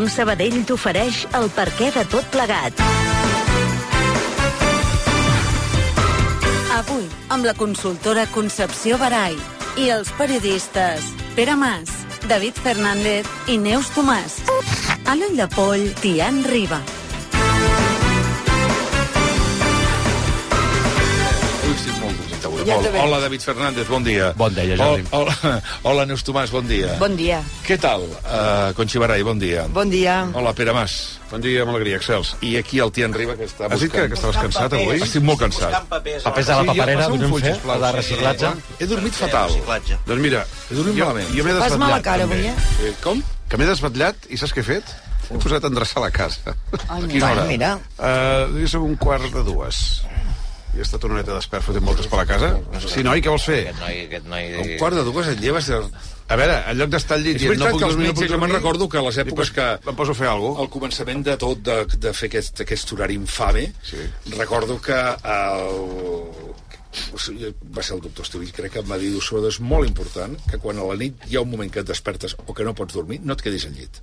Banc 0.00 0.12
Sabadell 0.14 0.62
t'ofereix 0.64 1.16
el 1.36 1.50
perquè 1.52 1.90
de 1.92 2.06
tot 2.08 2.24
plegat. 2.32 2.78
Avui, 6.78 7.02
amb 7.28 7.44
la 7.44 7.52
consultora 7.58 8.24
Concepció 8.32 8.96
Barai 9.02 9.36
i 9.76 9.90
els 9.92 10.08
periodistes 10.16 11.04
Pere 11.36 11.58
Mas, 11.60 11.92
David 12.32 12.62
Fernández 12.64 13.28
i 13.52 13.58
Neus 13.60 13.92
Tomàs. 13.92 14.38
A 15.04 15.18
l'ull 15.20 15.36
de 15.36 15.50
poll, 15.52 15.90
Tian 16.00 16.40
Riba. 16.48 16.80
Ja 22.66 22.76
Hola, 23.02 23.20
David 23.20 23.40
Fernández, 23.40 23.86
bon 23.88 24.04
dia. 24.04 24.32
Bon 24.36 24.52
dia, 24.54 24.76
Jordi. 24.76 25.04
Hola, 25.16 25.32
hola, 25.42 25.62
hola, 25.82 26.04
Neus 26.06 26.22
Tomàs, 26.26 26.50
bon 26.52 26.66
dia. 26.68 26.92
Bon 27.00 27.14
dia. 27.16 27.40
Què 27.66 27.78
tal, 27.80 28.04
uh, 28.04 28.70
Conxi 28.76 29.00
Barai, 29.00 29.22
bon 29.26 29.38
dia. 29.40 29.64
Bon 29.72 29.88
dia. 29.90 30.18
Hola, 30.36 30.52
Pere 30.56 30.74
Mas. 30.76 31.18
Bon 31.30 31.40
dia, 31.40 31.62
amb 31.64 31.72
alegria, 31.72 31.96
Excels. 32.00 32.34
I 32.44 32.56
aquí 32.60 32.80
el 32.82 32.90
Tian 32.92 33.14
Riba, 33.14 33.36
que 33.38 33.46
està 33.48 33.68
Has 33.70 33.80
dit 33.84 33.92
que, 33.92 34.06
que 34.10 34.18
estaves 34.18 34.36
cansat 34.36 34.74
avui? 34.76 34.98
Estic 35.00 35.22
molt 35.24 35.40
cansat. 35.40 35.76
Papers 35.90 36.26
a 36.50 36.60
la 36.60 36.64
paperera, 36.72 37.08
podem 37.12 37.30
full, 37.32 37.44
fer? 37.44 37.54
La 37.70 37.76
de 37.84 37.92
reciclatge? 37.96 38.52
He 38.80 38.88
dormit 38.90 39.14
fatal. 39.16 39.54
Doncs 40.08 40.20
mira, 40.20 40.42
He 40.70 40.74
dormit 40.80 40.98
jo, 40.98 41.04
malament. 41.06 41.30
jo 41.36 41.44
m'he 41.46 41.54
Fas 41.54 41.70
desvetllat. 41.70 41.86
mala 41.86 42.02
cara 42.02 42.26
avui, 42.28 42.42
eh? 42.50 42.56
Sí, 42.80 42.92
com? 43.04 43.22
Que 43.48 43.56
m'he 43.60 43.70
desvetllat 43.70 44.26
i 44.28 44.36
saps 44.42 44.52
què 44.56 44.64
he 44.64 44.68
fet? 44.74 44.90
He 45.30 45.38
posat 45.38 45.62
a 45.62 45.70
endreçar 45.70 46.02
la 46.02 46.10
casa. 46.10 46.56
Ai, 46.90 47.04
Quina 47.06 47.30
hora? 47.30 47.44
mira. 47.46 47.76
Uh, 47.94 48.58
és 48.66 48.74
un 48.74 48.96
quart 48.98 49.30
de 49.30 49.44
dues. 49.46 50.02
I 50.70 50.78
he 50.78 50.84
estat 50.84 51.02
una 51.08 51.16
horeta 51.18 51.34
despert 51.34 51.64
fotent 51.66 51.82
moltes 51.82 52.06
per 52.06 52.20
la 52.20 52.26
casa. 52.28 52.50
Sí, 52.86 53.02
noi, 53.02 53.22
què 53.24 53.32
vols 53.32 53.46
fer? 53.48 53.60
Aquest 53.72 53.80
noi, 53.82 54.00
aquest 54.06 54.26
noi... 54.30 54.50
Un 54.62 54.68
quart 54.78 54.94
de 55.00 55.04
dues 55.08 55.30
et 55.32 55.40
lleves... 55.42 55.66
De... 55.66 55.80
A 56.30 56.36
veure, 56.38 56.60
en 56.70 56.76
lloc 56.78 56.92
d'estar 56.92 57.16
al 57.18 57.24
llit 57.26 57.40
És 57.40 57.48
veritat 57.50 57.72
puc 57.74 57.80
que 57.80 57.86
els 57.88 57.96
dormir, 57.96 58.12
no 58.14 58.28
jo 58.30 58.38
me'n 58.38 58.52
recordo 58.54 58.86
que 58.88 59.00
a 59.00 59.02
les 59.02 59.18
èpoques 59.18 59.50
que... 59.56 59.64
Em 59.90 59.96
poso 59.98 60.14
a 60.14 60.18
fer 60.20 60.28
alguna 60.30 60.52
cosa. 60.54 60.62
Al 60.62 60.70
començament 60.76 61.24
de 61.26 61.34
tot, 61.42 61.58
de, 61.66 61.78
de 62.06 62.12
fer 62.14 62.28
aquest, 62.30 62.62
aquest 62.62 62.92
horari 62.94 63.18
infame, 63.18 63.64
Sí. 63.82 64.04
recordo 64.36 64.76
que 64.84 64.94
el, 65.34 65.74
o 67.14 67.18
sigui, 67.18 67.50
va 67.74 67.82
ser 67.82 67.96
el 67.96 68.04
doctor 68.06 68.28
Estevell, 68.28 68.52
crec 68.54 68.76
que 68.76 68.84
em 68.84 68.92
va 68.94 68.98
dir 69.02 69.10
això 69.18 69.42
és 69.50 69.58
molt 69.72 69.90
important, 69.90 70.38
que 70.50 70.62
quan 70.62 70.78
a 70.78 70.86
la 70.86 70.94
nit 71.02 71.26
hi 71.26 71.34
ha 71.34 71.42
un 71.42 71.50
moment 71.50 71.70
que 71.74 71.82
et 71.82 71.90
despertes 71.90 72.36
o 72.46 72.54
que 72.54 72.66
no 72.66 72.76
pots 72.78 72.94
dormir, 72.94 73.18
no 73.26 73.34
et 73.34 73.42
quedis 73.42 73.66
al 73.66 73.74
llit. 73.74 73.98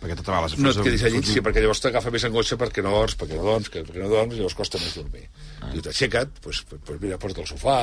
Perquè 0.00 0.16
tota 0.18 0.32
vegada... 0.34 0.58
No 0.60 0.70
et 0.72 0.80
quedis 0.84 1.02
al 1.08 1.14
llit, 1.14 1.28
sí, 1.30 1.40
perquè 1.44 1.62
llavors 1.64 1.80
t'agafa 1.80 2.10
més 2.12 2.24
angoixa 2.28 2.58
perquè 2.60 2.82
no 2.84 2.90
dorms, 2.92 3.14
perquè 3.20 3.38
no 3.38 3.46
dorms, 3.48 3.70
que- 3.72 3.84
perquè 3.86 4.02
no 4.02 4.10
dorms, 4.12 4.34
i 4.34 4.40
llavors 4.42 4.54
costa 4.58 4.78
més 4.82 4.94
dormir. 4.98 5.24
Ah. 5.62 5.70
Diu, 5.72 5.82
t'aixeca't, 5.86 6.34
doncs, 6.42 6.64
pues, 6.68 6.80
pues 6.84 7.00
mira, 7.00 7.16
porta 7.22 7.40
al 7.40 7.48
sofà, 7.48 7.78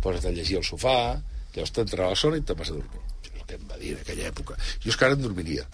posa't 0.00 0.30
a 0.30 0.32
llegir 0.32 0.56
al 0.60 0.64
sofà, 0.64 0.96
llavors 1.54 1.74
t'entrarà 1.76 2.08
la 2.14 2.16
son 2.16 2.38
i 2.38 2.40
te'n 2.40 2.56
vas 2.62 2.72
a 2.72 2.78
dormir. 2.78 3.02
És 3.26 3.34
el 3.36 3.44
que 3.46 3.58
em 3.60 3.68
va 3.68 3.76
dir 3.82 3.92
en 3.96 4.00
aquella 4.06 4.30
època. 4.32 4.56
Jo 4.80 4.88
és 4.94 4.96
que 4.96 5.04
ara 5.04 5.18
em 5.18 5.22
dormiria. 5.26 5.66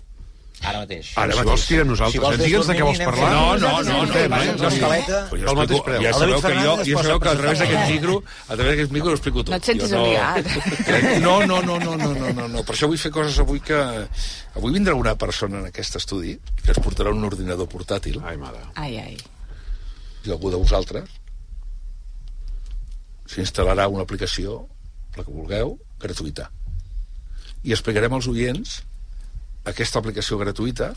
Ara 0.64 0.78
mateix. 0.82 1.10
Ara 1.20 1.32
Si 1.32 1.38
mateix. 1.38 1.44
vols, 1.50 1.64
tira 1.68 1.84
nosaltres. 1.84 2.12
Si 2.16 2.18
vols 2.18 2.34
eh? 2.38 2.44
Digue'ns 2.44 2.66
de 2.66 2.74
què 2.74 2.82
vols 2.86 2.98
parlar. 2.98 3.26
anem 3.28 3.36
No, 3.36 3.46
fent- 3.46 3.60
no, 3.60 3.82
no, 3.82 4.04
no, 4.06 4.06
no, 4.06 4.36
eh? 4.40 4.54
no, 4.56 4.68
escaleta. 4.68 5.18
Jo 5.30 5.36
Pel 5.36 5.56
mateix 5.60 5.82
preu. 5.84 6.00
ja 6.02 6.12
sabeu 6.16 6.40
que 6.40 6.54
jo, 6.56 6.72
ja 6.88 7.02
sabeu 7.02 7.20
que 7.20 7.28
a 7.28 7.34
través 7.36 7.58
d'aquest 7.60 7.90
micro, 7.92 8.16
a 8.48 8.54
través 8.56 8.70
d'aquest 8.72 8.92
micro 8.96 9.10
ho 9.10 9.14
explico 9.18 9.44
tot. 9.44 9.50
No 9.52 9.56
et 9.60 9.64
sentis 9.68 9.92
obligat. 9.92 11.20
No, 11.20 11.34
no, 11.46 11.60
no, 11.62 11.78
no, 11.78 11.96
no, 11.96 12.08
no, 12.14 12.32
no, 12.32 12.48
no. 12.48 12.64
Per 12.64 12.74
això 12.74 12.88
vull 12.88 12.98
fer 12.98 13.12
coses 13.12 13.38
avui 13.44 13.60
que... 13.60 13.76
Avui 14.56 14.72
vindrà 14.72 14.94
una 14.96 15.14
persona 15.20 15.60
en 15.60 15.66
aquest 15.68 15.96
estudi 16.00 16.38
que 16.64 16.72
es 16.72 16.80
portarà 16.80 17.12
un 17.12 17.22
ordinador 17.28 17.68
portàtil 17.68 18.16
Ai, 18.24 18.38
mare. 18.40 18.64
Ai, 18.80 18.96
ai. 18.96 19.16
i 20.24 20.30
algú 20.32 20.50
de 20.50 20.56
vosaltres 20.56 21.04
s'instal·larà 23.26 23.88
una 23.90 24.02
aplicació, 24.06 24.66
la 25.16 25.24
que 25.24 25.30
vulgueu, 25.32 25.76
gratuïta. 26.00 26.48
I 27.66 27.72
explicarem 27.74 28.12
als 28.14 28.28
oients 28.30 28.78
aquesta 29.66 30.02
aplicació 30.02 30.38
gratuïta 30.40 30.92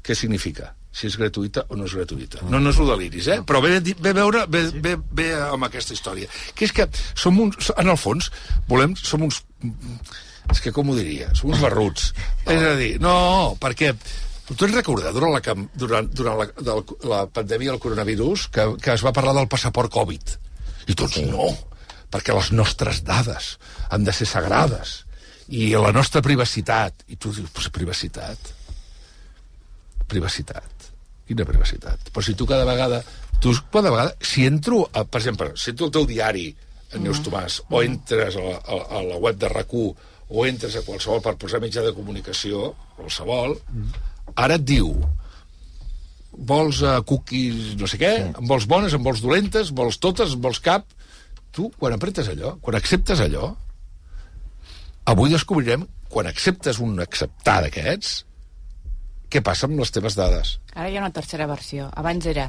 què 0.00 0.16
significa, 0.16 0.70
si 0.90 1.06
és 1.10 1.16
gratuïta 1.20 1.66
o 1.68 1.76
no 1.76 1.84
és 1.86 1.94
gratuïta. 1.94 2.40
No, 2.48 2.58
no 2.62 2.72
és 2.72 2.78
el 2.80 2.88
deliris, 2.88 3.28
eh? 3.30 3.38
Però 3.46 3.60
ve, 3.62 3.76
ve, 3.80 4.14
veure, 4.16 4.46
ve, 4.50 4.64
ve, 4.82 4.96
ve 5.20 5.28
amb 5.44 5.68
aquesta 5.68 5.94
història. 5.94 6.30
Que 6.56 6.66
és 6.66 6.74
que 6.74 6.88
som 7.12 7.36
uns, 7.42 7.70
en 7.76 7.92
el 7.92 8.00
fons, 8.00 8.30
volem, 8.70 8.96
som 8.98 9.26
uns... 9.28 9.42
És 10.50 10.58
que 10.64 10.72
com 10.74 10.88
ho 10.90 10.96
diria? 10.96 11.28
Som 11.38 11.52
uns 11.52 11.60
barruts. 11.62 12.10
És 12.48 12.64
a 12.64 12.74
dir, 12.80 12.96
no, 13.02 13.12
perquè 13.60 13.92
Tu 14.50 14.66
ets 14.66 14.74
recordat 14.74 15.14
durant 15.14 15.30
la, 15.30 15.54
durant, 15.78 16.08
durant 16.10 16.38
la, 16.40 16.46
del, 16.58 16.80
la 17.06 17.20
pandèmia 17.30 17.70
del 17.70 17.82
coronavirus 17.82 18.48
que, 18.50 18.64
que 18.82 18.96
es 18.96 19.04
va 19.06 19.12
parlar 19.14 19.36
del 19.36 19.46
passaport 19.50 19.92
Covid? 19.94 20.32
I 20.90 20.96
tots 20.98 21.20
sí. 21.20 21.22
no, 21.30 21.52
perquè 22.10 22.34
les 22.34 22.50
nostres 22.58 23.04
dades 23.06 23.52
han 23.94 24.02
de 24.08 24.14
ser 24.16 24.26
sagrades 24.26 25.04
i 25.50 25.70
la 25.74 25.92
nostra 25.94 26.22
privacitat. 26.22 27.04
I 27.10 27.18
tu 27.18 27.32
dius, 27.34 27.50
pues, 27.54 27.68
privacitat? 27.74 28.52
Privacitat. 30.10 30.90
Quina 31.26 31.46
privacitat? 31.46 32.10
Però 32.10 32.24
si 32.24 32.36
tu 32.38 32.46
cada 32.46 32.66
vegada... 32.68 33.02
Tu 33.40 33.52
cada 33.72 33.90
vegada... 33.90 34.14
Si 34.22 34.46
entro, 34.46 34.84
a, 34.92 35.04
per 35.04 35.22
exemple, 35.22 35.52
si 35.56 35.72
entro 35.72 35.88
al 35.88 35.94
teu 35.94 36.06
diari, 36.06 36.48
en 36.94 37.04
Neus 37.06 37.22
Tomàs, 37.22 37.60
o 37.70 37.82
entres 37.86 38.36
a 38.36 38.44
la, 38.44 38.56
a, 38.66 39.02
la 39.06 39.18
web 39.22 39.38
de 39.38 39.50
rac 39.50 39.74
o 39.74 40.44
entres 40.46 40.76
a 40.78 40.84
qualsevol 40.86 41.22
per 41.22 41.36
posar 41.38 41.60
mitjà 41.62 41.82
de 41.82 41.94
comunicació, 41.94 42.74
qualsevol, 42.98 43.56
ara 44.38 44.58
et 44.58 44.66
diu 44.66 44.92
vols 46.30 46.82
uh, 46.86 47.00
cookies 47.06 47.74
no 47.78 47.88
sé 47.90 47.98
què, 47.98 48.12
en 48.30 48.46
vols 48.46 48.66
bones, 48.70 48.94
en 48.94 49.02
vols 49.02 49.22
dolentes, 49.22 49.72
vols 49.74 49.98
totes, 49.98 50.36
en 50.36 50.42
vols 50.42 50.62
cap... 50.62 50.86
Tu, 51.50 51.64
quan 51.74 51.90
apretes 51.90 52.28
allò, 52.30 52.52
quan 52.62 52.76
acceptes 52.78 53.18
allò, 53.24 53.48
avui 55.04 55.30
descobrirem, 55.32 55.86
quan 56.10 56.26
acceptes 56.26 56.80
un 56.82 56.98
acceptar 57.00 57.60
d'aquests, 57.64 58.24
què 59.30 59.42
passa 59.46 59.68
amb 59.68 59.78
les 59.78 59.92
teves 59.94 60.16
dades? 60.18 60.56
Ara 60.74 60.90
hi 60.90 60.98
ha 60.98 61.04
una 61.04 61.14
tercera 61.14 61.46
versió. 61.46 61.86
Abans 61.94 62.26
era 62.26 62.48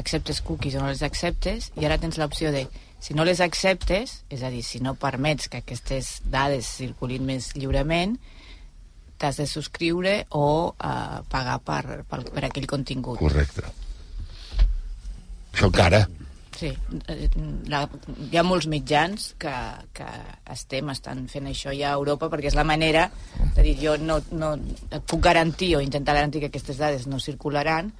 acceptes 0.00 0.40
cookies 0.40 0.78
o 0.78 0.80
no 0.80 0.88
les 0.88 1.02
acceptes 1.04 1.68
i 1.76 1.84
ara 1.84 1.98
tens 2.00 2.16
l'opció 2.16 2.52
de 2.54 2.64
si 3.02 3.16
no 3.18 3.26
les 3.26 3.42
acceptes, 3.42 4.22
és 4.30 4.42
a 4.46 4.50
dir, 4.52 4.62
si 4.62 4.78
no 4.80 4.94
permets 4.94 5.50
que 5.50 5.58
aquestes 5.60 6.20
dades 6.30 6.68
circulin 6.78 7.26
més 7.26 7.50
lliurement, 7.58 8.14
t'has 9.18 9.40
de 9.42 9.46
subscriure 9.50 10.14
o 10.30 10.46
uh, 10.70 11.18
pagar 11.30 11.58
per, 11.66 12.04
per, 12.06 12.20
per 12.30 12.44
aquell 12.46 12.68
contingut. 12.70 13.18
Correcte. 13.18 13.66
Això 15.52 15.68
encara. 15.68 16.04
Sí, 16.62 16.70
eh, 17.10 17.26
la, 17.66 17.80
hi 18.30 18.38
ha 18.38 18.44
molts 18.46 18.68
mitjans 18.70 19.32
que, 19.42 19.52
que 19.96 20.06
estem, 20.54 20.92
estan 20.94 21.24
fent 21.32 21.48
això 21.50 21.72
ja 21.74 21.90
a 21.90 21.98
Europa 21.98 22.28
perquè 22.30 22.52
és 22.52 22.58
la 22.58 22.66
manera 22.68 23.08
de 23.56 23.64
dir 23.66 23.74
jo 23.80 23.96
no, 23.98 24.20
no 24.30 24.52
et 24.54 25.02
puc 25.10 25.24
garantir 25.26 25.72
o 25.74 25.82
intentar 25.82 26.14
garantir 26.14 26.44
que 26.44 26.52
aquestes 26.52 26.78
dades 26.78 27.08
no 27.10 27.18
circularan 27.18 27.90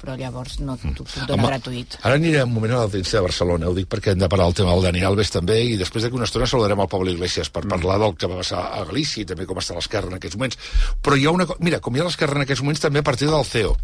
però 0.00 0.16
llavors 0.18 0.58
no 0.66 0.76
t'ho 0.78 0.90
puc 0.98 1.14
donar 1.28 1.52
gratuït. 1.52 1.96
Ara 2.02 2.18
anirem 2.18 2.50
un 2.50 2.56
moment 2.58 2.74
a 2.74 2.82
l'Audiència 2.82 3.20
de 3.20 3.24
Barcelona, 3.28 3.70
ho 3.70 3.78
dic 3.78 3.88
perquè 3.90 4.12
hem 4.14 4.20
de 4.22 4.28
parlar 4.30 4.50
del 4.50 4.58
tema 4.60 4.74
del 4.74 4.86
Dani 4.88 5.06
Alves 5.06 5.34
també, 5.34 5.60
i 5.66 5.78
després 5.78 6.04
d'aquí 6.04 6.18
una 6.18 6.28
estona 6.28 6.50
saludarem 6.50 6.82
al 6.82 6.90
Pablo 6.90 7.14
Iglesias 7.14 7.50
per 7.54 7.64
parlar 7.70 7.98
del 8.02 8.14
que 8.18 8.30
va 8.30 8.42
passar 8.42 8.68
a 8.70 8.84
Galícia 8.90 9.22
i 9.22 9.30
també 9.30 9.46
com 9.50 9.58
està 9.62 9.78
l'esquerra 9.78 10.10
en 10.10 10.18
aquests 10.18 10.38
moments. 10.38 10.58
Però 11.02 11.18
hi 11.18 11.26
ha 11.26 11.34
una 11.34 11.46
cosa... 11.50 11.62
Mira, 11.66 11.82
com 11.82 11.94
hi 11.94 12.02
ha 12.02 12.06
l'esquerra 12.06 12.38
en 12.38 12.46
aquests 12.46 12.66
moments, 12.66 12.86
també 12.86 13.02
a 13.02 13.10
partir 13.10 13.30
del 13.30 13.50
CEO. 13.50 13.74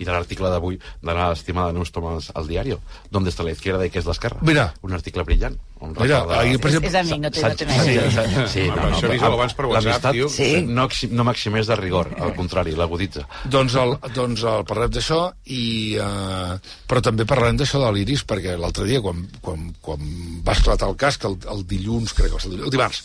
Y 0.00 0.08
artículo 0.08 0.48
de 0.50 0.56
avui 0.56 0.76
de 0.78 1.14
la 1.14 1.32
estimada 1.32 1.72
Neus 1.72 1.92
Tomàs 1.92 2.30
al 2.34 2.46
diario, 2.48 2.80
¿Dónde 3.10 3.30
está 3.30 3.42
la 3.42 3.50
izquierda 3.52 3.84
y 3.84 3.90
qué 3.90 3.98
es 3.98 4.06
la 4.06 4.12
esquerra? 4.12 4.38
Mira. 4.40 4.74
Un 4.82 4.92
article 4.94 5.22
brillant. 5.24 5.58
On 5.80 5.92
Mira, 5.92 6.20
recorda- 6.20 6.40
ahir, 6.40 6.58
per 6.60 6.68
És, 6.70 6.74
exemple... 6.76 6.88
és 6.88 6.94
amic, 7.00 7.20
no 7.22 7.30
té, 7.30 7.42
no 7.42 7.54
té 7.56 7.66
Sí, 7.66 7.94
sí, 8.10 8.46
sí, 8.52 8.64
Home, 8.68 8.82
això 8.90 9.00
però 9.00 9.10
avisa-ho 9.10 9.32
abans 9.38 9.54
per 9.54 9.64
WhatsApp, 9.66 9.84
l'amistat 9.86 10.12
tio. 10.12 10.28
Sí. 10.28 10.48
No, 10.68 10.88
no 11.16 11.24
maximés 11.24 11.66
de 11.70 11.76
rigor, 11.76 12.10
al 12.20 12.34
contrari, 12.36 12.74
l'aguditza. 12.76 13.24
Doncs, 13.44 13.74
el, 13.80 13.94
doncs 14.14 14.44
el, 14.44 14.64
parlem 14.68 14.90
d'això, 14.92 15.20
i, 15.46 15.62
uh, 15.96 16.58
però 16.86 17.00
també 17.00 17.24
parlarem 17.24 17.56
d'això 17.60 17.80
de 17.80 17.92
l'Iris, 17.96 18.24
perquè 18.28 18.58
l'altre 18.60 18.84
dia, 18.84 19.00
quan, 19.00 19.24
quan, 19.40 19.70
quan 19.80 20.04
va 20.44 20.52
esclatar 20.52 20.88
el 20.92 20.96
cas, 21.00 21.16
que 21.16 21.28
el, 21.32 21.38
el 21.48 21.64
dilluns, 21.66 22.12
crec 22.12 22.28
que 22.28 22.36
va 22.36 22.40
ser 22.44 22.50
el, 22.52 22.56
dilluns, 22.58 22.68
el 22.68 22.76
dimarts, 22.76 23.02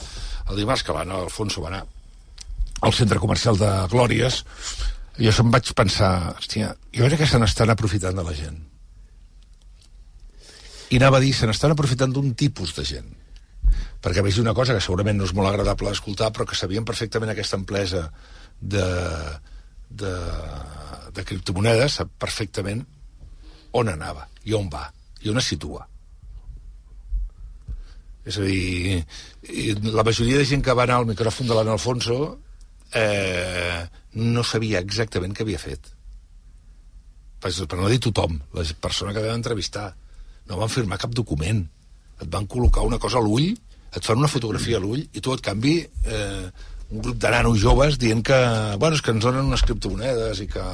el 0.52 0.60
dimarts 0.60 0.84
que 0.84 0.94
va 1.00 1.06
anar, 1.08 1.22
Alfonso 1.24 1.64
va 1.64 1.72
anar 1.72 1.86
al 2.82 2.94
centre 2.94 3.20
comercial 3.24 3.58
de 3.58 3.72
Glòries, 3.90 4.44
jo 5.20 5.32
se'm 5.32 5.52
vaig 5.52 5.72
pensar, 5.78 6.36
hòstia, 6.38 6.74
jo 6.96 7.08
crec 7.08 7.22
que 7.24 7.30
se 7.30 7.40
n'estan 7.40 7.72
aprofitant 7.72 8.18
de 8.18 8.26
la 8.26 8.34
gent. 8.36 8.58
I 10.92 11.00
anava 11.00 11.18
a 11.18 11.24
dir, 11.24 11.34
se 11.34 11.48
n'estan 11.48 11.74
aprofitant 11.74 12.14
d'un 12.14 12.34
tipus 12.38 12.76
de 12.78 12.86
gent. 12.86 13.08
Perquè 14.04 14.22
vaig 14.22 14.36
dir 14.36 14.44
una 14.44 14.54
cosa 14.54 14.76
que 14.76 14.84
segurament 14.84 15.18
no 15.18 15.26
és 15.26 15.34
molt 15.34 15.50
agradable 15.50 15.90
d'escoltar, 15.90 16.30
però 16.34 16.46
que 16.46 16.58
sabien 16.58 16.86
perfectament 16.86 17.32
aquesta 17.32 17.58
empresa 17.58 18.06
de, 18.60 18.86
de, 19.90 20.14
de 21.16 21.26
criptomonedes, 21.26 22.00
sap 22.02 22.14
perfectament 22.22 22.86
on 23.76 23.90
anava 23.92 24.28
i 24.46 24.54
on 24.56 24.70
va 24.72 24.86
i 25.26 25.32
on 25.32 25.42
es 25.42 25.50
situa. 25.50 25.88
És 28.26 28.38
a 28.42 28.46
dir, 28.46 29.02
la 29.94 30.06
majoria 30.06 30.40
de 30.42 30.48
gent 30.50 30.64
que 30.66 30.74
va 30.74 30.86
anar 30.86 31.02
al 31.02 31.10
micròfon 31.10 31.50
de 31.50 31.58
l'Anna 31.58 31.76
Alfonso 31.78 32.18
eh, 32.94 33.86
no 34.16 34.44
sabia 34.44 34.82
exactament 34.84 35.36
què 35.36 35.44
havia 35.46 35.62
fet. 35.62 35.92
Per, 37.42 37.52
per 37.52 37.80
no 37.80 37.92
dir 37.92 38.02
tothom, 38.04 38.40
la 38.56 38.66
persona 38.82 39.14
que 39.14 39.24
vam 39.24 39.38
entrevistar. 39.38 39.90
No 40.50 40.60
van 40.62 40.72
firmar 40.72 41.02
cap 41.02 41.14
document. 41.16 41.64
Et 42.22 42.30
van 42.32 42.48
col·locar 42.48 42.86
una 42.88 43.00
cosa 43.02 43.20
a 43.20 43.26
l'ull, 43.26 43.52
et 43.96 44.04
fan 44.04 44.20
una 44.20 44.32
fotografia 44.32 44.80
a 44.80 44.84
l'ull 44.84 45.04
i 45.04 45.22
tu, 45.24 45.34
et 45.34 45.44
canvi, 45.44 45.78
eh, 46.08 46.48
un 46.92 47.02
grup 47.02 47.18
de 47.22 47.32
nanos 47.32 47.60
joves 47.60 47.98
dient 48.00 48.22
que, 48.24 48.38
bueno, 48.80 48.96
és 48.96 49.02
que 49.04 49.14
ens 49.16 49.24
donen 49.26 49.50
unes 49.50 49.64
criptomonedes 49.66 50.44
i 50.44 50.48
que... 50.52 50.66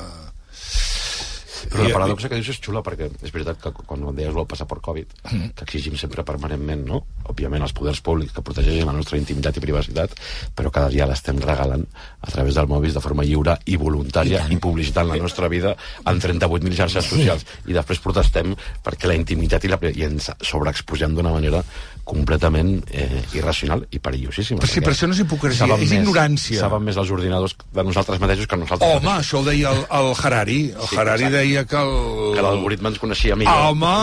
Però 1.69 1.83
I- 1.83 1.87
la 1.89 1.93
paradoxa 1.99 2.29
que 2.29 2.35
dius 2.39 2.49
és 2.49 2.59
xula 2.63 2.81
perquè 2.81 3.09
és 3.21 3.31
veritat 3.31 3.59
que 3.61 3.71
quan 3.85 4.03
deies 4.15 4.33
el 4.35 4.47
passar 4.47 4.67
per 4.67 4.79
Covid, 4.81 5.07
que 5.55 5.63
exigim 5.67 5.97
sempre 5.97 6.23
permanentment, 6.23 6.85
no? 6.87 7.03
Òbviament 7.31 7.61
els 7.63 7.73
poders 7.77 8.01
públics 8.01 8.33
que 8.33 8.41
protegeixen 8.41 8.87
la 8.89 8.95
nostra 8.95 9.17
intimitat 9.17 9.57
i 9.57 9.63
privacitat, 9.63 10.15
però 10.55 10.71
cada 10.71 10.89
dia 10.89 11.05
l'estem 11.05 11.37
regalant 11.39 11.85
a 12.21 12.31
través 12.31 12.55
del 12.55 12.67
mòbil 12.67 12.93
de 12.93 12.99
forma 13.03 13.23
lliure 13.23 13.57
i 13.65 13.77
voluntària 13.77 14.45
i, 14.49 14.57
publicitant 14.57 15.07
la 15.07 15.17
nostra 15.21 15.47
vida 15.47 15.75
en 16.05 16.19
38.000 16.19 16.75
xarxes 16.75 17.05
socials. 17.05 17.45
I 17.67 17.73
després 17.77 17.99
protestem 17.99 18.55
perquè 18.83 19.07
la 19.07 19.15
intimitat 19.15 19.63
i, 19.65 19.71
la, 19.71 19.79
i 19.93 20.03
ens 20.07 20.31
sobreexposem 20.41 21.15
d'una 21.15 21.31
manera 21.33 21.63
completament 22.03 22.81
eh, 22.91 23.21
irracional 23.37 23.83
i 23.93 23.99
perillosíssima. 24.03 24.59
Però 24.63 24.71
sí, 24.71 24.81
però 24.81 24.93
això 24.95 25.07
no 25.07 25.13
és 25.15 25.21
hipocresia, 25.23 25.67
és 25.75 25.79
més- 25.83 25.91
ignorància. 25.99 26.59
Saben 26.63 26.83
més 26.83 26.97
els 26.97 27.11
ordinadors 27.13 27.55
de 27.73 27.83
nosaltres 27.87 28.19
mateixos 28.19 28.47
que 28.49 28.57
nosaltres 28.57 28.89
Home, 28.89 29.05
mateixos. 29.05 29.27
això 29.27 29.41
ho 29.41 29.45
deia 29.47 29.71
el, 29.71 29.83
el 29.99 30.11
Harari. 30.21 30.59
El 30.71 30.87
Sí, 30.89 30.97
Harari 30.97 31.27
exacte. 31.29 31.37
deia 31.37 31.65
que 31.65 31.77
el... 31.81 31.93
Que 32.35 32.41
l'algoritme 32.47 32.89
ens 32.89 32.99
coneixia 32.99 33.35
millor. 33.35 33.53
Home, 33.71 33.93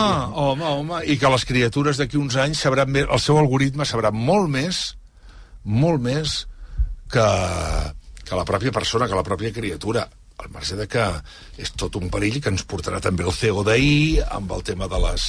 home, 0.45 0.63
home. 0.63 1.01
I 1.11 1.17
que 1.19 1.29
les 1.35 1.45
criatures 1.45 1.97
d'aquí 2.01 2.17
uns 2.17 2.35
anys 2.39 2.63
sabran 2.65 2.89
més... 2.91 3.05
El 3.11 3.19
seu 3.19 3.37
algoritme 3.37 3.85
sabrà 3.85 4.11
molt 4.15 4.49
més, 4.49 4.81
molt 5.65 6.01
més 6.01 6.45
que, 7.11 7.27
que 8.25 8.35
la 8.37 8.45
pròpia 8.47 8.71
persona, 8.71 9.07
que 9.09 9.17
la 9.17 9.25
pròpia 9.27 9.51
criatura 9.53 10.07
al 10.39 10.47
marge 10.55 10.77
de 10.79 10.85
que 10.87 11.03
és 11.59 11.71
tot 11.75 11.97
un 11.99 12.07
perill 12.07 12.37
que 12.39 12.47
ens 12.47 12.63
portarà 12.63 13.01
també 13.03 13.25
el 13.27 13.33
CEO 13.35 13.59
d'ahir 13.67 14.21
amb 14.31 14.53
el 14.55 14.61
tema 14.63 14.87
de 14.87 14.95
les 15.03 15.25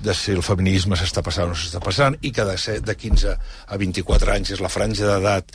de 0.00 0.14
si 0.16 0.32
el 0.32 0.42
feminisme 0.44 0.96
s'està 0.96 1.22
passant 1.24 1.50
o 1.50 1.52
no 1.52 1.58
s'està 1.58 1.82
passant 1.84 2.16
i 2.24 2.32
que 2.32 2.46
de, 2.48 2.56
set, 2.58 2.82
de 2.86 2.96
15 2.96 3.36
a 3.36 3.80
24 3.80 4.34
anys 4.36 4.56
és 4.56 4.64
la 4.64 4.72
franja 4.72 5.06
d'edat 5.08 5.52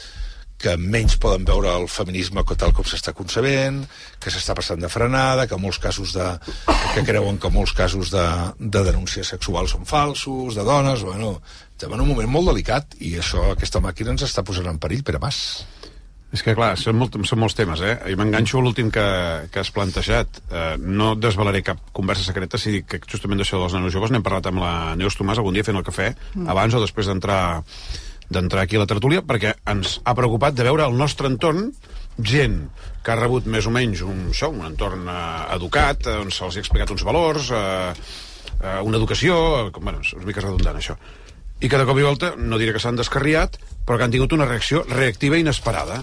que 0.62 0.76
menys 0.80 1.18
poden 1.20 1.44
veure 1.48 1.74
el 1.82 1.88
feminisme 1.92 2.44
tal 2.56 2.72
com 2.74 2.88
s'està 2.88 3.12
concebent, 3.14 3.82
que 4.24 4.32
s'està 4.32 4.56
passant 4.56 4.80
de 4.80 4.90
frenada, 4.90 5.48
que 5.52 5.60
molts 5.60 5.80
casos 5.84 6.14
de... 6.16 6.28
que 6.96 7.04
creuen 7.04 7.38
que 7.42 7.52
molts 7.52 7.74
casos 7.76 8.12
de, 8.14 8.26
de 8.60 8.84
denúncia 8.88 9.26
sexual 9.28 9.68
són 9.68 9.86
falsos, 9.86 10.56
de 10.56 10.64
dones, 10.64 11.04
bueno, 11.04 11.36
estem 11.76 11.92
en 11.92 12.06
un 12.06 12.12
moment 12.14 12.32
molt 12.32 12.54
delicat 12.54 12.96
i 13.04 13.18
això, 13.20 13.52
aquesta 13.52 13.84
màquina 13.84 14.16
ens 14.16 14.24
està 14.30 14.46
posant 14.48 14.72
en 14.72 14.80
perill, 14.80 15.04
Pere 15.04 15.20
Mas. 15.20 15.66
És 16.36 16.44
que, 16.44 16.52
clar, 16.58 16.74
són, 16.76 16.98
molt, 17.00 17.16
són 17.24 17.40
molts 17.40 17.56
temes, 17.56 17.80
eh? 17.80 17.94
I 18.12 18.18
m'enganxo 18.20 18.60
a 18.60 18.64
l'últim 18.66 18.90
que, 18.92 19.06
que 19.54 19.62
has 19.62 19.72
plantejat. 19.72 20.42
Eh, 20.52 20.64
no 20.84 21.14
desvelaré 21.16 21.62
cap 21.64 21.80
conversa 21.96 22.26
secreta 22.28 22.60
si 22.60 22.74
dic 22.74 22.90
que 22.92 23.00
justament 23.08 23.40
d'això 23.40 23.62
dels 23.62 23.78
nanos 23.78 23.96
joves 23.96 24.12
n'hem 24.12 24.26
parlat 24.26 24.50
amb 24.52 24.60
la 24.60 24.74
Neus 25.00 25.16
Tomàs 25.16 25.40
algun 25.40 25.56
dia 25.56 25.64
fent 25.64 25.80
el 25.80 25.86
cafè, 25.88 26.10
mm. 26.34 26.50
abans 26.52 26.76
o 26.76 26.84
després 26.84 27.08
d'entrar 27.08 27.40
d'entrar 28.30 28.64
aquí 28.66 28.76
a 28.76 28.82
la 28.82 28.90
tertúlia, 28.90 29.22
perquè 29.22 29.54
ens 29.70 30.00
ha 30.04 30.16
preocupat 30.18 30.56
de 30.58 30.66
veure 30.66 30.84
al 30.86 30.96
nostre 30.98 31.30
entorn 31.30 31.70
gent 32.18 32.64
que 33.06 33.14
ha 33.14 33.20
rebut 33.20 33.46
més 33.46 33.68
o 33.70 33.74
menys 33.74 34.02
un, 34.02 34.32
això, 34.32 34.50
un 34.50 34.66
entorn 34.66 35.06
eh, 35.12 35.20
educat, 35.56 36.08
eh, 36.10 36.18
on 36.24 36.34
se'ls 36.34 36.58
ha 36.58 36.64
explicat 36.64 36.92
uns 36.92 37.06
valors, 37.06 37.52
eh, 37.54 37.94
eh, 38.58 38.80
una 38.82 38.98
educació... 38.98 39.38
Eh, 39.60 39.70
com- 39.76 39.86
bueno, 39.86 40.02
és 40.02 40.16
una 40.18 40.26
mica 40.26 40.44
redundant, 40.44 40.82
això. 40.82 40.98
I 41.62 41.70
que 41.72 41.80
de 41.80 41.86
cop 41.88 42.02
i 42.02 42.04
volta, 42.04 42.34
no 42.36 42.60
diré 42.60 42.74
que 42.76 42.82
s'han 42.84 42.98
descarriat, 43.00 43.60
però 43.86 44.00
que 44.00 44.08
han 44.08 44.16
tingut 44.16 44.34
una 44.36 44.50
reacció 44.50 44.84
reactiva 44.90 45.38
i 45.38 45.46
inesperada 45.46 46.02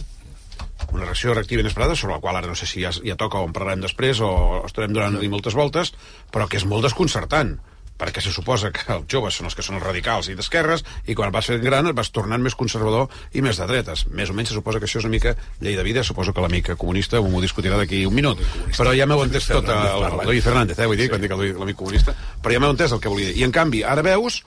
una 0.92 1.04
reacció 1.04 1.34
reactiva 1.34 1.62
inesperada, 1.62 1.96
sobre 1.96 2.16
la 2.16 2.20
qual 2.20 2.36
ara 2.36 2.50
no 2.50 2.58
sé 2.58 2.66
si 2.66 2.82
ja, 2.82 2.92
ja 2.92 3.18
toca 3.20 3.40
o 3.40 3.46
en 3.48 3.54
parlarem 3.54 3.84
després 3.84 4.20
o 4.20 4.62
estarem 4.66 4.94
donant 4.96 5.20
li 5.20 5.30
moltes 5.32 5.54
voltes, 5.54 5.94
però 6.32 6.48
que 6.48 6.58
és 6.60 6.66
molt 6.68 6.88
desconcertant 6.88 7.58
perquè 8.02 8.22
se 8.24 8.32
suposa 8.34 8.72
que 8.74 8.82
els 8.90 9.06
joves 9.10 9.36
són 9.38 9.46
els 9.46 9.54
que 9.54 9.62
són 9.62 9.76
els 9.78 9.84
radicals 9.84 10.26
i 10.32 10.34
d'esquerres, 10.34 10.82
i 11.06 11.14
quan 11.14 11.30
vas 11.34 11.46
fent 11.50 11.62
gran 11.62 11.86
et 11.86 11.94
vas 11.94 12.10
tornant 12.10 12.42
més 12.42 12.56
conservador 12.58 13.12
i 13.36 13.44
més 13.44 13.60
de 13.60 13.68
dretes. 13.70 14.06
Més 14.10 14.32
o 14.32 14.34
menys 14.34 14.50
se 14.50 14.56
suposa 14.58 14.80
que 14.82 14.88
això 14.88 14.98
és 14.98 15.06
una 15.06 15.14
mica 15.14 15.36
llei 15.60 15.76
de 15.78 15.84
vida, 15.86 16.02
suposo 16.02 16.34
que 16.34 16.42
l'amic 16.42 16.72
comunista 16.80 17.20
m'ho 17.22 17.44
discutirà 17.44 17.78
d'aquí 17.78 18.02
un 18.08 18.16
minut. 18.16 18.42
Però 18.74 18.96
ja 18.96 19.06
m'heu 19.06 19.22
entès 19.22 19.46
tot, 19.52 19.70
el, 19.70 20.06
el, 20.08 20.18
David 20.24 20.48
Fernández, 20.48 20.82
eh, 20.82 20.90
vull 20.90 20.98
dir, 20.98 21.08
quan 21.12 21.22
dic 21.22 21.36
l'amic 21.36 21.78
comunista, 21.78 22.16
però 22.42 22.56
ja 22.56 22.64
m'heu 22.64 22.74
entès 22.74 22.96
el 22.96 23.02
que 23.02 23.12
volia 23.12 23.30
dir. 23.30 23.38
I 23.38 23.46
en 23.46 23.54
canvi, 23.54 23.84
ara 23.86 24.02
veus 24.06 24.42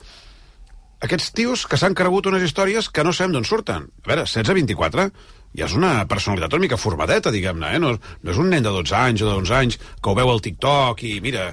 aquests 1.06 1.32
tios 1.38 1.66
que 1.70 1.80
s'han 1.80 1.96
cregut 1.96 2.28
unes 2.32 2.44
històries 2.44 2.90
que 2.90 3.04
no 3.06 3.14
sabem 3.14 3.36
d'on 3.36 3.48
surten. 3.48 3.88
A 4.04 4.12
veure, 4.12 4.28
16-24 4.28 5.10
ja 5.56 5.70
és 5.70 5.76
una 5.78 5.94
personalitat 6.10 6.54
una 6.54 6.66
mica 6.66 6.80
formadeta, 6.80 7.32
diguem-ne, 7.34 7.74
eh? 7.76 7.82
No, 7.82 7.96
no 7.96 8.34
és 8.34 8.40
un 8.42 8.52
nen 8.52 8.66
de 8.66 8.74
12 8.76 8.96
anys 9.00 9.24
o 9.24 9.30
de 9.30 9.36
11 9.42 9.58
anys 9.60 9.80
que 9.80 10.12
ho 10.12 10.16
veu 10.18 10.32
al 10.32 10.44
TikTok 10.46 11.04
i 11.08 11.18
mira... 11.26 11.50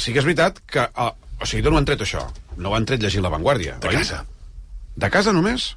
Sí 0.00 0.12
que 0.14 0.22
és 0.22 0.24
veritat 0.24 0.62
que... 0.64 0.86
Uh, 0.96 1.12
o 1.36 1.44
sigui, 1.48 1.60
d'on 1.66 1.74
ho 1.76 1.80
han 1.80 1.88
tret 1.88 2.00
això? 2.00 2.22
No 2.56 2.70
ho 2.70 2.76
han 2.78 2.86
tret 2.88 3.02
llegint 3.02 3.24
La 3.26 3.32
Vanguardia, 3.34 3.76
De 3.82 3.90
oi? 3.90 3.98
casa. 3.98 4.22
De 4.96 5.10
casa 5.12 5.34
només? 5.36 5.74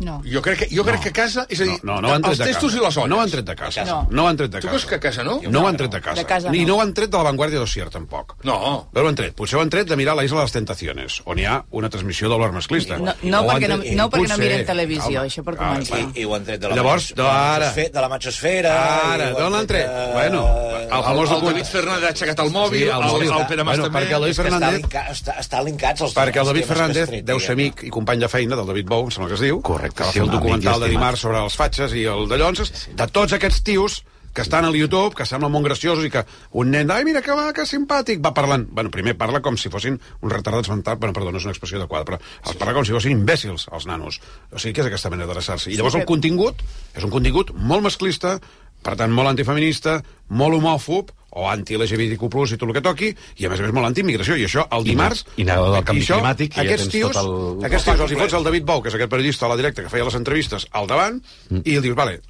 No. 0.00 0.20
Jo 0.24 0.40
crec 0.42 0.58
que, 0.64 0.68
jo 0.74 0.82
crec 0.84 1.00
que 1.02 1.08
a 1.10 1.12
casa... 1.12 1.46
És 1.48 1.60
a 1.60 1.64
dir, 1.64 1.78
No, 1.82 2.00
no, 2.00 2.08
no 2.08 2.14
han 2.14 2.22
tret 2.22 2.40
els 2.40 2.48
testos 2.50 2.74
i 2.74 2.80
les 2.80 2.96
olles. 2.96 3.08
No 3.10 3.16
ho 3.18 3.20
han 3.20 3.30
tret 3.30 3.44
de 3.44 3.54
casa. 3.56 3.84
No. 3.84 3.98
no 4.10 4.26
han 4.28 4.36
tret 4.36 4.50
de 4.50 4.60
Tu 4.60 4.66
casa. 4.66 4.70
creus 4.72 4.86
que 4.86 4.94
a 4.96 5.00
casa 5.00 5.24
no? 5.24 5.40
No 5.48 5.60
ho 5.62 5.66
han 5.68 5.76
tret 5.76 5.90
de 5.92 6.00
casa. 6.00 6.14
De 6.20 6.24
casa 6.26 6.50
Ni 6.50 6.62
no. 6.64 6.68
no 6.68 6.76
ho 6.78 6.80
han 6.82 6.94
tret 6.94 7.10
de 7.10 7.16
la 7.18 7.22
Vanguardia 7.24 7.58
d'Ossier, 7.60 7.90
tampoc. 7.90 8.36
No. 8.44 8.88
No 8.92 9.00
ho 9.02 9.08
han 9.08 9.14
tret. 9.14 9.34
Potser 9.36 9.58
ho 9.58 9.62
han 9.62 9.70
tret 9.70 9.88
de 9.88 9.96
mirar 9.96 10.16
la 10.16 10.24
Isla 10.24 10.38
de 10.40 10.44
les 10.48 10.52
Tentaciones, 10.56 11.20
on 11.26 11.38
hi 11.38 11.44
ha 11.44 11.64
una 11.70 11.90
transmissió 11.90 12.28
d'olor 12.28 12.52
masclista. 12.52 12.96
No, 12.98 13.12
no, 13.22 13.42
perquè 13.46 13.68
no, 13.68 13.76
no 13.76 14.08
perquè 14.10 14.28
no 14.28 14.38
miren 14.38 14.64
televisió, 14.66 15.20
Calma. 15.20 15.26
això 15.28 15.44
per 15.44 15.54
Ah, 15.58 15.68
començar. 15.74 15.98
I, 16.00 16.20
i 16.22 16.24
ho 16.24 16.34
han 16.34 16.44
tret 16.44 16.60
de 16.60 16.68
la, 16.68 16.74
Llavors, 16.80 17.10
de 17.14 17.22
la, 17.22 17.54
ara. 17.56 17.72
de 17.76 18.00
la 18.00 18.08
machosfera. 18.08 18.74
Ara, 19.14 19.30
i 19.30 19.34
d'on 19.34 19.52
l'han 19.52 19.66
tret? 19.66 19.86
de- 19.86 20.12
Bueno, 20.14 20.46
el 20.80 20.88
El, 20.90 21.04
famós 21.04 21.30
el 21.30 21.40
David 21.46 21.64
Fernández 21.64 22.04
ha 22.04 22.12
aixecat 22.14 22.38
el 22.40 22.50
mòbil, 22.50 22.78
Sí, 22.80 22.84
el, 22.84 22.90
el 22.90 23.02
el, 23.02 23.10
mòbil. 23.10 23.30
el 23.40 23.46
Pere 23.46 23.64
Mas 23.64 23.76
Bueno, 23.78 23.84
també. 23.92 23.98
perquè 24.00 24.14
el 24.16 24.20
David 24.20 24.36
Fernández- 24.40 24.88
està, 25.12 25.36
està 25.38 25.62
linkats 25.64 26.00
els, 26.00 26.14
Perquè 26.14 26.40
el 26.40 26.46
David 26.46 26.64
Fernández 26.64 27.10
deu 27.24 27.38
ser 27.40 27.52
amic 27.52 27.84
i 27.84 27.90
company 27.90 28.18
de 28.20 28.28
feina 28.28 28.56
del 28.56 28.66
David 28.66 28.86
Bou, 28.88 29.04
em 29.04 29.10
sembla 29.10 29.28
que 29.28 29.34
es 29.34 29.40
diu, 29.40 29.60
Correcte, 29.60 29.89
que 29.94 30.06
va 30.06 30.12
sí, 30.12 30.20
fer 30.20 30.26
el 30.26 30.32
documental 30.32 30.80
de 30.82 30.92
dimarts 30.92 31.26
sobre 31.26 31.42
els 31.42 31.58
fatxes 31.58 31.94
i 31.98 32.06
el 32.10 32.28
de 32.30 32.38
llonses, 32.40 32.88
de 32.96 33.10
tots 33.10 33.36
aquests 33.36 33.62
tios 33.66 34.00
que 34.32 34.42
estan 34.42 34.64
al 34.64 34.76
YouTube, 34.78 35.14
que 35.18 35.26
semblen 35.26 35.50
molt 35.50 35.66
graciosos 35.66 36.04
i 36.06 36.10
que 36.12 36.22
un 36.62 36.70
nen, 36.70 36.90
ai, 36.94 37.02
mira 37.06 37.22
que 37.22 37.34
va, 37.34 37.48
que 37.54 37.66
simpàtic, 37.66 38.20
va 38.22 38.30
parlant. 38.34 38.68
Bueno, 38.70 38.92
primer 38.94 39.16
parla 39.18 39.40
com 39.42 39.58
si 39.58 39.72
fossin 39.72 39.98
un 39.98 40.30
retardats 40.30 40.70
mentals, 40.70 41.00
bueno, 41.02 41.16
perdó, 41.16 41.32
no 41.34 41.42
és 41.42 41.48
una 41.48 41.54
expressió 41.56 41.80
adequada, 41.80 42.06
però 42.06 42.20
els 42.20 42.60
parla 42.60 42.76
com 42.76 42.86
si 42.86 42.94
fossin 42.94 43.16
imbècils, 43.16 43.66
els 43.74 43.88
nanos. 43.90 44.20
O 44.52 44.62
sigui, 44.62 44.76
que 44.76 44.84
és 44.84 44.90
aquesta 44.90 45.10
manera 45.10 45.32
d'adreçar-se. 45.32 45.72
I 45.72 45.78
llavors 45.80 45.98
el 45.98 46.06
contingut 46.06 46.62
és 46.94 47.06
un 47.06 47.10
contingut 47.10 47.50
molt 47.56 47.88
masclista, 47.88 48.38
per 48.82 48.96
tant, 48.96 49.12
molt 49.12 49.28
antifeminista, 49.28 50.02
molt 50.28 50.54
homòfob, 50.58 51.10
o 51.38 51.44
anti-LGBTQ+, 51.46 52.26
i 52.54 52.56
tot 52.58 52.68
el 52.68 52.74
que 52.74 52.80
toqui, 52.82 53.10
i 53.38 53.46
a 53.46 53.50
més 53.52 53.60
a 53.60 53.62
més 53.62 53.72
molt 53.76 53.86
anti-immigració, 53.86 54.34
i 54.36 54.44
això 54.48 54.64
el 54.74 54.82
dimarts... 54.84 55.24
i 55.36 55.44
negador 55.44 55.76
del 55.76 55.82
i 55.82 55.86
canvi 55.86 56.02
això, 56.02 56.16
climàtic, 56.18 56.50
i 56.50 56.58
ja 56.58 56.64
aquests 56.64 56.88
tens 56.88 56.92
tios, 56.96 57.16
el- 57.20 57.64
aquests 57.68 57.84
tios 57.86 58.00
els 58.00 58.10
hi 58.12 58.18
fots 58.18 58.34
el 58.40 58.44
David 58.48 58.64
Bou, 58.66 58.82
que 58.82 58.88
és 58.90 58.96
aquest 58.98 59.10
periodista 59.12 59.46
a 59.46 59.50
la 59.52 59.56
directa 59.60 59.84
que 59.84 59.92
feia 59.92 60.04
les 60.08 60.16
entrevistes, 60.18 60.66
al 60.72 60.86
davant, 60.90 61.22
Mm. 61.50 61.60
y 61.64 61.74
él 61.76 61.82
dice, 61.82 61.94
vale, 61.94 62.20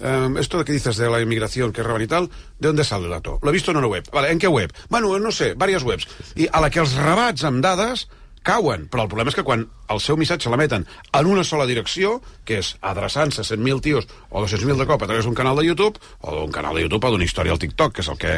eh, 0.00 0.28
esto 0.38 0.64
que 0.64 0.72
dices 0.72 0.96
de 0.96 1.10
la 1.10 1.20
inmigración 1.20 1.72
que 1.72 1.82
roban 1.82 2.02
y 2.02 2.06
tal, 2.06 2.28
¿de 2.60 2.68
dónde 2.68 2.84
sale 2.84 3.04
el 3.06 3.10
dato? 3.10 3.40
Lo 3.42 3.50
he 3.50 3.52
visto 3.52 3.72
en 3.72 3.78
una 3.78 3.86
web. 3.88 4.04
Vale, 4.12 4.30
¿en 4.30 4.38
qué 4.38 4.46
web? 4.48 4.72
Bueno, 4.88 5.18
no 5.18 5.32
sé, 5.32 5.54
varias 5.54 5.82
webs. 5.82 6.06
I 6.36 6.46
a 6.52 6.60
la 6.60 6.70
que 6.70 6.78
els 6.80 6.94
rebats 6.94 7.42
amb 7.44 7.60
dades 7.62 8.06
cauen, 8.44 8.84
però 8.92 9.06
el 9.06 9.10
problema 9.10 9.32
és 9.32 9.36
que 9.38 9.42
quan 9.46 9.64
el 9.92 10.00
seu 10.00 10.16
missatge 10.20 10.50
l'emeten 10.52 10.84
en 11.16 11.26
una 11.28 11.42
sola 11.44 11.64
direcció, 11.68 12.18
que 12.44 12.58
és 12.60 12.74
adreçant-se 12.84 13.40
a 13.42 13.44
100.000 13.48 13.80
tios 13.84 14.06
o 14.30 14.42
200.000 14.44 14.76
de 14.80 14.86
cop 14.88 15.02
a 15.02 15.08
través 15.08 15.24
d'un 15.24 15.34
canal 15.36 15.56
de 15.56 15.64
YouTube, 15.66 15.98
o 16.20 16.34
d'un 16.42 16.52
canal 16.52 16.76
de 16.76 16.84
YouTube 16.84 17.08
o 17.08 17.10
d'una 17.14 17.24
història 17.24 17.52
al 17.56 17.58
TikTok, 17.62 17.94
que 17.96 18.04
és 18.04 18.08
el 18.12 18.18
que, 18.20 18.34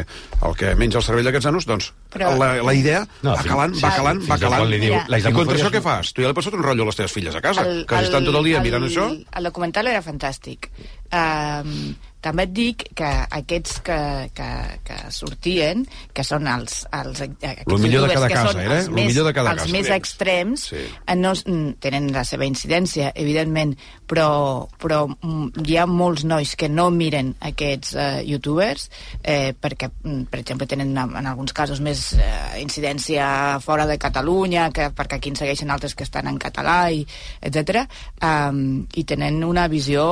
el 0.47 0.55
que 0.59 0.73
menja 0.79 0.99
el 1.01 1.05
cervell 1.05 1.27
d'aquests 1.27 1.49
nanos, 1.51 1.67
doncs 1.67 1.91
Però- 2.15 2.33
la, 2.39 2.49
la 2.63 2.73
idea 2.73 3.03
No, 3.21 3.35
va 3.35 3.43
calant, 3.43 3.75
va 3.83 3.91
calant, 3.95 4.23
va 4.31 4.39
calant. 4.39 4.67
li 4.71 4.79
diu, 4.87 4.95
la 5.07 5.19
I 5.19 5.27
contra 5.31 5.55
això 5.59 5.67
és- 5.69 5.75
què 5.77 5.83
fas? 5.83 6.13
Tu 6.15 6.23
ja 6.23 6.31
li 6.31 6.37
passat 6.39 6.55
un 6.55 6.63
rotllo 6.63 6.87
a 6.87 6.91
les 6.91 6.95
teves 7.03 7.11
filles 7.13 7.35
a 7.35 7.41
casa, 7.43 7.63
que 7.85 7.99
si 7.99 8.09
estan 8.09 8.25
tot 8.25 8.35
el 8.39 8.43
dia 8.47 8.63
mirant 8.63 8.87
això... 8.87 9.09
El 9.11 9.43
documental 9.51 9.87
era 9.91 10.01
fantàstic. 10.01 10.71
Um, 11.11 11.95
també 12.21 12.47
et 12.47 12.53
dic 12.55 12.83
que 12.97 13.09
aquests 13.37 13.79
que, 13.85 13.97
que, 14.35 14.49
que 14.87 14.97
sortien, 15.13 15.83
que 16.13 16.23
són 16.25 16.47
els... 16.49 16.79
els 16.97 17.21
Lo 17.69 17.77
millor 17.77 18.07
de 18.07 18.15
cada 18.15 18.29
casa, 18.31 18.51
són 18.51 18.61
era, 18.63 18.79
els 18.79 18.87
eh? 18.89 18.95
Més, 18.97 19.11
millor 19.11 19.27
de 19.29 19.33
cada 19.37 19.53
els 19.53 19.61
casa. 19.63 19.73
més 19.75 19.91
extrems, 19.93 20.65
Sí. 20.71 20.81
eh, 21.05 21.15
no, 21.15 21.33
mm, 21.37 21.77
tenen 21.83 22.09
la 22.15 22.23
seva 22.27 22.47
incidència, 22.49 23.11
evidentment, 23.15 23.75
però, 24.09 24.67
però 24.81 25.03
mm, 25.11 25.63
hi 25.67 25.77
ha 25.77 25.85
molts 25.85 26.25
nois 26.27 26.55
que 26.57 26.69
no 26.71 26.89
miren 26.91 27.35
aquests 27.51 27.93
eh, 27.95 28.23
youtubers 28.27 28.89
eh, 29.23 29.53
perquè, 29.53 29.91
mm, 30.03 30.25
per 30.31 30.41
exemple, 30.41 30.67
tenen 30.67 30.95
en 30.97 31.27
alguns 31.29 31.53
casos 31.53 31.81
més 31.85 32.13
eh, 32.17 32.57
incidència 32.63 33.59
fora 33.63 33.85
de 33.85 33.99
Catalunya, 34.01 34.71
que, 34.73 34.89
perquè 34.95 35.19
aquí 35.21 35.29
en 35.29 35.37
segueixen 35.39 35.69
altres 35.71 35.93
que 35.95 36.03
estan 36.07 36.27
en 36.31 36.39
català, 36.41 36.79
i, 36.91 37.05
etc. 37.45 37.85
Um, 38.23 38.87
I 38.97 39.03
tenen 39.07 39.43
una 39.45 39.67
visió 39.69 40.07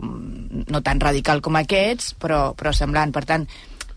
no 0.00 0.80
tan 0.82 1.00
radical 1.00 1.41
com 1.44 1.58
aquests, 1.60 2.14
però, 2.22 2.52
però 2.58 2.72
semblant. 2.76 3.12
Per 3.12 3.24
tant, 3.28 3.46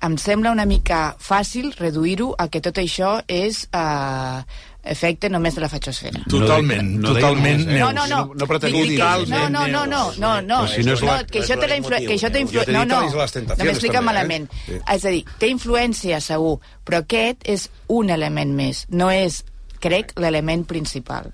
em 0.05 0.17
sembla 0.21 0.51
una 0.51 0.65
mica 0.69 1.15
fàcil 1.21 1.71
reduir-ho 1.79 2.33
a 2.37 2.49
que 2.51 2.59
tot 2.61 2.77
això 2.81 3.19
és 3.31 3.63
eh, 3.71 4.41
efecte 4.85 5.29
només 5.33 5.55
de 5.55 5.61
la 5.63 5.69
fatxosfera. 5.71 6.19
Totalment, 6.29 6.91
No 7.01 7.13
totalment, 7.15 7.63
només, 7.63 7.73
eh? 7.73 7.79
No, 7.79 7.87
Neus. 7.91 7.95
no, 7.95 8.05
no. 8.11 8.19
No- 8.27 8.33
no 8.35 8.47
dir- 8.83 8.99
No, 9.31 9.49
no, 9.49 9.65
no, 9.67 9.85
no, 9.85 10.03
no, 10.19 10.33
no. 10.41 10.59
Però 10.65 10.75
si 10.75 10.83
no 10.85 10.93
és 10.93 11.01
la- 11.01 11.21
no 11.23 11.27
que 11.31 11.39
això 11.41 11.57
té 11.59 11.67
la 11.71 11.77
influ... 11.77 11.97
que 12.05 12.13
això 12.19 12.31
té 12.31 12.39
influ... 12.43 12.61
No, 12.67 12.85
no, 12.85 13.01
no 13.01 13.65
m'explica 13.65 13.97
eh? 13.97 14.01
malament. 14.01 14.49
Sí. 14.67 14.77
És 14.93 15.05
a 15.05 15.09
dir, 15.15 15.23
té 15.39 15.49
influència 15.49 16.19
segur, 16.21 16.59
però 16.85 17.01
aquest 17.01 17.47
és 17.49 17.69
un 17.87 18.09
element 18.13 18.53
més. 18.53 18.85
No 18.89 19.09
és 19.09 19.43
crec, 19.86 20.15
l'element 20.20 20.65
principal. 20.68 21.30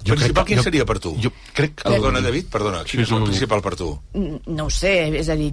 Jo 0.00 0.14
principal, 0.16 0.46
quin 0.48 0.56
jo- 0.62 0.64
seria 0.64 0.86
per 0.88 0.96
tu? 1.02 1.10
Jo 1.20 1.28
crec 1.52 1.74
que... 1.82 1.90
Perdona, 1.90 2.22
David, 2.24 2.46
perdona. 2.48 2.84
Quin 2.88 3.02
Sí, 3.02 3.08
és 3.08 3.12
el 3.18 3.26
principal 3.26 3.60
per 3.66 3.74
tu? 3.76 3.90
No 4.46 4.70
ho 4.70 4.70
sé, 4.72 4.94
és 5.20 5.28
a 5.28 5.36
dir, 5.36 5.50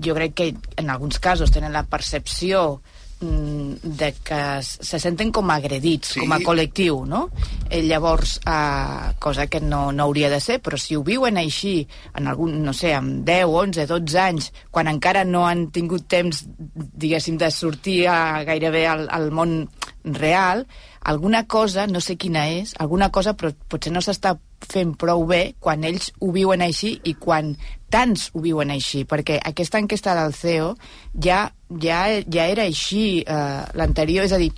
jo 0.00 0.14
crec 0.16 0.32
que 0.38 0.52
en 0.80 0.88
alguns 0.94 1.18
casos 1.20 1.52
tenen 1.52 1.74
la 1.76 1.82
percepció 1.84 2.80
mm, 3.20 3.82
de 3.98 4.08
que 4.24 4.40
se 4.62 4.98
senten 5.02 5.30
com 5.36 5.50
agredits, 5.52 6.14
Sí. 6.14 6.20
com 6.24 6.32
a 6.32 6.38
col·lectiu, 6.40 7.02
no? 7.04 7.26
Eh, 7.68 7.82
llavors, 7.82 8.38
eh, 8.46 9.12
cosa 9.20 9.48
que 9.52 9.60
no, 9.60 9.92
no 9.92 10.04
hauria 10.06 10.30
de 10.32 10.40
ser, 10.40 10.62
però 10.64 10.78
si 10.80 10.96
ho 10.96 11.02
viuen 11.04 11.36
així, 11.36 11.82
en 12.16 12.26
algun, 12.32 12.62
no 12.64 12.72
sé, 12.72 12.94
amb 12.96 13.20
10, 13.28 13.44
11, 13.52 13.84
12 13.90 14.18
anys, 14.22 14.52
quan 14.70 14.88
encara 14.88 15.26
no 15.28 15.44
han 15.46 15.66
tingut 15.74 16.08
temps, 16.08 16.46
diguéssim, 16.48 17.36
de 17.36 17.50
sortir 17.52 18.06
a, 18.08 18.44
gairebé 18.48 18.86
al, 18.86 19.08
al 19.12 19.28
món 19.30 19.58
real, 20.04 20.64
alguna 21.00 21.46
cosa, 21.46 21.86
no 21.86 22.00
sé 22.00 22.16
quina 22.16 22.46
és, 22.50 22.74
alguna 22.78 23.10
cosa 23.10 23.34
però 23.38 23.52
potser 23.68 23.92
no 23.92 24.02
s'està 24.04 24.36
fent 24.68 24.94
prou 24.98 25.24
bé 25.28 25.54
quan 25.62 25.84
ells 25.86 26.10
ho 26.20 26.32
viuen 26.34 26.62
així 26.64 26.96
i 27.06 27.14
quan 27.14 27.54
tants 27.92 28.28
ho 28.34 28.42
viuen 28.44 28.72
així, 28.74 29.04
perquè 29.08 29.38
aquesta 29.38 29.80
enquesta 29.80 30.16
del 30.18 30.34
CEO 30.36 30.74
ja, 31.14 31.46
ja, 31.80 32.02
ja 32.26 32.46
era 32.46 32.66
així 32.68 33.22
eh, 33.22 33.62
l'anterior, 33.78 34.26
és 34.26 34.34
a 34.34 34.40
dir, 34.42 34.50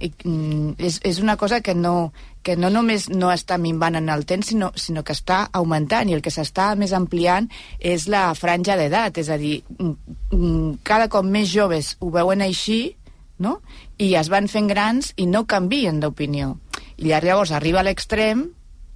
mm, 0.00 0.76
és, 0.78 1.00
és 1.04 1.20
una 1.20 1.36
cosa 1.36 1.60
que 1.60 1.74
no, 1.74 2.12
que 2.42 2.56
no 2.56 2.70
només 2.72 3.08
no 3.10 3.30
està 3.32 3.58
minvant 3.60 3.98
en 3.98 4.08
el 4.08 4.24
temps, 4.24 4.48
sinó, 4.52 4.70
sinó 4.76 5.04
que 5.04 5.12
està 5.16 5.42
augmentant, 5.52 6.08
i 6.08 6.16
el 6.16 6.24
que 6.24 6.32
s'està 6.32 6.72
més 6.80 6.94
ampliant 6.96 7.50
és 7.78 8.08
la 8.08 8.30
franja 8.38 8.78
d'edat, 8.80 9.20
és 9.20 9.28
a 9.28 9.36
dir, 9.40 9.60
mm, 9.76 10.16
mm, 10.32 10.70
cada 10.82 11.10
cop 11.12 11.26
més 11.26 11.50
joves 11.52 11.96
ho 12.00 12.10
veuen 12.14 12.40
així, 12.46 12.96
no? 13.40 13.58
i 13.98 14.14
es 14.20 14.30
van 14.32 14.48
fent 14.48 14.68
grans 14.70 15.12
i 15.16 15.26
no 15.26 15.46
canvien 15.50 16.00
d'opinió. 16.00 16.54
I 17.00 17.10
llavors 17.10 17.52
arriba 17.56 17.80
a 17.80 17.86
l'extrem 17.88 18.50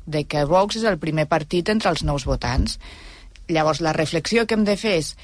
de 0.07 0.27
que 0.29 0.45
Vox 0.45 0.77
és 0.77 0.85
el 0.85 1.01
primer 1.01 1.27
partit 1.27 1.71
entre 1.73 1.91
els 1.91 2.05
nous 2.05 2.27
votants. 2.29 2.79
Llavors, 3.49 3.81
la 3.81 3.97
reflexió 3.97 4.47
que 4.47 4.57
hem 4.57 4.65
de 4.69 4.77
fer 4.81 4.99
és 5.01 5.15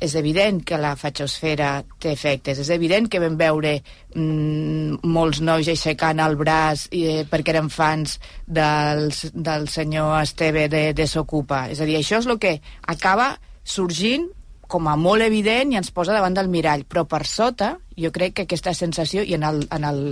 és 0.00 0.14
evident 0.18 0.60
que 0.66 0.78
la 0.80 0.94
fatxosfera 0.98 1.84
té 2.02 2.12
efectes, 2.14 2.58
és 2.60 2.70
evident 2.74 3.08
que 3.10 3.20
vam 3.22 3.36
veure 3.38 3.74
mm, 3.78 5.04
molts 5.14 5.40
nois 5.44 5.68
aixecant 5.70 6.22
el 6.24 6.36
braç 6.40 6.86
eh, 6.90 7.24
perquè 7.30 7.54
eren 7.54 7.70
fans 7.72 8.18
del, 8.46 9.10
del 9.34 9.68
senyor 9.72 10.16
Esteve 10.22 10.68
de, 10.72 10.86
de 10.96 11.06
Socupa. 11.10 11.66
És 11.72 11.80
a 11.80 11.88
dir, 11.88 11.98
això 12.00 12.20
és 12.20 12.30
el 12.30 12.40
que 12.42 12.58
acaba 12.90 13.34
sorgint 13.64 14.28
com 14.68 14.88
a 14.88 14.96
molt 14.96 15.22
evident 15.22 15.72
i 15.72 15.78
ens 15.78 15.92
posa 15.94 16.14
davant 16.16 16.34
del 16.34 16.50
mirall, 16.50 16.86
però 16.88 17.04
per 17.08 17.24
sota 17.28 17.74
jo 18.00 18.10
crec 18.12 18.34
que 18.34 18.46
aquesta 18.48 18.74
sensació, 18.74 19.22
i 19.22 19.36
en 19.36 19.44
el, 19.46 19.62
en 19.74 19.84
el 19.88 20.02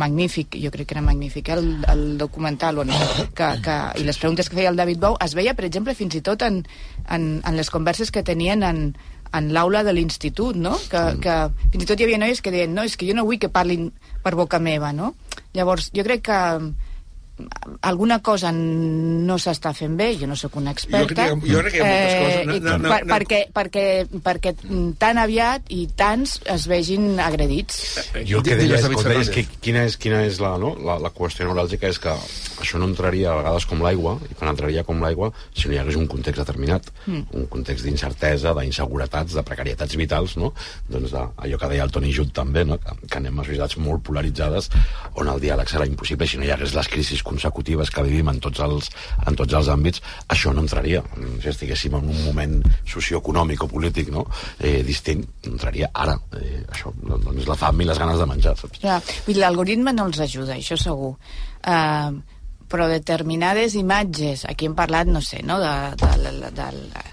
magnífic, 0.00 0.56
jo 0.62 0.72
crec 0.72 0.88
que 0.88 0.96
era 0.96 1.04
magnífic, 1.04 1.50
el, 1.54 1.70
el 1.92 2.18
documental, 2.18 2.78
o 2.78 2.84
no 2.84 2.96
sé, 2.96 3.28
que, 3.36 3.48
que, 3.64 3.78
i 4.00 4.06
les 4.06 4.18
preguntes 4.18 4.48
que 4.48 4.58
feia 4.58 4.72
el 4.72 4.80
David 4.80 5.00
Bou, 5.02 5.16
es 5.24 5.36
veia, 5.38 5.54
per 5.54 5.66
exemple, 5.68 5.94
fins 5.98 6.16
i 6.18 6.24
tot 6.26 6.42
en, 6.46 6.62
en, 7.08 7.30
en 7.44 7.56
les 7.58 7.70
converses 7.70 8.10
que 8.10 8.24
tenien 8.26 8.64
en, 8.66 8.84
en 9.32 9.50
l'aula 9.54 9.84
de 9.86 9.94
l'institut, 9.94 10.58
no? 10.58 10.76
Que, 10.90 11.02
que 11.22 11.36
fins 11.70 11.84
i 11.84 11.88
tot 11.88 12.00
hi 12.00 12.06
havia 12.08 12.20
noies 12.22 12.42
que 12.42 12.52
deien 12.54 12.74
no, 12.74 12.86
és 12.86 12.96
que 12.98 13.08
jo 13.08 13.16
no 13.16 13.26
vull 13.28 13.40
que 13.42 13.52
parlin 13.52 13.90
per 14.24 14.34
boca 14.38 14.58
meva, 14.62 14.92
no? 14.96 15.14
Llavors, 15.54 15.90
jo 15.94 16.06
crec 16.06 16.26
que 16.30 16.40
alguna 17.82 18.20
cosa 18.22 18.50
no 18.52 19.36
s'està 19.40 19.72
fent 19.76 19.96
bé, 19.98 20.12
jo 20.20 20.28
no 20.30 20.36
sóc 20.36 20.56
una 20.60 20.72
experta, 20.74 21.00
Jo 21.00 21.14
crec 21.14 21.42
que- 21.42 21.52
jo 21.52 21.60
crec 21.60 21.72
que 21.72 21.78
hi 21.78 21.82
ha 21.82 21.90
moltes 21.90 22.14
coses. 22.20 22.46
No, 22.46 22.58
no, 22.60 22.78
no, 22.78 22.88
per, 22.88 23.06
no. 23.06 23.14
perquè, 23.14 23.40
perquè, 23.52 23.86
perquè 24.24 24.54
tan 24.98 25.18
aviat 25.18 25.62
i 25.68 25.86
tants 25.96 26.40
es 26.44 26.66
vegin 26.70 27.20
agredits. 27.20 27.80
Jo 28.26 28.38
el 28.38 28.44
que 28.44 28.56
deia 28.56 28.80
deia 28.80 29.20
és 29.20 29.30
que 29.30 29.46
quina 29.60 29.84
és, 29.84 29.96
quina 29.96 30.22
és 30.26 30.40
la, 30.40 30.56
no? 30.58 30.74
la, 30.78 30.98
la 31.02 31.10
qüestió 31.14 31.46
neuràlgica 31.46 31.88
és 31.90 31.98
que 31.98 32.12
això 32.60 32.78
no 32.78 32.88
entraria 32.90 33.32
a 33.32 33.36
vegades 33.40 33.66
com 33.66 33.82
l'aigua, 33.82 34.16
i 34.30 34.34
quan 34.34 34.52
entraria 34.52 34.84
com 34.84 35.00
l'aigua 35.02 35.30
si 35.54 35.68
no 35.68 35.74
hi 35.74 35.80
hagués 35.82 35.96
un 35.96 36.06
context 36.10 36.42
determinat, 36.42 36.90
mm. 37.06 37.30
un 37.40 37.46
context 37.52 37.84
d'incertesa, 37.86 38.54
d'inseguretats, 38.54 39.34
de 39.36 39.44
precarietats 39.46 39.96
vitals, 39.96 40.36
no? 40.40 40.52
doncs 40.88 41.14
de, 41.14 41.24
allò 41.44 41.60
que 41.60 41.70
deia 41.72 41.86
el 41.86 41.94
Toni 41.94 42.12
Jut 42.14 42.32
també, 42.36 42.64
no? 42.64 42.78
que, 42.82 42.96
que 43.06 43.20
anem 43.20 43.40
a 43.40 43.46
societats 43.46 43.78
molt 43.80 44.04
polaritzades 44.06 44.70
on 45.20 45.30
el 45.32 45.42
diàleg 45.42 45.70
serà 45.70 45.86
impossible 45.88 46.28
si 46.28 46.40
no 46.40 46.46
hi 46.46 46.52
hagués 46.54 46.74
les 46.76 46.90
crisis 46.92 47.22
consecutives 47.30 47.92
que 47.94 48.04
vivim 48.06 48.30
en 48.32 48.40
tots 48.42 48.62
els, 48.66 48.90
en 49.26 49.38
tots 49.38 49.56
els 49.60 49.70
àmbits, 49.72 50.02
això 50.34 50.54
no 50.56 50.64
entraria. 50.66 51.02
Si 51.42 51.52
estiguéssim 51.52 51.96
en 51.98 52.10
un 52.10 52.24
moment 52.26 52.58
socioeconòmic 52.88 53.64
o 53.64 53.70
polític 53.70 54.10
no? 54.14 54.26
eh, 54.58 54.80
distint, 54.86 55.24
entraria 55.50 55.90
ara. 55.94 56.18
Eh, 56.40 56.64
això 56.68 56.92
doncs 57.00 57.48
la 57.48 57.58
fam 57.60 57.80
i 57.80 57.88
les 57.88 58.02
ganes 58.02 58.20
de 58.20 58.28
menjar, 58.30 58.56
saps? 58.58 58.82
Ja, 58.82 59.00
l'algoritme 59.40 59.94
no 59.96 60.10
els 60.10 60.20
ajuda, 60.26 60.58
això 60.58 60.78
segur. 60.80 61.14
Uh, 61.60 62.20
però 62.70 62.86
determinades 62.88 63.74
imatges, 63.74 64.44
aquí 64.48 64.68
hem 64.68 64.76
parlat, 64.78 65.10
no 65.10 65.22
sé, 65.24 65.42
no, 65.42 65.58
de, 65.60 65.72
de, 65.98 66.10
de, 66.22 66.50
de, 66.54 66.68
de, 66.94 67.08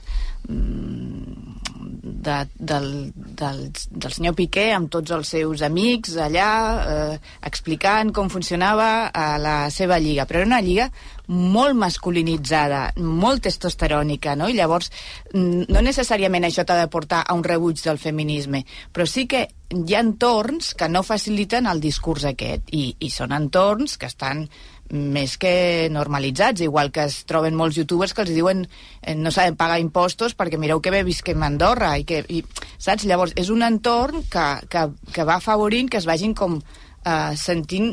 del, 2.27 2.87
del, 3.15 3.61
del 3.89 4.13
senyor 4.13 4.35
Piqué 4.37 4.69
amb 4.75 4.91
tots 4.93 5.13
els 5.15 5.33
seus 5.35 5.63
amics 5.65 6.17
allà 6.21 6.49
eh, 6.77 7.19
explicant 7.47 8.13
com 8.15 8.31
funcionava 8.33 9.09
a 9.13 9.27
la 9.41 9.57
seva 9.73 9.99
lliga, 10.01 10.27
però 10.27 10.43
era 10.43 10.49
una 10.49 10.63
lliga 10.63 10.89
molt 11.27 11.75
masculinitzada, 11.75 12.93
molt 13.03 13.43
testosterònica, 13.47 14.37
no? 14.39 14.47
I 14.47 14.55
llavors 14.55 14.89
mm, 15.33 15.67
no 15.73 15.83
necessàriament 15.83 16.47
això 16.47 16.63
t'ha 16.63 16.79
de 16.79 16.91
portar 16.91 17.23
a 17.25 17.35
un 17.35 17.43
rebuig 17.43 17.81
del 17.83 17.99
feminisme, 17.99 18.63
però 18.93 19.07
sí 19.07 19.27
que 19.27 19.47
hi 19.75 19.95
ha 19.95 20.03
entorns 20.03 20.71
que 20.79 20.87
no 20.87 21.03
faciliten 21.03 21.67
el 21.67 21.83
discurs 21.83 22.23
aquest, 22.29 22.71
i, 22.71 22.93
i 23.03 23.11
són 23.11 23.35
entorns 23.35 23.97
que 23.99 24.07
estan 24.07 24.45
més 24.91 25.35
que 25.37 25.89
normalitzats, 25.91 26.61
igual 26.63 26.91
que 26.95 27.03
es 27.09 27.21
troben 27.27 27.55
molts 27.59 27.75
youtubers 27.75 28.13
que 28.15 28.23
els 28.23 28.31
diuen 28.31 28.65
eh, 29.01 29.15
no 29.15 29.31
saben 29.35 29.57
pagar 29.59 29.79
impostos 29.83 30.35
perquè 30.37 30.59
mireu 30.59 30.79
que 30.81 30.93
bé 30.93 31.03
visquem 31.03 31.43
a 31.43 31.49
Andorra 31.51 31.93
i 31.99 32.05
que, 32.07 32.21
i, 32.29 32.43
saps? 32.79 33.03
Llavors 33.09 33.33
és 33.35 33.49
un 33.51 33.65
entorn 33.67 34.23
que, 34.31 34.47
que, 34.71 34.85
que 35.11 35.25
va 35.27 35.41
afavorint 35.41 35.89
que 35.91 35.99
es 35.99 36.07
vagin 36.07 36.33
com 36.37 36.59
eh, 36.61 37.33
sentint 37.35 37.89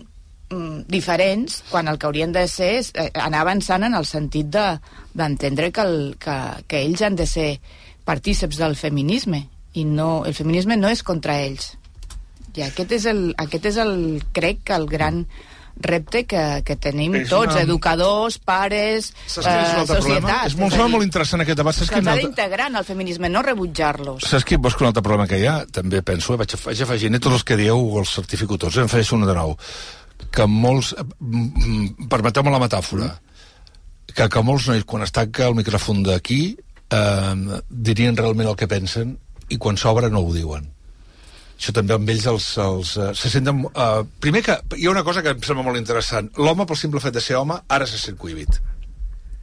mm, 0.51 0.85
diferents 0.87 1.63
quan 1.71 1.89
el 1.91 1.99
que 1.99 2.07
haurien 2.07 2.33
de 2.35 2.47
ser 2.49 2.75
és 2.83 2.93
eh, 2.95 3.09
anar 3.19 3.43
avançant 3.43 3.83
en 3.89 3.95
el 3.99 4.07
sentit 4.07 4.53
de- 4.55 4.79
d'entendre 5.15 5.73
que, 5.75 5.83
el, 5.83 6.15
que, 6.19 6.37
que 6.69 6.85
ells 6.87 7.03
han 7.03 7.17
de 7.19 7.27
ser 7.27 7.49
partíceps 8.05 8.59
del 8.61 8.77
feminisme 8.77 9.49
i 9.75 9.83
no, 9.85 10.23
el 10.27 10.35
feminisme 10.35 10.77
no 10.79 10.91
és 10.93 11.03
contra 11.03 11.41
ells 11.43 11.73
i 12.55 12.63
aquest 12.63 12.93
és 12.95 13.07
el, 13.11 13.25
aquest 13.43 13.65
és 13.73 13.79
el 13.83 13.95
crec 14.37 14.61
que 14.69 14.77
el 14.79 14.87
gran 14.87 15.25
repte 15.77 16.25
que, 16.27 16.63
que 16.65 16.77
tenim 16.77 17.15
És 17.19 17.29
tots, 17.29 17.53
una- 17.55 17.63
educadors, 17.63 18.39
pares, 18.39 19.13
Saps 19.27 19.47
quin 19.47 19.55
és 19.59 19.73
problema? 19.73 20.01
societats. 20.01 20.47
És 20.53 20.57
molt, 20.61 20.75
dir, 20.77 20.89
molt 20.93 21.05
interessant 21.05 21.43
aquest 21.43 21.59
debat. 21.59 21.75
Saps 21.75 21.91
que 21.91 21.97
ha 21.97 22.05
altre... 22.05 22.23
d'integrar 22.23 22.69
en 22.71 22.77
el 22.77 22.85
feminisme, 22.85 23.29
no 23.29 23.43
rebutjar-los. 23.43 24.25
Saps 24.29 24.45
quin, 24.45 24.63
vols 24.63 24.75
que 24.77 24.85
un 24.85 24.89
altre 24.93 25.03
problema 25.03 25.27
que 25.31 25.39
hi 25.43 25.47
ha? 25.51 25.65
També 25.67 26.03
penso, 26.03 26.35
eh, 26.35 26.41
vaig, 26.41 26.55
vaig 26.65 26.83
afegint, 26.87 27.15
eh, 27.15 27.21
tots 27.21 27.41
els 27.41 27.45
que 27.45 27.57
dieu 27.61 27.99
els 27.99 28.11
certifico 28.15 28.59
tots, 28.59 28.77
eh, 28.77 28.83
en 28.87 28.89
faré 28.93 29.05
una 29.13 29.27
de 29.27 29.35
nou. 29.35 29.57
Que 30.35 30.47
molts, 30.47 30.95
eh, 30.99 31.05
permeteu-me 32.09 32.51
la 32.55 32.61
metàfora, 32.63 33.11
que, 34.15 34.29
que 34.29 34.43
molts 34.47 34.69
nois, 34.71 34.85
quan 34.85 35.03
es 35.03 35.13
tanca 35.13 35.49
el 35.49 35.55
micròfon 35.59 36.03
d'aquí, 36.07 36.57
eh, 36.91 37.61
dirien 37.71 38.17
realment 38.17 38.49
el 38.49 38.57
que 38.57 38.69
pensen 38.71 39.19
i 39.51 39.59
quan 39.59 39.77
s'obre 39.77 40.11
no 40.11 40.21
ho 40.25 40.33
diuen. 40.33 40.71
Això 41.55 41.73
també 41.73 41.95
amb 41.95 42.09
ells 42.11 42.27
els, 42.31 42.47
els, 42.59 42.93
uh, 42.99 43.11
se 43.17 43.31
senten... 43.31 43.63
Uh, 43.71 44.03
primer 44.21 44.43
que 44.45 44.57
hi 44.77 44.87
ha 44.89 44.93
una 44.93 45.05
cosa 45.07 45.23
que 45.23 45.33
em 45.33 45.43
sembla 45.47 45.65
molt 45.65 45.79
interessant. 45.79 46.31
L'home, 46.37 46.67
pel 46.67 46.79
simple 46.81 47.01
fet 47.01 47.15
de 47.15 47.23
ser 47.25 47.37
home, 47.39 47.57
ara 47.69 47.87
se 47.87 47.99
sent 48.01 48.19
cohibit. 48.21 48.59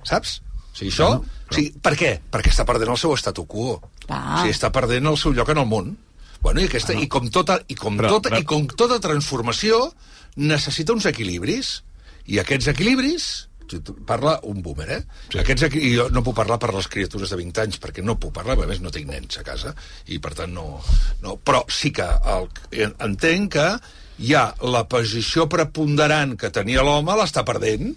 Saps? 0.07 0.39
O 0.71 0.75
sigui, 0.77 0.91
això... 0.91 1.07
Bueno, 1.15 1.39
o 1.51 1.55
sigui, 1.55 1.71
per 1.83 1.93
què? 1.99 2.11
Perquè 2.31 2.51
està 2.51 2.65
perdent 2.67 2.91
el 2.93 2.99
seu 2.99 3.15
statu 3.19 3.45
quo. 3.49 3.77
Clar. 4.05 4.21
O 4.21 4.41
sigui, 4.43 4.55
està 4.55 4.71
perdent 4.75 5.07
el 5.11 5.17
seu 5.19 5.33
lloc 5.35 5.49
en 5.53 5.61
el 5.63 5.69
món. 5.71 5.93
Bueno, 6.41 6.61
i, 6.63 6.67
aquesta, 6.67 6.93
i, 6.97 7.07
com 7.11 7.27
tota, 7.29 7.59
i, 7.69 7.75
com 7.77 7.99
Però- 7.99 8.15
tota, 8.17 8.31
però- 8.33 8.41
i 8.41 8.47
com 8.49 8.67
tota 8.67 8.99
transformació 9.03 9.79
necessita 10.41 10.93
uns 10.95 11.05
equilibris. 11.09 11.79
I 12.31 12.39
aquests 12.41 12.69
equilibris 12.71 13.27
parla 14.07 14.37
un 14.49 14.61
boomer, 14.65 14.89
eh? 14.97 14.99
Sí. 15.29 15.39
Aquests, 15.41 15.69
i 15.79 15.93
jo 15.95 16.09
no 16.11 16.23
puc 16.25 16.35
parlar 16.37 16.59
per 16.61 16.73
les 16.75 16.89
criatures 16.91 17.31
de 17.31 17.39
20 17.39 17.63
anys, 17.65 17.79
perquè 17.83 18.03
no 18.05 18.17
puc 18.19 18.33
parlar, 18.35 18.57
a 18.59 18.69
més 18.69 18.83
no 18.83 18.93
tinc 18.93 19.09
nens 19.09 19.39
a 19.39 19.45
casa, 19.47 19.73
i 20.07 20.19
per 20.19 20.33
tant 20.37 20.53
no... 20.53 20.67
no 21.23 21.37
però 21.41 21.63
sí 21.71 21.93
que 21.95 22.07
el, 22.35 22.49
entenc 22.91 23.57
que 23.57 23.67
ha 24.37 24.45
la 24.61 24.83
posició 24.89 25.47
preponderant 25.49 26.35
que 26.37 26.51
tenia 26.53 26.83
l'home, 26.85 27.15
l'està 27.17 27.45
perdent, 27.47 27.95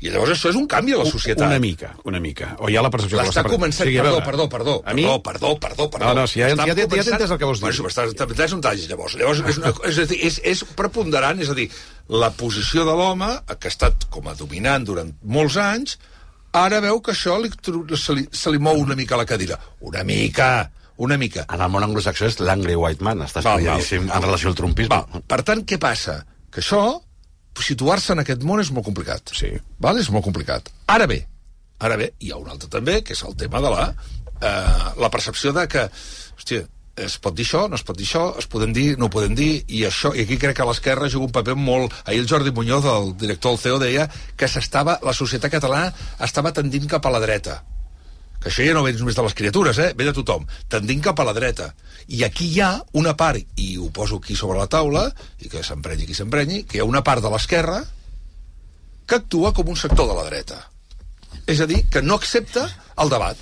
i 0.00 0.08
llavors 0.08 0.30
això 0.32 0.48
és 0.48 0.56
un 0.56 0.66
canvi 0.66 0.94
a 0.96 0.98
la 1.02 1.04
societat. 1.04 1.46
Una 1.46 1.58
mica, 1.60 1.90
una 2.08 2.20
mica. 2.24 2.54
O 2.58 2.70
hi 2.72 2.76
ha 2.76 2.82
la 2.82 2.90
percepció 2.90 3.18
que 3.18 3.26
L'està 3.26 3.42
començant... 3.44 3.88
Sí, 3.88 3.96
perdó, 4.00 4.22
perdó, 4.24 4.46
perdó, 4.48 4.74
A 4.84 4.94
mi, 4.96 5.04
perdó, 5.24 5.50
perdó, 5.60 5.90
perdó. 5.92 6.06
No, 6.06 6.14
no, 6.22 6.26
si 6.26 6.40
ja- 6.40 6.48
ja 6.54 6.56
ja 6.56 6.74
començant- 6.86 7.12
entès 7.18 7.30
el 7.34 7.38
que 7.38 7.44
vols 7.50 7.60
dir. 7.60 7.68
Bueno, 7.68 7.88
estàs, 7.92 8.14
t'entens 8.16 8.54
un 8.56 8.62
tall, 8.64 8.80
llavors. 8.88 9.16
Llavors, 9.20 9.42
és, 9.52 9.58
una, 9.60 9.74
és, 9.90 9.98
a 9.98 10.06
dir, 10.08 10.20
és, 10.30 10.40
és 10.54 10.64
preponderant, 10.78 11.40
és 11.44 11.50
a 11.52 11.54
dir, 11.58 11.68
la 12.08 12.30
posició 12.32 12.86
de 12.88 12.96
l'home, 12.96 13.28
que 13.58 13.68
ha 13.68 13.74
estat 13.74 14.08
com 14.10 14.26
a 14.28 14.34
dominant 14.34 14.84
durant 14.88 15.12
molts 15.22 15.56
anys, 15.60 15.98
ara 16.56 16.80
veu 16.80 17.02
que 17.04 17.12
això 17.12 17.36
li, 17.42 17.52
se, 17.96 18.16
li, 18.16 18.24
se 18.32 18.50
li 18.50 18.58
mou 18.58 18.80
una 18.80 18.96
mica 18.96 19.16
la 19.20 19.26
cadira. 19.28 19.60
Una 19.80 20.02
mica, 20.02 20.70
una 20.96 21.16
mica. 21.20 21.44
En 21.52 21.60
el 21.60 21.68
món 21.70 21.84
anglosaxó 21.84 22.26
és 22.26 22.40
l'angry 22.40 22.74
white 22.74 23.04
man, 23.04 23.20
està 23.28 23.44
Val, 23.44 23.60
val. 23.60 23.78
estudiadíssim 23.78 24.08
en 24.10 24.22
relació 24.26 24.48
al 24.50 24.56
trumpisme. 24.58 24.96
Va, 24.96 25.20
per 25.28 25.42
tant, 25.46 25.62
què 25.68 25.78
passa? 25.78 26.22
Que 26.50 26.64
això 26.64 26.82
situar-se 27.58 28.14
en 28.14 28.22
aquest 28.22 28.44
món 28.46 28.62
és 28.62 28.70
molt 28.74 28.86
complicat. 28.86 29.32
Sí. 29.36 29.52
Val? 29.82 29.98
És 30.00 30.10
molt 30.14 30.24
complicat. 30.26 30.70
Ara 30.90 31.06
bé, 31.10 31.22
ara 31.80 31.96
bé, 32.00 32.12
hi 32.20 32.32
ha 32.32 32.40
un 32.40 32.50
altre 32.50 32.70
també, 32.70 33.00
que 33.02 33.16
és 33.16 33.24
el 33.26 33.36
tema 33.36 33.62
de 33.64 33.72
la, 33.72 33.88
eh, 34.40 34.92
la 35.00 35.10
percepció 35.10 35.52
de 35.56 35.66
que, 35.68 35.88
hòstia, 36.38 36.66
es 37.00 37.16
pot 37.22 37.34
dir 37.34 37.46
això, 37.46 37.64
no 37.70 37.78
es 37.78 37.84
pot 37.86 37.96
dir 37.96 38.06
això, 38.06 38.24
es 38.38 38.48
podem 38.50 38.72
dir, 38.76 38.98
no 38.98 39.08
ho 39.08 39.12
podem 39.12 39.34
dir, 39.34 39.64
i 39.68 39.84
això, 39.88 40.12
i 40.14 40.24
aquí 40.26 40.36
crec 40.40 40.58
que 40.58 40.68
l'esquerra 40.68 41.08
juga 41.08 41.30
un 41.30 41.34
paper 41.34 41.56
molt... 41.56 41.94
Ahir 42.04 42.20
el 42.22 42.28
Jordi 42.28 42.52
Muñoz, 42.52 42.84
el 42.84 43.14
director 43.16 43.54
del 43.54 43.62
CEO, 43.62 43.82
deia 43.82 44.08
que 44.36 44.48
s'estava, 44.48 44.98
la 45.06 45.16
societat 45.16 45.52
catalana 45.52 45.92
estava 46.20 46.52
tendint 46.52 46.88
cap 46.90 47.06
a 47.06 47.14
la 47.14 47.22
dreta 47.22 47.62
que 48.40 48.48
això 48.48 48.64
ja 48.64 48.72
no 48.74 48.82
ve 48.82 48.92
només 48.96 49.14
de 49.16 49.22
les 49.26 49.34
criatures, 49.36 49.78
eh? 49.78 49.92
ve 49.96 50.04
de 50.08 50.12
tothom, 50.16 50.46
tendint 50.68 51.02
cap 51.04 51.18
a 51.20 51.24
la 51.28 51.34
dreta. 51.36 51.74
I 52.08 52.24
aquí 52.24 52.46
hi 52.54 52.60
ha 52.64 52.72
una 52.96 53.12
part, 53.16 53.38
i 53.60 53.76
ho 53.76 53.90
poso 53.92 54.16
aquí 54.16 54.34
sobre 54.36 54.58
la 54.58 54.66
taula, 54.66 55.06
i 55.44 55.48
que 55.52 55.62
s'emprenyi 55.62 56.06
qui 56.08 56.14
s'emprenyi, 56.16 56.64
que 56.64 56.78
hi 56.78 56.80
ha 56.80 56.88
una 56.88 57.02
part 57.04 57.22
de 57.22 57.30
l'esquerra 57.30 57.82
que 59.06 59.14
actua 59.20 59.52
com 59.52 59.68
un 59.68 59.76
sector 59.76 60.06
de 60.08 60.14
la 60.16 60.24
dreta. 60.28 60.60
És 61.46 61.60
a 61.60 61.66
dir, 61.66 61.84
que 61.90 62.00
no 62.02 62.14
accepta 62.16 62.68
el 63.02 63.10
debat. 63.10 63.36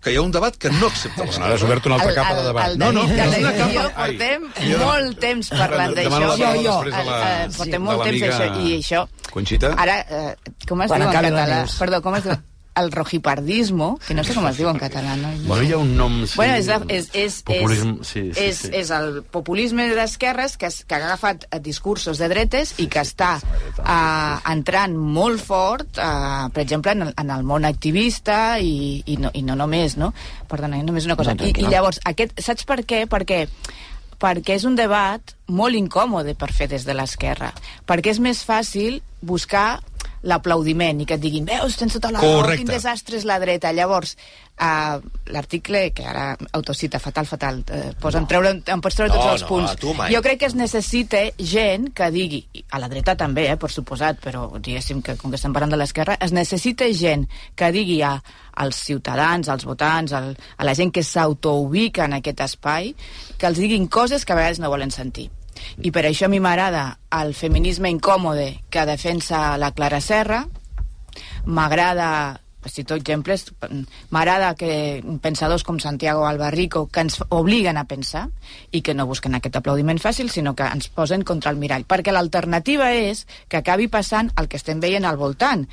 Que 0.00 0.14
hi 0.14 0.16
ha 0.16 0.22
un 0.24 0.30
debat 0.32 0.54
que 0.56 0.70
no 0.72 0.86
accepta 0.88 1.26
Bueno, 1.26 1.44
ara 1.44 1.54
has 1.58 1.62
obert 1.66 1.84
una 1.84 1.96
altra 2.00 2.14
capa 2.16 2.36
de 2.38 2.44
debat. 2.46 2.76
No, 2.80 2.88
no, 2.96 3.02
David 3.04 3.18
és 3.20 3.34
una 3.36 3.50
i 3.52 3.58
jo 3.58 3.82
capa- 3.82 3.90
portem 3.98 4.46
Ai, 4.56 4.70
jo- 4.70 4.78
molt 4.80 5.18
temps 5.20 5.50
parlant 5.52 5.92
d'això. 5.94 6.20
després 6.30 6.94
de 6.96 7.04
la- 7.10 7.18
Eh, 7.20 7.42
eh, 7.44 7.48
portem 7.58 7.72
de 7.72 7.78
molt 7.84 8.02
temps 8.08 8.20
d'això. 8.22 8.62
I 8.64 8.78
això... 8.78 9.02
Conxita? 9.30 9.74
Ara, 9.76 9.98
eh, 10.08 10.36
com 10.66 10.80
es 10.80 10.88
Quan 10.88 11.04
diu 11.04 11.10
en 11.10 11.14
català? 11.18 11.66
Perdó, 11.78 12.00
com 12.00 12.16
es 12.16 12.24
diu? 12.24 12.38
El 12.78 12.92
rojipardismo, 12.92 13.98
que 14.06 14.14
no 14.14 14.22
sé 14.24 14.34
com 14.36 14.46
es 14.46 14.60
diu 14.60 14.68
en 14.70 14.78
català. 14.78 15.16
No? 15.18 15.32
Bueno, 15.48 15.64
hi 15.66 15.72
ha 15.74 15.80
un 15.82 15.96
nom... 15.98 16.20
Sí, 16.24 16.38
Bueno, 16.38 16.54
és, 16.54 16.68
la, 16.70 16.78
és, 16.88 17.08
és, 17.18 17.40
Populisme, 17.46 17.96
és, 17.98 18.12
sí, 18.12 18.22
sí, 18.30 18.44
és, 18.44 18.60
sí. 18.62 18.70
és 18.78 18.92
el 18.94 19.20
populisme 19.34 19.88
d'esquerres 19.96 20.54
que, 20.60 20.70
que 20.70 20.96
ha 20.96 21.00
agafat 21.10 21.48
discursos 21.64 22.22
de 22.22 22.30
dretes 22.30 22.76
i 22.78 22.86
que 22.92 23.02
està 23.02 23.32
uh, 23.42 24.38
entrant 24.52 24.94
molt 24.94 25.42
fort, 25.42 25.98
uh, 25.98 26.46
per 26.54 26.62
exemple, 26.62 26.94
en 26.94 27.08
el, 27.08 27.14
en 27.18 27.34
el 27.34 27.44
món 27.44 27.66
activista 27.68 28.58
i, 28.62 29.02
i, 29.04 29.18
no, 29.20 29.34
i 29.34 29.42
no 29.46 29.58
només, 29.58 29.98
no? 30.00 30.12
Perdona, 30.48 30.78
eh, 30.78 30.86
només 30.86 31.10
una 31.10 31.18
cosa. 31.18 31.34
No, 31.34 31.50
I, 31.50 31.54
I 31.58 31.70
llavors, 31.74 32.00
aquest, 32.06 32.38
saps 32.40 32.68
per 32.70 32.84
què? 32.86 33.04
Perquè 33.10 33.46
perquè 34.20 34.58
és 34.58 34.66
un 34.68 34.76
debat 34.76 35.34
molt 35.48 35.78
incòmode 35.78 36.36
per 36.38 36.50
fer 36.52 36.68
des 36.70 36.84
de 36.84 36.94
l'esquerra. 36.96 37.54
Perquè 37.88 38.12
és 38.12 38.20
més 38.20 38.42
fàcil 38.44 39.00
buscar 39.24 39.80
l'aplaudiment 40.22 41.00
i 41.00 41.06
que 41.08 41.16
et 41.16 41.22
diguin, 41.22 41.46
veus, 41.48 41.76
tens 41.80 41.94
tota 41.96 42.10
la 42.12 42.20
raó, 42.20 42.44
quin 42.52 42.68
desastre 42.68 43.16
és 43.16 43.24
la 43.24 43.38
dreta. 43.40 43.72
Llavors, 43.72 44.16
uh, 44.60 45.00
l'article, 45.32 45.86
que 45.96 46.04
ara 46.04 46.36
autocita, 46.52 47.00
fatal, 47.00 47.24
fatal, 47.26 47.62
uh, 47.64 47.94
posen, 48.02 48.26
treure, 48.28 48.52
em 48.60 48.82
pots 48.84 48.98
treure 48.98 49.12
No, 49.14 49.16
tots 49.16 49.32
els 49.32 49.46
no, 49.46 49.48
punts. 49.48 49.76
tu 49.80 49.94
mai. 49.96 50.12
Jo 50.12 50.20
crec 50.22 50.42
que 50.42 50.50
es 50.50 50.54
necessita 50.58 51.22
gent 51.38 51.88
que 51.96 52.10
digui, 52.12 52.42
a 52.70 52.82
la 52.82 52.90
dreta 52.92 53.16
també, 53.16 53.48
eh, 53.50 53.56
per 53.56 53.70
suposat, 53.72 54.20
però 54.20 54.50
diguéssim 54.58 55.00
que 55.02 55.16
com 55.16 55.30
que 55.32 55.40
estem 55.40 55.56
parlant 55.56 55.72
de 55.72 55.80
l'esquerra, 55.80 56.18
es 56.20 56.32
necessita 56.36 56.90
gent 56.92 57.26
que 57.56 57.72
digui 57.72 58.02
a, 58.04 58.18
als 58.60 58.84
ciutadans, 58.84 59.48
als 59.48 59.64
votants, 59.64 60.12
al, 60.12 60.36
a 60.56 60.64
la 60.68 60.74
gent 60.76 60.92
que 60.92 61.02
s'autoubica 61.02 62.04
en 62.04 62.20
aquest 62.20 62.40
espai, 62.44 62.94
que 63.38 63.46
els 63.48 63.58
diguin 63.58 63.88
coses 63.88 64.24
que 64.26 64.34
a 64.34 64.36
vegades 64.36 64.60
no 64.60 64.68
volen 64.68 64.90
sentir. 64.90 65.30
I 65.82 65.90
per 65.94 66.04
això 66.08 66.28
a 66.28 66.32
mi 66.32 66.40
m'agrada 66.40 66.98
el 67.20 67.34
feminisme 67.34 67.90
incòmode 67.90 68.62
que 68.70 68.86
defensa 68.86 69.58
la 69.58 69.72
Clara 69.72 70.00
Serra, 70.00 70.44
m'agrada 71.44 72.40
cito 72.68 72.94
exemples, 72.94 73.46
m'agrada 74.10 74.54
que 74.54 75.00
pensadors 75.22 75.64
com 75.64 75.78
Santiago 75.80 76.26
Albarrico 76.28 76.88
que 76.92 77.00
ens 77.00 77.16
obliguen 77.28 77.80
a 77.80 77.86
pensar 77.88 78.28
i 78.70 78.82
que 78.84 78.92
no 78.94 79.08
busquen 79.08 79.34
aquest 79.34 79.56
aplaudiment 79.56 80.00
fàcil, 80.02 80.28
sinó 80.28 80.52
que 80.54 80.68
ens 80.68 80.90
posen 80.92 81.24
contra 81.24 81.54
el 81.54 81.60
mirall, 81.60 81.86
perquè 81.88 82.12
l'alternativa 82.12 82.92
és 82.92 83.26
que 83.48 83.62
acabi 83.62 83.88
passant 83.88 84.28
el 84.36 84.48
que 84.48 84.60
estem 84.60 84.80
veient 84.80 85.08
al 85.08 85.16
voltant, 85.16 85.64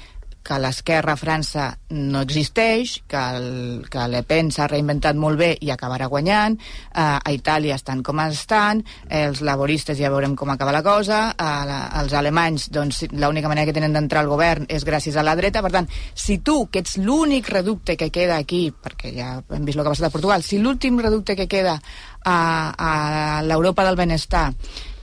que 0.43 0.58
l'esquerra 0.62 1.13
a 1.13 1.19
França 1.19 1.67
no 1.91 2.21
existeix, 2.23 3.02
que, 3.08 3.19
el, 3.38 3.86
que 3.91 4.06
Le 4.08 4.23
Pen 4.28 4.52
s'ha 4.54 4.67
reinventat 4.71 5.17
molt 5.19 5.39
bé 5.39 5.50
i 5.62 5.71
acabarà 5.73 6.08
guanyant, 6.12 6.58
eh, 6.58 7.02
a 7.02 7.34
Itàlia 7.36 7.76
estan 7.76 8.04
com 8.04 8.21
estan, 8.23 8.84
eh, 9.10 9.26
els 9.28 9.41
laboristes 9.45 10.00
ja 10.00 10.12
veurem 10.13 10.36
com 10.39 10.50
acaba 10.54 10.76
la 10.76 10.84
cosa, 10.86 11.21
eh, 11.32 11.50
la, 11.67 11.80
els 12.02 12.15
alemanys, 12.15 12.69
doncs, 12.71 13.04
l'única 13.12 13.52
manera 13.52 13.67
que 13.67 13.76
tenen 13.76 13.95
d'entrar 13.95 14.23
al 14.23 14.32
govern 14.32 14.67
és 14.69 14.86
gràcies 14.88 15.17
a 15.17 15.26
la 15.26 15.36
dreta, 15.36 15.62
per 15.65 15.73
tant, 15.73 15.89
si 16.13 16.39
tu, 16.39 16.67
que 16.71 16.84
ets 16.84 16.97
l'únic 16.97 17.50
reducte 17.52 17.97
que 17.97 18.12
queda 18.12 18.38
aquí, 18.38 18.67
perquè 18.71 19.13
ja 19.15 19.34
hem 19.41 19.65
vist 19.67 19.78
el 19.78 19.84
que 19.84 19.91
ha 19.91 19.95
passat 19.95 20.10
a 20.10 20.15
Portugal, 20.15 20.43
si 20.43 20.62
l'últim 20.62 21.00
reducte 21.00 21.36
que 21.36 21.47
queda 21.52 21.80
a, 22.28 22.38
a 22.78 23.41
l'Europa 23.43 23.86
del 23.88 24.00
benestar 24.00 24.52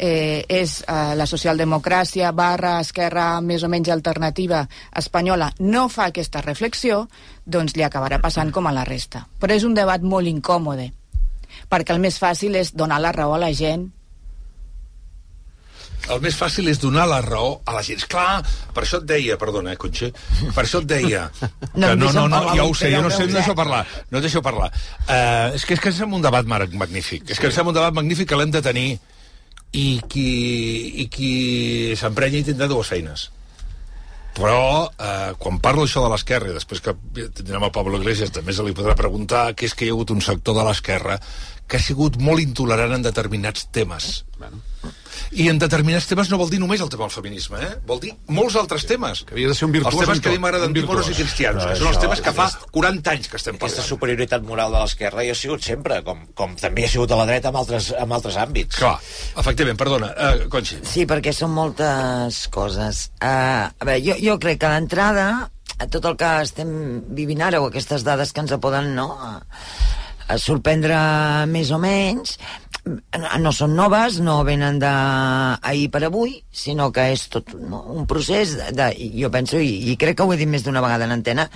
eh, 0.04 0.44
és 0.48 0.76
eh, 0.82 1.14
la 1.16 1.26
socialdemocràcia 1.30 2.32
barra 2.36 2.76
esquerra 2.84 3.40
més 3.40 3.64
o 3.64 3.70
menys 3.72 3.90
alternativa 3.94 4.64
espanyola 4.96 5.50
no 5.64 5.88
fa 5.88 6.10
aquesta 6.12 6.44
reflexió, 6.44 7.06
doncs 7.44 7.76
li 7.78 7.86
acabarà 7.86 8.20
passant 8.20 8.52
com 8.52 8.68
a 8.68 8.76
la 8.76 8.84
resta. 8.84 9.24
Però 9.40 9.56
és 9.56 9.64
un 9.64 9.74
debat 9.76 10.04
molt 10.04 10.28
incòmode, 10.28 10.90
perquè 11.72 11.96
el 11.96 12.02
més 12.04 12.20
fàcil 12.20 12.56
és 12.60 12.74
donar 12.76 13.00
la 13.00 13.14
raó 13.16 13.38
a 13.38 13.44
la 13.46 13.52
gent 13.56 13.90
El 16.12 16.20
més 16.20 16.36
fàcil 16.36 16.68
és 16.68 16.80
donar 16.82 17.06
la 17.08 17.20
raó 17.24 17.54
a 17.64 17.72
la 17.72 17.80
gent. 17.84 18.02
Clar, 18.12 18.42
per 18.76 18.82
això 18.84 19.00
et 19.00 19.06
deia, 19.08 19.38
perdona, 19.40 19.72
eh, 19.72 19.80
Conxe, 19.80 20.10
per 20.52 20.66
això 20.66 20.82
et 20.82 20.90
deia... 20.90 21.22
No 21.40 21.88
que 21.94 21.96
no, 21.96 22.10
no, 22.12 22.26
no, 22.28 22.42
ja 22.52 22.66
ho 22.66 22.74
sé, 22.76 22.90
jo 22.92 23.00
no 23.06 23.12
sé, 23.12 23.24
no 23.30 23.38
deixo 23.38 23.56
parlar, 23.56 23.84
no 24.12 24.20
deixo 24.20 24.42
parlar. 24.44 24.68
Uh, 25.06 25.54
és 25.56 25.64
que 25.64 25.78
és 25.78 25.80
que 25.80 25.88
ens 25.92 26.02
sembla 26.02 26.20
un 26.20 26.26
debat 26.26 26.44
magnífic, 26.44 27.30
és 27.32 27.40
que 27.40 27.48
ens 27.48 27.56
sembla 27.56 27.72
un 27.72 27.80
debat 27.80 27.96
magnífic 27.96 28.28
que 28.28 28.40
l'hem 28.40 28.52
de 28.52 28.60
tenir 28.64 28.88
i 29.74 29.86
qui, 30.08 30.28
i 31.02 31.08
qui 31.10 31.32
s'emprenya 31.98 32.40
hi 32.40 32.46
tindrà 32.50 32.68
dues 32.70 32.90
feines. 32.92 33.28
Però, 34.34 34.90
eh, 34.98 35.32
quan 35.38 35.60
parlo 35.62 35.84
això 35.86 36.02
de 36.02 36.10
l'esquerra, 36.10 36.50
i 36.50 36.56
després 36.56 36.82
que 36.82 36.94
tindrem 37.14 37.62
el 37.62 37.74
Pablo 37.74 38.00
Iglesias, 38.00 38.32
també 38.34 38.54
se 38.54 38.66
li 38.66 38.74
podrà 38.74 38.96
preguntar 38.98 39.52
que 39.54 39.68
és 39.68 39.74
que 39.74 39.86
hi 39.86 39.92
ha 39.92 39.94
hagut 39.94 40.10
un 40.10 40.22
sector 40.26 40.58
de 40.58 40.64
l'esquerra 40.66 41.20
que 41.66 41.78
ha 41.78 41.82
sigut 41.82 42.18
molt 42.18 42.42
intolerant 42.42 42.96
en 42.96 43.06
determinats 43.06 43.68
temes. 43.70 44.24
I 45.32 45.48
en 45.50 45.58
determinats 45.58 46.06
temes 46.10 46.30
no 46.30 46.38
vol 46.38 46.50
dir 46.50 46.60
només 46.62 46.80
el 46.80 46.88
tema 46.92 47.04
del 47.08 47.14
feminisme, 47.14 47.58
eh? 47.62 47.74
Vol 47.86 48.00
dir 48.00 48.12
molts 48.28 48.56
altres 48.56 48.86
temes. 48.86 49.24
Que 49.24 49.34
havia 49.34 49.48
de 49.48 49.54
ser 49.54 49.66
un 49.66 49.72
virtuós 49.72 49.94
Els 49.94 50.04
temes 50.06 50.20
que 50.20 50.28
a 50.28 50.32
mi 50.32 50.38
m'agraden 50.38 50.72
dir 50.72 50.84
moros 50.86 51.08
i 51.10 51.14
cristians, 51.14 51.64
que 51.64 51.76
són 51.76 51.88
els 51.88 51.98
temes 52.02 52.20
que 52.20 52.32
fa 52.32 52.46
aquesta- 52.48 52.70
40 52.70 53.10
anys 53.10 53.28
que 53.28 53.36
estem 53.36 53.54
Aquesta 53.54 53.76
parlant. 53.82 53.88
superioritat 53.88 54.42
moral 54.42 54.72
de 54.72 54.78
l'esquerra 54.80 55.24
hi 55.24 55.30
ha 55.30 55.34
sigut 55.34 55.62
sempre, 55.62 56.02
com, 56.04 56.26
com 56.34 56.54
també 56.56 56.84
ha 56.84 56.88
sigut 56.88 57.10
a 57.12 57.16
la 57.16 57.26
dreta 57.26 57.48
en 57.48 57.56
altres, 57.56 57.92
en 57.98 58.12
altres 58.12 58.36
àmbits. 58.36 58.76
Clar, 58.76 58.98
efectivament, 59.36 59.78
perdona, 59.78 60.12
uh, 60.16 60.48
Conxi. 60.48 60.78
Sí, 60.82 61.06
perquè 61.06 61.32
són 61.32 61.50
moltes 61.54 62.48
coses. 62.48 63.10
Uh, 63.22 63.70
a 63.70 63.84
veure, 63.84 64.00
jo, 64.04 64.14
jo 64.20 64.38
crec 64.38 64.60
que 64.60 64.68
d'entrada, 64.68 65.50
a 65.78 65.86
tot 65.90 66.04
el 66.04 66.16
que 66.16 66.28
estem 66.42 66.68
vivint 67.14 67.42
ara, 67.42 67.60
o 67.60 67.66
aquestes 67.66 68.04
dades 68.04 68.32
que 68.32 68.40
ens 68.44 68.52
poden 68.62 68.94
no, 68.94 69.08
sorprendre 70.40 70.96
més 71.50 71.70
o 71.74 71.78
menys, 71.80 72.38
no, 73.40 73.50
són 73.56 73.72
noves, 73.78 74.18
no 74.20 74.34
venen 74.44 74.76
d'ahir 74.82 75.86
per 75.92 76.02
avui, 76.04 76.34
sinó 76.52 76.90
que 76.92 77.06
és 77.14 77.22
tot 77.32 77.54
un 77.56 78.04
procés 78.08 78.52
de, 78.76 78.88
jo 79.16 79.30
penso, 79.32 79.56
i, 79.56 79.88
i 79.88 79.94
crec 80.00 80.18
que 80.18 80.26
ho 80.26 80.34
he 80.34 80.38
dit 80.40 80.50
més 80.50 80.66
d'una 80.66 80.82
vegada 80.84 81.08
en 81.08 81.14
antena, 81.14 81.46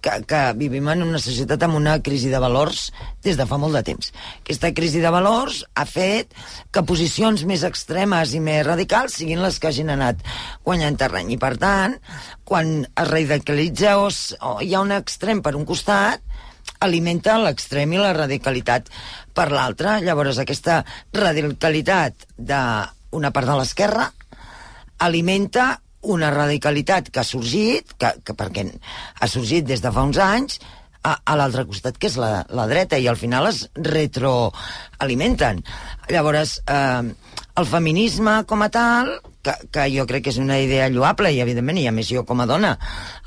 que, 0.00 0.20
que 0.30 0.42
vivim 0.58 0.86
en 0.92 1.02
una 1.08 1.18
societat 1.22 1.66
amb 1.66 1.80
una 1.80 1.96
crisi 2.06 2.30
de 2.30 2.38
valors 2.42 2.92
des 3.26 3.38
de 3.38 3.48
fa 3.50 3.58
molt 3.58 3.74
de 3.74 3.82
temps. 3.88 4.12
Aquesta 4.44 4.70
crisi 4.76 5.02
de 5.02 5.10
valors 5.10 5.64
ha 5.74 5.88
fet 5.90 6.36
que 6.70 6.86
posicions 6.86 7.42
més 7.50 7.66
extremes 7.66 8.36
i 8.38 8.42
més 8.44 8.62
radicals 8.66 9.18
siguin 9.18 9.42
les 9.42 9.58
que 9.58 9.72
hagin 9.72 9.90
anat 9.96 10.22
guanyant 10.62 11.02
terreny. 11.02 11.34
I, 11.34 11.40
per 11.42 11.56
tant, 11.58 11.98
quan 12.46 12.78
es 12.86 13.10
radicalitza 13.10 13.98
o, 13.98 14.06
o 14.06 14.58
hi 14.62 14.74
ha 14.74 14.86
un 14.86 14.94
extrem 14.94 15.42
per 15.42 15.56
un 15.58 15.66
costat, 15.66 16.22
alimenta 16.84 17.38
l'extrem 17.40 17.92
i 17.94 18.00
la 18.00 18.12
radicalitat 18.16 18.90
per 19.36 19.50
l'altre. 19.52 19.98
Llavors, 20.04 20.40
aquesta 20.42 20.82
radicalitat 21.14 22.28
d'una 22.36 23.32
part 23.32 23.50
de 23.50 23.58
l'esquerra 23.60 24.10
alimenta 25.06 25.76
una 26.06 26.30
radicalitat 26.30 27.10
que 27.10 27.20
ha 27.20 27.26
sorgit, 27.26 27.96
que, 27.98 28.12
que 28.24 28.34
perquè 28.38 28.66
ha 29.20 29.28
sorgit 29.28 29.66
des 29.66 29.82
de 29.82 29.92
fa 29.92 30.04
uns 30.06 30.18
anys, 30.22 30.60
a, 31.06 31.14
a 31.22 31.36
l'altre 31.38 31.66
costat, 31.68 31.98
que 32.00 32.08
és 32.10 32.16
la, 32.18 32.42
la 32.50 32.66
dreta, 32.70 32.98
i 32.98 33.06
al 33.10 33.18
final 33.18 33.46
es 33.50 33.66
retroalimenten. 33.74 35.62
Llavors, 36.10 36.58
eh, 36.66 37.36
el 37.56 37.68
feminisme 37.70 38.40
com 38.50 38.64
a 38.66 38.70
tal, 38.72 39.12
que, 39.46 39.54
que 39.72 39.86
jo 39.94 40.06
crec 40.08 40.26
que 40.26 40.34
és 40.34 40.40
una 40.42 40.58
idea 40.62 40.88
lloable, 40.92 41.32
i 41.32 41.42
evidentment, 41.44 41.78
i 41.80 41.86
a 41.88 41.94
més 41.94 42.10
jo 42.10 42.26
com 42.28 42.42
a 42.42 42.48
dona 42.50 42.74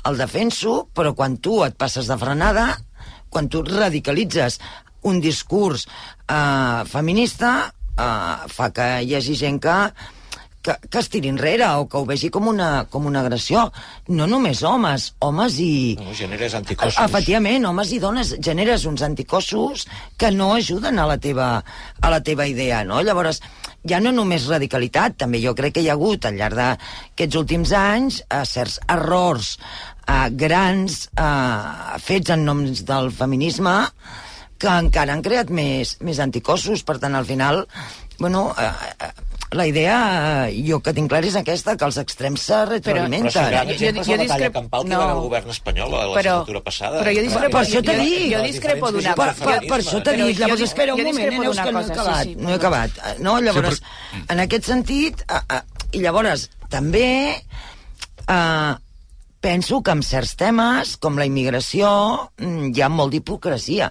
el 0.08 0.20
defenso, 0.20 0.82
però 0.94 1.14
quan 1.16 1.38
tu 1.42 1.62
et 1.66 1.76
passes 1.80 2.10
de 2.10 2.18
frenada, 2.20 2.68
quan 3.30 3.48
tu 3.48 3.64
radicalitzes 3.66 4.60
un 5.08 5.20
discurs 5.24 5.86
eh, 6.28 6.82
feminista, 6.90 7.72
eh, 7.96 8.48
fa 8.52 8.72
que 8.74 8.88
hi 9.06 9.14
hagi 9.16 9.38
gent 9.38 9.62
que 9.64 9.76
que, 10.62 10.74
que 10.90 10.98
es 11.00 11.08
tiri 11.08 11.30
enrere 11.32 11.66
o 11.80 11.86
que 11.88 11.96
ho 11.96 12.04
vegi 12.04 12.30
com 12.32 12.48
una, 12.50 12.84
com 12.92 13.06
una 13.08 13.22
agressió. 13.24 13.66
No 14.08 14.26
només 14.28 14.62
homes, 14.66 15.10
homes 15.24 15.56
i... 15.62 15.96
No, 16.00 16.12
generes 16.16 16.54
anticossos. 16.58 17.00
Efectivament, 17.04 17.64
homes 17.68 17.94
i 17.96 18.00
dones, 18.02 18.34
generes 18.44 18.84
uns 18.90 19.04
anticossos 19.06 19.86
que 20.20 20.30
no 20.34 20.52
ajuden 20.56 21.00
a 21.00 21.06
la 21.08 21.16
teva, 21.18 21.50
a 22.00 22.12
la 22.12 22.20
teva 22.26 22.46
idea, 22.50 22.82
no? 22.84 23.00
Llavors, 23.06 23.40
ja 23.88 24.02
no 24.04 24.12
només 24.12 24.48
radicalitat, 24.50 25.16
també 25.24 25.40
jo 25.40 25.54
crec 25.56 25.78
que 25.78 25.84
hi 25.84 25.88
ha 25.88 25.96
hagut 25.96 26.28
al 26.28 26.36
llarg 26.36 26.58
d'aquests 26.60 27.40
últims 27.40 27.72
anys 27.76 28.20
eh, 28.28 28.44
certs 28.44 28.80
errors 28.88 29.56
eh, 30.10 30.28
grans 30.44 31.00
eh, 31.14 31.98
fets 32.02 32.34
en 32.34 32.44
noms 32.48 32.84
del 32.88 33.10
feminisme 33.14 33.78
que 34.60 34.68
encara 34.68 35.14
han 35.16 35.22
creat 35.24 35.48
més, 35.56 35.96
més 36.04 36.18
anticossos. 36.20 36.82
Per 36.84 36.98
tant, 37.00 37.14
al 37.16 37.24
final, 37.24 37.62
bueno, 38.18 38.50
eh, 38.60 38.70
eh, 39.06 39.12
la 39.56 39.64
idea, 39.66 39.94
eh, 40.46 40.58
jo 40.66 40.76
que 40.84 40.92
tinc 40.94 41.08
clar, 41.10 41.24
és 41.26 41.34
aquesta, 41.34 41.72
que 41.80 41.86
els 41.88 41.96
extrems 41.98 42.44
se 42.44 42.52
Però 42.52 42.66
si 42.68 42.74
retroalimenten. 42.74 43.32
Jo- 43.32 43.40
exemple 43.40 43.72
és 43.72 43.80
jo 43.80 43.86
la 43.88 43.92
batalla 43.96 44.26
discrep- 44.26 44.52
campal 44.58 44.84
que 44.84 44.90
no. 44.92 44.98
va 45.00 45.12
el 45.14 45.22
govern 45.24 45.50
espanyol 45.50 45.88
a 45.94 45.96
la 45.96 46.04
Però- 46.04 46.36
legislatura 46.36 46.60
passada. 46.68 47.00
però 47.00 47.14
jo 47.16 47.22
discrepo- 47.24 47.56
Per 47.56 47.62
això 47.66 47.82
t'he 47.82 47.96
jo- 47.96 48.04
dit. 48.04 48.26
jo 48.34 48.42
discrepo 48.42 48.92
d'una 48.92 49.14
cosa. 49.14 49.34
per, 49.44 49.58
per 49.66 49.78
això 49.80 50.02
t'he 50.04 50.10
Però 50.12 50.26
dit, 50.26 50.36
jo 50.36 50.44
llavors 50.44 50.60
espera 50.68 50.94
un 50.94 51.00
jo 51.00 51.06
moment, 51.08 51.18
eh, 51.18 51.30
discrepo 51.30 51.42
Neus, 51.42 51.56
que 51.56 51.72
no 51.72 51.80
he 51.80 51.82
cosa, 51.82 51.94
sí, 51.94 52.00
acabat, 52.00 52.24
sí, 52.26 52.36
no 52.36 52.50
he 52.50 52.54
acabat. 52.54 52.90
No, 53.18 53.40
llavors, 53.40 53.76
Sí, 54.12 54.22
en 54.28 54.40
aquest 54.40 54.64
sentit, 54.64 55.20
eh, 55.22 55.40
eh, 55.56 55.62
i 55.92 56.00
llavors, 56.04 56.50
també 56.68 57.42
eh, 58.28 58.74
penso 59.40 59.80
que 59.82 59.92
amb 59.94 60.04
certs 60.04 60.36
temes, 60.38 60.96
com 61.00 61.18
la 61.18 61.26
immigració, 61.28 61.88
mm, 62.38 62.72
hi 62.74 62.82
ha 62.82 62.88
molt 62.88 63.12
d'hipocresia. 63.12 63.90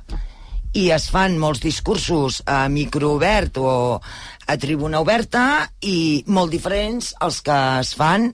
I 0.73 0.91
es 0.93 1.09
fan 1.09 1.39
molts 1.41 1.61
discursos 1.61 2.43
a 2.45 2.67
microobert 2.69 3.57
o 3.57 3.99
a 4.45 4.57
tribuna 4.57 4.99
oberta 5.01 5.71
i 5.81 6.23
molt 6.27 6.51
diferents 6.51 7.15
els 7.21 7.41
que 7.41 7.57
es 7.79 7.95
fan 7.97 8.29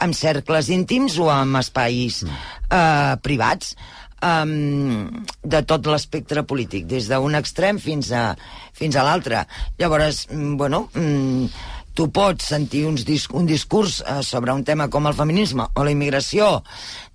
en 0.00 0.14
cercles 0.14 0.70
íntims 0.72 1.18
o 1.18 1.28
en 1.32 1.54
espais 1.60 2.24
eh, 2.24 3.16
privats. 3.22 3.76
Um, 4.24 5.24
de 5.44 5.58
tot 5.68 5.84
l'espectre 5.84 6.46
polític, 6.48 6.86
des 6.88 7.10
d'un 7.10 7.34
extrem 7.36 7.76
fins 7.76 8.08
a, 8.08 8.30
fins 8.72 8.96
a 8.96 9.02
l'altre. 9.04 9.42
Llavors, 9.76 10.22
mm, 10.30 10.56
bueno, 10.56 10.88
mm, 10.94 11.50
tu 11.94 12.08
pots 12.10 12.50
sentir 12.50 12.84
uns 12.88 13.06
dis 13.06 13.28
un 13.32 13.46
discurs 13.46 14.00
eh, 14.02 14.20
sobre 14.26 14.52
un 14.52 14.64
tema 14.66 14.90
com 14.90 15.06
el 15.06 15.14
feminisme 15.14 15.68
o 15.74 15.86
la 15.86 15.94
immigració 15.94 16.64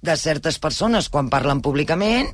de 0.01 0.15
certes 0.17 0.57
persones 0.59 1.11
quan 1.11 1.29
parlen 1.29 1.61
públicament, 1.61 2.31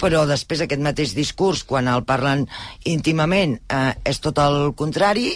però 0.00 0.24
després 0.26 0.64
aquest 0.64 0.82
mateix 0.82 1.14
discurs, 1.14 1.62
quan 1.68 1.88
el 1.88 2.02
parlen 2.08 2.48
íntimament, 2.88 3.58
eh, 3.68 3.92
és 4.04 4.20
tot 4.24 4.40
el 4.42 4.72
contrari 4.76 5.30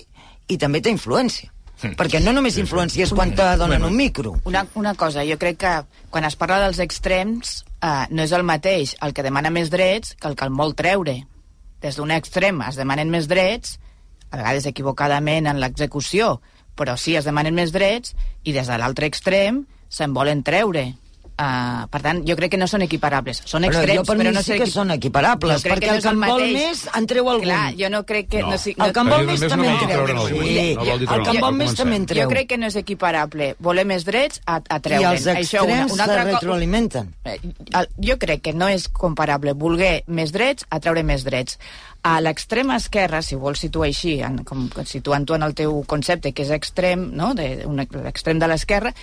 i 0.48 0.58
també 0.58 0.80
té 0.80 0.90
influència. 0.90 1.52
Perquè 1.78 2.18
no 2.18 2.32
només 2.34 2.56
influència 2.58 3.04
és 3.04 3.12
quan 3.14 3.30
te 3.38 3.44
donen 3.60 3.84
un 3.86 3.94
micro. 3.94 4.32
Una, 4.50 4.64
una 4.74 4.96
cosa, 4.98 5.22
jo 5.22 5.36
crec 5.38 5.60
que 5.62 5.74
quan 6.10 6.26
es 6.26 6.34
parla 6.34 6.58
dels 6.64 6.80
extrems 6.82 7.60
eh, 7.78 8.06
no 8.10 8.24
és 8.24 8.34
el 8.34 8.42
mateix 8.42 8.96
el 9.04 9.14
que 9.14 9.22
demana 9.22 9.52
més 9.54 9.70
drets 9.70 10.16
que 10.18 10.26
el 10.26 10.34
que 10.34 10.48
el 10.48 10.56
vol 10.58 10.74
treure. 10.74 11.20
Des 11.78 11.94
d'un 12.00 12.10
extrem 12.10 12.58
es 12.66 12.80
demanen 12.80 13.12
més 13.14 13.30
drets, 13.30 13.76
a 14.30 14.36
vegades 14.36 14.66
equivocadament 14.66 15.46
en 15.46 15.60
l'execució, 15.60 16.40
però 16.76 16.96
sí 16.96 17.16
es 17.16 17.24
demanen 17.26 17.54
més 17.54 17.72
drets, 17.74 18.14
i 18.44 18.52
des 18.52 18.66
de 18.70 18.78
l'altre 18.78 19.06
extrem 19.06 19.64
se'n 19.88 20.14
volen 20.14 20.42
treure. 20.44 20.94
Uh, 21.38 21.84
per 21.86 22.00
tant, 22.02 22.18
jo 22.26 22.34
crec 22.34 22.50
que 22.50 22.58
no 22.58 22.66
són 22.66 22.82
equiparables. 22.82 23.38
Són 23.46 23.62
Però 23.62 23.70
extrems, 23.78 24.00
jo 24.00 24.02
per 24.08 24.16
però 24.18 24.30
no 24.34 24.40
sí 24.42 24.56
que 24.58 24.66
són 24.66 24.90
equiparables, 24.90 25.60
Jo 25.62 25.68
crec 25.68 25.76
perquè 25.76 25.84
que 25.84 25.90
no 25.92 25.94
el 25.94 26.02
que 26.02 26.08
en 26.10 26.18
vol 26.18 26.40
mateix. 26.40 26.54
més 26.56 26.80
en 26.98 27.06
treu 27.06 27.28
algun. 27.30 27.44
Clar, 27.44 27.74
jo 27.78 27.90
no 27.94 28.00
crec 28.08 28.26
que... 28.32 28.40
No. 28.42 28.48
No, 28.50 28.58
sí, 28.58 28.72
El 28.74 28.92
que 28.92 29.04
en 29.04 29.08
vol 29.12 29.22
més 29.28 29.44
també 29.46 29.68
no 29.68 29.76
en 29.76 29.78
treu. 29.86 30.26
Sí, 30.26 30.74
No 30.74 30.82
el 31.14 31.22
que 31.22 31.30
en 31.36 31.40
vol 31.44 31.54
més 31.60 31.74
també 31.78 31.94
en 32.00 32.06
treu. 32.10 32.24
Jo 32.26 32.32
crec 32.34 32.48
que 32.50 32.58
no 32.58 32.66
és 32.66 32.74
equiparable 32.82 33.52
voler 33.60 33.84
més 33.86 34.02
drets 34.08 34.40
a, 34.46 34.56
a 34.58 34.80
I 34.80 34.82
treure'n. 34.88 35.12
els 35.12 35.26
Això, 35.28 35.62
una, 35.62 35.76
extrems 35.84 35.92
una 35.94 36.04
se 36.04 36.10
altra 36.10 36.24
co- 36.24 36.32
retroalimenten. 36.40 37.14
Eh, 37.22 37.38
Jo 38.08 38.18
crec 38.18 38.42
que 38.42 38.52
no 38.58 38.66
és 38.66 38.88
comparable 38.88 39.54
voler 39.54 40.02
més 40.08 40.32
drets 40.34 40.66
a 40.74 40.80
treure 40.82 41.04
més 41.06 41.22
drets. 41.22 41.60
A 42.06 42.20
l'extrema 42.22 42.76
esquerra, 42.78 43.22
si 43.22 43.36
vols 43.36 43.60
situar 43.64 43.88
així, 43.88 44.18
en, 44.22 44.42
com 44.46 44.68
situant-ho 44.86 45.34
en 45.34 45.46
el 45.46 45.54
teu 45.58 45.80
concepte, 45.90 46.32
que 46.32 46.44
és 46.46 46.52
extrem, 46.54 47.08
no? 47.18 47.32
l'extrem 47.34 48.38
de 48.38 48.48
l'esquerra, 48.50 48.94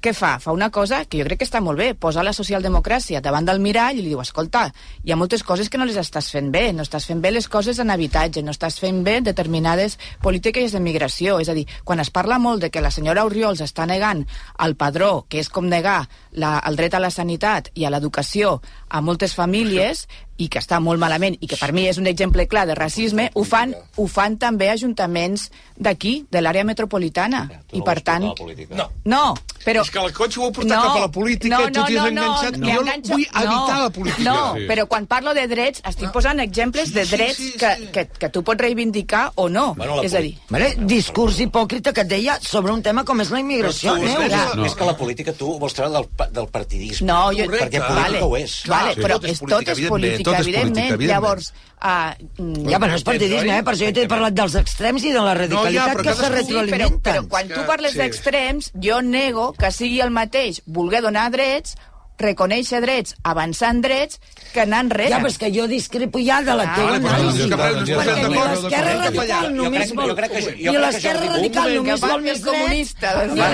què 0.00 0.14
fa? 0.16 0.38
Fa 0.40 0.54
una 0.56 0.70
cosa 0.72 1.02
que 1.04 1.18
jo 1.20 1.26
crec 1.26 1.42
que 1.42 1.44
està 1.44 1.60
molt 1.60 1.76
bé, 1.76 1.90
posa 1.92 2.22
la 2.24 2.32
socialdemocràcia 2.32 3.20
davant 3.20 3.44
del 3.44 3.58
mirall 3.60 3.98
i 3.98 4.00
li 4.00 4.08
diu, 4.08 4.22
escolta, 4.22 4.62
hi 5.04 5.12
ha 5.12 5.18
moltes 5.20 5.44
coses 5.44 5.68
que 5.68 5.76
no 5.76 5.84
les 5.84 5.98
estàs 6.00 6.30
fent 6.32 6.48
bé, 6.54 6.70
no 6.72 6.86
estàs 6.86 7.04
fent 7.04 7.20
bé 7.20 7.34
les 7.34 7.48
coses 7.52 7.76
en 7.84 7.92
habitatge, 7.92 8.40
no 8.40 8.54
estàs 8.56 8.80
fent 8.80 9.02
bé 9.04 9.18
determinades 9.20 9.98
polítiques 10.24 10.72
de 10.72 10.80
migració, 10.80 11.36
és 11.44 11.52
a 11.52 11.56
dir, 11.58 11.66
quan 11.84 12.00
es 12.00 12.08
parla 12.08 12.40
molt 12.40 12.64
de 12.64 12.70
que 12.72 12.80
la 12.80 12.90
senyora 12.90 13.26
Oriols 13.28 13.60
està 13.60 13.84
negant 13.84 14.24
el 14.64 14.76
padró, 14.80 15.26
que 15.28 15.44
és 15.44 15.52
com 15.52 15.68
negar 15.68 16.06
la, 16.32 16.58
el 16.66 16.76
dret 16.76 16.94
a 16.94 17.00
la 17.00 17.10
sanitat 17.10 17.70
i 17.74 17.84
a 17.84 17.90
l'educació 17.90 18.60
a 18.88 19.00
moltes 19.00 19.34
famílies, 19.34 20.06
i 20.40 20.46
que 20.48 20.56
està 20.58 20.78
molt 20.80 20.96
malament 20.98 21.34
i 21.44 21.46
que 21.46 21.56
per 21.60 21.68
mi 21.76 21.82
és 21.84 21.98
un 22.00 22.06
exemple 22.08 22.46
clar 22.48 22.62
de 22.66 22.74
racisme, 22.74 23.26
ho 23.36 23.42
fan, 23.44 23.74
ho 24.00 24.06
fan 24.08 24.38
també 24.40 24.70
ajuntaments 24.72 25.50
d'aquí, 25.76 26.24
de 26.32 26.40
l'àrea 26.40 26.64
metropolitana. 26.64 27.42
Tu 27.68 27.76
I 27.76 27.82
no 27.82 27.84
per 27.84 28.00
tant... 28.00 28.24
No. 28.70 28.86
No, 29.04 29.34
però... 29.66 29.82
És 29.84 29.90
que 29.92 30.00
el 30.00 30.14
cotxe 30.16 30.40
ho 30.40 30.46
heu 30.46 30.54
portat 30.56 30.72
No, 30.72 30.80
cap 30.86 30.96
a 30.96 31.02
la 31.04 31.10
política 31.12 31.58
no, 31.58 31.66
i 31.68 31.74
tu 31.76 31.84
t'hi 31.84 31.98
has 31.98 32.06
no, 32.06 32.10
no, 32.16 32.24
enganxat. 32.24 32.56
no, 32.56 32.70
jo 32.72 32.80
m'enganxo- 32.80 33.12
vull 33.12 33.26
evitar 33.26 33.76
no, 33.76 33.82
la 33.84 33.90
política. 33.98 34.24
No, 34.30 34.38
Sí. 34.56 34.64
però 34.70 34.86
quan 34.88 35.06
parlo 35.06 35.34
de 35.36 35.44
drets 35.46 35.82
estic 35.92 36.10
posant 36.10 36.40
exemples 36.40 36.94
de 36.96 37.04
sí, 37.04 37.16
drets 37.16 37.36
sí, 37.36 37.50
que, 37.60 37.74
sí. 37.76 37.86
que, 37.92 38.06
que 38.08 38.28
tu 38.32 38.42
pots 38.42 38.60
reivindicar 38.64 39.32
o 39.36 39.48
no. 39.52 39.74
Bueno, 39.74 40.00
és 40.02 40.14
a 40.16 40.24
dir, 40.24 40.32
Vale? 40.48 40.72
Discurs 40.80 41.38
hipòcrita 41.44 41.92
que 41.92 42.00
et 42.06 42.08
deia 42.08 42.38
sobre 42.40 42.72
un 42.72 42.80
tema 42.82 43.04
com 43.04 43.20
és 43.20 43.28
la 43.30 43.40
immigració. 43.44 43.92
Però 43.94 44.00
tu, 44.00 44.24
Neus. 44.24 44.32
és, 44.32 44.56
no. 44.56 44.64
és 44.64 44.74
que 44.74 44.88
la 44.88 44.96
política 44.96 45.36
tu 45.36 45.52
vols 45.60 45.76
treure 45.76 45.92
del, 45.92 46.08
del 46.28 46.48
partidisme. 46.48 47.06
No, 47.06 47.30
jo... 47.32 47.44
Correcte. 47.46 47.70
Perquè 47.70 47.80
política 47.86 48.02
vale, 48.02 48.22
ho 48.22 48.36
és. 48.36 48.62
Vale, 48.68 48.94
Sí. 48.94 49.00
però 49.00 49.14
Tot 49.20 49.24
és 49.24 49.30
és, 49.30 49.38
tot 49.38 49.48
política, 49.48 49.72
és 49.72 49.78
evidentment, 49.78 49.90
política, 49.90 50.30
tot 50.30 50.34
és 50.34 50.40
política, 50.40 50.60
evidentment. 50.60 50.92
evidentment. 50.94 51.10
Llavors, 51.10 51.52
uh, 51.80 52.70
Ja, 52.70 52.78
però 52.78 52.88
no 52.90 52.96
és 52.96 53.02
partidisme, 53.02 53.58
eh? 53.58 53.62
Per 53.62 53.74
això 53.74 53.86
jo 53.86 53.92
t'he 53.92 54.06
parlat 54.08 54.32
dels 54.34 54.54
extrems 54.54 55.04
i 55.04 55.12
de 55.12 55.20
la 55.20 55.34
radicalitat 55.34 55.94
però 55.96 56.02
que 56.02 56.14
se 56.14 56.22
cadascú- 56.22 56.64
Sí, 56.64 56.70
però, 56.70 56.88
però 57.00 57.28
quan 57.28 57.48
tu 57.48 57.60
parles 57.66 57.92
Sí. 57.92 57.98
d'extrems, 57.98 58.72
jo 58.74 59.00
nego 59.02 59.52
que 59.52 59.70
sigui 59.72 60.00
el 60.00 60.10
mateix 60.10 60.62
voler 60.66 61.00
donar 61.02 61.30
drets, 61.30 61.76
reconèixer 62.20 62.80
drets, 62.84 63.14
avançar 63.24 63.70
en 63.74 63.80
drets, 63.84 64.20
que 64.52 64.60
anar 64.64 64.80
enrere. 64.84 65.10
Ja, 65.14 65.18
però 65.22 65.30
és 65.32 65.38
que 65.40 65.50
jo 65.54 65.66
discrepo 65.70 66.18
ja 66.22 66.40
de 66.46 66.54
la 66.58 66.64
Ah, 66.68 66.74
teva 66.76 66.94
anàlisi. 66.98 67.48
Perquè 67.50 68.28
ni 68.28 68.38
l'esquerra 68.38 68.94
radical 69.04 69.54
només 69.56 69.94
vol... 69.94 70.14
Ni 70.60 70.76
l'esquerra 70.78 71.26
radical 71.34 71.74
només 71.76 72.00
vol 72.04 72.20
més 72.26 72.40
comunista, 72.44 73.14
drets, 73.16 73.34
ni 73.34 73.40
la, 73.40 73.50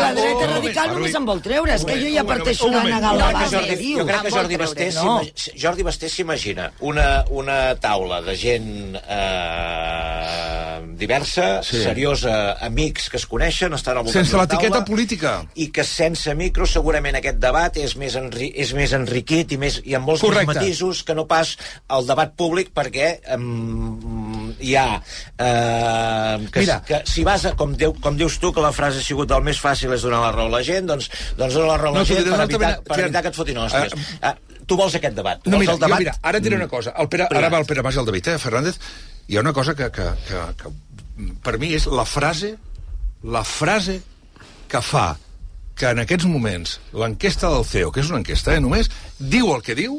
la 0.00 0.12
dreta 0.14 0.46
radical 0.54 0.94
només 0.94 1.14
en 1.20 1.24
vol 1.28 1.40
treure. 1.44 1.74
És 1.74 1.84
que 1.84 1.98
jo 2.00 2.12
ja 2.14 2.24
parteixo 2.24 2.68
moment. 2.70 2.94
negar 2.94 3.14
la 3.16 3.30
base 3.32 3.56
jo 3.98 4.06
crec 4.06 4.22
que 4.22 4.28
Ah, 4.30 4.36
Jordi 4.40 4.56
Basté, 4.56 4.90
Jordi 5.60 5.82
Basté 5.82 6.08
s'imagina 6.08 6.70
una, 6.80 7.24
una 7.30 7.74
taula 7.80 8.20
de 8.22 8.36
gent 8.36 8.96
eh, 9.00 10.80
diversa, 10.96 11.62
Sí. 11.62 11.82
seriosa, 11.82 12.56
amics 12.60 13.08
que 13.10 13.16
es 13.16 13.26
coneixen, 13.26 13.72
estan 13.74 13.96
al 13.98 14.04
voltant 14.04 14.24
Sense 14.24 14.32
d'una 14.36 14.42
l'etiqueta 14.44 14.72
taula, 14.78 14.84
política. 14.84 15.32
i 15.54 15.70
que 15.72 15.84
sense 15.84 16.34
micro 16.34 16.66
segurament 16.66 17.16
aquest 17.16 17.38
debat 17.38 17.76
és 17.84 17.94
més, 18.00 18.14
enri 18.18 18.50
és 18.62 18.72
més 18.76 18.92
enriquit 18.96 19.54
i, 19.54 19.58
més, 19.60 19.80
i 19.84 19.96
amb 19.98 20.08
molts 20.10 20.24
Correcte. 20.24 20.46
més 20.50 20.60
matisos 20.60 21.02
que 21.06 21.16
no 21.16 21.26
pas 21.30 21.54
el 21.96 22.06
debat 22.08 22.34
públic 22.36 22.72
perquè 22.76 23.10
um, 23.36 24.52
hi 24.60 24.74
ha 24.78 24.86
eh, 24.96 26.48
que, 26.52 26.60
Mira. 26.64 26.78
que 26.86 27.02
si 27.08 27.24
vas 27.26 27.46
a, 27.48 27.54
com, 27.58 27.74
diu, 27.78 27.94
com 28.02 28.18
dius 28.20 28.38
tu 28.42 28.52
que 28.56 28.64
la 28.64 28.72
frase 28.76 29.00
ha 29.00 29.06
sigut 29.06 29.30
el 29.36 29.44
més 29.46 29.60
fàcil 29.62 29.94
és 29.96 30.04
donar 30.06 30.22
la 30.26 30.32
raó 30.36 30.48
a 30.50 30.54
la 30.58 30.62
gent 30.66 30.88
doncs, 30.90 31.10
doncs 31.38 31.56
dona 31.56 31.72
la 31.72 31.78
raó 31.80 31.94
a 31.94 31.98
la 31.98 32.04
No, 32.04 32.06
gent 32.08 32.28
per 32.30 32.44
evitar, 32.46 32.72
per 32.86 33.00
evitar 33.04 33.24
que 33.24 33.32
et 33.34 33.40
fotin 33.40 33.62
hòsties 33.64 33.98
Eh, 34.20 34.30
uh, 34.30 34.60
tu 34.66 34.76
vols 34.78 34.94
aquest 34.94 35.16
debat 35.16 35.40
tu 35.42 35.50
No, 35.50 35.58
vols 35.58 35.66
mira, 35.66 35.74
el 35.74 35.80
debat 35.82 35.98
jo, 35.98 36.04
mira, 36.04 36.16
ara 36.22 36.38
et 36.38 36.44
diré 36.44 36.56
una 36.56 36.68
cosa. 36.70 36.92
El 37.00 37.08
Pere, 37.10 37.26
ara 37.30 37.50
va 37.52 37.58
el 37.62 37.66
Pere 37.66 37.82
Mas 37.82 37.96
i 37.96 38.00
el 38.02 38.06
David, 38.06 38.28
eh, 38.34 38.38
Fernández. 38.38 38.78
Hi 39.28 39.36
ha 39.36 39.42
una 39.44 39.52
cosa 39.56 39.74
que, 39.78 39.90
que, 39.94 40.06
que, 40.28 40.42
que 40.60 40.72
per 41.44 41.56
mi 41.60 41.72
és 41.76 41.86
la 41.90 42.04
frase 42.08 42.54
la 43.22 43.42
frase 43.44 44.00
que 44.70 44.80
fa 44.84 45.08
que 45.80 45.88
en 45.88 46.02
aquests 46.02 46.28
moments 46.28 46.76
l'enquesta 46.92 47.48
del 47.54 47.64
CEO, 47.64 47.90
que 47.94 48.02
és 48.04 48.10
una 48.12 48.20
enquesta, 48.20 48.52
eh, 48.52 48.60
només, 48.60 48.90
diu 49.16 49.48
el 49.54 49.64
que 49.64 49.76
diu, 49.78 49.96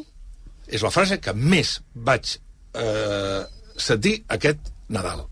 és 0.70 0.84
la 0.86 0.92
frase 0.94 1.18
que 1.18 1.34
més 1.34 1.80
vaig 1.96 2.36
eh, 2.78 3.42
sentir 3.78 4.20
aquest 4.38 4.70
Nadal, 4.92 5.24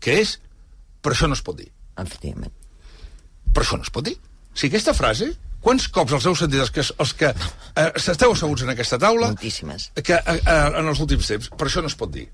que 0.00 0.16
és 0.22 0.38
però 1.02 1.14
això 1.14 1.28
no 1.30 1.36
es 1.38 1.44
pot 1.44 1.58
dir. 1.60 1.68
Efectivament. 2.00 2.54
Però 3.52 3.64
això 3.64 3.78
no 3.78 3.86
es 3.86 3.92
pot 3.94 4.06
dir. 4.08 4.16
O 4.18 4.56
sigui, 4.58 4.72
aquesta 4.72 4.94
frase, 4.96 5.30
quants 5.62 5.86
cops 5.94 6.16
els 6.16 6.26
heu 6.26 6.36
sentit 6.38 6.64
els 6.64 6.72
que, 6.74 6.82
els 6.82 7.14
que 7.20 7.30
eh, 7.30 7.88
esteu 8.00 8.34
asseguts 8.34 8.66
en 8.66 8.74
aquesta 8.74 8.98
taula 8.98 9.30
Moltíssimes. 9.34 9.90
que, 9.94 10.18
eh, 10.18 10.38
eh, 10.38 10.58
en 10.82 10.90
els 10.90 11.00
últims 11.04 11.30
temps? 11.30 11.50
Però 11.54 11.70
això 11.70 11.84
no 11.84 11.92
es 11.92 11.96
pot 11.98 12.10
dir. 12.14 12.26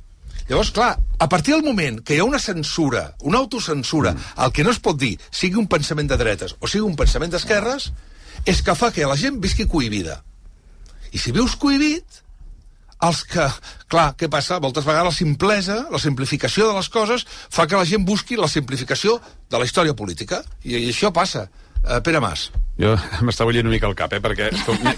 Llavors, 0.48 0.72
clar, 0.76 0.98
a 1.18 1.28
partir 1.28 1.54
del 1.54 1.64
moment 1.64 2.02
que 2.04 2.16
hi 2.16 2.20
ha 2.20 2.26
una 2.28 2.40
censura, 2.42 3.14
una 3.22 3.38
autocensura, 3.38 4.12
mm. 4.12 4.34
el 4.44 4.52
que 4.52 4.64
no 4.64 4.74
es 4.74 4.80
pot 4.82 4.98
dir, 5.00 5.14
sigui 5.30 5.56
un 5.60 5.70
pensament 5.70 6.10
de 6.10 6.18
dretes 6.20 6.56
o 6.60 6.68
sigui 6.68 6.84
un 6.84 6.98
pensament 7.00 7.32
d'esquerres, 7.32 7.92
és 8.44 8.60
que 8.62 8.74
fa 8.76 8.92
que 8.92 9.08
la 9.08 9.16
gent 9.16 9.40
visqui 9.40 9.64
cohibida. 9.70 10.20
I 11.14 11.20
si 11.22 11.32
vius 11.32 11.56
cohibit, 11.56 12.20
els 13.04 13.22
que... 13.28 13.46
Clar, 13.90 14.08
què 14.18 14.28
passa? 14.32 14.58
Moltes 14.62 14.86
vegades 14.86 15.12
la 15.12 15.16
simplesa, 15.16 15.76
la 15.92 16.00
simplificació 16.02 16.68
de 16.68 16.76
les 16.78 16.88
coses, 16.92 17.24
fa 17.26 17.68
que 17.70 17.78
la 17.78 17.86
gent 17.88 18.04
busqui 18.06 18.38
la 18.40 18.50
simplificació 18.50 19.20
de 19.50 19.60
la 19.60 19.68
història 19.68 19.94
política. 19.96 20.42
I, 20.64 20.76
i 20.76 20.90
això 20.90 21.12
passa. 21.14 21.46
Uh, 21.84 22.00
Pere 22.04 22.20
Mas. 22.24 22.48
Jo 22.80 22.94
m'està 23.26 23.46
bullint 23.46 23.68
una 23.68 23.74
mica 23.74 23.86
el 23.86 23.96
cap, 23.98 24.14
eh? 24.16 24.20
perquè 24.24 24.48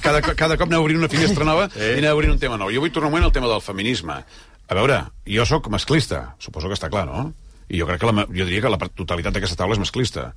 cada, 0.04 0.22
cada 0.22 0.56
cop 0.56 0.70
aneu 0.70 0.84
obrint 0.84 1.02
una 1.02 1.10
finestra 1.12 1.44
nova 1.44 1.66
Eh. 1.74 1.96
i 1.96 2.00
aneu 2.00 2.16
obrint 2.16 2.32
un 2.32 2.40
tema 2.40 2.56
nou. 2.60 2.70
Jo 2.72 2.80
vull 2.84 2.94
tornar 2.94 3.10
un 3.10 3.16
moment 3.16 3.28
al 3.28 3.34
tema 3.34 3.50
del 3.50 3.64
feminisme. 3.64 4.20
A 4.68 4.74
veure, 4.74 5.00
jo 5.30 5.44
sóc 5.46 5.68
masclista, 5.70 6.34
suposo 6.42 6.68
que 6.68 6.74
està 6.74 6.88
clar, 6.90 7.06
no? 7.06 7.32
I 7.70 7.78
jo 7.80 7.86
crec 7.86 8.00
que 8.02 8.06
la, 8.10 8.24
jo 8.26 8.44
diria 8.46 8.62
que 8.64 8.70
la 8.70 8.78
totalitat 8.88 9.34
d'aquesta 9.34 9.56
taula 9.62 9.74
és 9.74 9.82
masclista. 9.82 10.32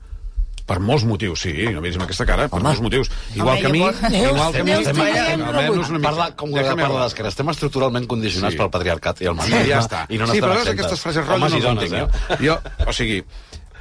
Per 0.70 0.76
molts 0.86 1.02
motius, 1.10 1.42
sí, 1.48 1.54
no 1.74 1.82
miris 1.82 1.96
amb 1.98 2.06
aquesta 2.06 2.28
cara, 2.30 2.46
per 2.50 2.60
molts 2.62 2.78
motius. 2.86 3.10
Igual 3.34 3.56
Home, 3.58 3.62
que 3.62 3.68
a 3.68 3.72
mi... 3.74 3.80
llavors- 3.80 4.14
Igual 4.14 4.52
que 4.54 4.60
a 4.62 4.64
mi... 4.68 4.72
Neus, 4.72 4.86
estem- 4.86 5.00
Neus, 5.00 5.24
estem- 5.24 5.40
Neus, 5.42 5.56
almenys 5.58 5.90
una 5.90 5.98
mica- 5.98 6.10
Parla, 6.12 6.28
com 6.38 6.54
que 6.54 6.64
parla. 6.78 7.06
Estem 7.32 7.50
estructuralment 7.56 8.06
condicionats 8.12 8.54
Sí. 8.54 8.60
pel 8.62 8.70
patriarcat 8.70 9.22
i 9.24 9.26
el 9.26 9.34
Sí, 9.34 9.38
masclisme. 9.40 9.68
ja 9.72 9.80
està. 9.82 10.04
I 10.14 10.20
no 10.22 10.28
sí, 10.30 10.42
però 10.44 10.54
veus 10.60 10.70
aquestes 10.76 11.02
frases 11.02 11.26
rotlles 11.26 11.56
no 11.58 11.74
les 11.74 11.90
entenc, 11.90 11.94
eh? 11.98 12.38
Jo, 12.46 12.60
o 12.86 12.94
sigui, 12.94 13.18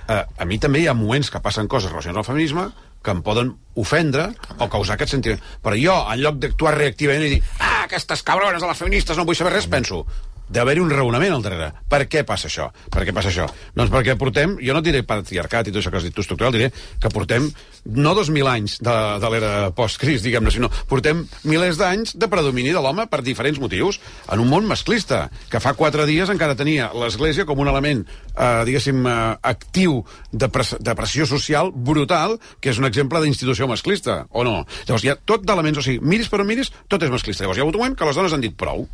eh, 0.08 0.22
a 0.38 0.44
mi 0.48 0.58
també 0.64 0.80
hi 0.80 0.86
ha 0.88 0.94
moments 0.96 1.28
que 1.30 1.40
passen 1.44 1.68
coses 1.68 1.90
relacionades 1.92 2.24
al 2.24 2.30
feminisme 2.32 2.70
que 3.04 3.10
em 3.12 3.20
poden 3.22 3.52
ofendre 3.76 4.30
o 4.56 4.68
causar 4.72 4.96
aquest 4.96 5.12
sentiment. 5.12 5.44
Però 5.62 5.76
jo, 5.76 5.98
en 6.12 6.22
lloc 6.24 6.40
d'actuar 6.40 6.72
reactivament 6.78 7.26
i 7.28 7.34
dir 7.36 7.42
ah, 7.60 7.82
aquestes 7.84 8.22
cabrones 8.24 8.64
de 8.64 8.66
les 8.72 8.80
feministes 8.80 9.16
no 9.20 9.28
vull 9.28 9.36
saber 9.36 9.52
res, 9.58 9.68
penso 9.68 10.06
d'haver-hi 10.48 10.82
un 10.82 10.90
raonament 10.92 11.34
al 11.34 11.44
darrere. 11.44 11.70
Per 11.88 12.04
què 12.10 12.24
passa 12.28 12.48
això? 12.48 12.68
Per 12.92 13.04
què 13.06 13.14
passa 13.16 13.30
això? 13.32 13.46
Doncs 13.76 13.92
perquè 13.92 14.16
portem, 14.20 14.56
jo 14.64 14.76
no 14.76 14.82
diré 14.84 15.02
patriarcat 15.06 15.68
i 15.68 15.74
tot 15.74 15.82
això 15.82 15.92
que 15.92 16.00
has 16.00 16.06
dit 16.08 16.14
tu 16.14 16.24
estructural, 16.24 16.54
diré 16.54 16.70
que 17.00 17.12
portem 17.12 17.48
no 17.88 18.14
2.000 18.16 18.50
anys 18.50 18.78
de, 18.84 18.96
de 19.22 19.32
l'era 19.32 19.52
post-Cris, 19.76 20.22
diguem-ne, 20.24 20.52
sinó 20.52 20.70
portem 20.90 21.24
milers 21.48 21.80
d'anys 21.80 22.16
de 22.18 22.28
predomini 22.30 22.74
de 22.74 22.82
l'home 22.84 23.06
per 23.10 23.22
diferents 23.24 23.60
motius 23.62 24.00
en 24.32 24.42
un 24.42 24.50
món 24.50 24.68
masclista, 24.68 25.26
que 25.52 25.62
fa 25.62 25.74
quatre 25.78 26.06
dies 26.08 26.30
encara 26.32 26.56
tenia 26.58 26.90
l'Església 26.96 27.46
com 27.48 27.60
un 27.62 27.70
element, 27.72 28.04
eh, 28.34 28.62
diguéssim, 28.68 29.04
eh, 29.06 29.16
actiu 29.52 30.02
de, 30.32 30.48
pres 30.52 30.74
de 30.80 30.96
pressió 30.98 31.26
social 31.28 31.72
brutal, 31.72 32.38
que 32.60 32.72
és 32.72 32.80
un 32.80 32.88
exemple 32.88 33.20
d'institució 33.22 33.68
masclista, 33.70 34.24
o 34.30 34.44
no? 34.46 34.62
Llavors 34.86 35.04
hi 35.04 35.12
ha 35.12 35.18
tot 35.18 35.44
d'elements, 35.44 35.80
o 35.80 35.84
sigui, 35.84 36.00
miris 36.04 36.30
per 36.32 36.42
on 36.42 36.48
miris, 36.48 36.72
tot 36.88 37.02
és 37.02 37.12
masclista. 37.12 37.44
Llavors 37.44 37.58
hi 37.58 37.62
ha 37.62 37.68
hagut 37.68 37.78
un 37.78 37.84
moment 37.84 37.98
que 37.98 38.08
les 38.08 38.18
dones 38.18 38.34
han 38.34 38.44
dit 38.44 38.56
prou, 38.58 38.86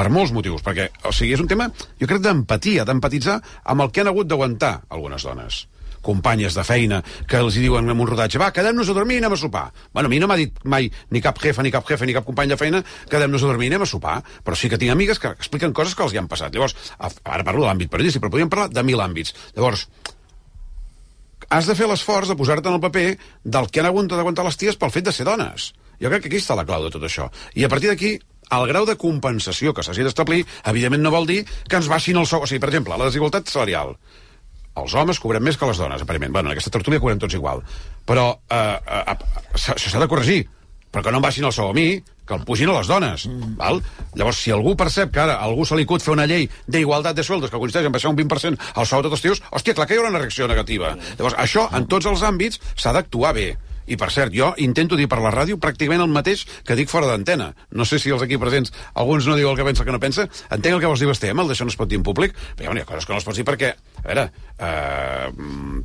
per 0.00 0.08
molts 0.08 0.32
motius, 0.32 0.62
perquè, 0.64 0.88
o 1.04 1.12
sigui, 1.12 1.34
és 1.36 1.42
un 1.42 1.50
tema, 1.50 1.66
jo 2.00 2.08
crec, 2.08 2.22
d'empatia, 2.24 2.86
d'empatitzar 2.88 3.36
amb 3.68 3.84
el 3.84 3.92
que 3.92 4.00
han 4.00 4.08
hagut 4.08 4.30
d'aguantar 4.30 4.78
algunes 4.88 5.28
dones 5.28 5.66
companyes 6.00 6.54
de 6.56 6.62
feina 6.64 7.02
que 7.28 7.36
els 7.36 7.58
hi 7.58 7.66
diuen 7.66 7.84
en 7.92 7.98
un 8.00 8.08
rodatge 8.08 8.40
va, 8.40 8.46
quedem-nos 8.56 8.88
a 8.88 8.94
dormir 8.96 9.18
i 9.18 9.20
anem 9.20 9.34
a 9.36 9.36
sopar. 9.36 9.66
Bueno, 9.92 10.08
a 10.08 10.10
mi 10.12 10.16
no 10.22 10.30
m'ha 10.30 10.38
dit 10.40 10.54
mai 10.64 10.88
ni 11.12 11.20
cap 11.20 11.36
jefa, 11.42 11.60
ni 11.60 11.72
cap 11.74 11.84
jefe, 11.84 12.06
ni 12.08 12.14
cap 12.16 12.24
company 12.24 12.48
de 12.48 12.56
feina 12.56 12.80
quedem-nos 13.10 13.44
a 13.44 13.50
dormir 13.50 13.68
i 13.68 13.72
anem 13.74 13.84
a 13.84 13.90
sopar, 13.90 14.14
però 14.46 14.56
sí 14.56 14.70
que 14.72 14.78
tinc 14.80 14.94
amigues 14.94 15.20
que 15.20 15.34
expliquen 15.36 15.76
coses 15.76 15.92
que 15.94 16.06
els 16.06 16.16
hi 16.16 16.22
han 16.22 16.30
passat. 16.32 16.56
Llavors, 16.56 16.72
ara 16.96 17.44
parlo 17.44 17.66
de 17.66 17.68
l'àmbit 17.68 17.92
periodístic, 17.92 18.24
però 18.24 18.32
podríem 18.32 18.48
parlar 18.48 18.70
de 18.72 18.86
mil 18.88 19.04
àmbits. 19.04 19.36
Llavors, 19.58 19.84
has 21.50 21.68
de 21.68 21.76
fer 21.76 21.90
l'esforç 21.90 22.32
de 22.32 22.38
posar-te 22.40 22.72
en 22.72 22.80
el 22.80 22.84
paper 22.86 23.06
del 23.44 23.68
que 23.68 23.84
han 23.84 23.92
hagut 23.92 24.08
d'aguantar 24.08 24.48
les 24.48 24.56
ties 24.56 24.80
pel 24.80 24.96
fet 24.96 25.04
de 25.10 25.12
ser 25.12 25.28
dones. 25.28 25.74
Jo 26.00 26.08
crec 26.08 26.24
que 26.24 26.32
aquí 26.32 26.40
està 26.40 26.56
la 26.56 26.64
clau 26.64 26.88
de 26.88 26.94
tot 26.96 27.04
això. 27.04 27.28
I 27.60 27.68
a 27.68 27.68
partir 27.68 27.92
d'aquí, 27.92 28.16
el 28.56 28.66
grau 28.70 28.86
de 28.88 28.96
compensació 29.00 29.74
que 29.74 29.84
s'hagi 29.86 30.06
d'establir, 30.06 30.44
evidentment 30.72 31.04
no 31.04 31.14
vol 31.14 31.28
dir 31.30 31.42
que 31.68 31.78
ens 31.78 31.90
baixin 31.90 32.20
el 32.20 32.28
sou. 32.30 32.44
O 32.44 32.50
sigui, 32.50 32.62
per 32.62 32.70
exemple, 32.72 32.98
la 32.98 33.10
desigualtat 33.10 33.50
salarial. 33.50 33.94
Els 34.80 34.94
homes 34.94 35.18
cobrem 35.18 35.42
més 35.44 35.58
que 35.58 35.66
les 35.66 35.80
dones, 35.82 36.02
aparentment. 36.02 36.32
Bueno, 36.32 36.50
en 36.50 36.56
aquesta 36.56 36.72
tertúlia 36.76 37.02
cobrem 37.02 37.20
tots 37.20 37.36
igual. 37.36 37.62
Però 38.06 38.30
eh, 38.48 38.78
eh, 38.78 39.02
eh, 39.12 39.44
això 39.58 39.76
s'ha 39.90 40.02
de 40.02 40.08
corregir. 40.10 40.40
Però 40.90 41.04
que 41.06 41.12
no 41.14 41.20
em 41.20 41.26
baixin 41.26 41.46
el 41.46 41.54
sou 41.54 41.70
a 41.70 41.74
mi, 41.74 42.00
que 42.26 42.36
el 42.38 42.44
pugin 42.46 42.70
a 42.70 42.78
les 42.78 42.90
dones. 42.90 43.26
Mm. 43.26 43.56
Val? 43.58 43.80
Llavors, 44.18 44.42
si 44.42 44.54
algú 44.54 44.76
percep 44.78 45.12
que 45.14 45.22
ara 45.22 45.36
algú 45.42 45.66
se 45.66 45.78
li 45.78 45.86
acut 45.86 46.02
fer 46.02 46.14
una 46.14 46.26
llei 46.30 46.48
d'igualtat 46.70 47.18
de 47.18 47.26
sueldos 47.26 47.50
que 47.50 47.58
consisteix 47.58 47.86
en 47.86 47.94
baixar 47.94 48.10
un 48.10 48.18
20% 48.18 48.70
al 48.74 48.86
sou 48.86 49.02
de 49.02 49.10
tots 49.10 49.18
els 49.18 49.26
tios, 49.26 49.42
hòstia, 49.50 49.74
clar 49.78 49.86
que 49.86 49.98
hi 49.98 50.02
haurà 50.02 50.12
una 50.14 50.22
reacció 50.22 50.48
negativa. 50.50 50.94
Llavors, 51.18 51.38
això, 51.46 51.66
en 51.74 51.86
tots 51.90 52.10
els 52.10 52.22
àmbits, 52.26 52.62
s'ha 52.74 52.94
d'actuar 52.96 53.34
bé. 53.38 53.48
I, 53.90 53.98
per 53.98 54.10
cert, 54.14 54.34
jo 54.34 54.52
intento 54.62 54.96
dir 54.98 55.08
per 55.10 55.18
la 55.22 55.32
ràdio 55.34 55.58
pràcticament 55.60 56.04
el 56.04 56.12
mateix 56.14 56.46
que 56.66 56.76
dic 56.78 56.90
fora 56.90 57.08
d'antena. 57.10 57.50
No 57.74 57.86
sé 57.88 57.98
si 57.98 58.12
els 58.14 58.22
aquí 58.22 58.38
presents, 58.38 58.72
alguns 58.94 59.26
no 59.26 59.36
diu 59.38 59.50
el 59.50 59.58
que 59.58 59.66
pensa 59.66 59.86
que 59.86 59.94
no 59.94 60.00
pensa. 60.02 60.28
Entenc 60.48 60.76
el 60.76 60.82
que 60.82 60.90
vols 60.90 61.02
dir, 61.02 61.08
Basté, 61.10 61.32
el 61.34 61.50
d'això 61.50 61.66
no 61.66 61.74
es 61.74 61.78
pot 61.78 61.90
dir 61.90 61.98
en 61.98 62.06
públic, 62.06 62.36
però 62.56 62.74
hi 62.76 62.82
ha 62.82 62.86
coses 62.88 63.08
que 63.08 63.16
no 63.16 63.18
es 63.18 63.26
pot 63.26 63.36
dir 63.36 63.46
perquè, 63.48 63.72
a 64.00 64.06
veure, 64.06 64.26
eh, 64.60 65.26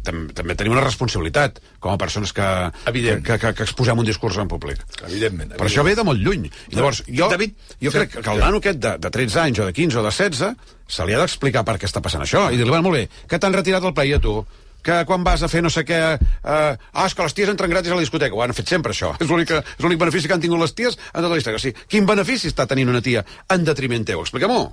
tam 0.05 0.21
també 0.37 0.57
tenim 0.59 0.75
una 0.75 0.83
responsabilitat 0.85 1.59
com 1.79 1.95
a 1.95 1.97
persones 2.01 2.33
que, 2.35 2.49
Evident. 2.91 3.23
que, 3.25 3.39
que, 3.41 3.53
que 3.57 3.65
exposem 3.65 3.99
un 3.99 4.07
discurs 4.07 4.37
en 4.41 4.51
públic. 4.51 4.83
Evidentment. 5.07 5.55
Però 5.57 5.69
això 5.69 5.85
ve 5.87 5.95
de 5.97 6.05
molt 6.05 6.21
lluny. 6.21 6.45
I 6.71 6.77
llavors, 6.77 7.01
jo, 7.07 7.29
David, 7.31 7.55
jo 7.81 7.91
sí, 7.91 7.97
crec 7.97 8.19
que 8.19 8.35
el 8.35 8.43
nano 8.43 8.61
aquest 8.61 8.81
de, 8.83 8.97
de 9.01 9.13
13 9.17 9.41
anys 9.47 9.63
o 9.63 9.69
de 9.69 9.73
15 9.73 10.01
o 10.01 10.05
de 10.05 10.13
16 10.13 10.75
se 10.87 11.05
li 11.07 11.15
ha 11.15 11.23
d'explicar 11.23 11.65
per 11.65 11.79
què 11.81 11.89
està 11.89 12.03
passant 12.05 12.21
això 12.21 12.45
i 12.51 12.59
dir-li, 12.59 12.69
bueno, 12.69 12.85
molt 12.85 12.99
bé, 12.99 13.07
que 13.29 13.39
t'han 13.41 13.55
retirat 13.55 13.85
el 13.87 13.95
país 13.97 14.19
a 14.19 14.21
tu, 14.21 14.37
que 14.86 15.02
quan 15.10 15.26
vas 15.26 15.41
a 15.41 15.50
fer 15.50 15.63
no 15.65 15.71
sé 15.74 15.84
què... 15.88 16.00
Eh, 16.15 16.45
ah, 16.45 17.06
és 17.06 17.17
que 17.17 17.26
les 17.26 17.36
ties 17.36 17.50
entren 17.52 17.71
gratis 17.74 17.91
a 17.91 17.98
la 17.98 18.06
discoteca. 18.06 18.38
Ho 18.38 18.43
han 18.45 18.54
fet 18.58 18.69
sempre, 18.69 18.93
això. 18.93 19.15
És 19.17 19.30
l'únic 19.32 19.56
és 19.58 19.84
l'únic 19.84 20.02
benefici 20.02 20.30
que 20.30 20.38
han 20.38 20.43
tingut 20.43 20.62
les 20.62 20.76
ties 20.78 20.98
en 20.98 21.21
tota 21.24 21.34
la 21.34 21.41
història. 21.41 21.60
O 21.60 21.63
sigui, 21.63 21.86
quin 21.89 22.08
benefici 22.10 22.52
està 22.52 22.67
tenint 22.69 22.91
una 22.93 23.02
tia 23.06 23.26
en 23.52 23.65
detriment 23.65 24.06
teu? 24.06 24.21
Explica-m'ho. 24.21 24.65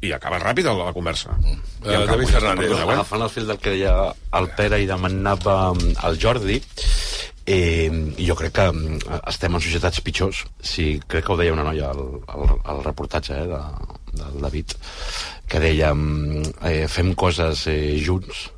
I 0.00 0.14
acaba 0.16 0.38
ràpid 0.40 0.64
la, 0.64 0.72
la 0.78 0.94
conversa. 0.96 1.36
Eh, 1.44 1.58
acabo, 1.84 2.14
David 2.14 2.32
Fernández, 2.32 2.72
eh? 2.72 2.84
Agafant 2.86 3.26
el 3.26 3.32
fil 3.32 3.50
del 3.50 3.60
que 3.60 3.74
deia 3.74 3.96
el 4.38 4.48
Pere 4.56 4.78
i 4.80 4.88
demanava 4.88 5.56
mm, 5.74 5.98
el 6.08 6.16
Jordi, 6.22 6.56
eh, 7.44 7.90
jo 8.16 8.36
crec 8.38 8.54
que 8.56 8.68
mm, 8.72 9.18
estem 9.28 9.58
en 9.58 9.64
societats 9.66 10.00
pitjors. 10.06 10.46
Sí, 10.56 10.94
crec 11.04 11.26
que 11.26 11.34
ho 11.34 11.36
deia 11.36 11.52
una 11.52 11.66
noia 11.68 11.90
al, 11.92 12.00
al, 12.32 12.54
al 12.64 12.80
reportatge 12.86 13.36
eh, 13.42 13.50
de, 13.50 13.60
del 14.22 14.40
David, 14.46 14.72
que 15.52 15.60
deia 15.60 15.92
mm, 15.92 16.56
eh, 16.70 16.88
fem 16.88 17.12
coses 17.12 17.66
eh, 17.68 18.00
junts 18.00 18.48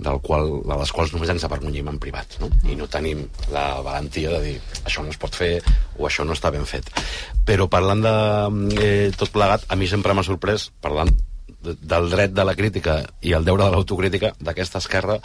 del 0.00 0.20
qual, 0.24 0.48
de 0.64 0.76
les 0.80 0.92
quals 0.96 1.12
només 1.14 1.30
ens 1.32 1.44
avergonyim 1.44 1.88
en 1.92 1.98
privat 2.02 2.38
no? 2.40 2.48
i 2.68 2.76
no 2.78 2.86
tenim 2.88 3.24
la 3.52 3.80
valentia 3.84 4.30
de 4.36 4.40
dir 4.46 4.54
això 4.84 5.04
no 5.04 5.12
es 5.12 5.18
pot 5.20 5.34
fer 5.36 5.58
o 5.98 6.06
això 6.08 6.24
no 6.24 6.32
està 6.36 6.50
ben 6.54 6.64
fet 6.68 6.88
però 7.46 7.68
parlant 7.68 8.00
de 8.04 8.14
eh, 8.80 9.10
tot 9.16 9.32
plegat 9.34 9.66
a 9.68 9.76
mi 9.76 9.88
sempre 9.90 10.14
m'ha 10.16 10.24
sorprès 10.26 10.70
parlant 10.80 11.10
de- 11.60 11.76
del 11.82 12.08
dret 12.10 12.32
de 12.32 12.44
la 12.48 12.54
crítica 12.56 13.00
i 13.20 13.34
el 13.36 13.44
deure 13.44 13.66
de 13.66 13.70
l'autocrítica 13.74 14.32
d'aquesta 14.40 14.80
esquerra 14.80 15.18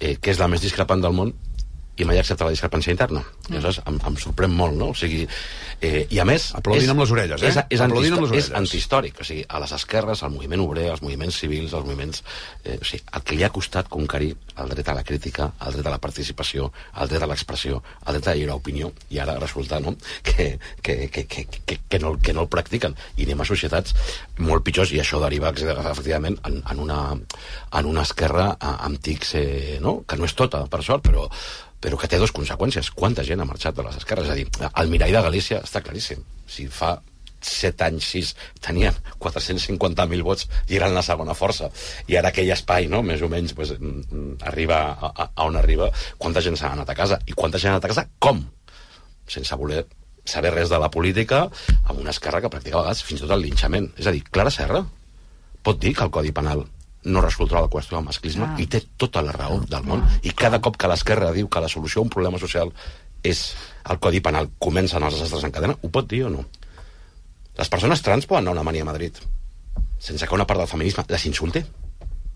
eh, 0.00 0.16
que 0.16 0.30
és 0.32 0.38
la 0.40 0.48
més 0.48 0.62
discrepant 0.64 1.02
del 1.04 1.12
món 1.16 1.34
i 1.96 2.04
mai 2.08 2.18
accepta 2.18 2.44
la 2.46 2.50
discrepància 2.54 2.90
interna. 2.90 3.20
I 3.48 3.52
aleshores 3.54 3.80
em, 3.86 3.98
em 4.08 4.16
sorprèn 4.18 4.50
molt, 4.50 4.74
no? 4.74 4.88
O 4.90 4.94
sigui, 4.98 5.26
eh, 5.80 6.06
I 6.10 6.18
a 6.18 6.24
més... 6.26 6.48
Aplaudint 6.58 6.90
amb 6.90 7.04
les 7.04 7.12
orelles, 7.14 7.42
eh? 7.42 7.50
És, 7.52 7.58
és, 7.70 7.80
Aplaudint 7.84 8.16
amb 8.16 8.24
les 8.24 8.30
antihistò- 8.30 8.38
és 8.38 8.48
orelles. 8.50 8.60
antihistòric. 8.60 9.20
O 9.20 9.26
sigui, 9.28 9.44
a 9.48 9.60
les 9.62 9.74
esquerres, 9.76 10.22
al 10.26 10.32
moviment 10.34 10.64
obrer, 10.64 10.88
als 10.90 11.02
moviments 11.04 11.38
civils, 11.38 11.74
als 11.74 11.86
moviments... 11.86 12.24
Eh, 12.64 12.78
o 12.80 12.84
sigui, 12.88 13.04
el 13.14 13.22
que 13.22 13.36
li 13.38 13.44
ha 13.46 13.50
costat 13.54 13.88
conquerir 13.92 14.32
el 14.58 14.68
dret 14.74 14.88
a 14.90 14.94
la 14.98 15.04
crítica, 15.06 15.52
el 15.66 15.76
dret 15.78 15.86
a 15.86 15.94
la 15.94 16.00
participació, 16.02 16.72
el 17.00 17.08
dret 17.12 17.22
a 17.22 17.28
l'expressió, 17.30 17.82
el 18.06 18.18
dret 18.18 18.26
a 18.28 18.34
la 18.34 18.36
lliure 18.40 18.56
opinió, 18.58 18.90
i 19.10 19.18
ara 19.22 19.36
resulta 19.38 19.78
no? 19.82 19.94
que, 20.22 20.58
que, 20.82 21.08
que, 21.10 21.26
que, 21.26 21.46
que, 21.46 21.78
que, 21.88 21.98
no, 22.02 22.16
que 22.18 22.32
no 22.34 22.42
el 22.46 22.50
practiquen. 22.50 22.94
I 23.18 23.26
anem 23.28 23.42
a 23.42 23.48
societats 23.48 23.94
molt 24.38 24.64
pitjors, 24.66 24.90
i 24.94 24.98
això 25.02 25.20
deriva, 25.22 25.54
efectivament, 25.54 26.38
en, 26.50 26.58
en, 26.70 26.82
una, 26.82 27.00
en 27.14 27.86
una 27.86 28.02
esquerra 28.02 28.50
eh, 28.58 28.74
amb 28.88 28.98
tics, 29.02 29.34
eh, 29.38 29.78
no? 29.82 30.00
que 30.08 30.18
no 30.18 30.26
és 30.26 30.34
tota, 30.34 30.64
per 30.70 30.82
sort, 30.86 31.06
però, 31.06 31.28
però 31.84 31.98
que 32.00 32.08
té 32.08 32.16
dues 32.16 32.32
conseqüències. 32.32 32.88
Quanta 32.96 33.24
gent 33.28 33.42
ha 33.42 33.48
marxat 33.48 33.76
de 33.76 33.84
les 33.84 33.98
esquerres? 33.98 34.30
És 34.30 34.32
a 34.32 34.38
dir, 34.38 34.70
el 34.80 34.92
mirall 34.92 35.12
de 35.12 35.20
Galícia 35.26 35.58
està 35.60 35.82
claríssim. 35.84 36.22
Si 36.48 36.64
fa 36.72 36.94
set 37.44 37.82
anys, 37.84 38.06
sis, 38.14 38.30
tenien 38.64 38.96
450.000 39.20 40.24
vots 40.24 40.46
i 40.72 40.78
eren 40.78 40.96
la 40.96 41.02
segona 41.04 41.36
força. 41.36 41.68
I 42.08 42.16
ara 42.16 42.30
aquell 42.32 42.48
espai, 42.54 42.88
no?, 42.88 43.02
més 43.04 43.20
o 43.20 43.28
menys, 43.28 43.52
pues, 43.52 43.74
mm, 43.76 44.06
mm, 44.08 44.38
arriba 44.48 44.78
a, 44.96 45.12
a 45.26 45.44
on 45.44 45.60
arriba, 45.60 45.90
quanta 46.16 46.40
gent 46.40 46.56
s'ha 46.56 46.72
anat 46.72 46.88
a 46.88 46.96
casa? 46.96 47.20
I 47.28 47.36
quanta 47.36 47.60
gent 47.60 47.74
ha 47.74 47.76
anat 47.76 47.90
a 47.90 47.92
casa? 47.92 48.06
Com? 48.18 48.40
Sense 49.28 49.60
voler 49.60 49.84
saber 50.24 50.54
res 50.54 50.72
de 50.72 50.80
la 50.80 50.88
política, 50.88 51.44
amb 51.84 52.00
una 52.00 52.16
esquerra 52.16 52.40
que 52.40 52.48
practica 52.48 52.78
a 52.78 52.86
vegades 52.86 53.04
fins 53.04 53.20
i 53.20 53.26
tot 53.26 53.36
el 53.36 53.44
linxament. 53.44 53.90
És 54.00 54.08
a 54.08 54.16
dir, 54.16 54.24
Clara 54.32 54.52
Serra 54.54 54.80
pot 55.64 55.76
dir 55.80 55.92
que 55.96 56.08
el 56.08 56.12
Codi 56.16 56.32
Penal 56.32 56.64
no 57.04 57.20
resoldrà 57.20 57.60
la 57.60 57.68
qüestió 57.68 57.96
del 57.98 58.04
masclisme 58.06 58.44
Ah. 58.48 58.56
i 58.58 58.66
té 58.66 58.80
tota 58.96 59.22
la 59.22 59.32
raó 59.32 59.60
del 59.60 59.82
món. 59.84 60.02
I 60.22 60.30
cada 60.32 60.60
cop 60.60 60.76
que 60.76 60.88
l'esquerra 60.88 61.32
diu 61.32 61.48
que 61.48 61.60
la 61.60 61.68
solució 61.68 62.00
a 62.00 62.04
un 62.04 62.10
problema 62.10 62.38
social 62.38 62.72
és 63.22 63.54
el 63.90 63.98
Codi 63.98 64.20
Penal, 64.20 64.50
comencen 64.58 65.02
els 65.02 65.14
desastres 65.14 65.44
en 65.44 65.50
cadena, 65.52 65.76
ho 65.82 65.88
pot 65.90 66.08
dir 66.08 66.24
o 66.24 66.30
no? 66.30 66.44
Les 67.56 67.68
persones 67.68 68.02
trans 68.02 68.26
poden 68.26 68.44
anar 68.44 68.50
a 68.50 68.58
una 68.60 68.62
mania 68.66 68.82
a 68.82 68.86
Madrid 68.90 69.14
sense 69.98 70.26
que 70.26 70.34
una 70.34 70.46
part 70.46 70.60
del 70.60 70.68
feminisme 70.68 71.04
les 71.08 71.26
insulte? 71.26 71.64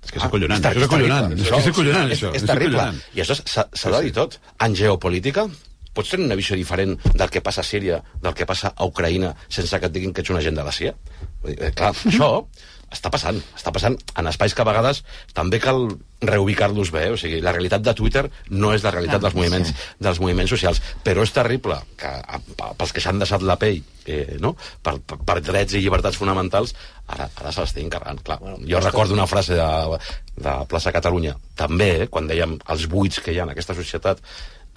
És 0.04 0.12
que 0.12 0.18
és 0.20 0.24
acollonant, 0.24 0.58
Està- 0.60 0.70
això 0.70 0.78
és 0.78 0.84
acollonant. 0.86 1.32
És 1.32 1.50
és 1.50 1.66
acollonant, 1.66 2.10
És, 2.12 2.18
això. 2.22 2.30
és 2.34 2.42
És 2.42 2.46
terrible. 2.48 2.78
acollonant. 2.78 3.02
I 3.14 3.20
això 3.20 3.34
s'ha 3.34 3.68
s'ha 3.72 3.90
de 3.90 4.00
dir 4.04 4.12
tot. 4.12 4.38
En 4.60 4.74
geopolítica, 4.74 5.48
pots 5.92 6.08
tenir 6.10 6.24
una 6.26 6.36
visió 6.38 6.56
diferent 6.56 6.96
del 7.14 7.28
que 7.30 7.40
passa 7.42 7.60
a 7.60 7.64
Síria, 7.64 8.02
del 8.22 8.32
que 8.34 8.46
passa 8.46 8.72
a 8.76 8.84
Ucraïna, 8.86 9.34
sense 9.48 9.78
que 9.80 9.86
et 9.86 9.92
diguin 9.92 10.12
que 10.14 10.20
ets 10.22 10.30
un 10.30 10.36
agent 10.38 10.56
de 10.56 10.64
la 10.64 10.72
CIA? 10.72 10.94
Vull 11.42 11.54
dir, 11.56 11.62
eh, 11.64 11.72
clar, 11.72 11.92
això 12.06 12.46
està 12.92 13.10
passant. 13.12 13.38
Està 13.56 13.72
passant 13.74 13.96
en 14.18 14.30
espais 14.30 14.54
que 14.54 14.64
a 14.64 14.68
vegades 14.68 15.02
també 15.36 15.60
cal 15.62 15.86
reubicar-los 16.24 16.90
bé. 16.94 17.08
O 17.14 17.18
sigui, 17.20 17.40
la 17.44 17.52
realitat 17.54 17.84
de 17.84 17.94
Twitter 17.94 18.24
no 18.50 18.72
és 18.74 18.84
la 18.84 18.92
realitat 18.94 19.20
Clar, 19.20 19.28
dels 19.28 19.38
moviments, 19.38 19.72
dels 20.00 20.20
moviments 20.22 20.54
socials. 20.54 20.80
Però 21.04 21.24
és 21.26 21.34
terrible 21.34 21.78
que 22.00 22.12
pels 22.56 22.94
que 22.94 23.04
s'han 23.04 23.20
deixat 23.22 23.44
la 23.46 23.58
pell 23.60 23.80
eh, 24.08 24.38
no? 24.42 24.54
per, 24.82 24.98
per, 25.04 25.20
per 25.28 25.38
drets 25.44 25.76
i 25.76 25.82
llibertats 25.84 26.18
fonamentals, 26.18 26.74
ara, 27.06 27.28
ara 27.28 27.54
se 27.54 27.64
l'estiguin 27.64 27.92
carregant. 27.92 28.22
Clar, 28.24 28.40
jo 28.66 28.82
recordo 28.82 29.16
una 29.16 29.28
frase 29.30 29.58
de, 29.58 29.98
de 30.38 30.60
Plaça 30.70 30.94
Catalunya, 30.94 31.36
també, 31.58 31.90
eh, 32.04 32.12
quan 32.12 32.30
dèiem 32.30 32.58
els 32.72 32.88
buits 32.90 33.20
que 33.22 33.34
hi 33.34 33.42
ha 33.42 33.46
en 33.46 33.54
aquesta 33.54 33.76
societat, 33.78 34.24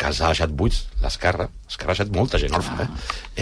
que 0.02 0.10
els 0.10 0.20
ha 0.24 0.32
deixat 0.32 0.54
buits 0.58 0.80
l'esquerra, 1.04 1.46
l'esquerra 1.68 1.94
ha 1.94 1.96
deixat 1.96 2.16
molta 2.16 2.40
gent 2.42 2.56
orfa, 2.58 2.86
eh? 2.86 2.88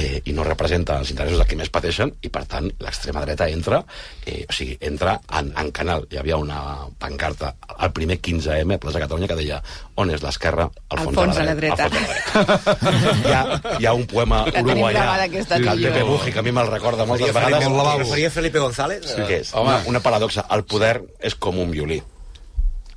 eh? 0.02 0.18
i 0.28 0.34
no 0.36 0.44
representa 0.44 0.98
els 1.00 1.14
interessos 1.14 1.40
de 1.40 1.46
qui 1.48 1.56
més 1.60 1.72
pateixen, 1.72 2.12
i 2.28 2.32
per 2.34 2.44
tant 2.52 2.68
l'extrema 2.84 3.24
dreta 3.24 3.48
entra, 3.52 3.80
eh, 4.26 4.42
o 4.44 4.56
sigui, 4.56 4.76
entra 4.90 5.16
en, 5.40 5.54
en 5.56 5.72
canal. 5.76 6.04
Hi 6.12 6.20
havia 6.20 6.40
una 6.42 6.60
pancarta 7.00 7.54
al 7.78 7.94
primer 7.96 8.20
15M 8.20 8.76
a 8.76 8.82
Plaça 8.84 9.04
Catalunya 9.06 9.32
que 9.32 9.40
deia 9.40 9.62
on 10.00 10.12
és 10.12 10.24
l'esquerra? 10.26 10.68
Al 10.90 11.04
fons, 11.06 11.22
fons 11.22 11.40
de 11.40 11.48
la 11.48 11.56
dreta. 11.62 11.88
De 11.88 12.04
la 12.04 12.60
dreta. 12.60 13.10
hi, 13.24 13.34
ha, 13.40 13.44
hi 13.80 13.88
ha 13.88 13.96
un 13.96 14.06
poema 14.12 14.44
La 14.52 14.64
uruguaià 14.66 15.30
que 15.32 15.48
el. 15.64 15.84
Pepe 15.90 16.04
Buji, 16.04 16.36
que 16.36 16.44
a 16.44 16.46
mi 16.46 16.56
me'l 16.56 16.72
recorda 16.76 17.08
moltes 17.08 17.32
Referia 17.32 17.60
vegades. 17.60 17.72
Felipe- 17.72 18.04
referia 18.04 18.32
Felipe 18.36 18.68
González? 18.68 19.04
Sí, 19.16 19.22
que 19.24 19.44
és 19.46 19.54
Home. 19.54 19.70
una, 19.70 19.82
una 19.96 20.04
paradoxa. 20.04 20.48
El 20.52 20.68
poder 20.68 20.98
és 21.24 21.36
com 21.40 21.60
un 21.64 21.72
violí 21.72 22.02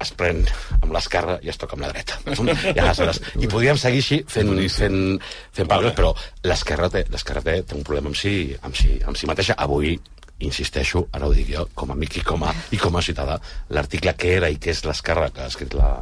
es 0.03 0.13
pren 0.19 0.43
amb 0.81 0.91
l'esquerra 0.95 1.39
i 1.43 1.53
es 1.53 1.61
toca 1.61 1.77
amb 1.79 1.87
la 1.87 1.93
dreta. 1.93 2.19
I, 2.27 2.79
aleshores, 2.79 3.23
i 3.41 3.51
podríem 3.51 3.79
seguir 3.81 4.03
així 4.05 4.23
fent, 4.29 4.53
fent, 4.77 4.99
fent 5.55 5.71
paraules, 5.71 5.97
però 5.99 6.13
l'esquerra 6.47 6.91
té, 6.93 7.05
té, 7.09 7.57
té 7.63 7.79
un 7.79 7.87
problema 7.87 8.13
amb 8.13 8.19
si, 8.19 8.35
amb, 8.63 8.77
si, 8.79 8.99
amb 9.07 9.19
si 9.19 9.31
mateixa. 9.31 9.57
Avui, 9.63 9.97
insisteixo, 10.43 11.07
ara 11.15 11.29
ho 11.29 11.35
dic 11.35 11.53
jo, 11.55 11.67
com 11.79 11.93
a 11.93 11.97
amic 11.97 12.19
i 12.21 12.25
com 12.27 12.43
a, 12.47 12.55
i 12.75 12.81
com 12.81 12.97
a 12.99 13.03
ciutadà, 13.05 13.39
l'article 13.71 14.15
que 14.19 14.33
era 14.39 14.51
i 14.51 14.59
que 14.63 14.73
és 14.75 14.83
l'esquerra 14.87 15.31
que 15.35 15.45
ha 15.45 15.51
escrit 15.53 15.75
la, 15.79 15.95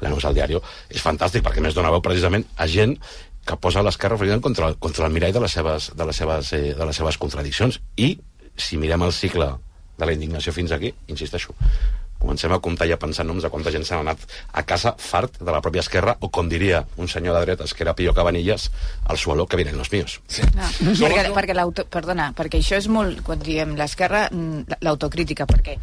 la 0.00 0.12
Neus 0.12 0.24
al 0.26 0.36
diari 0.36 0.58
és 0.90 1.04
fantàstic, 1.04 1.44
perquè 1.44 1.62
més 1.64 1.76
dona 1.76 1.92
veu 1.92 2.02
precisament 2.04 2.46
a 2.56 2.68
gent 2.70 2.96
que 3.46 3.58
posa 3.58 3.82
l'esquerra 3.82 4.18
precisament 4.18 4.44
contra, 4.44 4.72
contra 4.78 5.06
el 5.06 5.14
mirall 5.14 5.34
de 5.34 5.42
les 5.42 5.56
seves, 5.58 5.90
de 5.98 6.06
les 6.06 6.16
seves, 6.16 6.52
eh, 6.54 6.72
de 6.78 6.86
les 6.86 6.96
seves 6.96 7.18
contradiccions. 7.18 7.80
I, 7.98 8.14
si 8.56 8.78
mirem 8.78 9.02
el 9.02 9.14
cicle 9.16 9.48
de 9.98 10.06
la 10.06 10.14
indignació 10.14 10.54
fins 10.54 10.72
aquí, 10.74 10.92
insisteixo, 11.10 11.54
comencem 12.22 12.54
a 12.54 12.60
comptar 12.62 12.88
ja 12.90 12.98
pensant 13.02 13.28
noms 13.28 13.42
de 13.44 13.50
quanta 13.52 13.72
gent 13.74 13.84
s'ha 13.88 14.00
anat 14.02 14.22
a 14.52 14.62
casa 14.68 14.94
fart 14.98 15.40
de 15.42 15.50
la 15.50 15.60
pròpia 15.64 15.82
esquerra, 15.82 16.16
o 16.20 16.30
com 16.30 16.48
diria 16.50 16.84
un 16.96 17.10
senyor 17.10 17.36
de 17.38 17.44
dretes, 17.48 17.74
que 17.74 17.84
era 17.84 17.96
Pío 17.98 18.14
Cabanillas, 18.14 18.70
al 19.04 19.18
suelo 19.18 19.46
que 19.46 19.58
vienen 19.58 19.76
los 19.78 19.92
míos. 19.92 20.20
Sí. 20.28 20.46
No, 20.54 20.70
perquè, 21.02 21.26
perquè 21.34 21.58
l'auto... 21.58 21.86
Perdona, 21.92 22.30
perquè 22.36 22.62
això 22.62 22.78
és 22.78 22.88
molt... 22.88 23.20
Quan 23.26 23.42
diem 23.42 23.76
l'esquerra, 23.78 24.28
mm, 24.30 24.80
l'autocrítica, 24.86 25.46
perquè 25.50 25.78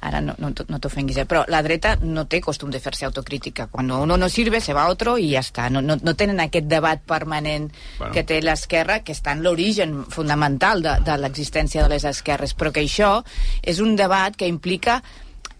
ara 0.00 0.20
no, 0.24 0.34
no, 0.38 0.50
no 0.68 0.78
t'ofenguis, 0.80 1.18
eh, 1.20 1.26
però 1.28 1.42
la 1.52 1.60
dreta 1.62 1.94
no 2.00 2.24
té 2.30 2.40
costum 2.40 2.70
de 2.72 2.80
fer-se 2.80 3.04
autocrítica. 3.04 3.66
Quan 3.68 3.90
uno 3.92 4.16
no 4.16 4.28
sirve, 4.32 4.60
se 4.64 4.72
va 4.72 4.86
a 4.86 4.92
otro 4.92 5.18
i 5.20 5.30
ja 5.34 5.42
està. 5.44 5.68
No, 5.72 5.82
no, 5.84 5.98
no 6.00 6.14
tenen 6.16 6.40
aquest 6.40 6.68
debat 6.70 7.02
permanent 7.04 7.70
Bueno. 7.70 7.98
bueno. 7.98 8.14
que 8.14 8.24
té 8.24 8.40
l'esquerra, 8.42 9.00
que 9.04 9.12
està 9.12 9.34
en 9.36 9.42
l'origen 9.44 10.04
fundamental 10.08 10.82
de, 10.82 10.96
de 11.04 11.16
l'existència 11.20 11.84
de 11.84 11.92
les 11.92 12.06
esquerres, 12.08 12.54
però 12.56 12.72
que 12.72 12.80
això 12.80 13.20
és 13.62 13.80
un 13.84 13.96
debat 13.96 14.36
que 14.36 14.48
implica 14.48 15.02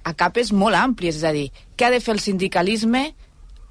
a 0.04 0.14
capes 0.14 0.52
molt 0.52 0.76
àmplies, 0.76 1.16
és 1.20 1.24
a 1.24 1.32
dir, 1.32 1.50
què 1.76 1.86
ha 1.88 1.90
de 1.94 2.00
fer 2.00 2.14
el 2.14 2.20
sindicalisme 2.20 3.10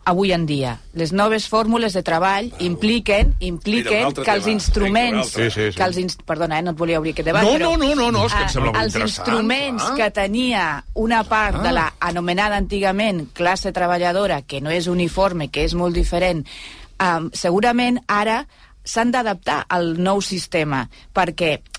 avui 0.09 0.31
en 0.33 0.45
dia. 0.49 0.79
Les 0.97 1.11
noves 1.13 1.45
fórmules 1.51 1.93
de 1.93 2.01
treball 2.01 2.47
impliquen, 2.65 3.33
Mira, 3.35 3.45
impliquen 3.45 3.99
un 3.99 4.05
altre 4.07 4.23
que 4.25 4.31
els 4.31 4.45
tema. 4.47 4.53
instruments... 4.55 5.35
Vinga. 5.35 5.49
Sí, 5.51 5.53
sí, 5.53 5.67
sí. 5.71 5.77
Que 5.77 5.83
els 5.85 5.97
inst... 6.01 6.23
Perdona, 6.25 6.57
eh, 6.57 6.65
no 6.65 6.71
et 6.73 6.79
volia 6.79 6.99
obrir 7.01 7.13
aquest 7.13 7.27
debat, 7.29 7.43
No, 7.45 7.51
però... 7.53 7.71
no, 7.77 7.77
no, 7.77 7.95
no, 7.95 8.11
no, 8.15 8.25
és 8.25 8.33
que 8.33 8.41
em 8.41 8.47
ah, 8.47 8.53
sembla 8.55 8.71
molt 8.71 8.83
Els 8.83 8.95
instruments 9.03 9.83
clar. 9.83 9.97
que 9.99 10.09
tenia 10.17 10.63
una 10.95 11.23
part 11.29 11.59
de 11.61 11.73
la 11.75 11.85
anomenada 11.99 12.57
antigament 12.57 13.27
classe 13.37 13.73
treballadora, 13.75 14.41
que 14.41 14.61
no 14.65 14.73
és 14.73 14.87
uniforme, 14.87 15.51
que 15.53 15.67
és 15.67 15.75
molt 15.77 15.93
diferent, 15.99 16.45
um, 16.97 17.29
segurament 17.33 18.01
ara 18.07 18.47
s'han 18.89 19.11
d'adaptar 19.13 19.65
al 19.69 19.93
nou 20.01 20.23
sistema, 20.25 20.87
perquè 21.13 21.51
eh, 21.59 21.78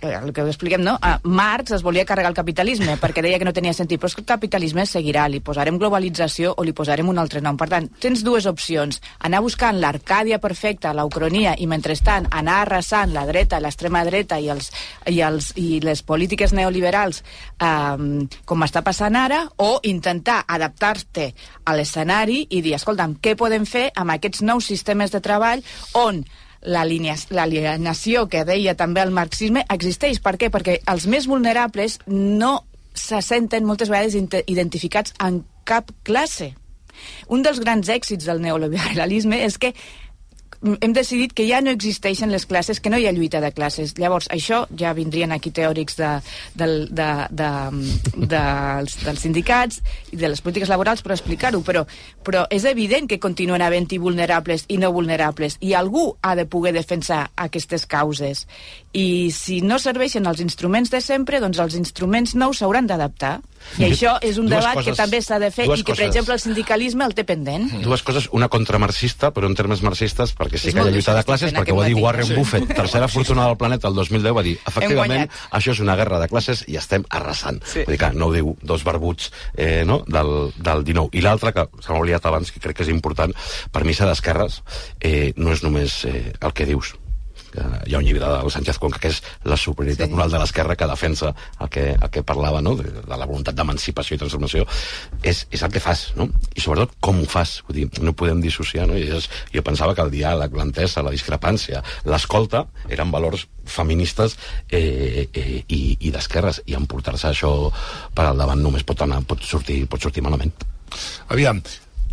el 0.00 0.32
que 0.32 0.42
expliquem, 0.46 0.82
no? 0.84 0.94
Uh, 1.02 1.18
Marx 1.28 1.72
es 1.72 1.82
volia 1.82 2.04
carregar 2.06 2.30
el 2.30 2.36
capitalisme 2.36 2.96
perquè 3.00 3.22
deia 3.24 3.38
que 3.38 3.46
no 3.46 3.54
tenia 3.54 3.74
sentit, 3.74 4.00
però 4.00 4.10
és 4.10 4.16
que 4.16 4.22
el 4.22 4.28
capitalisme 4.28 4.86
seguirà, 4.86 5.26
li 5.28 5.40
posarem 5.44 5.78
globalització 5.78 6.54
o 6.56 6.64
li 6.66 6.74
posarem 6.76 7.08
un 7.08 7.18
altre 7.18 7.42
nom. 7.44 7.58
Per 7.58 7.68
tant, 7.70 7.88
tens 8.00 8.22
dues 8.26 8.46
opcions, 8.46 9.00
anar 9.26 9.42
buscant 9.44 9.78
l'Arcàdia 9.80 10.38
perfecta, 10.42 10.94
la 10.94 11.06
ucronia, 11.08 11.56
i 11.58 11.66
mentrestant 11.66 12.28
anar 12.30 12.62
arrasant 12.62 13.12
la 13.14 13.26
dreta, 13.26 13.60
l'extrema 13.60 14.04
dreta 14.06 14.38
i, 14.38 14.48
els, 14.54 14.70
i, 15.06 15.20
els, 15.26 15.52
i 15.58 15.80
les 15.84 16.02
polítiques 16.06 16.54
neoliberals 16.54 17.22
um, 17.58 18.26
com 18.44 18.66
està 18.66 18.84
passant 18.86 19.16
ara, 19.18 19.44
o 19.58 19.78
intentar 19.88 20.44
adaptar-te 20.46 21.32
a 21.64 21.76
l'escenari 21.76 22.44
i 22.50 22.62
dir, 22.62 22.76
escolta'm, 22.78 23.18
què 23.22 23.34
podem 23.38 23.66
fer 23.68 23.88
amb 23.96 24.14
aquests 24.14 24.44
nous 24.46 24.68
sistemes 24.68 25.14
de 25.14 25.22
treball 25.24 25.64
on 25.98 26.22
l'alienació 26.62 28.26
que 28.30 28.44
deia 28.44 28.74
també 28.78 29.02
el 29.04 29.14
marxisme 29.14 29.64
existeix. 29.70 30.20
Per 30.22 30.36
què? 30.40 30.50
Perquè 30.50 30.80
els 30.90 31.06
més 31.06 31.28
vulnerables 31.30 31.98
no 32.08 32.64
se 32.98 33.20
senten 33.22 33.66
moltes 33.66 33.90
vegades 33.92 34.16
identificats 34.46 35.14
en 35.22 35.44
cap 35.68 35.92
classe. 36.02 36.52
Un 37.30 37.44
dels 37.46 37.60
grans 37.62 37.88
èxits 37.88 38.26
del 38.26 38.42
neoliberalisme 38.42 39.38
és 39.44 39.58
que 39.58 39.74
hem 40.62 40.92
decidit 40.92 41.32
que 41.36 41.46
ja 41.48 41.60
no 41.62 41.70
existeixen 41.70 42.32
les 42.32 42.46
classes, 42.46 42.80
que 42.80 42.90
no 42.90 42.98
hi 42.98 43.06
ha 43.06 43.12
lluita 43.12 43.40
de 43.40 43.52
classes. 43.54 43.94
Llavors, 43.98 44.26
això 44.34 44.64
ja 44.78 44.92
vindrien 44.96 45.32
aquí 45.32 45.50
teòrics 45.54 45.96
de, 46.00 46.10
del- 46.58 46.88
de, 46.90 47.08
de, 47.30 47.50
de, 48.16 48.26
dels, 48.34 48.96
dels 49.04 49.20
sindicats 49.22 49.82
i 50.12 50.16
de 50.18 50.28
les 50.32 50.40
polítiques 50.42 50.68
laborals 50.72 51.02
per 51.02 51.12
explicar-ho, 51.14 51.60
però, 51.66 51.84
però 52.26 52.46
és 52.50 52.64
evident 52.68 53.06
que 53.08 53.20
continuen 53.22 53.62
havent-hi 53.62 53.98
vulnerables 54.02 54.64
i 54.68 54.78
no 54.82 54.90
vulnerables, 54.92 55.58
i 55.60 55.74
algú 55.78 56.16
ha 56.22 56.34
de 56.34 56.46
poder 56.46 56.72
defensar 56.74 57.30
aquestes 57.36 57.86
causes. 57.86 58.46
I 58.96 59.30
si 59.36 59.60
no 59.60 59.76
serveixen 59.78 60.24
els 60.26 60.40
instruments 60.40 60.88
de 60.90 61.00
sempre, 61.04 61.40
doncs 61.44 61.58
els 61.60 61.74
instruments 61.76 62.34
nous 62.34 62.56
s'hauran 62.58 62.86
d'adaptar. 62.88 63.40
I 63.76 63.84
això 63.90 64.14
és 64.24 64.38
un 64.38 64.46
Dues 64.48 64.62
debat 64.62 64.78
que 64.78 64.84
coses- 64.92 64.96
també 64.96 65.20
s'ha 65.20 65.38
de 65.38 65.50
fer 65.50 65.66
i 65.66 65.68
que, 65.68 65.82
per 65.84 65.92
coses. 65.92 66.06
exemple, 66.06 66.34
el 66.34 66.40
sindicalisme 66.40 67.04
el 67.04 67.12
té 67.14 67.24
pendent. 67.24 67.66
Dues 67.84 68.02
coses, 68.02 68.28
una 68.32 68.48
contramarxista, 68.48 69.30
però 69.34 69.46
en 69.46 69.54
termes 69.54 69.82
marxistes, 69.82 70.32
perquè 70.34 70.56
sí 70.58 70.68
És 70.68 70.74
que 70.74 70.80
hi 70.80 70.88
ha 70.88 70.90
lluita 70.90 71.14
de 71.14 71.24
classes, 71.24 71.52
perquè 71.52 71.72
ho 71.72 71.76
va 71.76 71.84
dir. 71.84 71.96
Warren 71.96 72.26
Sí. 72.26 72.34
Buffett, 72.34 72.68
tercera 72.74 73.08
fortuna 73.08 73.46
del 73.46 73.56
planeta 73.58 73.88
el 73.88 73.94
2010, 73.94 74.32
va 74.36 74.42
dir, 74.42 74.58
efectivament, 74.66 75.28
això 75.50 75.72
és 75.72 75.80
una 75.80 75.96
guerra 75.96 76.18
de 76.20 76.28
classes 76.28 76.64
i 76.66 76.76
estem 76.76 77.04
arrasant. 77.10 77.60
Sí. 77.64 77.80
Vull 77.84 77.92
dir 77.96 77.98
que 77.98 78.12
no 78.14 78.26
ho 78.26 78.32
diu 78.32 78.56
dos 78.62 78.84
barbuts 78.84 79.30
eh, 79.56 79.82
no? 79.84 80.02
del, 80.06 80.52
del 80.56 80.84
19. 80.84 81.10
I 81.12 81.20
l'altre, 81.20 81.52
que 81.52 81.68
se 81.82 81.92
m'ha 81.92 81.98
oblidat 82.00 82.24
abans, 82.24 82.50
que 82.52 82.60
crec 82.60 82.76
que 82.76 82.82
és 82.84 82.88
important, 82.88 83.34
per 83.70 83.84
mi 83.84 83.92
ser 83.92 84.06
d'esquerres 84.06 84.62
eh, 85.00 85.34
no 85.36 85.52
és 85.52 85.62
només 85.62 86.04
eh, 86.06 86.32
el 86.40 86.52
que 86.54 86.64
dius, 86.64 86.94
que 87.58 87.90
hi 87.90 87.94
ha 87.94 88.00
un 88.00 88.06
llibre 88.06 88.24
del 88.24 88.50
Sánchez 88.54 88.78
Conca 88.78 89.00
que 89.02 89.10
és 89.12 89.20
la 89.44 89.58
superioritat 89.58 90.08
Sí. 90.08 90.14
moral 90.14 90.30
de 90.30 90.38
l'esquerra 90.38 90.76
que 90.76 90.86
defensa 90.86 91.34
el 91.60 91.68
que, 91.68 91.90
el 91.92 92.10
que 92.10 92.22
parlava 92.22 92.60
no? 92.62 92.76
de, 92.78 92.90
de 93.02 93.16
la 93.16 93.26
voluntat 93.26 93.56
d'emancipació 93.58 94.16
i 94.16 94.22
transformació 94.22 94.66
és, 95.22 95.46
és 95.50 95.62
el 95.62 95.72
que 95.74 95.82
fas 95.82 96.12
no? 96.16 96.28
i 96.54 96.62
sobretot 96.62 96.94
com 97.00 97.20
ho 97.20 97.26
fas 97.28 97.58
Vull 97.68 97.80
dir, 97.80 97.86
no 98.04 98.14
podem 98.16 98.40
dissociar 98.44 98.86
no? 98.88 98.96
I 98.96 99.08
és, 99.18 99.28
jo 99.52 99.62
pensava 99.66 99.94
que 99.94 100.04
el 100.04 100.12
diàleg, 100.14 100.54
l'entesa, 100.56 101.02
la 101.02 101.12
discrepància 101.14 101.82
l'escolta 102.08 102.66
eren 102.88 103.10
valors 103.10 103.46
feministes 103.68 104.38
eh, 104.70 105.28
eh, 105.32 105.64
i, 105.68 105.96
i 106.00 106.12
d'esquerres 106.14 106.62
i 106.66 106.76
emportar-se 106.78 107.28
això 107.32 107.52
per 108.14 108.28
al 108.28 108.38
davant 108.40 108.62
només 108.62 108.86
pot, 108.86 109.02
anar, 109.04 109.20
pot, 109.28 109.42
sortir, 109.44 109.82
pot 109.90 110.00
sortir 110.00 110.24
malament 110.24 110.54
Aviam, 111.28 111.60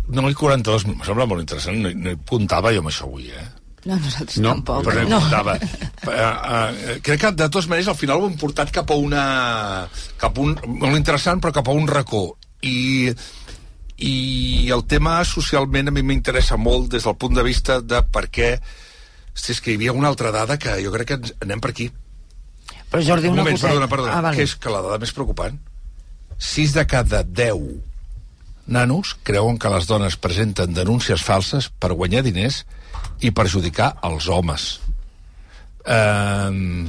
no, 0.08 0.26
el 0.28 0.34
42, 0.36 0.84
em 0.86 0.98
sembla 1.06 1.26
molt 1.26 1.42
interessant, 1.42 1.78
no, 1.82 1.90
no 1.90 2.12
hi 2.12 2.18
comptava 2.28 2.74
jo 2.74 2.82
amb 2.82 2.90
això 2.92 3.08
avui, 3.08 3.30
eh? 3.32 3.46
No, 3.86 3.96
nosaltres 4.02 4.40
No, 4.42 4.52
tampoc. 4.56 4.88
Però 4.88 5.04
no. 5.06 5.20
Uh, 5.22 5.56
uh, 6.10 6.96
crec 7.06 7.20
que, 7.22 7.32
de 7.38 7.46
totes 7.46 7.68
maneres, 7.70 7.88
al 7.92 7.98
final 7.98 8.22
ho 8.22 8.30
hem 8.30 8.38
portat 8.40 8.72
cap 8.74 8.90
a 8.90 8.96
una... 8.98 9.24
cap 10.18 10.36
a 10.36 10.42
un... 10.42 10.56
molt 10.66 10.98
interessant, 10.98 11.42
però 11.42 11.54
cap 11.54 11.70
a 11.70 11.76
un 11.76 11.86
racó. 11.90 12.24
I, 12.66 13.12
i 14.02 14.14
el 14.74 14.82
tema 14.90 15.20
socialment 15.28 15.92
a 15.92 15.94
mi 15.94 16.02
m'interessa 16.06 16.58
molt 16.58 16.90
des 16.96 17.06
del 17.06 17.16
punt 17.20 17.38
de 17.38 17.46
vista 17.46 17.80
de 17.80 18.02
per 18.10 18.26
què... 18.32 18.56
Si 19.36 19.52
és 19.52 19.58
que 19.60 19.74
hi 19.74 19.76
havia 19.76 19.92
una 19.92 20.08
altra 20.08 20.30
dada 20.32 20.56
que 20.56 20.78
jo 20.80 20.90
crec 20.94 21.10
que 21.10 21.16
ens 21.20 21.32
anem 21.44 21.60
per 21.60 21.74
aquí. 21.74 21.90
Però 22.88 23.02
Jordi, 23.04 23.28
Un 23.28 23.36
una 23.36 23.42
moment, 23.44 23.58
coseta. 23.58 23.68
perdona, 23.68 23.88
perdona. 23.92 24.14
Ah, 24.16 24.22
vale. 24.24 24.38
Que 24.38 24.46
és 24.48 24.54
que 24.56 24.72
la 24.72 24.80
dada 24.80 24.96
més 25.02 25.12
preocupant 25.12 25.58
6 26.38 26.72
de 26.76 26.84
cada 26.88 27.20
10 27.22 27.60
nanos 28.66 29.16
creuen 29.22 29.58
que 29.58 29.70
les 29.72 29.86
dones 29.86 30.16
presenten 30.16 30.74
denúncies 30.74 31.22
falses 31.22 31.70
per 31.70 31.92
guanyar 31.94 32.22
diners 32.26 32.64
i 33.20 33.30
perjudicar 33.30 33.94
els 34.04 34.28
homes. 34.28 34.68
Um, 35.86 36.88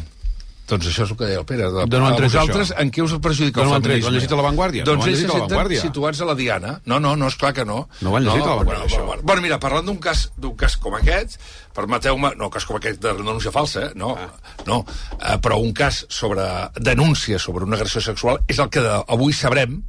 doncs 0.68 0.88
això 0.90 1.06
és 1.06 1.12
el 1.14 1.18
que 1.20 1.28
deia 1.30 1.40
el 1.40 1.46
Pere. 1.48 1.68
De, 1.72 1.84
han 2.02 2.16
tret, 2.18 2.28
vosaltres, 2.28 2.72
això? 2.74 2.82
en 2.82 2.90
què 2.92 3.04
us 3.06 3.14
perjudica 3.24 3.62
ho 3.62 3.68
el 3.70 3.70
feminisme? 3.78 4.04
Ho 4.04 4.10
han 4.10 4.16
llegit 4.18 4.34
a 4.34 4.40
La 4.40 4.46
Vanguardia? 4.50 4.84
Doncs 4.90 5.06
No 5.06 5.12
ells 5.12 5.22
se 5.22 5.28
a 5.28 5.36
senten 5.38 5.82
situats 5.86 6.22
a 6.22 6.28
la 6.28 6.36
diana. 6.36 6.74
No, 6.92 6.98
no, 7.00 7.14
no, 7.16 7.30
és 7.32 7.38
clar 7.40 7.54
que 7.56 7.64
no. 7.64 7.78
No 8.04 8.16
han 8.18 8.26
llegit 8.26 8.44
a 8.44 8.50
La 8.50 8.58
Vanguardia, 8.60 8.82
bueno, 8.84 8.90
això. 8.90 9.06
Bueno, 9.08 9.24
bueno, 9.30 9.46
mira, 9.46 9.60
parlant 9.64 9.88
d'un 9.88 10.02
cas, 10.04 10.26
cas 10.60 10.76
com 10.84 10.98
aquest, 11.00 11.38
permeteu-me... 11.78 12.34
No, 12.42 12.50
cas 12.52 12.68
com 12.68 12.82
aquest 12.82 13.00
de 13.06 13.14
denúncia 13.22 13.54
falsa, 13.56 13.86
eh? 13.88 13.92
No, 13.96 14.16
Ah. 14.18 14.28
no. 14.68 14.82
Eh, 15.22 15.38
però 15.40 15.62
un 15.64 15.72
cas 15.78 16.02
sobre 16.10 16.44
denúncia 16.76 17.40
sobre 17.40 17.64
una 17.64 17.78
agressió 17.80 18.02
sexual 18.02 18.42
és 18.48 18.60
el 18.60 18.68
que 18.74 18.84
avui 19.08 19.32
sabrem, 19.32 19.80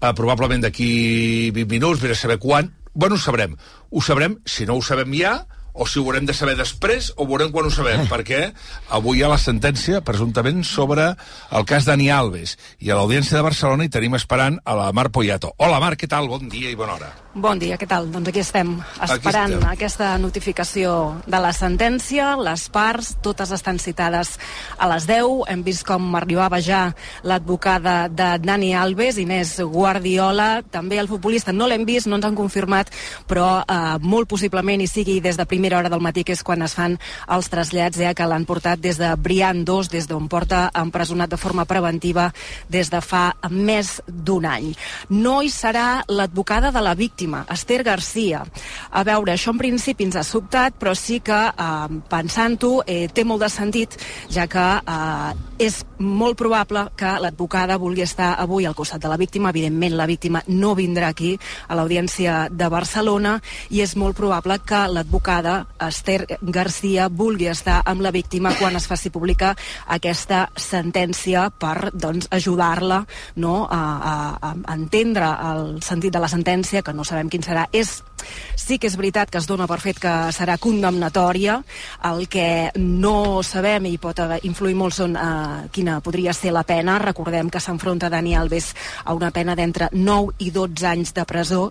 eh, 0.00 0.12
probablement 0.14 0.64
d'aquí 0.64 1.50
20 1.56 1.70
minuts, 1.70 2.02
vés 2.02 2.16
a 2.16 2.20
saber 2.20 2.38
quan. 2.42 2.72
Bueno, 2.94 3.16
ho 3.16 3.18
sabrem. 3.18 3.56
Ho 3.90 4.00
sabrem, 4.00 4.38
si 4.44 4.66
no 4.66 4.76
ho 4.76 4.82
sabem 4.82 5.12
ja, 5.16 5.36
o 5.76 5.86
si 5.86 6.00
ho 6.00 6.06
haurem 6.06 6.24
de 6.26 6.34
saber 6.34 6.56
després, 6.56 7.12
o 7.16 7.26
veurem 7.28 7.52
quan 7.52 7.68
ho 7.68 7.72
sabem, 7.72 8.06
perquè 8.08 8.48
avui 8.96 9.20
hi 9.20 9.26
ha 9.26 9.30
la 9.32 9.40
sentència, 9.40 10.00
presumptament, 10.00 10.64
sobre 10.64 11.10
el 11.12 11.68
cas 11.68 11.84
Dani 11.88 12.08
Alves. 12.10 12.56
I 12.80 12.90
a 12.90 12.98
l'Audiència 12.98 13.36
de 13.36 13.44
Barcelona 13.44 13.84
hi 13.84 13.92
tenim 13.92 14.16
esperant 14.16 14.58
a 14.64 14.78
la 14.80 14.90
Mar 14.96 15.10
Poyato. 15.12 15.52
Hola, 15.58 15.80
Mar, 15.84 15.94
què 16.00 16.08
tal? 16.08 16.32
Bon 16.32 16.48
dia 16.48 16.72
i 16.72 16.80
bona 16.80 16.96
hora. 16.96 17.12
Bon 17.36 17.58
dia, 17.60 17.76
què 17.76 17.84
tal? 17.84 18.06
Doncs 18.08 18.30
aquí 18.30 18.40
estem, 18.40 18.70
esperant 19.04 19.52
estem. 19.58 19.64
aquesta 19.68 20.06
notificació 20.16 20.92
de 21.28 21.36
la 21.36 21.50
sentència. 21.52 22.30
Les 22.40 22.62
parts, 22.72 23.10
totes 23.20 23.50
estan 23.52 23.76
citades 23.76 24.30
a 24.80 24.86
les 24.88 25.04
10. 25.04 25.42
Hem 25.52 25.60
vist 25.66 25.84
com 25.84 26.14
arribava 26.16 26.62
ja 26.64 26.94
l'advocada 27.28 28.08
de 28.08 28.28
Dani 28.40 28.70
Alves, 28.72 29.18
Inés 29.20 29.52
Guardiola, 29.60 30.62
també 30.72 30.96
el 30.96 31.10
futbolista. 31.10 31.52
No 31.52 31.68
l'hem 31.68 31.84
vist, 31.84 32.08
no 32.08 32.16
ens 32.16 32.24
han 32.24 32.38
confirmat, 32.38 32.88
però 33.28 33.50
eh, 33.60 33.98
molt 34.00 34.32
possiblement 34.32 34.80
hi 34.80 34.88
sigui 34.88 35.18
des 35.20 35.36
de 35.36 35.44
primera 35.44 35.76
hora 35.76 35.92
del 35.92 36.00
matí, 36.00 36.24
que 36.24 36.32
és 36.32 36.40
quan 36.40 36.64
es 36.64 36.72
fan 36.72 36.96
els 37.28 37.52
trasllats, 37.52 38.00
ja 38.00 38.14
que 38.16 38.30
l'han 38.32 38.48
portat 38.48 38.80
des 38.80 38.96
de 38.96 39.12
Brian 39.20 39.60
2, 39.68 39.92
des 39.92 40.08
d'on 40.08 40.32
porta 40.32 40.70
empresonat 40.72 41.36
de 41.36 41.42
forma 41.44 41.68
preventiva 41.68 42.30
des 42.72 42.88
de 42.88 43.04
fa 43.04 43.26
més 43.52 43.98
d'un 44.08 44.48
any. 44.48 44.72
No 45.12 45.42
hi 45.44 45.52
serà 45.52 46.00
l'advocada 46.08 46.72
de 46.72 46.80
la 46.80 46.96
víctima, 46.96 47.25
Esther 47.34 47.82
Garcia. 47.82 48.44
A 48.90 49.02
veure, 49.04 49.32
això 49.32 49.50
en 49.54 49.58
principi 49.58 50.04
ens 50.04 50.16
ha 50.16 50.24
sobtat, 50.26 50.76
però 50.78 50.94
sí 50.94 51.20
que, 51.20 51.40
eh, 51.48 52.00
pensant-ho, 52.08 52.82
eh, 52.86 53.08
té 53.08 53.24
molt 53.24 53.42
de 53.42 53.48
sentit, 53.48 53.98
ja 54.30 54.46
que 54.46 54.66
eh, 54.76 55.32
és 55.58 55.80
molt 55.98 56.36
probable 56.36 56.82
que 56.96 57.14
l'advocada 57.20 57.78
vulgui 57.80 58.02
estar 58.04 58.34
avui 58.40 58.66
al 58.66 58.74
costat 58.76 59.00
de 59.00 59.08
la 59.08 59.16
víctima. 59.16 59.50
Evidentment, 59.50 59.94
la 59.96 60.06
víctima 60.06 60.42
no 60.48 60.74
vindrà 60.76 61.08
aquí 61.08 61.32
a 61.68 61.76
l'Audiència 61.76 62.48
de 62.52 62.68
Barcelona 62.68 63.38
i 63.70 63.80
és 63.80 63.96
molt 63.96 64.16
probable 64.16 64.58
que 64.60 64.82
l'advocada 64.92 65.56
Esther 65.88 66.26
Garcia 66.42 67.08
vulgui 67.08 67.48
estar 67.48 67.80
amb 67.84 68.04
la 68.04 68.12
víctima 68.12 68.52
quan 68.58 68.76
es 68.76 68.86
faci 68.86 69.10
pública 69.10 69.54
aquesta 69.86 70.46
sentència 70.56 71.48
per 71.50 71.90
doncs, 71.94 72.28
ajudar-la 72.30 73.02
no, 73.36 73.64
a, 73.64 73.80
a, 74.12 74.52
a 74.52 74.76
entendre 74.76 75.30
el 75.52 75.80
sentit 75.82 76.12
de 76.12 76.20
la 76.20 76.28
sentència, 76.28 76.82
que 76.82 76.92
no 76.92 77.04
sabem 77.04 77.30
quin 77.32 77.44
serà. 77.44 77.66
És, 77.72 78.02
sí 78.56 78.78
que 78.78 78.90
és 78.90 78.96
veritat 78.98 79.32
que 79.32 79.40
es 79.40 79.48
dona 79.48 79.68
per 79.70 79.80
fet 79.80 80.00
que 80.02 80.14
serà 80.36 80.58
condemnatòria. 80.60 81.62
El 82.04 82.26
que 82.28 82.72
no 82.76 83.42
sabem 83.46 83.88
i 83.88 83.96
pot 84.02 84.20
influir 84.44 84.76
molt 84.76 84.96
són 84.96 85.16
eh, 85.16 85.45
quina 85.72 86.00
podria 86.04 86.34
ser 86.36 86.52
la 86.54 86.64
pena. 86.66 86.98
Recordem 87.02 87.50
que 87.50 87.62
s'enfronta 87.62 88.10
Dani 88.12 88.36
Alves 88.36 88.72
a 89.04 89.14
una 89.16 89.30
pena 89.30 89.56
d'entre 89.58 89.90
9 89.92 90.36
i 90.38 90.50
12 90.54 90.86
anys 90.90 91.14
de 91.16 91.24
presó 91.28 91.62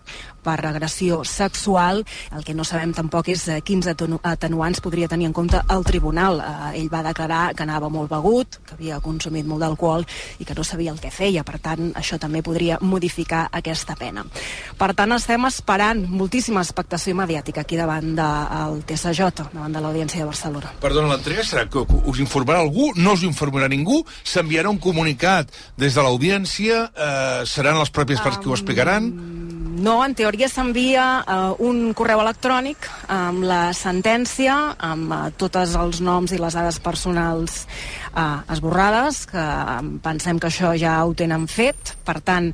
per 0.46 0.60
agressió 0.70 1.24
sexual. 1.26 2.04
El 2.36 2.46
que 2.46 2.54
no 2.54 2.64
sabem 2.68 2.94
tampoc 2.94 3.28
és 3.34 3.48
eh, 3.50 3.60
quins 3.66 3.88
atenu- 3.92 4.22
atenuants 4.24 4.82
podria 4.86 5.10
tenir 5.12 5.26
en 5.30 5.34
compte 5.34 5.60
el 5.74 5.84
tribunal. 5.88 6.40
Eh, 6.40 6.82
ell 6.84 6.92
va 6.94 7.02
declarar 7.06 7.56
que 7.58 7.66
anava 7.66 7.90
molt 7.90 8.12
begut, 8.14 8.60
que 8.66 8.78
havia 8.78 9.02
consumit 9.04 9.46
molt 9.50 9.66
d'alcohol 9.66 10.06
i 10.40 10.46
que 10.46 10.56
no 10.56 10.64
sabia 10.64 10.94
el 10.94 11.02
que 11.02 11.12
feia. 11.12 11.44
Per 11.44 11.58
tant, 11.60 11.90
això 11.98 12.20
també 12.22 12.44
podria 12.46 12.78
modificar 12.82 13.48
aquesta 13.52 13.96
pena. 13.98 14.26
Per 14.78 14.92
tant, 14.94 15.12
estem 15.18 15.46
esperant 15.50 16.06
moltíssima 16.10 16.62
expectació 16.62 17.16
mediàtica 17.18 17.62
aquí 17.66 17.78
davant 17.80 18.14
del 18.16 18.82
TSJ, 18.86 19.50
davant 19.54 19.74
de 19.74 19.82
l'Audiència 19.82 20.22
de 20.22 20.30
Barcelona. 20.30 20.74
Perdona, 20.82 21.14
l'entrega 21.16 21.44
serà 21.48 21.66
que 21.72 21.82
us 21.82 22.20
informarà 22.22 22.60
algú, 22.62 22.92
no 22.96 23.14
us 23.16 23.24
informarà 23.26 23.70
ningú, 23.72 24.04
s'enviarà 24.24 24.70
un 24.70 24.78
comunicat 24.82 25.50
des 25.78 25.96
de 25.96 26.02
l'audiència, 26.06 26.92
eh, 26.96 27.46
seran 27.50 27.80
les 27.80 27.92
pròpies 27.92 28.22
parts 28.22 28.38
que 28.38 28.50
ho 28.50 28.54
explicaran? 28.54 29.10
No, 29.66 29.98
en 30.06 30.14
teoria 30.14 30.46
s'envia 30.52 31.04
uh, 31.26 31.56
un 31.66 31.90
correu 31.98 32.22
electrònic 32.22 32.86
amb 33.10 33.42
la 33.50 33.74
sentència, 33.74 34.54
amb 34.78 35.10
uh, 35.10 35.22
tots 35.34 35.74
els 35.74 36.02
noms 36.06 36.36
i 36.36 36.38
les 36.38 36.54
dades 36.54 36.78
personals 36.84 37.64
uh, 38.14 38.46
esborrades, 38.54 39.24
que 39.32 39.42
um, 39.42 39.96
pensem 40.04 40.38
que 40.38 40.52
això 40.52 40.76
ja 40.78 41.00
ho 41.02 41.16
tenen 41.18 41.48
fet. 41.50 41.96
Per 42.06 42.20
tant, 42.22 42.52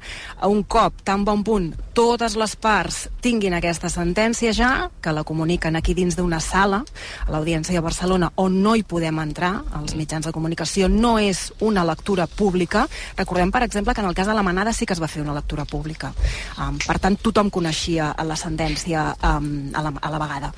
un 0.47 0.63
cop, 0.63 1.01
tan 1.03 1.25
bon 1.27 1.43
punt, 1.43 1.67
totes 1.91 2.37
les 2.39 2.55
parts 2.55 3.01
tinguin 3.21 3.57
aquesta 3.57 3.91
sentència 3.91 4.53
ja, 4.55 4.71
que 5.03 5.11
la 5.11 5.25
comuniquen 5.27 5.75
aquí 5.75 5.93
dins 5.97 6.15
d'una 6.15 6.39
sala, 6.39 6.79
a 7.27 7.29
l'Audiència 7.33 7.75
de 7.75 7.83
Barcelona, 7.83 8.31
on 8.39 8.61
no 8.63 8.77
hi 8.79 8.85
podem 8.87 9.19
entrar, 9.19 9.51
els 9.81 9.97
mitjans 9.99 10.29
de 10.29 10.35
comunicació, 10.35 10.87
no 10.87 11.17
és 11.19 11.49
una 11.59 11.83
lectura 11.83 12.29
pública. 12.31 12.85
Recordem, 13.19 13.51
per 13.51 13.65
exemple, 13.67 13.93
que 13.93 14.05
en 14.05 14.07
el 14.07 14.15
cas 14.15 14.31
de 14.31 14.37
la 14.37 14.47
Manada 14.47 14.71
sí 14.71 14.87
que 14.87 14.95
es 14.95 15.03
va 15.03 15.11
fer 15.11 15.25
una 15.25 15.35
lectura 15.35 15.67
pública. 15.67 16.13
Um, 16.55 16.79
per 16.79 17.00
tant, 17.01 17.17
tothom 17.19 17.51
coneixia 17.53 18.11
la 18.27 18.37
sentència 18.39 19.09
um, 19.27 19.51
a, 19.73 19.83
la, 19.85 19.93
a 20.01 20.11
la 20.13 20.21
vegada. 20.21 20.51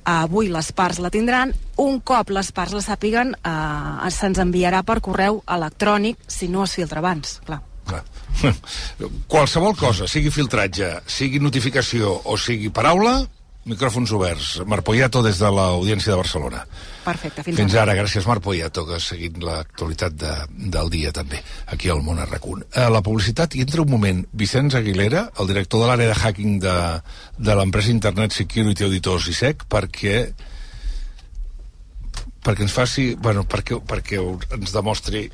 Uh, 0.00 0.24
avui 0.24 0.50
les 0.52 0.70
parts 0.76 1.00
la 1.02 1.12
tindran. 1.12 1.54
Un 1.80 2.00
cop 2.04 2.32
les 2.34 2.52
parts 2.56 2.76
la 2.76 2.84
sàpiguen, 2.84 3.34
uh, 3.40 4.08
se'ns 4.10 4.40
enviarà 4.42 4.82
per 4.86 5.00
correu 5.04 5.42
electrònic, 5.48 6.20
si 6.28 6.48
no 6.48 6.64
es 6.66 6.76
filtra 6.78 7.02
abans, 7.04 7.38
clar. 7.46 7.60
Clar. 7.90 8.04
Qualsevol 9.32 9.74
cosa, 9.78 10.06
sigui 10.10 10.30
filtratge, 10.30 10.92
sigui 11.10 11.40
notificació 11.42 12.12
o 12.24 12.36
sigui 12.38 12.70
paraula, 12.74 13.20
micròfons 13.68 14.12
oberts. 14.16 14.50
Marc 14.66 14.84
Poyato 14.86 15.20
des 15.22 15.38
de 15.40 15.50
l'Audiència 15.52 16.14
de 16.14 16.18
Barcelona. 16.20 16.62
Perfecte, 17.04 17.44
fins, 17.44 17.58
Fins 17.60 17.74
ara, 17.76 17.94
gràcies 17.98 18.26
Marc 18.28 18.42
Poyato, 18.44 18.86
que 18.88 18.96
ha 18.96 19.02
seguit 19.02 19.36
l'actualitat 19.44 20.16
de, 20.16 20.32
del 20.72 20.88
dia 20.92 21.12
també, 21.12 21.42
aquí 21.68 21.92
al 21.92 22.00
món 22.04 22.22
Arracun. 22.22 22.64
A 22.72 22.88
la 22.92 23.02
publicitat 23.04 23.54
hi 23.54 23.64
entra 23.66 23.84
un 23.84 23.92
moment 23.92 24.22
Vicenç 24.32 24.78
Aguilera, 24.80 25.26
el 25.38 25.50
director 25.52 25.84
de 25.84 25.90
l'àrea 25.90 26.14
de 26.14 26.16
hacking 26.16 26.60
de, 26.64 26.76
de 27.36 27.58
l'empresa 27.58 27.92
Internet 27.92 28.36
Security 28.36 28.88
Auditors 28.88 29.28
ISEC, 29.28 29.66
perquè 29.68 30.16
perquè 32.40 32.64
ens 32.64 32.72
faci, 32.72 33.10
bueno, 33.20 33.44
perquè, 33.44 33.76
perquè 33.84 34.20
ens 34.56 34.72
demostri 34.72 35.26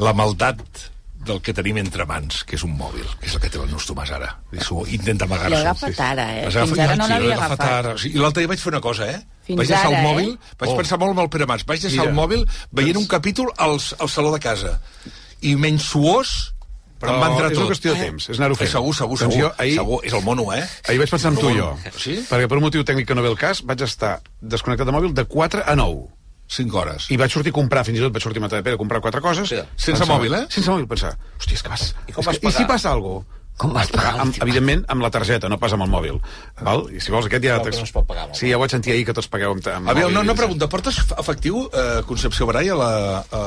la 0.00 0.14
maldat 0.16 0.88
del 1.26 1.40
que 1.42 1.52
tenim 1.52 1.76
entre 1.78 2.04
mans, 2.06 2.44
que 2.44 2.56
és 2.56 2.62
un 2.64 2.76
mòbil, 2.78 3.04
que 3.20 3.26
és 3.26 3.34
el 3.34 3.40
que 3.40 3.50
té 3.50 3.58
el 3.58 3.66
Neus 3.68 3.86
Tomàs 3.88 4.10
ara. 4.14 4.30
I 4.52 4.60
s'ho 4.64 4.84
intenta 4.86 5.24
amagar-se. 5.26 5.50
L'he 5.50 5.60
agafat 5.60 6.00
ara, 6.00 6.26
eh? 6.38 6.44
L'has 6.44 6.56
agafat- 6.56 6.68
Fins 6.74 6.78
ara 6.86 6.96
no 6.96 7.04
sí, 7.04 7.10
l'havia 7.12 7.34
agafat 7.34 7.60
agafat. 7.60 7.84
Ara. 7.84 7.98
Sí, 7.98 8.08
I 8.14 8.18
l'altre 8.22 8.40
dia 8.44 8.48
vaig 8.48 8.58
fer 8.60 8.72
una 8.72 8.80
cosa, 8.80 9.10
eh? 9.10 9.18
Fins 9.44 9.58
vaig 9.58 9.68
deixar 9.68 9.86
ara, 9.86 9.90
el 9.90 10.04
eh? 10.04 10.08
mòbil, 10.08 10.38
vaig 10.58 10.70
Oh. 10.70 10.76
pensar 10.76 10.98
molt 10.98 11.10
amb 11.10 11.20
el 11.20 11.28
Pere 11.28 11.46
Mas, 11.46 11.64
vaig 11.66 11.80
deixar 11.80 12.04
Mira. 12.06 12.10
el 12.10 12.16
mòbil 12.16 12.46
veient 12.72 12.96
un 12.96 13.06
capítol 13.06 13.52
al, 13.56 13.78
al 13.98 14.08
saló 14.08 14.32
de 14.32 14.38
casa. 14.40 14.80
I 15.42 15.54
menys 15.56 15.82
suós, 15.82 16.54
però 17.00 17.14
em 17.14 17.20
va 17.20 17.28
entrar 17.30 17.50
és 17.50 17.58
tot. 17.58 17.64
una 17.66 17.70
qüestió 17.74 17.94
de 17.94 18.00
temps, 18.00 18.28
és 18.28 18.38
anar-ho 18.38 18.54
Eh, 18.54 18.58
fent. 18.58 18.70
Segur, 18.70 18.94
segur, 18.94 19.18
Doncs 19.18 19.34
segur. 19.34 19.48
jo 19.50 19.54
ahir- 19.58 19.74
segur. 19.76 20.00
És 20.04 20.12
el 20.12 20.22
mono, 20.22 20.52
eh? 20.52 20.64
Ahir 20.88 20.98
vaig 20.98 21.10
pensar 21.10 21.32
en 21.32 21.38
tu 21.38 21.50
i 21.50 21.56
jo. 21.58 21.76
Sí? 21.96 22.24
Perquè 22.28 22.48
per 22.48 22.56
un 22.58 22.62
motiu 22.64 22.82
tècnic 22.84 23.06
que 23.06 23.14
no 23.14 23.22
ve 23.22 23.28
el 23.28 23.36
cas, 23.38 23.62
vaig 23.62 23.80
estar 23.82 24.20
desconnectat 24.40 24.86
de 24.86 24.92
mòbil 24.92 25.14
de 25.14 25.24
4 25.24 25.62
a 25.66 25.74
9. 25.76 26.08
5 26.48 26.78
hores. 26.80 27.06
I 27.12 27.16
vaig 27.20 27.30
sortir 27.32 27.52
a 27.52 27.56
comprar, 27.58 27.84
fins 27.84 27.98
i 28.00 28.02
tot 28.02 28.12
vaig 28.14 28.24
sortir 28.24 28.40
a 28.40 28.46
Matadepera 28.46 28.78
a 28.78 28.80
comprar 28.80 29.00
quatre 29.04 29.20
coses. 29.24 29.48
Sí. 29.48 29.58
Sense 29.76 29.98
Pensava- 30.00 30.14
mòbil, 30.16 30.34
eh? 30.34 30.46
Sense 30.48 30.70
mòbil, 30.72 30.86
pensar, 30.88 31.14
hòstia, 31.38 31.54
és 31.58 31.62
que 31.62 31.68
vas... 31.74 31.88
I 32.08 32.12
com 32.16 32.24
vas 32.24 32.38
que, 32.38 32.48
I 32.48 32.52
si 32.56 32.64
passa 32.68 32.92
alguna 32.96 33.20
cosa? 33.24 33.34
Com 33.58 33.72
vas 33.74 33.88
pagar, 33.90 34.12
Amb, 34.22 34.36
evidentment, 34.44 34.84
amb 34.86 35.02
la 35.02 35.08
targeta, 35.10 35.48
no 35.50 35.56
pas 35.58 35.72
amb 35.74 35.82
el 35.82 35.88
mòbil. 35.90 36.20
Val? 36.62 36.84
I 36.94 37.00
si 37.02 37.10
vols 37.10 37.26
aquest 37.26 37.42
ja... 37.42 37.56
Que 37.58 37.72
no 37.74 37.82
es 37.88 37.90
pot 37.90 38.06
pagar 38.06 38.28
Sí, 38.38 38.46
ja 38.52 38.54
ho 38.56 38.60
vaig 38.62 38.70
sentir 38.70 38.92
ahir, 38.94 39.02
que 39.08 39.14
tots 39.16 39.26
pagueu 39.26 39.50
amb, 39.56 39.66
amb 39.66 39.90
A 39.90 39.94
veure, 39.98 40.06
mòbil. 40.12 40.14
no, 40.14 40.22
no 40.22 40.36
pregunta, 40.38 40.68
portes 40.70 41.00
efectiu, 41.18 41.64
eh, 41.74 42.02
Concepció 42.06 42.46
Barai, 42.46 42.68
a 42.70 42.76
la... 42.78 42.90
A... 43.34 43.42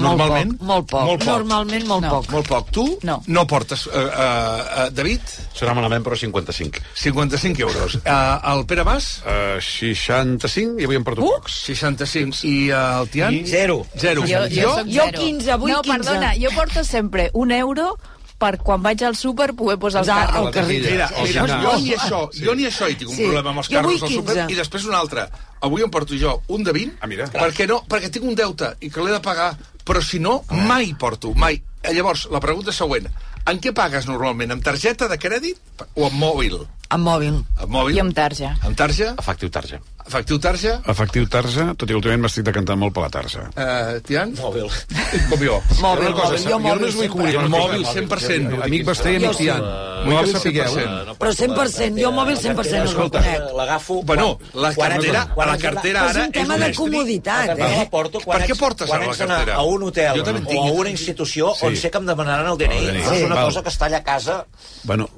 Normalment? 0.00 0.56
Molt 0.60 0.86
poc, 0.90 1.02
Molt 1.06 1.24
poc. 1.24 1.28
Normalment 1.28 1.86
molt 1.86 2.02
No. 2.02 2.10
poc. 2.10 2.30
Molt 2.30 2.48
poc. 2.48 2.70
Tu? 2.72 2.84
No. 3.02 3.22
No 3.26 3.46
portes. 3.46 3.86
Eh, 3.86 3.98
eh, 3.98 4.62
eh, 4.86 4.90
David? 4.92 5.20
Serà 5.56 5.74
malament, 5.74 6.04
però 6.04 6.16
55. 6.16 6.80
55 6.94 7.60
euros. 7.62 7.98
Eh, 8.04 8.38
el 8.52 8.64
Pere 8.66 8.84
Mas? 8.84 9.22
Uh, 9.24 9.60
65 9.60 10.80
i 10.80 10.84
avui 10.84 10.96
em 10.96 11.04
porto 11.04 11.22
Uh! 11.22 11.30
pocs. 11.36 11.52
65. 11.66 12.44
I 12.44 12.70
eh, 12.70 13.00
el 13.00 13.08
Tian? 13.10 13.40
Zero. 13.46 13.86
Zero. 13.98 14.22
Jo, 14.26 14.44
jo, 14.48 14.74
Jo 14.86 15.06
zero. 15.06 15.18
15, 15.20 15.50
avui 15.52 15.72
no, 15.72 15.82
15. 15.82 15.96
perdona, 15.98 16.34
jo 16.36 16.50
porto 16.54 16.84
sempre 16.84 17.30
un 17.34 17.50
euro 17.52 17.98
per 18.38 18.58
quan 18.58 18.82
vaig 18.82 19.02
al 19.02 19.16
súper 19.16 19.54
poder 19.54 19.78
posar 19.78 20.02
el 20.02 20.06
Ja, 20.08 20.26
carro. 20.26 20.46
el 20.48 20.52
carrer. 20.54 20.80
Mira, 20.90 21.06
O 21.16 21.22
mira 21.24 21.26
sigui, 21.26 21.38
jo, 21.38 21.46
no. 21.72 21.78
ni 21.78 21.90
això, 21.94 22.30
jo 22.44 22.54
ni 22.54 22.64
això 22.66 22.90
hi 22.90 22.94
tinc 22.96 23.10
un 23.10 23.16
Sí. 23.16 23.22
problema 23.24 23.50
amb 23.50 23.58
els 23.58 23.68
carros 23.68 24.02
al 24.02 24.08
súper 24.10 24.34
15. 24.34 24.52
i 24.52 24.54
després 24.54 24.84
un 24.84 24.94
altre. 24.94 25.28
Avui 25.60 25.82
em 25.82 25.90
porto 25.90 26.14
jo 26.14 26.42
un 26.48 26.62
de 26.62 26.72
20 26.72 26.96
Ah, 27.00 27.06
mira. 27.06 27.26
perquè 27.32 27.66
no, 27.66 27.82
perquè 27.88 28.10
tinc 28.10 28.24
un 28.24 28.34
deute 28.34 28.76
i 28.80 28.90
que 28.90 29.00
l'he 29.00 29.10
de 29.12 29.20
pagar, 29.20 29.56
però 29.84 30.02
si 30.02 30.18
no, 30.18 30.44
mai 30.50 30.94
porto, 30.94 31.32
mai. 31.34 31.62
Eh, 31.82 31.94
Llavors, 31.94 32.28
la 32.30 32.40
pregunta 32.40 32.72
següent. 32.72 33.06
En 33.46 33.60
què 33.60 33.72
pagues 33.72 34.06
normalment? 34.06 34.50
Amb 34.50 34.62
targeta 34.62 35.06
de 35.08 35.16
crèdit 35.18 35.56
o 35.94 36.06
amb 36.06 36.14
mòbil? 36.18 36.58
Amb 36.94 37.02
mòbil. 37.06 37.40
Amb 37.58 37.72
mòbil? 37.72 37.96
I 37.96 38.00
amb 38.04 38.14
tarja. 38.14 38.54
Amb 38.62 38.76
tarja? 38.78 39.14
Efectiu 39.18 39.50
tarja. 39.50 39.80
Efectiu 40.06 40.38
tarja? 40.38 40.76
Efectiu 40.86 41.24
tarja, 41.26 41.64
tot 41.74 41.90
i 41.90 41.94
últimament 41.96 42.22
m'estic 42.22 42.44
decantant 42.46 42.78
molt 42.78 42.94
per 42.94 43.02
la 43.02 43.08
tarja. 43.10 43.48
Uh, 43.58 43.96
Tian? 44.06 44.36
Mòbil. 44.38 44.68
Com 45.32 45.40
jo. 45.42 45.56
Mòbil, 45.82 46.12
cosa, 46.14 46.36
mòbil, 46.36 46.44
jo 46.44 46.50
jo 46.52 46.58
mòbil 46.62 46.78
només 46.78 46.94
vull 46.94 47.08
sempre. 47.08 47.08
comunicar 47.16 47.48
Mòbil, 47.50 47.82
cosa. 47.82 48.04
100%. 48.04 48.60
Amic 48.68 48.84
Basté 48.86 49.12
i 49.12 49.18
amic 49.18 49.32
Jo. 49.32 49.38
Tian. 49.40 49.66
Mòbil 50.06 50.30
sapigueu... 50.36 50.76
100%. 50.76 51.16
Però 51.18 51.32
100%, 51.40 51.98
jo 52.04 52.12
mòbil 52.14 52.38
100% 52.38 52.84
no 52.94 53.02
el 53.06 53.10
conec. 53.16 53.48
l'agafo... 53.58 53.96
Bueno, 54.06 54.28
la 54.54 54.70
cartera- 54.76 55.24
quan 55.34 55.50
la 55.50 55.58
cartera 55.58 56.04
Però 56.04 56.10
és 56.12 56.16
ara 56.16 56.24
un 56.28 56.32
tema 56.38 56.58
de 56.62 56.70
comoditat, 56.76 57.50
eh? 57.56 57.66
la 57.80 57.88
porto 57.90 58.20
quan 58.22 58.38
Per 58.38 58.46
què 58.52 58.58
portes 58.60 58.86
quan 58.92 59.02
ara 59.02 59.10
la 59.10 59.18
cartera? 59.18 59.56
a 59.58 59.62
un 59.66 59.82
hotel 59.88 60.22
Jo 60.22 60.36
o 60.46 60.62
a 60.68 60.70
una 60.84 60.90
institució 60.94 61.50
on 61.66 61.74
sé 61.74 61.90
que 61.90 61.98
em 61.98 62.06
demanaran 62.06 62.52
el 62.52 62.58
DNI. 62.62 63.02
És 63.02 63.26
una 63.26 63.40
cosa 63.42 63.64
que 63.66 63.74
està 63.74 63.90
allà 63.90 64.04
a 64.04 64.06
casa 64.06 64.38
Bueno. 64.86 65.08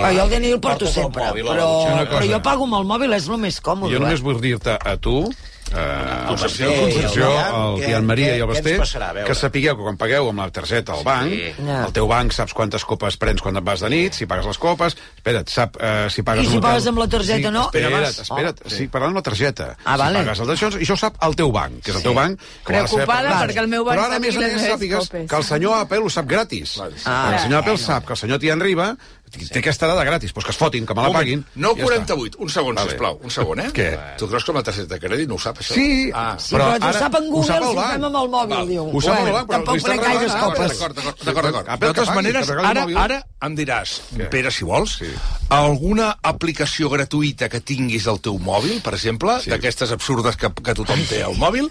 Ah, 0.00 0.14
jo 0.16 0.24
el 0.24 0.30
DNI 0.32 0.54
el 0.56 0.60
porto 0.64 0.86
Portes 0.86 0.96
sempre, 1.10 1.28
mòbil, 1.30 1.50
però, 1.50 1.70
però 2.14 2.24
jo 2.30 2.42
pago 2.42 2.64
amb 2.70 2.80
el 2.80 2.84
mòbil, 2.94 3.12
és 3.18 3.28
el 3.28 3.38
més 3.38 3.60
còmode. 3.60 3.92
jo 3.94 3.98
només 4.02 4.20
eh? 4.20 4.22
vull 4.22 4.40
dir-te 4.40 4.78
a 4.78 4.96
tu 4.96 5.26
eh, 5.72 6.24
Concepció, 6.26 6.70
el 6.70 6.80
Concepció, 6.92 7.26
el 7.30 7.80
el 7.80 7.86
Tian, 7.86 8.06
Maria 8.06 8.32
què- 8.32 8.38
i 8.38 8.40
el 8.42 8.48
Basté, 8.50 8.72
passarà? 8.80 9.10
Que 9.26 9.34
sapigueu 9.38 9.76
que 9.78 9.82
quan 9.86 9.96
pagueu 10.00 10.28
amb 10.30 10.40
la 10.42 10.48
targeta 10.50 10.92
al 10.96 11.04
banc, 11.06 11.30
Sí. 11.30 11.52
El 11.70 11.92
teu 11.94 12.08
banc 12.10 12.32
saps 12.34 12.52
quantes 12.54 12.84
copes 12.84 13.16
prens 13.20 13.40
quan 13.42 13.56
et 13.56 13.62
vas 13.64 13.80
de 13.80 13.88
nit, 13.92 14.12
si 14.14 14.26
pagues 14.26 14.46
les 14.46 14.58
copes, 14.58 14.96
espera't, 15.20 15.46
sap 15.48 15.76
eh, 15.80 16.08
si 16.10 16.22
pagues 16.26 16.46
I 16.48 16.50
si 16.56 16.58
pagues 16.60 16.86
amb 16.90 16.98
la 16.98 17.06
targeta, 17.08 17.48
sí, 17.48 17.54
no? 17.54 17.64
Espera't, 17.70 18.20
espera't, 18.24 18.62
oh. 18.66 18.70
sí, 18.70 18.88
parlant 18.88 19.10
amb 19.14 19.20
la 19.20 19.22
targeta. 19.22 19.76
Ah, 19.84 19.96
vale. 19.96 20.18
Si 20.18 20.24
pagues 20.24 20.40
el 20.40 20.50
d'això, 20.50 20.72
i 20.74 20.82
això 20.88 20.96
ho 20.98 21.02
sap 21.04 21.22
el 21.22 21.36
teu 21.38 21.52
banc, 21.52 21.78
que 21.84 21.90
és 21.92 21.96
el 21.96 22.02
teu 22.02 22.14
banc... 22.18 22.38
que 22.40 22.72
Preocupada 22.72 23.28
per- 23.30 23.38
perquè 23.46 23.62
el 23.62 23.68
meu 23.68 23.84
banc 23.84 23.96
Però 23.98 24.06
ara, 24.08 24.16
a 24.16 24.20
més 24.26 24.34
les 24.36 24.58
sàpigues 24.66 25.06
copes. 25.06 25.28
que 25.30 25.36
el 25.36 25.44
senyor 25.44 25.78
Apple 25.84 25.98
ho 26.02 26.10
sap 26.10 26.26
gratis. 26.26 26.76
Ah, 27.06 27.30
el 27.34 27.38
senyor 27.46 27.60
Apple 27.62 27.78
sap 27.78 28.06
que 28.06 28.12
el 28.18 28.22
senyor 28.24 28.38
Tian 28.42 28.60
Riba 28.60 28.96
té 29.30 29.58
aquesta 29.60 29.86
dada 29.86 30.04
gratis, 30.04 30.32
doncs 30.34 30.44
que 30.44 30.50
es 30.50 30.56
fotin, 30.58 30.84
que 30.86 30.94
me 30.94 31.02
la 31.02 31.12
paguin. 31.12 31.44
No 31.54 31.72
i 31.76 31.80
ja 31.80 31.84
48, 31.86 32.38
un 32.40 32.48
segon, 32.50 32.74
Vale. 32.74 32.90
sisplau, 32.90 33.20
un 33.22 33.30
segon, 33.30 33.60
eh? 33.60 33.70
Què? 33.78 33.88
Tu 34.18 34.28
creus 34.28 34.44
que 34.44 34.50
amb 34.52 34.58
la 34.58 34.64
targeta 34.66 34.94
de 34.94 35.00
crèdit 35.00 35.28
no 35.28 35.34
ho 35.36 35.38
sap, 35.38 35.58
això? 35.62 35.74
Sí, 35.74 36.10
Ah, 36.14 36.36
Sí, 36.38 36.54
però, 36.54 36.72
però 36.78 36.90
ho 36.90 36.92
sap 36.98 37.14
en 37.14 37.24
ho 37.28 37.30
Google 37.30 37.46
sap 37.46 37.56
el 37.62 37.62
si 37.62 37.70
ho 37.70 37.74
banc. 37.80 37.92
fem 37.92 38.04
amb 38.04 38.16
el 38.20 38.28
mòbil, 38.34 38.56
Val. 38.56 38.68
diu. 38.68 38.84
Ho 38.96 39.00
sap 39.00 39.18
el 39.26 39.32
banc, 39.32 39.48
però 39.48 39.56
Tampoc 39.60 39.82
prenc 39.86 40.02
gaires 40.02 40.32
copes. 40.34 40.78
D'acord, 40.78 40.96
d'acord, 40.96 41.46
d'acord, 41.54 41.80
De 41.80 41.86
totes 41.92 42.14
maneres, 42.14 42.48
el 42.50 42.64
ara, 42.64 42.86
ara 43.04 43.20
em 43.42 43.54
diràs, 43.56 44.00
Què? 44.16 44.28
Pere, 44.30 44.50
si 44.50 44.64
vols, 44.64 44.98
Sí. 45.00 45.06
alguna 45.48 46.16
aplicació 46.22 46.88
gratuïta 46.90 47.48
que 47.48 47.60
tinguis 47.60 48.06
al 48.10 48.20
teu 48.20 48.38
mòbil, 48.38 48.80
per 48.82 48.94
exemple, 48.94 49.40
Sí. 49.40 49.50
d'aquestes 49.50 49.90
absurdes 49.92 50.36
que, 50.36 50.50
que 50.52 50.74
tothom 50.74 51.00
té 51.08 51.22
al 51.22 51.36
mòbil, 51.36 51.70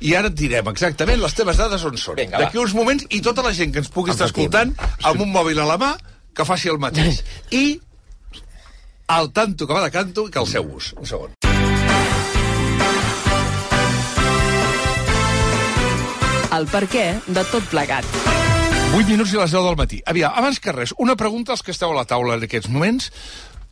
i 0.00 0.14
ara 0.14 0.28
et 0.28 0.34
direm 0.34 0.66
exactament 0.68 1.20
les 1.20 1.34
teves 1.34 1.56
dades 1.56 1.84
on 1.84 1.96
són. 1.96 2.16
D'aquí 2.16 2.58
uns 2.58 2.74
moments, 2.74 3.04
i 3.10 3.20
tota 3.20 3.42
la 3.42 3.52
gent 3.52 3.72
que 3.72 3.78
ens 3.80 3.88
pugui 3.88 4.10
estar 4.10 4.26
escoltant, 4.26 4.74
amb 5.02 5.20
un 5.20 5.30
mòbil 5.32 5.58
a 5.60 5.64
la 5.66 5.78
mà, 5.78 5.96
que 6.34 6.46
faci 6.46 6.72
el 6.72 6.80
mateix. 6.82 7.22
I 7.62 7.80
al 9.10 9.32
tanto 9.34 9.66
que 9.66 9.74
va 9.74 9.84
de 9.84 9.90
canto 9.90 10.28
i 10.28 10.30
que 10.30 10.38
el 10.38 10.46
seu 10.46 10.66
ús. 10.66 10.92
Un 10.98 11.06
segon. 11.06 11.34
El 16.50 16.66
per 16.66 16.86
de 16.90 17.42
tot 17.52 17.66
plegat. 17.70 18.06
8 18.90 19.06
minuts 19.06 19.30
i 19.30 19.38
les 19.38 19.52
10 19.54 19.62
del 19.68 19.76
matí. 19.78 20.00
Aviam, 20.10 20.32
abans 20.34 20.58
que 20.58 20.72
res, 20.74 20.90
una 20.98 21.14
pregunta 21.14 21.52
als 21.54 21.62
que 21.62 21.70
esteu 21.70 21.92
a 21.92 21.94
la 21.94 22.08
taula 22.10 22.34
en 22.34 22.42
aquests 22.42 22.66
moments. 22.74 23.12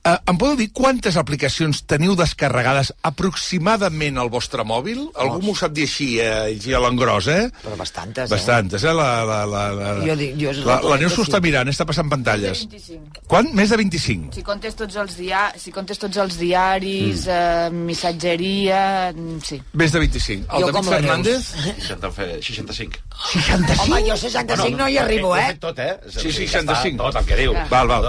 Uh, 0.08 0.16
em 0.30 0.36
podeu 0.40 0.56
dir 0.56 0.68
quantes 0.72 1.18
aplicacions 1.20 1.82
teniu 1.84 2.14
descarregades 2.16 2.94
aproximadament 3.04 4.16
al 4.16 4.30
vostre 4.32 4.64
mòbil? 4.64 5.02
Algú 5.20 5.42
m'ho 5.44 5.54
sap 5.58 5.74
dir 5.76 5.84
així, 5.84 6.06
eh, 6.22 6.54
així 6.54 6.72
a 6.72 6.80
l'engròs, 6.80 7.26
eh? 7.28 7.50
Però 7.64 7.76
bastantes, 7.76 8.24
eh? 8.24 8.32
Bastantes, 8.32 8.84
eh? 8.88 8.94
La, 8.96 9.08
la, 9.28 9.40
la, 9.44 9.64
la, 9.76 9.90
Jo 10.06 10.14
dic- 10.16 10.38
jo 10.40 10.54
la, 10.64 10.78
la 10.80 10.96
Neus 11.02 11.12
s'ho 11.12 11.26
està 11.26 11.42
mirant, 11.44 11.68
està 11.68 11.84
passant 11.84 12.08
pantalles. 12.08 12.62
25. 12.72 13.26
Quan? 13.28 13.50
Més 13.58 13.68
de 13.74 13.76
25. 13.82 14.32
Si 14.38 14.44
comptes 14.46 14.78
tots 14.78 14.96
els, 15.02 15.16
dia... 15.18 15.42
si 15.60 15.74
comptes 15.76 16.00
tots 16.00 16.16
els 16.24 16.38
diaris, 16.40 17.26
mm. 17.26 17.36
eh, 17.36 17.84
missatgeria... 17.90 18.80
mm, 19.12 19.42
Sí. 19.44 19.60
Més 19.76 19.92
de 19.92 20.00
25. 20.06 20.48
El 20.56 20.64
Jo 20.64 20.72
David 20.72 20.88
Fernández? 20.94 21.50
60, 21.84 22.10
fe- 22.16 22.40
65. 22.40 23.02
65? 23.34 23.84
Home, 23.84 24.00
jo 24.08 24.16
65 24.16 24.78
no 24.78 24.88
hi 24.88 24.96
arribo, 24.98 25.36
eh? 25.36 25.52
tot, 25.60 25.78
eh? 25.84 25.98
Sí, 26.08 26.24
dir, 26.30 26.32
sí, 26.32 26.48
ja 26.48 26.62
està 26.64 26.78
65. 26.80 27.04
Tot 27.04 27.20
el 27.20 27.28
que 27.28 27.38
diu. 27.42 27.54
Val, 27.68 27.92
val. 27.92 28.08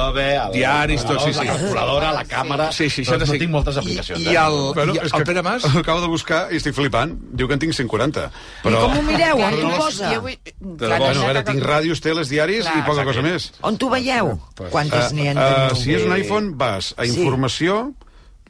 Diaris, 0.56 1.04
tot, 1.04 1.20
sí, 1.28 1.34
sí. 1.36 1.48
La 1.90 2.00
calculadora, 2.00 2.12
la 2.14 2.24
càmera... 2.30 2.68
Sí, 2.72 2.90
sí, 2.90 3.04
Doncs 3.04 3.26
65. 3.26 3.34
No 3.34 3.40
tinc 3.44 3.52
moltes 3.54 3.78
aplicacions. 3.82 4.22
I 4.22 4.34
eh? 4.34 4.38
el, 4.42 4.58
Bueno, 4.78 4.94
i 4.96 5.02
és 5.04 5.14
el 5.18 5.24
Pere 5.28 5.44
Mas? 5.46 5.66
Acabo 5.82 6.02
de 6.02 6.08
buscar 6.12 6.42
i 6.54 6.60
estic 6.62 6.76
flipant. 6.78 7.16
Diu 7.34 7.48
que 7.50 7.58
en 7.58 7.64
tinc 7.64 7.74
140. 7.78 8.26
Però... 8.64 8.82
Com 8.86 8.98
ho 9.00 9.06
mireu? 9.08 9.42
On 9.46 9.58
t'ho 9.60 9.72
posa? 9.78 10.12
Jo 10.14 10.22
vull... 10.26 10.36
debò. 10.60 10.98
Bueno, 11.00 11.24
a 11.24 11.30
veure, 11.30 11.44
tinc 11.48 11.64
ràdios, 11.66 12.02
teles, 12.06 12.30
diaris 12.30 12.66
Clar, 12.68 12.78
i 12.78 12.84
poca 12.86 13.02
exacte. 13.02 13.10
cosa 13.14 13.26
més. 13.26 13.50
On 13.66 13.80
t'ho 13.80 13.90
veieu? 13.94 14.36
Quantes 14.70 15.14
n'hi 15.18 15.32
ha? 15.32 15.34
Uh, 15.40 15.80
si 15.80 15.96
és 15.98 16.06
un 16.06 16.14
iPhone, 16.18 16.54
vas 16.60 16.94
a 16.98 17.06
Sí. 17.08 17.16
informació... 17.18 17.82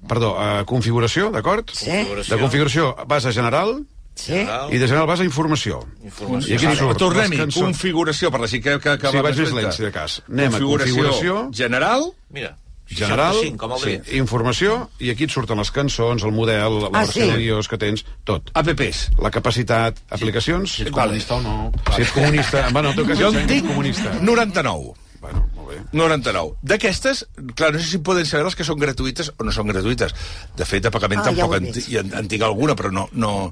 Perdó, 0.08 0.38
a 0.40 0.64
configuració, 0.64 1.28
d'acord? 1.34 1.74
Sí. 1.76 1.92
De 2.30 2.38
configuració 2.40 2.94
vas 3.08 3.26
a 3.28 3.34
general 3.36 3.82
Sí? 4.20 4.36
i 4.36 4.78
de 4.80 4.88
general 4.88 5.08
vas 5.08 5.20
a 5.20 5.26
informació. 5.28 5.82
Informació. 6.04 6.52
I 6.52 6.56
aquí 6.58 6.68
Sí, 6.68 6.80
surt 6.80 6.98
Tornem-hi. 7.00 7.38
cançons. 7.40 7.66
Configuració, 7.66 8.32
per 8.32 8.40
la 8.42 8.48
gent 8.52 8.64
que, 8.64 8.74
que, 8.80 8.98
que 9.00 9.12
Sí, 9.12 9.16
va 9.16 9.24
vaig 9.24 9.38
més 9.40 9.52
lent, 9.52 9.60
lenta. 9.62 9.76
si 9.76 9.84
de 9.84 9.92
cas. 9.96 10.22
Anem 10.30 10.56
a 10.56 10.60
configuració, 10.60 11.38
general, 11.56 12.10
Mira, 12.32 12.56
general, 12.96 13.34
65, 13.38 13.58
com 13.62 13.74
el 13.78 13.82
sí, 13.84 14.18
informació, 14.18 14.78
i 15.00 15.12
aquí 15.14 15.28
et 15.28 15.34
surten 15.34 15.58
les 15.62 15.70
cançons, 15.72 16.24
el 16.26 16.32
model, 16.34 16.80
la 16.86 16.90
Ah, 16.94 17.04
versió 17.06 17.62
sí? 17.64 17.70
que 17.70 17.78
tens, 17.78 18.06
tot. 18.26 18.50
apps. 18.54 19.10
La 19.22 19.30
capacitat, 19.32 20.00
aplicacions... 20.10 20.72
Si 20.80 20.88
ets 20.88 20.92
comunista 20.92 21.36
o 21.36 21.42
no... 21.42 21.72
Si 21.96 22.02
ets 22.02 22.12
comunista... 22.12 22.68
Bueno, 22.72 22.90
en 22.92 22.96
tot 22.96 23.08
cas, 23.08 23.20
Jo 23.20 23.30
en 23.34 23.48
tinc 23.48 23.68
comunista. 23.68 24.14
99. 24.22 24.94
Bueno, 25.22 25.42
molt 25.56 25.70
bé. 25.70 25.82
99. 25.92 26.54
D'aquestes, 26.64 27.26
clar, 27.56 27.74
no 27.74 27.80
sé 27.80 27.86
si 27.92 27.98
poden 28.00 28.26
saber 28.26 28.46
les 28.48 28.56
que 28.56 28.64
són 28.64 28.80
gratuïtes 28.80 29.34
o 29.38 29.44
no 29.44 29.52
són 29.52 29.68
gratuïtes. 29.68 30.14
De 30.56 30.66
fet, 30.66 30.82
de 30.86 30.92
pagament 30.96 31.20
Ah, 31.20 31.26
ja 31.30 31.36
tampoc 31.44 31.58
he 31.58 31.58
en, 31.60 32.06
en, 32.06 32.14
en 32.24 32.28
tinc 32.32 32.42
alguna, 32.48 32.76
però 32.80 32.90
no... 32.92 33.10
no... 33.14 33.52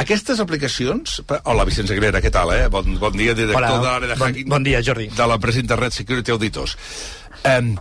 Aquestes 0.00 0.40
aplicacions... 0.40 1.18
Hola, 1.44 1.66
Vicenç 1.68 1.90
Agrera, 1.92 2.22
què 2.24 2.30
tal, 2.32 2.48
eh? 2.56 2.68
Bon, 2.72 2.86
bon 3.02 3.12
dia, 3.12 3.34
director 3.36 3.60
Hola, 3.60 3.72
de 3.82 3.84
l'àrea 3.90 4.08
de 4.08 4.16
bon- 4.16 4.30
hacking... 4.30 4.48
bon 4.48 4.64
dia, 4.64 4.80
Jordi. 4.80 5.10
De 5.12 5.26
l'empresa 5.28 5.60
Internet 5.60 5.92
Security 5.92 6.32
Auditors. 6.32 6.76
Um, 7.44 7.74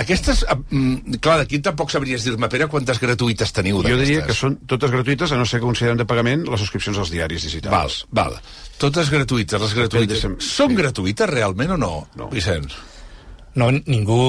aquestes... 0.00 0.42
Um, 0.72 0.96
clar, 1.22 1.38
d'aquí 1.42 1.58
tampoc 1.64 1.90
sabries 1.92 2.24
dir-me, 2.26 2.48
Pere, 2.52 2.66
quantes 2.72 2.98
gratuïtes 3.02 3.52
teniu 3.56 3.82
Jo 3.84 3.96
diria 4.00 4.24
que 4.26 4.34
són 4.36 4.56
totes 4.70 4.90
gratuïtes, 4.94 5.32
a 5.32 5.38
no 5.40 5.46
ser 5.48 5.60
que 5.60 5.66
considerem 5.68 5.98
de 6.00 6.06
pagament 6.08 6.46
les 6.48 6.60
subscripcions 6.64 6.98
als 7.02 7.12
diaris 7.14 7.44
digitals. 7.46 8.04
Val, 8.12 8.32
val. 8.32 8.40
Totes 8.80 9.10
gratuïtes, 9.12 9.60
les 9.60 9.74
gratuïtes. 9.76 10.16
Deixa'm- 10.16 10.38
Són 10.40 10.72
sí. 10.74 10.80
gratuïtes 10.82 11.28
realment 11.30 11.76
o 11.76 11.80
no, 11.80 11.92
No. 12.16 12.30
Vicenç? 12.32 12.74
No, 13.58 13.70
ningú 13.72 14.20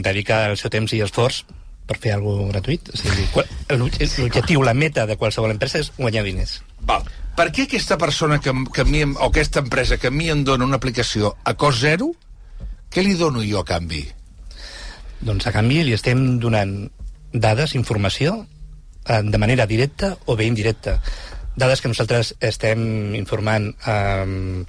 dedica 0.00 0.44
el 0.50 0.56
seu 0.56 0.70
temps 0.70 0.92
i 0.94 1.00
esforç 1.02 1.42
per 1.90 1.96
fer 1.98 2.12
alguna 2.14 2.52
gratuït. 2.52 2.86
O 2.94 2.96
sigui, 2.96 3.24
L'objectiu, 3.76 4.62
la 4.62 4.74
meta 4.74 5.06
de 5.10 5.16
qualsevol 5.18 5.50
empresa 5.50 5.80
és 5.82 5.90
guanyar 5.98 6.22
diners. 6.24 6.60
Val. 6.86 7.02
Per 7.36 7.48
què 7.54 7.64
aquesta 7.66 7.96
persona 7.98 8.38
que, 8.42 8.52
que 8.74 8.84
mi, 8.86 9.02
o 9.04 9.26
aquesta 9.28 9.60
empresa 9.64 9.98
que 9.98 10.08
a 10.08 10.14
mi 10.14 10.28
em 10.30 10.44
dona 10.44 10.64
una 10.66 10.78
aplicació 10.78 11.34
a 11.44 11.54
cost 11.58 11.80
zero, 11.82 12.12
què 12.90 13.02
li 13.06 13.14
dono 13.18 13.42
jo 13.46 13.60
a 13.60 13.64
canvi? 13.66 14.04
Doncs 15.20 15.46
a 15.46 15.52
canvi 15.52 15.82
li 15.84 15.92
estem 15.96 16.38
donant 16.40 16.74
dades, 17.32 17.74
informació, 17.76 18.46
eh, 19.06 19.20
de 19.22 19.38
manera 19.38 19.66
directa 19.66 20.14
o 20.26 20.36
bé 20.36 20.46
indirecta. 20.48 20.98
Dades 21.56 21.80
que 21.80 21.90
nosaltres 21.92 22.34
estem 22.40 23.14
informant 23.18 23.74
eh, 23.86 24.64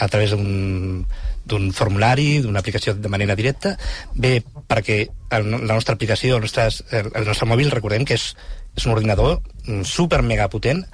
a 0.00 0.08
través 0.08 0.32
d'un 0.32 1.72
formulari, 1.76 2.40
d'una 2.40 2.60
aplicació 2.60 2.94
de 2.94 3.12
manera 3.12 3.36
directa, 3.36 3.74
bé 4.14 4.38
perquè 4.68 5.02
el, 5.36 5.50
la 5.50 5.74
nostra 5.74 5.94
aplicació, 5.94 6.36
el, 6.36 6.46
nostres, 6.46 6.84
el, 6.90 7.10
el 7.14 7.26
nostre 7.28 7.48
mòbil, 7.50 7.72
recordem 7.74 8.06
que 8.08 8.16
és, 8.16 8.30
és 8.76 8.86
un 8.86 8.94
ordinador 8.94 9.40
mm, 9.66 9.82
super 9.84 10.22
mega 10.24 10.48
potent, 10.48 10.84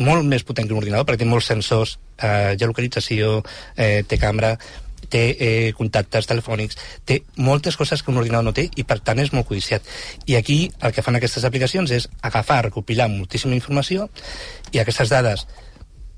molt 0.00 0.24
més 0.24 0.46
potent 0.48 0.64
que 0.64 0.72
un 0.72 0.80
ordinador 0.80 1.04
perquè 1.04 1.20
té 1.20 1.28
molts 1.28 1.50
sensors, 1.52 1.98
eh, 2.16 2.54
geolocalització, 2.56 3.42
eh, 3.76 4.00
té 4.08 4.16
càmera, 4.16 4.54
té 5.12 5.24
eh, 5.32 5.72
contactes 5.78 6.28
telefònics, 6.30 6.78
té 7.08 7.20
moltes 7.36 7.76
coses 7.80 8.02
que 8.02 8.12
un 8.12 8.20
ordinador 8.22 8.48
no 8.48 8.56
té 8.56 8.68
i 8.76 8.86
per 8.88 9.00
tant 9.04 9.20
és 9.22 9.32
molt 9.36 9.48
codiciat. 9.50 9.84
I 10.26 10.38
aquí 10.40 10.62
el 10.80 10.94
que 10.96 11.04
fan 11.04 11.18
aquestes 11.20 11.44
aplicacions 11.48 11.92
és 11.92 12.08
agafar, 12.22 12.62
recopilar 12.70 13.10
moltíssima 13.12 13.58
informació 13.58 14.08
i 14.72 14.80
aquestes 14.80 15.12
dades 15.12 15.46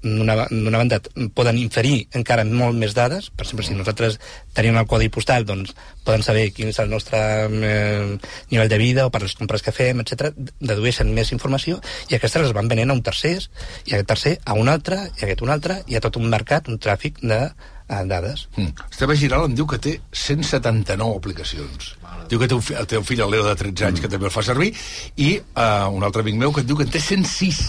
d'una 0.04 0.78
banda 0.78 1.00
poden 1.34 1.58
inferir 1.58 2.04
encara 2.18 2.44
molt 2.44 2.76
més 2.76 2.92
dades 2.96 3.30
per 3.32 3.46
exemple 3.46 3.64
si 3.64 3.76
nosaltres 3.76 4.18
tenim 4.56 4.76
el 4.76 4.88
codi 4.90 5.08
postal 5.08 5.46
doncs 5.48 5.72
poden 6.04 6.22
saber 6.26 6.50
quin 6.52 6.68
és 6.68 6.80
el 6.82 6.90
nostre 6.92 7.18
eh, 7.48 8.18
nivell 8.52 8.68
de 8.68 8.80
vida 8.80 9.06
o 9.06 9.12
per 9.14 9.22
les 9.24 9.34
compres 9.38 9.64
que 9.64 9.72
fem, 9.72 10.02
etc. 10.04 10.34
dedueixen 10.60 11.12
més 11.16 11.32
informació 11.32 11.80
i 12.10 12.18
aquestes 12.18 12.44
les 12.44 12.56
van 12.56 12.68
venent 12.68 12.92
a 12.92 12.98
un 12.98 13.02
tercer 13.06 13.38
i 13.86 13.94
aquest 13.94 14.10
tercer 14.12 14.34
a 14.44 14.58
un 14.60 14.68
altre 14.68 15.00
i 15.16 15.24
aquest 15.24 15.44
un 15.46 15.54
altre 15.54 15.80
i 15.88 15.96
a 15.96 16.04
tot 16.04 16.20
un 16.20 16.28
mercat, 16.28 16.68
un 16.68 16.78
tràfic 16.78 17.24
de 17.24 17.40
eh, 17.88 18.04
dades 18.08 18.48
Mm. 18.56 18.72
Esteve 18.90 19.16
Giral 19.16 19.44
em 19.46 19.54
diu 19.54 19.66
que 19.66 19.78
té 19.78 20.00
179 20.12 21.16
aplicacions. 21.18 21.94
Diu 22.28 22.38
que 22.40 22.48
té 22.48 22.54
un, 22.54 22.62
fi, 22.62 22.74
té 22.88 22.98
un 22.98 23.04
fill, 23.04 23.20
el 23.20 23.30
Leo, 23.30 23.44
de 23.44 23.54
13 23.54 23.86
anys, 23.88 24.00
que 24.00 24.08
també 24.08 24.28
el 24.28 24.32
fa 24.32 24.42
servir, 24.42 24.70
i 25.16 25.36
uh, 25.40 25.90
un 25.92 26.04
altre 26.06 26.22
amic 26.22 26.38
meu 26.40 26.52
que 26.52 26.62
et 26.62 26.68
diu 26.68 26.78
que 26.78 26.86
en 26.86 26.92
té 26.94 27.00
106. 27.00 27.60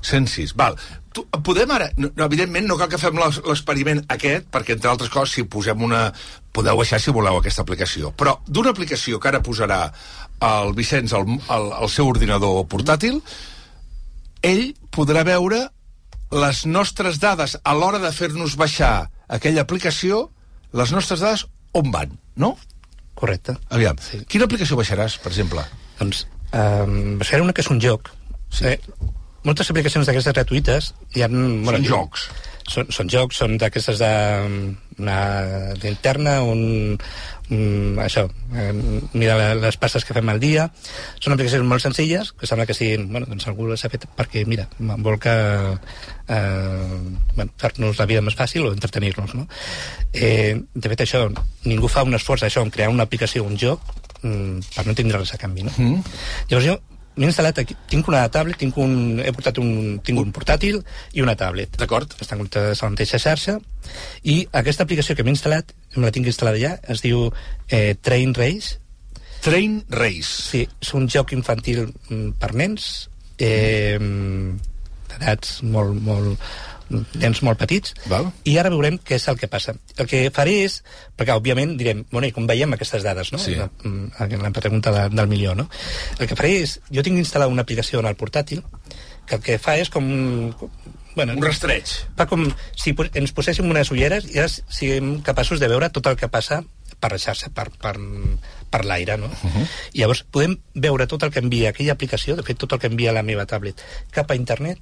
106. 0.00 0.54
Val. 0.56 0.78
Tu, 1.12 1.24
podem 1.44 1.70
ara... 1.74 1.90
No, 1.98 2.12
no, 2.14 2.24
evidentment, 2.24 2.68
no 2.70 2.78
cal 2.78 2.88
que 2.88 3.00
fem 3.02 3.18
l'experiment 3.18 4.04
aquest, 4.08 4.46
perquè, 4.54 4.78
entre 4.78 4.92
altres 4.92 5.10
coses, 5.12 5.34
si 5.34 5.44
posem 5.44 5.82
una... 5.82 6.08
Podeu 6.54 6.78
baixar, 6.80 6.98
si 7.02 7.12
voleu, 7.14 7.36
aquesta 7.38 7.62
aplicació. 7.66 8.14
Però 8.18 8.38
d'una 8.46 8.72
aplicació 8.74 9.20
que 9.20 9.28
ara 9.30 9.42
posarà 9.42 9.84
el 10.46 10.72
Vicenç 10.74 11.12
al, 11.14 11.28
al, 11.52 11.70
al 11.84 11.92
seu 11.92 12.08
ordinador 12.10 12.64
portàtil, 12.70 13.20
ell 14.42 14.70
podrà 14.94 15.22
veure 15.26 15.66
les 16.30 16.64
nostres 16.66 17.18
dades 17.20 17.56
a 17.62 17.74
l'hora 17.74 17.98
de 18.02 18.10
fer-nos 18.14 18.56
baixar 18.58 19.10
aquella 19.30 19.62
aplicació, 19.66 20.26
les 20.76 20.92
nostres 20.94 21.22
dades 21.22 21.46
on 21.72 21.90
van, 21.94 22.18
no? 22.36 22.56
correcte 23.20 23.56
Aviam, 23.68 23.98
Sí. 24.00 24.22
quina 24.28 24.46
aplicació 24.48 24.76
baixaràs, 24.78 25.18
per 25.20 25.30
exemple? 25.32 25.64
doncs 26.00 26.26
eh, 26.52 27.18
serà 27.28 27.42
una 27.44 27.52
que 27.52 27.62
és 27.62 27.70
un 27.70 27.80
joc 27.80 28.10
Sí. 28.50 28.64
eh, 28.66 28.80
moltes 29.44 29.70
aplicacions 29.70 30.06
d'aquestes 30.08 30.34
gratuïtes 30.34 30.92
hi 31.14 31.22
ha, 31.22 31.28
bueno, 31.28 31.78
Són 31.78 31.84
jocs. 31.86 32.28
són, 32.70 32.90
són 32.92 33.08
jocs, 33.12 33.36
són 33.40 33.56
d'aquestes 33.58 33.98
de, 33.98 34.10
una 34.98 35.18
linterna, 35.82 36.42
un, 36.42 36.98
un 37.50 37.98
això, 37.98 38.26
eh, 38.54 38.72
mirar 39.12 39.56
les 39.58 39.76
passes 39.76 40.04
que 40.04 40.14
fem 40.14 40.28
al 40.30 40.40
dia. 40.42 40.68
Són 41.18 41.34
aplicacions 41.34 41.66
molt 41.66 41.82
senzilles, 41.82 42.32
que 42.32 42.46
sembla 42.46 42.66
que 42.66 42.76
siguin, 42.76 43.08
bueno, 43.10 43.26
doncs 43.30 43.48
algú 43.50 43.66
les 43.70 43.84
ha 43.84 43.90
fet 43.92 44.06
perquè, 44.16 44.44
mira, 44.46 44.68
vol 44.78 45.18
que 45.18 45.34
eh, 46.30 47.00
bueno, 47.34 47.50
fer-nos 47.58 47.98
la 47.98 48.06
vida 48.06 48.22
més 48.22 48.38
fàcil 48.38 48.68
o 48.68 48.72
entretenir-nos, 48.72 49.34
no? 49.34 49.48
Eh, 50.12 50.54
de 50.74 50.94
fet, 50.94 51.04
això, 51.06 51.26
ningú 51.66 51.90
fa 51.90 52.06
un 52.06 52.14
esforç 52.18 52.46
això, 52.46 52.62
en 52.62 52.70
crear 52.70 52.90
una 52.90 53.08
aplicació, 53.08 53.44
un 53.44 53.58
joc, 53.58 53.82
mm, 54.22 54.70
per 54.76 54.86
no 54.86 54.94
tindre 54.94 55.18
res 55.18 55.34
a 55.34 55.42
canvi, 55.42 55.66
no? 55.66 55.74
Mm. 55.76 56.16
Llavors 56.50 56.70
jo 56.70 56.80
m'he 57.16 57.28
instal·lat 57.28 57.58
aquí, 57.62 57.76
tinc 57.90 58.08
una 58.08 58.22
tablet, 58.32 58.58
tinc 58.60 58.76
un, 58.80 59.20
he 59.22 59.32
portat 59.34 59.58
un, 59.62 59.98
tinc 60.04 60.20
un 60.22 60.30
portàtil 60.34 60.80
i 61.16 61.24
una 61.24 61.36
tablet. 61.38 61.74
D'acord. 61.80 62.14
Estan 62.20 62.40
connectades 62.40 62.80
a 62.80 62.86
la 62.86 62.94
mateixa 62.94 63.20
xarxa 63.22 63.58
i 64.22 64.40
aquesta 64.60 64.86
aplicació 64.86 65.16
que 65.16 65.26
m'he 65.26 65.34
instal·lat, 65.34 65.74
me 65.96 66.06
la 66.06 66.14
tinc 66.14 66.30
instal·lada 66.30 66.60
ja, 66.62 66.76
es 66.92 67.02
diu 67.04 67.28
eh, 67.68 67.96
Train 68.00 68.34
Race. 68.38 68.78
Train 69.44 69.80
Race. 69.90 70.30
Sí, 70.50 70.66
és 70.68 70.94
un 70.94 71.08
joc 71.10 71.34
infantil 71.36 71.86
mm, 71.88 72.34
per 72.40 72.52
nens, 72.54 72.90
eh, 73.40 73.98
d'edats 75.10 75.60
molt, 75.66 75.96
molt, 76.06 76.50
nens 76.90 77.42
molt 77.46 77.58
petits, 77.58 77.94
Val. 78.10 78.30
i 78.44 78.56
ara 78.58 78.70
veurem 78.72 78.98
què 78.98 79.14
és 79.16 79.28
el 79.28 79.38
que 79.38 79.48
passa. 79.48 79.74
El 79.96 80.06
que 80.10 80.30
faré 80.34 80.64
és, 80.64 80.82
perquè 81.16 81.34
òbviament 81.36 81.76
direm, 81.78 82.04
bueno, 82.10 82.26
i 82.26 82.32
com 82.32 82.46
veiem 82.50 82.72
aquestes 82.74 83.02
dades, 83.06 83.32
no? 83.32 83.38
Sí. 83.38 83.54
La, 83.54 83.70
mm, 83.84 84.40
la 84.42 84.50
pregunta 84.50 84.90
de, 84.92 85.08
del 85.14 85.28
milió, 85.28 85.54
no? 85.54 85.68
El 86.18 86.26
que 86.26 86.36
faré 86.36 86.56
és, 86.62 86.80
jo 86.90 87.02
tinc 87.06 87.18
instal·lat 87.18 87.48
una 87.50 87.62
aplicació 87.62 88.00
en 88.00 88.06
el 88.06 88.16
portàtil, 88.16 88.62
que 89.26 89.36
el 89.36 89.42
que 89.42 89.58
fa 89.58 89.76
és 89.78 89.90
com... 89.90 90.52
com- 90.58 90.70
Bueno, 91.10 91.32
Un 91.34 91.42
rastreig. 91.42 91.84
fa 92.16 92.24
com 92.30 92.44
si 92.78 92.92
ens 93.18 93.32
poséssim 93.34 93.66
unes 93.68 93.90
ulleres 93.90 94.28
i 94.30 94.38
ara 94.38 94.46
siguem 94.48 95.20
capaços 95.26 95.58
de 95.58 95.66
veure 95.66 95.88
tot 95.90 96.06
el 96.06 96.14
que 96.16 96.28
passa 96.30 96.60
per 97.00 97.10
xarxa, 97.18 97.50
per, 97.50 97.64
per, 97.82 97.96
per 98.70 98.84
l'aire, 98.84 99.16
no? 99.18 99.26
Uh 99.26 99.50
-huh. 99.50 99.66
Llavors 99.92 100.22
podem 100.30 100.54
veure 100.72 101.08
tot 101.08 101.22
el 101.24 101.32
que 101.32 101.40
envia 101.40 101.70
aquella 101.70 101.92
aplicació, 101.98 102.36
de 102.36 102.44
fet 102.44 102.58
tot 102.58 102.72
el 102.72 102.78
que 102.78 102.86
envia 102.86 103.12
la 103.12 103.24
meva 103.24 103.44
tablet, 103.44 103.82
cap 104.12 104.30
a 104.30 104.36
internet 104.36 104.78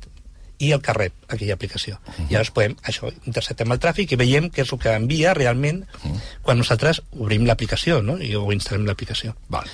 i 0.59 0.73
el 0.73 0.81
que 0.83 0.93
rep 0.93 1.13
aquella 1.29 1.55
aplicació. 1.55 2.01
Uh 2.07 2.13
-huh. 2.15 2.27
I 2.29 2.33
llavors 2.33 2.51
podem, 2.51 2.77
això, 2.83 3.13
interceptem 3.27 3.73
el 3.73 3.79
tràfic 3.79 4.13
i 4.13 4.17
veiem 4.17 4.51
què 4.51 4.63
és 4.63 4.73
el 4.73 4.79
que 4.79 4.95
envia 4.95 5.35
realment 5.35 5.83
uh 5.83 6.11
-huh. 6.11 6.21
quan 6.43 6.59
nosaltres 6.59 7.03
obrim 7.19 7.45
l'aplicació, 7.47 8.03
no? 8.03 8.19
I, 8.19 8.35
o 8.35 8.51
instal·lem 8.53 8.85
l'aplicació. 8.87 9.35
Val. 9.49 9.67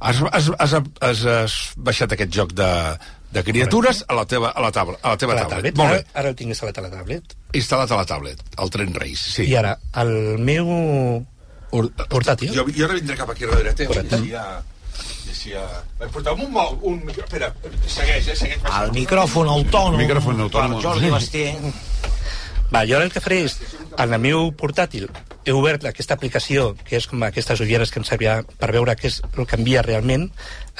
Has, 0.00 0.16
has, 0.32 0.50
has, 0.58 0.72
has, 1.00 1.24
has 1.24 1.52
baixat 1.76 2.12
aquest 2.12 2.30
joc 2.34 2.52
de, 2.52 2.98
de 3.32 3.42
criatures 3.44 4.04
a 4.08 4.14
la 4.14 4.26
teva, 4.26 4.50
a 4.50 4.60
la, 4.60 4.70
tabla, 4.72 4.98
a 5.02 5.10
la 5.10 5.16
teva 5.16 5.32
A 5.32 5.36
la 5.36 5.40
tablet. 5.48 5.74
tablet. 5.74 5.76
Molt 5.76 5.90
Ara, 5.90 5.98
bé. 5.98 6.06
ara 6.14 6.28
el 6.28 6.34
tinc 6.34 6.50
instal·lat 6.50 6.78
a 6.78 6.82
la 6.82 6.90
tablet. 6.90 7.22
Instal·lat 7.52 7.90
a 7.90 7.96
la 7.96 8.04
tablet, 8.04 8.38
el 8.58 8.70
Train 8.70 8.94
Race. 8.94 9.30
Sí. 9.32 9.42
I 9.44 9.54
ara, 9.56 9.78
el 9.96 10.38
meu 10.38 11.24
Ur- 11.72 11.90
portàtil... 12.08 12.52
Jo, 12.54 12.66
jo 12.76 12.84
ara 12.84 12.94
vindré 12.94 13.16
cap 13.16 13.30
aquí 13.30 13.46
darrere 13.46 13.72
teu. 13.74 13.86
Correcte. 13.88 14.16
I 14.16 14.30
ja... 14.30 14.62
Eh, 15.52 16.08
Porta'm 16.12 16.40
un, 16.46 16.56
un... 16.82 17.02
Espera, 17.10 17.52
segueix, 17.86 18.28
eh? 18.32 18.36
Segueix. 18.36 18.64
El 18.80 18.94
micròfon 18.96 19.50
autònom. 19.58 19.98
Micròfon 20.00 20.40
autònom. 20.46 20.78
Per 20.80 20.86
Jordi 20.88 21.12
Basté. 21.12 21.44
Va, 22.72 22.82
jo 22.88 22.96
ara 22.96 23.04
el 23.06 23.12
que 23.12 23.20
faré 23.22 23.42
és, 23.44 23.58
en 24.00 24.14
el 24.16 24.20
meu 24.22 24.48
portàtil, 24.58 25.06
he 25.44 25.52
obert 25.54 25.84
aquesta 25.86 26.16
aplicació, 26.16 26.72
que 26.86 26.96
és 26.98 27.06
com 27.06 27.22
aquestes 27.22 27.60
ulleres 27.60 27.92
que 27.92 28.00
em 28.00 28.06
servia 28.08 28.38
per 28.58 28.70
veure 28.74 28.96
què 28.98 29.10
és 29.10 29.20
el 29.36 29.46
que 29.46 29.58
envia 29.60 29.82
realment 29.84 30.24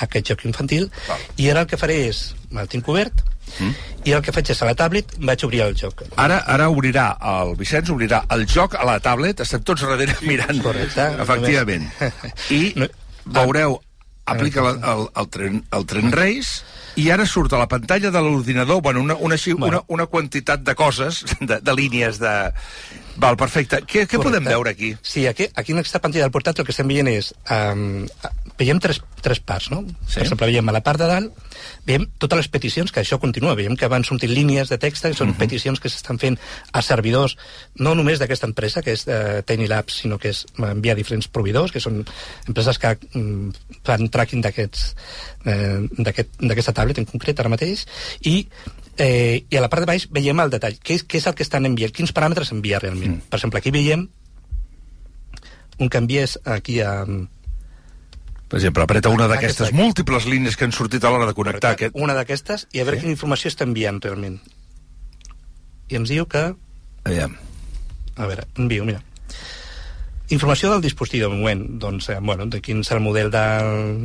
aquest 0.03 0.33
joc 0.33 0.47
infantil, 0.49 0.89
Val. 1.07 1.23
i 1.37 1.51
ara 1.53 1.63
el 1.63 1.71
que 1.71 1.79
faré 1.79 2.01
és, 2.09 2.25
el 2.51 2.71
tinc 2.73 2.89
obert, 2.91 3.21
mm. 3.61 3.71
i 4.09 4.17
el 4.17 4.25
que 4.25 4.33
faig 4.35 4.51
és 4.57 4.63
a 4.65 4.71
la 4.71 4.75
tablet, 4.81 5.15
vaig 5.21 5.45
obrir 5.47 5.63
el 5.69 5.77
joc. 5.79 6.03
Ara, 6.17 6.41
ara 6.51 6.71
obrirà, 6.73 7.11
el 7.37 7.55
Vicenç 7.61 7.93
obrirà 7.95 8.25
el 8.35 8.47
joc 8.51 8.75
a 8.81 8.89
la 8.89 8.99
tablet, 9.05 9.45
estem 9.45 9.63
tots 9.63 9.85
darrere 9.87 10.17
mirant. 10.31 10.63
Correcte. 10.65 11.11
Efectivament. 11.23 11.87
I 12.59 12.63
No- 12.81 12.91
veureu, 13.39 13.79
aplica 14.27 14.63
la, 14.63 14.71
el, 14.95 15.09
el, 15.21 15.29
tren, 15.29 15.65
el 15.73 15.85
tren 15.87 16.13
Race, 16.13 16.63
i 16.97 17.09
ara 17.11 17.27
surt 17.27 17.53
a 17.53 17.59
la 17.59 17.67
pantalla 17.69 18.11
de 18.15 18.21
l'ordinador 18.23 18.81
bueno, 18.81 19.01
una, 19.03 19.17
una, 19.17 19.35
així- 19.35 19.53
una, 19.53 19.67
Bueno. 19.67 19.85
una 19.89 20.07
quantitat 20.07 20.61
de 20.63 20.75
coses, 20.75 21.25
de, 21.41 21.59
de 21.61 21.75
línies 21.75 22.19
de... 22.23 22.53
Val, 23.17 23.37
perfecte. 23.37 23.79
Què, 23.87 24.07
què 24.11 24.19
podem 24.23 24.43
veure 24.45 24.71
aquí? 24.75 24.97
Sí, 25.03 25.27
aquí, 25.27 25.47
aquí 25.55 25.71
en 25.73 25.79
aquesta 25.83 26.01
pantalla 26.03 26.25
del 26.25 26.33
portàtil 26.35 26.63
el 26.65 26.67
que 26.67 26.73
estem 26.75 26.89
veient 26.91 27.11
és... 27.13 27.33
Um, 27.51 28.07
veiem 28.59 28.79
tres, 28.79 29.01
tres 29.23 29.41
parts, 29.41 29.71
no? 29.73 29.83
Sí. 30.07 30.19
Per 30.19 30.23
exemple, 30.25 30.47
veiem 30.47 30.69
a 30.71 30.75
la 30.77 30.83
part 30.87 31.01
de 31.01 31.09
dalt, 31.11 31.39
veiem 31.89 32.07
totes 32.23 32.39
les 32.39 32.49
peticions, 32.53 32.93
que 32.93 33.03
això 33.03 33.19
continua, 33.23 33.57
veiem 33.59 33.75
que 33.79 33.89
van 33.91 34.07
sortint 34.07 34.33
línies 34.33 34.71
de 34.71 34.79
text, 34.79 35.07
que 35.07 35.15
són 35.15 35.31
uh 35.31 35.35
-huh. 35.35 35.43
peticions 35.43 35.81
que 35.81 35.89
s'estan 35.89 36.19
fent 36.19 36.39
a 36.73 36.83
servidors, 36.83 37.37
no 37.77 37.95
només 37.95 38.19
d'aquesta 38.19 38.47
empresa, 38.47 38.83
que 38.83 38.93
és 38.93 39.07
uh, 39.07 39.43
Tiny 39.45 39.67
Labs, 39.67 39.95
sinó 40.03 40.19
que 40.19 40.29
és 40.29 40.47
envia 40.59 40.93
a 40.93 40.97
diferents 40.97 41.29
proveïdors, 41.29 41.73
que 41.73 41.81
són 41.81 42.05
empreses 42.47 42.79
que 42.79 42.99
mm, 43.13 43.51
fan 43.85 44.09
tracking 44.09 44.45
eh, 44.45 45.81
d'aquest- 45.99 46.41
d'aquesta 46.41 46.73
tablet 46.73 46.99
en 46.99 47.05
concret 47.05 47.41
ara 47.41 47.49
mateix, 47.49 47.87
i 48.23 48.49
eh, 48.97 49.45
i 49.51 49.57
a 49.57 49.61
la 49.61 49.69
part 49.69 49.83
de 49.83 49.87
baix 49.87 50.09
veiem 50.11 50.41
el 50.41 50.51
detall, 50.51 50.79
què 50.79 50.95
és, 50.95 51.05
què 51.07 51.19
és 51.19 51.27
el 51.27 51.35
que 51.35 51.43
estan 51.43 51.67
enviant, 51.67 51.93
quins 51.93 52.15
paràmetres 52.15 52.53
envia 52.53 52.79
realment. 52.79 53.17
Mm. 53.17 53.29
Per 53.29 53.39
exemple, 53.39 53.59
aquí 53.59 53.71
veiem 53.71 54.09
un 55.79 55.89
que 55.89 55.99
envies 55.99 56.39
aquí 56.45 56.81
a... 56.81 57.05
Per 58.49 58.59
exemple, 58.61 58.83
apreta 58.85 59.09
una 59.11 59.27
d'aquestes 59.27 59.73
múltiples 59.73 60.27
línies 60.31 60.57
que 60.57 60.67
han 60.69 60.73
sortit 60.77 61.03
a 61.05 61.11
l'hora 61.11 61.27
de 61.27 61.35
connectar 61.35 61.73
aquest... 61.75 61.97
Una 61.97 62.15
d'aquestes 62.15 62.67
i 62.73 62.81
a 62.81 62.85
veure 62.85 62.99
Sí. 62.99 63.07
quina 63.07 63.17
informació 63.17 63.51
està 63.51 63.65
enviant 63.67 63.99
realment. 64.05 64.37
I 65.91 65.97
ens 65.99 66.09
diu 66.13 66.27
que... 66.31 66.45
Aviam. 67.05 67.35
A 68.17 68.27
veure, 68.31 68.45
envio, 68.61 68.85
mira. 68.85 69.01
Informació 70.33 70.71
del 70.73 70.81
dispositiu, 70.81 71.27
de 71.29 71.35
moment, 71.37 71.65
doncs, 71.83 72.07
eh, 72.09 72.19
bueno, 72.21 72.47
de 72.49 72.61
quin 72.65 72.81
és 72.81 72.91
el 72.97 73.01
model 73.05 73.29
de, 73.31 73.43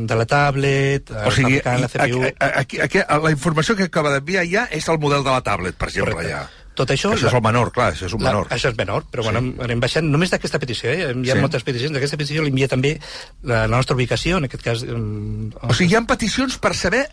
de 0.09 0.15
la 0.19 0.25
tablet, 0.27 1.11
O 1.25 1.31
sigui, 1.31 1.61
la 1.63 1.87
CPU... 1.87 2.23
aquí, 2.39 2.81
aquí, 2.81 2.81
aquí, 2.83 2.99
la 3.23 3.31
informació 3.31 3.75
que 3.79 3.87
acaba 3.87 4.11
d'enviar 4.11 4.43
ja 4.49 4.65
és 4.75 4.89
el 4.91 4.99
model 4.99 5.23
de 5.23 5.31
la 5.31 5.41
tablet, 5.45 5.77
per 5.79 5.87
exemple, 5.87 6.15
Correcte. 6.17 6.33
ja. 6.35 6.58
Tot 6.75 6.91
això... 6.93 7.09
Això 7.11 7.27
és 7.27 7.33
el 7.35 7.41
menor, 7.43 7.71
clar, 7.75 7.89
això 7.93 8.05
és 8.07 8.13
un 8.15 8.21
La, 8.23 8.29
menor. 8.31 8.47
això 8.55 8.69
és 8.71 8.77
menor, 8.77 9.03
però 9.11 9.23
sí. 9.25 9.29
bueno, 9.31 9.63
anem 9.65 9.79
baixant 9.83 10.05
només 10.07 10.29
d'aquesta 10.31 10.59
petició, 10.59 10.89
eh? 10.91 11.09
Hi 11.11 11.31
ha 11.31 11.35
Sí. 11.35 11.41
moltes 11.43 11.63
peticions. 11.67 11.91
D'aquesta 11.95 12.17
petició 12.17 12.43
l'envia 12.45 12.67
també 12.71 12.93
la, 13.43 13.65
la 13.67 13.75
nostra 13.75 13.95
ubicació, 13.97 14.37
en 14.37 14.45
aquest 14.47 14.63
cas... 14.63 14.83
Um, 14.83 15.49
O 15.61 15.73
sigui, 15.73 15.91
hi 15.91 15.97
ha 15.99 16.03
peticions 16.07 16.55
per 16.57 16.71
saber 16.75 17.05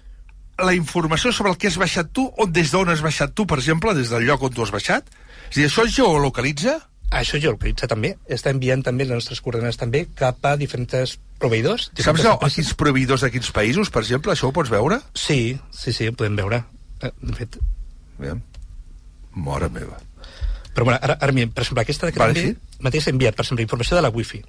la 0.63 0.73
informació 0.73 1.33
sobre 1.33 1.51
el 1.53 1.59
que 1.59 1.67
has 1.69 1.77
baixat 1.77 2.13
tu, 2.15 2.29
o 2.37 2.47
des 2.47 2.71
d'on 2.73 2.89
has 2.89 3.03
baixat 3.03 3.35
tu, 3.35 3.45
per 3.47 3.59
exemple, 3.59 3.93
des 3.95 4.09
del 4.15 4.25
lloc 4.29 4.43
on 4.47 4.55
tu 4.55 4.63
has 4.63 4.71
baixat? 4.73 5.09
És 5.51 5.57
a 5.57 5.61
dir, 5.61 5.67
això 5.69 5.85
es 5.85 5.97
geolocalitza? 5.99 6.79
Això 7.11 7.39
geolocalitza 7.39 7.87
també. 7.91 8.17
Està 8.29 8.51
enviant 8.55 8.81
també 8.83 9.05
les 9.05 9.15
nostres 9.19 9.41
coordenades 9.43 9.77
també 9.79 10.07
cap 10.15 10.43
a 10.49 10.57
diferents 10.57 11.19
proveïdors. 11.39 11.91
Saps 11.91 11.99
diferents 12.01 12.25
a, 12.25 12.31
a 12.31 12.35
empreses. 12.39 12.55
quins 12.57 12.73
proveïdors 12.81 13.23
de 13.27 13.31
quins 13.35 13.51
països, 13.55 13.91
per 13.95 14.03
exemple? 14.03 14.33
Això 14.33 14.49
ho 14.49 14.55
pots 14.57 14.71
veure? 14.73 14.99
Sí, 15.15 15.57
sí, 15.71 15.93
sí, 15.93 16.09
ho 16.09 16.15
podem 16.19 16.35
veure. 16.39 16.63
Eh, 17.03 17.11
De 17.23 17.35
fet, 17.37 17.59
Aviam. 18.19 18.41
Mora 19.37 19.69
meva. 19.69 20.01
però 20.77 20.85
bueno, 20.85 20.99
ara, 21.01 21.15
ara 21.21 21.33
per 21.33 21.63
exemple, 21.63 21.83
aquesta 21.87 22.11
que 22.13 22.19
Vale, 22.21 22.35
també 22.35 22.51
sí. 22.51 22.81
mateix 22.85 23.07
ha 23.07 23.13
enviat, 23.15 23.37
per 23.37 23.45
exemple, 23.47 23.65
informació 23.65 23.97
de 23.97 24.03
la 24.05 24.11
wifi. 24.13 24.43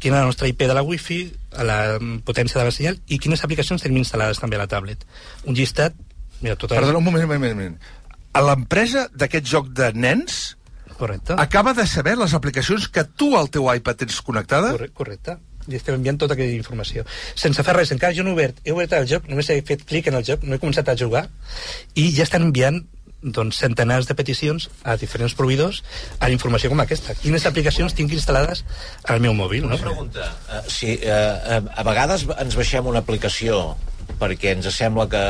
Quina 0.00 0.16
és 0.16 0.22
la 0.22 0.28
nostra 0.30 0.48
IP 0.48 0.62
de 0.64 0.76
la 0.76 0.80
wifi, 0.82 1.18
a 1.52 1.64
la 1.68 1.76
mm, 1.98 2.22
potència 2.24 2.56
de 2.56 2.64
la 2.64 2.72
senyal 2.72 2.96
i 3.12 3.18
quines 3.20 3.42
aplicacions 3.44 3.82
tenim 3.84 4.00
instal·lades 4.00 4.40
també 4.40 4.56
a 4.56 4.62
la 4.62 4.68
tablet. 4.72 5.04
Un 5.44 5.58
llistat, 5.58 5.92
mira, 6.40 6.56
totes... 6.56 6.78
Perdona, 6.78 6.96
un 7.02 7.04
moment, 7.04 7.26
un 7.26 7.34
moment, 7.34 7.52
un 7.52 7.58
moment. 7.58 7.76
A 8.32 8.40
l'empresa 8.46 9.08
d'aquest 9.12 9.44
joc 9.52 9.68
de 9.76 9.90
nens 9.92 10.56
Correcte. 10.96 11.36
acaba 11.36 11.74
de 11.74 11.84
saber 11.86 12.16
les 12.16 12.32
aplicacions 12.32 12.88
que 12.88 13.04
tu 13.04 13.34
al 13.36 13.50
teu 13.52 13.68
iPad 13.74 14.00
tens 14.04 14.22
connectada? 14.24 14.70
Correcte, 14.72 14.96
correcte. 14.96 15.36
I 15.68 15.76
estem 15.76 15.98
enviant 15.98 16.16
tota 16.16 16.32
aquella 16.38 16.56
informació. 16.56 17.04
Sense 17.36 17.60
fer 17.62 17.74
res, 17.76 17.92
encara 17.92 18.16
jo 18.16 18.24
no 18.24 18.32
he 18.32 18.38
obert, 18.38 18.62
he 18.64 18.72
obert 18.72 18.94
el 18.96 19.04
joc, 19.10 19.28
només 19.28 19.50
he 19.52 19.58
fet 19.60 19.84
clic 19.84 20.08
en 20.08 20.16
el 20.16 20.24
joc, 20.24 20.40
no 20.48 20.56
he 20.56 20.62
començat 20.62 20.88
a 20.88 20.96
jugar, 20.96 21.26
i 22.00 22.08
ja 22.16 22.24
estan 22.24 22.48
enviant 22.48 22.80
doncs, 23.22 23.58
centenars 23.60 24.08
de 24.08 24.16
peticions 24.16 24.68
a 24.84 24.96
diferents 25.00 25.34
proveïdors 25.36 25.82
a 26.20 26.30
informació 26.32 26.70
com 26.72 26.80
aquesta. 26.80 27.14
Quines 27.20 27.46
aplicacions 27.48 27.94
tinc 27.96 28.12
instal·lades 28.16 28.64
al 29.12 29.20
meu 29.20 29.36
mòbil, 29.36 29.66
no? 29.66 29.76
Una 29.76 29.84
pregunta. 29.84 30.30
Uh, 30.48 30.62
si 30.70 30.96
uh, 30.96 31.60
uh, 31.60 31.62
a 31.76 31.86
vegades 31.86 32.26
ens 32.38 32.56
baixem 32.58 32.88
una 32.88 33.04
aplicació 33.04 33.60
perquè 34.20 34.54
ens 34.56 34.66
sembla 34.74 35.06
que, 35.08 35.22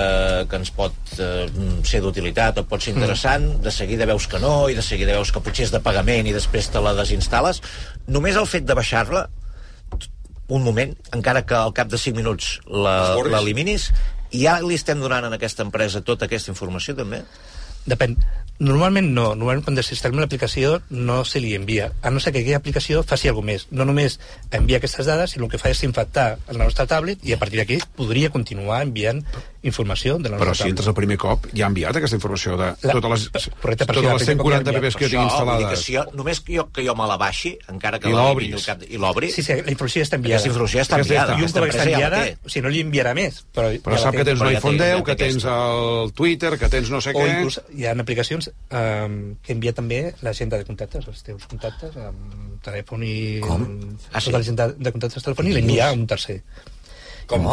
que 0.50 0.58
ens 0.58 0.70
pot 0.74 0.94
uh, 1.18 1.44
ser 1.86 2.00
d'utilitat 2.02 2.62
o 2.62 2.66
pot 2.70 2.82
ser 2.82 2.94
interessant, 2.94 3.44
mm. 3.56 3.64
de 3.66 3.74
seguida 3.74 4.08
veus 4.08 4.26
que 4.30 4.40
no, 4.42 4.54
i 4.70 4.78
de 4.78 4.86
seguida 4.86 5.18
veus 5.18 5.34
que 5.34 5.42
potser 5.44 5.68
és 5.68 5.74
de 5.74 5.82
pagament 5.84 6.26
i 6.26 6.34
després 6.34 6.70
te 6.70 6.82
la 6.82 6.94
desinstal·les. 6.98 7.60
Només 8.10 8.38
el 8.40 8.48
fet 8.50 8.66
de 8.66 8.78
baixar-la, 8.78 9.26
un 10.50 10.64
moment, 10.66 10.96
encara 11.14 11.44
que 11.46 11.54
al 11.54 11.74
cap 11.74 11.90
de 11.90 11.98
5 12.00 12.18
minuts 12.18 12.56
l'eliminis, 12.66 13.90
i 14.34 14.44
ja 14.44 14.58
li 14.62 14.76
estem 14.78 14.98
donant 15.02 15.26
a 15.26 15.30
aquesta 15.36 15.62
empresa 15.66 16.02
tota 16.06 16.26
aquesta 16.26 16.50
informació, 16.50 16.96
també? 16.98 17.22
Depèn. 17.86 18.16
Normalment 18.60 19.08
no. 19.16 19.30
Normalment 19.34 19.64
quan 19.64 19.76
desinstal·lem 19.78 20.20
l'aplicació 20.20 20.82
no 20.92 21.22
se 21.24 21.40
li 21.40 21.54
envia. 21.56 21.90
A 22.04 22.10
no 22.12 22.20
ser 22.20 22.32
que 22.34 22.42
aquella 22.42 22.58
aplicació 22.60 23.02
faci 23.02 23.30
alguna 23.30 23.54
més. 23.54 23.66
No 23.72 23.86
només 23.88 24.18
envia 24.52 24.76
aquestes 24.76 25.06
dades, 25.08 25.32
sinó 25.32 25.46
el 25.48 25.50
que 25.54 25.58
fa 25.62 25.70
és 25.72 25.80
infectar 25.86 26.34
la 26.50 26.64
nostra 26.66 26.84
tablet 26.86 27.24
i 27.24 27.32
a 27.32 27.38
partir 27.40 27.58
d'aquí 27.62 27.78
podria 27.96 28.28
continuar 28.28 28.82
enviant 28.84 29.24
informació 29.62 30.16
de 30.18 30.28
la 30.30 30.36
nostra 30.36 30.44
Però 30.44 30.54
si 30.54 30.58
tablet. 30.62 30.72
entres 30.72 30.88
el 30.88 30.94
primer 30.94 31.16
cop, 31.20 31.46
ja 31.56 31.64
ha 31.66 31.68
enviat 31.72 31.96
aquesta 31.96 32.16
informació 32.16 32.56
de 32.56 32.68
La- 32.80 32.92
totes 32.94 33.10
les, 33.10 33.48
correcte, 33.60 33.84
si 33.84 33.88
totes 33.88 34.04
la 34.04 34.12
les 34.14 34.24
primer 34.24 34.36
cop 34.40 34.50
ja 34.52 34.60
140 34.60 34.70
ha 34.70 34.80
pp's 34.80 34.96
que 34.96 35.04
jo 35.04 35.10
tinc 35.10 35.20
que 35.20 35.36
instal·lades. 35.36 35.82
si 35.84 35.96
jo, 35.96 36.04
només 36.14 36.40
que 36.40 36.56
jo, 36.56 36.64
que 36.72 36.84
jo 36.86 36.94
me 36.96 37.06
la 37.08 37.16
baixi, 37.20 37.58
encara 37.68 37.98
que 37.98 38.08
I 38.08 38.12
la 38.12 38.22
l'obris. 38.28 38.48
elimini 38.48 38.60
al 38.60 38.66
cap- 38.66 38.88
I 38.90 38.96
l'obri, 38.96 39.30
Sí, 39.30 39.42
sí, 39.42 39.52
la 39.52 39.70
informació 39.70 40.00
ja 40.02 40.06
està 40.08 40.16
enviada. 40.16 40.36
Aquesta 40.40 40.48
informació 40.48 40.78
ja 40.78 40.84
està 40.84 40.96
ja 40.96 41.02
enviada. 41.02 41.32
I 41.32 41.36
un 41.36 41.40
Aquesta 41.44 41.60
cop 41.60 41.68
està 41.68 41.76
ja 41.84 41.90
enviada, 41.92 42.24
té. 42.24 42.36
o 42.44 42.48
sigui, 42.48 42.62
no 42.64 42.68
li 42.70 42.80
enviarà 42.84 43.14
més. 43.14 43.44
Però, 43.54 43.68
Però 43.84 43.96
ja 43.96 44.02
sap 44.02 44.14
que 44.16 44.24
tens 44.24 44.40
un 44.40 44.46
ja 44.48 44.52
iPhone 44.58 44.78
té- 44.78 44.84
10, 44.84 44.96
ja 44.98 45.04
que 45.04 45.16
tens 45.16 45.44
el 45.44 46.12
Twitter, 46.14 46.58
que 46.58 46.68
tens 46.68 46.90
no 46.90 47.00
sé 47.00 47.12
què... 47.12 47.60
hi 47.76 47.84
ha 47.86 47.92
aplicacions 47.92 48.49
eh, 48.70 49.34
que 49.42 49.52
envia 49.56 49.72
també 49.76 50.14
l'agenda 50.22 50.58
de 50.60 50.64
contactes, 50.68 51.06
els 51.08 51.22
teus 51.26 51.46
contactes, 51.50 51.96
amb 51.96 52.58
telèfon 52.64 53.04
i... 53.06 53.14
Com? 53.44 53.66
Ah, 54.12 54.20
sí? 54.20 54.30
Tota 54.30 54.38
l'agenda 54.38 54.68
de 54.72 54.92
contactes 54.96 55.22
telèfon 55.28 55.48
i 55.52 55.54
l'envia 55.58 55.88
a 55.90 55.92
un 55.96 56.06
tercer. 56.10 56.42
Com? 57.30 57.46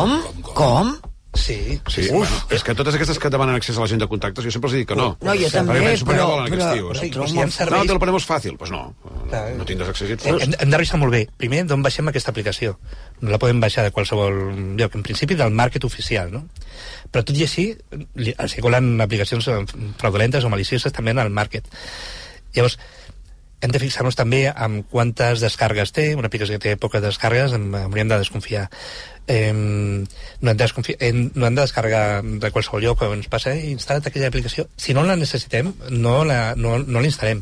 Com? 0.56 0.98
Sí. 1.38 1.78
Sí, 1.92 2.08
bueno, 2.10 2.26
és 2.50 2.64
que 2.66 2.74
totes 2.74 2.96
aquestes 2.98 3.20
que 3.22 3.30
demanen 3.30 3.54
accés 3.60 3.78
a 3.78 3.82
l'agenda 3.84 4.08
de 4.08 4.10
contactes, 4.10 4.42
jo 4.48 4.50
sempre 4.50 4.72
els 4.72 4.78
dic 4.80 4.88
que 4.90 4.96
no. 4.98 5.10
No, 5.22 5.34
jo 5.38 5.46
Perquè 5.46 5.52
també, 5.54 5.76
però- 6.02 6.08
però- 6.08 6.48
però 6.50 6.96
Sí, 6.98 7.12
trobo 7.14 7.28
hi 7.28 7.38
ha 7.38 7.44
molt- 7.46 7.54
serveis- 7.54 7.84
No, 7.84 7.86
te 7.86 7.94
lo 7.94 8.00
ponemos 8.00 8.26
fàcil. 8.26 8.56
Pues 8.58 8.72
no, 8.72 8.96
Clar. 9.30 9.52
no 9.60 9.66
tindràs 9.68 9.90
accés 9.92 10.10
et 10.16 10.26
Hem, 10.26 10.40
hem 10.58 10.70
de 10.72 10.78
revisar 10.78 10.98
molt 10.98 11.12
bé. 11.14 11.28
Primer, 11.38 11.68
d'on 11.68 11.84
baixem 11.84 12.08
aquesta 12.08 12.32
aplicació. 12.32 12.80
No 13.22 13.30
la 13.30 13.38
podem 13.38 13.60
baixar 13.60 13.84
de 13.84 13.92
qualsevol 13.92 14.34
lloc. 14.80 14.96
En 14.96 15.04
principi, 15.04 15.36
del 15.36 15.52
market 15.52 15.84
oficial, 15.84 16.32
no? 16.32 16.48
Però 17.12 17.24
tot 17.24 17.38
i 17.38 17.46
així, 17.46 17.70
els 18.34 18.56
colen 18.64 18.96
aplicacions 19.04 19.50
eh, 19.52 19.60
fraudulentes 20.00 20.46
o 20.46 20.54
malicioses 20.54 20.94
també 20.94 21.16
en 21.16 21.24
el 21.24 21.34
market. 21.34 21.68
Llavors, 22.56 22.78
hem 23.62 23.74
de 23.74 23.82
fixar-nos 23.82 24.18
també 24.18 24.46
en 24.52 24.82
quantes 24.86 25.42
descargues 25.42 25.92
té. 25.96 26.12
Una 26.16 26.30
aplicació 26.30 26.58
que 26.58 26.64
té 26.64 26.80
poques 26.80 27.02
descargues, 27.02 27.56
hem, 27.58 27.72
hauríem 27.80 28.12
de 28.12 28.20
desconfiar. 28.22 28.68
Eh, 29.28 29.52
no, 29.54 30.52
hem 30.52 30.56
de 30.56 30.64
desconfiar 30.64 30.98
hem, 31.04 31.24
no 31.36 31.48
hem 31.48 31.58
de 31.58 31.66
descarregar 31.66 32.24
de 32.24 32.52
qualsevol 32.56 32.86
lloc 32.86 33.02
on 33.04 33.18
ens 33.18 33.28
passa 33.32 33.56
eh, 33.56 33.72
instala't 33.74 34.08
aquella 34.08 34.30
aplicació. 34.32 34.68
Si 34.78 34.94
no 34.94 35.04
la 35.08 35.18
necessitem, 35.20 35.74
no 35.92 36.22
la, 36.26 36.54
no, 36.56 36.78
no 36.80 37.02
la 37.02 37.10
instal·lem. 37.10 37.42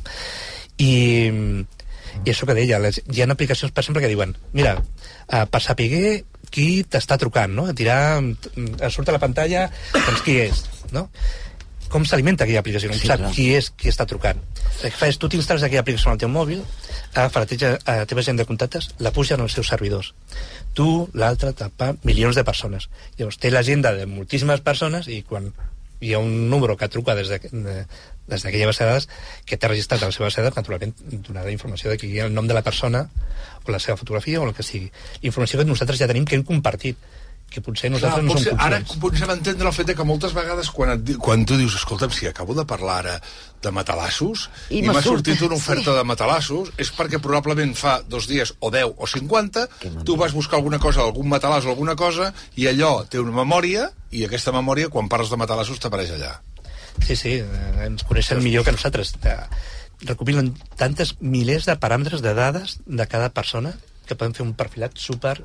I, 0.82 0.94
i 2.24 2.32
això 2.32 2.48
que 2.48 2.56
deia, 2.58 2.80
les, 2.80 3.02
hi 3.12 3.22
ha 3.22 3.28
aplicacions, 3.32 3.76
per 3.76 3.84
exemple, 3.84 4.04
que 4.04 4.12
diuen 4.12 4.34
mira, 4.56 4.78
uh, 4.80 5.44
per 5.52 5.62
saber 5.64 6.24
qui 6.56 6.70
t'està 6.88 7.18
trucant, 7.22 7.52
no? 7.52 7.68
Et 7.72 7.76
dirà, 7.78 7.98
et 8.24 8.88
surt 8.96 9.12
a 9.12 9.18
la 9.18 9.22
pantalla, 9.22 9.68
doncs 9.94 10.24
qui 10.26 10.40
és, 10.48 10.64
no? 10.96 11.10
Com 11.92 12.04
s'alimenta 12.08 12.44
aquella 12.48 12.64
aplicació? 12.64 12.90
Com 12.90 12.98
Sí, 12.98 13.08
sap 13.08 13.20
clar. 13.22 13.30
qui 13.36 13.44
és 13.56 13.68
qui 13.78 13.92
està 13.92 14.08
trucant? 14.10 14.40
El 14.82 14.90
que 14.90 14.98
fa 14.98 15.08
és, 15.12 15.20
tu 15.22 15.30
t'instal·les 15.32 15.64
aquella 15.68 15.84
aplicació 15.86 16.12
al 16.12 16.18
teu 16.20 16.32
mòbil, 16.34 16.64
agafa 17.14 17.44
la 17.44 17.50
teva, 17.52 17.70
la 17.86 18.08
teva 18.10 18.24
gent 18.26 18.40
de 18.42 18.46
contactes, 18.50 18.90
la 19.00 19.12
puja 19.16 19.38
en 19.38 19.44
els 19.46 19.54
seus 19.56 19.70
servidors. 19.70 20.14
Tu, 20.76 20.88
l'altre, 21.14 21.54
tapa 21.54 21.94
milions 22.04 22.36
de 22.36 22.44
persones. 22.44 22.90
Llavors, 23.20 23.38
té 23.38 23.52
l'agenda 23.54 23.94
de 23.96 24.08
moltíssimes 24.10 24.66
persones 24.66 25.08
i 25.08 25.22
quan 25.24 25.52
hi 26.00 26.14
ha 26.14 26.20
un 26.20 26.50
número 26.50 26.78
que 26.78 26.90
truca 26.90 27.16
des 27.16 27.30
de, 27.30 27.40
de, 27.40 27.76
des 28.28 28.44
d'aquella 28.44 28.70
base 28.72 28.84
de 28.84 28.90
dades 28.90 29.10
que 29.46 29.58
té 29.58 29.70
registrat 29.70 30.04
a 30.04 30.10
la 30.10 30.16
seva 30.16 30.30
base 30.30 30.42
de 30.42 30.50
dades, 30.50 30.58
naturalment 30.58 30.96
donarà 31.28 31.54
informació 31.54 31.92
de 31.92 31.98
qui 32.02 32.12
hi 32.14 32.20
ha 32.20 32.30
el 32.30 32.34
nom 32.36 32.48
de 32.48 32.58
la 32.58 32.64
persona 32.64 33.06
o 33.64 33.72
la 33.72 33.80
seva 33.80 33.98
fotografia 33.98 34.42
o 34.42 34.48
el 34.48 34.54
que 34.54 34.64
sigui. 34.64 34.92
Informació 35.22 35.60
que 35.60 35.68
nosaltres 35.70 36.02
ja 36.02 36.10
tenim 36.12 36.26
que 36.26 36.36
hem 36.38 36.44
compartit 36.48 36.98
que 37.52 37.62
potser 37.64 37.90
nosaltres 37.92 38.20
Clar, 38.20 38.26
no 38.26 38.34
potser, 38.34 38.52
som 38.52 38.62
ara 38.66 38.80
conscients. 38.82 39.02
comencem 39.02 39.30
a 39.30 39.36
entendre 39.38 39.68
el 39.70 39.76
fet 39.76 39.88
de 39.88 39.96
que 39.96 40.06
moltes 40.08 40.34
vegades 40.36 40.70
quan, 40.76 40.92
et, 40.96 41.12
quan 41.24 41.46
tu 41.48 41.58
dius, 41.60 41.76
escolta'm, 41.80 42.12
si 42.12 42.28
acabo 42.28 42.56
de 42.58 42.66
parlar 42.68 42.98
ara 43.04 43.16
de 43.64 43.72
matalassos 43.72 44.50
I 44.70 44.80
i, 44.80 44.82
m'ha 44.86 45.02
sortit 45.02 45.42
una 45.48 45.56
oferta 45.56 45.96
de 45.96 46.04
matalassos, 46.04 46.74
és 46.82 46.92
perquè 46.92 47.22
probablement 47.24 47.72
fa 47.78 48.02
dos 48.08 48.28
dies 48.28 48.56
o 48.60 48.72
10 48.74 48.98
o 48.98 49.08
50 49.08 49.68
tu 50.04 50.18
vas 50.20 50.36
buscar 50.36 50.60
alguna 50.60 50.80
cosa, 50.80 51.06
algun 51.06 51.30
matalàs 51.32 51.66
o 51.66 51.72
alguna 51.74 51.96
cosa 51.96 52.34
i 52.60 52.68
allò 52.68 53.06
té 53.08 53.22
una 53.24 53.34
memòria 53.44 53.90
i 54.12 54.26
aquesta 54.26 54.52
memòria, 54.56 54.90
quan 54.90 55.10
parles 55.12 55.32
de 55.32 55.40
matalassos, 55.40 55.80
t'apareix 55.84 56.14
allà. 56.16 56.38
Sí, 57.04 57.16
sí, 57.20 57.34
eh, 57.44 57.86
ens 57.86 58.06
coneixen 58.08 58.40
millor 58.44 58.64
que 58.64 58.72
nosaltres. 58.72 59.16
Eh, 59.28 59.36
recopilen 60.08 60.54
tantes 60.80 61.16
milers 61.20 61.68
de 61.68 61.76
paràmetres 61.80 62.24
de 62.24 62.34
dades 62.38 62.80
de 62.86 63.08
cada 63.12 63.32
persona 63.36 63.74
que 64.06 64.16
poden 64.16 64.36
fer 64.38 64.46
un 64.46 64.54
perfilat 64.56 64.96
super 65.02 65.40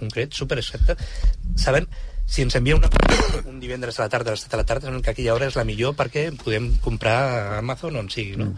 concret, 0.00 0.34
super 0.34 0.58
exacte. 0.60 0.96
Saben 1.60 1.88
si 2.26 2.42
ens 2.42 2.56
envia 2.56 2.76
una 2.76 2.88
un 3.44 3.60
divendres 3.60 3.98
a 3.98 4.04
la 4.04 4.08
tarda, 4.08 4.32
a 4.32 4.34
les 4.34 4.44
7 4.46 4.56
de 4.56 4.62
la 4.62 4.66
tarda, 4.66 4.92
que 5.02 5.10
aquella 5.12 5.34
hora 5.34 5.48
és 5.50 5.56
la 5.58 5.64
millor 5.68 5.94
perquè 5.98 6.30
podem 6.40 6.72
comprar 6.84 7.16
a 7.20 7.58
Amazon 7.58 7.96
o 7.96 8.04
on 8.04 8.10
sigui, 8.10 8.38
no? 8.40 8.54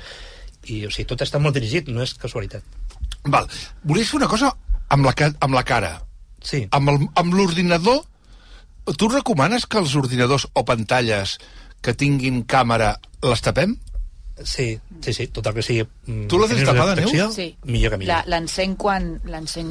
I, 0.67 0.85
o 0.87 0.91
sigui, 0.91 1.07
tot 1.11 1.23
està 1.23 1.41
molt 1.43 1.57
dirigit, 1.59 1.89
no 1.91 2.03
és 2.03 2.15
casualitat. 2.15 2.63
Val. 3.27 3.49
Volia 3.83 4.07
fer 4.07 4.21
una 4.21 4.31
cosa 4.31 4.53
amb 4.95 5.07
la, 5.07 5.15
amb 5.41 5.55
la 5.55 5.65
cara. 5.67 5.97
Sí. 6.43 6.63
Amb 6.71 7.35
l'ordinador, 7.35 8.05
tu 8.99 9.09
recomanes 9.11 9.67
que 9.67 9.81
els 9.83 9.97
ordinadors 9.99 10.47
o 10.55 10.65
pantalles 10.67 11.37
que 11.83 11.95
tinguin 11.95 12.45
càmera 12.47 12.97
les 13.27 13.43
tapem? 13.43 13.75
Sí, 14.45 14.79
sí, 15.01 15.13
sí, 15.15 15.27
tot 15.29 15.47
el 15.47 15.55
que 15.55 15.63
sigui... 15.63 15.83
mm, 16.07 16.27
Tu 16.29 16.39
la 16.39 16.47
tens 16.47 16.59
eines 16.59 16.67
de 16.69 16.73
tapada, 16.75 16.95
protecció, 16.95 17.25
Neus? 17.25 17.35
Sí. 17.35 17.57
Millor 17.65 17.93
que 17.93 17.99
millor. 17.99 18.15
La- 18.17 18.25
L'encenc 18.37 18.77
quan, 18.77 19.21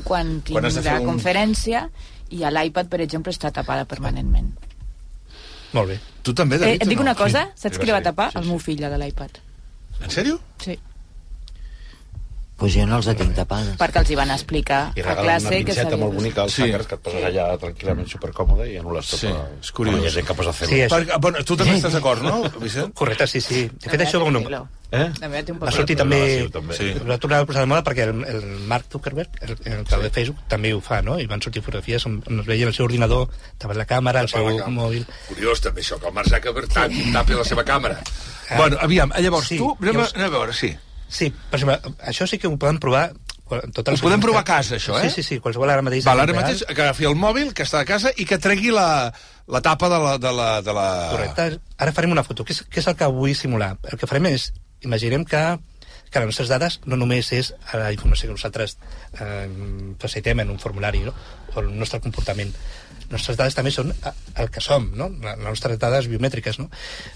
quan 0.03 0.41
tinc 0.41 0.55
Quan 0.59 0.63
la 0.63 0.69
un- 1.01 1.07
conferència 1.11 1.89
i 2.29 2.41
a 2.43 2.49
l'iPad, 2.49 2.87
per 2.89 3.01
exemple, 3.01 3.31
està 3.31 3.51
tapada 3.53 3.85
permanentment. 3.85 4.49
Molt 5.73 5.89
bé. 5.89 5.99
Tu 6.23 6.33
també, 6.33 6.55
Eh, 6.55 6.59
David? 6.59 6.81
et 6.81 6.87
o 6.87 6.89
dic 6.89 6.97
no? 6.97 7.01
una 7.03 7.15
cosa, 7.15 7.45
Sí. 7.53 7.61
saps 7.61 7.77
qui 7.77 7.85
li 7.85 7.91
va 7.91 8.01
tapar? 8.01 8.31
Sí, 8.31 8.37
El 8.39 8.43
sí. 8.45 8.49
meu 8.49 8.59
fill, 8.59 8.81
la 8.81 8.89
de 8.89 8.97
l'iPad. 8.97 9.29
En 10.01 10.09
sèrio? 10.09 10.39
Sí. 10.63 10.79
Pues 12.55 12.71
jo 12.73 12.85
no 12.87 12.95
els 13.01 13.07
tinc 13.19 13.33
tapades. 13.35 13.73
Perquè 13.75 13.99
els 13.99 14.09
hi 14.13 14.15
van 14.15 14.29
explicar 14.31 14.93
I 14.95 15.01
a 15.01 15.03
regalen 15.09 15.25
classe 15.25 15.81
una 15.83 15.89
que 15.89 15.97
molt 15.99 16.13
bonica 16.15 16.41
als 16.45 16.53
Sí. 16.53 16.61
sí. 16.61 16.69
hackers 16.69 16.87
que 16.87 16.95
et 16.95 17.01
poses 17.01 17.25
allà 17.27 17.47
tranquil·lament 17.59 18.07
supercòmode 18.07 18.69
i 18.71 18.77
anul·les 18.79 19.09
tot. 19.11 19.19
Sí, 19.19 19.27
és 19.59 19.71
curiós. 19.75 19.99
Hi 19.99 20.07
ha 20.07 20.13
gent 20.15 20.27
que 20.29 20.33
posa 20.39 20.53
fer 20.53 20.69
Sí, 20.69 20.79
això- 20.85 20.95
Perquè, 20.95 21.19
bueno, 21.19 21.43
tu 21.43 21.57
també 21.57 21.75
estàs 21.75 21.91
d'acord, 21.91 22.21
no, 22.23 22.43
Vicent? 22.61 22.93
Correcte, 22.93 23.27
sí, 23.27 23.41
sí. 23.41 23.65
De 23.67 23.89
fet, 23.89 23.99
La 23.99 24.05
això 24.07 24.21
va 24.23 24.31
un... 24.31 24.67
Eh? 24.95 25.11
Va 25.59 25.71
sortir 25.71 25.97
també... 25.97 26.43
Sí, 26.45 26.49
també. 26.53 26.75
Sí. 26.77 26.93
Va 27.05 27.17
tornar 27.17 27.41
a 27.41 27.45
posar 27.45 27.65
de 27.65 27.67
moda 27.67 27.83
perquè 27.83 28.05
el, 28.07 28.23
el 28.23 28.45
Mark 28.69 28.85
Zuckerberg, 28.89 29.29
el, 29.41 29.57
el 29.65 29.83
que 29.83 29.97
de 29.97 30.09
Facebook, 30.09 30.45
també 30.47 30.71
ho 30.73 30.79
fa, 30.79 31.01
no? 31.01 31.19
I 31.19 31.25
van 31.27 31.41
sortir 31.41 31.61
fotografies 31.61 32.05
on, 32.05 32.21
on 32.29 32.39
es 32.39 32.45
veia 32.47 32.67
el 32.69 32.73
seu 32.73 32.85
ordinador, 32.85 33.27
davant 33.59 33.77
la 33.81 33.85
càmera, 33.89 34.21
el 34.21 34.29
seu 34.29 34.47
mòbil... 34.71 35.03
Curiós, 35.27 35.59
també, 35.59 35.81
això, 35.81 35.99
que 35.99 36.07
el 36.07 36.13
Mark 36.13 36.29
Zuckerberg 36.31 36.71
tapi, 36.71 37.33
la 37.35 37.43
seva 37.43 37.65
càmera. 37.67 37.99
Bueno, 38.55 38.77
aviam, 38.79 39.11
llavors, 39.19 39.47
Sí, 39.49 39.57
tu, 39.57 39.75
anem, 39.81 39.99
anem 40.05 40.29
a 40.29 40.33
veure, 40.37 40.53
sí. 40.53 40.71
Sí, 41.09 41.29
per 41.51 41.59
exemple, 41.59 41.93
això 42.09 42.27
sí 42.27 42.39
que 42.41 42.49
ho 42.49 42.57
poden 42.59 42.81
provar... 42.81 43.11
Totes 43.45 44.01
Ho 44.01 44.07
podem 44.07 44.23
provar 44.23 44.41
a 44.41 44.47
casa, 44.47 44.79
això, 44.79 44.95
eh? 44.97 45.05
Sí, 45.05 45.21
sí, 45.21 45.23
sí, 45.27 45.35
qualsevol 45.37 45.69
ara 45.69 45.83
mateix... 45.85 46.01
Val, 46.07 46.17
ara 46.23 46.33
real, 46.33 46.41
mateix 46.41 46.63
que 46.65 46.81
agafi 46.81 47.05
el 47.05 47.13
mòbil, 47.19 47.51
que 47.53 47.61
està 47.67 47.83
a 47.83 47.85
casa, 47.85 48.09
i 48.17 48.25
que 48.25 48.39
tregui 48.41 48.73
la, 48.73 49.13
la 49.45 49.61
tapa 49.61 49.89
de 49.91 49.99
la... 50.01 50.15
De 50.17 50.31
la, 50.33 50.47
de 50.65 50.73
la... 50.73 50.87
Correcte. 51.11 51.45
Ara 51.77 51.93
farem 51.93 52.15
una 52.15 52.25
foto. 52.25 52.41
Què 52.47 52.55
és, 52.57 52.63
què 52.65 52.81
és 52.81 52.89
el 52.89 52.97
que 52.97 53.11
vull 53.13 53.35
simular? 53.37 53.75
El 53.85 54.01
que 54.01 54.09
farem 54.09 54.31
és, 54.31 54.47
imaginem 54.81 55.27
que, 55.29 55.43
que 56.09 56.23
les 56.23 56.31
nostres 56.31 56.49
dades 56.49 56.79
no 56.89 56.97
només 56.97 57.29
és 57.37 57.53
la 57.75 57.93
informació 57.93 58.31
que 58.31 58.39
nosaltres 58.39 58.79
eh, 59.19 59.45
facilitem 60.01 60.41
en 60.41 60.53
un 60.55 60.61
formulari, 60.61 61.05
no? 61.05 61.13
o 61.53 61.61
el 61.61 61.69
nostre 61.77 62.01
comportament. 62.01 62.49
Les 63.05 63.11
nostres 63.13 63.37
dades 63.37 63.53
també 63.53 63.69
són 63.69 63.93
el 63.93 64.49
que 64.49 64.63
som, 64.63 64.89
no? 64.97 65.11
les 65.21 65.41
nostres 65.45 65.77
dades 65.77 66.09
biomètriques. 66.09 66.57
No? 66.57 66.71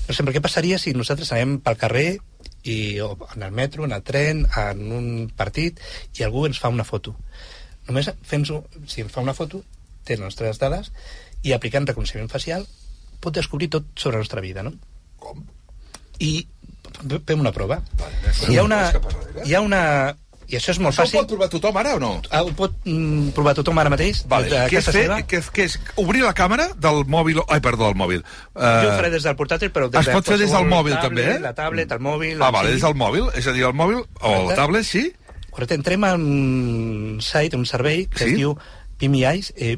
Per 0.06 0.14
exemple, 0.14 0.38
què 0.38 0.46
passaria 0.46 0.78
si 0.78 0.94
nosaltres 0.94 1.34
anem 1.34 1.58
pel 1.66 1.80
carrer 1.82 2.10
i, 2.64 3.00
o 3.00 3.16
en 3.36 3.44
el 3.44 3.52
metro, 3.52 3.86
en 3.86 3.96
el 3.96 4.04
tren, 4.04 4.46
en 4.58 4.84
un 4.92 5.10
partit, 5.36 5.80
i 6.18 6.26
algú 6.26 6.46
ens 6.48 6.60
fa 6.60 6.72
una 6.74 6.88
foto. 6.88 7.16
Només 7.88 8.12
fent 8.28 8.46
si 8.46 9.02
ens 9.04 9.14
fa 9.14 9.24
una 9.24 9.34
foto, 9.38 9.64
té 10.06 10.18
les 10.18 10.24
nostres 10.24 10.60
dades, 10.62 10.92
i 11.44 11.54
aplicant 11.56 11.88
reconeixement 11.88 12.30
facial 12.32 12.66
pot 13.20 13.36
descobrir 13.36 13.70
tot 13.72 13.88
sobre 13.96 14.18
la 14.18 14.24
nostra 14.24 14.42
vida, 14.44 14.64
no? 14.64 14.74
Com? 15.20 15.44
I 16.20 16.48
fem 17.28 17.40
una 17.40 17.54
prova. 17.56 17.80
Sí. 18.32 18.54
Hi 18.54 18.60
ha 18.60 18.66
una... 18.68 18.82
Hi 19.46 19.56
ha 19.56 19.62
una... 19.64 19.84
I 20.50 20.58
això 20.58 20.72
és 20.74 20.80
molt 20.82 20.96
Això 20.96 21.04
ho 21.04 21.06
fàcil. 21.06 21.20
pot 21.20 21.28
provar 21.30 21.48
tothom 21.54 21.78
ara 21.78 21.92
o 21.94 22.00
no? 22.02 22.12
Ah, 22.34 22.42
ho 22.42 22.50
pot 22.58 22.74
mm, 22.86 23.30
provar 23.38 23.54
tothom 23.60 23.78
ara 23.78 23.92
mateix? 23.94 24.24
Vale. 24.28 24.50
de 24.50 24.64
Què 24.72 24.80
és, 24.80 24.88
fer, 24.90 25.04
què, 25.30 25.38
és, 25.44 25.50
què 25.54 25.66
és 25.70 25.76
obrir 26.02 26.24
la 26.26 26.34
càmera 26.34 26.70
del 26.76 27.04
mòbil... 27.06 27.44
Ai, 27.48 27.60
perdó, 27.62 27.86
del 27.92 27.98
mòbil. 28.00 28.24
Uh, 28.56 28.64
Jo 28.82 28.90
ho 28.90 28.96
faré 28.98 29.12
des 29.14 29.24
del 29.28 29.36
portàtil, 29.38 29.70
però 29.76 29.90
des 29.94 30.00
es 30.02 30.10
de 30.10 30.16
pot 30.18 30.26
fer 30.26 30.40
des 30.42 30.50
del 30.56 30.66
mòbil, 30.72 30.96
tablet, 30.98 31.06
també, 31.06 31.28
eh? 31.36 31.40
La 31.44 31.54
tablet, 31.54 31.92
el 31.94 32.02
mòbil... 32.02 32.42
Ah, 32.42 32.50
vale, 32.56 32.72
des 32.74 32.82
del 32.82 32.98
mòbil, 32.98 33.30
és 33.38 33.46
a 33.48 33.54
dir, 33.54 33.64
el 33.70 33.78
mòbil 33.78 34.02
o 34.02 34.34
el 34.50 34.56
tablet, 34.58 34.88
sí? 34.90 35.06
Correcte, 35.52 35.78
entrem 35.78 36.04
en 36.10 36.26
un 36.26 37.22
site, 37.22 37.56
un 37.58 37.66
servei 37.70 38.08
que 38.10 38.26
Sí? 38.26 38.32
es 38.34 38.38
diu 38.42 38.58
PIMIAIS, 38.98 39.54
eh, 39.58 39.78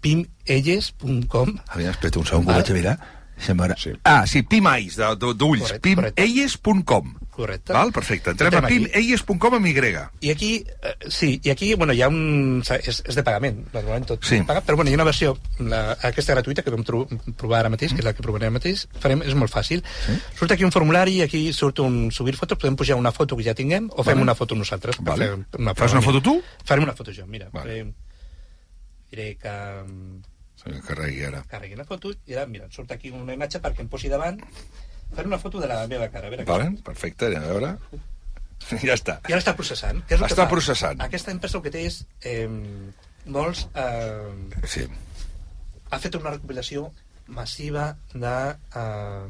pimelles.com 0.00 1.56
Aviam, 1.68 1.90
espera 1.94 2.18
un 2.18 2.26
segon, 2.26 2.44
que 2.46 2.50
ho 2.52 2.54
vaig 2.60 2.70
a 2.70 2.74
mirar. 2.74 2.98
Sí. 3.40 3.92
Ah, 4.04 4.26
sí, 4.26 4.42
pimais, 4.42 4.98
d'ulls. 5.16 5.72
Pimelles.com. 5.80 7.14
Correcte. 7.40 7.72
Val? 7.72 7.90
Perfecte. 7.96 8.34
Entrem, 8.34 8.52
Entrem 8.52 8.64
a 8.64 8.68
pimeies.com 8.68 9.56
amb 9.58 9.66
Y. 9.66 9.96
I 10.20 10.30
aquí, 10.34 10.50
eh, 10.82 10.94
sí, 11.08 11.32
i 11.42 11.50
aquí, 11.50 11.72
bueno, 11.74 11.92
hi 11.96 12.02
ha 12.04 12.08
un... 12.12 12.60
És, 12.76 13.00
és 13.06 13.16
de 13.16 13.24
pagament, 13.26 13.62
normalment 13.72 14.06
tot 14.12 14.24
Sí. 14.28 14.42
pagat, 14.46 14.64
però 14.68 14.76
bueno, 14.76 14.90
hi 14.92 14.94
ha 14.94 15.00
una 15.00 15.08
versió, 15.08 15.34
la, 15.58 15.96
aquesta 16.10 16.34
gratuïta 16.36 16.62
que 16.66 16.70
vam 16.74 16.84
provar 16.84 17.60
ara 17.64 17.72
mateix, 17.72 17.94
que 17.96 18.04
és 18.04 18.08
la 18.08 18.12
que 18.14 18.22
provarem 18.24 18.50
ara 18.50 18.58
mateix, 18.58 18.86
farem, 19.00 19.22
és 19.26 19.34
molt 19.34 19.52
fàcil. 19.52 19.82
Sí. 20.06 20.18
Surt 20.38 20.52
aquí 20.54 20.64
un 20.68 20.72
formulari 20.74 21.20
aquí 21.24 21.46
surt 21.56 21.80
un 21.84 22.10
subir 22.12 22.36
fotos, 22.36 22.58
podem 22.60 22.76
pujar 22.76 22.96
una 23.00 23.12
foto 23.12 23.36
que 23.38 23.44
ja 23.48 23.54
tinguem 23.56 23.88
o 23.90 24.04
fem 24.04 24.14
Vale. 24.18 24.22
una 24.28 24.34
foto 24.38 24.54
nosaltres. 24.54 25.00
Vale. 25.00 25.30
Una 25.58 25.74
Fas 25.74 25.92
una 25.96 26.02
foto 26.04 26.20
tu? 26.20 26.36
Farem 26.64 26.84
una 26.84 26.94
foto 26.94 27.12
jo, 27.16 27.26
mira. 27.26 27.48
Vale. 27.52 27.70
Farem, 27.70 27.94
diré 29.10 29.36
que 29.40 29.50
mm, 29.86 30.20
carregui 30.86 31.24
ara. 31.24 31.42
carregui 31.48 31.76
la 31.78 31.84
foto 31.88 32.12
i 32.26 32.34
ara, 32.36 32.44
mira, 32.46 32.68
surt 32.70 32.92
aquí 32.92 33.10
una 33.10 33.32
imatge 33.34 33.60
perquè 33.64 33.80
em 33.80 33.88
posi 33.88 34.10
davant 34.12 34.38
faré 35.14 35.26
una 35.28 35.38
foto 35.38 35.60
de 35.60 35.66
la 35.68 35.86
meva 35.86 36.08
cara. 36.08 36.26
A 36.28 36.30
veure. 36.30 36.44
Vale? 36.48 36.70
Perfecte, 36.84 37.26
anem 37.26 37.42
a 37.44 37.52
veure. 37.54 37.74
Ja 38.84 38.94
està. 38.94 39.16
I 39.26 39.32
ara 39.32 39.40
està 39.40 39.54
processant. 39.56 40.02
Què 40.06 40.14
és 40.14 40.20
el 40.20 40.26
que 40.28 40.34
Està 40.34 40.44
fa? 40.44 40.50
processant. 40.50 41.00
Aquesta 41.02 41.32
empresa 41.32 41.56
el 41.58 41.62
que 41.64 41.70
té 41.74 41.86
és 41.88 42.02
eh, 42.28 42.46
molts... 43.26 43.64
Eh, 43.74 44.66
Sí. 44.68 44.84
ha 45.90 45.98
fet 45.98 46.14
una 46.14 46.30
recopilació 46.36 46.90
massiva 47.26 47.96
de, 48.12 48.34
eh, 48.76 49.26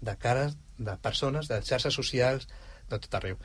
de 0.00 0.16
cares 0.22 0.54
de 0.78 0.94
persones, 1.02 1.48
de 1.50 1.58
xarxes 1.66 1.92
socials, 1.98 2.46
de 2.88 2.98
tot 3.02 3.14
arreu. 3.18 3.36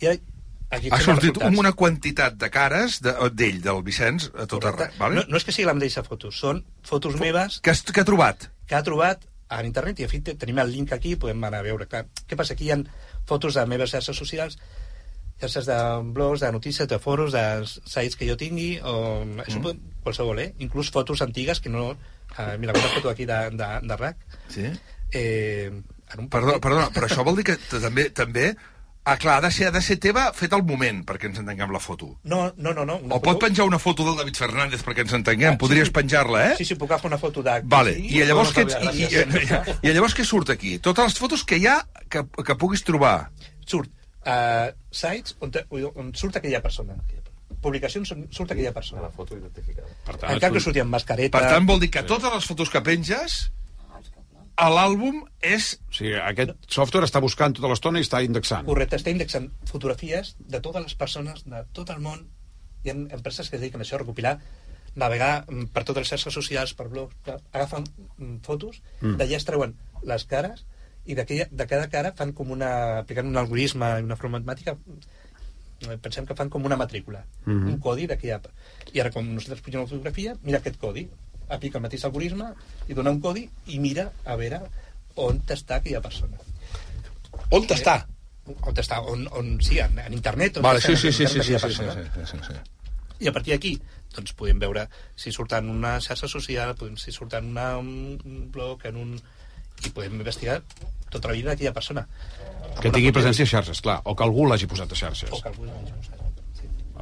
I 0.00 0.06
aquí 0.14 0.88
Ha 0.90 1.00
sortit 1.02 1.34
resultats. 1.36 1.58
una 1.58 1.72
quantitat 1.72 2.38
de 2.40 2.48
cares 2.50 3.00
de- 3.02 3.16
d'ell, 3.34 3.60
del 3.62 3.82
Vicenç, 3.82 4.30
a 4.34 4.46
tot 4.46 4.62
Correcte. 4.62 4.84
arreu. 4.84 4.98
Vale? 5.02 5.14
No, 5.16 5.24
no 5.28 5.36
és 5.36 5.44
que 5.44 5.52
sigui 5.52 5.66
la 5.66 5.74
mateixa 5.74 6.02
foto, 6.06 6.30
són 6.32 6.64
fotos 6.82 7.18
meves 7.20 7.60
Que, 7.60 7.70
has, 7.74 7.82
que 7.82 8.00
ha 8.00 8.04
trobat? 8.08 8.48
que 8.66 8.74
ha 8.78 8.82
trobat 8.86 9.26
a 9.48 9.62
internet 9.64 10.00
i 10.00 10.06
de 10.06 10.10
fet 10.10 10.32
tenim 10.40 10.58
el 10.58 10.72
link 10.72 10.92
aquí 10.92 11.14
podem 11.16 11.44
anar 11.44 11.60
a 11.60 11.66
veure 11.66 11.86
clar, 11.86 12.06
què 12.26 12.38
passa? 12.38 12.54
aquí 12.54 12.66
hi 12.66 12.72
ha 12.74 12.80
fotos 13.28 13.54
de 13.54 13.64
meves 13.70 13.92
xarxes 13.94 14.18
socials 14.18 14.58
xarxes 15.40 15.66
de 15.68 15.78
blogs, 16.16 16.40
de 16.40 16.50
notícies, 16.52 16.88
de 16.88 16.98
foros 16.98 17.32
de 17.32 17.44
sites 17.66 18.16
que 18.16 18.28
jo 18.28 18.36
tingui 18.40 18.78
o 18.80 18.94
això 19.44 19.60
mm. 19.60 19.98
qualsevol, 20.04 20.40
eh? 20.40 20.54
inclús 20.64 20.90
fotos 20.90 21.22
antigues 21.22 21.60
que 21.60 21.72
no... 21.72 21.90
Uh, 22.36 22.56
mira, 22.58 22.72
una 22.74 22.88
foto 22.92 23.10
aquí 23.10 23.24
de, 23.24 23.36
de, 23.52 23.68
de 23.82 23.96
RAC 23.96 24.16
Sí. 24.48 24.64
eh, 25.12 25.70
en 26.12 26.20
un 26.20 26.28
Perdó, 26.28 26.56
perdona, 26.60 26.88
però 26.92 27.06
això 27.08 27.24
vol 27.24 27.36
dir 27.38 27.44
que 27.52 27.58
també... 27.70 28.08
també 28.10 28.54
Ah, 29.06 29.14
clar, 29.22 29.36
ha 29.38 29.40
de 29.44 29.52
ser, 29.54 29.68
ha 29.68 29.70
de 29.70 29.78
ser 29.86 30.00
teva 30.02 30.24
fet 30.34 30.50
al 30.56 30.64
moment, 30.66 31.04
perquè 31.06 31.28
ens 31.28 31.38
entenguem 31.38 31.70
la 31.70 31.78
foto. 31.78 32.08
No, 32.26 32.40
no, 32.58 32.72
no. 32.74 32.82
no 32.84 32.96
O 33.14 33.20
pot 33.22 33.38
penjar 33.38 33.68
una 33.68 33.78
foto 33.78 34.02
del 34.02 34.16
David 34.18 34.34
Fernández 34.40 34.82
perquè 34.82 35.04
ens 35.04 35.14
entenguem, 35.14 35.54
Ah, 35.54 35.60
podries 35.60 35.86
sí, 35.86 35.94
penjar-la, 35.94 36.40
eh? 36.48 36.56
Sí, 36.58 36.66
sí, 36.66 36.74
puc 36.74 36.90
agafar 36.90 37.12
una 37.12 37.18
foto 37.22 37.44
de... 37.46 37.54
Vale, 37.70 37.92
sí, 37.94 38.08
i 38.18 38.24
llavors, 38.26 38.50
no, 38.50 38.56
què, 38.56 38.80
no, 38.82 38.90
i, 38.90 39.04
i, 39.06 39.20
i, 39.46 39.76
i 39.86 39.94
llavors 39.94 40.16
què 40.18 40.26
surt 40.26 40.50
aquí? 40.56 40.80
Totes 40.82 41.12
les 41.12 41.20
fotos 41.22 41.46
que 41.46 41.60
hi 41.62 41.68
ha 41.70 41.76
que, 42.10 42.24
que 42.26 42.58
puguis 42.58 42.82
trobar. 42.82 43.30
Surt 43.62 43.92
uh, 44.26 44.74
sites 44.90 45.36
on, 45.38 45.54
te, 45.54 45.62
on 45.70 46.10
surt 46.18 46.40
aquella 46.42 46.58
persona. 46.64 46.98
Publicacions 47.62 48.10
on 48.10 48.26
surt 48.34 48.56
aquella 48.56 48.74
persona. 48.74 49.06
La 49.06 49.14
foto 49.14 49.38
identificada. 49.38 49.86
Per 50.02 50.18
En 50.34 50.42
cap 50.42 50.50
que 50.58 50.66
surti 50.66 50.82
amb 50.82 50.90
mascareta... 50.98 51.38
Per 51.38 51.46
tant, 51.46 51.70
vol 51.70 51.78
dir 51.82 51.94
que 51.94 52.02
totes 52.10 52.34
les 52.34 52.50
fotos 52.50 52.74
que 52.74 52.82
penges 52.82 53.38
l'àlbum 54.56 55.22
és... 55.44 55.74
O 55.90 55.92
sigui, 55.98 56.14
aquest 56.16 56.54
software 56.72 57.04
està 57.08 57.20
buscant 57.20 57.52
tota 57.56 57.68
l'estona 57.68 58.00
i 58.00 58.06
està 58.06 58.22
indexant. 58.24 58.64
Correcte, 58.68 58.96
està 58.96 59.12
indexant 59.12 59.50
fotografies 59.68 60.34
de 60.40 60.60
totes 60.64 60.82
les 60.86 60.94
persones 60.96 61.44
de 61.44 61.64
tot 61.76 61.90
el 61.92 62.00
món. 62.00 62.22
Hi 62.84 62.90
ha 62.92 62.96
empreses 62.96 63.50
que 63.50 63.56
es 63.58 63.60
dediquen 63.62 63.82
a 63.82 63.84
això, 63.84 63.98
a 63.98 64.02
recopilar, 64.04 64.38
navegar 64.96 65.44
mm, 65.44 65.66
per 65.74 65.82
totes 65.84 66.06
les 66.06 66.14
xarxes 66.14 66.32
socials, 66.40 66.72
per 66.78 66.88
blogs, 66.88 67.14
agafen 67.52 67.84
mm, 68.16 68.38
fotos, 68.46 68.80
Mm. 69.02 69.18
d'allà 69.20 69.36
es 69.36 69.44
treuen 69.44 69.74
les 70.08 70.24
cares 70.24 70.64
i 71.04 71.14
de 71.14 71.26
cada 71.68 71.88
cara 71.92 72.14
fan 72.16 72.32
com 72.32 72.50
una... 72.50 72.72
aplicant 73.04 73.28
un 73.28 73.36
algoritme 73.36 73.92
i 74.00 74.06
una 74.08 74.16
forma 74.16 74.38
matemàtica 74.40 74.72
eh, 75.86 75.98
pensem 76.02 76.24
que 76.26 76.34
fan 76.34 76.48
com 76.50 76.64
una 76.64 76.78
matrícula, 76.80 77.26
Mhm. 77.44 77.68
un 77.74 77.78
codi 77.78 78.06
d'aquella... 78.08 78.40
I 78.94 79.00
ara, 79.04 79.10
quan 79.12 79.28
nosaltres 79.34 79.60
pugem 79.60 79.82
una 79.82 79.90
fotografia, 79.90 80.32
mira 80.42 80.58
aquest 80.62 80.78
codi, 80.80 81.04
aplica 81.48 81.78
el 81.78 81.84
mateix 81.86 82.04
algoritme 82.08 82.50
i 82.88 82.96
dona 82.96 83.12
un 83.14 83.20
codi 83.22 83.46
i 83.72 83.80
mira 83.82 84.10
a 84.24 84.36
veure 84.40 84.60
on 85.22 85.40
està 85.48 85.80
aquella 85.80 86.02
persona. 86.04 86.38
On 87.54 87.66
està? 87.70 88.00
On 88.46 88.78
està? 88.78 89.00
On, 89.02 89.26
on 89.38 89.52
sí, 89.64 89.78
en, 89.82 89.98
en 90.02 90.14
internet. 90.14 90.58
On 90.58 90.66
Vale, 90.66 90.82
sí, 90.82 90.96
sí, 90.96 91.12
sí, 91.12 91.26
sí, 91.26 91.42
sí, 91.42 91.58
sí, 91.58 91.70
sí, 91.74 91.86
sí, 91.90 92.26
sí, 92.32 92.42
sí. 92.48 92.58
I 93.20 93.30
a 93.30 93.32
partir 93.32 93.54
d'aquí, 93.54 93.76
doncs 94.16 94.34
podem 94.36 94.60
veure 94.60 94.86
si 95.16 95.32
surt 95.32 95.56
en 95.56 95.70
una 95.72 95.96
xarxa 96.04 96.28
social, 96.28 96.74
podem, 96.76 96.98
si 97.00 97.14
surt 97.14 97.38
en 97.38 97.52
una, 97.54 97.70
un, 97.80 98.20
un 98.24 98.46
blog, 98.52 98.84
en 98.90 99.00
un... 99.00 99.16
i 99.84 99.90
podem 99.92 100.14
investigar 100.16 100.60
tota 101.12 101.28
la 101.28 101.34
vida 101.36 101.52
d'aquella 101.52 101.74
persona. 101.76 102.06
Que 102.80 102.92
tingui 102.92 103.12
presència 103.12 103.44
a 103.44 103.50
xarxes, 103.50 103.82
clar, 103.84 103.98
o 104.04 104.14
que 104.16 104.24
algú 104.24 104.46
l'hagi 104.48 104.68
posat 104.68 104.92
a 104.92 105.00
xarxes. 105.00 105.32
O 105.32 105.40
que 105.40 105.52
algú 105.52 105.68
l'hagi 105.68 105.92
posat. 105.92 106.15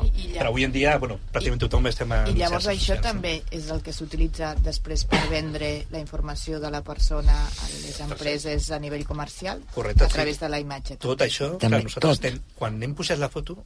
I, 0.02 0.08
i, 0.08 0.32
Però 0.34 0.48
avui 0.50 0.64
en 0.66 0.72
dia, 0.74 0.96
bueno, 0.98 1.20
pràcticament 1.32 1.60
tothom 1.62 1.86
estem 1.86 2.10
en 2.12 2.32
I 2.32 2.38
llavors 2.40 2.66
això 2.66 2.96
socials. 2.96 3.02
també 3.06 3.34
és 3.54 3.68
el 3.70 3.80
que 3.86 3.92
s'utilitza 3.94 4.54
després 4.64 5.04
per 5.06 5.20
vendre 5.30 5.68
la 5.92 6.00
informació 6.02 6.58
de 6.60 6.70
la 6.74 6.82
persona 6.82 7.36
a 7.46 7.68
les 7.84 8.00
empreses 8.00 8.70
a 8.74 8.78
nivell 8.82 9.04
comercial 9.06 9.62
Correcte, 9.74 10.04
a 10.04 10.08
sí. 10.08 10.14
través 10.18 10.40
de 10.40 10.48
la 10.48 10.58
imatge. 10.60 10.96
Tot 10.98 11.22
això, 11.22 11.52
També, 11.58 11.78
clar, 11.78 11.82
nosaltres 11.86 12.18
tot. 12.18 12.26
Ten, 12.26 12.40
quan 12.58 12.82
hem 12.82 12.94
pujat 12.98 13.18
la 13.22 13.28
foto, 13.30 13.58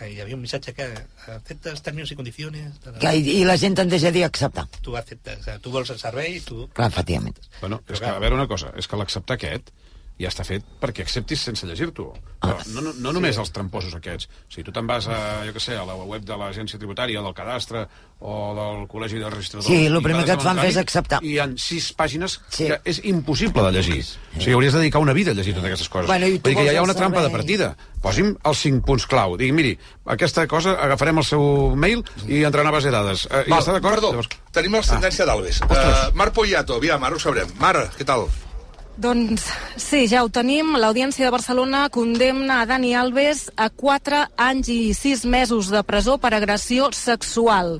eh, 0.00 0.08
hi 0.14 0.20
havia 0.24 0.34
un 0.36 0.40
missatge 0.42 0.72
que 0.72 0.88
aceptes 1.34 1.82
términs 1.82 2.10
i 2.10 2.16
condicions, 2.16 2.56
Que, 3.00 3.12
i, 3.16 3.40
I 3.40 3.44
la 3.44 3.56
gent 3.60 3.76
tendeix 3.76 4.04
a 4.08 4.10
dir 4.14 4.24
acceptar. 4.24 4.66
tu 4.82 4.96
acceptes, 4.96 5.46
eh, 5.48 5.58
tu 5.60 5.70
vols 5.70 5.90
el 5.90 5.98
servei, 6.00 6.40
tu... 6.40 6.68
Clar, 6.72 6.88
efectivament. 6.88 7.36
Bueno, 7.60 7.82
és 7.88 8.00
que, 8.00 8.06
a 8.06 8.18
veure 8.18 8.34
una 8.34 8.48
cosa, 8.48 8.72
és 8.76 8.88
que 8.88 8.96
l'acceptar 8.96 9.36
aquest 9.36 9.70
ja 10.18 10.30
està 10.32 10.44
fet 10.48 10.64
perquè 10.80 11.04
acceptis 11.04 11.42
sense 11.44 11.66
llegir-t'ho. 11.68 12.06
Ah. 12.46 12.54
No, 12.72 12.80
no, 12.84 12.92
no 13.04 13.12
només 13.16 13.36
els 13.40 13.50
tramposos 13.52 13.94
aquests. 13.96 14.28
Si 14.52 14.62
tu 14.64 14.72
te'n 14.72 14.86
vas 14.88 15.06
a, 15.12 15.16
jo 15.44 15.52
què 15.52 15.60
sé, 15.60 15.76
a 15.76 15.84
la 15.88 15.96
web 15.96 16.24
de 16.24 16.36
l'agència 16.40 16.78
tributària, 16.80 17.20
del 17.24 17.34
cadastre 17.36 17.86
o 18.20 18.36
del 18.56 18.86
col·legi 18.88 19.18
de 19.20 19.28
registradors... 19.28 19.66
Sí, 19.68 19.88
lo 19.92 20.00
i 20.00 20.06
primer 20.06 20.24
que 20.24 20.36
et 20.36 20.44
fan 20.44 20.56
fer 20.62 20.70
és 20.70 20.78
acceptar. 20.80 21.18
I 21.24 21.34
hi 21.34 21.38
ha 21.42 21.48
sis 21.60 21.90
pàgines 21.96 22.38
Sí. 22.48 22.68
que 22.70 22.78
és 22.84 23.00
impossible 23.04 23.64
de 23.66 23.72
llegir. 23.76 23.98
O 24.36 24.40
sigui, 24.40 24.54
hauries 24.56 24.72
de 24.76 24.84
dedicar 24.84 25.02
una 25.04 25.12
vida 25.16 25.32
a 25.32 25.36
llegir 25.36 25.52
totes 25.56 25.68
aquestes 25.72 25.88
coses. 25.92 26.08
Bueno, 26.08 26.30
Vull 26.30 26.40
dir 26.40 26.56
que 26.56 26.64
ja 26.64 26.72
hi 26.72 26.76
ha 26.76 26.84
el 26.84 26.88
una 26.88 26.96
trampa 26.96 27.22
de 27.26 27.30
partida. 27.34 27.74
Posi'm 28.00 28.32
els 28.46 28.58
cinc 28.62 28.84
punts 28.86 29.04
clau. 29.10 29.36
Digui, 29.36 29.52
miri, 29.52 29.74
aquesta 30.16 30.46
cosa 30.48 30.76
agafarem 30.80 31.18
el 31.20 31.24
seu 31.28 31.74
mail 31.76 32.04
i 32.28 32.40
entrarà 32.46 32.70
a 32.72 32.76
base 32.78 32.88
de 32.88 32.96
dades. 32.96 33.26
Eh, 33.28 33.44
Val, 33.50 33.60
està 33.60 33.74
d'acord? 33.76 33.96
Perdó, 33.98 34.12
Llavors- 34.14 34.40
tenim 34.52 34.78
l'ascendència 34.78 35.26
d'Alves. 35.28 35.60
Uh, 35.66 36.12
Mar 36.16 36.30
Poyato, 36.32 36.76
aviam, 36.80 37.02
ara 37.04 37.16
ho 37.16 37.20
sabrem. 37.20 37.50
Mar, 37.60 37.74
què 37.98 38.04
tal? 38.06 38.28
Doncs 38.96 39.42
sí, 39.76 40.06
ja 40.08 40.22
ho 40.24 40.28
tenim. 40.32 40.70
L'Audiència 40.80 41.26
de 41.26 41.32
Barcelona 41.34 41.82
condemna 41.92 42.62
a 42.62 42.68
Dani 42.68 42.94
Alves 42.96 43.42
a 43.60 43.68
4 43.68 44.22
anys 44.40 44.70
i 44.72 44.78
6 44.96 45.26
mesos 45.28 45.68
de 45.68 45.82
presó 45.84 46.16
per 46.16 46.32
agressió 46.32 46.88
sexual. 46.96 47.76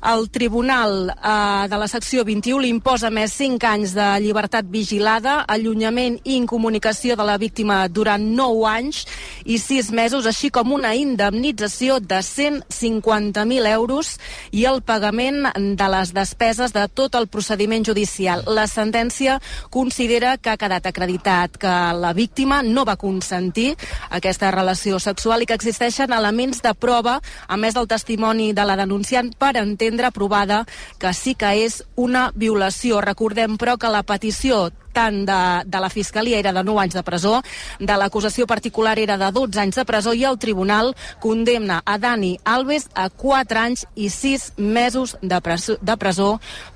El 0.00 0.30
Tribunal 0.30 1.10
eh, 1.10 1.68
de 1.68 1.76
la 1.76 1.86
secció 1.88 2.24
21 2.24 2.62
li 2.64 2.70
imposa 2.72 3.10
més 3.12 3.34
5 3.36 3.66
anys 3.68 3.92
de 3.92 4.06
llibertat 4.24 4.64
vigilada, 4.72 5.42
allunyament 5.44 6.16
i 6.24 6.38
incomunicació 6.38 7.16
de 7.20 7.26
la 7.28 7.36
víctima 7.36 7.82
durant 7.88 8.24
9 8.36 8.64
anys 8.70 9.02
i 9.44 9.58
6 9.60 9.90
mesos, 9.92 10.24
així 10.24 10.48
com 10.48 10.72
una 10.72 10.94
indemnització 10.96 11.98
de 12.00 12.22
150.000 12.24 13.68
euros 13.74 14.14
i 14.56 14.64
el 14.64 14.80
pagament 14.80 15.50
de 15.76 15.90
les 15.92 16.14
despeses 16.16 16.72
de 16.72 16.86
tot 16.88 17.18
el 17.20 17.28
procediment 17.28 17.84
judicial. 17.84 18.46
La 18.48 18.64
sentència 18.72 19.36
considera 19.68 20.38
que 20.38 20.54
ha 20.54 20.60
quedat 20.60 20.88
acreditat 20.88 21.60
que 21.60 21.76
la 22.00 22.14
víctima 22.16 22.62
no 22.64 22.86
va 22.88 22.96
consentir 22.96 23.74
aquesta 24.08 24.50
relació 24.50 24.98
sexual 24.98 25.44
i 25.44 25.50
que 25.50 25.60
existeixen 25.60 26.16
elements 26.16 26.64
de 26.64 26.72
prova, 26.72 27.20
a 27.48 27.60
més 27.60 27.76
del 27.76 27.88
testimoni 27.90 28.54
de 28.56 28.64
la 28.64 28.80
denunciant, 28.80 29.34
per 29.36 29.58
entendre 29.60 29.89
provada 30.12 30.66
que 30.98 31.12
sí 31.14 31.34
que 31.34 31.64
és 31.64 31.82
una 31.96 32.30
violació. 32.34 33.00
Recordem, 33.00 33.56
però, 33.58 33.76
que 33.76 33.90
la 33.90 34.02
petició 34.02 34.70
tant 34.92 35.24
de, 35.26 35.40
de 35.66 35.80
la 35.80 35.90
Fiscalia 35.90 36.38
era 36.38 36.52
de 36.52 36.62
9 36.64 36.80
anys 36.82 36.96
de 36.98 37.02
presó, 37.06 37.42
de 37.78 37.96
l'acusació 37.96 38.46
particular 38.46 38.98
era 38.98 39.16
de 39.18 39.30
12 39.32 39.60
anys 39.62 39.78
de 39.78 39.84
presó 39.86 40.14
i 40.14 40.24
el 40.24 40.38
tribunal 40.38 40.94
condemna 41.20 41.80
a 41.84 41.98
Dani 41.98 42.38
Alves 42.44 42.88
a 42.94 43.08
4 43.10 43.60
anys 43.60 43.86
i 43.94 44.10
6 44.10 44.54
mesos 44.56 45.16
de 45.22 45.40
presó, 45.40 45.78
de 45.80 45.96
presó 45.96 46.30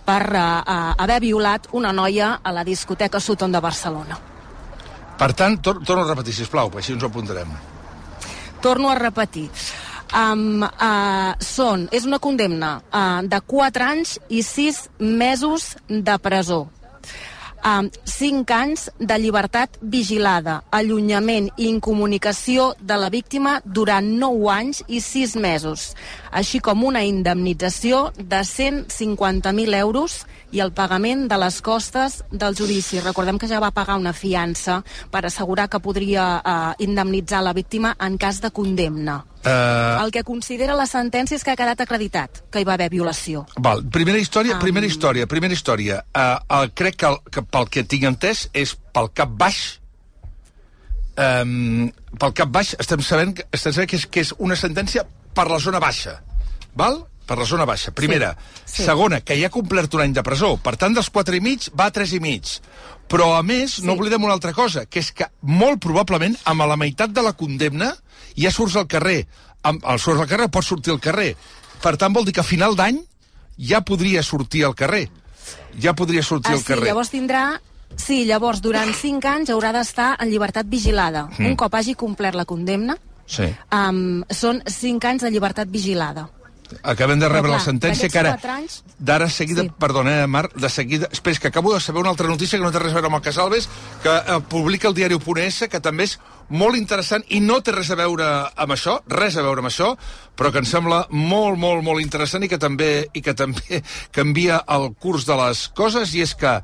per 0.07 0.23
uh, 0.31 0.45
uh, 0.63 0.95
haver 0.99 1.21
violat 1.21 1.69
una 1.73 1.93
noia 1.93 2.39
a 2.43 2.53
la 2.53 2.65
discoteca 2.65 3.21
Sutton 3.21 3.53
de 3.53 3.61
Barcelona. 3.61 4.19
Per 5.19 5.33
tant, 5.33 5.61
tor 5.63 5.79
torno 5.87 6.03
a 6.03 6.09
repetir, 6.09 6.35
sisplau, 6.35 6.71
perquè 6.71 6.83
així 6.83 6.95
ens 6.97 7.05
ho 7.05 7.11
apuntarem. 7.11 7.51
Torno 8.65 8.91
a 8.91 8.97
repetir. 8.99 9.49
Um, 10.13 10.63
uh, 10.63 11.33
són, 11.43 11.89
és 11.95 12.05
una 12.07 12.21
condemna 12.23 12.77
uh, 12.93 13.23
de 13.27 13.41
4 13.41 13.87
anys 13.87 14.19
i 14.29 14.45
6 14.47 14.89
mesos 15.01 15.73
de 15.89 16.19
presó. 16.23 16.67
Um, 17.65 17.89
5 18.05 18.53
anys 18.53 18.91
de 19.01 19.17
llibertat 19.17 19.79
vigilada, 19.81 20.59
allunyament 20.69 21.49
i 21.57 21.71
incomunicació 21.71 22.75
de 22.77 22.99
la 23.01 23.09
víctima 23.09 23.57
durant 23.65 24.05
9 24.21 24.51
anys 24.53 24.83
i 24.87 25.01
6 25.01 25.39
mesos, 25.41 25.95
així 26.35 26.59
com 26.61 26.83
una 26.85 27.05
indemnització 27.07 28.09
de 28.19 28.41
150.000 28.43 29.75
euros 29.79 30.25
i 30.55 30.61
el 30.63 30.73
pagament 30.75 31.29
de 31.31 31.39
les 31.39 31.61
costes 31.63 32.21
del 32.31 32.57
judici. 32.59 32.99
Recordem 33.03 33.39
que 33.39 33.49
ja 33.51 33.61
va 33.63 33.71
pagar 33.75 33.97
una 33.99 34.13
fiança 34.15 34.81
per 35.11 35.25
assegurar 35.27 35.69
que 35.71 35.81
podria 35.83 36.27
uh, 36.43 36.75
indemnitzar 36.83 37.43
la 37.43 37.53
víctima 37.55 37.95
en 38.03 38.19
cas 38.19 38.41
de 38.43 38.51
condemna. 38.55 39.21
Uh, 39.45 40.03
El 40.05 40.11
que 40.15 40.23
considera 40.25 40.75
la 40.79 40.87
sentència 40.91 41.37
és 41.39 41.45
que 41.45 41.53
ha 41.53 41.59
quedat 41.59 41.81
acreditat 41.85 42.43
que 42.51 42.63
hi 42.63 42.67
va 42.67 42.75
haver 42.79 42.91
violació. 42.91 43.45
val, 43.59 43.85
primera 43.93 44.19
història, 44.19 44.55
Am. 44.55 44.61
primera 44.63 44.87
història, 44.87 45.27
primera 45.27 45.53
història. 45.55 46.03
Uh, 46.15 46.39
el, 46.61 46.71
crec 46.73 46.97
que, 47.03 47.07
el, 47.13 47.19
que 47.31 47.43
pel 47.43 47.69
que 47.69 47.85
tinc 47.85 48.05
entès 48.11 48.49
és 48.55 48.75
pel 48.95 49.11
cap 49.15 49.29
baix 49.39 49.81
um, 51.19 51.91
pel 52.19 52.33
cap 52.35 52.51
baix 52.55 52.75
estem 52.79 53.03
sabent, 53.05 53.35
que- 53.37 53.47
estem 53.53 53.73
sabent 53.75 53.91
que, 53.91 53.97
és, 54.01 54.07
que 54.07 54.21
és 54.25 54.33
una 54.39 54.57
sentència 54.57 55.05
per 55.35 55.49
la 55.51 55.59
zona 55.61 55.81
baixa. 55.83 56.21
Val? 56.75 57.01
Per 57.27 57.39
la 57.41 57.47
zona 57.49 57.65
baixa. 57.65 57.93
Primera. 57.97 58.35
Sí, 58.65 58.83
sí. 58.83 58.85
Segona, 58.85 59.21
que 59.25 59.37
ja 59.41 59.49
ha 59.49 59.53
complert 59.55 59.95
un 59.97 60.03
any 60.05 60.13
de 60.13 60.23
presó. 60.27 60.57
Per 60.61 60.75
tant, 60.77 60.93
dels 60.97 61.09
4 61.11 61.39
i 61.39 61.41
mig 61.41 61.69
va 61.79 61.87
a 61.89 61.95
3 61.95 62.13
i 62.19 62.21
mig. 62.21 62.51
Però, 63.09 63.31
a 63.39 63.43
més, 63.43 63.79
no 63.85 63.95
oblidem 63.97 64.25
una 64.25 64.35
altra 64.37 64.53
cosa, 64.57 64.85
que 64.87 65.01
és 65.01 65.11
que 65.13 65.29
molt 65.41 65.81
probablement, 65.85 66.37
amb 66.45 66.65
la 66.69 66.77
meitat 66.81 67.13
de 67.17 67.23
la 67.25 67.33
condemna, 67.33 67.95
ja 68.37 68.53
surts 68.53 68.77
al 68.77 68.87
carrer. 68.89 69.23
Amb, 69.65 69.85
el 69.89 69.99
surts 70.01 70.21
al 70.21 70.29
carrer, 70.29 70.51
pots 70.53 70.69
sortir 70.73 70.93
al 70.93 71.01
carrer. 71.01 71.31
Per 71.83 71.95
tant, 72.01 72.13
vol 72.13 72.25
dir 72.29 72.33
que 72.37 72.41
a 72.45 72.49
final 72.49 72.77
d'any 72.77 73.01
ja 73.59 73.81
podria 73.85 74.23
sortir 74.23 74.65
al 74.69 74.75
carrer. 74.77 75.07
Ja 75.81 75.93
podria 75.97 76.23
sortir 76.23 76.53
Ah, 76.53 76.59
al 76.59 76.61
sí, 76.61 76.69
carrer. 76.73 76.91
llavors 76.93 77.11
tindrà... 77.13 77.47
Sí, 77.97 78.25
llavors, 78.27 78.59
durant 78.61 78.91
5 78.93 79.29
anys 79.31 79.51
haurà 79.55 79.71
d'estar 79.73 80.17
en 80.19 80.29
llibertat 80.29 80.67
vigilada. 80.67 81.29
Mm. 81.39 81.47
Un 81.53 81.57
cop 81.57 81.75
hagi 81.79 81.95
complert 81.95 82.35
la 82.35 82.45
condemna, 82.45 82.97
Sí. 83.27 83.51
um, 83.73 84.23
són 84.31 84.63
5 84.67 85.07
anys 85.09 85.23
de 85.23 85.31
llibertat 85.31 85.69
vigilada. 85.71 86.29
Acabem 86.83 87.21
de 87.21 87.29
rebre 87.29 87.43
Però, 87.51 87.53
la 87.53 87.59
clar, 87.61 87.67
sentència 87.69 88.09
que 88.11 88.19
ara... 88.19 88.33
anys- 88.57 88.83
D'ara 88.99 89.29
seguida, 89.29 89.63
Sí. 89.63 89.71
perdona, 89.79 90.23
eh, 90.23 90.27
Marc, 90.27 90.55
de 90.57 90.69
seguida... 90.69 91.09
Espera, 91.13 91.39
que 91.39 91.49
acabo 91.49 91.73
de 91.75 91.79
saber 91.81 92.01
una 92.01 92.11
altra 92.11 92.27
notícia 92.27 92.59
que 92.59 92.65
no 92.65 92.73
té 92.73 92.79
res 92.81 92.93
a 92.93 92.95
veure 92.97 93.07
amb 93.07 93.17
el 93.17 93.23
Casalves, 93.23 93.69
que 94.03 94.11
eh, 94.11 94.41
publica 94.49 94.89
el 94.89 94.95
diari 94.95 95.15
Oponesa, 95.15 95.69
que 95.69 95.79
també 95.85 96.05
és 96.09 96.19
molt 96.49 96.75
interessant 96.77 97.23
i 97.29 97.39
no 97.41 97.61
té 97.63 97.73
res 97.77 97.91
a 97.93 97.99
veure 98.01 98.27
amb 98.57 98.73
això, 98.75 98.97
res 99.07 99.37
a 99.37 99.43
veure 99.45 99.61
amb 99.63 99.69
això, 99.71 99.93
però 100.35 100.51
que 100.51 100.59
em 100.65 100.67
sembla 100.67 101.05
molt, 101.11 101.59
molt, 101.61 101.85
molt 101.85 102.01
interessant 102.03 102.43
i 102.45 102.49
que 102.49 102.59
també, 102.59 103.09
i 103.13 103.23
que 103.23 103.35
també 103.35 103.83
canvia 104.17 104.63
el 104.67 104.95
curs 104.99 105.27
de 105.29 105.37
les 105.45 105.69
coses, 105.77 106.15
i 106.17 106.25
és 106.25 106.35
que 106.35 106.57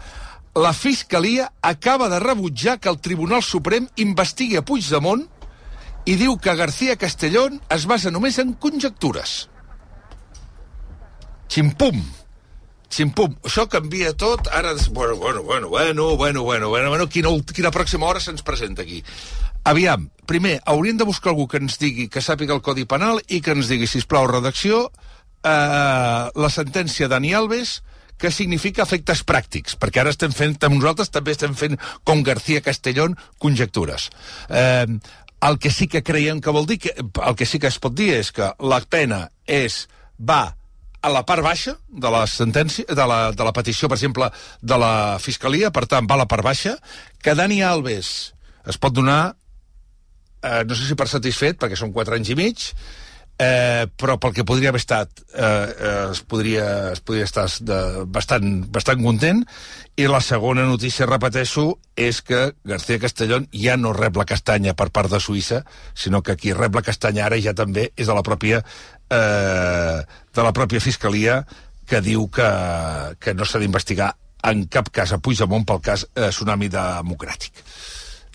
la 0.59 0.73
Fiscalia 0.75 1.53
acaba 1.63 2.09
de 2.09 2.19
rebutjar 2.19 2.81
que 2.81 2.89
el 2.89 2.99
Tribunal 2.99 3.45
Suprem 3.45 3.87
investigui 3.97 4.57
a 4.59 4.63
Puigdemont 4.67 5.29
i 6.07 6.17
diu 6.17 6.37
que 6.39 6.55
García 6.57 6.97
Castellón 6.97 7.61
es 7.69 7.87
basa 7.87 8.11
només 8.11 8.39
en 8.39 8.55
conjectures. 8.55 9.49
Ximpum! 11.51 12.01
Ximpum! 12.91 13.37
Això 13.47 13.67
canvia 13.71 14.15
tot, 14.19 14.49
ara... 14.55 14.73
Bueno, 14.91 15.17
bueno, 15.17 15.43
bueno, 15.43 15.69
bueno, 15.69 16.17
bueno, 16.17 16.43
bueno, 16.43 16.69
bueno, 16.69 16.89
bueno 16.91 17.09
quina, 17.09 17.31
quina 17.55 17.71
pròxima 17.75 18.07
hora 18.07 18.23
se'ns 18.23 18.43
presenta 18.47 18.83
aquí. 18.83 19.03
Aviam, 19.65 20.09
primer, 20.27 20.61
hauríem 20.65 20.97
de 20.97 21.05
buscar 21.05 21.35
algú 21.35 21.47
que 21.47 21.61
ens 21.61 21.79
digui, 21.79 22.09
que 22.09 22.23
sàpiga 22.25 22.57
el 22.57 22.63
Codi 22.65 22.87
Penal 22.89 23.21
i 23.29 23.43
que 23.45 23.53
ens 23.55 23.69
digui, 23.69 23.87
si 23.91 24.01
plau 24.09 24.27
redacció, 24.31 24.89
eh, 25.45 26.25
la 26.35 26.51
sentència 26.51 27.09
d'Ani 27.13 27.35
Alves, 27.35 27.81
que 28.21 28.31
significa 28.31 28.85
efectes 28.85 29.23
pràctics, 29.25 29.79
perquè 29.81 30.03
ara 30.03 30.13
estem 30.13 30.33
fent, 30.37 30.59
nosaltres 30.69 31.11
també 31.11 31.33
estem 31.33 31.55
fent, 31.57 31.79
com 32.05 32.23
García 32.23 32.61
Castellón, 32.61 33.17
conjectures. 33.39 34.11
Eh, 34.49 34.87
el 35.49 35.59
que 35.59 35.71
sí 35.73 35.89
que 35.89 36.03
creiem 36.05 36.41
que 36.41 36.53
vol 36.53 36.67
dir, 36.69 36.79
que, 36.79 36.95
el 37.01 37.37
que 37.37 37.47
sí 37.49 37.59
que 37.59 37.71
es 37.71 37.79
pot 37.81 37.95
dir 37.97 38.13
és 38.19 38.31
que 38.37 38.51
la 38.61 38.81
pena 38.85 39.27
és, 39.49 39.87
va 40.21 40.55
a 41.01 41.09
la 41.09 41.23
part 41.25 41.43
baixa 41.45 41.77
de 41.89 42.11
la 42.13 42.27
sentència, 42.29 42.85
de 42.85 43.07
la, 43.09 43.21
de 43.33 43.45
la 43.47 43.55
petició, 43.57 43.89
per 43.89 43.97
exemple, 43.97 44.29
de 44.61 44.81
la 44.81 45.19
Fiscalia, 45.23 45.73
per 45.73 45.87
tant, 45.89 46.09
va 46.09 46.19
a 46.19 46.23
la 46.25 46.29
part 46.29 46.45
baixa, 46.45 46.77
que 47.25 47.35
Dani 47.37 47.63
Alves 47.65 48.11
es 48.69 48.77
pot 48.81 48.93
donar, 48.93 49.35
eh, 50.45 50.61
no 50.69 50.77
sé 50.77 50.91
si 50.91 50.99
per 50.99 51.09
satisfet, 51.09 51.57
perquè 51.61 51.79
són 51.79 51.95
4 51.97 52.21
anys 52.21 52.35
i 52.35 52.37
mig, 52.37 52.67
eh, 53.41 53.87
però 53.97 54.19
pel 54.21 54.35
que 54.37 54.45
podria 54.45 54.69
haver 54.69 54.83
estat 54.83 55.23
eh, 55.33 55.45
eh, 55.45 56.09
es, 56.11 56.21
podria, 56.29 56.93
es 56.93 57.01
podria 57.01 57.25
estar 57.25 57.47
de, 57.65 57.79
bastant, 58.13 58.67
bastant 58.73 59.01
content. 59.05 59.41
I 59.97 60.09
la 60.13 60.21
segona 60.25 60.67
notícia, 60.69 61.09
repeteixo 61.09 61.79
és 61.97 62.21
que 62.25 62.51
García 62.69 63.01
Castellón 63.01 63.49
ja 63.57 63.79
no 63.81 63.95
rep 63.97 64.21
la 64.21 64.29
castanya 64.29 64.77
per 64.77 64.91
part 64.93 65.13
de 65.13 65.21
Suïssa 65.21 65.63
sinó 65.95 66.23
que 66.23 66.37
qui 66.37 66.55
rep 66.57 66.77
la 66.77 66.85
castanya 66.85 67.27
ara 67.27 67.41
ja 67.41 67.57
també 67.57 67.91
és 67.97 68.09
de 68.09 68.17
la 68.17 68.25
pròpia 68.25 68.61
eh, 68.61 69.99
de 70.05 70.47
la 70.47 70.55
pròpia 70.57 70.81
Fiscalia 70.85 71.41
que 71.89 72.01
diu 72.05 72.29
que, 72.33 72.51
que 73.21 73.35
no 73.35 73.49
s'ha 73.49 73.61
d'investigar 73.61 74.13
en 74.51 74.67
cap 74.73 74.89
cas 74.93 75.13
a 75.13 75.21
Puigdemont 75.21 75.67
pel 75.69 75.83
cas 75.85 76.07
eh, 76.15 76.29
Tsunami 76.31 76.71
Democràtic 76.73 77.65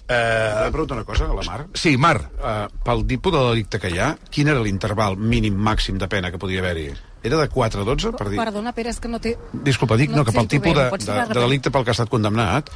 Eh, 0.08 0.68
eh, 0.68 0.72
preguntar 0.72 0.98
una 0.98 1.06
cosa 1.06 1.28
la 1.28 1.42
Mar? 1.42 1.66
Sí, 1.74 1.98
Mar. 1.98 2.20
Uh, 2.38 2.68
pel 2.86 3.06
tipus 3.10 3.34
de 3.34 3.40
delicte 3.50 3.80
que 3.82 3.90
hi 3.90 3.98
ha, 4.00 4.12
quin 4.30 4.52
era 4.54 4.62
l'interval 4.62 5.18
mínim 5.18 5.56
màxim 5.58 5.98
de 5.98 6.08
pena 6.08 6.30
que 6.32 6.38
podia 6.38 6.62
haver-hi? 6.62 6.92
Era 7.26 7.40
de 7.42 7.48
4 7.50 7.82
a 7.82 7.86
12? 7.90 8.12
Per 8.20 8.30
dir... 8.30 8.38
Perdona, 8.38 8.74
Pere, 8.78 8.94
és 8.94 9.00
que 9.02 9.10
no 9.10 9.18
té... 9.20 9.34
Disculpa, 9.66 9.98
dic, 9.98 10.12
no, 10.14 10.22
No 10.22 10.26
que 10.28 10.36
pel 10.36 10.48
tipus 10.52 10.76
bé, 10.78 10.84
de, 10.92 11.00
de, 11.10 11.28
de 11.34 11.40
delicte 11.42 11.72
pel 11.74 11.84
que 11.88 11.90
ha 11.90 11.98
estat 11.98 12.12
condemnat, 12.12 12.70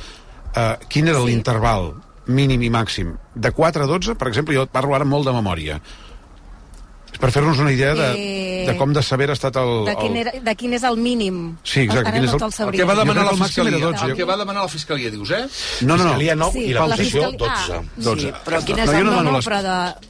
uh, 0.55 0.73
quin 0.89 1.11
era 1.11 1.21
Sí. 1.21 1.29
l'interval 1.29 1.91
mínim 2.25 2.65
i 2.65 2.71
màxim? 2.73 3.13
De 3.35 3.51
4 3.53 3.85
a 3.85 3.89
12, 3.93 4.17
per 4.17 4.31
exemple, 4.33 4.57
jo 4.57 4.65
parlo 4.65 4.97
ara 4.97 5.05
molt 5.05 5.29
de 5.29 5.35
memòria. 5.37 5.77
Per 7.19 7.31
fer-nos 7.35 7.59
una 7.59 7.71
idea 7.71 7.93
de, 7.93 8.07
Eh, 8.15 8.65
de 8.67 8.77
com 8.77 8.93
de 8.93 9.01
sever 9.03 9.29
ha 9.29 9.33
estat 9.33 9.55
el... 9.59 9.85
De 9.85 9.95
quin, 9.99 10.15
era, 10.15 10.31
de 10.39 10.53
quin 10.55 10.73
és 10.73 10.83
el 10.87 10.95
mínim? 10.97 11.57
Sí, 11.63 11.81
exacte, 11.81 12.07
Ara 12.07 12.13
quin 12.15 12.23
és 12.23 12.31
no 12.31 12.35
el- 12.35 12.39
te'l 12.39 12.47
el 12.47 12.53
sabria 12.53 12.79
que 12.79 12.87
va 12.87 12.95
demanar 12.95 13.23
la 13.25 13.31
crec 13.31 13.39
que 13.55 13.61
el 13.61 13.67
màxim 13.67 13.67
era 13.67 13.77
Fiscalia. 13.77 13.91
12, 13.99 14.05
El 14.11 14.15
que 14.17 14.23
va 14.29 14.37
demanar 14.37 14.61
la 14.63 14.69
Fiscalia, 14.69 15.11
dius, 15.11 15.31
eh? 15.31 15.41
No, 15.81 15.97
no, 15.97 16.03
no. 16.03 16.09
Fiscalia 16.11 16.35
no, 16.35 16.51
Sí, 16.51 16.59
i 16.63 16.73
la 16.73 16.87
la 16.87 16.95
posició, 16.95 17.23
fiscalia- 17.31 17.37
12. 17.37 17.73
Ah, 17.73 17.81
12. 17.97 18.21
Sí, 18.21 18.33
però 18.45 18.63
quin 18.63 18.79
és 18.79 18.85
No, 18.91 18.97
el... 18.99 19.05
no 19.05 19.23
no, 19.31 19.39
però 19.41 19.61
de, 19.61 20.07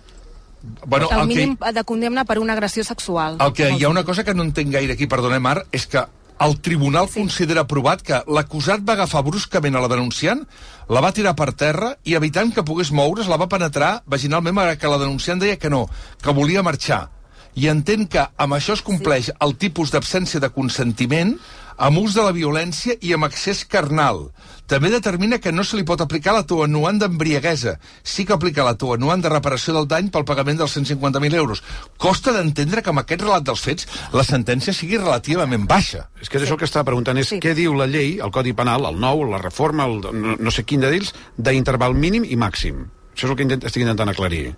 Bueno, 0.86 1.07
el 1.10 1.16
el 1.16 1.22
que, 1.22 1.28
mínim 1.36 1.57
de 1.74 1.84
condemna 1.86 2.26
per 2.26 2.38
una 2.38 2.53
agressió 2.53 2.84
sexual. 2.84 3.38
el 3.39 3.53
que 3.53 3.72
hi 3.72 3.84
ha 3.84 3.89
una 3.89 4.03
cosa 4.03 4.24
que 4.26 4.34
no 4.34 4.43
entenc 4.43 4.74
gaire 4.74 4.93
aquí, 4.93 5.07
perdona, 5.07 5.39
Mar, 5.39 5.66
és 5.72 5.88
que 5.88 6.03
el 6.39 6.59
tribunal 6.61 7.07
sí. 7.09 7.19
considera 7.19 7.65
provat 7.67 8.01
que 8.05 8.21
l'acusat 8.27 8.83
va 8.87 8.95
agafar 8.95 9.23
bruscament 9.27 9.75
a 9.75 9.83
la 9.83 9.91
denunciant, 9.91 10.45
la 10.89 11.03
va 11.03 11.13
tirar 11.13 11.35
per 11.35 11.51
terra 11.53 11.93
i, 12.03 12.15
evitant 12.15 12.53
que 12.55 12.65
pogués 12.65 12.91
moure's, 12.95 13.29
la 13.29 13.37
va 13.37 13.49
penetrar 13.51 13.99
vaginalment 14.07 14.77
que 14.79 14.91
la 14.91 14.99
denunciant 15.01 15.39
deia 15.39 15.59
que 15.59 15.69
no, 15.69 15.87
que 16.21 16.33
volia 16.33 16.63
marxar. 16.63 17.09
I 17.55 17.67
entén 17.67 18.07
que 18.07 18.23
amb 18.37 18.55
això 18.55 18.75
es 18.77 18.83
compleix 18.85 19.29
sí. 19.29 19.37
el 19.41 19.55
tipus 19.57 19.91
d'absència 19.91 20.39
de 20.39 20.51
consentiment 20.53 21.35
amb 21.80 22.01
ús 22.01 22.13
de 22.17 22.23
la 22.25 22.36
violència 22.36 22.95
i 23.01 23.13
amb 23.15 23.25
accés 23.30 23.63
carnal. 23.65 24.27
També 24.69 24.91
determina 24.93 25.39
que 25.41 25.53
no 25.55 25.63
se 25.65 25.80
li 25.80 25.86
pot 25.88 26.01
aplicar 26.03 26.36
l'atuanuant 26.36 26.99
d'embriaguesa. 27.01 27.77
Sí 28.03 28.25
que 28.27 28.36
aplica 28.36 28.65
l'atuanuant 28.67 29.23
de 29.23 29.32
reparació 29.32 29.73
del 29.73 29.88
dany 29.89 30.11
pel 30.13 30.27
pagament 30.30 30.59
dels 30.59 30.75
150.000 30.77 31.39
euros. 31.39 31.63
Costa 31.97 32.36
d'entendre 32.36 32.84
que 32.86 32.93
amb 32.93 33.01
aquest 33.01 33.25
relat 33.25 33.47
dels 33.47 33.63
fets 33.65 33.88
la 34.13 34.27
sentència 34.27 34.75
sigui 34.75 35.01
relativament 35.01 35.65
baixa. 35.65 36.05
És 36.21 36.30
que 36.30 36.38
és 36.38 36.45
això 36.45 36.59
el 36.59 36.61
que 36.61 36.69
estava 36.69 36.86
preguntant, 36.91 37.17
és 37.17 37.30
Sí. 37.34 37.39
què 37.39 37.55
diu 37.55 37.73
la 37.73 37.88
llei, 37.88 38.19
el 38.19 38.32
Codi 38.32 38.53
Penal, 38.53 38.86
el 38.86 38.99
nou, 38.99 39.25
la 39.25 39.41
reforma, 39.41 39.86
el, 39.86 40.01
no, 40.13 40.38
no 40.38 40.51
sé 40.51 40.63
quin 40.65 40.82
de 40.82 40.91
d'ells, 40.91 41.13
d'interval 41.38 41.95
mínim 41.95 42.23
i 42.23 42.36
màxim. 42.36 42.89
Això 43.15 43.25
és 43.25 43.32
el 43.32 43.36
que 43.36 43.43
intent, 43.43 43.63
estic 43.65 43.82
intentant 43.82 44.09
aclarir. 44.09 44.55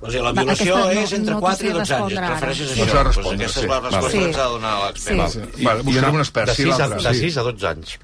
O 0.00 0.08
sigui, 0.10 0.22
la 0.24 0.32
Va, 0.32 0.42
violació 0.42 0.76
no- 0.78 0.90
és 0.90 1.12
entre 1.12 1.34
no 1.34 1.40
t'ho 1.40 1.44
4 1.44 1.66
i 1.66 1.68
sé 1.68 1.72
12 1.74 1.94
anys. 1.94 2.12
Et 2.12 2.18
refereixes 2.30 2.70
a 2.70 2.76
No 2.76 2.84
això? 2.84 2.86
de 2.86 2.94
Doncs 2.94 3.06
respondre, 3.16 3.44
aquesta 3.44 3.60
sí. 3.60 3.66
és 3.66 3.70
la 3.70 3.80
resposta 3.80 4.10
Sí. 4.10 4.18
que 4.18 4.24
ens 4.24 4.36
ha 4.38 4.44
de 4.44 4.48
donar 4.50 4.72
l'expert. 4.86 5.28
Sí. 5.30 5.64
Vale, 5.64 5.82
buscarem 5.82 6.14
un 6.14 6.20
expert. 6.20 6.46
De 6.48 6.54
sí, 6.54 6.62
6, 6.62 6.80
a, 6.80 6.88
de 6.88 7.14
Sí. 7.14 7.20
6 7.20 7.36
a 7.36 7.42
12 7.42 7.66
anys. 7.66 7.98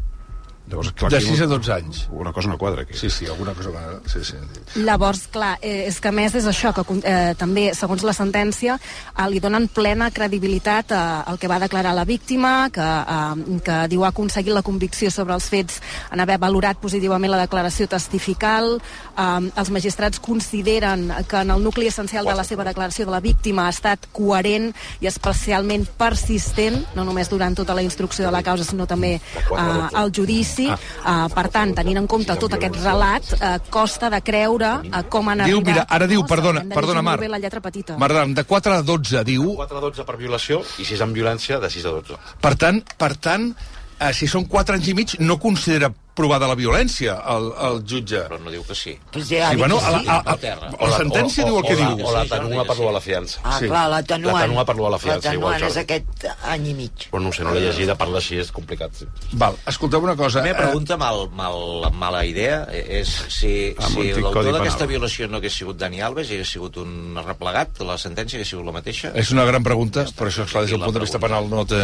Llavors, 0.68 0.90
clar, 0.98 1.10
De 1.12 1.18
aquí 1.18 1.26
6 1.28 1.40
a 1.42 1.46
12 1.46 1.72
anys. 1.72 2.08
Una 2.10 2.32
cosa 2.32 2.48
no 2.48 2.58
quadra, 2.58 2.82
aquí. 2.82 2.94
Sí, 2.98 3.08
sí, 3.08 3.26
alguna 3.26 3.52
cosa... 3.54 3.70
va- 3.70 4.00
Sí, 4.06 4.24
sí. 4.24 4.34
Llavors, 4.82 5.28
clar, 5.28 5.58
eh, 5.62 5.84
és 5.86 6.00
que 6.00 6.08
a 6.08 6.12
més 6.12 6.34
és 6.34 6.44
això, 6.50 6.72
que 6.74 6.82
eh, 7.06 7.34
també, 7.38 7.68
segons 7.74 8.02
la 8.02 8.12
sentència, 8.12 8.74
eh, 9.14 9.26
li 9.30 9.38
donen 9.38 9.68
plena 9.68 10.10
credibilitat 10.10 10.90
eh, 10.90 10.98
al 11.30 11.38
que 11.38 11.46
va 11.46 11.60
declarar 11.62 11.92
la 11.94 12.04
víctima, 12.04 12.68
que, 12.74 12.82
eh, 12.82 13.60
que 13.62 13.76
diu 13.92 14.02
ha 14.04 14.08
aconseguit 14.10 14.52
la 14.54 14.64
convicció 14.66 15.10
sobre 15.14 15.34
els 15.38 15.46
fets 15.48 15.78
en 16.10 16.20
haver 16.24 16.38
valorat 16.42 16.80
positivament 16.82 17.30
la 17.30 17.44
declaració 17.44 17.86
testifical. 17.86 18.80
Eh, 19.16 19.50
els 19.54 19.70
magistrats 19.70 20.18
consideren 20.18 21.12
que 21.28 21.44
en 21.46 21.50
el 21.54 21.62
nucli 21.62 21.86
essencial 21.86 22.24
de 22.26 22.34
la 22.34 22.42
seva 22.44 22.64
declaració 22.66 23.06
de 23.06 23.12
la 23.14 23.20
víctima 23.22 23.68
ha 23.68 23.74
estat 23.76 24.08
coherent 24.10 24.72
i 25.00 25.06
especialment 25.06 25.86
persistent, 25.96 26.82
no 26.98 27.04
només 27.06 27.30
durant 27.30 27.54
tota 27.54 27.74
la 27.78 27.82
instrucció 27.86 28.26
de 28.26 28.32
la 28.34 28.42
causa, 28.42 28.64
sinó 28.66 28.86
també 28.90 29.14
eh, 29.14 29.88
al 29.94 30.10
judici. 30.10 30.54
Eh, 30.64 31.26
per 31.34 31.46
tant, 31.52 31.74
tenint 31.76 32.00
en 32.00 32.06
compte 32.06 32.36
tot 32.40 32.56
aquest 32.56 32.78
relat, 32.82 33.32
eh, 33.36 33.52
costa 33.70 34.10
de 34.10 34.20
creure 34.24 34.72
eh, 34.84 35.02
com 35.12 35.28
han 35.28 35.44
Diu, 35.44 35.60
arribat... 35.60 35.66
mira, 35.72 35.86
ara 35.88 36.06
diu, 36.10 36.24
perdona, 36.26 36.62
Hem 36.64 36.70
de 36.72 36.74
perdona, 36.74 37.02
llegir 37.02 37.28
Mar. 37.28 37.30
la 37.36 37.38
lletra 37.42 37.60
petita. 37.60 37.96
Mardan, 37.98 38.34
de 38.34 38.44
4 38.44 38.72
a 38.72 38.82
12 38.82 39.24
diu... 39.24 39.52
4 39.56 39.78
a 39.78 39.84
12 39.88 40.06
per 40.08 40.16
violació 40.16 40.62
i 40.78 40.88
6 40.88 41.04
en 41.06 41.12
violència 41.12 41.60
de 41.60 41.70
6 41.70 41.84
a 41.86 41.94
12. 42.00 42.18
Per 42.40 42.54
tant, 42.56 42.82
per 42.96 43.12
tant 43.16 43.50
eh, 43.52 44.12
si 44.12 44.28
són 44.30 44.46
4 44.48 44.76
anys 44.78 44.88
i 44.88 44.94
mig, 44.94 45.16
no 45.20 45.38
considera 45.42 45.92
provada 46.16 46.48
la 46.48 46.56
violència 46.58 47.14
el, 47.34 47.50
el 47.68 47.82
jutge. 47.86 48.22
Però 48.30 48.38
no 48.42 48.50
diu 48.54 48.64
que 48.66 48.74
sí. 48.74 48.94
Pues 49.12 49.28
ja 49.28 49.50
Sí, 49.52 49.56
bueno, 49.60 49.78
que 49.78 49.84
a, 49.86 50.00
sí. 50.00 50.06
a, 50.08 50.16
a, 50.16 50.32
a 50.32 50.36
a, 50.76 50.88
la 50.88 50.96
sentència 50.98 51.44
diu 51.46 51.58
el 51.60 51.66
que 51.68 51.74
o, 51.74 51.80
diu. 51.82 52.06
O 52.08 52.14
l'atenua 52.16 52.64
per 52.68 52.76
lo 52.78 52.86
de 52.88 52.94
la 52.96 53.02
fiança. 53.04 53.40
Ah, 53.44 53.58
Sí. 53.60 53.68
clar, 53.70 53.84
l'atenuant. 53.92 54.36
L'atenuant 54.40 54.66
per 54.66 54.76
lo 54.76 54.84
de 54.88 54.90
la 54.96 54.98
fiança, 55.02 55.34
igual, 55.34 55.52
L'atenuant 55.52 55.70
és 55.70 55.76
Jordi. 55.76 55.84
aquest 55.84 56.26
any 56.54 56.66
i 56.70 56.74
mig. 56.80 57.06
Però 57.12 57.20
no 57.22 57.28
ho 57.30 57.36
sé, 57.36 57.44
no 57.44 57.52
l'he 57.54 57.60
llegida, 57.66 57.94
parla 58.00 58.18
així, 58.22 58.38
és 58.40 58.50
complicat. 58.52 58.94
Sí. 59.02 59.06
Val, 59.32 59.56
escolteu 59.66 60.02
una 60.02 60.16
cosa. 60.16 60.40
La 60.40 60.48
meva 60.50 60.58
eh, 60.58 60.62
pregunta, 60.66 60.96
mal, 60.96 61.28
mal, 61.36 61.90
mala 61.92 62.24
idea, 62.24 62.62
és 62.72 63.12
si, 63.28 63.52
Amb 63.76 63.92
si 63.94 64.08
l'autor 64.20 64.52
d'aquesta 64.56 64.86
violació 64.90 65.28
no 65.28 65.38
hagués 65.38 65.54
sigut 65.60 65.76
Dani 65.76 66.00
Alves 66.00 66.30
i 66.30 66.38
hagués 66.40 66.54
sigut 66.56 66.76
un 66.82 67.16
replegat, 67.24 67.80
la 67.86 67.98
sentència 68.00 68.38
hagués 68.40 68.48
sigut 68.54 68.66
la 68.66 68.72
mateixa? 68.78 69.12
És 69.14 69.30
una 69.36 69.44
gran 69.44 69.62
pregunta, 69.62 70.06
però 70.16 70.30
això, 70.32 70.44
esclar, 70.48 70.62
des 70.64 70.72
del 70.72 70.80
La 70.80 70.86
punt 70.90 70.96
de 70.98 71.04
vista 71.04 71.18
penal 71.22 71.48
no 71.50 71.64
té... 71.68 71.82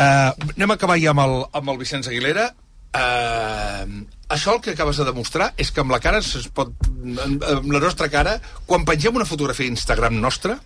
Uh, 0.00 0.32
anem 0.56 0.70
a 0.70 0.74
acabar 0.78 0.96
ja 1.00 1.10
amb 1.14 1.20
el, 1.26 1.36
amb 1.52 1.70
el 1.74 1.78
Vicenç 1.80 2.08
Aguilera. 2.08 2.50
Uh, 2.90 4.02
això 4.34 4.56
el 4.56 4.60
que 4.64 4.72
acabes 4.74 4.98
de 4.98 5.06
demostrar 5.06 5.52
és 5.60 5.70
que 5.70 5.82
amb 5.84 5.94
la 5.94 6.00
cara 6.02 6.18
es 6.18 6.48
pot... 6.54 6.72
amb 6.82 7.70
la 7.70 7.82
nostra 7.82 8.10
cara, 8.10 8.38
quan 8.66 8.84
pengem 8.88 9.14
una 9.14 9.28
fotografia 9.28 9.68
a 9.68 9.74
Instagram 9.74 10.18
nostra, 10.20 10.58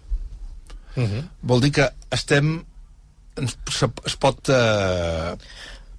Uh 0.96 1.02
-huh. 1.02 1.22
vol 1.40 1.60
dir 1.60 1.72
que 1.72 1.90
estem... 2.10 2.64
ens, 3.36 3.58
se, 3.70 3.88
es 4.06 4.16
pot... 4.16 4.48
Uh, 4.48 5.34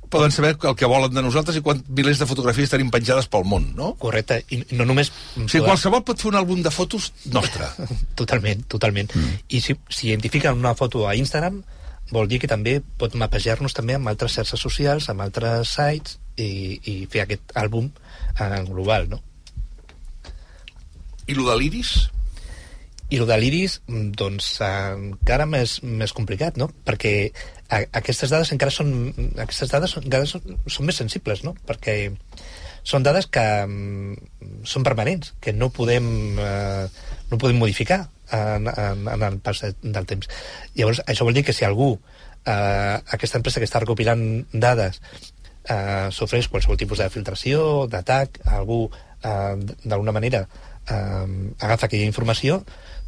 poden 0.09 0.31
saber 0.31 0.55
el 0.63 0.75
que 0.75 0.85
volen 0.85 1.13
de 1.13 1.21
nosaltres 1.21 1.57
i 1.57 1.61
quant 1.61 1.81
milers 1.89 2.19
de 2.19 2.25
fotografies 2.29 2.69
tenim 2.69 2.91
penjades 2.93 3.27
pel 3.27 3.43
món, 3.43 3.73
no? 3.75 3.95
Correcte, 3.99 4.45
i 4.49 4.63
no 4.71 4.85
només... 4.85 5.11
O 5.35 5.47
sigui, 5.49 5.65
qualsevol 5.65 6.03
pot 6.07 6.21
fer 6.21 6.29
un 6.29 6.37
àlbum 6.39 6.61
de 6.63 6.71
fotos 6.71 7.11
nostre. 7.25 7.67
Totalment, 8.19 8.63
totalment. 8.67 9.11
Mm. 9.15 9.33
I 9.49 9.61
si, 9.61 9.75
si 9.89 10.07
identifiquen 10.07 10.53
una 10.53 10.75
foto 10.75 11.07
a 11.09 11.15
Instagram, 11.15 11.63
vol 12.11 12.27
dir 12.29 12.39
que 12.41 12.49
també 12.49 12.79
pot 12.99 13.15
mapejar-nos 13.17 13.73
també 13.73 13.95
amb 13.97 14.11
altres 14.11 14.35
xarxes 14.37 14.61
socials, 14.61 15.09
amb 15.09 15.25
altres 15.25 15.73
sites, 15.77 16.19
i, 16.37 16.79
i 16.83 16.95
fer 17.11 17.23
aquest 17.23 17.55
àlbum 17.57 17.87
en 18.43 18.67
global, 18.67 19.07
no? 19.09 19.21
I 21.25 21.33
lo 21.33 21.47
de 21.49 21.55
l'iris? 21.57 21.93
I 23.09 23.19
el 23.21 23.27
de 23.29 23.37
l'iris, 23.37 23.79
mm, 23.87 24.11
doncs, 24.17 24.49
encara 24.65 25.45
més, 25.49 25.79
més 25.83 26.13
complicat, 26.13 26.57
no? 26.57 26.67
Perquè 26.85 27.13
a, 27.69 27.81
aquestes 28.01 28.33
dades 28.33 28.51
encara 28.53 28.73
són... 28.73 28.91
Aquestes 29.41 29.71
dades 29.73 29.95
són, 29.95 30.05
encara 30.09 30.29
són, 30.29 30.59
són 30.67 30.89
més 30.89 30.99
sensibles, 31.01 31.43
no? 31.45 31.55
Perquè 31.69 31.97
són 32.85 33.05
dades 33.05 33.29
que 33.29 33.45
mm, 33.65 34.65
són 34.69 34.85
permanents, 34.85 35.33
que 35.41 35.53
no 35.53 35.71
podem, 35.73 36.07
eh, 36.41 36.85
no 37.31 37.41
podem 37.41 37.61
modificar 37.61 38.03
en, 38.31 38.67
en, 38.67 39.07
en 39.13 39.25
el 39.29 39.39
pas 39.39 39.61
de, 39.61 39.73
del 39.81 40.05
temps. 40.09 40.29
Llavors, 40.75 41.01
això 41.05 41.27
vol 41.27 41.37
dir 41.37 41.45
que 41.47 41.53
si 41.53 41.65
algú, 41.65 41.93
eh, 42.45 42.95
aquesta 43.17 43.41
empresa 43.41 43.61
que 43.61 43.69
està 43.69 43.81
recopilant 43.83 44.45
dades, 44.53 45.01
eh, 45.69 46.07
sofreix 46.11 46.49
qualsevol 46.49 46.79
tipus 46.79 47.01
de 47.01 47.09
filtració, 47.13 47.85
d'atac, 47.91 48.41
algú 48.57 48.85
eh, 48.89 49.55
d'alguna 49.83 50.15
manera 50.15 50.45
eh, 50.89 51.55
agafa 51.59 51.87
aquella 51.87 52.05
informació, 52.09 52.61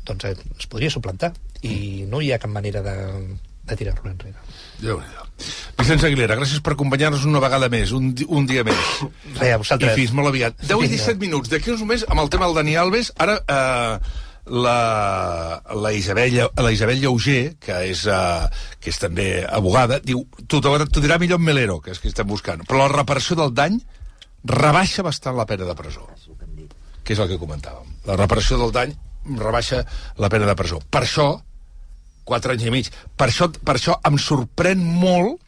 doncs 0.08 0.26
eh, 0.26 0.36
es 0.58 0.68
podria 0.72 0.94
suplantar 0.94 1.34
i 1.68 2.06
no 2.10 2.22
hi 2.22 2.32
ha 2.32 2.42
cap 2.42 2.52
manera 2.54 2.84
de, 2.86 2.98
de 3.68 3.76
tirar-lo 3.80 4.12
enrere. 4.12 4.38
déu 4.82 5.00
nhi 5.02 5.26
Vicenç 5.78 6.04
Aguilera, 6.08 6.36
gràcies 6.40 6.62
per 6.66 6.74
acompanyar-nos 6.74 7.26
una 7.30 7.40
vegada 7.44 7.68
més, 7.70 7.92
un, 7.94 8.10
un 8.34 8.48
dia 8.50 8.64
més. 8.66 8.86
Res, 9.38 9.52
a 9.54 9.60
vosaltres. 9.62 9.92
I 9.94 10.00
fins 10.02 10.14
molt 10.18 10.32
aviat. 10.32 10.56
10 10.64 10.72
i 10.72 10.88
Vinga. 10.88 11.04
17 11.04 11.22
minuts. 11.22 11.52
D'aquí 11.52 11.70
uns 11.70 11.84
moments, 11.86 12.06
amb 12.10 12.24
el 12.24 12.32
tema 12.34 12.48
del 12.48 12.58
Dani 12.58 12.74
Alves, 12.82 13.12
ara 13.22 13.36
eh, 13.46 14.16
la, 14.50 15.62
la, 15.76 15.92
Isabel, 15.94 16.40
la 16.56 16.72
Isabel 16.72 17.02
Lleuger, 17.02 17.58
que 17.60 17.82
és, 17.92 18.06
eh, 18.08 18.48
que 18.80 18.94
és 18.94 19.02
també 19.02 19.30
abogada, 19.44 20.00
diu, 20.04 20.24
t'ho 20.48 20.62
t'ho 20.62 21.04
dirà 21.04 21.20
millor 21.20 21.42
en 21.42 21.48
Melero, 21.50 21.82
que 21.82 21.92
és 21.92 22.00
qui 22.00 22.12
estem 22.12 22.28
buscant, 22.28 22.64
però 22.68 22.86
la 22.86 22.94
reparació 22.96 23.38
del 23.40 23.54
dany 23.58 23.80
rebaixa 24.48 25.04
bastant 25.04 25.36
la 25.36 25.48
pena 25.50 25.68
de 25.68 25.76
presó 25.76 26.08
que 27.08 27.16
és 27.16 27.24
el 27.24 27.32
que 27.32 27.40
comentàvem. 27.40 27.88
La 28.10 28.18
reparació 28.20 28.60
del 28.60 28.74
dany 28.76 28.92
rebaixa 29.40 29.80
la 30.20 30.30
pena 30.32 30.48
de 30.50 30.56
presó. 30.60 30.82
Per 30.92 31.06
això, 31.06 31.30
4 32.28 32.54
anys 32.54 32.66
i 32.68 32.74
mig, 32.74 32.90
per 33.16 33.30
això, 33.30 33.48
per 33.64 33.78
això 33.78 33.96
em 34.08 34.20
sorprèn 34.20 34.84
molt, 34.84 35.40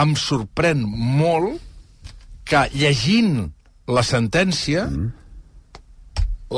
em 0.00 0.12
sorprèn 0.20 0.84
molt 0.84 1.56
que 2.44 2.66
llegint 2.74 3.48
la 3.88 4.04
sentència 4.04 4.84
mm. 4.90 5.08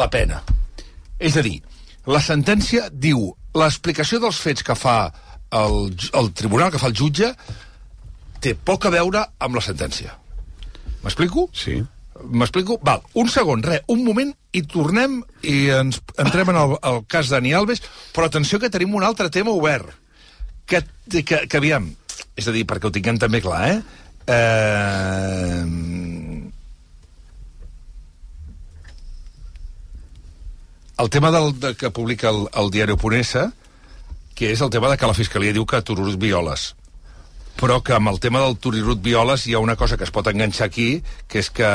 la 0.00 0.10
pena. 0.10 0.42
És 1.22 1.38
a 1.38 1.46
dir, 1.46 1.60
la 2.06 2.20
sentència 2.22 2.88
diu 2.90 3.30
l'explicació 3.54 4.18
dels 4.22 4.40
fets 4.42 4.64
que 4.66 4.74
fa 4.78 4.96
el, 5.52 5.92
el 6.18 6.32
tribunal, 6.34 6.72
que 6.72 6.80
fa 6.80 6.88
el 6.90 6.96
jutge, 6.96 7.32
té 8.42 8.54
poc 8.56 8.86
a 8.88 8.92
veure 8.94 9.24
amb 9.38 9.58
la 9.58 9.64
sentència. 9.64 10.16
M'explico? 11.02 11.48
Sí. 11.54 11.76
M'explico? 12.22 12.78
Val, 12.84 13.02
un 13.18 13.28
segon, 13.30 13.62
res, 13.66 13.84
un 13.92 14.04
moment, 14.06 14.32
i 14.52 14.62
tornem 14.68 15.20
i 15.48 15.56
ens 15.74 16.00
entrem 16.20 16.52
en 16.52 16.58
el, 16.60 16.76
el 16.88 17.02
cas 17.10 17.30
Dani 17.32 17.54
Alves, 17.56 17.82
però 18.14 18.28
atenció 18.28 18.60
que 18.62 18.70
tenim 18.72 18.94
un 18.98 19.06
altre 19.06 19.30
tema 19.32 19.54
obert, 19.54 19.90
que, 20.66 20.82
que, 21.10 21.44
que 21.46 21.58
aviam, 21.58 21.88
és 22.38 22.48
a 22.48 22.54
dir, 22.54 22.66
perquè 22.68 22.88
ho 22.88 22.94
tinguem 22.94 23.18
també 23.20 23.42
clar, 23.44 23.62
eh? 23.70 23.78
eh 24.32 25.62
el 30.98 31.10
tema 31.10 31.30
del, 31.30 31.58
de, 31.60 31.74
que 31.76 31.90
publica 31.90 32.30
el, 32.30 32.46
el 32.52 32.70
diari 32.70 32.92
Oponessa, 32.92 33.50
que 34.34 34.52
és 34.52 34.60
el 34.60 34.70
tema 34.70 34.90
de 34.90 34.96
que 34.98 35.08
la 35.08 35.16
Fiscalia 35.16 35.52
diu 35.52 35.66
que 35.68 35.82
Tururut 35.82 36.18
violes 36.20 36.72
però 37.62 37.78
que 37.84 37.94
amb 37.94 38.10
el 38.10 38.18
tema 38.18 38.40
del 38.42 38.56
Turirut 38.58 38.98
Violes 39.02 39.44
hi 39.46 39.54
ha 39.54 39.60
una 39.62 39.76
cosa 39.76 39.96
que 39.96 40.02
es 40.02 40.10
pot 40.10 40.26
enganxar 40.26 40.66
aquí, 40.66 41.02
que 41.28 41.38
és 41.42 41.50
que, 41.54 41.68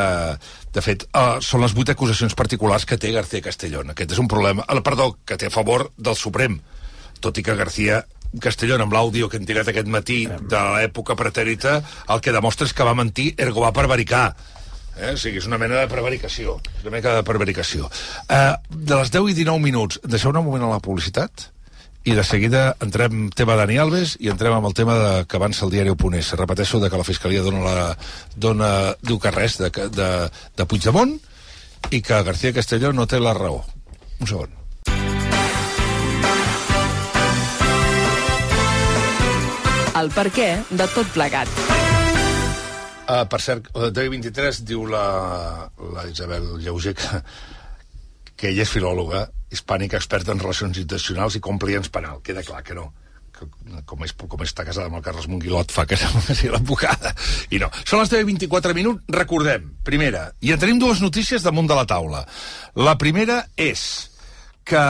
de 0.74 0.84
fet, 0.84 1.06
uh, 1.16 1.38
són 1.44 1.64
les 1.64 1.76
vuit 1.78 1.90
acusacions 1.94 2.36
particulars 2.36 2.86
que 2.86 2.98
té 3.00 3.14
García 3.16 3.46
Castellón. 3.46 3.94
Aquest 3.94 4.18
és 4.18 4.20
un 4.20 4.28
problema, 4.28 4.66
uh, 4.68 4.84
perdó, 4.84 5.14
que 5.26 5.38
té 5.40 5.48
a 5.48 5.54
favor 5.54 5.88
del 5.96 6.18
Suprem, 6.20 6.60
tot 7.24 7.40
i 7.40 7.46
que 7.46 7.56
García 7.56 8.04
Castellón, 8.44 8.84
amb 8.84 8.94
l'àudio 8.94 9.30
que 9.32 9.40
hem 9.40 9.48
tirat 9.48 9.72
aquest 9.72 9.88
matí 9.88 10.26
de 10.28 10.64
l'època 10.76 11.16
pretèrita, 11.16 11.80
el 12.12 12.22
que 12.22 12.36
demostra 12.36 12.68
és 12.68 12.76
que 12.76 12.88
va 12.88 12.98
mentir, 12.98 13.32
ergo 13.40 13.64
va 13.64 13.72
prevaricar. 13.76 14.34
Eh? 14.98 15.14
O 15.14 15.20
sigui, 15.20 15.42
és 15.42 15.48
una 15.50 15.60
mena 15.62 15.84
de 15.84 15.92
prevaricació. 15.92 16.58
Una 16.82 16.94
mena 16.94 17.18
de 17.20 17.28
prevaricació. 17.28 17.92
Uh, 18.26 18.58
de 18.70 18.98
les 18.98 19.14
10 19.14 19.32
i 19.32 19.38
19 19.44 19.64
minuts, 19.64 20.02
deixeu 20.06 20.34
un 20.34 20.44
moment 20.44 20.66
a 20.68 20.74
la 20.74 20.82
publicitat 20.84 21.50
i 22.08 22.16
de 22.16 22.24
seguida 22.24 22.62
entrem 22.80 23.28
tema 23.36 23.58
Dani 23.60 23.78
Alves 23.84 24.16
i 24.24 24.30
entrem 24.32 24.56
amb 24.56 24.70
el 24.70 24.76
tema 24.78 24.96
de, 24.96 25.10
que 25.28 25.40
avança 25.40 25.66
el 25.66 25.74
diari 25.74 25.92
Oponés. 25.92 26.32
Repeteixo 26.40 26.80
de 26.80 26.90
que 26.90 27.00
la 27.00 27.08
Fiscalia 27.08 27.44
dona 27.44 27.64
la, 27.66 27.88
dona, 28.36 28.70
diu 29.04 29.20
que 29.20 29.34
res 29.36 29.60
de, 29.60 29.70
de, 29.92 30.12
de 30.32 30.66
Puigdemont 30.66 31.18
i 31.92 32.02
que 32.02 32.24
García 32.24 32.56
Castelló 32.56 32.94
no 32.96 33.08
té 33.12 33.20
la 33.20 33.36
raó. 33.36 33.60
Un 34.24 34.32
segon. 34.32 34.56
El 39.98 40.12
per 40.14 40.30
de 40.30 40.88
tot 40.94 41.08
plegat. 41.12 41.77
Uh, 43.08 43.24
per 43.32 43.40
cert, 43.40 43.70
el 43.80 43.94
1023 43.96 44.62
diu 44.68 44.84
la, 44.92 45.70
la 45.96 46.06
Isabel 46.12 46.58
Lleuger 46.60 46.92
que, 47.00 47.22
que 48.36 48.52
ella 48.52 48.66
és 48.66 48.72
filòloga 48.74 49.26
hispànica 49.54 49.96
experta 49.96 50.34
en 50.36 50.44
relacions 50.44 50.76
internacionals 50.82 51.38
i 51.40 51.44
compliance 51.44 51.92
penal. 51.94 52.20
Queda 52.26 52.44
clar 52.44 52.64
que 52.68 52.76
no 52.76 52.90
que, 53.38 53.48
com, 53.88 54.04
és, 54.06 54.14
com 54.18 54.44
està 54.44 54.66
casada 54.68 54.90
amb 54.90 55.00
el 55.00 55.06
Carles 55.06 55.28
Monguilot 55.30 55.72
fa 55.74 55.86
que 55.88 55.98
sigui 56.00 56.52
l'advocada 56.54 57.14
i 57.54 57.62
no. 57.62 57.70
Són 57.84 58.02
les 58.02 58.12
10 58.14 58.26
i 58.26 58.30
24 58.32 58.76
minuts 58.78 59.18
recordem, 59.18 59.72
primera, 59.88 60.28
i 60.42 60.54
en 60.54 60.62
tenim 60.62 60.82
dues 60.82 61.02
notícies 61.04 61.46
damunt 61.46 61.70
de 61.70 61.78
la 61.78 61.88
taula 61.90 62.26
la 62.76 62.98
primera 63.00 63.44
és 63.56 63.84
que 64.68 64.84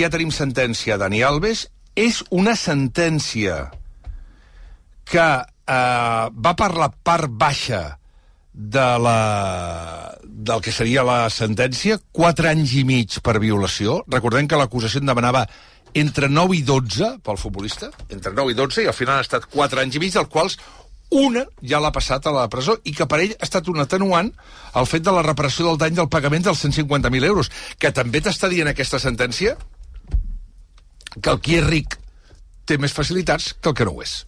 ja 0.00 0.10
tenim 0.10 0.32
sentència 0.34 0.96
a 0.96 1.00
Dani 1.04 1.22
Alves 1.22 1.68
és 1.96 2.22
una 2.34 2.56
sentència 2.58 3.66
que 5.06 5.26
eh, 5.66 6.26
va 6.32 6.54
per 6.58 6.72
la 6.78 6.90
part 6.90 7.30
baixa 7.30 7.98
de 8.56 8.86
la, 9.04 10.16
del 10.24 10.62
que 10.64 10.72
seria 10.72 11.04
la 11.04 11.26
sentència, 11.28 11.98
4 12.16 12.48
anys 12.54 12.72
i 12.80 12.84
mig 12.88 13.18
per 13.20 13.36
violació. 13.42 14.00
Recordem 14.08 14.48
que 14.48 14.56
l'acusació 14.56 15.02
en 15.02 15.10
demanava 15.10 15.44
entre 15.96 16.30
9 16.32 16.56
i 16.56 16.62
12 16.64 17.12
pel 17.24 17.38
futbolista, 17.40 17.90
entre 18.08 18.32
9 18.32 18.52
i 18.52 18.56
12, 18.56 18.82
i 18.84 18.90
al 18.90 18.96
final 18.96 19.18
han 19.18 19.26
estat 19.26 19.46
4 19.52 19.84
anys 19.84 19.96
i 19.96 20.02
mig, 20.02 20.14
dels 20.16 20.32
quals 20.32 20.58
una 21.16 21.44
ja 21.62 21.78
l'ha 21.78 21.92
passat 21.94 22.26
a 22.26 22.32
la 22.34 22.48
presó 22.50 22.74
i 22.84 22.92
que 22.96 23.06
per 23.06 23.20
ell 23.22 23.34
ha 23.36 23.46
estat 23.46 23.68
un 23.70 23.78
atenuant 23.78 24.32
el 24.74 24.88
fet 24.90 25.04
de 25.06 25.12
la 25.14 25.22
reparació 25.22 25.68
del 25.68 25.78
dany 25.78 25.94
del 25.94 26.08
pagament 26.10 26.48
dels 26.48 26.64
150.000 26.64 27.28
euros, 27.28 27.50
que 27.78 27.92
també 27.94 28.20
t'està 28.20 28.50
dient 28.50 28.72
aquesta 28.72 28.98
sentència 28.98 29.54
que 31.20 31.30
el 31.30 31.40
qui 31.40 31.60
és 31.60 31.68
ric 31.68 31.96
té 32.66 32.80
més 32.82 32.92
facilitats 32.92 33.54
que 33.60 33.70
el 33.70 33.76
que 33.78 33.86
no 33.86 33.94
ho 33.94 34.02
és. 34.02 34.24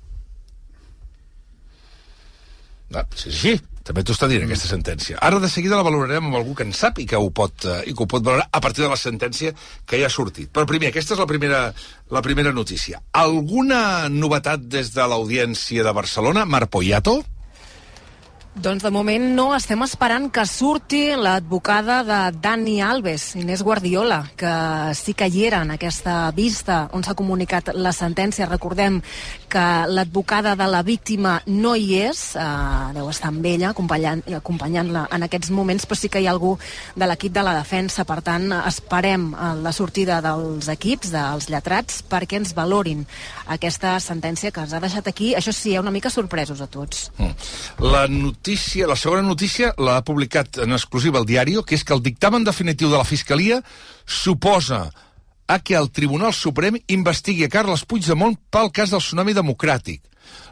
Ah, 2.94 3.04
sí, 3.14 3.30
sí, 3.34 3.52
també 3.84 4.02
t'ho 4.04 4.14
està 4.16 4.28
dient 4.28 4.46
aquesta 4.46 4.68
sentència. 4.70 5.18
Ara 5.24 5.40
de 5.40 5.48
seguida 5.52 5.76
la 5.76 5.84
valorarem 5.84 6.28
amb 6.28 6.38
algú 6.38 6.54
que 6.56 6.64
en 6.64 6.74
sap 6.76 7.00
i 7.00 7.06
que 7.08 7.20
ho 7.20 7.28
pot, 7.32 7.64
eh, 7.68 7.82
i 7.88 7.94
que 7.96 8.04
ho 8.04 8.08
pot 8.08 8.24
valorar 8.24 8.48
a 8.52 8.60
partir 8.64 8.84
de 8.84 8.90
la 8.92 9.00
sentència 9.00 9.54
que 9.84 10.00
ja 10.00 10.08
ha 10.08 10.12
sortit. 10.12 10.50
Però 10.52 10.68
primer, 10.68 10.90
aquesta 10.92 11.16
és 11.16 11.20
la 11.20 11.28
primera, 11.28 11.62
la 12.12 12.22
primera 12.24 12.52
notícia. 12.52 13.02
Alguna 13.12 14.08
novetat 14.12 14.68
des 14.72 14.92
de 14.96 15.08
l'audiència 15.08 15.84
de 15.84 15.96
Barcelona? 15.96 16.44
Marc 16.44 16.72
Poyato? 16.72 17.20
Doncs 18.58 18.82
de 18.82 18.90
moment 18.90 19.22
no 19.36 19.52
estem 19.54 19.84
esperant 19.84 20.24
que 20.34 20.42
surti 20.50 21.12
l'advocada 21.14 22.00
de 22.02 22.16
Dani 22.42 22.80
Alves, 22.82 23.36
Inés 23.38 23.62
Guardiola, 23.62 24.32
que 24.34 24.50
sí 24.98 25.14
que 25.14 25.28
hi 25.30 25.44
era 25.46 25.60
en 25.62 25.70
aquesta 25.70 26.32
vista 26.34 26.80
on 26.90 27.06
s'ha 27.06 27.14
comunicat 27.14 27.70
la 27.78 27.92
sentència. 27.94 28.48
Recordem 28.50 28.96
que 29.48 29.62
l'advocada 29.86 30.56
de 30.58 30.66
la 30.66 30.82
víctima 30.82 31.36
no 31.46 31.76
hi 31.76 32.00
és, 32.00 32.34
eh, 32.34 32.42
deu 32.96 33.08
estar 33.12 33.30
amb 33.30 33.46
ella 33.46 33.70
acompanyant-la 33.70 34.40
acompanyant 34.42 34.90
en 35.06 35.22
aquests 35.22 35.54
moments, 35.54 35.86
però 35.86 35.96
sí 35.96 36.08
que 36.08 36.20
hi 36.20 36.26
ha 36.26 36.34
algú 36.34 36.58
de 36.96 37.06
l'equip 37.06 37.32
de 37.32 37.46
la 37.46 37.54
defensa. 37.54 38.04
Per 38.04 38.18
tant, 38.22 38.50
esperem 38.66 39.34
eh, 39.34 39.54
la 39.62 39.72
sortida 39.72 40.18
dels 40.20 40.66
equips, 40.66 41.12
dels 41.14 41.48
lletrats, 41.48 42.02
perquè 42.02 42.42
ens 42.42 42.56
valorin 42.58 43.06
aquesta 43.46 44.00
sentència 44.00 44.50
que 44.50 44.66
ens 44.66 44.74
ha 44.74 44.82
deixat 44.82 45.06
aquí, 45.06 45.34
això 45.38 45.54
sí, 45.54 45.76
eh, 45.76 45.80
una 45.80 45.94
mica 45.94 46.10
sorpresos 46.10 46.60
a 46.60 46.66
tots. 46.66 47.12
La 47.78 48.08
notícia, 48.08 48.47
la 48.86 48.96
segona 48.96 49.20
notícia 49.20 49.74
l'ha 49.76 50.00
publicat 50.00 50.62
en 50.64 50.72
exclusiva 50.72 51.18
el 51.18 51.26
diari, 51.26 51.58
que 51.66 51.74
és 51.74 51.84
que 51.84 51.92
el 51.92 52.00
dictamen 52.00 52.44
definitiu 52.44 52.88
de 52.88 52.96
la 52.96 53.04
Fiscalia 53.04 53.62
suposa 54.06 54.90
a 55.48 55.58
que 55.58 55.74
el 55.74 55.90
Tribunal 55.90 56.32
Suprem 56.32 56.78
investigui 56.88 57.44
a 57.44 57.48
Carles 57.52 57.84
Puigdemont 57.84 58.36
pel 58.50 58.70
cas 58.72 58.90
del 58.90 59.00
tsunami 59.00 59.34
democràtic. 59.34 60.00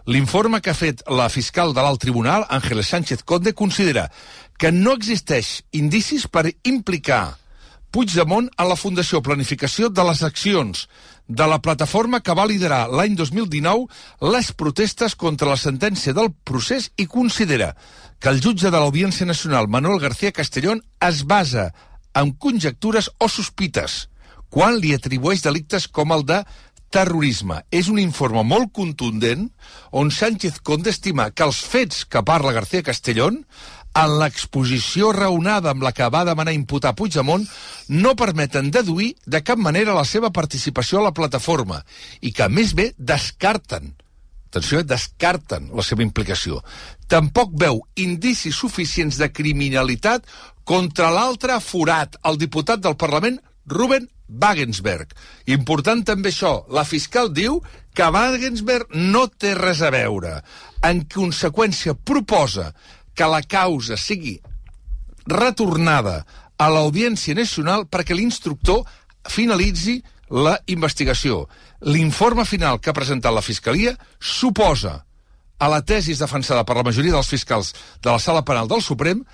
L'informe 0.06 0.60
que 0.60 0.70
ha 0.70 0.76
fet 0.76 1.02
la 1.08 1.28
fiscal 1.28 1.72
de 1.72 1.80
l'alt 1.80 2.00
tribunal, 2.00 2.44
Ángeles 2.48 2.88
Sánchez 2.88 3.24
Conde, 3.24 3.52
considera 3.52 4.10
que 4.58 4.72
no 4.72 4.92
existeix 4.92 5.62
indicis 5.72 6.26
per 6.28 6.52
implicar 6.64 7.38
Puigdemont 7.92 8.48
en 8.48 8.68
la 8.68 8.76
Fundació 8.76 9.22
Planificació 9.22 9.88
de 9.88 10.04
les 10.04 10.22
accions 10.22 10.86
de 11.28 11.46
la 11.46 11.60
plataforma 11.62 12.20
que 12.22 12.34
va 12.38 12.46
liderar 12.46 12.86
l'any 12.88 13.16
2019 13.18 14.30
les 14.32 14.52
protestes 14.52 15.16
contra 15.18 15.50
la 15.50 15.60
sentència 15.60 16.14
del 16.14 16.30
procés 16.44 16.90
i 16.96 17.06
considera 17.10 17.74
que 18.18 18.30
el 18.30 18.40
jutge 18.40 18.70
de 18.70 18.78
l'Audiència 18.78 19.26
Nacional, 19.26 19.68
Manuel 19.68 20.00
García 20.00 20.32
Castellón, 20.32 20.82
es 21.00 21.24
basa 21.26 21.72
en 22.14 22.32
conjectures 22.32 23.10
o 23.18 23.28
sospites 23.28 24.06
quan 24.48 24.78
li 24.80 24.94
atribueix 24.94 25.42
delictes 25.44 25.88
com 25.88 26.14
el 26.14 26.24
de 26.24 26.40
terrorisme. 26.94 27.60
És 27.74 27.90
un 27.92 27.98
informe 28.00 28.44
molt 28.46 28.70
contundent 28.72 29.48
on 29.90 30.12
Sánchez 30.14 30.60
Conde 30.64 30.92
estima 30.94 31.30
que 31.34 31.44
els 31.44 31.58
fets 31.60 32.04
que 32.06 32.22
parla 32.24 32.54
García 32.56 32.86
Castellón 32.86 33.42
en 33.96 34.16
l'exposició 34.20 35.10
raonada 35.16 35.72
amb 35.72 35.84
la 35.86 35.92
que 35.96 36.08
va 36.12 36.24
demanar 36.28 36.54
imputar 36.56 36.94
Puigdemont 36.96 37.46
no 37.88 38.16
permeten 38.18 38.70
deduir 38.70 39.14
de 39.24 39.40
cap 39.42 39.58
manera 39.58 39.96
la 39.96 40.04
seva 40.04 40.30
participació 40.30 41.00
a 41.00 41.06
la 41.08 41.14
plataforma 41.16 41.80
i 42.20 42.32
que, 42.36 42.48
més 42.48 42.74
bé, 42.76 42.92
descarten 42.98 43.94
atenció, 44.56 44.80
eh, 44.80 44.84
descarten 44.84 45.70
la 45.74 45.82
seva 45.82 46.02
implicació. 46.02 46.62
Tampoc 47.08 47.52
veu 47.58 47.82
indicis 47.96 48.56
suficients 48.56 49.18
de 49.20 49.30
criminalitat 49.32 50.26
contra 50.64 51.10
l'altre 51.10 51.60
forat, 51.60 52.16
el 52.24 52.38
diputat 52.38 52.80
del 52.80 52.96
Parlament, 52.96 53.40
Ruben 53.66 54.08
Wagensberg. 54.28 55.12
Important 55.46 56.04
també 56.04 56.30
això, 56.30 56.64
la 56.70 56.84
fiscal 56.84 57.32
diu 57.32 57.60
que 57.94 58.10
Wagensberg 58.10 58.94
no 58.94 59.26
té 59.28 59.54
res 59.54 59.82
a 59.82 59.90
veure. 59.90 60.40
En 60.82 61.04
conseqüència, 61.10 61.94
proposa 61.94 62.72
que 63.16 63.28
la 63.30 63.40
causa 63.42 63.96
sigui 63.96 64.36
retornada 65.26 66.20
a 66.56 66.68
l'Audiència 66.72 67.34
Nacional 67.36 67.86
perquè 67.90 68.14
l'instructor 68.16 68.84
finalitzi 69.28 69.98
la 70.30 70.56
investigació. 70.72 71.46
L'informe 71.86 72.46
final 72.46 72.80
que 72.80 72.90
ha 72.90 72.96
presentat 72.96 73.34
la 73.34 73.44
Fiscalia 73.44 73.96
suposa 74.20 75.00
a 75.58 75.68
la 75.72 75.82
tesis 75.82 76.20
defensada 76.20 76.64
per 76.68 76.76
la 76.76 76.84
majoria 76.86 77.14
dels 77.16 77.30
fiscals 77.32 77.72
de 78.02 78.10
la 78.10 78.20
Sala 78.20 78.44
Penal 78.44 78.68
del 78.68 78.82
Suprem 78.84 79.24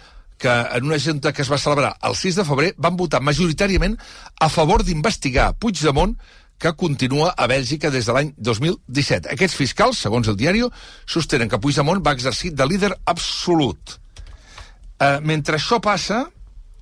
que 0.43 0.51
en 0.51 0.87
una 0.89 0.99
junta 0.99 1.33
que 1.33 1.43
es 1.43 1.51
va 1.51 1.59
celebrar 1.59 1.93
el 2.03 2.17
6 2.19 2.41
de 2.41 2.45
febrer 2.47 2.71
van 2.77 2.97
votar 2.99 3.23
majoritàriament 3.23 3.95
a 4.41 4.49
favor 4.51 4.83
d'investigar 4.83 5.53
Puigdemont 5.55 6.17
que 6.63 6.73
continua 6.79 7.33
a 7.35 7.49
Bèlgica 7.51 7.91
des 7.91 8.07
de 8.07 8.15
l'any 8.15 8.31
2017. 8.39 9.33
Aquests 9.35 9.59
fiscals, 9.59 9.99
segons 10.05 10.29
el 10.31 10.39
diari, 10.39 10.63
sostenen 11.11 11.51
que 11.51 11.59
Puigdemont 11.59 12.03
va 12.07 12.15
exercir 12.15 12.53
de 12.55 12.67
líder 12.71 12.93
absolut. 13.11 13.97
Eh, 15.03 15.19
mentre 15.27 15.59
això 15.59 15.81
passa, 15.83 16.23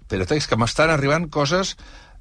espera't, 0.05 0.37
és 0.37 0.51
que 0.51 0.61
m'estan 0.61 0.93
arribant 0.93 1.31
coses... 1.33 1.77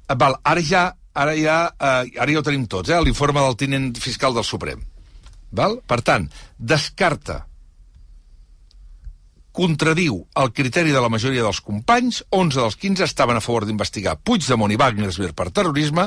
Eh, 0.08 0.16
val, 0.16 0.38
ara 0.42 0.64
ja, 0.64 0.86
ara 1.12 1.36
ja, 1.36 1.58
eh, 1.76 2.16
ara 2.16 2.32
ja 2.32 2.40
ho 2.40 2.46
tenim 2.46 2.64
tots, 2.64 2.88
eh, 2.88 3.02
l'informe 3.04 3.44
del 3.44 3.60
tinent 3.60 3.92
fiscal 4.00 4.34
del 4.34 4.48
Suprem. 4.48 4.80
Val? 5.52 5.80
Per 5.84 6.00
tant, 6.06 6.30
descarta 6.56 7.42
contradiu 9.52 10.22
el 10.38 10.52
criteri 10.54 10.94
de 10.94 11.00
la 11.02 11.10
majoria 11.12 11.42
dels 11.44 11.60
companys, 11.60 12.22
11 12.30 12.62
dels 12.62 12.76
15 12.80 13.04
estaven 13.04 13.36
a 13.36 13.44
favor 13.44 13.66
d'investigar 13.66 14.16
Puigdemont 14.24 14.72
i 14.72 14.78
Wagnersberg 14.80 15.34
per 15.36 15.50
terrorisme, 15.50 16.06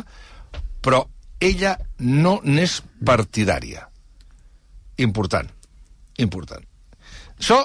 però 0.81 1.03
ella 1.43 1.77
no 1.99 2.39
n'és 2.43 2.79
partidària. 3.05 3.87
Important. 5.03 5.49
Important. 6.23 6.63
Això, 7.39 7.59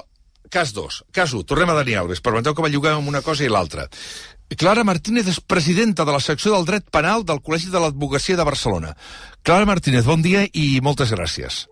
cas 0.51 0.73
2. 0.75 1.03
Cas 1.15 1.33
1. 1.37 1.45
Tornem 1.47 1.69
a 1.69 1.77
Dani 1.77 1.95
Alves. 1.95 2.23
Permeteu 2.25 2.55
que 2.55 2.65
belluguem 2.65 2.99
amb 2.99 3.11
una 3.11 3.23
cosa 3.25 3.45
i 3.45 3.51
l'altra. 3.51 3.87
Clara 4.57 4.83
Martínez 4.83 5.27
és 5.29 5.39
presidenta 5.39 6.05
de 6.05 6.13
la 6.15 6.21
secció 6.25 6.55
del 6.55 6.65
dret 6.65 6.87
penal 6.89 7.23
del 7.23 7.41
Col·legi 7.45 7.69
de 7.69 7.81
l'Advocacia 7.81 8.37
de 8.37 8.47
Barcelona. 8.47 8.95
Clara 9.45 9.67
Martínez, 9.69 10.07
bon 10.09 10.25
dia 10.25 10.47
i 10.57 10.79
moltes 10.81 11.13
gràcies. 11.13 11.67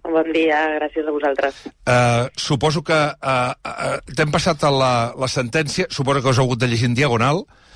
Bon 0.00 0.30
dia, 0.32 0.56
gràcies 0.78 1.04
a 1.04 1.12
vosaltres. 1.12 1.58
Uh, 1.84 2.24
suposo 2.40 2.80
que 2.82 2.96
uh, 2.96 3.52
uh, 3.52 3.98
t'hem 4.16 4.32
passat 4.32 4.64
a 4.64 4.70
la, 4.72 4.92
la 5.12 5.28
sentència, 5.28 5.90
suposo 5.92 6.24
que 6.24 6.32
us 6.32 6.40
heu 6.40 6.48
hagut 6.48 6.62
de 6.62 6.70
llegir 6.72 6.88
en 6.88 6.96
diagonal. 6.96 7.44
Uh, 7.44 7.69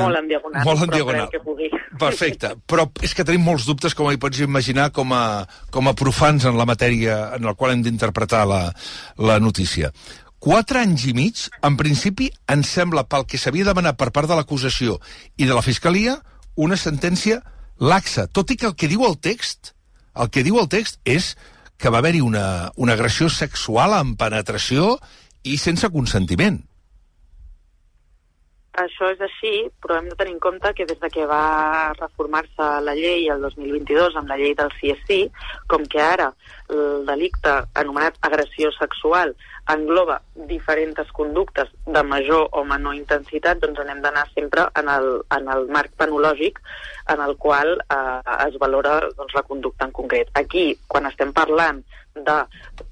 molt 0.00 0.20
en 0.20 0.28
diagonal, 0.30 0.64
molt 0.64 0.84
en 0.86 0.94
diagonal. 0.94 1.28
que 1.32 1.42
pugui. 1.44 1.68
Perfecte, 2.00 2.54
però 2.70 2.86
és 3.04 3.12
que 3.14 3.26
tenim 3.28 3.44
molts 3.44 3.66
dubtes, 3.68 3.94
com 3.94 4.08
hi 4.10 4.20
pots 4.20 4.40
imaginar, 4.40 4.88
com 4.96 5.12
a, 5.12 5.44
com 5.74 5.90
a 5.90 5.94
profans 5.98 6.46
en 6.48 6.56
la 6.56 6.66
matèria 6.68 7.20
en 7.36 7.44
la 7.44 7.54
qual 7.54 7.74
hem 7.74 7.84
d'interpretar 7.84 8.46
la, 8.48 8.62
la 9.20 9.38
notícia. 9.42 9.92
Quatre 10.40 10.80
anys 10.80 11.04
i 11.10 11.12
mig, 11.12 11.42
en 11.66 11.76
principi, 11.76 12.30
ens 12.48 12.70
sembla, 12.72 13.04
pel 13.04 13.26
que 13.28 13.38
s'havia 13.38 13.66
demanat 13.68 13.98
per 14.00 14.08
part 14.16 14.30
de 14.30 14.38
l'acusació 14.38 14.96
i 15.36 15.44
de 15.44 15.52
la 15.52 15.64
Fiscalia, 15.66 16.16
una 16.56 16.78
sentència 16.80 17.42
laxa, 17.80 18.26
tot 18.32 18.48
i 18.52 18.56
que 18.56 18.70
el 18.70 18.76
que 18.76 18.88
diu 18.88 19.04
el 19.04 19.18
text, 19.20 19.74
el 20.16 20.32
que 20.32 20.44
diu 20.46 20.56
el 20.60 20.68
text 20.72 21.00
és 21.04 21.34
que 21.80 21.92
va 21.92 22.00
haver-hi 22.00 22.20
una, 22.24 22.70
una 22.76 22.96
agressió 22.96 23.28
sexual 23.32 23.92
amb 23.96 24.16
penetració 24.20 24.96
i 25.44 25.56
sense 25.60 25.88
consentiment. 25.92 26.60
Això 28.78 29.08
és 29.10 29.18
així, 29.20 29.66
però 29.82 29.96
hem 29.98 30.08
de 30.08 30.14
tenir 30.14 30.36
en 30.36 30.42
compte 30.42 30.70
que 30.78 30.86
des 30.86 30.98
de 31.00 31.08
que 31.10 31.24
va 31.26 31.90
reformar-se 31.98 32.68
la 32.86 32.94
llei 32.94 33.26
el 33.28 33.42
2022 33.42 34.14
amb 34.16 34.30
la 34.30 34.36
llei 34.38 34.54
del 34.54 34.70
CSI, 34.78 35.24
com 35.66 35.82
que 35.90 36.00
ara 36.00 36.28
el 36.70 37.02
delicte 37.06 37.56
anomenat 37.74 38.20
agressió 38.22 38.70
sexual 38.78 39.34
engloba 39.74 40.20
diferents 40.50 41.10
conductes 41.12 41.68
de 41.86 42.02
major 42.02 42.48
o 42.52 42.62
menor 42.64 42.94
intensitat, 42.94 43.58
doncs 43.58 43.82
n'hem 43.86 44.02
d'anar 44.02 44.26
sempre 44.34 44.68
en 44.78 44.88
el, 44.88 45.10
en 45.36 45.50
el 45.50 45.66
marc 45.68 45.94
penològic 45.98 46.62
en 47.10 47.22
el 47.26 47.36
qual 47.42 47.74
eh, 47.74 48.20
es 48.46 48.58
valora 48.62 49.00
doncs, 49.16 49.34
la 49.34 49.42
conducta 49.42 49.86
en 49.86 49.92
concret. 49.92 50.30
Aquí, 50.34 50.78
quan 50.86 51.10
estem 51.10 51.34
parlant 51.34 51.82
de 52.14 52.38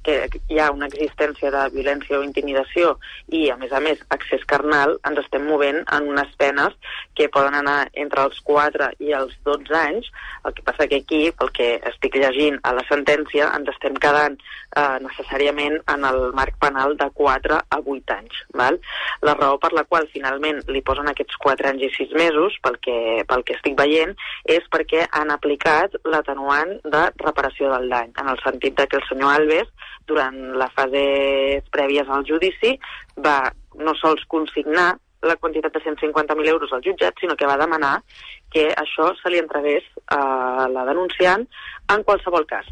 que 0.06 0.28
hi 0.48 0.58
ha 0.58 0.70
una 0.72 0.86
existència 0.88 1.50
de 1.52 1.64
violència 1.74 2.18
o 2.18 2.24
intimidació 2.24 2.94
i, 3.28 3.48
a 3.50 3.56
més 3.60 3.72
a 3.72 3.80
més, 3.84 4.00
accés 4.14 4.44
carnal, 4.48 4.96
ens 5.08 5.20
estem 5.24 5.44
movent 5.48 5.82
en 5.84 6.08
unes 6.12 6.30
penes 6.40 6.76
que 7.18 7.28
poden 7.34 7.56
anar 7.58 7.90
entre 7.92 8.24
els 8.28 8.38
4 8.46 8.92
i 9.04 9.12
els 9.16 9.34
12 9.48 9.74
anys. 9.78 10.08
El 10.46 10.54
que 10.54 10.64
passa 10.64 10.86
que 10.88 11.02
aquí, 11.02 11.20
pel 11.36 11.50
que 11.56 11.68
estic 11.90 12.16
llegint 12.16 12.58
a 12.62 12.72
la 12.76 12.84
sentència, 12.88 13.50
ens 13.58 13.68
estem 13.74 13.98
quedant 14.00 14.38
eh, 14.38 14.98
necessàriament 15.04 15.78
en 15.94 16.06
el 16.08 16.20
marc 16.38 16.56
penal 16.62 16.96
de 17.00 17.10
4 17.18 17.58
a 17.58 17.80
8 17.84 18.16
anys. 18.16 18.42
Val? 18.54 18.78
La 19.26 19.34
raó 19.34 19.58
per 19.60 19.72
la 19.76 19.84
qual 19.84 20.08
finalment 20.14 20.62
li 20.72 20.82
posen 20.86 21.10
aquests 21.10 21.36
4 21.42 21.72
anys 21.72 21.88
i 21.88 21.92
6 21.98 22.16
mesos, 22.18 22.58
pel 22.64 22.78
que, 22.84 22.98
pel 23.28 23.44
que 23.44 23.58
estic 23.58 23.76
veient, 23.78 24.14
és 24.48 24.64
perquè 24.72 25.04
han 25.10 25.34
aplicat 25.34 25.98
l'atenuant 26.06 26.78
de 26.84 27.04
reparació 27.24 27.72
del 27.74 27.90
dany, 27.92 28.14
en 28.20 28.32
el 28.32 28.40
sentit 28.44 28.78
que 28.78 29.00
el 29.00 29.07
senyor 29.08 29.34
Alves, 29.34 29.68
durant 30.08 30.36
les 30.62 30.72
fases 30.76 31.68
prèvies 31.74 32.08
al 32.08 32.24
judici, 32.28 32.76
va 33.24 33.40
no 33.78 33.94
sols 33.98 34.24
consignar 34.28 34.94
la 35.22 35.36
quantitat 35.36 35.74
de 35.74 35.80
150.000 35.82 36.48
euros 36.48 36.72
al 36.72 36.82
jutjat, 36.82 37.14
sinó 37.20 37.36
que 37.36 37.46
va 37.46 37.58
demanar 37.58 37.98
que 38.52 38.68
això 38.74 39.10
se 39.18 39.30
li 39.32 39.40
entregués 39.42 39.86
a 40.14 40.68
la 40.70 40.84
denunciant 40.88 41.44
en 41.92 42.04
qualsevol 42.06 42.46
cas, 42.46 42.68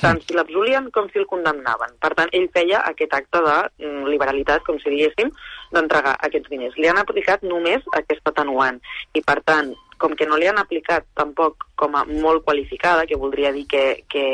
tant 0.00 0.20
si 0.24 0.34
l'absolien 0.34 0.88
com 0.94 1.10
si 1.10 1.20
el 1.20 1.28
condemnaven. 1.28 1.92
Per 2.00 2.12
tant, 2.16 2.32
ell 2.32 2.48
feia 2.54 2.80
aquest 2.88 3.14
acte 3.14 3.42
de 3.44 3.56
mm, 3.84 4.08
liberalitat, 4.08 4.64
com 4.64 4.80
si 4.80 4.92
diguéssim, 4.94 5.32
d'entregar 5.76 6.16
aquests 6.26 6.48
diners. 6.52 6.78
Li 6.80 6.88
han 6.88 7.00
aplicat 7.02 7.44
només 7.44 7.84
aquest 8.00 8.32
atenuant 8.32 8.80
i, 9.12 9.20
per 9.20 9.40
tant, 9.44 9.74
com 10.00 10.16
que 10.16 10.26
no 10.26 10.40
li 10.40 10.48
han 10.48 10.58
aplicat 10.58 11.04
tampoc 11.18 11.68
com 11.80 11.96
a 11.96 12.04
molt 12.08 12.44
qualificada, 12.44 13.06
que 13.08 13.18
voldria 13.18 13.52
dir 13.56 13.66
que, 13.70 14.04
que, 14.08 14.26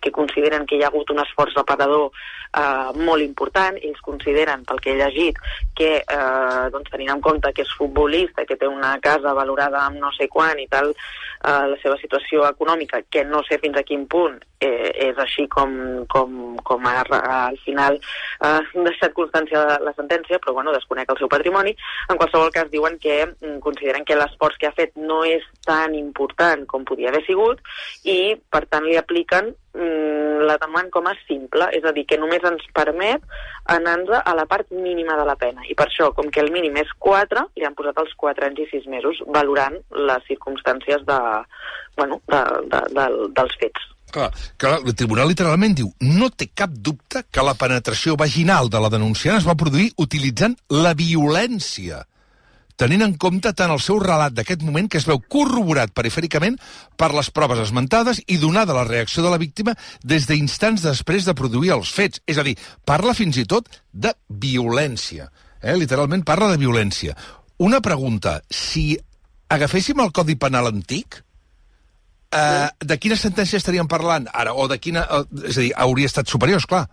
que 0.00 0.14
consideren 0.14 0.64
que 0.66 0.78
hi 0.78 0.84
ha 0.84 0.90
hagut 0.92 1.12
un 1.12 1.20
esforç 1.24 1.56
reparador 1.58 2.10
eh, 2.54 2.90
molt 3.04 3.24
important, 3.24 3.78
ells 3.82 4.00
consideren, 4.04 4.64
pel 4.68 4.80
que 4.80 4.94
he 4.94 4.98
llegit, 4.98 5.38
que 5.76 5.92
eh, 6.00 6.64
doncs, 6.72 6.90
tenint 6.92 7.12
en 7.16 7.22
compte 7.24 7.52
que 7.54 7.64
és 7.66 7.76
futbolista, 7.78 8.46
que 8.48 8.58
té 8.60 8.70
una 8.70 8.94
casa 9.04 9.34
valorada 9.36 9.84
amb 9.84 10.00
no 10.02 10.12
sé 10.16 10.30
quan 10.32 10.60
i 10.62 10.68
tal, 10.70 10.94
eh, 10.94 11.66
la 11.74 11.78
seva 11.82 11.98
situació 12.00 12.46
econòmica, 12.48 13.02
que 13.10 13.24
no 13.28 13.42
sé 13.48 13.58
fins 13.62 13.78
a 13.78 13.86
quin 13.86 14.06
punt 14.10 14.40
eh, 14.64 14.90
és 15.08 15.18
així 15.20 15.46
com, 15.52 15.74
com, 16.10 16.56
com 16.64 16.86
ha 16.88 17.02
al 17.04 17.58
final 17.64 17.98
eh, 17.98 18.60
deixat 18.74 19.14
constància 19.16 19.64
de 19.68 19.78
la 19.84 19.94
sentència, 19.98 20.40
però 20.40 20.54
bueno, 20.56 20.72
desconec 20.74 21.10
el 21.12 21.20
seu 21.20 21.30
patrimoni. 21.32 21.74
En 22.08 22.20
qualsevol 22.20 22.52
cas 22.54 22.70
diuen 22.72 22.98
que 23.02 23.20
mm, 23.26 23.58
consideren 23.64 24.06
que 24.08 24.18
l'esforç 24.18 24.58
que 24.60 24.70
ha 24.70 24.76
fet 24.76 24.94
no 24.96 25.22
és 25.28 25.44
tan 25.66 25.96
important 25.98 26.64
com 26.70 26.86
podia 26.94 27.10
haver 27.10 27.24
sigut 27.26 27.60
i 28.08 28.34
per 28.50 28.64
tant 28.70 28.86
li 28.86 28.96
apliquen 29.00 29.50
mm, 29.52 30.46
l'atenuant 30.48 30.90
com 30.94 31.08
a 31.10 31.14
simple, 31.26 31.68
és 31.76 31.84
a 31.84 31.92
dir, 31.96 32.06
que 32.08 32.18
només 32.20 32.44
ens 32.46 32.64
permet 32.76 33.24
anar-nos 33.74 34.20
a 34.20 34.34
la 34.36 34.46
part 34.50 34.70
mínima 34.72 35.16
de 35.18 35.26
la 35.28 35.36
pena. 35.40 35.64
I 35.68 35.76
per 35.78 35.88
això, 35.88 36.10
com 36.16 36.30
que 36.30 36.42
el 36.44 36.52
mínim 36.54 36.76
és 36.80 36.90
4, 36.98 37.48
li 37.58 37.66
han 37.66 37.76
posat 37.78 37.98
els 38.02 38.14
4 38.20 38.48
anys 38.50 38.64
i 38.66 38.68
6 38.76 38.88
mesos, 38.92 39.24
valorant 39.34 39.76
les 40.10 40.30
circumstàncies 40.30 41.04
de, 41.08 41.18
bueno, 41.98 42.20
de, 42.30 42.44
de, 42.70 42.86
de, 42.94 43.10
dels 43.36 43.60
fets. 43.60 43.90
Clar, 44.14 44.30
clar, 44.62 44.76
el 44.84 44.94
tribunal 44.94 45.26
literalment 45.26 45.74
diu 45.74 45.88
no 46.06 46.28
té 46.30 46.46
cap 46.54 46.70
dubte 46.70 47.24
que 47.34 47.42
la 47.42 47.56
penetració 47.58 48.14
vaginal 48.20 48.70
de 48.70 48.82
la 48.82 48.92
denunciant 48.92 49.40
es 49.40 49.46
va 49.48 49.56
produir 49.58 49.88
utilitzant 49.98 50.54
la 50.70 50.92
violència 50.94 52.04
tenint 52.80 53.04
en 53.06 53.14
compte 53.20 53.52
tant 53.54 53.72
el 53.72 53.80
seu 53.82 54.00
relat 54.02 54.34
d'aquest 54.34 54.64
moment 54.66 54.88
que 54.90 54.98
es 54.98 55.06
veu 55.08 55.20
corroborat 55.30 55.92
perifèricament 55.94 56.58
per 56.98 57.12
les 57.14 57.30
proves 57.34 57.62
esmentades 57.62 58.20
i 58.26 58.38
donada 58.42 58.76
la 58.76 58.86
reacció 58.88 59.22
de 59.24 59.32
la 59.32 59.40
víctima 59.40 59.76
des 60.02 60.26
d'instants 60.30 60.82
després 60.82 61.26
de 61.28 61.36
produir 61.38 61.74
els 61.76 61.92
fets. 61.94 62.22
És 62.26 62.38
a 62.38 62.46
dir, 62.46 62.56
parla 62.84 63.14
fins 63.14 63.38
i 63.38 63.46
tot 63.46 63.70
de 63.92 64.14
violència. 64.28 65.30
Eh? 65.62 65.76
Literalment 65.78 66.24
parla 66.26 66.50
de 66.52 66.60
violència. 66.60 67.16
Una 67.62 67.80
pregunta, 67.80 68.40
si 68.50 68.96
agaféssim 69.54 70.00
el 70.02 70.12
Codi 70.12 70.34
Penal 70.34 70.66
antic, 70.72 71.20
eh, 72.34 72.68
de 72.80 72.98
quina 72.98 73.16
sentència 73.16 73.60
estaríem 73.60 73.88
parlant 73.88 74.26
ara? 74.32 74.54
O 74.54 74.66
de 74.68 74.80
quina... 74.82 75.06
Eh, 75.06 75.48
és 75.50 75.58
a 75.58 75.62
dir, 75.62 75.72
hauria 75.86 76.10
estat 76.10 76.30
superior, 76.30 76.62
és 76.62 76.68
clar. 76.68 76.86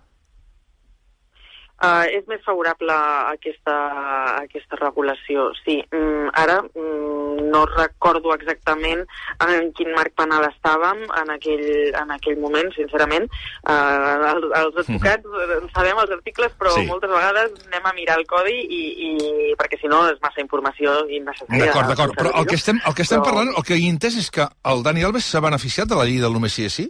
Uh, 1.82 2.06
és 2.14 2.28
més 2.30 2.42
favorable 2.46 2.94
a 2.94 3.32
aquesta, 3.32 3.74
a 3.74 4.34
aquesta 4.44 4.78
regulació, 4.78 5.48
sí. 5.64 5.80
Mm, 5.90 6.28
ara 6.38 6.60
mm, 6.62 7.48
no 7.50 7.64
recordo 7.72 8.36
exactament 8.36 9.02
en 9.42 9.72
quin 9.74 9.90
marc 9.96 10.14
penal 10.20 10.46
estàvem 10.46 11.02
en 11.24 11.32
aquell, 11.34 11.66
en 11.98 12.14
aquell 12.14 12.38
moment, 12.44 12.70
sincerament. 12.76 13.26
Uh, 13.66 14.30
els, 14.30 14.46
els 14.60 14.78
advocats 14.84 15.26
uh 15.26 15.40
-huh. 15.40 15.72
sabem 15.74 16.04
els 16.04 16.14
articles, 16.18 16.54
però 16.60 16.76
sí. 16.76 16.86
moltes 16.86 17.10
vegades 17.10 17.50
anem 17.66 17.90
a 17.90 17.96
mirar 17.98 18.20
el 18.20 18.28
codi 18.30 18.58
i, 18.62 18.84
i 19.08 19.10
perquè 19.58 19.82
si 19.82 19.90
no 19.90 20.06
és 20.12 20.22
massa 20.22 20.42
informació 20.46 20.94
innecessària. 21.10 21.66
D'acord, 21.66 21.88
d'acord, 21.88 22.14
però 22.14 22.38
el 22.38 22.46
que 22.46 22.62
estem, 22.62 22.78
el 22.86 22.94
que 22.94 23.02
estem 23.02 23.22
però... 23.22 23.34
parlant, 23.34 23.54
el 23.58 23.66
que 23.66 23.74
he 23.74 23.90
entès 23.90 24.22
és 24.22 24.30
que 24.30 24.46
el 24.46 24.84
Dani 24.84 25.04
Alves 25.04 25.26
s'ha 25.26 25.42
beneficiat 25.42 25.90
de 25.90 25.96
la 25.96 26.06
llei 26.06 26.22
del 26.22 26.34
només 26.34 26.54
sí 26.54 26.66
és 26.66 26.74
sí? 26.74 26.88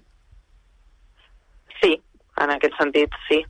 Sí, 1.80 1.96
en 2.44 2.50
aquest 2.60 2.76
sentit, 2.76 3.10
sí 3.30 3.46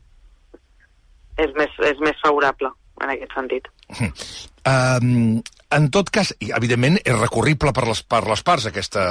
és 1.42 1.52
més, 1.58 1.74
és 1.92 2.00
més 2.04 2.18
favorable 2.24 2.72
en 3.02 3.16
aquest 3.16 3.38
sentit. 3.38 3.72
Um, 4.62 5.40
en 5.74 5.88
tot 5.90 6.12
cas, 6.14 6.36
evidentment 6.38 7.00
és 7.02 7.16
recurrible 7.18 7.72
per 7.74 7.88
les, 7.88 8.04
per 8.06 8.20
les 8.30 8.44
parts 8.46 8.68
aquesta, 8.70 9.06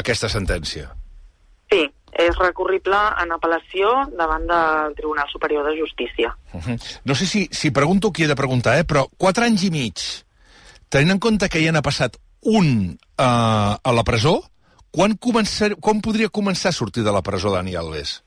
aquesta 0.00 0.30
sentència. 0.32 0.86
Sí, 1.68 1.82
és 2.16 2.38
recurrible 2.40 2.98
en 3.20 3.34
apel·lació 3.36 3.90
davant 4.16 4.46
del 4.48 4.94
Tribunal 4.96 5.28
Superior 5.28 5.68
de 5.68 5.76
Justícia. 5.76 6.32
Uh 6.54 6.62
-huh. 6.62 6.78
No 7.04 7.14
sé 7.14 7.26
si, 7.26 7.48
si 7.52 7.70
pregunto 7.70 8.12
qui 8.12 8.24
he 8.24 8.28
de 8.28 8.34
preguntar, 8.34 8.78
eh, 8.78 8.86
però 8.86 9.08
quatre 9.18 9.44
anys 9.44 9.64
i 9.64 9.70
mig, 9.70 10.00
tenint 10.88 11.10
en 11.10 11.18
compte 11.18 11.48
que 11.48 11.62
ja 11.62 11.72
n'ha 11.72 11.82
passat 11.82 12.16
un 12.42 12.98
uh, 13.18 13.76
a 13.82 13.92
la 13.92 14.04
presó, 14.04 14.42
quan, 14.90 15.18
començar, 15.18 15.76
quan 15.80 16.00
podria 16.00 16.28
començar 16.28 16.70
a 16.70 16.72
sortir 16.72 17.04
de 17.04 17.12
la 17.12 17.22
presó 17.22 17.52
Dani 17.52 17.74
Alves? 17.74 18.22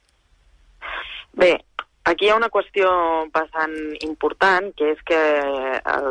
Bé, 1.34 1.58
Aquí 2.10 2.26
hi 2.26 2.32
ha 2.34 2.40
una 2.40 2.50
qüestió 2.50 2.90
bastant 3.34 3.76
important, 4.02 4.72
que 4.78 4.94
és 4.96 5.02
que 5.06 5.22
el, 5.78 6.08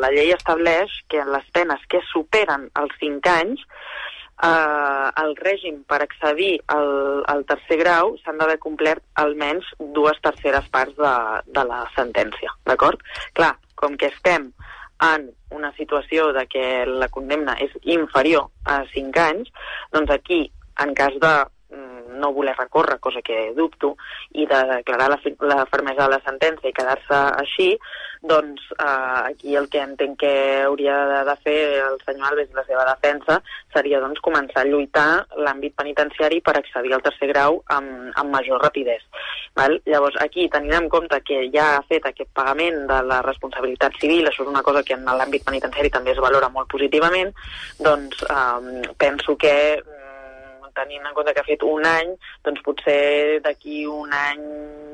la 0.00 0.10
llei 0.14 0.32
estableix 0.32 0.94
que 1.12 1.20
en 1.20 1.30
les 1.34 1.44
penes 1.52 1.82
que 1.92 2.00
superen 2.12 2.70
els 2.80 2.94
5 3.02 3.32
anys 3.32 3.64
eh, 4.42 5.08
el 5.22 5.34
règim 5.36 5.82
per 5.88 6.00
accedir 6.02 6.54
al, 6.72 7.22
al 7.28 7.44
tercer 7.50 7.78
grau 7.82 8.14
s'han 8.22 8.40
d'haver 8.40 8.58
complert 8.62 9.04
almenys 9.20 9.68
dues 9.98 10.20
terceres 10.24 10.68
parts 10.72 10.96
de, 10.96 11.14
de 11.58 11.66
la 11.68 11.84
sentència, 11.96 12.56
d'acord? 12.64 13.04
Clar, 13.36 13.54
com 13.76 13.98
que 14.00 14.10
estem 14.14 14.50
en 15.04 15.28
una 15.52 15.72
situació 15.76 16.30
de 16.32 16.46
que 16.48 16.66
la 16.88 17.10
condemna 17.12 17.58
és 17.60 17.74
inferior 17.82 18.48
a 18.64 18.82
5 18.94 19.24
anys, 19.28 19.52
doncs 19.92 20.14
aquí, 20.14 20.46
en 20.80 20.94
cas 20.96 21.14
de 21.20 21.34
no 22.08 22.32
voler 22.32 22.56
recórrer, 22.56 22.98
cosa 23.00 23.22
que 23.22 23.52
dubto, 23.56 23.94
i 24.32 24.46
de 24.46 24.60
declarar 24.76 25.10
la, 25.10 25.20
la 25.54 25.66
fermesa 25.66 26.04
de 26.04 26.16
la 26.16 26.22
sentència 26.24 26.70
i 26.70 26.76
quedar-se 26.76 27.20
així, 27.40 27.70
doncs 28.24 28.62
eh, 28.78 29.20
aquí 29.30 29.54
el 29.56 29.68
que 29.68 29.82
entenc 29.84 30.16
que 30.18 30.32
hauria 30.64 30.96
de, 31.10 31.18
de 31.28 31.36
fer 31.44 31.58
el 31.84 31.98
senyor 32.06 32.30
Alves 32.30 32.48
i 32.50 32.56
la 32.56 32.64
seva 32.64 32.86
defensa 32.88 33.40
seria 33.74 34.00
doncs, 34.00 34.22
començar 34.24 34.62
a 34.62 34.68
lluitar 34.68 35.08
l'àmbit 35.36 35.76
penitenciari 35.76 36.40
per 36.40 36.56
accedir 36.56 36.94
al 36.96 37.04
tercer 37.04 37.28
grau 37.34 37.60
amb, 37.76 38.12
amb 38.16 38.32
major 38.32 38.62
rapidesa. 38.64 39.24
Val? 39.54 39.76
Llavors, 39.86 40.16
aquí, 40.24 40.48
tenint 40.50 40.74
en 40.78 40.88
compte 40.90 41.20
que 41.26 41.44
ja 41.54 41.74
ha 41.76 41.82
fet 41.88 42.08
aquest 42.08 42.32
pagament 42.34 42.86
de 42.90 43.02
la 43.06 43.20
responsabilitat 43.26 44.00
civil, 44.00 44.26
això 44.26 44.42
és 44.46 44.50
una 44.50 44.64
cosa 44.66 44.82
que 44.82 44.96
en 44.96 45.04
l'àmbit 45.04 45.44
penitenciari 45.44 45.92
també 45.92 46.14
es 46.14 46.22
valora 46.24 46.48
molt 46.48 46.70
positivament, 46.72 47.34
doncs 47.84 48.24
eh, 48.24 48.88
penso 48.98 49.36
que 49.36 49.54
tenint 50.74 51.06
en 51.06 51.14
compte 51.16 51.34
que 51.34 51.40
ha 51.42 51.48
fet 51.48 51.64
un 51.66 51.86
any, 51.88 52.14
doncs 52.44 52.62
potser 52.66 53.40
d'aquí 53.44 53.84
un 53.90 54.12
any 54.12 54.44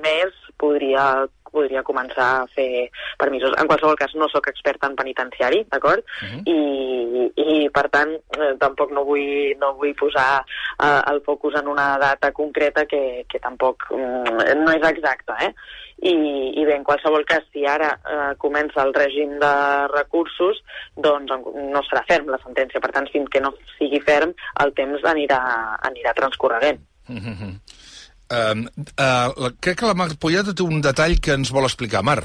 més 0.05 0.37
podria 0.61 1.27
podria 1.51 1.83
començar 1.83 2.29
a 2.41 2.47
fer 2.55 2.89
permisos. 3.19 3.55
En 3.59 3.67
qualsevol 3.67 3.99
cas, 3.99 4.15
no 4.15 4.29
sóc 4.31 4.47
experta 4.51 4.87
en 4.87 4.97
penitenciari, 4.99 5.65
d'acord? 5.73 6.05
Uh 6.23 6.29
-huh. 6.29 6.43
I, 6.47 7.33
I, 7.43 7.69
per 7.75 7.89
tant, 7.91 8.13
eh, 8.39 8.55
tampoc 8.59 8.93
no 8.93 9.05
vull, 9.05 9.57
no 9.59 9.75
vull 9.75 9.95
posar 9.95 10.45
eh, 10.79 11.03
el 11.11 11.21
focus 11.27 11.55
en 11.61 11.69
una 11.69 11.99
data 11.99 12.33
concreta 12.33 12.87
que, 12.87 13.25
que 13.29 13.39
tampoc 13.39 13.87
eh, 13.91 14.55
no 14.55 14.71
és 14.71 14.85
exacta, 14.91 15.37
eh? 15.41 15.55
I, 16.01 16.13
i 16.57 16.63
bé, 16.65 16.79
en 16.79 16.85
qualsevol 16.85 17.27
cas, 17.29 17.45
si 17.53 17.67
ara 17.69 17.91
eh, 17.93 18.31
comença 18.41 18.81
el 18.87 18.95
règim 18.97 19.35
de 19.43 19.53
recursos, 19.93 20.63
doncs 20.97 21.35
no 21.75 21.83
serà 21.85 22.05
ferm 22.09 22.31
la 22.33 22.41
sentència. 22.41 22.81
Per 22.81 22.93
tant, 22.95 23.09
fins 23.13 23.29
que 23.33 23.43
no 23.45 23.53
sigui 23.77 24.01
ferm, 24.07 24.33
el 24.65 24.73
temps 24.79 25.05
anirà, 25.13 25.41
anirà 25.91 26.15
transcorrent. 26.17 26.81
Uh 27.11 27.21
-huh. 27.21 27.53
uh, 28.33 28.57
uh, 29.45 29.51
crec 29.61 29.81
que 29.81 29.87
la 29.87 29.95
Mar 29.95 30.09
Pollada 30.19 30.55
té 30.55 30.63
un 30.63 30.81
detall 30.81 31.21
que 31.21 31.33
ens 31.33 31.51
vol 31.51 31.65
explicar. 31.65 32.03
Mar. 32.03 32.23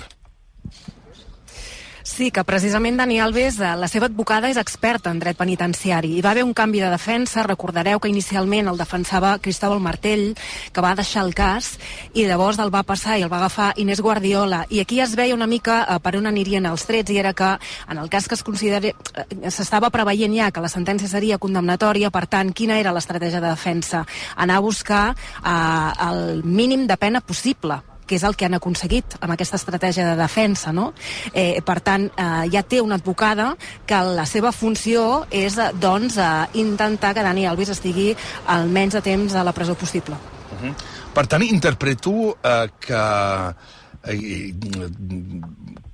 Sí, 2.06 2.30
que 2.30 2.44
precisament 2.46 3.00
Dani 3.00 3.16
Alves, 3.20 3.56
eh, 3.58 3.72
la 3.82 3.88
seva 3.90 4.06
advocada 4.06 4.46
és 4.52 4.60
experta 4.62 5.10
en 5.10 5.18
dret 5.18 5.40
penitenciari. 5.40 6.12
Hi 6.14 6.22
va 6.22 6.36
haver 6.36 6.44
un 6.46 6.54
canvi 6.54 6.78
de 6.84 6.92
defensa, 6.94 7.42
recordareu 7.44 7.98
que 8.00 8.12
inicialment 8.12 8.70
el 8.70 8.78
defensava 8.78 9.32
Cristóbal 9.42 9.82
Martell, 9.82 10.36
que 10.72 10.84
va 10.86 10.94
deixar 10.94 11.24
el 11.26 11.34
cas, 11.34 11.80
i 12.14 12.28
llavors 12.28 12.60
el 12.62 12.70
va 12.70 12.84
passar 12.86 13.18
i 13.18 13.24
el 13.26 13.32
va 13.34 13.40
agafar 13.42 13.72
Inés 13.82 14.04
Guardiola. 14.06 14.68
I 14.70 14.84
aquí 14.84 15.00
es 15.02 15.16
veia 15.18 15.34
una 15.34 15.48
mica 15.50 15.80
eh, 15.82 15.98
per 15.98 16.14
on 16.20 16.30
anirien 16.30 16.70
els 16.70 16.86
trets, 16.86 17.10
i 17.10 17.18
era 17.18 17.34
que 17.34 17.50
en 17.90 17.98
el 17.98 18.14
cas 18.14 18.30
que 18.30 18.38
es 18.38 18.46
consideri... 18.46 18.94
Eh, 18.94 19.50
s'estava 19.50 19.90
preveient 19.90 20.38
ja 20.38 20.52
que 20.54 20.62
la 20.62 20.70
sentència 20.70 21.10
seria 21.10 21.42
condemnatòria, 21.42 22.14
per 22.14 22.28
tant, 22.28 22.54
quina 22.54 22.78
era 22.78 22.94
l'estratègia 22.94 23.42
de 23.42 23.50
defensa? 23.50 24.06
Anar 24.38 24.62
a 24.62 24.66
buscar 24.70 25.04
eh, 25.10 26.08
el 26.12 26.44
mínim 26.46 26.86
de 26.86 27.02
pena 27.02 27.26
possible 27.26 27.82
que 28.06 28.16
és 28.16 28.24
el 28.24 28.36
que 28.36 28.48
han 28.48 28.58
aconseguit 28.58 29.18
amb 29.20 29.34
aquesta 29.34 29.60
estratègia 29.60 30.06
de 30.10 30.16
defensa, 30.20 30.74
no? 30.74 30.92
Eh, 31.34 31.62
per 31.66 31.80
tant, 31.86 32.08
eh, 32.08 32.46
ja 32.54 32.64
té 32.64 32.82
una 32.82 33.00
advocada 33.00 33.52
que 33.86 34.02
la 34.18 34.26
seva 34.26 34.52
funció 34.52 35.26
és, 35.32 35.58
eh, 35.58 35.72
doncs, 35.74 36.18
eh, 36.18 36.48
intentar 36.62 37.14
que 37.14 37.24
Dani 37.24 37.46
Alves 37.46 37.70
estigui 37.70 38.16
el 38.50 38.68
menys 38.70 38.94
de 38.94 39.02
temps 39.02 39.36
a 39.36 39.44
la 39.44 39.54
presó 39.54 39.76
possible. 39.76 40.16
Uh 40.16 40.62
-huh. 40.62 40.76
Per 41.14 41.28
tant, 41.28 41.44
interpreto 41.44 42.38
eh, 42.44 42.70
que, 42.80 43.56
eh, 44.04 44.54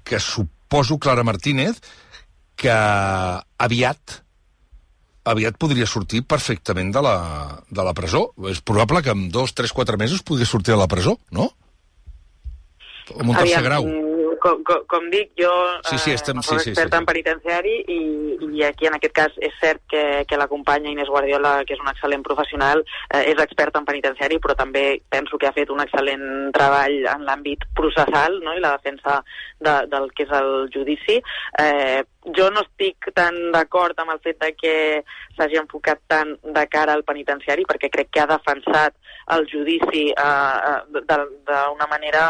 que 0.04 0.20
suposo, 0.20 0.98
Clara 0.98 1.24
Martínez, 1.24 1.80
que 2.56 2.72
aviat 3.58 4.22
aviat 5.24 5.58
podria 5.58 5.86
sortir 5.86 6.24
perfectament 6.26 6.92
de 6.94 7.02
la, 7.06 7.16
de 7.70 7.84
la 7.86 7.94
presó. 7.94 8.32
És 8.50 8.62
probable 8.62 9.02
que 9.06 9.14
en 9.14 9.30
dos, 9.30 9.54
tres, 9.54 9.74
quatre 9.74 9.98
mesos 9.98 10.24
podria 10.24 10.50
sortir 10.50 10.74
de 10.74 10.80
la 10.80 10.88
presó, 10.88 11.20
no? 11.30 11.52
O 13.16 13.24
un 13.24 13.36
tercer 13.36 13.58
Aviam, 13.60 13.64
grau. 13.64 13.86
Com, 14.42 14.64
com, 14.66 14.80
com 14.90 15.04
dic, 15.12 15.36
jo 15.38 15.52
Sí, 15.86 15.98
sí, 16.00 16.12
estem- 16.18 16.40
eh, 16.40 16.42
sí, 16.42 16.58
sí, 16.60 16.70
experta 16.72 16.98
sí, 16.98 16.98
sí. 16.98 17.02
en 17.02 17.06
penitenciari 17.06 17.74
i, 17.94 17.98
i 18.58 18.64
aquí 18.66 18.88
en 18.88 18.96
aquest 18.98 19.14
cas 19.14 19.36
és 19.38 19.54
cert 19.62 19.84
que, 19.88 20.26
que 20.28 20.38
la 20.40 20.48
companya 20.50 20.90
Inés 20.90 21.10
Guardiola, 21.14 21.60
que 21.68 21.76
és 21.76 21.80
una 21.84 21.94
excel·lent 21.94 22.24
professional, 22.26 22.82
eh, 23.14 23.22
és 23.30 23.38
experta 23.44 23.78
en 23.78 23.86
penitenciari, 23.86 24.40
però 24.42 24.56
també 24.58 25.02
penso 25.14 25.38
que 25.38 25.46
ha 25.46 25.54
fet 25.54 25.70
un 25.70 25.84
excel·lent 25.84 26.50
treball 26.58 26.98
en 27.14 27.26
l'àmbit 27.28 27.68
processal 27.78 28.40
no? 28.42 28.56
i 28.58 28.64
la 28.64 28.72
defensa 28.80 29.20
de, 29.60 29.76
del 29.92 30.10
que 30.18 30.26
és 30.26 30.34
el 30.40 30.70
judici. 30.74 31.20
Eh, 31.62 32.02
jo 32.38 32.50
no 32.54 32.62
estic 32.66 33.12
tan 33.14 33.38
d'acord 33.54 34.00
amb 34.02 34.16
el 34.16 34.20
fet 34.26 34.40
de 34.42 34.56
que 34.58 34.74
s'hagi 35.38 35.58
enfocat 35.62 36.02
tant 36.10 36.34
de 36.42 36.66
cara 36.70 36.94
al 36.98 37.04
penitenciari 37.06 37.66
perquè 37.70 37.90
crec 37.94 38.10
que 38.10 38.22
ha 38.26 38.30
defensat 38.30 38.98
el 39.38 39.46
judici 39.54 40.10
eh, 40.10 40.18
eh, 40.18 40.82
d'una 40.98 41.88
manera 41.90 42.26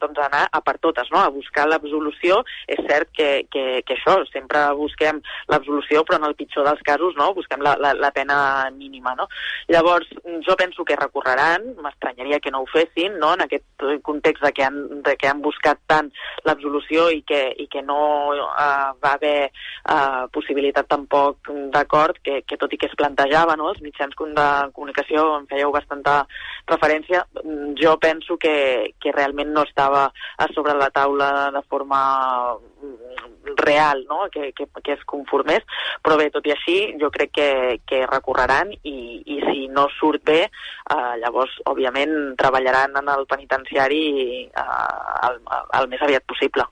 doncs 0.00 0.20
anar 0.24 0.44
a 0.50 0.60
per 0.64 0.76
totes, 0.82 1.10
no? 1.12 1.20
a 1.20 1.32
buscar 1.32 1.66
l'absolució. 1.68 2.42
És 2.68 2.80
cert 2.88 3.10
que, 3.14 3.46
que, 3.52 3.82
que 3.86 3.96
això, 3.96 4.16
sempre 4.32 4.62
busquem 4.78 5.20
l'absolució, 5.52 6.04
però 6.04 6.20
en 6.20 6.28
el 6.28 6.36
pitjor 6.38 6.66
dels 6.68 6.82
casos 6.86 7.16
no? 7.18 7.32
busquem 7.36 7.62
la, 7.64 7.76
la, 7.80 7.94
la 7.98 8.10
pena 8.14 8.38
mínima. 8.74 9.14
No? 9.18 9.28
Llavors, 9.68 10.10
jo 10.46 10.56
penso 10.60 10.84
que 10.84 10.98
recorreran, 10.98 11.74
m'estranyaria 11.82 12.40
que 12.40 12.52
no 12.54 12.64
ho 12.64 12.68
fessin, 12.70 13.18
no? 13.20 13.34
en 13.34 13.46
aquest 13.46 13.86
context 14.02 14.44
de 14.44 14.52
que 14.52 14.64
han, 14.66 14.80
de 15.04 15.16
que 15.20 15.28
han 15.30 15.42
buscat 15.44 15.80
tant 15.90 16.10
l'absolució 16.44 17.08
i, 17.14 17.22
que, 17.26 17.42
i 17.60 17.68
que 17.70 17.82
no 17.84 18.00
uh, 18.34 18.90
va 19.00 19.14
haver 19.14 19.50
uh, 19.50 20.26
possibilitat 20.34 20.88
tampoc 20.90 21.50
d'acord, 21.74 22.18
que, 22.24 22.42
que 22.48 22.58
tot 22.60 22.72
i 22.72 22.80
que 22.80 22.88
es 22.90 22.96
plantejava, 22.98 23.56
no? 23.60 23.70
els 23.72 23.82
mitjans 23.84 24.14
de 24.14 24.48
comunicació 24.74 25.24
en 25.38 25.48
fèieu 25.50 25.72
bastanta 25.74 26.22
referència, 26.70 27.24
jo 27.80 27.96
penso 28.00 28.36
que, 28.40 28.94
que 29.00 29.12
realment 29.12 29.52
no 29.54 29.64
estava 29.66 29.93
a 29.96 30.48
sobre 30.54 30.74
la 30.78 30.90
taula 30.90 31.50
de 31.54 31.62
forma 31.68 32.54
mm, 32.54 33.56
real, 33.56 34.04
no? 34.08 34.28
que, 34.32 34.52
que, 34.52 34.66
que 34.82 34.92
es 34.92 35.04
conformés, 35.04 35.64
però 36.02 36.18
bé, 36.20 36.30
tot 36.34 36.46
i 36.46 36.54
així, 36.54 36.78
jo 37.00 37.10
crec 37.14 37.34
que, 37.34 37.50
que 37.88 38.04
recorreran 38.10 38.72
i, 38.82 38.96
i 39.24 39.40
si 39.48 39.68
no 39.72 39.86
surt 39.98 40.24
bé, 40.26 40.40
eh, 40.46 41.14
llavors, 41.22 41.54
òbviament, 41.70 42.34
treballaran 42.40 42.96
en 43.00 43.12
el 43.16 43.28
penitenciari 43.30 44.04
eh, 44.48 45.28
el, 45.28 45.40
el 45.80 45.92
més 45.92 46.04
aviat 46.04 46.26
possible. 46.28 46.68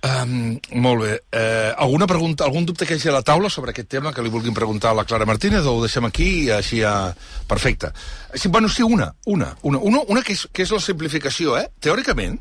Um, 0.00 0.58
molt 0.80 1.02
bé. 1.02 1.12
Eh, 1.30 1.72
alguna 1.76 2.06
pregunta, 2.06 2.44
algun 2.44 2.64
dubte 2.64 2.86
que 2.86 2.96
hi 2.96 3.00
hagi 3.00 3.10
a 3.10 3.18
la 3.18 3.24
taula 3.26 3.50
sobre 3.52 3.74
aquest 3.74 3.90
tema 3.92 4.14
que 4.16 4.22
li 4.24 4.32
vulguin 4.32 4.56
preguntar 4.56 4.94
a 4.94 4.96
la 4.96 5.04
Clara 5.04 5.26
Martínez 5.28 5.66
o 5.68 5.74
ho 5.76 5.82
deixem 5.84 6.06
aquí 6.08 6.28
i 6.46 6.50
així 6.56 6.80
ja... 6.80 7.12
Perfecte. 7.50 7.90
Sí, 8.34 8.48
bueno, 8.48 8.68
sí, 8.68 8.82
una, 8.82 9.10
una, 9.26 9.50
una, 9.62 9.78
una, 9.78 10.00
una 10.08 10.22
que, 10.22 10.32
és, 10.38 10.46
que 10.52 10.64
és 10.64 10.72
la 10.72 10.80
simplificació, 10.80 11.58
eh? 11.58 11.66
Teòricament, 11.84 12.38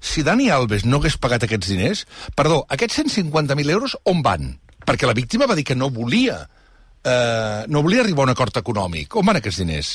si 0.00 0.24
Dani 0.26 0.50
Alves 0.52 0.84
no 0.84 1.00
hagués 1.00 1.16
pagat 1.16 1.46
aquests 1.46 1.72
diners, 1.72 2.04
perdó, 2.36 2.64
aquests 2.68 3.00
150.000 3.00 3.72
euros 3.72 3.96
on 4.04 4.20
van? 4.26 4.52
Perquè 4.84 5.08
la 5.08 5.16
víctima 5.16 5.48
va 5.48 5.56
dir 5.56 5.64
que 5.64 5.78
no 5.78 5.88
volia, 5.94 6.42
eh, 7.04 7.64
no 7.68 7.82
volia 7.82 8.04
arribar 8.04 8.26
a 8.26 8.28
un 8.28 8.34
acord 8.36 8.60
econòmic. 8.60 9.16
On 9.16 9.26
van 9.26 9.40
aquests 9.40 9.64
diners? 9.64 9.94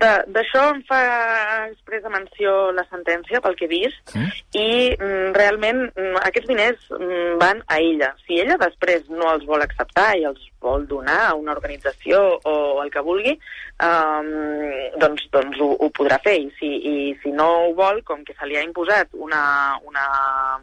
D'això 0.00 0.64
em 0.72 0.80
fa 0.88 1.00
expressa 1.68 2.10
menció 2.10 2.72
la 2.74 2.84
sentència, 2.90 3.40
pel 3.44 3.54
que 3.58 3.68
he 3.68 3.70
vist, 3.70 4.14
Mm? 4.14 4.30
i 4.54 4.66
mm, 4.94 5.30
realment 5.34 5.80
mm, 5.90 6.18
aquests 6.28 6.48
diners 6.50 6.88
mm, 6.94 7.36
van 7.40 7.62
a 7.66 7.78
ella. 7.82 8.12
Si 8.26 8.38
ella 8.42 8.56
després 8.60 9.08
no 9.10 9.30
els 9.32 9.46
vol 9.48 9.62
acceptar 9.64 10.12
i 10.18 10.26
els 10.28 10.42
vol 10.64 10.86
donar 10.90 11.20
a 11.28 11.34
una 11.34 11.52
organització 11.52 12.20
o 12.44 12.54
el 12.82 12.90
que 12.94 13.02
vulgui, 13.04 13.34
um, 13.82 14.30
doncs, 15.02 15.26
doncs 15.34 15.60
ho, 15.60 15.70
ho 15.78 15.90
podrà 15.96 16.20
fer. 16.24 16.36
I 16.46 16.50
si, 16.58 16.70
I 16.70 16.94
si 17.22 17.34
no 17.34 17.48
ho 17.66 17.72
vol, 17.78 18.02
com 18.06 18.24
que 18.24 18.36
se 18.38 18.48
li 18.48 18.58
ha 18.58 18.64
imposat 18.66 19.14
una, 19.14 19.42
una 19.84 20.06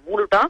multa, 0.07 0.47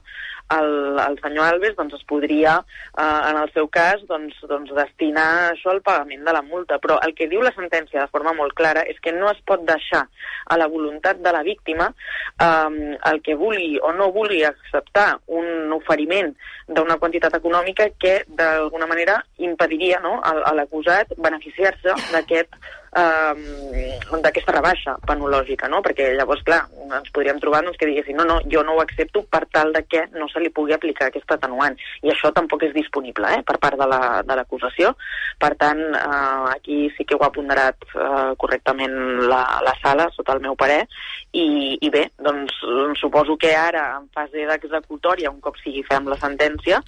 el, 0.58 1.00
el 1.00 1.18
senyor 1.22 1.48
Alves 1.48 1.76
doncs, 1.78 1.96
es 1.98 2.06
podria, 2.10 2.58
eh, 2.98 3.20
en 3.30 3.40
el 3.42 3.52
seu 3.56 3.68
cas, 3.74 4.04
doncs, 4.10 4.38
doncs, 4.50 4.74
destinar 4.78 5.28
això 5.52 5.72
al 5.74 5.82
pagament 5.86 6.26
de 6.28 6.36
la 6.36 6.44
multa. 6.46 6.80
Però 6.84 7.00
el 7.06 7.16
que 7.18 7.30
diu 7.32 7.44
la 7.44 7.54
sentència 7.56 8.04
de 8.04 8.12
forma 8.14 8.34
molt 8.38 8.56
clara 8.58 8.86
és 8.90 9.00
que 9.04 9.14
no 9.16 9.30
es 9.32 9.40
pot 9.48 9.64
deixar 9.68 10.06
a 10.52 10.58
la 10.58 10.68
voluntat 10.72 11.22
de 11.24 11.32
la 11.34 11.44
víctima 11.48 11.92
eh, 11.92 12.98
el 13.12 13.22
que 13.26 13.38
vulgui 13.40 13.78
o 13.82 13.94
no 13.96 14.12
vulgui 14.12 14.44
acceptar 14.48 15.10
un 15.28 15.72
oferiment 15.78 16.34
d'una 16.68 16.98
quantitat 17.02 17.36
econòmica 17.40 17.90
que 18.00 18.22
d'alguna 18.28 18.88
manera 18.88 19.20
impediria 19.38 20.00
no, 20.04 20.18
a, 20.20 20.36
a 20.50 20.54
l'acusat 20.58 21.16
beneficiar-se 21.18 21.98
d'aquest 22.12 22.56
eh, 22.96 24.00
d'aquesta 24.22 24.52
rebaixa 24.56 24.96
penològica, 25.08 25.70
no? 25.72 25.82
perquè 25.86 26.12
llavors, 26.16 26.44
clar, 26.48 26.66
ens 26.92 27.12
podríem 27.16 27.40
trobar 27.40 27.64
doncs, 27.64 27.78
que 27.80 27.88
diguessin 27.88 28.18
no, 28.20 28.26
no, 28.28 28.40
jo 28.52 28.64
no 28.68 28.76
ho 28.76 28.82
accepto 28.84 29.24
per 29.32 29.46
tal 29.52 29.72
de 29.74 29.84
que 29.88 30.06
no 30.18 30.28
se 30.30 30.42
li 30.44 30.52
pugui 30.52 30.74
aplicar 30.76 31.08
aquest 31.08 31.32
atenuant. 31.32 31.78
I 32.04 32.12
això 32.12 32.34
tampoc 32.36 32.66
és 32.68 32.74
disponible 32.76 33.30
eh, 33.38 33.42
per 33.48 33.58
part 33.60 33.80
de 33.80 33.88
la- 33.88 34.24
l'acusació. 34.36 34.96
per 35.42 35.56
tant, 35.58 35.80
eh, 35.80 36.50
aquí 36.56 36.92
sí 36.98 37.06
que 37.06 37.16
ho 37.16 37.24
ha 37.24 37.32
ponderat 37.32 37.76
eh, 37.96 38.34
correctament 38.38 38.94
la, 39.28 39.60
la 39.64 39.74
sala, 39.82 40.10
sota 40.16 40.34
el 40.34 40.42
meu 40.42 40.56
parer, 40.56 40.86
i, 41.34 41.78
i 41.82 41.90
bé, 41.90 42.10
doncs 42.20 42.54
suposo 43.00 43.38
que 43.38 43.54
ara, 43.56 43.98
en 43.98 44.08
fase 44.14 44.46
d'executòria, 44.46 45.32
un 45.32 45.40
cop 45.42 45.56
sigui 45.64 45.84
fem 45.88 46.08
la 46.12 46.18
sentència, 46.20 46.82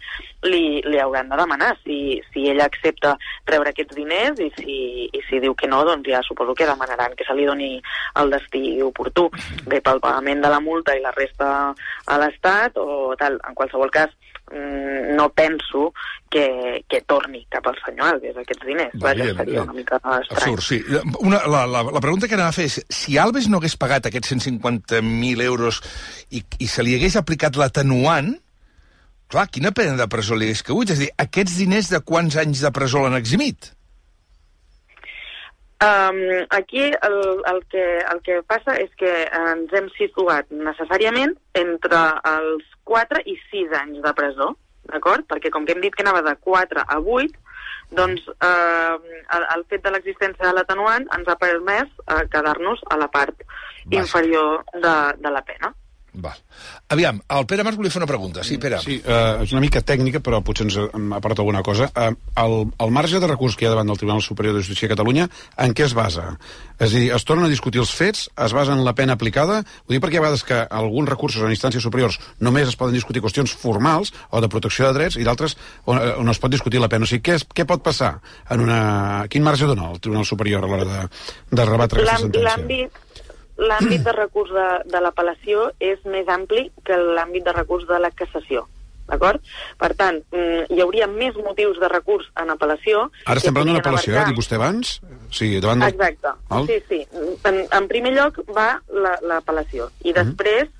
li, 0.43 0.81
li 0.85 0.99
hauran 0.99 1.29
de 1.29 1.39
demanar 1.39 1.71
si, 1.83 2.21
si 2.33 2.47
ella 2.51 2.65
accepta 2.65 3.15
rebre 3.47 3.71
aquests 3.71 3.95
diners 3.95 4.39
i 4.43 4.49
si, 4.57 4.77
i 5.09 5.21
si 5.29 5.39
diu 5.39 5.55
que 5.55 5.67
no, 5.71 5.83
doncs 5.85 5.92
ja 6.05 6.21
suposo 6.25 6.55
que 6.55 6.67
demanaran 6.67 7.15
que 7.15 7.25
se 7.27 7.35
li 7.37 7.45
doni 7.45 7.77
el 8.19 8.33
destí 8.33 8.81
oportú. 8.81 9.29
Bé, 9.65 9.81
pel 9.81 10.01
pagament 10.03 10.41
de 10.43 10.51
la 10.51 10.61
multa 10.63 10.95
i 10.97 11.01
la 11.03 11.13
resta 11.15 11.47
a 11.73 12.19
l'Estat 12.21 12.77
o 12.81 13.13
tal. 13.19 13.39
En 13.47 13.55
qualsevol 13.57 13.91
cas, 13.93 14.11
mm, 14.51 15.15
no 15.15 15.29
penso 15.33 15.93
que, 16.29 16.83
que 16.89 17.01
torni 17.01 17.43
cap 17.49 17.67
al 17.69 17.77
senyor 17.85 18.15
Alves 18.15 18.37
aquests 18.41 18.65
diners. 18.65 18.95
Va, 18.97 19.13
Vaja, 19.13 19.29
seria 19.37 19.61
una 19.61 19.75
mica 19.77 19.99
estrany. 20.01 20.23
Absurd, 20.31 20.63
sí. 20.65 20.79
Una, 21.19 21.43
la, 21.45 21.65
la, 21.69 21.83
la 21.85 22.01
pregunta 22.01 22.27
que 22.27 22.37
anava 22.39 22.49
a 22.49 22.57
fer 22.57 22.65
és, 22.71 22.79
si 22.89 23.19
Alves 23.21 23.49
no 23.51 23.61
hagués 23.61 23.77
pagat 23.77 24.09
aquests 24.09 24.33
150.000 24.33 25.45
euros 25.45 25.83
i, 26.31 26.41
i 26.57 26.71
se 26.71 26.85
li 26.85 26.97
hagués 26.97 27.19
aplicat 27.19 27.59
l'atenuant, 27.59 28.33
clar, 29.29 29.47
quina 29.53 29.73
pena 29.75 29.95
de 29.99 30.09
presó 30.09 30.37
li 30.37 30.49
hagués 30.49 30.65
caigut? 30.65 30.93
És 30.93 30.99
a 30.99 31.05
dir, 31.05 31.13
aquests 31.27 31.61
diners 31.61 31.93
de 31.93 32.01
quants 32.05 32.37
anys 32.41 32.65
de 32.65 32.73
presó 32.73 33.05
l'han 33.05 33.19
eximit? 33.19 33.71
Um, 35.83 36.45
aquí 36.49 36.83
el, 36.83 37.43
el, 37.45 37.65
que, 37.67 37.83
el 37.99 38.21
que 38.23 38.37
passa 38.47 38.75
és 38.79 38.91
que 38.95 39.11
ens 39.35 39.73
hem 39.75 39.89
situat 39.97 40.47
necessàriament 40.55 41.33
entre 41.59 42.03
els 42.29 42.69
4 42.87 43.23
i 43.27 43.35
6 43.49 43.73
anys 43.81 43.99
de 44.05 44.13
presó, 44.15 44.53
d'acord? 44.87 45.25
Perquè 45.27 45.51
com 45.51 45.65
que 45.65 45.75
hem 45.75 45.83
dit 45.83 45.95
que 45.95 46.05
anava 46.05 46.21
de 46.23 46.35
4 46.45 46.85
a 46.87 46.99
8, 47.01 47.35
doncs 47.99 48.23
eh, 48.31 48.95
el, 49.35 49.47
el 49.57 49.65
fet 49.73 49.83
de 49.83 49.91
l'existència 49.91 50.45
de 50.45 50.55
l'atenuant 50.55 51.09
ens 51.17 51.27
ha 51.27 51.39
permès 51.41 51.89
eh, 52.07 52.23
quedar-nos 52.31 52.83
a 52.87 52.99
la 53.01 53.09
part 53.11 53.43
inferior 53.91 54.63
de, 54.73 54.95
de 55.19 55.35
la 55.35 55.43
pena. 55.43 55.73
Val. 56.13 56.37
Aviam, 56.93 57.19
el 57.33 57.45
Pere 57.49 57.63
Mas 57.65 57.75
volia 57.77 57.91
fer 57.91 57.99
una 58.03 58.07
pregunta. 58.09 58.43
Sí, 58.45 58.59
Pere. 58.61 58.77
Sí, 58.83 58.99
eh, 59.01 59.41
és 59.41 59.53
una 59.55 59.61
mica 59.63 59.81
tècnica, 59.81 60.21
però 60.21 60.43
potser 60.45 60.67
ens 60.67 60.77
aporta 61.17 61.41
alguna 61.41 61.63
cosa. 61.65 61.87
Eh, 61.89 62.11
el, 62.43 62.53
el 62.85 62.93
marge 62.93 63.19
de 63.19 63.29
recurs 63.29 63.57
que 63.57 63.65
hi 63.65 63.69
ha 63.69 63.71
davant 63.73 63.89
del 63.89 63.97
Tribunal 63.97 64.21
Superior 64.21 64.53
de 64.53 64.61
Justícia 64.61 64.87
de 64.87 64.93
Catalunya, 64.93 65.25
en 65.65 65.73
què 65.73 65.87
es 65.87 65.95
basa? 65.97 66.35
És 66.77 66.91
a 66.91 66.93
dir, 66.93 67.07
es 67.15 67.25
tornen 67.25 67.47
a 67.47 67.51
discutir 67.51 67.81
els 67.81 67.93
fets, 67.97 68.27
es 68.45 68.53
basa 68.53 68.75
en 68.77 68.83
la 68.85 68.93
pena 68.93 69.17
aplicada? 69.17 69.63
Ho 69.87 69.93
dic 69.93 70.03
perquè 70.03 70.21
ha 70.21 70.25
vegades 70.25 70.45
que 70.45 70.61
alguns 70.69 71.09
recursos 71.09 71.41
en 71.41 71.53
instàncies 71.55 71.85
superiors 71.85 72.19
només 72.45 72.69
es 72.69 72.77
poden 72.77 72.93
discutir 72.93 73.23
qüestions 73.25 73.55
formals 73.57 74.13
o 74.29 74.41
de 74.43 74.51
protecció 74.53 74.85
de 74.89 74.99
drets 74.99 75.17
i 75.17 75.25
d'altres 75.25 75.57
on, 75.85 75.97
eh, 75.97 76.13
on 76.21 76.29
es 76.29 76.41
pot 76.43 76.53
discutir 76.53 76.83
la 76.83 76.91
pena. 76.93 77.07
O 77.07 77.09
sigui, 77.09 77.25
què, 77.25 77.39
és, 77.41 77.47
què 77.49 77.65
pot 77.65 77.81
passar? 77.81 78.19
En 78.53 78.61
una... 78.61 79.25
Quin 79.33 79.45
marge 79.45 79.65
dona 79.69 79.89
el 79.89 80.01
Tribunal 80.03 80.29
Superior 80.29 80.61
a 80.61 80.69
l'hora 80.69 80.89
de, 80.89 81.03
de 81.49 81.69
rebatre 81.69 82.03
aquesta 82.03 82.21
sentència? 82.27 82.53
L'àmbit 82.53 83.22
l'àmbit 83.57 84.01
de 84.05 84.11
recurs 84.15 84.49
de, 84.51 84.67
de 84.89 84.99
l'apel·lació 85.03 85.67
és 85.79 85.99
més 86.05 86.27
ampli 86.27 86.69
que 86.85 86.97
l'àmbit 86.97 87.43
de 87.45 87.53
recurs 87.53 87.85
de 87.87 87.99
la 87.99 88.09
cassació. 88.11 88.65
D'acord? 89.03 89.41
Per 89.77 89.89
tant, 89.99 90.21
mm, 90.31 90.69
hi 90.71 90.79
hauria 90.81 91.07
més 91.11 91.35
motius 91.35 91.75
de 91.81 91.89
recurs 91.91 92.29
en 92.39 92.49
apel·lació... 92.53 93.09
Ara 93.27 93.41
estem 93.41 93.53
parlant 93.53 93.73
d'una 93.73 93.81
apel·lació, 93.83 94.13
eh? 94.13 94.15
abarcar- 94.15 94.31
dit 94.31 94.39
vostè 94.39 94.55
abans? 94.55 94.93
Sí, 95.29 95.49
davant 95.59 95.83
del... 95.83 95.91
Exacte, 95.91 96.31
Val? 96.49 96.67
sí, 96.71 96.77
sí. 96.87 97.01
En, 97.49 97.59
en 97.67 97.87
primer 97.91 98.13
lloc 98.15 98.39
va 98.55 98.69
la- 98.95 99.19
l'apel·lació 99.21 99.89
i 100.07 100.13
després 100.15 100.71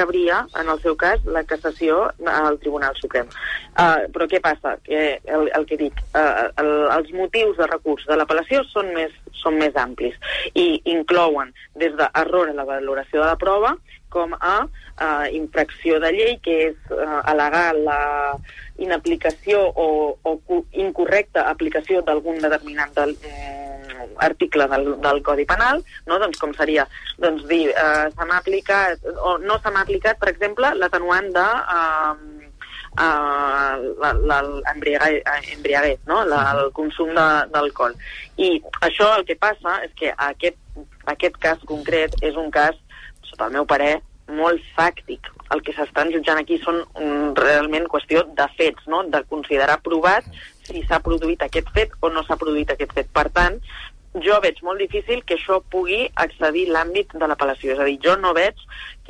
cabria, 0.00 0.40
en 0.60 0.72
el 0.72 0.80
seu 0.82 0.96
cas, 0.96 1.22
la 1.28 1.44
cassació 1.44 2.06
al 2.26 2.58
Tribunal 2.62 2.96
Suprem. 2.98 3.28
Uh, 3.76 4.08
però 4.14 4.26
què 4.30 4.40
passa? 4.42 4.74
Que 4.86 5.20
el, 5.28 5.48
el 5.56 5.66
que 5.68 5.78
dic, 5.80 6.00
uh, 6.16 6.48
el, 6.62 6.72
els 6.96 7.12
motius 7.16 7.58
de 7.60 7.68
recurs 7.68 8.08
de 8.08 8.18
l'apel·lació 8.18 8.64
són 8.72 8.90
més, 8.96 9.14
són 9.40 9.60
més 9.60 9.76
amplis 9.80 10.16
i 10.54 10.80
inclouen 10.92 11.52
des 11.80 11.94
d'error 11.98 12.50
en 12.50 12.60
la 12.60 12.68
valoració 12.68 13.22
de 13.22 13.28
la 13.28 13.38
prova 13.40 13.76
com 14.10 14.34
a 14.34 14.56
uh, 14.66 15.26
infracció 15.32 16.00
de 16.02 16.10
llei, 16.16 16.36
que 16.42 16.56
és 16.70 16.92
uh, 16.96 17.20
al·legar 17.30 17.68
la 17.78 18.00
inaplicació 18.80 19.62
o, 19.70 19.88
o 20.24 20.62
incorrecta 20.72 21.46
aplicació 21.52 22.02
d'algun 22.02 22.40
determinat 22.42 22.96
del, 22.96 23.14
eh, 23.28 23.59
article 24.18 24.66
del, 24.68 25.00
del 25.00 25.22
Codi 25.22 25.46
Penal, 25.48 25.84
no? 26.06 26.18
doncs 26.22 26.40
com 26.40 26.52
seria 26.56 26.86
doncs, 27.18 27.46
dir 27.48 27.70
eh, 27.70 28.08
se 28.10 28.26
m'ha 28.26 28.40
aplicat, 28.40 29.06
o 29.22 29.38
no 29.38 29.58
se 29.62 29.72
m'ha 29.72 29.84
aplicat, 29.86 30.18
per 30.20 30.30
exemple, 30.32 30.74
l'atenuant 30.80 31.30
de 31.36 31.48
eh, 31.76 32.40
uh, 32.98 33.74
l'embriaguet, 34.26 36.00
no? 36.06 36.24
la, 36.24 36.42
el 36.56 36.70
consum 36.76 37.14
d'alcohol. 37.14 37.96
I 38.38 38.52
això 38.86 39.12
el 39.16 39.26
que 39.28 39.38
passa 39.40 39.80
és 39.86 39.94
que 39.98 40.14
aquest, 40.30 40.58
aquest 41.14 41.36
cas 41.42 41.66
concret 41.68 42.16
és 42.22 42.38
un 42.40 42.50
cas, 42.54 42.78
sota 43.30 43.48
el 43.48 43.58
meu 43.58 43.68
parer, 43.68 43.98
molt 44.30 44.62
fàctic. 44.76 45.26
El 45.50 45.62
que 45.66 45.74
s'estan 45.74 46.12
jutjant 46.14 46.38
aquí 46.38 46.60
són 46.62 46.80
mm, 46.84 47.32
realment 47.38 47.88
qüestió 47.90 48.22
de 48.38 48.46
fets, 48.58 48.86
no? 48.86 49.02
de 49.10 49.22
considerar 49.30 49.80
provat 49.82 50.26
si 50.66 50.84
s'ha 50.86 51.00
produït 51.02 51.42
aquest 51.42 51.70
fet 51.74 51.96
o 52.00 52.12
no 52.14 52.22
s'ha 52.26 52.38
produït 52.38 52.70
aquest 52.70 52.94
fet. 52.94 53.10
Per 53.14 53.26
tant, 53.34 53.58
jo 54.18 54.40
veig 54.42 54.58
molt 54.66 54.82
difícil 54.82 55.22
que 55.22 55.36
això 55.38 55.60
pugui 55.70 56.08
accedir 56.24 56.66
l'àmbit 56.70 57.14
de 57.14 57.28
l'apel·lació. 57.30 57.74
És 57.74 57.82
a 57.82 57.86
dir, 57.86 57.98
jo 58.02 58.16
no 58.18 58.34
veig 58.34 58.58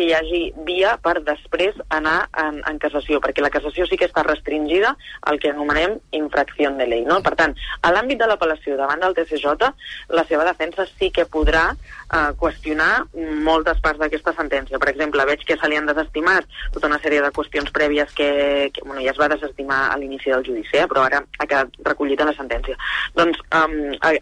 que 0.00 0.06
hi 0.08 0.14
hagi 0.16 0.40
via 0.64 0.94
per 1.04 1.18
després 1.20 1.76
anar 1.92 2.30
en, 2.40 2.62
en 2.64 2.78
cassació, 2.80 3.20
perquè 3.20 3.44
la 3.44 3.52
cassació 3.52 3.84
sí 3.84 3.98
que 4.00 4.08
està 4.08 4.24
restringida 4.24 4.94
al 5.28 5.36
que 5.42 5.50
anomenem 5.52 5.98
infracció 6.16 6.70
de 6.78 6.86
llei. 6.88 7.04
No? 7.04 7.18
Per 7.24 7.34
tant, 7.36 7.52
a 7.84 7.92
l'àmbit 7.92 8.22
de 8.22 8.28
l'apel·lació 8.30 8.78
davant 8.78 9.02
del 9.04 9.16
TCJ, 9.18 9.68
la 10.16 10.24
seva 10.30 10.46
defensa 10.48 10.86
sí 10.88 11.10
que 11.12 11.26
podrà 11.28 11.66
eh, 11.74 12.32
qüestionar 12.40 13.04
moltes 13.44 13.82
parts 13.84 14.00
d'aquesta 14.00 14.32
sentència. 14.38 14.80
Per 14.80 14.88
exemple, 14.88 15.26
veig 15.28 15.44
que 15.44 15.58
se 15.60 15.68
li 15.68 15.76
han 15.76 15.90
desestimat 15.90 16.48
tota 16.72 16.88
una 16.88 17.00
sèrie 17.04 17.20
de 17.20 17.32
qüestions 17.36 17.68
prèvies 17.76 18.16
que, 18.16 18.30
que 18.72 18.84
bueno, 18.86 19.04
ja 19.04 19.12
es 19.12 19.20
va 19.20 19.28
desestimar 19.34 19.82
a 19.90 19.98
l'inici 20.00 20.32
del 20.32 20.46
judici, 20.46 20.78
eh? 20.80 20.88
però 20.88 21.04
ara 21.04 21.20
ha 21.20 21.46
quedat 21.46 21.76
recollit 21.92 22.24
a 22.24 22.30
la 22.30 22.36
sentència. 22.38 22.78
Doncs 23.18 23.42
a, 23.52 23.66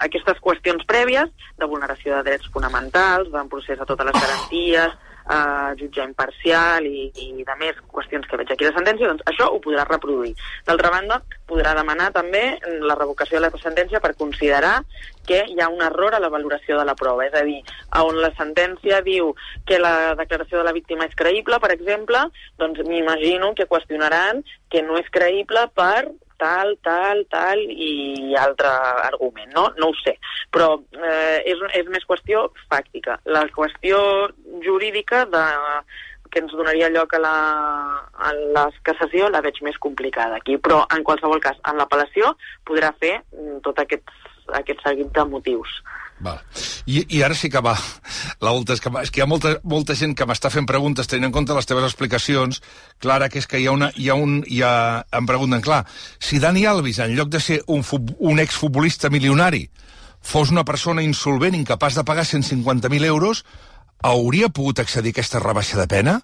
aquestes 0.08 0.42
qüestions 0.42 0.82
prèvies 0.90 1.30
de 1.58 1.70
vulneració 1.70 2.16
de 2.16 2.32
drets 2.32 2.50
fonamentals, 2.50 3.30
d'un 3.30 3.52
procés 3.52 3.78
a 3.78 3.86
totes 3.86 4.10
les 4.10 4.18
garanties, 4.18 5.04
eh, 5.28 5.70
jutjar 5.80 6.08
imparcial 6.08 6.86
i, 6.86 7.08
i 7.24 7.44
de 7.46 7.56
més 7.60 7.78
qüestions 7.92 8.26
que 8.28 8.38
veig 8.40 8.52
aquí 8.52 8.68
a 8.68 8.74
sentència, 8.76 9.10
doncs 9.10 9.24
això 9.30 9.48
ho 9.52 9.60
podrà 9.64 9.84
reproduir. 9.88 10.34
D'altra 10.66 10.92
banda, 10.94 11.20
podrà 11.48 11.74
demanar 11.78 12.10
també 12.16 12.44
la 12.84 12.96
revocació 12.98 13.38
de 13.38 13.46
la 13.46 13.62
sentència 13.62 14.02
per 14.04 14.14
considerar 14.18 14.78
que 15.28 15.42
hi 15.48 15.58
ha 15.60 15.68
un 15.68 15.82
error 15.84 16.14
a 16.16 16.22
la 16.22 16.30
valoració 16.32 16.78
de 16.78 16.86
la 16.88 16.96
prova, 16.96 17.26
és 17.26 17.34
a 17.36 17.44
dir, 17.44 17.58
on 18.00 18.20
la 18.22 18.32
sentència 18.38 19.02
diu 19.04 19.34
que 19.68 19.80
la 19.80 20.14
declaració 20.16 20.62
de 20.62 20.68
la 20.68 20.76
víctima 20.76 21.08
és 21.08 21.18
creïble, 21.18 21.60
per 21.60 21.74
exemple, 21.74 22.24
doncs 22.60 22.80
m'imagino 22.88 23.52
que 23.54 23.68
qüestionaran 23.68 24.40
que 24.72 24.82
no 24.86 24.96
és 25.00 25.12
creïble 25.12 25.68
per 25.76 26.08
tal, 26.40 26.74
tal, 26.86 27.24
tal 27.32 27.62
i 27.68 28.34
altre 28.38 28.70
argument, 29.08 29.50
no? 29.54 29.68
No 29.78 29.90
ho 29.90 29.96
sé. 30.02 30.16
Però 30.54 30.74
eh, 30.96 31.38
és, 31.44 31.62
és 31.80 31.88
més 31.92 32.06
qüestió 32.08 32.48
fàctica. 32.70 33.18
La 33.26 33.44
qüestió 33.54 33.98
jurídica 34.64 35.24
de, 35.30 35.44
que 36.30 36.42
ens 36.42 36.52
donaria 36.52 36.90
lloc 36.92 37.14
a 37.14 37.20
la, 37.22 37.36
a 38.28 38.32
la 38.56 38.66
cassació 38.86 39.28
la 39.32 39.42
veig 39.44 39.60
més 39.66 39.78
complicada 39.82 40.38
aquí. 40.38 40.58
Però, 40.62 40.82
en 40.94 41.04
qualsevol 41.06 41.42
cas, 41.44 41.58
en 41.68 41.80
l'apel·lació 41.80 42.34
podrà 42.68 42.92
fer 43.00 43.18
mm, 43.20 43.60
tot 43.66 43.80
aquest, 43.84 44.12
aquest 44.60 44.84
seguit 44.84 45.12
de 45.14 45.26
motius. 45.28 45.80
Val. 46.20 46.40
I, 46.86 47.04
I 47.14 47.22
ara 47.22 47.36
sí 47.38 47.50
que 47.50 47.60
va. 47.62 47.76
La 48.42 48.50
volta 48.50 48.74
és 48.74 48.82
que, 48.82 48.90
és 49.02 49.12
que 49.12 49.20
hi 49.20 49.24
ha 49.24 49.28
molta, 49.30 49.54
molta 49.62 49.94
gent 49.98 50.16
que 50.18 50.26
m'està 50.26 50.50
fent 50.50 50.66
preguntes 50.66 51.06
tenint 51.10 51.28
en 51.28 51.34
compte 51.34 51.54
les 51.54 51.68
teves 51.68 51.86
explicacions. 51.86 52.62
Clara, 53.02 53.28
que 53.30 53.38
és 53.42 53.46
que 53.46 53.60
hi 53.60 53.68
ha 53.68 53.74
una... 53.76 53.92
Hi 53.94 54.10
ha 54.10 54.16
un, 54.18 54.40
hi 54.46 54.62
ha, 54.66 54.72
em 55.14 55.28
pregunten, 55.28 55.62
clar, 55.64 55.84
si 56.18 56.40
Dani 56.42 56.66
Alves, 56.66 56.98
en 57.04 57.14
lloc 57.16 57.30
de 57.34 57.42
ser 57.42 57.60
un, 57.66 57.84
un 58.18 58.42
exfutbolista 58.42 59.10
milionari, 59.14 59.68
fos 60.20 60.50
una 60.50 60.64
persona 60.66 61.04
insolvent, 61.06 61.54
incapaç 61.54 61.98
de 61.98 62.04
pagar 62.04 62.26
150.000 62.26 63.06
euros, 63.06 63.44
hauria 64.02 64.50
pogut 64.50 64.82
accedir 64.82 65.14
a 65.14 65.18
aquesta 65.18 65.42
rebaixa 65.42 65.78
de 65.78 65.86
pena? 65.90 66.18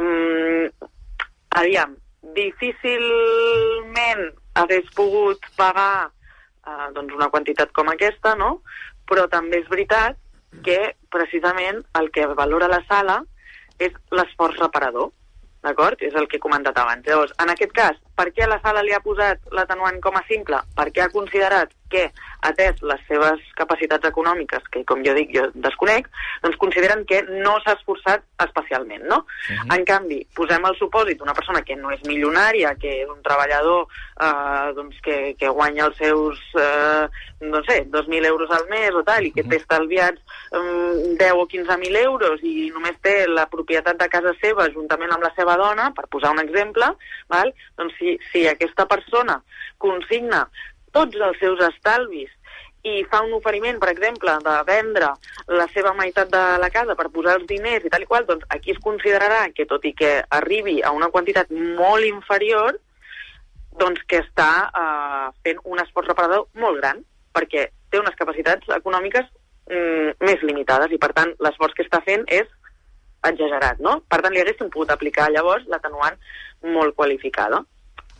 Mm, 0.00 0.88
aviam, 1.60 1.96
difícilment 2.36 4.28
hagués 4.54 4.86
pogut 4.96 5.40
pagar 5.56 6.13
eh, 6.66 6.88
doncs 6.96 7.14
una 7.16 7.30
quantitat 7.32 7.72
com 7.72 7.90
aquesta, 7.92 8.34
no? 8.40 8.60
Però 9.08 9.26
també 9.30 9.60
és 9.62 9.68
veritat 9.70 10.18
que 10.64 10.94
precisament 11.10 11.82
el 11.98 12.10
que 12.14 12.26
valora 12.38 12.70
la 12.70 12.80
sala 12.88 13.20
és 13.82 13.94
l'esforç 14.14 14.58
reparador, 14.60 15.10
d'acord? 15.64 16.02
És 16.04 16.14
el 16.14 16.28
que 16.28 16.38
he 16.38 16.44
comentat 16.44 16.78
abans. 16.78 17.06
Llavors, 17.06 17.32
en 17.42 17.50
aquest 17.50 17.72
cas, 17.76 17.98
per 18.18 18.28
què 18.36 18.46
la 18.48 18.60
sala 18.62 18.84
li 18.84 18.94
ha 18.94 19.02
posat 19.04 19.40
l'atenuant 19.56 20.00
com 20.04 20.16
a 20.16 20.24
simple? 20.28 20.60
Perquè 20.78 21.04
ha 21.04 21.12
considerat 21.14 21.72
que, 21.94 22.04
atès 22.44 22.80
les 22.84 23.02
seves 23.08 23.42
capacitats 23.58 24.08
econòmiques, 24.10 24.66
que 24.72 24.82
com 24.88 25.02
jo 25.06 25.14
dic, 25.16 25.30
jo 25.34 25.46
desconec, 25.64 26.10
doncs 26.44 26.58
consideren 26.60 27.04
que 27.08 27.22
no 27.30 27.54
s'ha 27.62 27.76
esforçat 27.78 28.24
especialment, 28.44 29.06
no? 29.08 29.22
En 29.72 29.84
canvi, 29.88 30.20
posem 30.36 30.66
el 30.68 30.76
supòsit 30.80 31.20
d'una 31.20 31.36
persona 31.36 31.62
que 31.64 31.76
no 31.80 31.92
és 31.94 32.02
milionària, 32.08 32.74
que 32.80 32.98
és 33.04 33.10
un 33.10 33.22
treballador 33.24 33.86
eh, 33.86 34.72
doncs 34.76 35.00
que, 35.04 35.18
que 35.40 35.52
guanya 35.56 35.88
els 35.88 36.00
seus, 36.00 36.42
eh, 36.60 37.06
no 37.44 37.62
sé, 37.68 37.80
2.000 37.94 38.28
euros 38.32 38.52
al 38.52 38.68
mes 38.72 38.94
o 38.94 39.04
tal, 39.06 39.24
i 39.24 39.32
que 39.34 39.46
té 39.48 39.60
estalviats 39.62 40.20
eh, 40.52 41.14
10 41.20 41.40
o 41.40 41.48
15.000 41.54 42.02
euros 42.04 42.44
i 42.44 42.68
només 42.74 43.00
té 43.04 43.16
la 43.30 43.46
propietat 43.50 44.00
de 44.00 44.10
casa 44.12 44.34
seva 44.42 44.68
juntament 44.74 45.14
amb 45.14 45.24
la 45.24 45.32
seva 45.38 45.56
dona, 45.60 45.90
per 45.96 46.08
posar 46.12 46.34
un 46.36 46.44
exemple, 46.44 46.92
val? 47.32 47.54
doncs 47.78 47.96
si, 47.98 48.18
si 48.32 48.46
aquesta 48.50 48.86
persona 48.90 49.40
consigna 49.78 50.44
tots 50.94 51.20
els 51.28 51.38
seus 51.42 51.60
estalvis 51.68 52.32
i 52.84 53.00
fa 53.08 53.22
un 53.24 53.32
oferiment, 53.32 53.78
per 53.80 53.88
exemple, 53.90 54.32
de 54.44 54.54
vendre 54.68 55.10
la 55.58 55.66
seva 55.72 55.94
meitat 55.96 56.28
de 56.32 56.42
la 56.60 56.68
casa 56.72 56.96
per 56.98 57.08
posar 57.12 57.38
els 57.38 57.46
diners 57.48 57.84
i 57.84 57.92
tal 57.92 58.04
i 58.04 58.08
qual, 58.08 58.26
doncs 58.28 58.44
aquí 58.52 58.74
es 58.74 58.80
considerarà 58.84 59.46
que 59.56 59.64
tot 59.70 59.86
i 59.88 59.94
que 59.96 60.18
arribi 60.38 60.82
a 60.82 60.92
una 60.92 61.08
quantitat 61.14 61.50
molt 61.54 62.04
inferior, 62.04 62.76
doncs 63.80 64.04
que 64.06 64.20
està 64.20 64.50
eh, 64.68 65.30
fent 65.46 65.64
un 65.64 65.80
esforç 65.80 66.12
reparador 66.12 66.44
molt 66.60 66.78
gran, 66.82 67.00
perquè 67.34 67.70
té 67.90 68.02
unes 68.02 68.20
capacitats 68.20 68.68
econòmiques 68.76 69.26
mm, 69.70 70.20
més 70.28 70.44
limitades 70.44 70.92
i, 70.92 71.00
per 71.00 71.14
tant, 71.16 71.32
l'esforç 71.42 71.74
que 71.74 71.88
està 71.88 72.02
fent 72.04 72.28
és 72.28 72.50
exagerat, 73.24 73.80
no? 73.80 74.02
Per 74.12 74.20
tant, 74.20 74.34
li 74.34 74.44
haguéssim 74.44 74.68
pogut 74.68 74.92
aplicar 74.92 75.30
llavors 75.32 75.64
l'atenuant 75.72 76.20
molt 76.76 76.94
qualificada. 76.98 77.64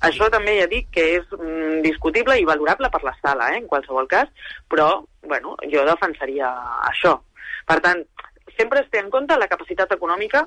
Això 0.04 0.28
també 0.32 0.58
ja 0.58 0.66
dic 0.70 0.90
que 0.92 1.04
és 1.18 1.36
mm, 1.36 1.82
discutible 1.84 2.36
i 2.40 2.48
valorable 2.48 2.90
per 2.90 3.02
la 3.04 3.14
sala, 3.20 3.52
eh, 3.52 3.60
en 3.62 3.68
qualsevol 3.70 4.08
cas, 4.08 4.28
però, 4.68 4.88
bueno, 5.22 5.56
jo 5.72 5.84
defensaria 5.88 6.50
això. 6.90 7.18
Per 7.66 7.78
tant, 7.80 8.02
sempre 8.58 8.82
es 8.82 8.90
té 8.90 9.00
en 9.00 9.10
compte 9.10 9.38
la 9.38 9.48
capacitat 9.48 9.92
econòmica 9.96 10.44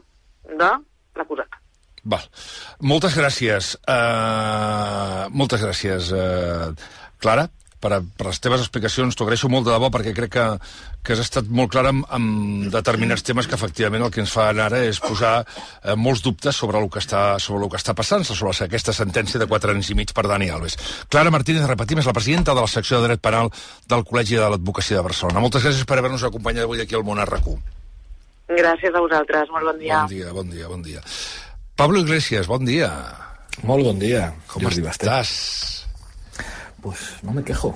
de 0.48 0.72
l'acusat. 1.18 1.58
Val. 2.08 2.24
Moltes 2.88 3.18
gràcies. 3.18 3.74
Uh, 3.84 5.28
moltes 5.36 5.64
gràcies, 5.66 6.12
uh, 6.16 6.72
Clara, 7.20 7.48
per, 7.88 7.96
a, 7.96 8.02
per 8.04 8.28
les 8.28 8.42
teves 8.44 8.64
explicacions. 8.64 9.16
T'ho 9.16 9.26
agraeixo 9.26 9.50
molt 9.52 9.68
de 9.68 9.74
debò 9.74 9.90
perquè 9.94 10.14
crec 10.16 10.34
que, 10.36 10.46
que 11.06 11.16
has 11.16 11.24
estat 11.24 11.48
molt 11.48 11.72
clara 11.74 11.94
amb, 11.94 12.04
amb 12.14 12.68
determinats 12.74 13.24
temes 13.26 13.48
que 13.48 13.56
efectivament 13.56 14.04
el 14.04 14.12
que 14.14 14.22
ens 14.24 14.34
fan 14.34 14.60
ara 14.64 14.82
és 14.84 15.00
posar 15.04 15.34
eh, 15.40 15.96
molts 15.96 16.24
dubtes 16.26 16.60
sobre 16.60 16.82
el 16.82 16.90
que 16.92 17.00
està, 17.04 17.40
sobre 17.44 17.66
el 17.66 17.72
que 17.72 17.80
està 17.80 17.96
passant, 17.98 18.26
sobre 18.28 18.52
aquesta 18.68 18.96
sentència 18.96 19.40
de 19.40 19.48
4 19.48 19.76
anys 19.76 19.94
i 19.94 19.98
mig 20.00 20.12
per 20.16 20.28
Dani 20.28 20.52
Alves. 20.52 20.78
Clara 21.14 21.32
Martínez, 21.34 21.68
repetim, 21.70 22.02
és 22.04 22.10
la 22.10 22.16
presidenta 22.18 22.56
de 22.58 22.66
la 22.66 22.72
secció 22.72 23.00
de 23.00 23.12
dret 23.12 23.24
penal 23.24 23.52
del 23.88 24.06
Col·legi 24.08 24.40
de 24.40 24.52
l'Advocacia 24.52 25.00
de 25.00 25.08
Barcelona. 25.08 25.44
Moltes 25.44 25.64
gràcies 25.64 25.88
per 25.88 26.02
haver-nos 26.02 26.28
acompanyat 26.28 26.68
avui 26.68 26.84
aquí 26.84 26.98
al 26.98 27.08
Món 27.08 27.24
RQ. 27.24 27.56
Gràcies 28.58 28.96
a 28.96 29.04
vosaltres, 29.04 29.50
molt 29.52 29.72
bon 29.72 29.80
dia. 29.80 30.04
Bon 30.04 30.12
dia, 30.12 30.36
bon 30.36 30.52
dia, 30.52 30.68
bon 30.72 30.84
dia. 30.84 31.04
Pablo 31.78 32.04
Iglesias, 32.04 32.48
bon 32.52 32.68
dia. 32.68 32.92
Molt 33.68 33.88
bon 33.90 34.00
dia. 34.02 34.30
Com 34.52 34.64
Jordi 34.64 34.86
Bastet. 34.86 35.77
Pues 36.82 37.18
no 37.24 37.34
me 37.34 37.44
quejo. 37.44 37.76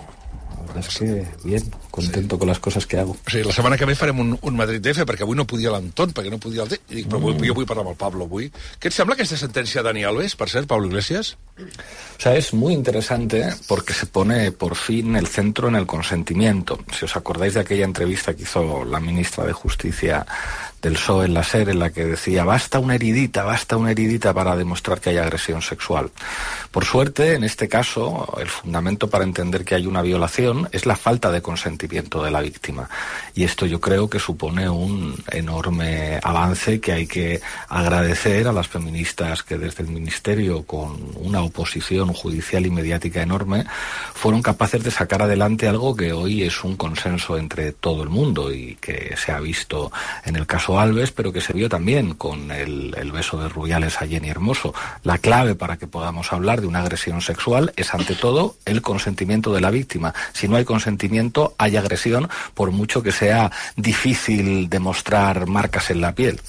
La 0.56 0.62
verdad 0.62 0.78
es 0.78 0.98
que 0.98 1.28
bien, 1.44 1.64
contento 1.92 2.40
con 2.40 2.48
las 2.48 2.60
cosas 2.60 2.88
que 2.88 2.98
hago. 2.98 3.14
O 3.14 3.30
sigui, 3.30 3.44
la 3.44 3.54
setmana 3.54 3.78
que 3.78 3.86
ve 3.86 3.96
farem 4.00 4.20
un, 4.24 4.32
un 4.40 4.58
Madrid 4.58 4.82
DF, 4.82 5.06
perquè 5.08 5.26
avui 5.28 5.38
no 5.38 5.46
podia 5.50 5.74
l'Anton, 5.74 6.16
perquè 6.16 6.32
no 6.32 6.40
podia 6.42 6.64
el. 6.64 6.78
I 6.90 7.02
dic, 7.02 7.10
però 7.12 7.20
avui, 7.20 7.36
jo 7.48 7.58
vull 7.58 7.68
parlar 7.70 7.84
amb 7.86 7.94
el 7.94 8.00
Pablo 8.00 8.26
avui. 8.30 8.48
Què 8.80 8.90
et 8.90 8.96
sembla 8.96 9.18
aquesta 9.20 9.40
sentència 9.42 9.84
de 9.84 9.90
Dani 9.90 10.08
Alves, 10.08 10.38
per 10.40 10.48
cert, 10.50 10.70
Pablo 10.72 10.88
Iglesias? 10.88 11.36
O 11.60 12.22
sea, 12.22 12.36
es 12.36 12.54
muy 12.54 12.74
interesante 12.74 13.44
porque 13.68 13.94
se 13.94 14.06
pone 14.06 14.52
por 14.52 14.76
fin 14.76 15.16
el 15.16 15.28
centro 15.28 15.68
en 15.68 15.76
el 15.76 15.86
consentimiento. 15.86 16.80
Si 16.96 17.06
os 17.06 17.16
acordáis 17.16 17.56
de 17.56 17.62
aquella 17.62 17.86
entrevista 17.86 18.34
que 18.34 18.44
hizo 18.44 18.86
la 18.86 19.00
ministra 19.00 19.46
de 19.46 19.54
Justicia 19.54 20.26
del 20.82 20.94
PSOE 20.94 21.26
en 21.26 21.36
la 21.36 21.44
SER, 21.44 21.70
en 21.70 21.80
la 21.80 21.92
que 21.92 22.06
decía, 22.06 22.44
basta 22.44 22.80
una 22.80 22.96
heridita, 22.96 23.44
basta 23.44 23.78
una 23.78 23.92
heridita 23.92 24.34
para 24.34 24.56
demostrar 24.56 25.00
que 25.00 25.12
hay 25.12 25.18
agresión 25.18 25.62
sexual. 25.62 26.10
Por 26.72 26.86
suerte, 26.86 27.36
en 27.36 27.44
este 27.44 27.68
caso, 27.68 28.34
el 28.40 28.48
fundamento 28.48 29.08
para 29.08 29.24
entender 29.24 29.64
que 29.64 29.76
hay 29.76 29.86
una 29.86 30.02
violación 30.02 30.70
es 30.72 30.88
la 30.88 30.96
falta 30.96 31.32
de 31.32 31.44
consentimiento 31.44 31.81
de 31.88 32.32
la 32.32 32.42
víctima. 32.42 32.90
Y 33.34 33.44
esto 33.44 33.66
yo 33.66 33.80
creo 33.80 34.10
que 34.10 34.20
supone 34.20 34.70
un 34.70 35.16
enorme 35.32 36.20
avance 36.22 36.80
que 36.80 36.92
hay 36.92 37.08
que 37.08 37.42
agradecer 37.70 38.48
a 38.48 38.54
las 38.54 38.68
feministas 38.68 39.44
que 39.44 39.58
desde 39.58 39.84
el 39.84 39.90
Ministerio, 39.90 40.64
con 40.64 40.98
una 41.16 41.42
oposición 41.42 42.14
judicial 42.14 42.66
y 42.66 42.70
mediática 42.70 43.22
enorme, 43.22 43.66
fueron 44.14 44.42
capaces 44.42 44.84
de 44.84 44.92
sacar 44.92 45.22
adelante 45.22 45.68
algo 45.68 45.96
que 45.96 46.14
hoy 46.14 46.44
es 46.44 46.64
un 46.64 46.76
consenso 46.76 47.38
entre 47.38 47.72
todo 47.72 48.04
el 48.04 48.10
mundo 48.10 48.54
y 48.54 48.76
que 48.76 49.16
se 49.18 49.32
ha 49.32 49.40
visto 49.40 49.92
en 50.26 50.36
el 50.36 50.46
caso 50.46 50.80
Alves, 50.80 51.12
pero 51.12 51.32
que 51.32 51.42
se 51.42 51.54
vio 51.54 51.70
también 51.70 52.14
con 52.14 52.52
el, 52.52 52.96
el 52.98 53.12
beso 53.12 53.38
de 53.38 53.50
Rubiales 53.50 54.02
a 54.02 54.08
Jenny 54.08 54.30
Hermoso. 54.30 54.74
La 55.04 55.18
clave 55.18 55.56
para 55.56 55.78
que 55.78 55.88
podamos 55.88 56.32
hablar 56.34 56.62
de 56.62 56.68
una 56.68 56.80
agresión 56.80 57.22
sexual 57.22 57.74
es, 57.76 57.94
ante 57.94 58.16
todo, 58.16 58.56
el 58.66 58.82
consentimiento 58.82 59.54
de 59.54 59.62
la 59.62 59.72
víctima. 59.72 60.14
Si 60.34 60.48
no 60.48 60.58
hay 60.58 60.66
consentimiento, 60.66 61.56
hay 61.58 61.71
agresión, 61.80 62.30
por 62.54 62.72
mucho 62.72 63.04
que 63.04 63.12
sea 63.12 63.52
difícil 63.76 64.70
demostrar 64.70 65.48
marcas 65.48 65.90
en 65.90 66.02
la 66.02 66.14
piel. 66.14 66.40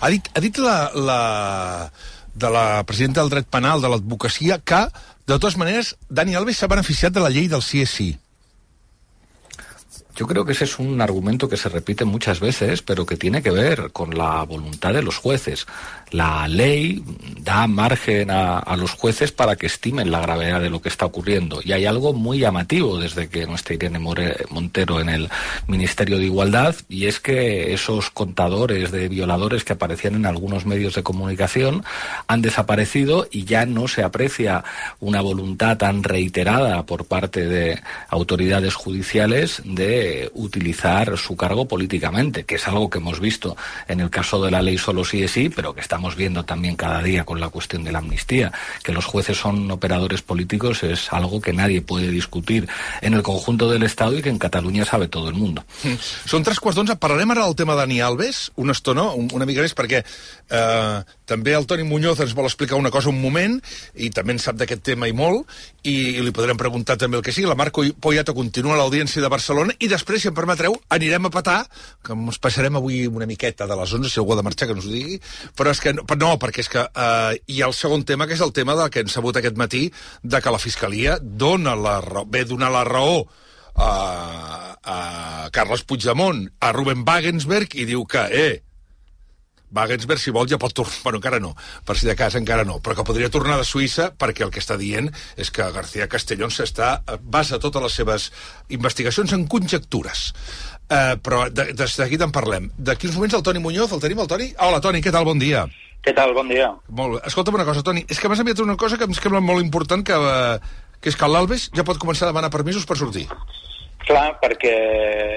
Ha 0.00 0.08
dit, 0.08 0.28
ha 0.34 0.40
dit 0.40 0.58
la, 0.58 0.90
la, 0.94 1.92
de 2.34 2.50
la 2.50 2.84
presidenta 2.86 3.20
del 3.20 3.30
dret 3.30 3.46
penal, 3.46 3.82
de 3.82 3.90
l'advocacia, 3.90 4.60
que, 4.62 4.86
de 5.26 5.34
totes 5.34 5.58
maneres, 5.58 5.96
Dani 6.08 6.36
Alves 6.38 6.60
s'ha 6.60 6.70
beneficiat 6.70 7.12
de 7.12 7.24
la 7.24 7.30
llei 7.34 7.48
del 7.50 7.64
CSI. 7.64 8.12
Yo 10.18 10.26
creo 10.26 10.44
que 10.44 10.50
ese 10.50 10.64
es 10.64 10.80
un 10.80 11.00
argumento 11.00 11.48
que 11.48 11.56
se 11.56 11.68
repite 11.68 12.04
muchas 12.04 12.40
veces, 12.40 12.82
pero 12.82 13.06
que 13.06 13.16
tiene 13.16 13.40
que 13.40 13.52
ver 13.52 13.92
con 13.92 14.18
la 14.18 14.42
voluntad 14.42 14.92
de 14.92 15.00
los 15.00 15.16
jueces. 15.16 15.64
La 16.10 16.48
ley 16.48 17.04
da 17.40 17.68
margen 17.68 18.28
a, 18.32 18.76
los 18.76 18.90
jueces 18.94 19.30
para 19.30 19.54
que 19.54 19.66
estimen 19.66 20.10
la 20.10 20.20
gravedad 20.20 20.60
de 20.60 20.70
lo 20.70 20.82
que 20.82 20.88
está 20.88 21.06
ocurriendo. 21.06 21.60
Y 21.62 21.70
hay 21.70 21.86
algo 21.86 22.14
muy 22.14 22.40
llamativo 22.40 22.98
desde 22.98 23.28
que 23.28 23.46
no 23.46 23.54
está 23.54 23.74
Irene 23.74 24.00
Montero 24.00 25.00
en 25.00 25.08
el 25.08 25.28
Ministerio 25.68 26.18
de 26.18 26.24
Igualdad, 26.24 26.74
y 26.88 27.06
es 27.06 27.20
que 27.20 27.72
esos 27.72 28.10
contadores 28.10 28.90
de 28.90 29.08
violadores 29.08 29.62
que 29.62 29.74
aparecían 29.74 30.16
en 30.16 30.26
algunos 30.26 30.66
medios 30.66 30.96
de 30.96 31.04
comunicación 31.04 31.84
han 32.26 32.42
desaparecido 32.42 33.28
y 33.30 33.44
ya 33.44 33.66
no 33.66 33.86
se 33.86 34.02
aprecia 34.02 34.64
una 34.98 35.20
voluntad 35.20 35.76
tan 35.76 36.02
reiterada 36.02 36.84
por 36.86 37.04
parte 37.04 37.46
de 37.46 37.80
autoridades 38.08 38.74
judiciales 38.74 39.62
de 39.64 40.07
utilizar 40.34 41.16
su 41.18 41.36
cargo 41.36 41.66
políticamente, 41.66 42.44
que 42.44 42.56
es 42.56 42.66
algo 42.68 42.90
que 42.90 42.98
hemos 42.98 43.20
visto 43.20 43.56
en 43.86 44.00
el 44.00 44.10
caso 44.10 44.42
de 44.42 44.50
la 44.50 44.62
ley 44.62 44.78
solo 44.78 45.04
sí 45.04 45.22
es 45.22 45.32
sí, 45.32 45.48
pero 45.48 45.74
que 45.74 45.80
estamos 45.80 46.16
viendo 46.16 46.44
también 46.44 46.76
cada 46.76 47.02
día 47.02 47.24
con 47.24 47.40
la 47.40 47.48
cuestión 47.48 47.84
de 47.84 47.92
la 47.92 47.98
amnistía. 47.98 48.52
Que 48.82 48.92
los 48.92 49.04
jueces 49.04 49.36
son 49.36 49.70
operadores 49.70 50.22
políticos 50.22 50.82
es 50.82 51.12
algo 51.12 51.40
que 51.40 51.52
nadie 51.52 51.80
puede 51.82 52.08
discutir 52.08 52.68
en 53.00 53.14
el 53.14 53.22
conjunto 53.22 53.70
del 53.70 53.82
Estado 53.82 54.16
y 54.18 54.22
que 54.22 54.30
en 54.30 54.38
Catalunya 54.38 54.84
sabe 54.84 55.08
todo 55.08 55.28
el 55.28 55.34
mundo. 55.34 55.64
Són 56.28 56.44
tres 56.46 56.60
quarts 56.62 56.78
d'onze. 56.78 56.98
Parlarem 57.00 57.32
ara 57.34 57.46
del 57.46 57.56
tema 57.58 57.76
de 57.76 57.84
Dani 57.84 58.00
Alves, 58.04 58.48
una 58.56 58.74
estona, 58.76 59.08
una 59.14 59.46
mica 59.48 59.64
més, 59.64 59.74
perquè 59.76 60.02
eh, 60.02 60.98
també 61.28 61.52
el 61.56 61.66
Toni 61.68 61.84
Muñoz 61.84 62.22
ens 62.24 62.34
vol 62.36 62.48
explicar 62.48 62.78
una 62.80 62.92
cosa 62.94 63.12
un 63.12 63.20
moment, 63.20 63.58
i 63.94 64.08
també 64.14 64.34
en 64.34 64.40
sap 64.42 64.56
d'aquest 64.58 64.82
tema 64.86 65.08
i 65.10 65.14
molt, 65.16 65.46
i, 65.84 66.16
i 66.16 66.24
li 66.24 66.32
podrem 66.34 66.58
preguntar 66.60 66.96
també 67.00 67.18
el 67.20 67.24
que 67.26 67.34
sigui. 67.36 67.48
La 67.50 67.58
Marco 67.58 67.84
Poyato 68.00 68.34
continua 68.36 68.74
a 68.74 68.80
l'audiència 68.80 69.22
de 69.22 69.30
Barcelona, 69.32 69.76
i 69.78 69.90
després, 69.92 70.22
si 70.22 70.30
em 70.32 70.36
permetreu, 70.36 70.78
anirem 70.94 71.28
a 71.28 71.32
petar, 71.34 71.58
que 72.04 72.16
ens 72.16 72.40
passarem 72.42 72.80
avui 72.80 73.04
una 73.06 73.28
miqueta 73.28 73.68
de 73.68 73.76
les 73.78 73.92
11, 73.98 74.10
si 74.10 74.22
algú 74.22 74.34
ha 74.34 74.40
de 74.40 74.46
marxar 74.48 74.70
que 74.70 74.78
ens 74.78 74.88
ho 74.88 74.94
digui, 74.94 75.18
però 75.58 75.74
és 75.74 75.82
que, 75.84 75.92
no, 75.92 76.32
perquè 76.40 76.64
és 76.64 76.72
que 76.72 76.86
eh, 76.86 77.40
hi 77.46 77.60
ha 77.60 77.68
el 77.68 77.76
segon 77.76 78.06
tema, 78.08 78.26
que 78.26 78.38
és 78.38 78.44
el 78.44 78.54
tema 78.56 78.76
del 78.78 78.88
que 78.90 79.04
hem 79.04 79.12
sabut 79.12 79.36
aquest 79.36 79.60
matí, 79.60 79.88
de 80.22 80.40
que 80.40 80.54
la 80.54 80.62
Fiscalia 80.62 81.18
dona 81.20 81.76
la 81.76 81.98
raó, 82.04 82.24
ve 82.28 82.44
donar 82.48 82.72
la 82.72 82.86
raó 82.88 83.20
a, 83.78 83.90
a 84.82 85.50
Carles 85.52 85.84
Puigdemont, 85.84 86.46
a 86.60 86.72
Ruben 86.72 87.04
Wagensberg, 87.06 87.76
i 87.76 87.86
diu 87.88 88.04
que, 88.08 88.24
eh, 88.32 88.56
Wagensberg, 89.74 90.20
si 90.20 90.32
vol, 90.34 90.48
ja 90.48 90.58
pot 90.60 90.74
tornar... 90.76 90.94
Bueno, 91.04 91.20
encara 91.20 91.40
no, 91.42 91.54
per 91.84 91.98
si 91.98 92.08
de 92.08 92.16
cas 92.18 92.36
encara 92.38 92.64
no, 92.68 92.78
però 92.84 92.96
que 92.98 93.06
podria 93.06 93.30
tornar 93.32 93.58
de 93.60 93.66
Suïssa 93.68 94.10
perquè 94.16 94.46
el 94.46 94.52
que 94.54 94.62
està 94.62 94.78
dient 94.80 95.10
és 95.36 95.50
que 95.54 95.66
García 95.74 96.08
Castellón 96.08 96.52
s'està 96.54 96.98
basa 97.20 97.60
totes 97.62 97.84
les 97.84 97.98
seves 98.00 98.30
investigacions 98.74 99.34
en 99.36 99.46
conjectures. 99.50 100.32
Uh, 100.88 101.18
però 101.20 101.44
de, 101.52 101.74
de 101.76 101.86
seguit 101.92 102.22
en 102.24 102.32
parlem. 102.32 102.70
D'aquí 102.80 103.10
uns 103.10 103.18
moments 103.18 103.36
el 103.36 103.44
Toni 103.44 103.60
Muñoz, 103.60 103.92
el 103.92 104.00
tenim, 104.00 104.22
el 104.24 104.30
Toni? 104.30 104.48
Hola, 104.64 104.80
Toni, 104.80 105.02
què 105.04 105.12
tal? 105.12 105.28
Bon 105.28 105.40
dia. 105.40 105.66
Què 106.04 106.14
tal? 106.16 106.32
Bon 106.32 106.48
dia. 106.48 106.70
Molt 106.88 107.18
bé. 107.18 107.22
Escolta'm 107.28 107.58
una 107.58 107.66
cosa, 107.68 107.84
Toni, 107.84 108.06
és 108.08 108.16
que 108.16 108.30
m'has 108.30 108.40
enviat 108.40 108.62
una 108.64 108.78
cosa 108.80 108.96
que 108.96 109.04
em 109.04 109.12
sembla 109.16 109.42
molt 109.44 109.60
important, 109.60 110.04
que, 110.06 110.16
uh, 110.16 110.86
que 111.02 111.12
és 111.12 111.18
que 111.18 111.28
l'Alves 111.28 111.68
ja 111.76 111.84
pot 111.84 112.00
començar 112.00 112.24
a 112.24 112.32
demanar 112.32 112.48
permisos 112.54 112.88
per 112.88 112.96
sortir. 112.96 113.26
Clar, 114.08 114.38
perquè 114.40 114.72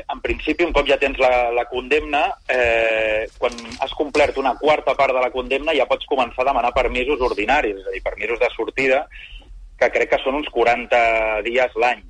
en 0.08 0.22
principi 0.24 0.64
un 0.64 0.72
cop 0.72 0.88
ja 0.88 0.96
tens 1.00 1.18
la, 1.20 1.50
la 1.52 1.66
condemna, 1.68 2.22
eh, 2.48 3.26
quan 3.36 3.58
has 3.84 3.92
complert 4.00 4.38
una 4.40 4.54
quarta 4.62 4.94
part 4.96 5.12
de 5.12 5.20
la 5.20 5.32
condemna 5.34 5.76
ja 5.76 5.90
pots 5.90 6.08
començar 6.08 6.46
a 6.46 6.48
demanar 6.48 6.72
permisos 6.78 7.20
ordinaris, 7.28 7.82
és 7.82 7.90
a 7.90 7.92
dir, 7.98 8.00
permisos 8.06 8.40
de 8.40 8.50
sortida, 8.56 9.02
que 9.76 9.92
crec 9.92 10.14
que 10.14 10.22
són 10.24 10.40
uns 10.40 10.48
40 10.56 11.04
dies 11.50 11.76
l'any. 11.84 12.06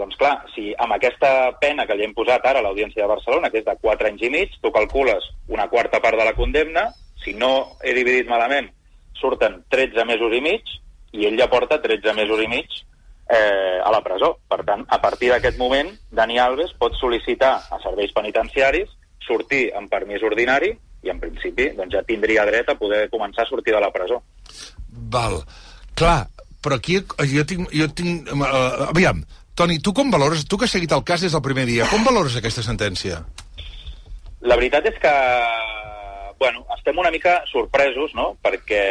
Doncs 0.00 0.16
clar, 0.16 0.32
si 0.54 0.70
amb 0.80 0.96
aquesta 0.96 1.52
pena 1.60 1.84
que 1.84 1.98
li 1.98 2.08
hem 2.08 2.16
posat 2.16 2.46
ara 2.48 2.62
a 2.62 2.64
l'Audiència 2.64 3.04
de 3.04 3.12
Barcelona, 3.12 3.52
que 3.52 3.60
és 3.60 3.68
de 3.68 3.76
4 3.84 4.08
anys 4.08 4.24
i 4.24 4.32
mig, 4.32 4.56
tu 4.62 4.72
calcules 4.72 5.28
una 5.52 5.68
quarta 5.68 6.00
part 6.00 6.16
de 6.16 6.24
la 6.24 6.36
condemna, 6.38 6.88
si 7.20 7.36
no 7.36 7.74
he 7.84 7.92
dividit 7.92 8.32
malament, 8.32 8.72
surten 9.20 9.60
13 9.68 10.08
mesos 10.08 10.32
i 10.32 10.40
mig, 10.40 10.78
i 11.12 11.28
ell 11.28 11.36
ja 11.36 11.52
porta 11.52 11.82
13 11.84 12.16
mesos 12.16 12.40
i 12.40 12.48
mig 12.48 12.84
eh, 13.28 13.78
a 13.84 13.90
la 13.92 14.02
presó. 14.02 14.36
Per 14.48 14.62
tant, 14.64 14.84
a 14.88 15.00
partir 15.02 15.32
d'aquest 15.32 15.58
moment, 15.60 15.90
Dani 16.10 16.38
Alves 16.40 16.74
pot 16.80 16.96
sol·licitar 16.98 17.54
a 17.70 17.80
serveis 17.84 18.14
penitenciaris 18.16 18.90
sortir 19.28 19.68
amb 19.76 19.90
permís 19.92 20.24
ordinari 20.24 20.72
i, 20.72 21.10
en 21.12 21.20
principi, 21.20 21.68
doncs 21.76 21.94
ja 21.94 22.04
tindria 22.06 22.46
dret 22.48 22.70
a 22.72 22.78
poder 22.78 23.06
començar 23.12 23.44
a 23.44 23.50
sortir 23.50 23.74
de 23.76 23.82
la 23.82 23.92
presó. 23.94 24.22
Val. 25.12 25.42
Clar, 25.98 26.24
però 26.64 26.78
aquí 26.78 26.98
jo 27.34 27.44
tinc... 27.46 27.68
Jo 27.74 27.90
tinc 27.94 28.32
uh, 28.32 28.88
aviam, 28.88 29.22
Toni, 29.58 29.80
tu 29.82 29.90
com 29.90 30.10
valores, 30.10 30.44
tu 30.46 30.56
que 30.56 30.68
has 30.68 30.74
seguit 30.74 30.92
el 30.94 31.02
cas 31.02 31.24
des 31.24 31.34
del 31.34 31.42
primer 31.42 31.64
dia, 31.66 31.88
com 31.90 32.04
valores 32.06 32.36
aquesta 32.38 32.62
sentència? 32.62 33.18
La 34.46 34.54
veritat 34.54 34.86
és 34.86 35.00
que 35.02 35.14
bueno, 36.38 36.62
estem 36.76 36.98
una 36.98 37.10
mica 37.10 37.40
sorpresos, 37.50 38.14
no?, 38.14 38.36
perquè 38.42 38.82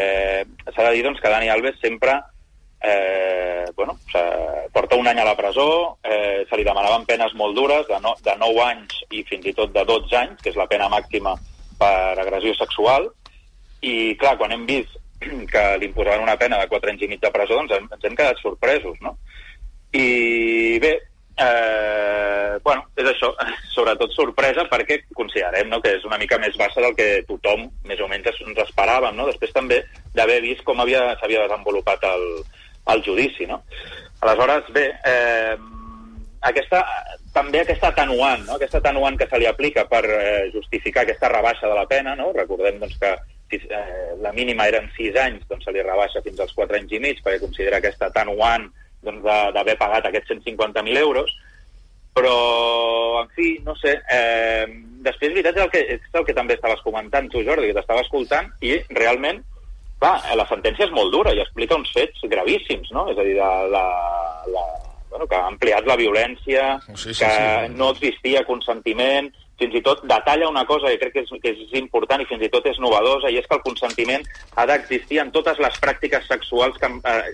s'ha 0.68 0.84
de 0.84 0.92
dir 0.92 1.06
doncs, 1.06 1.22
que 1.24 1.32
Dani 1.32 1.48
Alves 1.50 1.80
sempre 1.80 2.18
eh, 2.82 3.66
bueno, 3.76 3.98
porta 4.74 4.96
un 4.96 5.08
any 5.08 5.20
a 5.20 5.26
la 5.26 5.36
presó, 5.36 5.98
eh, 6.04 6.46
se 6.50 6.58
li 6.58 6.64
demanaven 6.64 7.06
penes 7.06 7.34
molt 7.36 7.56
dures, 7.56 7.88
de, 7.88 8.00
no, 8.04 8.16
de 8.24 8.36
9 8.38 8.64
anys 8.66 9.02
i 9.12 9.24
fins 9.28 9.46
i 9.46 9.54
tot 9.58 9.74
de 9.74 9.84
12 9.86 10.18
anys, 10.18 10.42
que 10.42 10.52
és 10.54 10.60
la 10.60 10.68
pena 10.70 10.90
màxima 10.90 11.36
per 11.80 12.18
agressió 12.20 12.54
sexual, 12.58 13.10
i 13.82 14.16
clar, 14.18 14.38
quan 14.38 14.54
hem 14.54 14.66
vist 14.70 14.98
que 15.52 15.66
li 15.82 15.90
imposaven 15.90 16.26
una 16.26 16.38
pena 16.38 16.62
de 16.62 16.70
4 16.70 16.94
anys 16.94 17.06
i 17.06 17.12
mig 17.12 17.22
de 17.22 17.34
presó, 17.34 17.60
doncs 17.60 17.78
ens 17.78 18.10
hem 18.10 18.18
quedat 18.18 18.42
sorpresos, 18.42 18.98
no? 19.02 19.18
I 19.98 20.78
bé, 20.84 20.98
eh, 21.38 22.58
bueno, 22.64 22.84
és 22.98 23.08
això, 23.08 23.32
sobretot 23.76 24.14
sorpresa 24.14 24.66
perquè 24.70 25.00
considerem 25.16 25.70
no, 25.72 25.82
que 25.82 25.96
és 25.98 26.06
una 26.06 26.20
mica 26.22 26.40
més 26.42 26.58
baixa 26.60 26.84
del 26.84 26.96
que 26.98 27.24
tothom 27.30 27.68
més 27.88 28.02
o 28.02 28.10
menys 28.12 28.30
ens 28.34 28.64
esperàvem, 28.66 29.16
no? 29.16 29.30
després 29.30 29.54
també 29.56 29.84
d'haver 30.18 30.42
vist 30.46 30.66
com 30.68 30.82
s'havia 30.82 31.46
desenvolupat 31.46 32.04
el, 32.10 32.28
el 32.94 33.04
judici. 33.06 33.48
No? 33.50 33.62
Aleshores, 34.22 34.72
bé, 34.74 34.88
eh, 35.06 35.56
aquesta, 36.50 36.84
també 37.34 37.62
aquesta 37.62 37.92
atenuant, 37.92 38.46
no? 38.48 38.58
aquesta 38.58 38.82
atenuant 38.82 39.18
que 39.20 39.28
se 39.30 39.40
li 39.40 39.48
aplica 39.50 39.86
per 39.90 40.04
eh, 40.06 40.50
justificar 40.54 41.06
aquesta 41.06 41.32
rebaixa 41.34 41.70
de 41.70 41.76
la 41.78 41.88
pena, 41.90 42.16
no? 42.20 42.32
recordem 42.36 42.80
doncs, 42.82 42.98
que 43.02 43.16
si 43.50 43.62
eh, 43.72 44.16
la 44.22 44.34
mínima 44.36 44.68
eren 44.68 44.90
6 44.96 45.20
anys, 45.24 45.48
doncs 45.50 45.68
se 45.68 45.74
li 45.76 45.84
rebaixa 45.86 46.24
fins 46.26 46.40
als 46.44 46.56
4 46.58 46.80
anys 46.80 46.96
i 46.98 47.02
mig, 47.04 47.22
perquè 47.24 47.42
considera 47.44 47.82
aquesta 47.82 48.12
atenuant 48.12 48.70
doncs, 49.06 49.24
d'haver 49.56 49.78
pagat 49.80 50.10
aquests 50.10 50.34
150.000 50.34 50.98
euros, 51.00 51.32
però, 52.18 53.22
en 53.22 53.28
fi, 53.36 53.60
no 53.62 53.76
sé, 53.78 53.94
eh, 54.10 54.66
després, 55.06 55.36
veritat, 55.36 55.60
és 55.60 55.64
el, 55.68 55.70
que, 55.70 55.84
és 55.98 56.18
el 56.18 56.26
que 56.26 56.34
també 56.34 56.56
estaves 56.58 56.82
comentant 56.82 57.30
tu, 57.30 57.44
Jordi, 57.46 57.70
que 57.70 57.78
t'estava 57.78 58.02
escoltant, 58.02 58.50
i 58.66 58.74
realment, 58.98 59.44
clar, 60.00 60.18
la 60.38 60.46
sentència 60.50 60.86
és 60.88 60.94
molt 60.96 61.12
dura 61.14 61.34
i 61.34 61.42
explica 61.44 61.78
uns 61.78 61.92
fets 61.96 62.22
gravíssims, 62.30 62.92
no? 62.96 63.08
És 63.12 63.18
a 63.18 63.26
dir, 63.26 63.36
la, 63.40 63.50
la, 63.72 63.84
la, 64.54 64.64
bueno, 65.10 65.28
que 65.28 65.36
ha 65.36 65.48
ampliat 65.50 65.88
la 65.90 65.98
violència, 66.00 66.78
Sí, 66.94 67.14
sí, 67.14 67.20
que 67.24 67.32
sí. 67.34 67.74
no 67.76 67.92
existia 67.96 68.46
consentiment, 68.46 69.32
fins 69.58 69.74
i 69.74 69.82
tot 69.82 70.04
detalla 70.06 70.50
una 70.50 70.66
cosa 70.70 70.92
que 70.94 71.00
crec 71.02 71.14
que 71.16 71.24
és, 71.26 71.32
que 71.42 71.54
és 71.56 71.78
important 71.82 72.22
i 72.22 72.28
fins 72.30 72.44
i 72.46 72.50
tot 72.54 72.66
és 72.70 72.78
novedosa, 72.80 73.32
i 73.34 73.40
és 73.42 73.48
que 73.50 73.58
el 73.58 73.64
consentiment 73.66 74.26
ha 74.56 74.66
d'existir 74.70 75.22
en 75.24 75.32
totes 75.34 75.58
les 75.64 75.80
pràctiques 75.82 76.28
sexuals 76.30 76.78
que, 76.78 76.92
eh, 76.94 77.32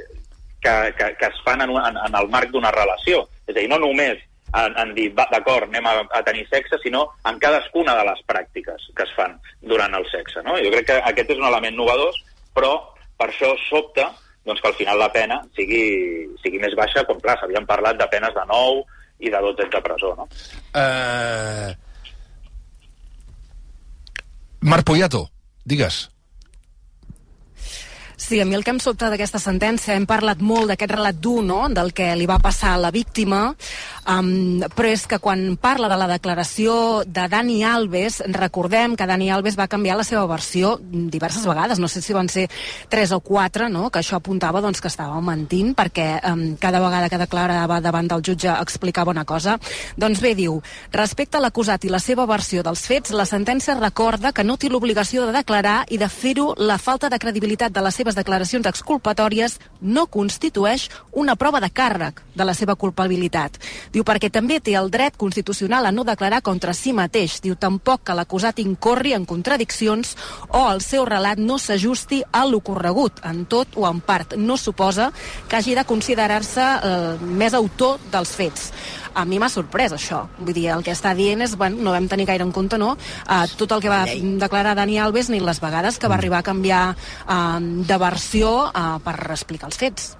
que, 0.63 0.75
que, 0.97 1.09
que 1.19 1.25
es 1.27 1.41
fan 1.43 1.61
en, 1.65 1.75
en, 1.75 1.99
en 1.99 2.15
el 2.21 2.29
marc 2.31 2.53
d'una 2.53 2.71
relació. 2.71 3.25
És 3.47 3.57
a 3.57 3.59
dir, 3.59 3.67
no 3.67 3.81
només 3.83 4.21
en, 4.53 4.75
en 4.79 4.93
dir, 4.95 5.09
d'acord, 5.17 5.67
anem 5.67 5.87
a, 5.89 5.95
a 6.15 6.21
tenir 6.23 6.45
sexe, 6.47 6.77
sinó 6.83 7.07
en 7.27 7.39
cadascuna 7.43 7.95
de 7.99 8.05
les 8.07 8.21
pràctiques 8.29 8.87
que 8.95 9.03
es 9.03 9.13
fan 9.17 9.35
durant 9.61 9.95
el 9.97 10.05
sexe. 10.11 10.43
No? 10.45 10.55
Jo 10.61 10.71
crec 10.71 10.91
que 10.91 10.99
aquest 11.09 11.33
és 11.35 11.41
un 11.41 11.49
element 11.49 11.75
novedós, 11.75 12.19
però 12.55 12.73
per 13.17 13.29
això 13.29 13.53
sobta 13.69 14.09
doncs, 14.43 14.59
que 14.61 14.67
al 14.67 14.75
final 14.75 14.99
la 14.99 15.11
pena 15.11 15.39
sigui, 15.55 15.83
sigui 16.43 16.59
més 16.59 16.75
baixa, 16.75 17.05
com 17.07 17.19
clar, 17.23 17.37
s'havien 17.39 17.67
parlat 17.67 17.99
de 17.99 18.07
penes 18.11 18.33
de 18.35 18.45
9 18.49 18.83
i 19.23 19.31
de 19.31 19.43
12 19.45 19.65
anys 19.65 19.75
de 19.75 19.83
presó. 19.85 20.13
No? 20.19 20.27
Uh... 20.75 21.71
Marc 24.63 24.87
Poyato, 24.87 25.27
digues. 25.65 26.07
Sí, 28.23 28.39
a 28.39 28.45
mi 28.45 28.55
el 28.55 28.63
que 28.63 28.71
em 28.71 28.77
sobta 28.79 29.09
d'aquesta 29.11 29.35
sentència, 29.35 29.97
hem 29.97 30.05
parlat 30.07 30.39
molt 30.39 30.69
d'aquest 30.71 30.93
relat 30.93 31.17
dur, 31.19 31.41
no?, 31.43 31.65
del 31.67 31.89
que 31.91 32.05
li 32.15 32.23
va 32.23 32.37
passar 32.39 32.69
a 32.71 32.79
la 32.79 32.89
víctima, 32.95 33.49
um, 34.07 34.61
però 34.71 34.91
és 34.95 35.01
que 35.11 35.19
quan 35.19 35.57
parla 35.59 35.89
de 35.91 35.97
la 35.99 36.07
declaració 36.07 37.03
de 37.03 37.25
Dani 37.27 37.57
Alves, 37.67 38.21
recordem 38.31 38.95
que 38.95 39.07
Dani 39.09 39.27
Alves 39.27 39.57
va 39.59 39.67
canviar 39.67 39.97
la 39.99 40.05
seva 40.07 40.23
versió 40.31 40.77
diverses 40.79 41.43
vegades, 41.43 41.81
no 41.83 41.89
sé 41.91 41.99
si 41.99 42.15
van 42.15 42.29
ser 42.31 42.45
tres 42.87 43.11
o 43.11 43.19
quatre, 43.19 43.67
no?, 43.67 43.89
que 43.91 43.99
això 43.99 44.21
apuntava 44.21 44.63
doncs, 44.63 44.79
que 44.79 44.87
estava 44.87 45.19
mentint, 45.19 45.73
perquè 45.75 46.07
um, 46.31 46.45
cada 46.63 46.79
vegada 46.79 47.11
que 47.11 47.19
declarava 47.19 47.81
davant 47.83 48.07
del 48.07 48.23
jutge 48.23 48.55
explicava 48.55 49.11
una 49.11 49.27
cosa. 49.27 49.57
Doncs 49.99 50.23
bé, 50.23 50.31
diu, 50.39 50.61
respecte 50.95 51.41
a 51.41 51.43
l'acusat 51.43 51.83
i 51.83 51.91
la 51.91 51.99
seva 51.99 52.23
versió 52.31 52.63
dels 52.63 52.87
fets, 52.87 53.11
la 53.11 53.27
sentència 53.27 53.75
recorda 53.81 54.31
que 54.31 54.47
no 54.47 54.55
té 54.55 54.71
l'obligació 54.71 55.27
de 55.27 55.35
declarar 55.41 55.81
i 55.91 55.99
de 55.99 56.07
fer-ho 56.07 56.53
la 56.55 56.79
falta 56.79 57.11
de 57.11 57.19
credibilitat 57.19 57.75
de 57.75 57.83
les 57.83 57.99
seves 57.99 58.12
declaracions 58.15 58.67
exculpatòries 58.69 59.59
no 59.81 60.05
constitueix 60.07 60.89
una 61.11 61.35
prova 61.35 61.59
de 61.63 61.69
càrrec 61.69 62.21
de 62.33 62.45
la 62.47 62.55
seva 62.57 62.75
culpabilitat. 62.79 63.59
Diu, 63.93 64.05
perquè 64.07 64.31
també 64.33 64.59
té 64.63 64.75
el 64.79 64.89
dret 64.93 65.17
constitucional 65.17 65.85
a 65.85 65.91
no 65.91 66.05
declarar 66.07 66.41
contra 66.41 66.73
si 66.73 66.93
mateix. 66.93 67.39
Diu, 67.43 67.55
tampoc 67.55 68.03
que 68.07 68.17
l'acusat 68.17 68.59
incorri 68.63 69.13
en 69.13 69.25
contradiccions 69.29 70.15
o 70.49 70.63
el 70.71 70.81
seu 70.81 71.05
relat 71.05 71.41
no 71.41 71.59
s'ajusti 71.59 72.23
a 72.31 72.45
l'ocorregut, 72.45 73.23
en 73.23 73.45
tot 73.45 73.75
o 73.75 73.87
en 73.89 74.01
part. 74.01 74.37
No 74.37 74.57
suposa 74.57 75.11
que 75.47 75.57
hagi 75.57 75.75
de 75.75 75.85
considerar-se 75.85 76.63
eh, 76.63 77.15
més 77.21 77.53
autor 77.53 77.99
dels 78.11 78.35
fets 78.35 78.71
a 79.13 79.25
mi 79.25 79.39
m'ha 79.39 79.49
sorprès 79.49 79.93
això. 79.93 80.23
Vull 80.39 80.53
dir, 80.55 80.67
el 80.73 80.83
que 80.83 80.91
està 80.91 81.13
dient 81.17 81.41
és, 81.45 81.55
bueno, 81.57 81.81
no 81.83 81.91
vam 81.95 82.07
tenir 82.11 82.25
gaire 82.29 82.43
en 82.43 82.51
compte, 82.51 82.77
no?, 82.77 82.95
uh, 82.97 83.43
tot 83.57 83.71
el 83.71 83.81
que 83.81 83.89
va 83.91 84.03
declarar 84.07 84.75
Dani 84.75 84.99
Alves 84.99 85.29
ni 85.29 85.39
les 85.39 85.61
vegades 85.61 85.99
que 85.99 86.07
va 86.09 86.15
arribar 86.15 86.39
a 86.41 86.47
canviar 86.47 86.83
uh, 86.95 87.59
de 87.61 87.97
versió 88.01 88.53
uh, 88.71 88.97
per 89.03 89.15
explicar 89.31 89.69
els 89.71 89.77
fets. 89.77 90.11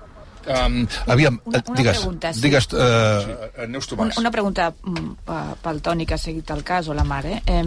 Um, 0.44 0.82
aviam, 1.08 1.38
Una- 1.46 1.58
eh, 1.60 1.64
una 1.70 1.78
digues, 1.78 1.98
pregunta, 2.00 2.34
sí. 2.34 2.42
digues 2.44 2.68
uh, 2.76 3.68
Neus 3.68 3.88
Tomàs. 3.88 4.18
Una, 4.18 4.26
una 4.26 4.32
pregunta 4.32 4.74
mm, 4.84 5.14
pel 5.64 5.82
Toni, 5.82 6.06
que 6.06 6.18
ha 6.18 6.20
seguit 6.20 6.50
el 6.52 6.66
cas, 6.68 6.90
o 6.92 6.94
la 6.94 7.06
mare. 7.08 7.42
Eh, 7.48 7.64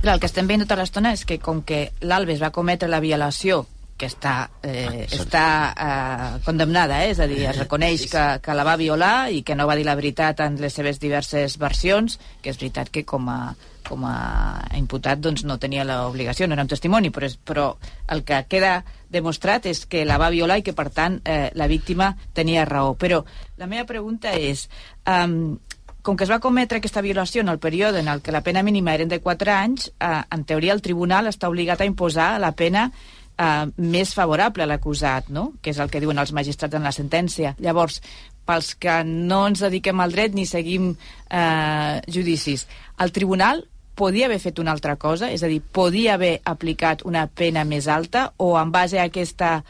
clar, 0.00 0.14
el 0.14 0.20
que 0.20 0.30
estem 0.30 0.48
veient 0.48 0.64
tota 0.64 0.78
l'estona 0.80 1.12
és 1.12 1.24
que 1.28 1.36
com 1.42 1.60
que 1.66 1.90
l'Albes 2.00 2.40
va 2.42 2.50
cometre 2.56 2.88
la 2.88 3.00
violació 3.04 3.66
que 3.96 4.08
està, 4.10 4.50
eh, 4.62 5.06
està 5.08 5.46
eh, 5.72 6.40
condemnada, 6.44 7.00
eh? 7.04 7.14
és 7.14 7.20
a 7.20 7.28
dir, 7.30 7.42
es 7.48 7.56
reconeix 7.56 8.06
que, 8.12 8.24
que 8.44 8.56
la 8.56 8.66
va 8.66 8.76
violar 8.76 9.30
i 9.32 9.40
que 9.42 9.56
no 9.56 9.66
va 9.68 9.76
dir 9.78 9.86
la 9.88 9.96
veritat 9.96 10.42
en 10.44 10.58
les 10.60 10.76
seves 10.76 11.00
diverses 11.00 11.56
versions, 11.58 12.18
que 12.42 12.52
és 12.52 12.60
veritat 12.60 12.92
que 12.92 13.06
com 13.08 13.30
a, 13.32 13.40
com 13.88 14.04
a 14.04 14.16
imputat 14.76 15.22
doncs, 15.22 15.46
no 15.48 15.58
tenia 15.62 15.86
l'obligació, 15.88 16.46
no 16.46 16.56
era 16.56 16.66
un 16.66 16.72
testimoni, 16.72 17.10
però, 17.14 17.30
és, 17.30 17.38
però 17.40 17.70
el 18.12 18.22
que 18.28 18.42
queda 18.50 18.80
demostrat 19.12 19.68
és 19.70 19.86
que 19.88 20.04
la 20.04 20.18
va 20.20 20.32
violar 20.34 20.60
i 20.60 20.66
que, 20.66 20.76
per 20.76 20.90
tant, 20.92 21.20
eh, 21.24 21.48
la 21.54 21.70
víctima 21.70 22.12
tenia 22.34 22.66
raó. 22.68 22.94
Però 23.00 23.22
la 23.56 23.70
meva 23.70 23.88
pregunta 23.88 24.34
és... 24.36 24.68
Um, 25.06 25.56
com 26.06 26.14
que 26.14 26.22
es 26.22 26.30
va 26.30 26.38
cometre 26.38 26.78
aquesta 26.78 27.02
violació 27.02 27.42
en 27.42 27.48
el 27.50 27.58
període 27.58 27.98
en 27.98 28.06
el 28.06 28.20
que 28.22 28.30
la 28.30 28.44
pena 28.46 28.62
mínima 28.62 28.92
eren 28.94 29.08
de 29.10 29.18
4 29.18 29.50
anys, 29.50 29.88
eh, 29.98 30.20
en 30.30 30.44
teoria 30.46 30.76
el 30.76 30.82
tribunal 30.82 31.26
està 31.26 31.50
obligat 31.50 31.82
a 31.82 31.88
imposar 31.88 32.28
la 32.38 32.52
pena 32.54 32.92
eh, 33.38 33.66
més 33.76 34.14
favorable 34.14 34.64
a 34.64 34.70
l'acusat, 34.70 35.30
no? 35.30 35.52
que 35.62 35.72
és 35.74 35.78
el 35.82 35.92
que 35.92 36.02
diuen 36.02 36.18
els 36.18 36.32
magistrats 36.36 36.76
en 36.76 36.86
la 36.86 36.94
sentència. 36.94 37.54
Llavors, 37.62 38.00
pels 38.46 38.74
que 38.80 39.00
no 39.06 39.44
ens 39.48 39.64
dediquem 39.66 40.00
al 40.00 40.14
dret 40.14 40.36
ni 40.36 40.46
seguim 40.46 40.92
eh, 40.94 41.96
judicis, 42.12 42.66
el 43.02 43.12
tribunal 43.12 43.64
podia 43.96 44.28
haver 44.28 44.38
fet 44.38 44.60
una 44.60 44.74
altra 44.76 44.94
cosa? 45.00 45.30
És 45.32 45.42
a 45.42 45.50
dir, 45.50 45.60
podia 45.60 46.14
haver 46.14 46.36
aplicat 46.44 47.02
una 47.08 47.26
pena 47.26 47.64
més 47.64 47.88
alta 47.88 48.28
o 48.36 48.52
en 48.60 48.70
base 48.70 49.00
a 49.00 49.08
aquesta, 49.08 49.62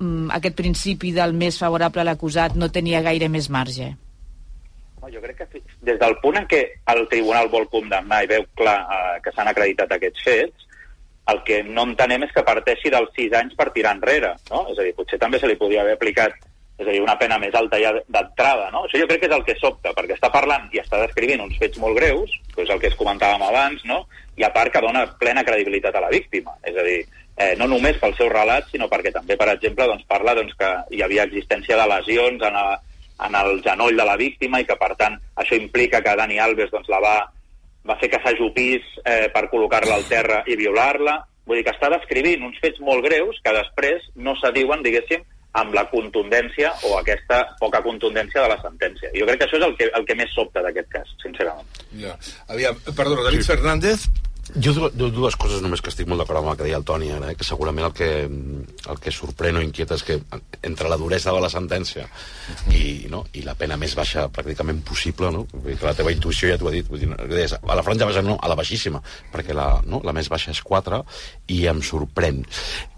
mm, 0.00 0.30
aquest 0.40 0.56
principi 0.56 1.12
del 1.12 1.34
més 1.36 1.58
favorable 1.60 2.00
a 2.00 2.08
l'acusat 2.08 2.56
no 2.56 2.72
tenia 2.72 3.04
gaire 3.04 3.28
més 3.28 3.50
marge? 3.50 3.92
No, 5.02 5.10
jo 5.12 5.20
crec 5.20 5.44
que 5.44 5.62
des 5.84 6.00
del 6.00 6.16
punt 6.22 6.40
en 6.40 6.48
què 6.48 6.62
el 6.94 7.04
tribunal 7.12 7.52
vol 7.52 7.68
condemnar 7.68 8.24
i 8.24 8.32
veu 8.32 8.48
clar 8.56 8.80
eh, 8.80 9.20
que 9.22 9.32
s'han 9.36 9.52
acreditat 9.52 9.92
aquests 9.92 10.24
fets, 10.24 10.67
el 11.28 11.42
que 11.44 11.62
no 11.64 11.84
entenem 11.88 12.24
és 12.24 12.34
que 12.34 12.46
parteixi 12.46 12.92
dels 12.92 13.10
sis 13.16 13.34
anys 13.36 13.56
per 13.58 13.70
tirar 13.74 13.96
enrere, 13.96 14.34
no? 14.50 14.66
És 14.72 14.78
a 14.78 14.86
dir, 14.86 14.94
potser 14.96 15.18
també 15.20 15.40
se 15.40 15.50
li 15.50 15.58
podia 15.60 15.82
haver 15.84 15.98
aplicat 15.98 16.36
és 16.78 16.86
a 16.86 16.92
dir, 16.94 17.00
una 17.02 17.16
pena 17.18 17.40
més 17.42 17.54
alta 17.58 17.78
ja 17.82 17.90
d'entrada, 18.06 18.68
no? 18.70 18.84
Això 18.86 19.00
jo 19.00 19.06
crec 19.10 19.24
que 19.24 19.26
és 19.26 19.34
el 19.34 19.44
que 19.44 19.56
sobta, 19.58 19.90
perquè 19.96 20.14
està 20.14 20.30
parlant 20.30 20.68
i 20.70 20.78
està 20.78 21.00
descrivint 21.02 21.42
uns 21.42 21.56
fets 21.58 21.80
molt 21.82 21.98
greus, 21.98 22.36
que 22.54 22.62
és 22.62 22.70
el 22.70 22.78
que 22.78 22.86
es 22.92 22.98
comentàvem 22.98 23.42
abans, 23.42 23.82
no? 23.90 24.04
I 24.38 24.46
a 24.46 24.52
part 24.54 24.70
que 24.70 24.82
dona 24.84 25.02
plena 25.18 25.42
credibilitat 25.42 25.98
a 25.98 26.04
la 26.04 26.12
víctima. 26.12 26.54
És 26.62 26.78
a 26.78 26.84
dir, 26.86 27.00
eh, 27.34 27.56
no 27.58 27.66
només 27.66 27.98
pel 27.98 28.14
seu 28.14 28.30
relat, 28.30 28.70
sinó 28.70 28.86
perquè 28.86 29.10
també, 29.10 29.34
per 29.36 29.48
exemple, 29.56 29.88
doncs, 29.90 30.06
parla 30.06 30.36
doncs, 30.38 30.54
que 30.58 30.70
hi 30.94 31.02
havia 31.02 31.26
existència 31.26 31.80
de 31.80 31.88
lesions 31.96 32.46
en, 32.46 32.60
a, 32.62 32.78
en 33.26 33.40
el 33.42 33.58
genoll 33.66 33.98
de 33.98 34.06
la 34.06 34.16
víctima 34.20 34.62
i 34.62 34.68
que, 34.68 34.78
per 34.78 34.92
tant, 35.00 35.18
això 35.34 35.58
implica 35.58 35.98
que 36.04 36.14
Dani 36.22 36.38
Alves 36.38 36.70
doncs, 36.70 36.86
la 36.94 37.02
va, 37.02 37.16
va 37.88 37.96
fer 38.00 38.10
que 38.12 38.20
s'ajupís 38.24 38.84
eh, 39.04 39.26
per 39.32 39.48
col·locar-la 39.52 39.96
al 39.96 40.06
terra 40.10 40.42
i 40.46 40.58
violar-la. 40.60 41.18
Vull 41.48 41.60
dir 41.60 41.64
que 41.64 41.72
està 41.72 41.88
descrivint 41.92 42.44
uns 42.44 42.58
fets 42.60 42.80
molt 42.84 43.04
greus 43.06 43.40
que 43.44 43.54
després 43.56 44.04
no 44.20 44.36
s'adiuen, 44.36 44.84
diguéssim, 44.84 45.24
amb 45.58 45.74
la 45.74 45.86
contundència 45.90 46.70
o 46.84 46.94
aquesta 46.98 47.40
poca 47.60 47.80
contundència 47.82 48.44
de 48.44 48.50
la 48.52 48.58
sentència. 48.60 49.10
Jo 49.16 49.26
crec 49.26 49.40
que 49.40 49.48
això 49.48 49.58
és 49.58 49.66
el 49.66 49.76
que, 49.78 49.88
el 49.96 50.06
que 50.06 50.16
més 50.18 50.34
sobta 50.36 50.62
d'aquest 50.64 50.90
cas, 50.92 51.14
sincerament. 51.24 51.80
Ja. 52.02 52.14
Aviam, 52.52 52.76
perdona, 52.92 53.24
David 53.30 53.42
sí. 53.42 53.48
Fernández, 53.54 54.04
Jo 54.56 54.72
du- 54.72 54.88
du- 54.96 55.10
dues 55.12 55.36
coses 55.36 55.60
només 55.60 55.82
que 55.84 55.90
estic 55.92 56.08
molt 56.08 56.22
d'acord 56.22 56.38
amb 56.40 56.48
el 56.52 56.56
que 56.56 56.64
deia 56.64 56.78
el 56.78 56.84
Toni 56.88 57.10
ara, 57.12 57.32
eh? 57.32 57.36
que 57.36 57.44
segurament 57.44 57.84
el 57.86 57.92
que, 57.92 58.08
el 58.24 58.98
que 59.02 59.12
sorprèn 59.12 59.58
o 59.60 59.62
inquieta 59.62 59.94
és 59.98 60.04
que 60.06 60.16
entre 60.62 60.88
la 60.88 60.96
duresa 60.96 61.34
de 61.36 61.42
la 61.44 61.50
sentència 61.52 62.06
i, 62.72 63.06
no? 63.12 63.26
i 63.36 63.42
la 63.44 63.54
pena 63.60 63.76
més 63.76 63.94
baixa 63.98 64.24
pràcticament 64.32 64.80
possible, 64.88 65.30
no? 65.34 65.44
Que 65.52 65.76
la 65.84 65.92
teva 65.94 66.12
intuïció 66.14 66.48
ja 66.48 66.56
t'ho 66.58 66.70
ha 66.70 66.74
dit, 66.74 66.88
vull 66.88 67.02
dir, 67.04 67.10
deies, 67.28 67.52
a 67.60 67.76
la 67.76 67.84
franja 67.84 68.08
baixa 68.08 68.22
no, 68.24 68.38
a 68.40 68.48
la 68.48 68.56
baixíssima, 68.56 69.02
perquè 69.34 69.52
la, 69.54 69.68
no? 69.84 70.00
la 70.04 70.16
més 70.16 70.30
baixa 70.32 70.50
és 70.56 70.62
4 70.64 71.02
i 71.54 71.66
em 71.68 71.82
sorprèn. 71.84 72.40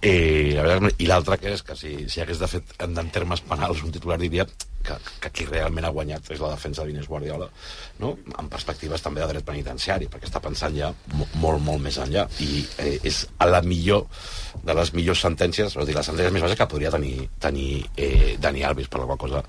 Eh, 0.00 0.54
la 0.54 0.62
veritat, 0.78 1.02
I 1.02 1.10
l'altra 1.10 1.36
que 1.40 1.54
és 1.58 1.62
que 1.66 1.74
si, 1.76 1.96
si 2.08 2.20
hagués 2.22 2.38
de 2.38 2.48
en, 2.78 2.94
en 2.98 3.10
termes 3.10 3.42
penals 3.42 3.82
un 3.82 3.90
titular 3.90 4.18
diria 4.22 4.46
que, 4.84 4.94
que 5.20 5.30
qui 5.30 5.44
realment 5.44 5.84
ha 5.84 5.90
guanyat 5.92 6.30
és 6.32 6.40
la 6.40 6.50
defensa 6.54 6.84
d'Inés 6.86 7.06
Guardiola, 7.08 7.48
no? 8.00 8.14
en 8.38 8.48
perspectives 8.48 9.02
també 9.04 9.20
de 9.20 9.28
dret 9.34 9.44
penitenciari, 9.44 10.08
perquè 10.08 10.28
està 10.30 10.40
pensant 10.40 10.74
ja 10.76 10.88
mo- 11.14 11.28
molt, 11.42 11.60
molt 11.62 11.82
més 11.84 11.98
enllà, 12.00 12.26
i 12.40 12.64
eh, 12.78 12.98
és 13.04 13.26
a 13.38 13.46
la 13.50 13.60
millor 13.62 14.06
de 14.64 14.74
les 14.74 14.92
millors 14.96 15.20
sentències, 15.20 15.76
a 15.76 15.84
dir, 15.84 15.94
les 15.94 16.06
sentències 16.06 16.32
més 16.34 16.42
baixes 16.42 16.58
que 16.58 16.66
podria 16.72 16.90
tenir, 16.90 17.28
tenir 17.40 17.84
eh, 17.96 18.36
Dani 18.40 18.64
Alves, 18.66 18.88
per 18.88 19.00
la 19.02 19.06
qual 19.12 19.18
cosa 19.26 19.42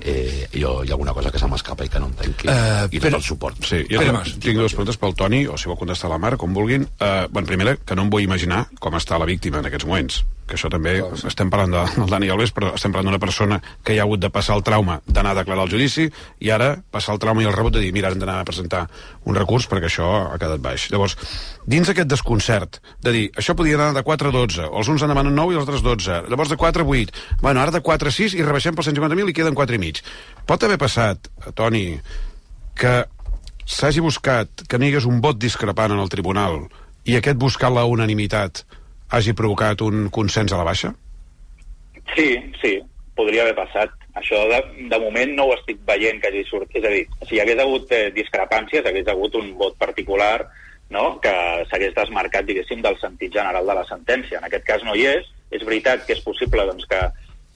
eh, 0.00 0.46
jo, 0.52 0.76
hi 0.84 0.90
ha 0.90 0.94
alguna 0.98 1.14
cosa 1.16 1.30
que 1.32 1.38
se 1.40 1.48
m'escapa 1.50 1.84
i 1.84 1.88
que 1.92 2.00
no 2.02 2.10
entenc, 2.12 2.44
i, 2.44 2.48
Eh, 2.54 2.86
i 2.92 3.00
però- 3.00 3.16
tot 3.16 3.20
el 3.22 3.26
suport. 3.26 3.64
Sí, 3.64 3.82
jo 3.90 4.00
tinc, 4.04 4.36
tinc 4.42 4.58
dues 4.60 4.72
preguntes 4.76 4.96
pel 5.00 5.14
Toni, 5.18 5.46
o 5.46 5.56
si 5.58 5.68
vol 5.70 5.78
contestar 5.80 6.10
la 6.12 6.18
Mar, 6.18 6.36
com 6.36 6.52
vulguin. 6.54 6.84
Uh, 7.00 7.26
bueno, 7.30 7.46
primera, 7.48 7.76
que 7.76 7.96
no 7.96 8.02
em 8.06 8.10
vull 8.12 8.22
imaginar 8.24 8.66
com 8.80 8.94
està 8.94 9.18
la 9.18 9.26
víctima 9.28 9.58
en 9.62 9.66
aquests 9.70 9.86
moments 9.88 10.22
que 10.44 10.58
això 10.58 10.68
també, 10.72 10.98
estem 11.24 11.50
parlant 11.52 11.72
de, 11.72 11.82
del 11.96 12.10
Dani 12.12 12.28
Alves, 12.32 12.52
però 12.54 12.74
estem 12.76 12.92
parlant 12.92 13.08
d'una 13.10 13.20
persona 13.22 13.58
que 13.84 13.96
ja 13.96 14.04
ha 14.04 14.06
hagut 14.08 14.20
de 14.20 14.30
passar 14.32 14.58
el 14.58 14.64
trauma 14.66 14.98
d'anar 15.06 15.32
a 15.32 15.38
declarar 15.40 15.64
al 15.64 15.72
judici 15.72 16.06
i 16.44 16.50
ara 16.52 16.74
passar 16.92 17.14
el 17.14 17.22
trauma 17.22 17.42
i 17.42 17.48
el 17.48 17.56
rebot 17.56 17.72
de 17.74 17.80
dir, 17.84 17.92
mira, 17.96 18.10
hem 18.12 18.20
d'anar 18.20 18.40
a 18.42 18.48
presentar 18.48 18.84
un 19.24 19.38
recurs 19.38 19.68
perquè 19.70 19.88
això 19.88 20.10
ha 20.34 20.38
quedat 20.40 20.60
baix. 20.64 20.90
Llavors, 20.92 21.16
dins 21.66 21.88
aquest 21.88 22.10
desconcert 22.10 22.80
de 23.02 23.16
dir, 23.16 23.24
això 23.40 23.56
podia 23.56 23.78
anar 23.78 23.92
de 23.96 24.04
4 24.04 24.30
a 24.30 24.36
12, 24.36 24.68
o 24.68 24.82
els 24.82 24.92
uns 24.92 25.06
en 25.06 25.14
demanen 25.14 25.34
9 25.36 25.56
i 25.56 25.58
els 25.60 25.64
altres 25.64 25.86
12, 25.86 26.20
llavors 26.28 26.52
de 26.52 26.60
4 26.60 26.84
a 26.84 26.92
8, 27.00 27.24
bueno, 27.40 27.64
ara 27.64 27.74
de 27.74 27.80
4 27.80 28.12
a 28.12 28.16
6 28.20 28.36
i 28.36 28.44
rebaixem 28.44 28.76
per 28.76 28.84
150.000 28.84 29.32
i 29.32 29.36
queden 29.36 29.56
4 29.56 29.78
i 29.78 29.82
mig. 29.82 30.04
Pot 30.46 30.64
haver 30.64 30.78
passat, 30.80 31.32
eh, 31.40 31.52
Toni, 31.56 31.86
que 32.76 32.94
s'hagi 33.64 34.04
buscat 34.04 34.66
que 34.68 34.78
n'hi 34.78 34.92
hagués 34.92 35.08
un 35.08 35.22
vot 35.24 35.38
discrepant 35.40 35.94
en 35.94 36.02
el 36.02 36.12
tribunal 36.12 36.66
i 37.08 37.16
aquest 37.16 37.38
buscar 37.40 37.70
la 37.72 37.86
unanimitat 37.88 38.64
hagi 39.10 39.34
provocat 39.36 39.82
un 39.84 40.08
consens 40.10 40.52
a 40.52 40.60
la 40.60 40.66
baixa? 40.66 40.92
Sí, 42.14 42.28
sí, 42.62 42.78
podria 43.16 43.42
haver 43.42 43.56
passat. 43.58 43.90
això 44.14 44.44
de, 44.46 44.60
de 44.90 44.98
moment 45.02 45.32
no 45.34 45.48
ho 45.48 45.54
estic 45.56 45.80
veient 45.86 46.20
que 46.22 46.28
hagi 46.30 46.44
sortit. 46.46 46.78
És 46.78 46.84
a 46.86 46.92
dir, 46.92 47.06
si 47.26 47.34
hi 47.34 47.40
hagués 47.42 47.58
hagut 47.58 47.90
eh, 47.92 48.10
discrepàncies, 48.14 48.86
hagués 48.86 49.08
hagut 49.10 49.34
un 49.34 49.52
vot 49.58 49.74
particular 49.78 50.46
no? 50.90 51.18
que 51.20 51.34
s'hagués 51.70 51.94
desmarcat, 51.96 52.46
diguéssim, 52.46 52.82
del 52.82 52.98
sentit 53.00 53.34
general 53.34 53.66
de 53.66 53.74
la 53.74 53.84
sentència. 53.88 54.38
En 54.38 54.46
aquest 54.46 54.66
cas 54.68 54.86
no 54.86 54.94
hi 54.94 55.06
és. 55.10 55.30
És 55.54 55.62
veritat 55.66 56.06
que 56.06 56.14
és 56.16 56.22
possible 56.24 56.64
doncs, 56.66 56.86
que, 56.90 57.00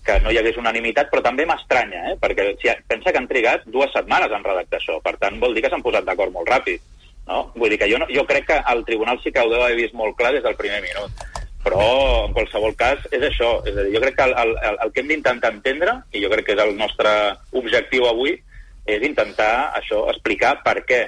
que 0.07 0.19
no 0.23 0.31
hi 0.31 0.39
hagués 0.39 0.59
unanimitat, 0.61 1.09
però 1.11 1.23
també 1.25 1.47
m'estranya, 1.49 2.05
eh? 2.11 2.19
perquè 2.21 2.53
si, 2.61 2.71
pensa 2.91 3.11
que 3.11 3.19
han 3.19 3.31
trigat 3.31 3.67
dues 3.67 3.91
setmanes 3.95 4.35
en 4.35 4.47
redactar 4.47 4.79
això. 4.79 4.99
Per 5.05 5.17
tant, 5.19 5.41
vol 5.43 5.55
dir 5.55 5.65
que 5.65 5.73
s'han 5.73 5.83
posat 5.83 6.07
d'acord 6.07 6.35
molt 6.35 6.51
ràpid. 6.51 6.83
No? 7.29 7.43
Vull 7.57 7.75
dir 7.75 7.79
que 7.81 7.91
jo, 7.91 7.99
no, 8.01 8.07
jo 8.11 8.25
crec 8.29 8.47
que 8.49 8.61
el 8.73 8.85
tribunal 8.89 9.19
sí 9.23 9.33
que 9.35 9.43
ho 9.43 9.51
deu 9.51 9.63
haver 9.63 9.77
vist 9.79 9.95
molt 9.99 10.17
clar 10.19 10.33
des 10.37 10.45
del 10.47 10.57
primer 10.59 10.81
minut. 10.85 11.27
Però, 11.69 12.25
en 12.27 12.35
qualsevol 12.37 12.75
cas, 12.81 13.05
és 13.13 13.23
això. 13.29 13.59
És 13.69 13.77
a 13.77 13.85
dir, 13.85 13.93
jo 13.95 14.03
crec 14.03 14.17
que 14.17 14.25
el, 14.25 14.35
el, 14.57 14.79
el 14.87 14.93
que 14.93 15.03
hem 15.05 15.13
d'intentar 15.13 15.53
entendre, 15.53 15.99
i 16.17 16.23
jo 16.25 16.31
crec 16.33 16.49
que 16.49 16.57
és 16.57 16.65
el 16.65 16.75
nostre 16.79 17.13
objectiu 17.61 18.09
avui, 18.09 18.39
és 18.89 19.05
intentar 19.05 19.75
això 19.77 20.07
explicar 20.09 20.57
per 20.65 20.81
què 20.89 21.03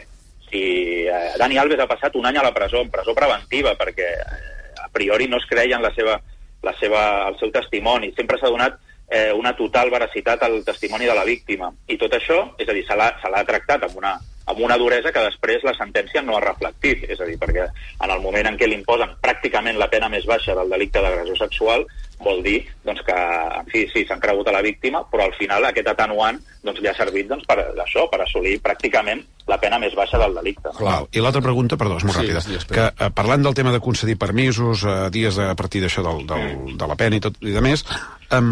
si 0.50 1.06
eh, 1.06 1.32
Dani 1.40 1.56
Alves 1.62 1.80
ha 1.80 1.88
passat 1.88 2.16
un 2.18 2.26
any 2.28 2.36
a 2.36 2.44
la 2.44 2.52
presó, 2.52 2.82
en 2.84 2.90
presó 2.92 3.14
preventiva, 3.16 3.72
perquè 3.78 4.10
eh, 4.18 4.84
a 4.84 4.88
priori 4.92 5.30
no 5.30 5.40
es 5.40 5.48
creia 5.48 5.78
en 5.78 5.86
la 5.86 5.94
seva, 5.96 6.18
la 6.66 6.74
seva, 6.80 7.04
el 7.30 7.38
seu 7.40 7.52
testimoni. 7.54 8.12
Sempre 8.18 8.40
s'ha 8.40 8.50
donat 8.52 8.76
eh, 9.08 9.30
una 9.32 9.54
total 9.56 9.90
veracitat 9.94 10.42
al 10.42 10.60
testimoni 10.66 11.08
de 11.08 11.16
la 11.16 11.24
víctima. 11.24 11.70
I 11.88 11.96
tot 12.02 12.18
això, 12.18 12.42
és 12.58 12.68
a 12.68 12.76
dir, 12.76 12.84
se 12.84 12.98
l'ha 12.98 13.46
tractat 13.48 13.86
amb 13.86 13.96
una, 14.02 14.18
amb 14.50 14.60
una 14.66 14.78
duresa 14.80 15.12
que 15.14 15.24
després 15.24 15.64
la 15.66 15.74
sentència 15.78 16.22
no 16.26 16.36
ha 16.36 16.44
reflectit. 16.44 17.06
És 17.10 17.20
a 17.20 17.28
dir, 17.28 17.38
perquè 17.40 17.66
en 17.70 18.10
el 18.10 18.22
moment 18.22 18.50
en 18.50 18.58
què 18.60 18.68
li 18.68 18.78
imposen 18.80 19.16
pràcticament 19.22 19.78
la 19.80 19.90
pena 19.92 20.10
més 20.12 20.26
baixa 20.28 20.56
del 20.58 20.70
delicte 20.72 21.02
d'agressió 21.02 21.38
sexual, 21.40 21.86
vol 22.20 22.42
dir 22.44 22.58
doncs, 22.84 23.00
que, 23.06 23.16
en 23.60 23.68
fi, 23.72 23.86
sí, 23.92 24.04
s'han 24.08 24.20
cregut 24.20 24.48
a 24.50 24.54
la 24.54 24.62
víctima, 24.64 25.02
però 25.10 25.24
al 25.26 25.36
final 25.38 25.64
aquest 25.64 25.88
atenuant 25.88 26.40
doncs, 26.62 26.80
li 26.82 26.90
ha 26.90 26.96
servit 26.96 27.30
doncs, 27.30 27.46
per 27.48 27.58
això, 27.84 28.06
per 28.12 28.20
assolir 28.24 28.58
pràcticament 28.64 29.22
la 29.48 29.58
pena 29.62 29.80
més 29.82 29.94
baixa 29.96 30.20
del 30.20 30.36
delicte. 30.36 30.74
Clar. 30.76 30.98
I 31.16 31.22
l'altra 31.24 31.42
pregunta, 31.44 31.78
perdó, 31.80 31.96
és 31.98 32.06
molt 32.06 32.18
Sí, 32.20 32.26
ràpida, 32.26 32.42
sí, 32.44 32.58
que 32.70 32.90
eh, 32.90 33.08
parlant 33.16 33.46
del 33.46 33.56
tema 33.56 33.72
de 33.74 33.80
concedir 33.82 34.18
permisos, 34.20 34.84
eh, 34.84 34.98
dies 35.14 35.40
a 35.40 35.54
partir 35.58 35.82
d'això 35.84 36.04
del, 36.06 36.26
del, 36.28 36.76
de 36.78 36.90
la 36.90 36.98
pena 37.00 37.18
i 37.18 37.24
tot 37.24 37.40
i 37.40 37.56
de 37.56 37.64
més, 37.64 37.86
eh, 38.30 38.44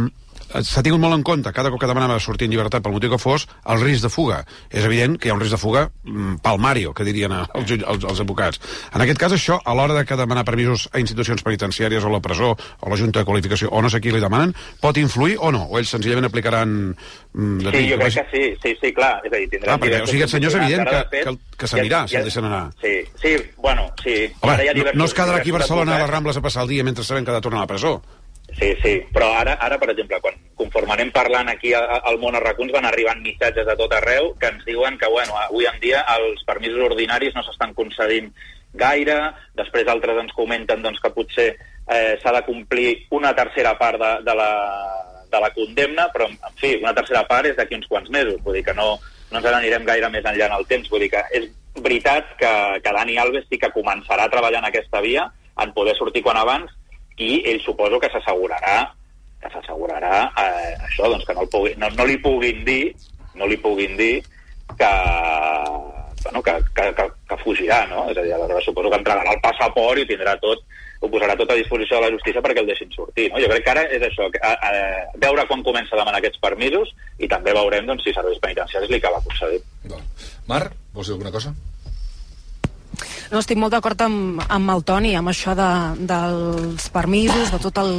s'ha 0.49 0.83
tingut 0.83 1.01
molt 1.01 1.15
en 1.15 1.23
compte, 1.27 1.53
cada 1.53 1.71
cop 1.71 1.81
que 1.81 1.89
demanava 1.91 2.19
sortir 2.21 2.49
en 2.49 2.55
llibertat 2.55 2.85
pel 2.85 2.95
motiu 2.95 3.11
que 3.13 3.21
fos, 3.21 3.47
el 3.69 3.83
risc 3.83 4.05
de 4.07 4.11
fuga. 4.13 4.43
És 4.71 4.85
evident 4.85 5.19
que 5.19 5.29
hi 5.29 5.33
ha 5.33 5.37
un 5.37 5.43
risc 5.43 5.55
de 5.55 5.61
fuga 5.61 5.89
mm, 6.05 6.41
palmario, 6.45 6.95
que 6.95 7.07
dirien 7.07 7.35
els, 7.37 7.73
els, 7.79 8.05
els 8.05 8.23
advocats. 8.25 8.61
En 8.95 9.05
aquest 9.05 9.21
cas, 9.21 9.35
això, 9.37 9.61
a 9.65 9.75
l'hora 9.77 9.97
de 9.99 10.05
que 10.09 10.19
demanar 10.19 10.45
permisos 10.49 10.89
a 10.93 11.03
institucions 11.03 11.45
penitenciàries 11.47 12.05
o 12.05 12.11
a 12.11 12.17
la 12.17 12.23
presó 12.25 12.55
o 12.55 12.87
a 12.87 12.91
la 12.91 12.99
Junta 13.01 13.21
de 13.23 13.29
Qualificació, 13.29 13.71
o 13.71 13.83
no 13.83 13.91
sé 13.93 14.01
qui 14.01 14.13
li 14.15 14.23
demanen, 14.23 14.55
pot 14.81 14.97
influir 14.99 15.37
o 15.39 15.53
no? 15.55 15.67
O 15.69 15.79
ells 15.79 15.93
senzillament 15.95 16.29
aplicaran... 16.31 16.95
Mm, 17.35 17.67
Sí, 17.69 17.85
jo 17.91 17.99
crec 18.01 18.15
que 18.15 18.25
sí, 18.33 18.45
sí, 18.63 18.75
sí, 18.81 18.93
clar. 18.97 19.19
És 19.25 19.33
a 19.33 19.37
dir, 19.39 19.61
Clar, 19.61 19.77
perquè, 19.79 20.01
o 20.03 20.09
sigui, 20.09 20.23
el 20.25 20.31
senyor 20.33 20.53
és 20.53 20.57
evident 20.59 20.89
que, 20.89 21.23
que, 21.27 21.35
que 21.61 21.69
s'anirà, 21.71 22.01
si 22.09 22.17
el 22.19 22.27
deixen 22.27 22.47
anar. 22.49 22.63
Sí, 22.81 22.95
sí, 23.21 23.35
bueno, 23.59 23.89
sí. 24.03 24.17
Home, 24.41 24.57
no, 24.79 24.95
no 25.03 25.09
es 25.09 25.15
quedarà 25.15 25.43
aquí 25.43 25.53
a 25.53 25.59
Barcelona 25.59 25.97
a 25.97 26.01
les. 26.03 26.11
Rambles 26.11 26.39
a 26.41 26.43
passar 26.43 26.65
el 26.65 26.73
dia 26.73 26.87
mentre 26.87 27.05
sabem 27.05 27.27
que 27.27 27.35
ha 27.35 27.39
de 27.39 27.45
tornar 27.45 27.61
a 27.63 27.67
la 27.67 27.71
presó. 27.71 27.99
Sí, 28.59 28.73
sí, 28.83 28.93
però 29.15 29.29
ara, 29.39 29.53
ara 29.63 29.77
per 29.79 29.91
exemple, 29.93 30.19
quan, 30.21 30.35
conforme 30.59 30.93
anem 30.97 31.13
parlant 31.15 31.49
aquí 31.53 31.71
a- 31.79 31.85
a- 31.85 32.01
al 32.11 32.17
món 32.19 32.35
a 32.35 32.41
racons 32.43 32.73
van 32.75 32.85
arribant 32.89 33.21
missatges 33.23 33.67
de 33.67 33.77
tot 33.79 33.93
arreu 33.95 34.33
que 34.41 34.49
ens 34.51 34.65
diuen 34.67 34.99
que, 34.99 35.07
bueno, 35.07 35.37
avui 35.39 35.67
en 35.67 35.79
dia 35.81 36.01
els 36.17 36.43
permisos 36.45 36.83
ordinaris 36.91 37.35
no 37.37 37.43
s'estan 37.47 37.73
concedint 37.75 38.33
gaire, 38.75 39.19
després 39.55 39.87
altres 39.87 40.19
ens 40.25 40.33
comenten 40.33 40.83
doncs, 40.83 40.99
que 41.01 41.11
potser 41.15 41.47
eh, 41.89 42.19
s'ha 42.21 42.33
de 42.35 42.43
complir 42.45 43.07
una 43.11 43.31
tercera 43.35 43.77
part 43.79 44.01
de, 44.01 44.11
de, 44.27 44.35
la, 44.35 44.51
de 45.31 45.41
la 45.41 45.51
condemna, 45.55 46.09
però, 46.13 46.27
en 46.29 46.57
fi, 46.59 46.75
una 46.83 46.93
tercera 46.95 47.23
part 47.29 47.47
és 47.47 47.57
d'aquí 47.57 47.77
uns 47.79 47.87
quants 47.87 48.11
mesos, 48.11 48.43
vull 48.43 48.59
dir 48.59 48.65
que 48.65 48.75
no, 48.75 48.99
no 49.31 49.39
ens 49.39 49.47
n'anirem 49.47 49.87
gaire 49.87 50.11
més 50.11 50.25
enllà 50.27 50.51
en 50.51 50.59
el 50.59 50.67
temps, 50.67 50.91
vull 50.91 51.01
dir 51.07 51.11
que 51.15 51.23
és 51.33 51.47
veritat 51.79 52.35
que, 52.37 52.53
que 52.83 52.93
Dani 52.93 53.17
Alves 53.23 53.47
sí 53.49 53.57
que 53.57 53.71
començarà 53.71 54.27
a 54.27 54.31
treballar 54.35 54.59
en 54.59 54.69
aquesta 54.73 55.01
via, 55.01 55.31
en 55.63 55.73
poder 55.73 55.95
sortir 55.97 56.23
quan 56.27 56.37
abans, 56.37 56.75
i 57.19 57.43
ell 57.51 57.61
suposo 57.65 58.01
que 58.01 58.11
s'assegurarà 58.13 58.81
que 59.39 59.51
s'assegurarà 59.53 60.25
eh, 60.43 60.75
això, 60.89 61.07
doncs 61.11 61.27
que 61.27 61.35
no, 61.35 61.45
el 61.47 61.53
pugui, 61.53 61.75
no, 61.79 61.91
no 61.95 62.07
li 62.09 62.19
puguin 62.23 62.65
dir 62.67 62.83
no 63.39 63.47
li 63.47 63.59
puguin 63.63 63.97
dir 63.97 64.19
que, 64.77 64.91
bueno, 66.25 66.43
que, 66.43 66.53
que, 66.75 66.95
que, 66.95 67.07
que 67.29 67.39
fugirà, 67.45 67.87
no? 67.89 68.05
És 68.11 68.19
a 68.19 68.25
dir, 68.27 68.35
aleshores 68.35 68.67
suposo 68.69 68.91
que 68.93 69.01
entregarà 69.01 69.33
el 69.33 69.41
passaport 69.45 70.03
i 70.03 70.07
tindrà 70.09 70.35
tot, 70.43 70.65
ho 71.01 71.11
posarà 71.11 71.37
tot 71.39 71.51
a 71.55 71.57
disposició 71.59 71.99
de 71.99 72.07
la 72.07 72.13
justícia 72.17 72.43
perquè 72.45 72.65
el 72.65 72.71
deixin 72.71 72.91
sortir, 72.95 73.29
no? 73.31 73.41
Jo 73.43 73.51
crec 73.53 73.65
que 73.65 73.75
ara 73.75 73.87
és 73.87 74.05
això, 74.11 74.29
que, 74.35 74.43
a, 74.43 74.53
a, 74.53 75.17
veure 75.23 75.47
quan 75.51 75.65
comença 75.67 75.95
a 75.97 76.03
demanar 76.03 76.21
aquests 76.21 76.43
permisos 76.43 76.93
i 77.19 77.31
també 77.31 77.55
veurem 77.57 77.89
doncs, 77.89 78.05
si 78.07 78.15
serveis 78.17 78.43
penitenciaris 78.45 78.91
li 78.91 79.01
acaba 79.01 79.23
concedir. 79.25 79.63
Mar, 80.51 80.65
vols 80.93 81.11
dir 81.11 81.17
alguna 81.17 81.35
cosa? 81.35 81.55
No, 83.33 83.41
estic 83.43 83.59
molt 83.61 83.75
d'acord 83.77 84.01
amb, 84.05 84.43
amb 84.49 84.75
el 84.75 84.85
Toni, 84.89 85.15
amb 85.19 85.31
això 85.33 85.55
de, 85.59 85.71
dels 86.11 86.89
permisos, 86.95 87.53
de 87.55 87.61
tot 87.63 87.81
el, 87.83 87.93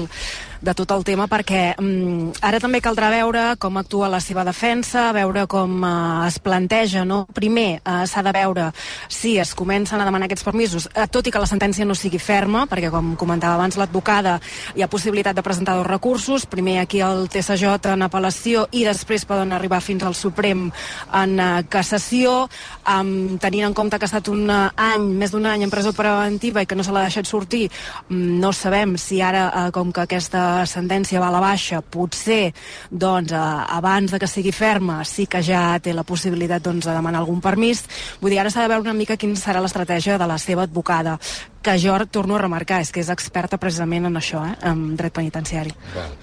de 0.62 0.74
tot 0.76 0.92
el 0.92 1.06
tema, 1.08 1.28
perquè 1.32 1.74
mm, 1.80 2.42
ara 2.44 2.60
també 2.60 2.82
caldrà 2.84 3.10
veure 3.14 3.44
com 3.62 3.78
actua 3.80 4.10
la 4.12 4.20
seva 4.24 4.44
defensa, 4.44 5.10
veure 5.16 5.46
com 5.48 5.86
eh, 5.88 5.92
es 6.28 6.40
planteja, 6.44 7.06
no? 7.08 7.22
Primer 7.36 7.80
eh, 7.80 8.04
s'ha 8.10 8.24
de 8.26 8.34
veure 8.36 8.70
si 9.08 9.38
es 9.40 9.54
comencen 9.56 10.02
a 10.02 10.08
demanar 10.08 10.28
aquests 10.28 10.44
permisos, 10.44 10.90
eh, 10.94 11.08
tot 11.08 11.28
i 11.28 11.32
que 11.32 11.40
la 11.40 11.48
sentència 11.50 11.88
no 11.88 11.96
sigui 11.96 12.20
ferma, 12.20 12.66
perquè 12.70 12.92
com 12.92 13.14
comentava 13.20 13.56
abans 13.56 13.80
l'advocada, 13.80 14.38
hi 14.76 14.84
ha 14.84 14.92
possibilitat 14.92 15.38
de 15.38 15.46
presentar 15.46 15.78
dos 15.80 15.88
recursos, 15.88 16.46
primer 16.50 16.80
aquí 16.84 17.00
al 17.02 17.30
TSJ 17.32 17.94
en 17.94 18.04
apel·lació 18.10 18.68
i 18.76 18.84
després 18.88 19.28
poden 19.30 19.56
arribar 19.56 19.80
fins 19.82 20.04
al 20.04 20.18
Suprem 20.18 20.68
en 20.68 21.40
eh, 21.40 21.50
cassació, 21.72 22.50
um, 22.84 23.40
tenint 23.40 23.70
en 23.70 23.78
compte 23.78 23.98
que 23.98 24.08
ha 24.08 24.12
estat 24.12 24.28
un 24.34 24.44
any, 24.50 25.08
més 25.16 25.32
d'un 25.32 25.48
any 25.48 25.64
en 25.64 25.72
presó 25.72 25.96
preventiva 25.96 26.64
i 26.64 26.68
que 26.68 26.76
no 26.76 26.84
se 26.84 26.92
l'ha 26.92 27.08
deixat 27.08 27.30
sortir, 27.30 27.70
mm, 28.10 28.40
no 28.44 28.52
sabem 28.52 28.98
si 29.00 29.24
ara, 29.24 29.48
eh, 29.56 29.68
com 29.72 29.94
que 29.96 30.04
aquesta 30.04 30.49
sentència 30.70 31.22
va 31.22 31.30
a 31.30 31.36
la 31.36 31.42
baixa, 31.44 31.82
potser 31.82 32.54
doncs, 32.90 33.32
eh, 33.32 33.44
abans 33.80 34.12
de 34.12 34.20
que 34.20 34.28
sigui 34.28 34.54
ferma 34.56 35.04
sí 35.06 35.28
que 35.28 35.42
ja 35.46 35.80
té 35.84 35.94
la 35.94 36.06
possibilitat 36.08 36.64
doncs, 36.66 36.88
de 36.88 36.96
demanar 36.96 37.24
algun 37.24 37.42
permís. 37.42 37.86
Vull 38.22 38.34
dir, 38.34 38.42
ara 38.42 38.52
s'ha 38.54 38.66
de 38.66 38.74
veure 38.74 38.88
una 38.88 38.98
mica 38.98 39.18
quina 39.18 39.38
serà 39.40 39.62
l'estratègia 39.64 40.18
de 40.18 40.28
la 40.28 40.38
seva 40.38 40.68
advocada, 40.68 41.18
que 41.62 41.78
jo 41.80 41.98
torno 42.12 42.36
a 42.36 42.44
remarcar, 42.44 42.82
és 42.82 42.92
que 42.92 43.02
és 43.04 43.10
experta 43.10 43.58
precisament 43.58 44.06
en 44.10 44.20
això, 44.20 44.46
eh, 44.48 44.56
en 44.72 44.96
dret 44.96 45.14
penitenciari. 45.14 45.74
Val. 45.96 46.14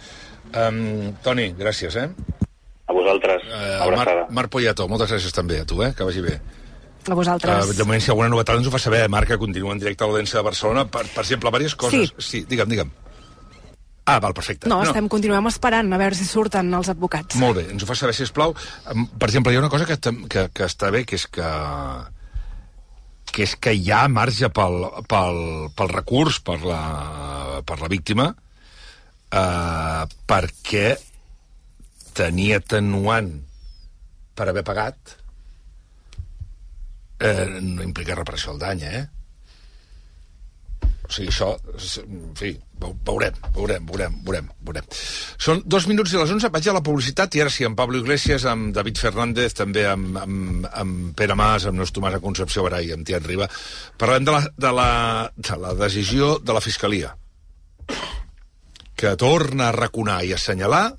Um, 0.57 1.15
Toni, 1.23 1.51
gràcies, 1.59 1.97
eh? 1.97 2.09
A 2.86 2.93
vosaltres. 2.94 3.43
Uh, 3.43 3.82
Abraçada. 3.82 4.20
Marc, 4.23 4.31
Marc 4.39 4.53
Poyato, 4.53 4.86
moltes 4.89 5.11
gràcies 5.11 5.35
també 5.35 5.61
a 5.61 5.66
tu, 5.66 5.82
eh? 5.82 5.93
Que 5.97 6.07
vagi 6.07 6.23
bé. 6.23 6.39
A 7.07 7.15
vosaltres. 7.15 7.66
Uh, 7.66 7.74
de 7.74 7.85
moment, 7.85 8.01
si 8.01 8.09
hi 8.09 8.12
ha 8.12 8.15
alguna 8.15 8.31
novetat, 8.32 8.61
ens 8.61 8.69
ho 8.69 8.74
fa 8.74 8.81
saber. 8.82 9.03
Marc, 9.12 9.28
que 9.32 9.39
continua 9.43 9.74
en 9.74 9.82
directe 9.82 10.05
a 10.05 10.09
l'Audiència 10.09 10.39
de 10.39 10.47
Barcelona. 10.47 10.86
Per, 10.86 11.03
per 11.12 11.24
exemple, 11.24 11.51
diverses 11.51 11.77
coses. 11.82 12.15
Sí. 12.16 12.28
sí, 12.31 12.44
digue'm, 12.48 12.70
digue'm. 12.70 12.94
Ah, 14.07 14.20
val, 14.23 14.35
perfecte. 14.39 14.69
No, 14.70 14.78
estem, 14.87 15.09
continuem 15.11 15.49
esperant 15.51 15.91
a 15.93 15.99
veure 15.99 16.15
si 16.15 16.24
surten 16.28 16.70
els 16.78 16.91
advocats. 16.93 17.35
Molt 17.43 17.59
bé, 17.59 17.65
ens 17.74 17.83
ho 17.83 17.89
fa 17.89 17.97
saber, 17.99 18.15
sisplau. 18.15 18.55
Em, 18.93 19.07
Per 19.19 19.28
exemple, 19.28 19.53
hi 19.53 19.59
ha 19.59 19.65
una 19.65 19.73
cosa 19.73 19.89
que, 19.89 19.99
que, 20.31 20.45
que 20.55 20.69
està 20.69 20.93
bé, 20.95 21.03
que 21.05 21.19
és 21.19 21.27
que 21.27 21.49
que 23.37 23.45
és 23.45 23.53
que 23.61 23.74
hi 23.77 23.91
ha 23.93 24.07
marge 24.09 24.49
pel, 24.55 24.78
pel, 25.11 25.39
pel 25.77 25.91
recurs 25.93 26.39
per 26.41 26.57
la, 26.65 26.81
per 27.69 27.77
la 27.83 27.91
víctima 27.93 28.31
eh, 28.31 30.05
perquè 30.31 30.87
tenir 32.16 32.55
atenuant 32.57 33.28
per 34.37 34.47
haver 34.49 34.65
pagat 34.65 35.16
eh, 37.20 37.45
no 37.61 37.85
implica 37.85 38.16
reparació 38.16 38.55
del 38.55 38.62
dany, 38.62 38.87
eh? 38.89 39.05
O 41.07 41.12
sigui, 41.15 41.28
això, 41.31 41.53
en 42.03 42.33
fi, 42.35 42.49
veu- 42.83 42.97
veurem, 43.07 43.37
veurem, 43.55 43.85
veurem, 43.87 44.15
veurem, 44.27 44.49
veurem. 44.66 44.89
Són 45.39 45.62
dos 45.65 45.87
minuts 45.87 46.12
i 46.12 46.19
les 46.19 46.33
11, 46.35 46.51
vaig 46.51 46.66
a 46.66 46.74
la 46.74 46.83
publicitat 46.83 47.37
i 47.39 47.45
ara 47.45 47.53
sí, 47.55 47.65
amb 47.65 47.78
Pablo 47.78 48.01
Iglesias, 48.03 48.45
amb 48.51 48.74
David 48.74 48.99
Fernández, 48.99 49.55
també 49.55 49.87
amb, 49.87 50.19
amb, 50.19 50.66
amb 50.73 51.15
Pere 51.16 51.37
Mas, 51.39 51.69
amb 51.70 51.78
Neus 51.78 51.95
Tomàs 51.95 52.19
a 52.19 52.23
Concepció 52.24 52.66
Barà 52.66 52.83
i 52.83 52.91
amb 52.97 53.07
Tian 53.07 53.23
Riba. 53.23 53.47
Parlem 53.97 54.27
de 54.27 54.35
la, 54.35 54.43
de, 54.66 54.73
la, 54.81 54.91
de 55.37 55.61
la 55.62 55.74
decisió 55.85 56.39
de 56.43 56.53
la 56.59 56.61
Fiscalia, 56.65 57.15
que 58.97 59.15
torna 59.20 59.69
a 59.69 59.73
raconar 59.77 60.23
i 60.24 60.33
assenyalar 60.35 60.97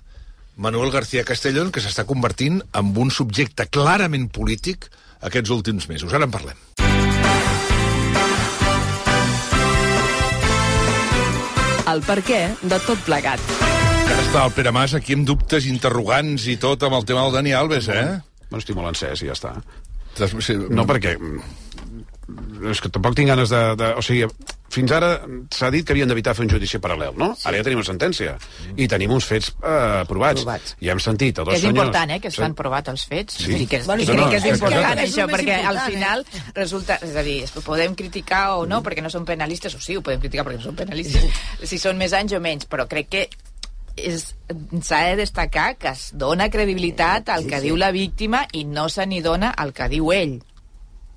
Manuel 0.58 0.90
García 0.96 1.24
Castellón, 1.28 1.70
que 1.72 1.82
s'està 1.84 2.06
convertint 2.10 2.62
en 2.74 2.94
un 2.98 3.12
subjecte 3.14 3.68
clarament 3.70 4.30
polític 4.34 4.88
aquests 5.22 5.54
últims 5.54 5.90
mesos. 5.92 6.14
Ara 6.14 6.26
en 6.26 6.34
parlem. 6.34 6.87
El 11.98 12.04
per 12.06 12.20
què 12.22 12.44
de 12.62 12.78
tot 12.86 13.00
plegat. 13.08 13.42
Ara 13.58 14.18
està 14.22 14.44
el 14.46 14.52
Pere 14.54 14.70
Mas 14.76 14.94
aquí 14.94 15.16
amb 15.18 15.26
dubtes, 15.26 15.66
interrogants 15.66 16.44
i 16.52 16.54
tot 16.62 16.84
amb 16.86 16.94
el 16.94 17.08
tema 17.10 17.24
del 17.26 17.34
Dani 17.34 17.56
Alves, 17.58 17.88
eh? 17.90 18.04
Bueno, 18.52 18.62
estic 18.62 18.78
molt 18.78 18.92
encès 18.92 19.24
i 19.26 19.32
ja 19.32 19.34
està. 19.34 19.56
No, 20.70 20.86
perquè... 20.90 21.16
mm, 21.18 22.70
És 22.70 22.84
que 22.84 22.92
tampoc 22.94 23.18
tinc 23.18 23.32
ganes 23.34 23.50
de... 23.50 23.64
de 23.80 23.90
o 23.98 24.04
sigui, 24.06 24.30
fins 24.70 24.92
ara 24.92 25.10
s'ha 25.54 25.70
dit 25.72 25.86
que 25.88 25.94
havien 25.96 26.10
d'evitar 26.10 26.34
fer 26.36 26.44
un 26.46 26.50
judici 26.52 26.78
paral·lel, 26.84 27.16
no? 27.18 27.30
Sí. 27.40 27.48
Ara 27.48 27.58
ja 27.62 27.64
tenim 27.64 27.80
una 27.80 27.88
sentència. 27.88 28.34
I 28.76 28.88
tenim 28.92 29.12
uns 29.16 29.26
fets 29.26 29.54
eh, 29.64 30.04
provats. 30.10 30.42
Provats. 30.44 30.76
I 30.84 30.90
hem 30.92 31.00
sentit 31.00 31.40
a 31.40 31.46
dos 31.48 31.56
és 31.56 31.62
senyors... 31.64 31.88
important, 31.88 32.12
eh, 32.12 32.20
que 32.20 32.32
s'han 32.32 32.54
provat 32.58 32.90
els 32.92 33.06
fets. 33.08 33.40
Sí. 33.46 33.54
Dir 33.54 33.68
que, 33.72 33.82
Bueno, 33.88 34.04
i 34.04 34.06
sí, 34.06 34.12
crec 34.12 34.22
no, 34.26 34.30
que 34.30 34.38
és 34.38 34.44
és 34.44 34.50
que 34.50 34.56
important, 34.60 35.00
és 35.00 35.10
això, 35.16 35.28
perquè 35.32 35.56
al 35.64 35.80
important, 35.80 35.94
final 35.94 36.26
resulta... 36.56 37.00
És 37.08 37.16
a 37.16 37.24
dir, 37.24 37.38
es- 37.48 37.56
podem 37.68 37.96
criticar 37.96 38.44
o 38.58 38.66
no, 38.68 38.82
perquè 38.84 39.02
no 39.04 39.10
són 39.10 39.26
penalistes, 39.26 39.76
o 39.76 39.80
sí, 39.82 39.96
ho 39.98 40.02
podem 40.04 40.20
criticar 40.24 40.46
perquè 40.46 40.60
no 40.60 40.68
són 40.68 40.76
penalistes, 40.76 41.24
si 41.64 41.80
són 41.80 41.98
més 41.98 42.14
anys 42.14 42.34
o 42.38 42.40
menys, 42.44 42.68
però 42.70 42.86
crec 42.92 43.10
que 43.10 43.24
és- 43.98 44.36
s'ha 44.84 45.00
de 45.10 45.16
destacar 45.24 45.76
que 45.78 45.90
es 45.90 46.12
dona 46.14 46.50
credibilitat 46.54 47.30
al 47.34 47.44
Sí, 47.44 47.50
que 47.50 47.60
sí. 47.64 47.66
diu 47.70 47.78
la 47.80 47.90
víctima 47.92 48.44
i 48.54 48.64
no 48.66 48.90
se 48.90 49.06
n'hi 49.08 49.22
dona 49.26 49.50
al 49.58 49.72
que 49.74 49.88
diu 49.90 50.12
ell. 50.14 50.38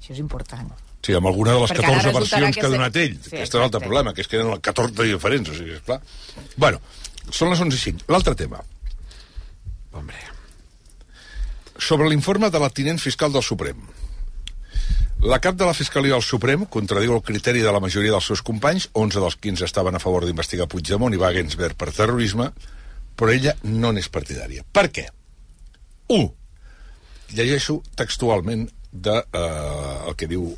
Això 0.00 0.14
és 0.14 0.22
important. 0.22 0.70
Sí, 1.00 1.14
amb 1.16 1.30
alguna 1.30 1.54
de 1.56 1.62
les 1.62 1.70
Perquè 1.72 1.86
ara 1.86 1.94
14 1.96 2.10
resultarà 2.10 2.20
versions 2.20 2.56
que 2.56 2.60
que 2.60 2.66
ha 2.66 2.72
donat 2.74 2.98
ell. 3.00 3.14
Sí, 3.16 3.30
Aquest 3.32 3.54
és 3.54 3.60
l'altre 3.62 3.80
problema, 3.80 4.12
que 4.12 4.20
és 4.24 4.28
que 4.28 4.36
eren 4.36 4.60
14 4.60 5.06
diferents, 5.08 5.48
o 5.48 5.56
sigui, 5.56 5.78
esclar. 5.78 6.00
Bueno, 6.60 6.82
són 7.32 7.52
les 7.52 7.62
11 7.64 7.78
i 7.78 7.82
5. 7.86 8.10
L'altre 8.12 8.34
tema. 8.36 8.60
Hombre. 9.96 10.20
Sobre 11.80 12.10
l'informe 12.12 12.50
de 12.52 12.60
la 12.60 12.68
tinent 12.68 13.00
fiscal 13.00 13.32
del 13.32 13.42
Suprem. 13.46 13.80
La 15.20 15.36
cap 15.40 15.56
de 15.56 15.66
la 15.68 15.76
Fiscalia 15.76 16.14
del 16.14 16.24
Suprem 16.24 16.62
contradiu 16.72 17.12
el 17.12 17.24
criteri 17.24 17.60
de 17.60 17.72
la 17.72 17.80
majoria 17.80 18.12
dels 18.14 18.28
seus 18.30 18.40
companys, 18.44 18.88
11 18.96 19.20
dels 19.20 19.36
15 19.36 19.66
estaven 19.68 19.96
a 19.96 20.00
favor 20.00 20.24
d'investigar 20.24 20.68
Puigdemont 20.68 21.12
i 21.12 21.20
Wagensberg 21.20 21.76
per 21.76 21.90
terrorisme, 21.92 22.50
però 23.16 23.32
ella 23.32 23.52
no 23.64 23.92
n'és 23.92 24.08
partidària. 24.08 24.64
Per 24.72 24.86
què? 24.88 25.04
1. 26.08 26.30
Llegeixo 27.36 27.82
textualment 28.00 28.64
de, 28.90 29.18
eh, 29.20 30.08
el 30.08 30.16
que 30.16 30.28
diu 30.30 30.48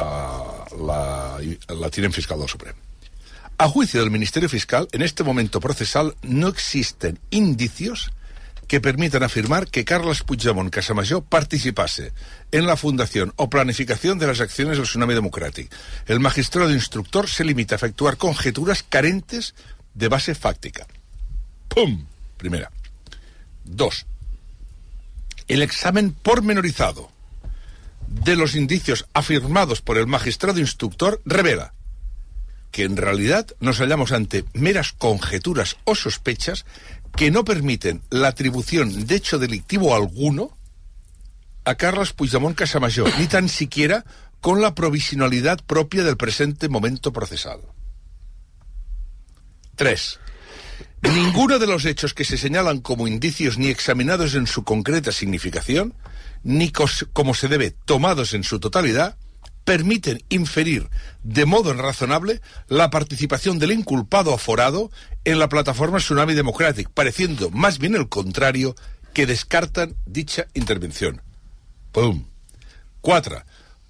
la, 0.00 1.38
la 1.68 1.90
tinent 1.90 2.14
fiscal 2.14 2.38
del 2.38 2.48
Suprem. 2.48 2.76
A 3.58 3.68
juicio 3.68 4.00
del 4.00 4.10
Ministerio 4.10 4.48
Fiscal, 4.48 4.88
en 4.92 5.02
este 5.02 5.22
momento 5.22 5.60
procesal 5.60 6.14
no 6.22 6.48
existen 6.48 7.18
indicios 7.28 8.10
que 8.70 8.80
permitan 8.80 9.22
afirmar 9.24 9.66
que 9.68 9.84
Carles 9.84 10.22
Puigdemont 10.22 10.70
Casamayor 10.70 11.24
participase 11.24 12.12
en 12.52 12.66
la 12.66 12.76
fundación 12.76 13.32
o 13.34 13.50
planificación 13.50 14.18
de 14.18 14.28
las 14.28 14.40
acciones 14.40 14.76
del 14.76 14.86
Tsunami 14.86 15.12
Democrático. 15.12 15.76
El 16.06 16.20
magistrado 16.20 16.70
instructor 16.70 17.28
se 17.28 17.44
limita 17.44 17.74
a 17.74 17.76
efectuar 17.76 18.16
conjeturas 18.16 18.84
carentes 18.84 19.54
de 19.92 20.08
base 20.08 20.34
fáctica. 20.34 20.86
¡Pum! 21.68 22.06
Primera. 22.36 22.70
Dos. 23.64 24.06
El 25.48 25.62
examen 25.62 26.12
pormenorizado 26.12 27.10
de 28.10 28.36
los 28.36 28.56
indicios 28.56 29.06
afirmados 29.14 29.80
por 29.80 29.96
el 29.96 30.06
magistrado 30.06 30.58
instructor 30.58 31.22
revela 31.24 31.72
que 32.70 32.84
en 32.84 32.96
realidad 32.96 33.46
nos 33.60 33.78
hallamos 33.78 34.12
ante 34.12 34.44
meras 34.52 34.92
conjeturas 34.92 35.76
o 35.84 35.94
sospechas 35.94 36.66
que 37.16 37.30
no 37.30 37.44
permiten 37.44 38.02
la 38.10 38.28
atribución 38.28 39.06
de 39.06 39.16
hecho 39.16 39.38
delictivo 39.38 39.94
alguno 39.94 40.56
a 41.64 41.74
Carlos 41.74 42.12
Puigdemont 42.12 42.56
Casamayor, 42.56 43.10
ni 43.18 43.26
tan 43.26 43.48
siquiera 43.48 44.04
con 44.40 44.60
la 44.60 44.74
provisionalidad 44.74 45.60
propia 45.64 46.02
del 46.02 46.16
presente 46.16 46.68
momento 46.68 47.12
procesal. 47.12 47.60
3. 49.76 50.18
Ninguno 51.02 51.58
de 51.58 51.66
los 51.66 51.84
hechos 51.84 52.14
que 52.14 52.24
se 52.24 52.38
señalan 52.38 52.80
como 52.80 53.06
indicios 53.06 53.58
ni 53.58 53.68
examinados 53.68 54.34
en 54.34 54.46
su 54.46 54.64
concreta 54.64 55.12
significación, 55.12 55.94
ni 56.42 56.72
como 57.12 57.34
se 57.34 57.48
debe 57.48 57.70
tomados 57.70 58.34
en 58.34 58.44
su 58.44 58.60
totalidad, 58.60 59.16
permiten 59.64 60.22
inferir 60.28 60.88
de 61.22 61.44
modo 61.44 61.72
razonable 61.74 62.40
la 62.68 62.90
participación 62.90 63.58
del 63.58 63.72
inculpado 63.72 64.34
aforado 64.34 64.90
en 65.24 65.38
la 65.38 65.48
plataforma 65.48 65.98
Tsunami 65.98 66.34
Democratic, 66.34 66.90
pareciendo 66.90 67.50
más 67.50 67.78
bien 67.78 67.94
el 67.94 68.08
contrario 68.08 68.74
que 69.12 69.26
descartan 69.26 69.96
dicha 70.06 70.46
intervención. 70.54 71.22
¡Pum! 71.92 72.26
4. 73.00 73.42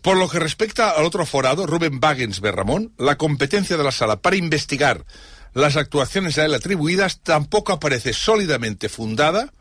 Por 0.03 0.17
lo 0.17 0.29
que 0.29 0.39
respecta 0.39 0.91
al 0.91 1.05
otro 1.05 1.23
aforado, 1.23 1.67
Rubén 1.67 2.01
Wagens 2.03 2.41
Berramón, 2.41 2.93
la 2.97 3.17
competencia 3.17 3.77
de 3.77 3.85
la 3.85 3.93
sala 3.93 4.21
para 4.21 4.37
investigar 4.37 5.05
las 5.53 5.77
actuaciones 5.77 6.39
a 6.39 6.45
él 6.45 6.55
atribuidas 6.55 7.21
tampoco 7.23 7.73
aparece 7.73 8.13
sólidamente 8.13 8.89
fundada 8.89 9.53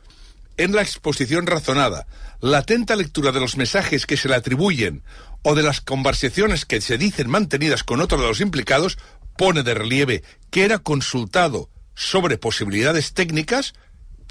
en 0.59 0.75
la 0.75 0.81
exposición 0.81 1.47
razonada. 1.47 2.05
La 2.41 2.59
atenta 2.59 2.97
lectura 2.97 3.31
de 3.31 3.39
los 3.39 3.55
mensajes 3.55 4.05
que 4.05 4.17
se 4.17 4.27
le 4.27 4.35
atribuyen 4.35 5.03
o 5.41 5.55
de 5.55 5.63
las 5.63 5.79
conversaciones 5.79 6.65
que 6.65 6.81
se 6.81 6.97
dicen 6.97 7.29
mantenidas 7.29 7.85
con 7.85 8.01
otro 8.01 8.19
de 8.19 8.27
los 8.27 8.41
implicados 8.41 8.97
pone 9.37 9.63
de 9.63 9.73
relieve 9.73 10.21
que 10.51 10.65
era 10.65 10.79
consultado 10.79 11.69
sobre 11.95 12.37
posibilidades 12.37 13.13
técnicas 13.13 13.73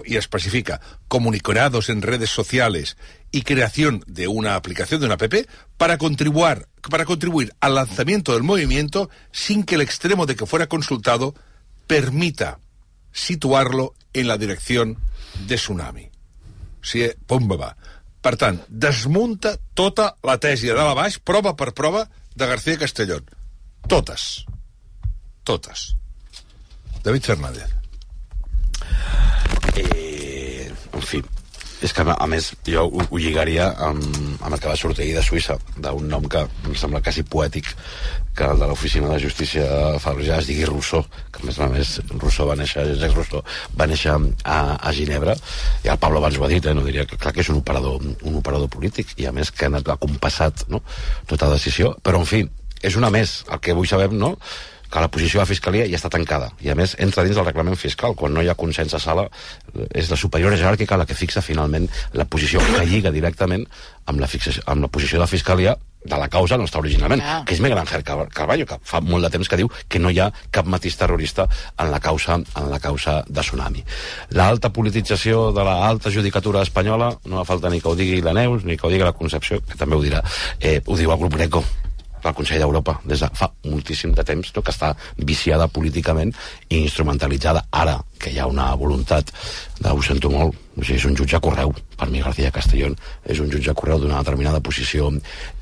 y 0.04 0.16
especifica 0.16 0.82
comunicados 1.08 1.88
en 1.88 2.02
redes 2.02 2.28
sociales 2.28 2.98
y 3.32 3.42
creación 3.42 4.04
de 4.06 4.28
una 4.28 4.54
aplicación 4.54 5.00
de 5.00 5.06
una 5.06 5.14
app 5.14 5.34
para 5.78 5.96
contribuir, 5.96 6.68
para 6.90 7.06
contribuir 7.06 7.54
al 7.60 7.74
lanzamiento 7.74 8.34
del 8.34 8.42
movimiento 8.42 9.08
sin 9.32 9.64
que 9.64 9.76
el 9.76 9.80
extremo 9.80 10.26
de 10.26 10.36
que 10.36 10.46
fuera 10.46 10.66
consultado 10.66 11.34
permita 11.86 12.60
situarlo 13.12 13.94
en 14.12 14.28
la 14.28 14.36
dirección 14.36 14.98
de 15.46 15.56
Tsunami. 15.56 16.07
O 16.78 16.86
sigui, 16.86 17.12
pum, 17.26 17.48
va. 17.58 17.72
Per 18.22 18.34
tant, 18.38 18.58
desmunta 18.68 19.54
tota 19.78 20.12
la 20.26 20.38
tesi 20.42 20.70
de 20.70 20.76
dalt 20.76 20.92
a 20.92 20.98
baix, 20.98 21.18
prova 21.18 21.54
per 21.58 21.72
prova, 21.74 22.06
de 22.34 22.46
García 22.46 22.78
Castellón. 22.78 23.26
Totes. 23.88 24.44
Totes. 25.44 25.94
David 27.02 27.22
Fernández. 27.22 27.70
Eh, 29.76 30.72
en 30.92 31.02
fi, 31.02 31.22
és 31.82 31.92
que, 31.94 32.02
a 32.02 32.26
més, 32.30 32.50
jo 32.66 32.84
ho, 32.88 33.04
ho 33.06 33.18
lligaria 33.20 33.68
amb, 33.86 34.02
amb 34.42 34.54
el 34.54 34.60
que 34.60 34.70
va 34.70 34.76
sortir 34.78 35.04
ahir 35.04 35.16
de 35.18 35.24
Suïssa, 35.24 35.58
d'un 35.78 36.08
nom 36.10 36.24
que 36.30 36.42
em 36.42 36.74
sembla 36.78 37.02
quasi 37.04 37.22
poètic, 37.22 37.70
que 38.38 38.46
el 38.46 38.60
de 38.60 38.68
l'Oficina 38.70 39.10
de 39.10 39.18
Justícia 39.22 39.64
Fabrejà 40.02 40.38
es 40.38 40.48
digui 40.50 40.66
Rousseau, 40.66 41.04
que 41.34 41.42
a 41.42 41.46
més 41.46 41.58
a 41.58 41.68
més 41.72 41.94
Rousseau 42.14 42.50
va 42.50 42.56
néixer, 42.58 42.84
Jacques 42.94 43.16
Rousseau 43.16 43.42
va 43.78 43.88
néixer 43.90 44.14
a, 44.14 44.58
a 44.78 44.92
Ginebra, 44.94 45.34
i 45.84 45.90
el 45.90 45.98
Pablo 46.02 46.22
abans 46.22 46.38
ho 46.38 46.46
ha 46.46 46.50
dit, 46.52 46.66
eh, 46.66 46.74
no 46.74 46.86
diria 46.86 47.06
que 47.06 47.18
clar 47.18 47.34
que 47.34 47.42
és 47.42 47.50
un 47.50 47.60
operador, 47.62 47.98
un 48.02 48.38
operador 48.38 48.70
polític, 48.70 49.14
i 49.18 49.26
a 49.26 49.34
més 49.34 49.50
que 49.50 49.66
ha 49.66 49.72
anat 49.72 49.90
compassat 49.98 50.66
no? 50.70 50.82
tota 51.26 51.50
decisió, 51.54 51.96
però 52.02 52.22
en 52.22 52.30
fi, 52.30 52.44
és 52.82 52.98
una 52.98 53.10
més, 53.10 53.40
el 53.50 53.62
que 53.62 53.74
vull 53.74 53.90
saber, 53.90 54.10
no?, 54.14 54.36
que 54.90 55.00
la 55.00 55.08
posició 55.12 55.38
de 55.38 55.42
la 55.44 55.50
Fiscalia 55.50 55.86
ja 55.88 55.96
està 56.00 56.08
tancada 56.10 56.50
i 56.64 56.70
a 56.70 56.74
més 56.74 56.94
entra 56.98 57.24
dins 57.24 57.36
del 57.36 57.44
reglament 57.44 57.76
fiscal 57.76 58.14
quan 58.16 58.32
no 58.34 58.42
hi 58.42 58.48
ha 58.48 58.54
consens 58.56 58.94
a 58.94 58.98
sala 59.02 59.28
és 59.94 60.08
la 60.10 60.16
superior 60.16 60.54
jeràrquica 60.56 60.96
la 60.96 61.04
que 61.06 61.14
fixa 61.14 61.42
finalment 61.44 61.88
la 62.12 62.24
posició 62.24 62.60
que 62.60 62.86
lliga 62.86 63.10
directament 63.12 63.66
amb 64.06 64.20
la, 64.20 64.26
fixació, 64.26 64.62
amb 64.66 64.82
la 64.82 64.88
posició 64.88 65.18
de 65.18 65.24
la 65.26 65.30
Fiscalia 65.30 65.76
de 66.08 66.16
la 66.16 66.28
causa 66.30 66.56
no 66.56 66.64
està 66.64 66.78
originalment, 66.78 67.20
Ah. 67.20 67.42
que 67.44 67.52
és 67.54 67.60
Miguel 67.60 67.76
Ángel 67.76 68.04
Car- 68.06 68.28
Carballo, 68.32 68.64
que 68.64 68.76
fa 68.86 69.00
molt 69.02 69.24
de 69.26 69.30
temps 69.34 69.48
que 69.50 69.56
diu 69.58 69.68
que 69.88 69.98
no 69.98 70.08
hi 70.10 70.20
ha 70.22 70.30
cap 70.50 70.64
matís 70.64 70.96
terrorista 70.96 71.48
en 71.76 71.90
la 71.90 71.98
causa 72.00 72.36
en 72.38 72.70
la 72.70 72.78
causa 72.80 73.24
de 73.28 73.40
Tsunami. 73.42 73.84
L'alta 74.30 74.70
politització 74.72 75.50
de 75.52 75.64
l'alta 75.64 76.10
judicatura 76.14 76.62
espanyola, 76.62 77.10
no 77.26 77.42
fa 77.42 77.44
falta 77.52 77.68
ni 77.68 77.80
que 77.82 77.88
ho 77.88 77.96
digui 77.98 78.22
la 78.22 78.32
Neus, 78.32 78.64
ni 78.64 78.76
que 78.78 78.86
ho 78.86 78.90
digui 78.90 79.04
la 79.04 79.12
Concepció, 79.12 79.60
que 79.60 79.76
també 79.76 79.96
ho 79.96 80.00
dirà, 80.02 80.22
eh, 80.60 80.80
ho 80.86 80.96
diu 80.96 81.10
el 81.12 81.18
grup 81.18 81.34
Greco, 81.34 81.64
del 82.24 82.36
Consell 82.36 82.62
d'Europa 82.62 82.98
des 83.04 83.22
de 83.24 83.30
fa 83.38 83.50
moltíssim 83.64 84.14
de 84.16 84.24
temps 84.26 84.52
no, 84.54 84.62
que 84.62 84.74
està 84.74 84.94
viciada 85.16 85.68
políticament 85.68 86.32
i 86.68 86.82
instrumentalitzada. 86.82 87.64
Ara 87.70 87.98
que 88.18 88.32
hi 88.32 88.38
ha 88.38 88.48
una 88.50 88.70
voluntat 88.76 89.30
de, 89.78 89.90
ho 89.90 90.02
sento 90.02 90.30
molt 90.30 90.56
o 90.78 90.84
sigui, 90.84 90.98
és 90.98 91.08
un 91.08 91.16
jutge 91.18 91.40
correu 91.42 91.72
per 91.98 92.08
mi 92.10 92.22
García 92.22 92.52
Castellón 92.54 92.96
és 93.24 93.40
un 93.42 93.50
jutge 93.50 93.74
correu 93.74 94.02
d'una 94.02 94.22
determinada 94.22 94.60
posició 94.60 95.10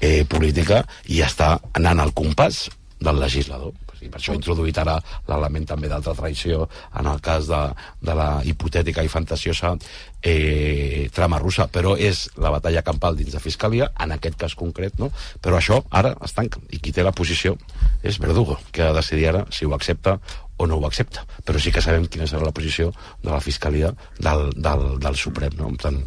eh, 0.01 0.25
política 0.29 0.85
i 1.09 1.23
està 1.25 1.57
anant 1.77 2.01
al 2.03 2.15
compàs 2.17 2.67
del 3.01 3.21
legislador 3.21 3.75
i 4.07 4.13
per 4.13 4.21
això 4.21 4.35
he 4.35 4.41
introduït 4.41 4.79
ara 4.83 4.97
l'element 5.29 5.67
també 5.69 5.91
d'altra 5.91 6.15
traïció 6.19 6.69
en 6.99 7.11
el 7.11 7.21
cas 7.25 7.51
de, 7.51 7.63
de 8.03 8.17
la 8.17 8.29
hipotètica 8.47 9.05
i 9.05 9.13
fantasiosa 9.13 9.75
eh, 10.23 11.09
trama 11.15 11.41
russa, 11.43 11.69
però 11.73 11.95
és 11.99 12.27
la 12.43 12.51
batalla 12.55 12.85
campal 12.87 13.19
dins 13.19 13.35
de 13.35 13.43
Fiscalia, 13.43 13.91
en 14.03 14.15
aquest 14.17 14.39
cas 14.41 14.57
concret, 14.59 14.99
no? 15.03 15.11
però 15.43 15.61
això 15.61 15.83
ara 15.91 16.17
es 16.25 16.35
tanca, 16.37 16.63
i 16.71 16.81
qui 16.83 16.95
té 16.95 17.05
la 17.07 17.15
posició 17.15 17.57
és 18.03 18.21
Verdugo, 18.23 18.59
que 18.73 18.87
ha 18.87 18.93
de 18.93 19.01
decidir 19.01 19.31
ara 19.33 19.45
si 19.51 19.67
ho 19.67 19.75
accepta 19.75 20.19
o 20.57 20.67
no 20.67 20.79
ho 20.79 20.87
accepta, 20.87 21.27
però 21.45 21.61
sí 21.61 21.73
que 21.73 21.83
sabem 21.85 22.07
quina 22.09 22.27
serà 22.27 22.47
la 22.47 22.55
posició 22.57 22.93
de 23.23 23.31
la 23.31 23.43
Fiscalia 23.45 23.93
del, 24.19 24.49
del, 24.57 24.89
del 25.03 25.21
Suprem, 25.21 25.53
no? 25.59 25.69
Per 25.77 25.91
tant, 25.91 26.01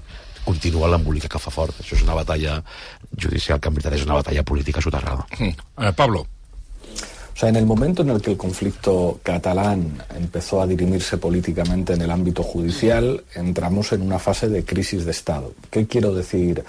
continua 0.49 0.89
l'embolica 0.89 1.29
que 1.29 1.41
fa 1.41 1.53
fort. 1.53 1.77
Això 1.83 1.97
és 1.97 2.03
una 2.05 2.17
batalla 2.17 2.57
judicial 3.13 3.61
que 3.61 3.69
en 3.69 3.77
veritat 3.77 3.99
és 3.99 4.07
una 4.07 4.17
batalla 4.17 4.43
política 4.43 4.81
soterrada. 4.81 5.27
Mm. 5.37 5.53
Eh, 5.85 5.93
Pablo. 5.93 6.25
O 7.39 7.41
sea, 7.41 7.47
en 7.47 7.55
el 7.55 7.65
momento 7.65 8.01
en 8.01 8.09
el 8.09 8.21
que 8.21 8.31
el 8.31 8.37
conflicto 8.37 9.21
catalán 9.23 10.03
empezó 10.13 10.61
a 10.61 10.67
dirimirse 10.67 11.17
políticamente 11.17 11.93
en 11.93 12.01
el 12.01 12.11
ámbito 12.11 12.43
judicial, 12.43 13.23
entramos 13.33 13.93
en 13.93 14.01
una 14.01 14.19
fase 14.19 14.49
de 14.49 14.65
crisis 14.65 15.05
de 15.05 15.11
Estado. 15.11 15.53
¿Qué 15.71 15.87
quiero 15.87 16.13
decir 16.13 16.61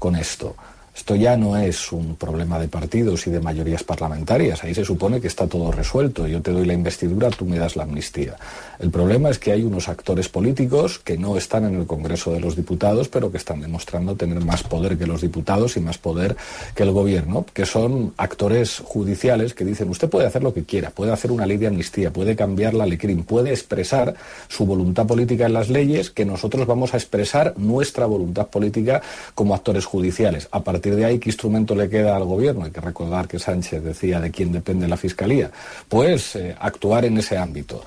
con 0.00 0.16
esto? 0.16 0.56
Esto 0.96 1.14
ya 1.14 1.36
no 1.36 1.56
es 1.56 1.92
un 1.92 2.16
problema 2.16 2.58
de 2.58 2.66
partidos 2.66 3.24
y 3.28 3.30
de 3.30 3.38
mayorías 3.38 3.84
parlamentarias. 3.84 4.64
Ahí 4.64 4.74
se 4.74 4.84
supone 4.84 5.20
que 5.20 5.28
está 5.28 5.46
todo 5.46 5.70
resuelto. 5.70 6.26
Yo 6.26 6.42
te 6.42 6.50
doy 6.50 6.66
la 6.66 6.72
investidura, 6.72 7.30
tú 7.30 7.44
me 7.44 7.58
das 7.58 7.76
la 7.76 7.84
amnistía. 7.84 8.34
El 8.78 8.90
problema 8.90 9.30
es 9.30 9.38
que 9.38 9.52
hay 9.52 9.62
unos 9.62 9.88
actores 9.88 10.28
políticos 10.28 10.98
que 10.98 11.16
no 11.16 11.36
están 11.36 11.64
en 11.64 11.76
el 11.76 11.86
Congreso 11.86 12.32
de 12.32 12.40
los 12.40 12.56
Diputados, 12.56 13.08
pero 13.08 13.30
que 13.30 13.38
están 13.38 13.60
demostrando 13.60 14.16
tener 14.16 14.44
más 14.44 14.62
poder 14.62 14.98
que 14.98 15.06
los 15.06 15.20
diputados 15.20 15.76
y 15.76 15.80
más 15.80 15.98
poder 15.98 16.36
que 16.74 16.82
el 16.82 16.90
gobierno, 16.90 17.46
que 17.52 17.66
son 17.66 18.12
actores 18.16 18.82
judiciales 18.84 19.54
que 19.54 19.64
dicen 19.64 19.88
usted 19.88 20.08
puede 20.08 20.26
hacer 20.26 20.42
lo 20.42 20.52
que 20.52 20.64
quiera, 20.64 20.90
puede 20.90 21.12
hacer 21.12 21.32
una 21.32 21.46
ley 21.46 21.56
de 21.56 21.68
amnistía, 21.68 22.12
puede 22.12 22.36
cambiar 22.36 22.74
la 22.74 22.86
LECRIM, 22.86 23.24
puede 23.24 23.50
expresar 23.50 24.14
su 24.48 24.66
voluntad 24.66 25.06
política 25.06 25.46
en 25.46 25.52
las 25.52 25.68
leyes, 25.68 26.10
que 26.10 26.24
nosotros 26.24 26.66
vamos 26.66 26.94
a 26.94 26.96
expresar 26.96 27.54
nuestra 27.56 28.06
voluntad 28.06 28.48
política 28.48 29.00
como 29.34 29.54
actores 29.54 29.84
judiciales. 29.84 30.48
A 30.50 30.62
partir 30.62 30.96
de 30.96 31.04
ahí, 31.04 31.18
¿qué 31.18 31.30
instrumento 31.30 31.74
le 31.74 31.88
queda 31.88 32.16
al 32.16 32.24
gobierno? 32.24 32.64
Hay 32.64 32.70
que 32.70 32.80
recordar 32.80 33.28
que 33.28 33.38
Sánchez 33.38 33.82
decía 33.82 34.20
de 34.20 34.30
quién 34.30 34.52
depende 34.52 34.88
la 34.88 34.96
Fiscalía. 34.96 35.50
Pues 35.88 36.36
eh, 36.36 36.54
actuar 36.58 37.04
en 37.04 37.18
ese 37.18 37.36
ámbito. 37.36 37.82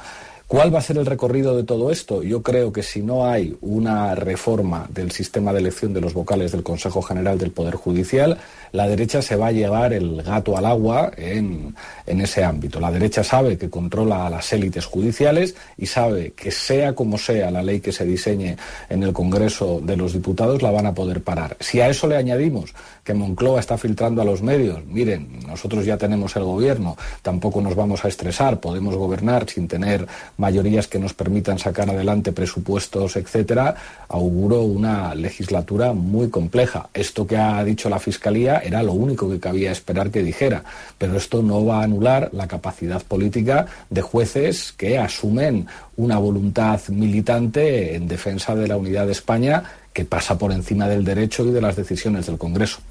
¿Cuál 0.50 0.74
va 0.74 0.80
a 0.80 0.82
ser 0.82 0.98
el 0.98 1.06
recorrido 1.06 1.56
de 1.56 1.64
todo 1.64 1.92
esto? 1.92 2.24
Yo 2.24 2.42
creo 2.42 2.74
que 2.74 2.82
si 2.82 3.04
no 3.04 3.28
hay 3.28 3.56
una 3.62 4.16
reforma 4.16 4.88
del 4.90 5.12
sistema 5.12 5.54
de 5.54 5.60
elección 5.60 5.94
de 5.94 6.02
los 6.02 6.16
vocales 6.16 6.52
del 6.52 6.64
Consejo 6.64 7.04
General 7.04 7.38
del 7.38 7.52
Poder 7.52 7.76
Judicial, 7.76 8.40
la 8.72 8.88
derecha 8.88 9.22
se 9.22 9.36
va 9.36 9.48
a 9.48 9.52
llevar 9.52 9.94
el 9.94 10.24
gato 10.24 10.58
al 10.58 10.66
agua 10.66 11.12
en, 11.18 11.76
ese 12.08 12.44
ámbito. 12.44 12.80
La 12.80 12.90
derecha 12.90 13.24
sabe 13.24 13.60
que 13.60 13.70
controla 13.70 14.26
a 14.26 14.30
las 14.32 14.52
élites 14.52 14.86
judiciales 14.86 15.56
y 15.78 15.86
sabe 15.86 16.32
que 16.32 16.50
sea 16.50 16.96
como 16.96 17.20
sea 17.20 17.52
la 17.52 17.62
ley 17.62 17.80
que 17.80 17.92
se 17.92 18.06
diseñe 18.06 18.56
en 18.90 19.04
el 19.04 19.14
Congreso 19.14 19.80
de 19.84 19.98
los 19.98 20.14
Diputados, 20.14 20.64
la 20.64 20.72
van 20.72 20.88
a 20.88 20.96
poder 20.96 21.22
parar. 21.22 21.58
Si 21.60 21.80
a 21.80 21.90
eso 21.90 22.08
le 22.08 22.18
añadimos 22.18 22.74
que 23.10 23.16
Moncloa 23.16 23.60
está 23.60 23.76
filtrando 23.76 24.22
a 24.22 24.24
los 24.24 24.44
medios, 24.44 24.86
miren, 24.86 25.40
nosotros 25.48 25.84
ya 25.84 25.98
tenemos 25.98 26.36
el 26.36 26.44
gobierno, 26.44 26.96
tampoco 27.24 27.60
nos 27.60 27.74
vamos 27.74 28.06
a 28.06 28.08
estresar, 28.08 28.60
podemos 28.60 28.96
gobernar 28.96 29.50
sin 29.50 29.68
tener 29.68 30.06
mayorías 30.38 30.88
que 30.88 31.00
nos 31.00 31.16
permitan 31.16 31.58
sacar 31.58 31.90
adelante 31.90 32.34
presupuestos, 32.34 33.16
etcétera, 33.16 33.74
auguro 34.10 34.62
una 34.62 35.16
legislatura 35.16 35.92
muy 35.94 36.30
compleja. 36.30 36.90
Esto 36.94 37.26
que 37.26 37.36
ha 37.36 37.64
dicho 37.64 37.90
la 37.90 37.98
Fiscalía 37.98 38.60
era 38.60 38.84
lo 38.84 38.94
único 38.94 39.28
que 39.28 39.40
cabía 39.40 39.72
esperar 39.72 40.12
que 40.12 40.22
dijera, 40.22 40.64
pero 41.00 41.18
esto 41.18 41.42
no 41.42 41.66
va 41.66 41.80
a 41.80 41.86
anular 41.86 42.30
la 42.32 42.48
capacidad 42.48 43.02
política 43.02 43.66
de 43.90 44.04
jueces 44.04 44.72
que 44.72 45.00
asumen 45.00 45.66
una 45.98 46.20
voluntad 46.20 46.80
militante 46.90 47.96
en 47.96 48.08
defensa 48.08 48.54
de 48.54 48.68
la 48.68 48.78
unidad 48.78 49.08
de 49.08 49.14
España 49.14 49.64
que 49.94 50.06
pasa 50.06 50.38
por 50.38 50.52
encima 50.52 50.88
del 50.88 51.04
derecho 51.04 51.44
y 51.44 51.52
de 51.52 51.62
las 51.62 51.76
decisiones 51.76 52.28
del 52.28 52.38
Congreso. 52.38 52.82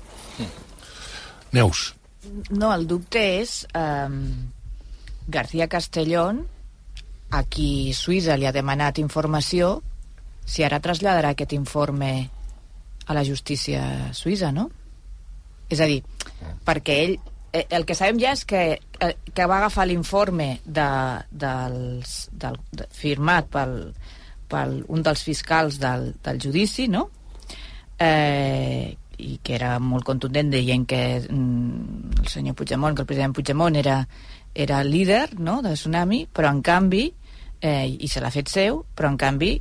Neus. 1.53 1.95
No, 2.51 2.73
el 2.75 2.87
dubte 2.91 3.23
és 3.41 3.62
eh, 3.75 4.09
García 5.29 5.69
Castellón, 5.69 6.43
a 7.31 7.45
qui 7.45 7.93
Suïssa 7.93 8.37
li 8.41 8.49
ha 8.49 8.55
demanat 8.57 9.01
informació, 9.01 9.79
si 10.49 10.65
ara 10.65 10.81
traslladarà 10.81 11.35
aquest 11.35 11.53
informe 11.53 12.12
a 13.09 13.16
la 13.16 13.25
justícia 13.25 14.12
suïssa, 14.16 14.53
no? 14.53 14.69
És 15.69 15.81
a 15.85 15.89
dir, 15.89 16.01
perquè 16.65 16.97
ell 17.05 17.19
eh, 17.53 17.66
el 17.77 17.85
que 17.89 17.97
sabem 17.97 18.20
ja 18.20 18.33
és 18.37 18.45
que, 18.49 18.62
eh, 18.79 19.15
que 19.35 19.49
va 19.49 19.59
agafar 19.59 19.87
l'informe 19.89 20.49
de, 20.65 20.89
dels, 21.31 22.16
del, 22.33 22.57
de, 22.73 22.89
firmat 22.97 23.49
pel, 23.53 23.77
pel 24.49 24.81
un 24.89 25.05
dels 25.05 25.25
fiscals 25.25 25.81
del, 25.81 26.12
del 26.25 26.41
judici, 26.41 26.89
no? 26.89 27.09
Eh, 27.99 28.97
i 29.19 29.39
que 29.43 29.55
era 29.59 29.77
molt 29.82 30.07
contundent 30.07 30.51
dient 30.53 30.86
que 30.89 31.03
mm, 31.20 32.20
el 32.23 32.28
senyor 32.31 32.55
Puigdemont, 32.59 32.95
que 32.95 33.03
el 33.03 33.11
president 33.11 33.35
Puigdemont 33.35 33.77
era, 33.77 34.01
era 34.55 34.82
líder 34.85 35.39
no, 35.39 35.61
de 35.62 35.74
Tsunami, 35.74 36.27
però 36.32 36.53
en 36.55 36.62
canvi, 36.62 37.09
eh, 37.61 37.86
i 37.89 38.09
se 38.09 38.23
l'ha 38.23 38.31
fet 38.31 38.49
seu, 38.53 38.85
però 38.95 39.11
en 39.11 39.19
canvi 39.19 39.57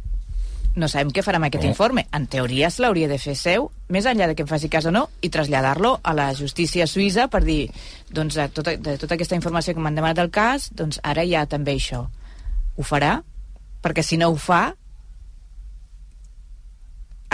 no 0.77 0.85
sabem 0.85 1.09
què 1.09 1.23
farà 1.25 1.39
amb 1.41 1.47
aquest 1.47 1.65
Oh. 1.65 1.67
informe. 1.71 2.05
En 2.13 2.27
teoria 2.27 2.69
se 2.69 2.83
l'hauria 2.83 3.07
de 3.09 3.17
fer 3.17 3.33
seu, 3.35 3.71
més 3.89 4.05
enllà 4.05 4.27
de 4.27 4.35
que 4.35 4.43
em 4.45 4.47
faci 4.47 4.69
cas 4.69 4.85
o 4.85 4.91
no, 4.91 5.07
i 5.21 5.29
traslladar-lo 5.33 5.99
a 6.03 6.13
la 6.13 6.33
justícia 6.37 6.85
suïssa 6.85 7.27
per 7.33 7.43
dir, 7.43 7.71
doncs, 8.13 8.35
de 8.35 8.47
tota, 8.49 8.75
de 8.77 8.97
tota 8.97 9.15
aquesta 9.15 9.35
informació 9.35 9.73
que 9.73 9.81
m'han 9.81 9.95
demanat 9.97 10.17
del 10.17 10.29
cas, 10.29 10.69
doncs 10.71 10.99
ara 11.03 11.23
hi 11.23 11.33
ha 11.33 11.47
també 11.49 11.73
això. 11.73 12.05
Ho 12.77 12.83
farà? 12.85 13.23
Perquè 13.81 14.03
si 14.03 14.17
no 14.21 14.29
ho 14.29 14.35
fa, 14.37 14.75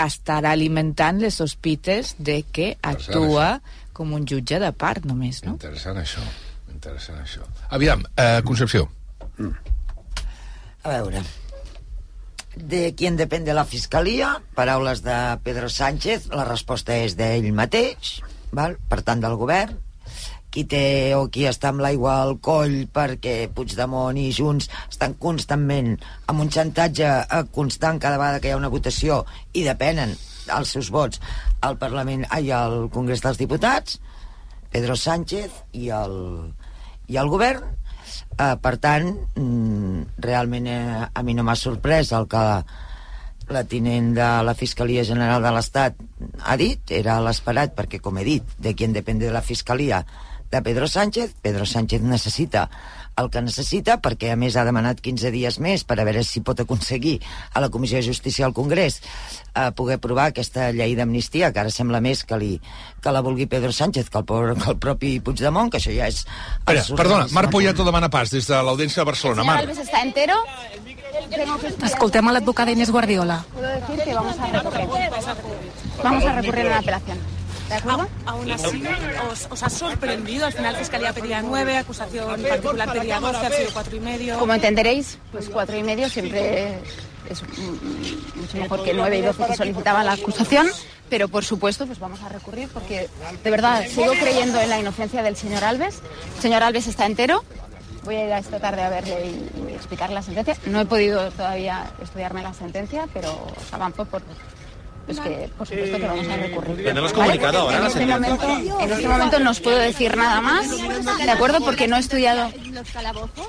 estarà 0.00 0.54
alimentant 0.54 1.20
les 1.22 1.36
sospites 1.40 2.14
de 2.18 2.42
que 2.50 2.74
actua 2.82 3.60
com 3.94 4.12
un 4.16 4.26
jutge 4.26 4.58
de 4.58 4.72
part 4.74 5.06
només, 5.06 5.42
no? 5.46 5.54
Interessant 5.54 6.00
això, 6.00 6.24
interessant 6.72 7.20
això. 7.22 7.46
Aviam, 7.70 8.02
eh, 8.16 8.42
Concepció. 8.44 8.88
A 10.84 10.90
veure, 10.90 11.22
de 12.56 12.92
qui 12.94 13.06
en 13.06 13.16
depèn 13.16 13.46
de 13.46 13.54
la 13.54 13.64
Fiscalia, 13.64 14.34
paraules 14.54 15.02
de 15.06 15.16
Pedro 15.46 15.70
Sánchez, 15.70 16.28
la 16.34 16.44
resposta 16.46 16.96
és 16.96 17.16
d'ell 17.18 17.50
mateix, 17.54 18.18
val? 18.52 18.76
per 18.88 19.02
tant 19.02 19.22
del 19.22 19.38
govern, 19.40 19.78
qui 20.54 20.62
té 20.70 21.12
o 21.18 21.26
qui 21.34 21.48
està 21.50 21.72
amb 21.72 21.82
l'aigua 21.82 22.20
al 22.22 22.36
coll 22.38 22.84
perquè 22.94 23.48
Puigdemont 23.54 24.18
i 24.20 24.28
Junts 24.34 24.68
estan 24.86 25.16
constantment 25.18 25.96
amb 26.30 26.44
un 26.44 26.52
xantatge 26.54 27.10
eh, 27.24 27.42
constant 27.54 27.98
cada 27.98 28.20
vegada 28.20 28.38
que 28.38 28.52
hi 28.52 28.54
ha 28.54 28.60
una 28.60 28.70
votació 28.70 29.24
i 29.52 29.66
depenen 29.66 30.14
els 30.54 30.74
seus 30.76 30.90
vots 30.94 31.20
al 31.64 31.78
Parlament. 31.80 32.26
Ai, 32.30 32.52
al 32.52 32.86
Congrés 32.94 33.24
dels 33.24 33.40
Diputats 33.40 33.98
Pedro 34.70 34.94
Sánchez 34.98 35.54
i 35.78 35.88
el, 35.94 36.14
i 37.10 37.18
el 37.18 37.30
govern. 37.32 37.66
Eh, 38.34 38.54
per 38.62 38.76
tant 38.82 39.10
mm, 39.38 40.18
realment 40.22 40.66
eh, 40.70 41.06
a 41.06 41.22
mi 41.26 41.34
no 41.34 41.44
m'ha 41.46 41.54
sorprès 41.58 42.10
el 42.14 42.26
que 42.30 42.42
la 43.54 43.62
tinent 43.68 44.12
de 44.16 44.28
la 44.46 44.54
Fiscalia 44.56 45.04
General 45.04 45.42
de 45.42 45.50
l'Estat 45.52 45.98
ha 46.42 46.56
dit, 46.60 46.94
era 46.96 47.18
l'esperat 47.22 47.74
perquè 47.76 48.00
com 48.02 48.18
he 48.18 48.24
dit, 48.26 48.54
de 48.58 48.72
qui 48.74 48.86
en 48.86 48.94
depèn 48.96 49.20
de 49.20 49.32
la 49.34 49.44
Fiscalia 49.44 50.02
de 50.54 50.62
Pedro 50.62 50.86
Sánchez, 50.86 51.34
Pedro 51.42 51.66
Sánchez 51.66 52.02
necessita 52.02 52.68
el 53.16 53.30
que 53.30 53.42
necessita 53.44 53.96
perquè 54.02 54.32
a 54.32 54.38
més 54.38 54.56
ha 54.58 54.64
demanat 54.66 55.00
15 55.02 55.30
dies 55.34 55.58
més 55.62 55.84
per 55.86 55.96
a 56.00 56.06
veure 56.06 56.24
si 56.26 56.42
pot 56.46 56.58
aconseguir 56.60 57.20
a 57.54 57.62
la 57.62 57.70
Comissió 57.70 58.00
de 58.00 58.06
Justícia 58.06 58.46
al 58.46 58.54
Congrés 58.56 59.00
eh, 59.00 59.70
poder 59.76 59.98
aprovar 60.00 60.28
aquesta 60.30 60.70
llei 60.74 60.96
d'amnistia 60.98 61.52
que 61.54 61.62
ara 61.62 61.70
sembla 61.74 62.02
més 62.04 62.24
que, 62.26 62.38
li, 62.40 62.52
que 63.02 63.14
la 63.14 63.22
vulgui 63.22 63.46
Pedro 63.50 63.72
Sánchez 63.72 64.10
que 64.10 64.18
el, 64.18 64.26
pobre, 64.26 64.56
que 64.58 64.70
el 64.72 64.80
propi 64.82 65.18
Puigdemont 65.20 65.70
que 65.70 65.78
això 65.82 65.94
ja 65.94 66.10
és... 66.10 66.24
Espera, 66.24 66.84
perdona, 66.98 67.28
Marc 67.36 67.54
Poyato 67.54 67.86
demana 67.86 68.10
pas 68.10 68.34
des 68.34 68.50
de 68.50 68.62
l'Audiència 68.66 69.02
de 69.02 69.08
Barcelona. 69.12 69.46
Marc. 69.46 69.62
Alves 69.62 69.78
está 69.84 70.02
entero. 70.02 70.40
Escoltem 71.86 72.26
a 72.28 72.34
l'advocada 72.34 72.74
Inés 72.74 72.90
Guardiola. 72.90 73.44
Vamos 73.54 74.38
a 74.38 74.50
recurrir. 74.50 75.10
Vamos 76.02 76.24
a 76.24 76.32
recurrir 76.40 76.66
a 76.66 76.70
la 76.70 76.78
apelación. 76.78 77.33
¿De 77.68 77.74
acuerdo? 77.74 78.08
Aún 78.26 78.50
así, 78.50 78.82
os, 79.30 79.48
os 79.50 79.62
ha 79.62 79.70
sorprendido. 79.70 80.46
Al 80.46 80.52
final, 80.52 80.76
Fiscalía 80.76 81.12
pedía 81.12 81.42
nueve, 81.42 81.76
acusación 81.76 82.42
particular 82.42 82.92
pedía 82.92 83.20
doce, 83.20 83.46
ha 83.46 83.50
sido 83.50 83.70
cuatro 83.72 83.96
y 83.96 84.00
medio. 84.00 84.38
Como 84.38 84.52
entenderéis, 84.54 85.18
pues 85.32 85.48
cuatro 85.48 85.76
y 85.76 85.82
medio 85.82 86.08
siempre 86.08 86.78
es 87.28 87.42
mm, 87.42 88.40
mucho 88.40 88.58
mejor 88.58 88.84
que 88.84 88.92
nueve 88.92 89.18
y 89.18 89.22
doce 89.22 89.46
que 89.46 89.56
solicitaba 89.56 90.04
la 90.04 90.12
acusación, 90.12 90.68
pero 91.08 91.28
por 91.28 91.44
supuesto 91.44 91.86
pues 91.86 91.98
vamos 91.98 92.22
a 92.22 92.28
recurrir 92.28 92.68
porque 92.68 93.08
de 93.42 93.50
verdad 93.50 93.84
sigo 93.88 94.12
creyendo 94.12 94.60
en 94.60 94.68
la 94.68 94.78
inocencia 94.78 95.22
del 95.22 95.36
señor 95.36 95.64
Alves. 95.64 96.00
El 96.36 96.42
señor 96.42 96.62
Alves 96.62 96.86
está 96.86 97.06
entero. 97.06 97.44
Voy 98.04 98.16
a 98.16 98.26
ir 98.26 98.32
a 98.34 98.38
esta 98.38 98.60
tarde 98.60 98.82
a 98.82 98.90
verle 98.90 99.24
y, 99.24 99.70
y 99.70 99.74
explicarle 99.74 100.16
la 100.16 100.22
sentencia. 100.22 100.54
No 100.66 100.80
he 100.80 100.84
podido 100.84 101.30
todavía 101.30 101.90
estudiarme 102.02 102.42
la 102.42 102.52
sentencia, 102.52 103.08
pero 103.14 103.46
avanzo 103.72 104.04
por 104.04 104.20
pues 105.06 105.20
que 105.20 105.50
por 105.56 105.66
supuesto 105.66 105.96
que 105.98 106.06
vamos 106.06 106.28
a 106.28 106.36
recurrir. 106.36 106.76
Pero 106.76 106.94
no 106.94 107.00
lo 107.00 107.06
has 107.06 107.12
¿Vale? 107.12 107.24
comunicado 107.38 107.58
ahora, 107.58 107.76
En 107.76 107.82
la 107.82 107.88
este, 107.88 108.06
momento, 108.06 108.48
en 108.80 108.92
este 108.92 109.08
momento 109.08 109.38
no 109.40 109.50
os 109.50 109.60
puedo 109.60 109.78
decir 109.78 110.16
nada 110.16 110.40
más, 110.40 110.66
¿de 111.18 111.30
acuerdo? 111.30 111.60
Porque 111.60 111.88
no 111.88 111.96
he 111.96 112.00
estudiado. 112.00 112.50
los 112.72 112.90
calabozos? 112.90 113.46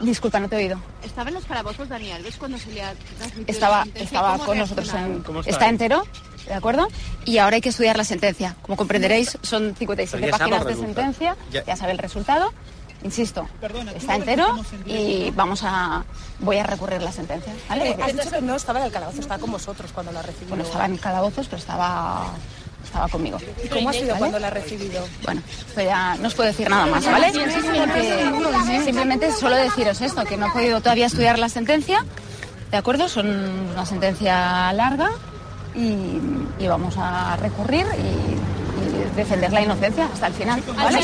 Disculpa, 0.00 0.40
no 0.40 0.48
te 0.48 0.56
he 0.56 0.58
oído. 0.58 0.80
¿Estaba 1.04 1.28
en 1.28 1.34
los 1.36 1.44
calabozos 1.44 1.88
Dani 1.88 2.10
Alves 2.12 2.36
cuando 2.36 2.58
se 2.58 2.70
le 2.72 2.82
ha 2.82 2.92
transmitido 3.16 3.44
Estaba, 3.46 3.86
estaba 3.94 4.32
¿Cómo 4.32 4.42
ha 4.42 4.46
con 4.46 4.58
nosotros 4.58 4.92
en, 4.92 5.24
está 5.46 5.68
entero, 5.68 6.04
¿de 6.46 6.52
acuerdo? 6.54 6.88
Y 7.24 7.38
ahora 7.38 7.54
hay 7.56 7.60
que 7.62 7.68
estudiar 7.68 7.96
la 7.96 8.04
sentencia. 8.04 8.56
Como 8.62 8.76
comprenderéis, 8.76 9.38
son 9.42 9.74
57 9.76 10.20
Pero 10.20 10.32
ya 10.32 10.36
sabe 10.38 10.50
páginas 10.50 10.66
de 10.76 10.84
sentencia, 10.84 11.36
Ya- 11.52 11.64
ya 11.64 11.76
sabe 11.76 11.92
el 11.92 11.98
resultado. 11.98 12.52
Insisto, 13.04 13.46
está 13.94 14.16
entero 14.16 14.56
y 14.86 15.30
vamos 15.32 15.60
a 15.62 16.02
voy 16.38 16.56
a 16.56 16.64
recurrir 16.64 17.02
la 17.02 17.12
sentencia. 17.12 17.52
¿vale? 17.68 17.90
Eh, 17.90 17.96
has 18.02 18.16
dicho 18.16 18.30
que 18.30 18.40
no 18.40 18.56
estaba 18.56 18.80
en 18.80 18.86
el 18.86 18.92
calabozo, 18.92 19.20
estaba 19.20 19.38
con 19.38 19.52
vosotros 19.52 19.92
cuando 19.92 20.10
la 20.10 20.22
recibió. 20.22 20.48
bueno, 20.48 20.64
estaba 20.64 20.86
en 20.86 20.96
calabozos, 20.96 21.46
pero 21.46 21.58
estaba 21.58 22.32
estaba 22.82 23.08
conmigo. 23.08 23.38
¿Y 23.62 23.68
cómo 23.68 23.90
ha 23.90 23.92
sido 23.92 24.08
¿Vale? 24.08 24.18
cuando 24.18 24.38
la 24.38 24.46
ha 24.46 24.50
recibido? 24.50 25.06
Bueno, 25.22 25.42
esto 25.68 25.82
ya 25.82 26.16
no 26.16 26.28
os 26.28 26.34
puedo 26.34 26.48
decir 26.48 26.70
nada 26.70 26.86
más, 26.86 27.04
¿vale? 27.04 27.30
Porque 27.32 28.82
simplemente 28.84 29.32
solo 29.32 29.56
deciros 29.56 30.00
esto, 30.00 30.24
que 30.24 30.38
no 30.38 30.46
he 30.46 30.50
podido 30.50 30.80
todavía 30.80 31.06
estudiar 31.06 31.38
la 31.38 31.50
sentencia, 31.50 32.06
¿de 32.70 32.76
acuerdo? 32.76 33.08
Son 33.10 33.28
una 33.28 33.84
sentencia 33.84 34.72
larga 34.72 35.10
y, 35.74 36.20
y 36.58 36.66
vamos 36.66 36.94
a 36.96 37.36
recurrir 37.36 37.86
y 37.98 38.53
defender 39.16 39.52
la 39.52 39.62
inocencia 39.62 40.08
hasta 40.12 40.26
el 40.26 40.34
final. 40.34 40.62
¿vale? 40.74 41.00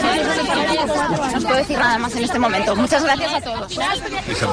No 1.30 1.38
os 1.38 1.44
puedo 1.44 1.56
decir 1.56 1.78
nada 1.78 1.98
más 1.98 2.14
en 2.16 2.24
este 2.24 2.38
momento. 2.38 2.76
Muchas 2.76 3.04
gracias 3.04 3.34
a 3.34 3.40
todos. 3.40 3.78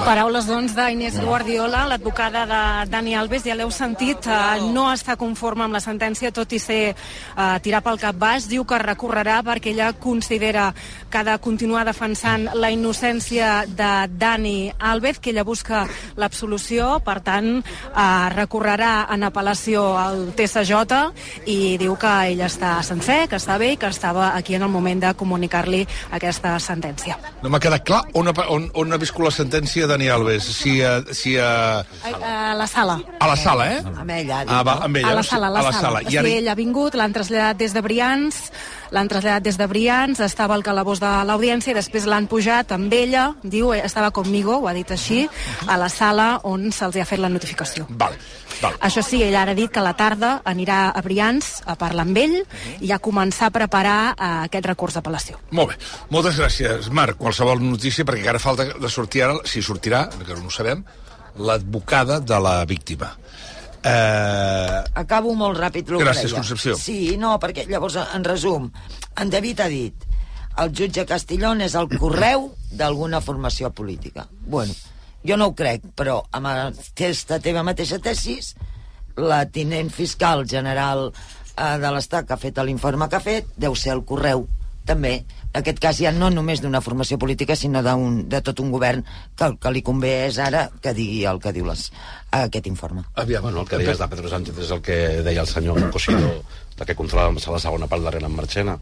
Paraules, 0.06 0.48
doncs, 0.48 0.76
d'Inés 0.76 1.20
Guardiola, 1.22 1.86
l'advocada 1.88 2.46
de 2.48 2.90
Dani 2.92 3.16
Alves, 3.16 3.44
ja 3.48 3.56
l'heu 3.58 3.72
sentit, 3.74 4.28
eh, 4.28 4.62
no 4.74 4.88
està 4.92 5.18
conforme 5.20 5.66
amb 5.66 5.76
la 5.76 5.82
sentència, 5.84 6.32
tot 6.36 6.54
i 6.54 6.60
ser 6.62 6.82
eh, 6.94 7.58
tirar 7.64 7.82
pel 7.86 8.00
cap 8.02 8.18
baix, 8.20 8.48
diu 8.50 8.66
que 8.68 8.80
recorrerà 8.82 9.40
perquè 9.46 9.74
ella 9.74 9.92
considera 9.94 10.70
que 11.10 11.18
ha 11.18 11.24
de 11.24 11.38
continuar 11.44 11.86
defensant 11.88 12.48
la 12.54 12.72
innocència 12.72 13.66
de 13.68 13.92
Dani 14.18 14.72
Alves, 14.80 15.20
que 15.20 15.32
ella 15.32 15.46
busca 15.48 15.86
l'absolució, 16.16 16.98
per 17.06 17.20
tant, 17.26 17.52
eh, 17.58 18.30
recorrerà 18.36 19.08
en 19.14 19.28
apel·lació 19.28 19.88
al 19.98 20.32
TSJ 20.38 20.78
i 21.48 21.78
diu 21.82 21.98
que 22.00 22.14
ell 22.32 22.44
està 22.46 22.78
sencer, 22.84 23.26
que 23.30 23.37
està 23.38 23.58
bé 23.62 23.72
i 23.74 23.78
que 23.78 23.88
estava 23.88 24.36
aquí 24.36 24.56
en 24.58 24.64
el 24.66 24.70
moment 24.74 25.02
de 25.06 25.14
comunicar-li 25.18 25.86
aquesta 26.12 26.56
sentència. 26.60 27.18
No 27.44 27.50
m'ha 27.54 27.60
quedat 27.64 27.84
clar 27.88 28.04
on 28.18 28.28
ha, 28.30 28.34
on, 28.50 28.70
on 28.74 28.94
ha 28.94 28.98
viscut 29.02 29.26
la 29.30 29.32
sentència 29.32 29.88
Dani 29.88 30.10
Alves. 30.10 30.44
Si, 30.58 30.78
a, 30.84 31.00
si 31.14 31.38
a, 31.38 31.84
A 32.04 32.54
la 32.58 32.68
sala. 32.68 33.00
a 33.20 33.28
la 33.28 33.36
sala, 33.36 33.72
eh? 33.74 33.82
Amb 33.86 34.10
ella, 34.12 34.44
Ah, 34.48 34.64
va, 34.64 34.78
amb 34.86 34.98
ella. 34.98 35.12
a 35.12 35.16
la 35.16 35.24
sala, 35.24 35.48
a 35.48 35.50
la, 35.52 35.60
a 35.60 35.64
la 35.64 35.72
sala. 35.72 36.00
sala. 36.02 36.02
I 36.12 36.18
ara, 36.18 36.28
sí, 36.28 36.36
ell 36.42 36.48
ha 36.50 36.56
vingut, 36.56 36.96
l'han 36.96 37.14
traslladat 37.14 37.58
des 37.58 37.74
de 37.74 37.82
Brians, 37.82 38.38
l'han 38.92 39.08
traslladat 39.12 39.44
des 39.44 39.58
de 39.58 39.68
Brians, 39.68 40.20
estava 40.24 40.56
al 40.56 40.64
calabós 40.64 41.00
de 41.04 41.12
l'audiència 41.28 41.72
i 41.72 41.76
després 41.78 42.06
l'han 42.08 42.28
pujat 42.28 42.72
amb 42.72 42.94
ella, 42.94 43.30
diu, 43.44 43.74
eh, 43.74 43.82
estava 43.86 44.12
conmigo, 44.12 44.58
ho 44.62 44.68
ha 44.68 44.74
dit 44.74 44.90
així, 44.92 45.28
a 45.68 45.78
la 45.78 45.90
sala 45.90 46.40
on 46.44 46.72
se'ls 46.72 46.96
ha 46.98 47.06
fet 47.06 47.20
la 47.20 47.30
notificació. 47.30 47.86
Vale, 47.90 48.18
vale. 48.62 48.78
Això 48.88 49.04
sí, 49.06 49.22
ell 49.24 49.36
ara 49.36 49.52
ha 49.52 49.58
dit 49.58 49.72
que 49.72 49.80
a 49.80 49.86
la 49.86 49.96
tarda 49.98 50.42
anirà 50.46 50.92
a 50.92 51.02
Brians 51.06 51.62
a 51.66 51.76
parlar 51.80 52.06
amb 52.08 52.18
ell 52.22 52.38
i 52.82 52.92
a 52.92 53.00
començar 53.00 53.50
a 53.50 53.56
preparar 53.56 54.00
eh, 54.14 54.32
aquest 54.48 54.66
recurs 54.70 54.98
d'apel·lació. 54.98 55.40
Molt 55.52 55.74
bé. 55.74 55.80
Moltes 56.14 56.40
gràcies, 56.40 56.90
Marc. 56.92 57.18
Qualsevol 57.22 57.62
notícia, 57.64 58.06
perquè 58.06 58.26
encara 58.26 58.42
falta 58.44 58.70
de 58.74 58.90
sortir 58.90 59.24
ara, 59.28 59.40
si 59.46 59.62
sortirà, 59.66 60.08
que 60.10 60.34
no 60.36 60.48
ho 60.48 60.54
sabem, 60.54 60.84
l'advocada 61.38 62.20
de 62.20 62.40
la 62.42 62.60
víctima. 62.66 63.14
Eh, 63.88 64.84
Acabo 65.00 65.34
molt 65.38 65.60
ràpid 65.60 65.94
el 65.94 66.02
Gràcies, 66.02 66.32
deia. 66.32 66.42
Concepció. 66.42 66.76
Sí, 66.76 67.16
no, 67.18 67.38
perquè 67.40 67.68
llavors, 67.70 67.96
en 68.14 68.26
resum, 68.26 68.72
en 69.16 69.30
David 69.30 69.62
ha 69.64 69.70
dit 69.72 70.08
el 70.58 70.72
jutge 70.74 71.06
Castillón 71.06 71.62
és 71.62 71.76
el 71.78 71.88
correu 72.00 72.50
d'alguna 72.74 73.22
formació 73.22 73.70
política. 73.72 74.26
Bueno, 74.42 74.74
jo 75.26 75.38
no 75.38 75.50
ho 75.50 75.56
crec, 75.58 75.86
però 75.96 76.20
amb 76.32 76.52
aquesta 76.52 77.40
teva 77.44 77.64
mateixa 77.66 78.00
tesis, 78.04 78.54
la 79.18 79.46
tinent 79.50 79.90
fiscal 79.90 80.46
general 80.46 81.10
eh, 81.10 81.78
de 81.82 81.92
l'Estat 81.94 82.28
que 82.28 82.36
ha 82.36 82.42
fet 82.42 82.62
l'informe 82.64 83.10
que 83.10 83.18
ha 83.18 83.24
fet 83.24 83.50
deu 83.58 83.76
ser 83.76 83.96
el 83.96 84.06
correu 84.06 84.46
també, 84.88 85.26
en 85.52 85.60
aquest 85.60 85.82
cas 85.84 85.98
ja 86.00 86.14
no 86.16 86.30
només 86.32 86.62
d'una 86.64 86.80
formació 86.86 87.18
política, 87.20 87.58
sinó 87.60 87.82
un, 87.98 88.22
de 88.30 88.40
tot 88.42 88.62
un 88.64 88.72
govern 88.72 89.04
que 89.36 89.50
el 89.50 89.58
que 89.60 89.72
li 89.76 89.82
convé 89.84 90.14
és 90.28 90.38
ara 90.40 90.68
que 90.82 90.94
digui 90.96 91.26
el 91.28 91.42
que 91.44 91.52
diu 91.52 91.68
les, 91.68 91.90
aquest 92.32 92.68
informe. 92.72 93.04
Aviam, 93.16 93.44
Bueno, 93.44 93.62
el 93.62 93.68
que 93.68 93.82
deies 93.82 94.00
de 94.00 94.08
Pedro 94.08 94.30
Sánchez 94.30 94.64
és 94.64 94.72
el 94.72 94.82
que 94.82 94.98
deia 95.28 95.44
el 95.44 95.48
senyor 95.52 95.90
Cosino, 95.92 96.32
de 96.78 96.86
que 96.86 96.96
controlava 96.96 97.36
la 97.36 97.60
segona 97.60 97.88
part 97.88 98.04
darrere 98.04 98.26
en 98.26 98.36
Marchena, 98.36 98.78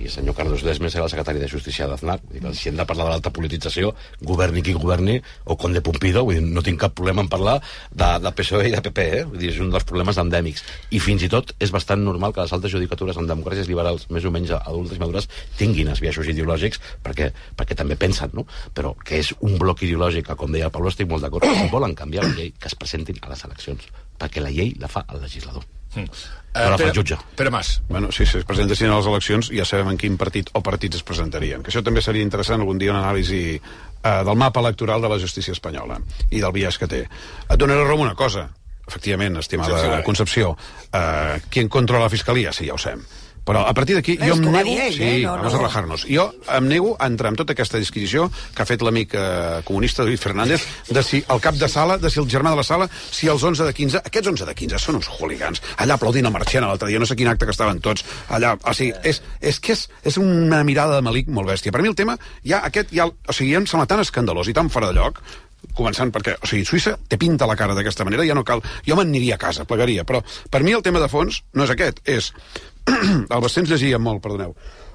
i 0.00 0.08
el 0.08 0.10
senyor 0.10 0.34
Carlos 0.34 0.62
Desmes 0.64 0.94
era 0.94 1.04
el 1.04 1.10
secretari 1.12 1.40
de 1.42 1.48
Justícia 1.48 1.86
d'Aznar. 1.86 2.16
Si 2.56 2.70
hem 2.70 2.78
de 2.78 2.86
parlar 2.88 3.06
de 3.06 3.12
l'alta 3.12 3.32
politització, 3.36 3.92
governi 4.24 4.62
qui 4.64 4.72
governi, 4.72 5.18
o 5.44 5.56
Conde 5.60 5.82
Pumpido, 5.84 6.22
vull 6.24 6.38
dir, 6.38 6.44
no 6.46 6.62
tinc 6.64 6.80
cap 6.80 6.94
problema 6.96 7.20
en 7.24 7.28
parlar 7.32 7.58
de, 7.92 8.08
de 8.24 8.32
PSOE 8.36 8.70
i 8.70 8.74
de 8.74 8.80
PP, 8.86 9.06
eh? 9.18 9.24
Vull 9.28 9.42
dir, 9.42 9.50
és 9.52 9.60
un 9.60 9.72
dels 9.72 9.84
problemes 9.88 10.20
endèmics. 10.22 10.64
I 10.96 11.02
fins 11.04 11.24
i 11.26 11.30
tot 11.32 11.52
és 11.60 11.72
bastant 11.74 12.00
normal 12.04 12.32
que 12.32 12.40
les 12.40 12.54
altes 12.56 12.72
judicatures 12.72 13.20
en 13.20 13.28
democràcies 13.28 13.68
liberals 13.68 14.06
més 14.14 14.24
o 14.24 14.32
menys 14.32 14.54
adultes 14.56 14.96
i 14.96 15.02
madures 15.02 15.28
tinguin 15.58 15.92
els 15.92 16.00
biaixos 16.00 16.30
ideològics 16.32 16.80
perquè, 17.04 17.28
perquè 17.58 17.76
també 17.76 17.98
pensen, 18.00 18.32
no? 18.32 18.46
Però 18.76 18.94
que 19.04 19.20
és 19.20 19.34
un 19.40 19.58
bloc 19.60 19.84
ideològic 19.84 20.30
que, 20.30 20.38
com 20.40 20.56
deia 20.56 20.70
el 20.70 20.74
Pablo, 20.74 20.88
estic 20.88 21.10
molt 21.10 21.26
d'acord, 21.26 21.44
volen 21.74 21.96
canviar 21.98 22.24
la 22.24 22.32
llei, 22.38 22.54
que 22.56 22.72
es 22.72 22.78
presentin 22.78 23.20
a 23.20 23.34
les 23.34 23.44
eleccions, 23.50 23.92
perquè 24.16 24.40
la 24.40 24.54
llei 24.54 24.72
la 24.80 24.88
fa 24.88 25.04
el 25.12 25.20
legislador. 25.26 25.68
Mm. 25.94 26.28
La 26.54 26.74
fa 26.74 26.88
el 26.88 26.96
jutge. 26.96 27.16
Pere 27.38 27.50
Mas. 27.50 27.80
Bueno, 27.88 28.10
si 28.10 28.24
es 28.24 28.44
presentessin 28.46 28.90
a 28.90 28.96
les 28.98 29.06
eleccions 29.06 29.52
ja 29.54 29.64
sabem 29.64 29.92
en 29.92 29.98
quin 30.00 30.16
partit 30.18 30.50
o 30.52 30.62
partits 30.66 30.98
es 30.98 31.04
presentarien. 31.06 31.62
Que 31.62 31.70
això 31.70 31.82
també 31.86 32.02
seria 32.02 32.26
interessant 32.26 32.60
algun 32.60 32.80
dia 32.80 32.90
una 32.90 33.04
anàlisi 33.04 33.42
eh, 33.54 34.22
del 34.26 34.38
mapa 34.38 34.62
electoral 34.64 35.02
de 35.02 35.12
la 35.12 35.20
justícia 35.22 35.54
espanyola 35.54 36.00
i 36.30 36.40
del 36.42 36.54
biaix 36.56 36.78
que 36.78 36.90
té. 36.90 37.04
Et 37.46 37.56
donaré 37.58 37.84
raó 37.84 38.00
en 38.00 38.08
una 38.08 38.18
cosa. 38.18 38.48
Efectivament, 38.90 39.38
estimada 39.38 39.70
Concepció. 40.02 40.02
Concepció, 40.04 40.56
eh, 40.92 41.40
qui 41.48 41.68
controla 41.68 42.08
la 42.08 42.10
fiscalia? 42.10 42.52
Sí, 42.52 42.66
ja 42.66 42.74
ho 42.74 42.82
sabem. 42.82 43.04
Però 43.50 43.64
a 43.66 43.74
partir 43.74 43.96
d'aquí 43.98 44.14
jo 44.20 44.36
em 44.36 44.44
nego... 44.46 44.74
ell, 44.78 44.94
sí, 44.94 45.02
eh? 45.02 45.14
No, 45.24 45.32
vamos 45.40 45.50
no. 45.50 45.58
a 45.58 45.62
relajarnos. 45.64 46.04
Jo 46.06 46.28
em 46.54 46.68
nego 46.70 46.92
a 46.98 47.08
entrar 47.10 47.32
en 47.32 47.38
tota 47.40 47.56
aquesta 47.56 47.80
disquisició 47.82 48.28
que 48.54 48.62
ha 48.62 48.68
fet 48.68 48.84
l'amic 48.86 49.16
eh, 49.18 49.58
comunista 49.66 50.06
David 50.06 50.22
Fernández 50.22 50.66
de 50.86 51.02
si 51.02 51.18
el 51.26 51.42
cap 51.42 51.58
de 51.58 51.68
sala, 51.68 51.98
de 51.98 52.12
si 52.14 52.22
el 52.22 52.30
germà 52.30 52.54
de 52.54 52.60
la 52.60 52.66
sala, 52.66 52.86
si 53.10 53.26
els 53.32 53.42
11 53.42 53.66
de 53.66 53.74
15... 53.74 54.04
Aquests 54.06 54.32
11 54.34 54.48
de 54.52 54.56
15 54.62 54.82
són 54.84 55.00
uns 55.00 55.10
hooligans. 55.16 55.62
Allà 55.82 55.98
aplaudint 55.98 56.30
a 56.30 56.34
Marchena 56.34 56.70
l'altre 56.70 56.92
dia, 56.92 57.02
no 57.02 57.10
sé 57.10 57.18
quin 57.18 57.32
acte 57.32 57.48
que 57.48 57.56
estaven 57.56 57.82
tots 57.82 58.06
allà. 58.30 58.54
O 58.62 58.76
sigui, 58.76 58.94
és, 59.02 59.18
és 59.42 59.58
que 59.58 59.74
és, 59.74 59.86
és 60.06 60.22
una 60.22 60.62
mirada 60.66 61.00
de 61.00 61.06
malic 61.10 61.30
molt 61.34 61.50
bèstia. 61.50 61.74
Per 61.74 61.82
mi 61.82 61.90
el 61.90 61.98
tema, 61.98 62.20
ja 62.46 62.62
aquest, 62.70 62.94
ja, 62.94 63.10
o 63.10 63.34
sigui, 63.34 63.56
ja 63.56 63.64
em 63.64 63.66
sembla 63.70 63.90
tan 63.90 64.06
escandalós 64.06 64.46
i 64.46 64.54
tan 64.54 64.70
fora 64.70 64.94
de 64.94 65.00
lloc 65.02 65.24
començant 65.76 66.10
perquè, 66.12 66.36
o 66.40 66.48
sigui, 66.48 66.64
Suïssa 66.66 66.96
te 67.08 67.18
pinta 67.20 67.48
la 67.48 67.56
cara 67.58 67.76
d'aquesta 67.76 68.06
manera, 68.08 68.24
ja 68.26 68.36
no 68.36 68.44
cal... 68.46 68.62
Jo 68.86 68.96
me'n 68.98 69.10
aniria 69.10 69.36
a 69.36 69.42
casa, 69.42 69.66
plegaria, 69.68 70.06
però 70.08 70.22
per 70.50 70.62
mi 70.64 70.74
el 70.76 70.84
tema 70.86 71.02
de 71.02 71.08
fons 71.12 71.42
no 71.54 71.66
és 71.66 71.74
aquest, 71.74 72.02
és... 72.08 72.32
el 73.34 73.40
Bastens 73.44 73.70
llegia 73.70 73.98
molt, 73.98 74.22
perdoneu, 74.24 74.54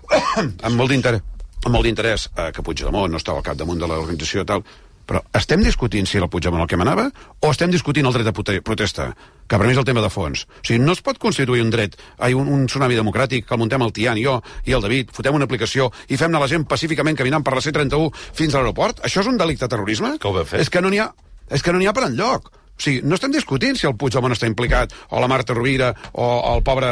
amb 0.66 0.76
molt 0.76 0.92
d'interès, 0.94 1.22
amb 1.66 1.74
molt 1.74 1.86
d'interès 1.88 2.30
eh, 2.36 2.50
que 2.56 2.64
Puigdemont 2.66 3.12
no 3.12 3.18
estava 3.22 3.42
al 3.42 3.48
capdamunt 3.48 3.80
de 3.82 3.88
l'organització 3.90 4.44
i 4.44 4.50
tal, 4.50 4.64
però 5.06 5.20
estem 5.38 5.62
discutint 5.62 6.08
si 6.10 6.18
era 6.18 6.26
el 6.26 6.32
Puigdemont 6.34 6.64
el 6.64 6.70
que 6.70 6.78
manava 6.82 7.04
o 7.40 7.50
estem 7.52 7.70
discutint 7.70 8.08
el 8.10 8.14
dret 8.16 8.26
de 8.26 8.34
prote- 8.34 8.62
protesta, 8.66 9.12
que 9.46 9.58
per 9.60 9.68
mi 9.68 9.74
és 9.76 9.78
el 9.78 9.86
tema 9.86 10.02
de 10.02 10.10
fons. 10.10 10.48
O 10.50 10.66
sigui, 10.66 10.80
no 10.82 10.96
es 10.98 11.02
pot 11.06 11.20
constituir 11.22 11.62
un 11.62 11.70
dret, 11.70 11.94
ai, 12.18 12.34
un, 12.34 12.50
un 12.50 12.66
tsunami 12.66 12.98
democràtic 12.98 13.46
que 13.46 13.54
el 13.54 13.62
muntem 13.62 13.86
el 13.86 13.94
Tian, 13.94 14.18
jo 14.18 14.40
i 14.66 14.74
el 14.74 14.82
David, 14.82 15.14
fotem 15.14 15.38
una 15.38 15.46
aplicació 15.46 15.92
i 16.10 16.18
fem 16.18 16.32
anar 16.34 16.42
la 16.42 16.50
gent 16.50 16.66
pacíficament 16.66 17.18
caminant 17.22 17.46
per 17.46 17.54
la 17.54 17.62
C31 17.62 18.10
fins 18.34 18.56
a 18.56 18.64
l'aeroport. 18.64 19.04
Això 19.06 19.22
és 19.22 19.30
un 19.30 19.38
delicte 19.38 19.68
de 19.68 19.76
terrorisme? 19.76 20.16
Que 20.18 20.32
ho 20.32 20.44
fer. 20.44 20.64
És 20.66 20.74
que 20.74 20.82
no 20.82 20.90
n'hi 20.90 21.04
ha, 21.06 21.12
és 21.54 21.62
que 21.62 21.74
no 21.74 21.78
n'hi 21.82 21.90
ha 21.90 21.94
per 21.94 22.08
enlloc. 22.10 22.50
O 22.76 22.82
sigui, 22.84 23.02
no 23.08 23.16
estem 23.16 23.32
discutint 23.32 23.80
si 23.80 23.88
el 23.88 23.96
Puigdemont 24.00 24.36
està 24.36 24.50
implicat, 24.50 24.94
o 25.10 25.22
la 25.24 25.30
Marta 25.32 25.56
Rovira, 25.56 25.94
o 26.14 26.28
el 26.54 26.64
pobre 26.68 26.90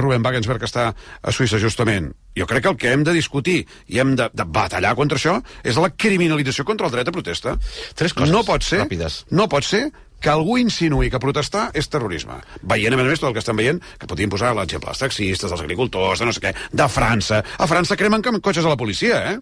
Ruben 0.00 0.24
Wagensberg 0.24 0.60
que 0.60 0.68
està 0.68 0.90
a 0.92 1.32
Suïssa, 1.34 1.60
justament. 1.62 2.12
Jo 2.36 2.46
crec 2.48 2.64
que 2.64 2.72
el 2.72 2.78
que 2.80 2.92
hem 2.92 3.02
de 3.04 3.16
discutir 3.16 3.62
i 3.92 4.00
hem 4.00 4.14
de, 4.16 4.28
de 4.32 4.46
batallar 4.48 4.94
contra 4.96 5.18
això 5.20 5.38
és 5.64 5.80
la 5.80 5.92
criminalització 5.92 6.64
contra 6.68 6.88
el 6.88 6.94
dret 6.94 7.08
a 7.08 7.14
protesta. 7.16 7.58
Tres 7.96 8.16
coses 8.16 8.32
no 8.32 8.44
pot 8.44 8.64
ser, 8.64 8.84
ràpides. 8.84 9.22
No 9.32 9.48
pot 9.52 9.68
ser 9.68 9.86
que 10.22 10.30
algú 10.30 10.56
insinuï 10.60 11.10
que 11.10 11.20
protestar 11.20 11.68
és 11.76 11.88
terrorisme. 11.90 12.38
Veient, 12.62 12.94
a 12.94 12.98
més 13.00 13.08
a 13.08 13.10
més, 13.10 13.20
tot 13.20 13.32
el 13.32 13.36
que 13.36 13.42
estem 13.42 13.58
veient, 13.58 13.80
que 13.98 14.08
podríem 14.08 14.30
posar 14.30 14.52
l'exemple 14.54 14.92
dels 14.92 15.02
taxistes, 15.02 15.50
dels 15.50 15.64
agricultors, 15.64 16.22
de 16.22 16.28
no 16.28 16.34
sé 16.36 16.44
què, 16.44 16.54
de 16.54 16.86
França. 16.88 17.42
A 17.58 17.66
França 17.68 17.98
cremen 17.98 18.22
cotxes 18.22 18.64
a 18.64 18.70
la 18.70 18.78
policia, 18.78 19.18
eh? 19.32 19.40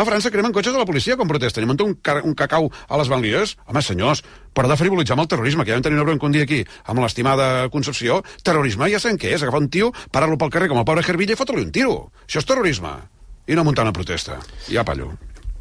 A 0.00 0.04
França 0.08 0.30
cremen 0.32 0.54
cotxes 0.56 0.72
de 0.72 0.80
la 0.80 0.86
policia 0.88 1.12
quan 1.20 1.28
protesten 1.28 1.66
i 1.66 1.68
munten 1.68 1.90
un, 1.90 1.96
un 2.30 2.32
cacau 2.32 2.70
a 2.88 2.96
les 2.96 3.10
banlieues. 3.12 3.52
Home, 3.68 3.82
senyors, 3.84 4.22
per 4.56 4.64
de 4.64 4.78
frivolitzar 4.80 5.12
amb 5.12 5.26
el 5.26 5.28
terrorisme, 5.28 5.66
que 5.66 5.74
ja 5.74 5.76
vam 5.76 5.84
tenir 5.84 5.98
una 5.98 6.06
bronca 6.08 6.24
un 6.24 6.32
dia 6.32 6.46
aquí 6.48 6.62
amb 6.88 7.04
l'estimada 7.04 7.68
Concepció, 7.74 8.22
terrorisme 8.40 8.88
ja 8.88 9.02
sabem 9.02 9.20
què 9.20 9.34
és, 9.34 9.44
agafar 9.44 9.60
un 9.60 9.68
tio, 9.68 9.92
parar-lo 10.08 10.40
pel 10.40 10.56
carrer 10.56 10.72
com 10.72 10.80
el 10.80 10.88
pobre 10.88 11.04
Hervilla 11.04 11.36
i 11.36 11.40
fotre-li 11.42 11.68
un 11.68 11.74
tiro. 11.76 11.98
Això 12.24 12.40
és 12.40 12.48
terrorisme. 12.48 12.96
I 13.44 13.58
no 13.58 13.66
muntar 13.66 13.84
una 13.84 13.92
protesta. 13.92 14.40
Ja 14.72 14.88
pallo. 14.88 15.12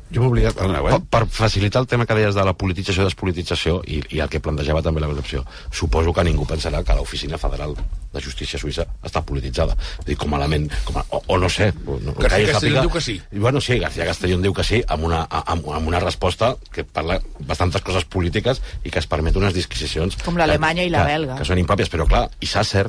Jo 0.10 0.23
m'oblidat, 0.23 0.56
Perdoneu, 0.57 0.88
eh? 0.90 0.95
per, 0.98 1.02
per 1.14 1.27
facilitar 1.30 1.84
el 1.84 1.88
tema 1.88 2.06
que 2.10 2.15
deies 2.18 2.34
de 2.34 2.41
la 2.45 2.56
politització 2.57 3.03
i 3.03 3.06
despolitització 3.11 3.76
i, 3.86 3.99
i 4.18 4.22
el 4.23 4.30
que 4.34 4.40
plantejava 4.41 4.81
també 4.81 5.03
la 5.03 5.10
concepció, 5.11 5.44
suposo 5.69 6.10
que 6.18 6.23
ningú 6.26 6.48
pensarà 6.49 6.80
que 6.84 6.95
l'oficina 6.98 7.38
federal 7.38 7.76
de 7.77 8.23
justícia 8.26 8.57
suïssa 8.57 8.88
està 9.06 9.22
polititzada. 9.22 9.76
És 10.02 10.07
dir, 10.07 10.15
com 10.18 10.34
a 10.34 10.40
element, 10.41 10.65
com 10.88 10.98
a, 10.98 11.03
o, 11.14 11.22
o 11.27 11.38
no 11.38 11.49
sé... 11.53 11.68
No, 11.86 12.15
García 12.18 12.49
Castellón 12.56 12.57
sàpiga- 12.57 12.81
diu 12.88 12.94
que 12.95 13.03
sí. 13.06 13.15
I, 13.22 13.44
bueno, 13.44 13.61
sí, 13.61 13.77
García 13.84 14.07
Castellón 14.10 14.41
diu 14.41 14.56
que 14.57 14.65
sí, 14.65 14.81
amb 14.88 15.06
una, 15.11 15.22
amb, 15.30 15.69
amb 15.77 15.91
una 15.94 16.02
resposta 16.02 16.56
que 16.73 16.84
parla 16.90 17.19
bastantes 17.45 17.86
coses 17.86 18.10
polítiques 18.10 18.64
i 18.84 18.90
que 18.90 18.98
es 19.03 19.06
permet 19.14 19.38
unes 19.38 19.53
disquisicions... 19.53 20.18
Com 20.26 20.41
l'Alemanya 20.41 20.90
i 20.90 20.90
la 20.90 21.06
que- 21.06 21.14
belga. 21.14 21.38
Que 21.38 21.45
són 21.53 21.61
impròpies, 21.61 21.94
però 21.94 22.10
clar, 22.10 22.26
i 22.41 22.49
Sasser, 22.49 22.88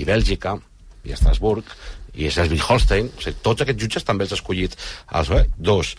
i 0.00 0.08
Bèlgica, 0.08 0.56
i 1.04 1.12
Estrasburg, 1.12 1.68
i 2.18 2.26
Schleswig-Holstein, 2.32 3.12
o 3.14 3.20
sigui, 3.22 3.36
tots 3.44 3.62
aquests 3.62 3.78
jutges 3.84 4.02
també 4.08 4.24
els 4.24 4.32
ha 4.32 4.38
escollit 4.40 4.72
el 4.80 5.26
PSOE. 5.28 5.44
Dos, 5.60 5.92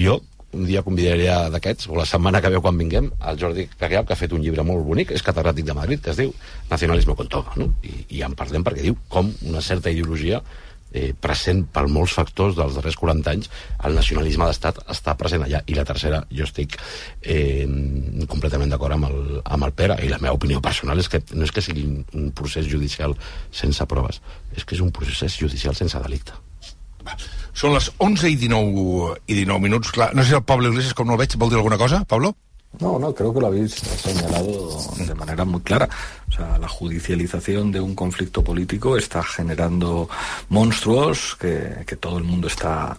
jo 0.00 0.20
un 0.56 0.64
dia 0.64 0.82
convidaria 0.82 1.50
d'aquests, 1.52 1.90
o 1.90 1.96
la 1.98 2.06
setmana 2.08 2.40
que 2.40 2.50
veu 2.52 2.62
quan 2.64 2.78
vinguem, 2.80 3.10
el 3.28 3.40
Jordi 3.40 3.66
Cagliap, 3.76 4.06
que 4.08 4.14
ha 4.14 4.20
fet 4.20 4.32
un 4.32 4.44
llibre 4.44 4.64
molt 4.64 4.86
bonic, 4.86 5.12
és 5.12 5.24
catedràtic 5.26 5.66
de 5.68 5.74
Madrid, 5.76 6.00
que 6.00 6.14
es 6.14 6.20
diu 6.20 6.32
Nacionalisme 6.70 7.16
con 7.18 7.28
todo, 7.28 7.52
no? 7.60 7.74
I, 7.84 8.06
i 8.16 8.22
en 8.24 8.36
parlem 8.38 8.64
perquè 8.64 8.86
diu 8.86 8.96
com 9.12 9.28
una 9.50 9.60
certa 9.60 9.92
ideologia 9.92 10.40
eh, 10.96 11.12
present 11.20 11.64
per 11.72 11.86
molts 11.92 12.14
factors 12.16 12.56
dels 12.56 12.76
darrers 12.78 12.96
40 12.98 13.32
anys, 13.34 13.50
el 13.86 13.96
nacionalisme 13.98 14.48
d'estat 14.48 14.80
està 14.92 15.16
present 15.18 15.44
allà. 15.44 15.60
I 15.66 15.76
la 15.76 15.84
tercera, 15.88 16.22
jo 16.32 16.46
estic 16.46 16.78
eh, 17.20 17.66
completament 18.30 18.72
d'acord 18.72 18.96
amb, 18.96 19.10
el, 19.10 19.40
amb 19.44 19.68
el 19.68 19.74
Pere, 19.76 19.98
i 20.02 20.10
la 20.12 20.20
meva 20.22 20.36
opinió 20.38 20.62
personal 20.64 21.02
és 21.02 21.10
que 21.12 21.22
no 21.34 21.46
és 21.46 21.54
que 21.54 21.64
sigui 21.64 21.86
un, 21.86 22.30
procés 22.36 22.68
judicial 22.70 23.16
sense 23.54 23.86
proves, 23.90 24.22
és 24.56 24.64
que 24.64 24.78
és 24.78 24.84
un 24.84 24.92
procés 24.94 25.36
judicial 25.38 25.76
sense 25.78 26.00
delicte. 26.02 26.38
Són 27.56 27.72
les 27.72 27.88
11 28.04 28.28
i 28.28 28.36
19, 28.36 29.14
i 29.32 29.38
19 29.40 29.64
minuts. 29.64 29.94
No 29.96 30.22
sé 30.22 30.28
si 30.28 30.36
el 30.36 30.44
Pablo 30.44 30.68
Iglesias, 30.68 30.92
com 30.92 31.08
no 31.08 31.16
el 31.16 31.22
veig, 31.22 31.38
vol 31.40 31.48
dir 31.48 31.56
alguna 31.56 31.78
cosa, 31.80 32.04
Pablo? 32.04 32.34
No, 32.80 32.98
no, 32.98 33.14
creo 33.14 33.32
que 33.32 33.40
lo 33.40 33.46
habéis 33.46 33.72
señalado 33.72 34.76
de 34.98 35.14
manera 35.14 35.46
muy 35.46 35.62
clara. 35.62 35.88
O 36.28 36.32
sea, 36.32 36.58
la 36.58 36.68
judicialización 36.68 37.72
de 37.72 37.80
un 37.80 37.94
conflicto 37.94 38.44
político 38.44 38.98
está 38.98 39.22
generando 39.22 40.10
monstruos 40.50 41.36
que, 41.40 41.84
que 41.86 41.96
todo 41.96 42.18
el 42.18 42.24
mundo 42.24 42.48
está 42.48 42.98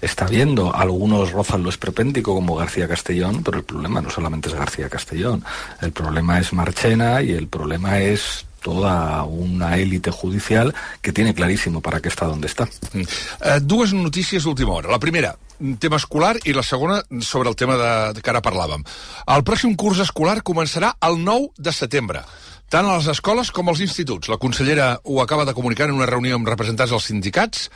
está 0.00 0.26
viendo. 0.26 0.74
Algunos 0.74 1.32
rozan 1.32 1.62
lo 1.62 1.68
esperpéntico 1.68 2.34
como 2.34 2.56
García 2.56 2.88
Castellón, 2.88 3.42
pero 3.42 3.58
el 3.58 3.64
problema 3.64 4.00
no 4.00 4.08
solamente 4.08 4.48
es 4.48 4.54
García 4.54 4.88
Castellón. 4.88 5.44
El 5.82 5.92
problema 5.92 6.38
es 6.38 6.52
Marchena 6.52 7.20
y 7.20 7.32
el 7.32 7.48
problema 7.48 7.98
es 7.98 8.46
toda 8.62 9.22
una 9.24 9.76
élite 9.76 10.10
judicial 10.10 10.74
que 11.00 11.12
tiene 11.12 11.34
clarísimo 11.34 11.80
para 11.80 12.00
qué 12.00 12.08
está 12.08 12.26
donde 12.26 12.46
está. 12.48 12.68
Uh, 12.94 13.60
dues 13.62 13.92
notícies 13.92 14.44
d'última 14.44 14.72
hora. 14.74 14.90
La 14.90 14.98
primera, 14.98 15.36
tema 15.78 15.96
escolar, 15.96 16.36
i 16.44 16.52
la 16.52 16.62
segona 16.62 17.02
sobre 17.20 17.48
el 17.48 17.56
tema 17.56 17.76
de, 17.76 18.12
de 18.14 18.22
que 18.22 18.30
ara 18.30 18.42
parlàvem. 18.42 18.84
El 19.26 19.44
pròxim 19.46 19.74
curs 19.76 19.98
escolar 20.04 20.40
començarà 20.42 20.94
el 21.08 21.18
9 21.24 21.52
de 21.58 21.72
setembre 21.72 22.24
tant 22.68 22.84
a 22.84 22.98
les 22.98 23.06
escoles 23.08 23.48
com 23.50 23.70
als 23.72 23.80
instituts. 23.80 24.28
La 24.28 24.36
consellera 24.36 24.98
ho 25.04 25.22
acaba 25.22 25.46
de 25.48 25.54
comunicar 25.56 25.86
en 25.88 25.94
una 25.96 26.04
reunió 26.10 26.36
amb 26.36 26.50
representants 26.50 26.90
dels 26.92 27.06
sindicats 27.08 27.70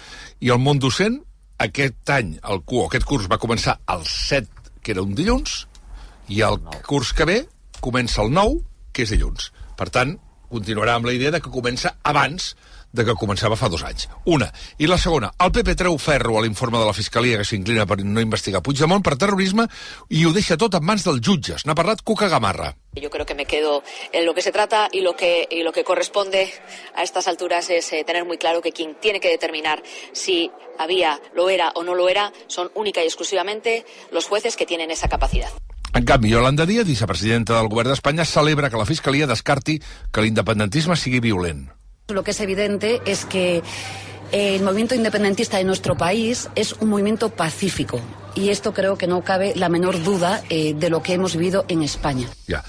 i 0.45 0.51
el 0.53 0.61
món 0.61 0.79
docent. 0.83 1.17
Aquest 1.63 2.11
any, 2.13 2.35
el, 2.45 2.61
cu- 2.67 2.83
aquest 2.85 3.07
curs 3.09 3.25
va 3.31 3.39
començar 3.41 3.79
el 3.95 4.03
7, 4.05 4.51
que 4.85 4.93
era 4.93 5.01
un 5.07 5.15
dilluns, 5.17 5.63
i 6.29 6.43
el 6.45 6.59
curs 6.85 7.15
que 7.17 7.25
ve 7.25 7.39
comença 7.81 8.21
el 8.21 8.35
9, 8.37 8.61
que 8.93 9.07
és 9.07 9.15
dilluns. 9.15 9.49
Per 9.79 9.89
tant, 9.95 10.13
continuarà 10.53 10.99
amb 10.99 11.09
la 11.09 11.17
idea 11.17 11.33
de 11.33 11.41
que 11.41 11.53
comença 11.53 11.97
abans 12.03 12.53
de 12.93 13.05
que 13.09 13.17
començava 13.17 13.57
fa 13.57 13.71
dos 13.73 13.83
anys. 13.89 14.07
Una. 14.29 14.51
I 14.79 14.87
la 14.87 14.99
segona, 15.01 15.33
el 15.41 15.53
PP 15.55 15.75
treu 15.81 15.97
ferro 15.99 16.37
a 16.37 16.43
l'informe 16.45 16.79
de 16.79 16.87
la 16.87 16.93
Fiscalia 16.97 17.39
que 17.41 17.47
s'inclina 17.49 17.87
per 17.89 17.99
no 18.05 18.21
investigar 18.21 18.61
Puigdemont 18.63 19.03
per 19.03 19.17
terrorisme 19.17 19.67
i 20.13 20.27
ho 20.27 20.33
deixa 20.37 20.59
tot 20.61 20.77
en 20.77 20.85
mans 20.85 21.07
dels 21.09 21.23
jutges. 21.25 21.65
N'ha 21.67 21.77
parlat 21.79 22.05
Cuca 22.05 22.29
Gamarra. 22.29 22.75
Yo 22.95 23.09
creo 23.09 23.25
que 23.25 23.35
me 23.35 23.47
quedo 23.47 23.83
en 24.13 24.27
lo 24.27 24.35
que 24.35 24.43
se 24.43 24.53
trata 24.53 24.89
y 24.93 25.01
lo 25.01 25.17
que, 25.17 25.49
y 25.51 25.63
lo 25.63 25.73
que 25.73 25.85
corresponde 25.85 26.53
a 26.95 27.03
estas 27.03 27.27
alturas 27.27 27.71
es 27.71 27.91
eh, 27.93 28.05
tener 28.05 28.27
muy 28.27 28.37
claro 28.37 28.61
que 28.61 28.73
quien 28.73 28.95
tiene 28.97 29.21
que 29.21 29.31
determinar 29.31 29.83
si 30.13 30.51
había, 30.79 31.19
lo 31.35 31.49
era 31.49 31.73
o 31.75 31.85
no 31.85 31.95
lo 31.95 32.11
era, 32.11 32.33
son 32.47 32.71
única 32.75 33.03
y 33.03 33.07
exclusivamente 33.07 33.87
los 34.11 34.27
jueces 34.27 34.57
que 34.57 34.67
tienen 34.67 34.91
esa 34.91 35.09
capacidad. 35.09 35.51
En 35.95 36.07
canvi, 36.07 36.31
Yolanda 36.31 36.65
Díaz, 36.65 36.87
vicepresidenta 36.87 37.59
del 37.59 37.69
govern 37.69 37.91
d'Espanya, 37.93 38.25
celebra 38.25 38.71
que 38.71 38.79
la 38.81 38.87
Fiscalia 38.89 39.27
descarti 39.29 39.75
que 40.11 40.23
l'independentisme 40.25 40.97
sigui 40.97 41.21
violent. 41.21 41.67
Lo 42.09 42.25
que 42.25 42.31
es 42.31 42.41
evidente 42.41 43.03
es 43.05 43.27
que 43.27 43.63
el 44.33 44.63
movimiento 44.63 44.95
independentista 44.95 45.59
de 45.59 45.65
nuestro 45.65 45.95
país 45.95 46.49
es 46.55 46.73
un 46.81 46.89
movimiento 46.89 47.29
pacífico 47.29 48.01
y 48.35 48.49
esto 48.49 48.73
creo 48.73 48.97
que 48.97 49.07
no 49.07 49.23
cabe 49.23 49.53
la 49.55 49.69
menor 49.69 50.03
duda 50.03 50.43
eh, 50.49 50.73
de 50.73 50.89
lo 50.89 51.03
que 51.03 51.13
hemos 51.13 51.37
vivido 51.37 51.67
en 51.69 51.83
España. 51.83 52.27
Ja. 52.49 52.65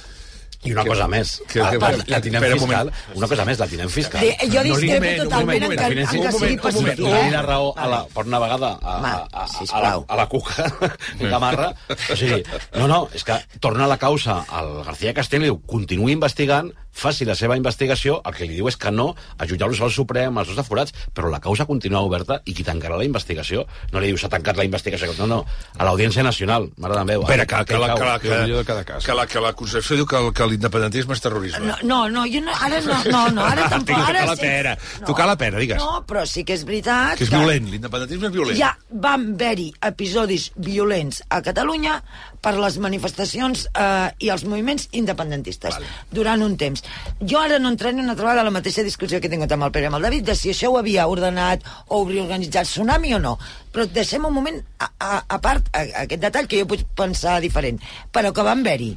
I 0.66 0.72
una 0.72 0.86
cosa 0.86 1.08
més, 1.12 1.42
que- 1.48 1.60
que- 1.60 1.80
part, 1.80 2.08
la 2.08 2.22
tinent 2.22 2.44
un 2.44 2.52
fiscal, 2.60 2.86
moment. 2.92 3.18
una 3.18 3.28
cosa 3.28 3.46
més, 3.46 3.60
la 3.60 3.68
tinent 3.68 3.90
fiscal. 3.90 4.22
De- 4.22 4.38
jo 4.50 4.64
discrepo 4.64 5.04
li- 5.06 5.18
totalment 5.18 5.58
un 5.58 5.64
moment, 5.64 5.82
en 5.82 5.94
que- 5.94 6.02
en 6.02 6.08
que 6.24 6.32
sigui 6.32 6.50
li 6.50 6.58
pacífica, 6.58 6.96
doni 7.02 7.32
la 7.32 7.40
eh? 7.40 7.42
raó 7.42 7.74
a 7.78 7.88
la, 7.88 8.06
per 8.14 8.26
una 8.26 8.40
vegada 8.40 8.70
a, 8.82 8.96
a, 8.98 9.14
a, 9.32 9.48
a, 9.74 9.82
la, 9.82 9.94
a 10.08 10.16
la 10.16 10.28
cuca 10.30 10.68
Gamarra. 11.20 11.74
O 11.90 12.16
sigui, 12.16 12.44
no, 12.76 12.88
no, 12.88 13.10
és 13.14 13.24
que 13.24 13.36
torna 13.60 13.88
la 13.88 13.98
causa 13.98 14.46
al 14.50 14.84
García 14.86 15.14
Castelló 15.14 15.44
i 15.44 15.52
diu, 15.52 15.62
continuï 15.68 16.12
investigant, 16.16 16.72
faci 16.94 17.26
la 17.26 17.36
seva 17.36 17.58
investigació, 17.58 18.20
el 18.26 18.34
que 18.38 18.46
li 18.46 18.56
diu 18.60 18.68
és 18.70 18.78
que 18.78 18.92
no, 18.94 19.16
a 19.38 19.48
jutjar-los 19.50 19.82
al 19.82 19.92
Suprem, 19.92 20.38
als 20.38 20.48
dos 20.52 20.60
aforats, 20.62 20.94
però 21.14 21.30
la 21.32 21.40
causa 21.42 21.66
continua 21.66 22.02
oberta 22.06 22.40
i 22.46 22.54
qui 22.54 22.64
tancarà 22.64 22.96
la 23.00 23.06
investigació 23.08 23.66
no 23.92 24.00
li 24.00 24.12
diu 24.12 24.18
s'ha 24.22 24.30
tancat 24.30 24.58
la 24.58 24.64
investigació, 24.68 25.10
no, 25.18 25.28
no, 25.28 25.40
a 25.78 25.84
l'Audiència 25.88 26.24
Nacional, 26.24 26.70
mare 26.78 26.96
de 27.00 27.06
Déu. 27.14 27.24
Espera, 27.26 27.46
que, 27.46 27.64
que, 27.66 27.78
la, 27.82 27.94
que, 27.96 28.06
la, 28.06 28.20
que, 28.20 28.30
que, 28.30 29.00
que, 29.06 29.14
la, 29.18 29.26
que 29.28 29.42
la 29.42 29.54
Concepció 29.54 29.98
diu 29.98 30.06
que, 30.06 30.18
el- 30.22 30.32
que 30.34 30.48
l'independentisme 30.48 31.14
és 31.18 31.22
terrorisme. 31.22 31.66
No, 31.66 31.76
no, 31.84 32.00
no, 32.10 32.24
jo 32.30 32.42
no, 32.46 32.54
ara 32.62 32.80
no, 32.86 33.00
no, 33.10 33.24
no, 33.34 33.46
ara 33.46 33.68
tampoc. 33.74 33.96
Tocar 33.98 34.10
Ara 34.14 34.26
la 34.30 34.36
sí. 34.36 34.42
pera, 34.46 34.76
tocar 35.06 35.28
la 35.28 35.36
pera, 35.38 35.58
digues. 35.60 35.82
No, 35.82 36.04
però 36.08 36.24
sí 36.30 36.44
que 36.46 36.54
és 36.54 36.64
veritat 36.68 37.18
Que 37.18 37.26
és 37.26 37.32
violent, 37.34 37.68
l'independentisme 37.72 38.30
és 38.30 38.34
violent. 38.38 38.58
Ja 38.60 38.72
van 38.92 39.32
haver-hi 39.34 39.72
episodis 39.90 40.52
violents 40.56 41.24
a 41.30 41.42
Catalunya 41.42 41.98
per 42.44 42.54
les 42.60 42.78
manifestacions 42.84 43.66
eh, 43.72 44.10
i 44.26 44.30
els 44.34 44.44
moviments 44.44 44.90
independentistes 45.00 45.78
vale. 45.78 45.90
durant 46.12 46.44
un 46.44 46.58
temps. 46.60 46.84
Jo 47.22 47.40
ara 47.40 47.60
no 47.62 47.72
entraré 47.72 47.96
una 47.96 48.12
altra 48.12 48.28
vegada 48.28 48.44
a 48.44 48.50
la 48.50 48.54
mateixa 48.56 48.84
discussió 48.84 49.22
que 49.22 49.30
he 49.30 49.34
tingut 49.34 49.52
amb 49.56 49.68
el 49.70 49.74
Pere 49.76 49.88
i 49.88 49.92
amb 49.92 50.00
el 50.02 50.08
David 50.10 50.28
de 50.28 50.36
si 50.36 50.52
això 50.52 50.74
ho 50.74 50.80
havia 50.82 51.08
ordenat 51.08 51.64
o 51.88 52.02
hauria 52.02 52.26
organitzat 52.26 52.68
Tsunami 52.68 53.16
o 53.16 53.22
no. 53.24 53.38
Però 53.74 53.88
deixem 53.88 54.26
un 54.28 54.36
moment 54.36 54.60
a, 54.78 54.90
a, 55.00 55.12
a 55.38 55.42
part 55.44 55.70
a, 55.72 55.84
a 55.84 56.06
aquest 56.06 56.24
detall 56.26 56.50
que 56.52 56.60
jo 56.60 56.70
puc 56.70 56.84
pensar 56.98 57.40
diferent. 57.44 57.80
Però 58.12 58.34
que 58.36 58.46
van 58.46 58.66
haver-hi 58.66 58.92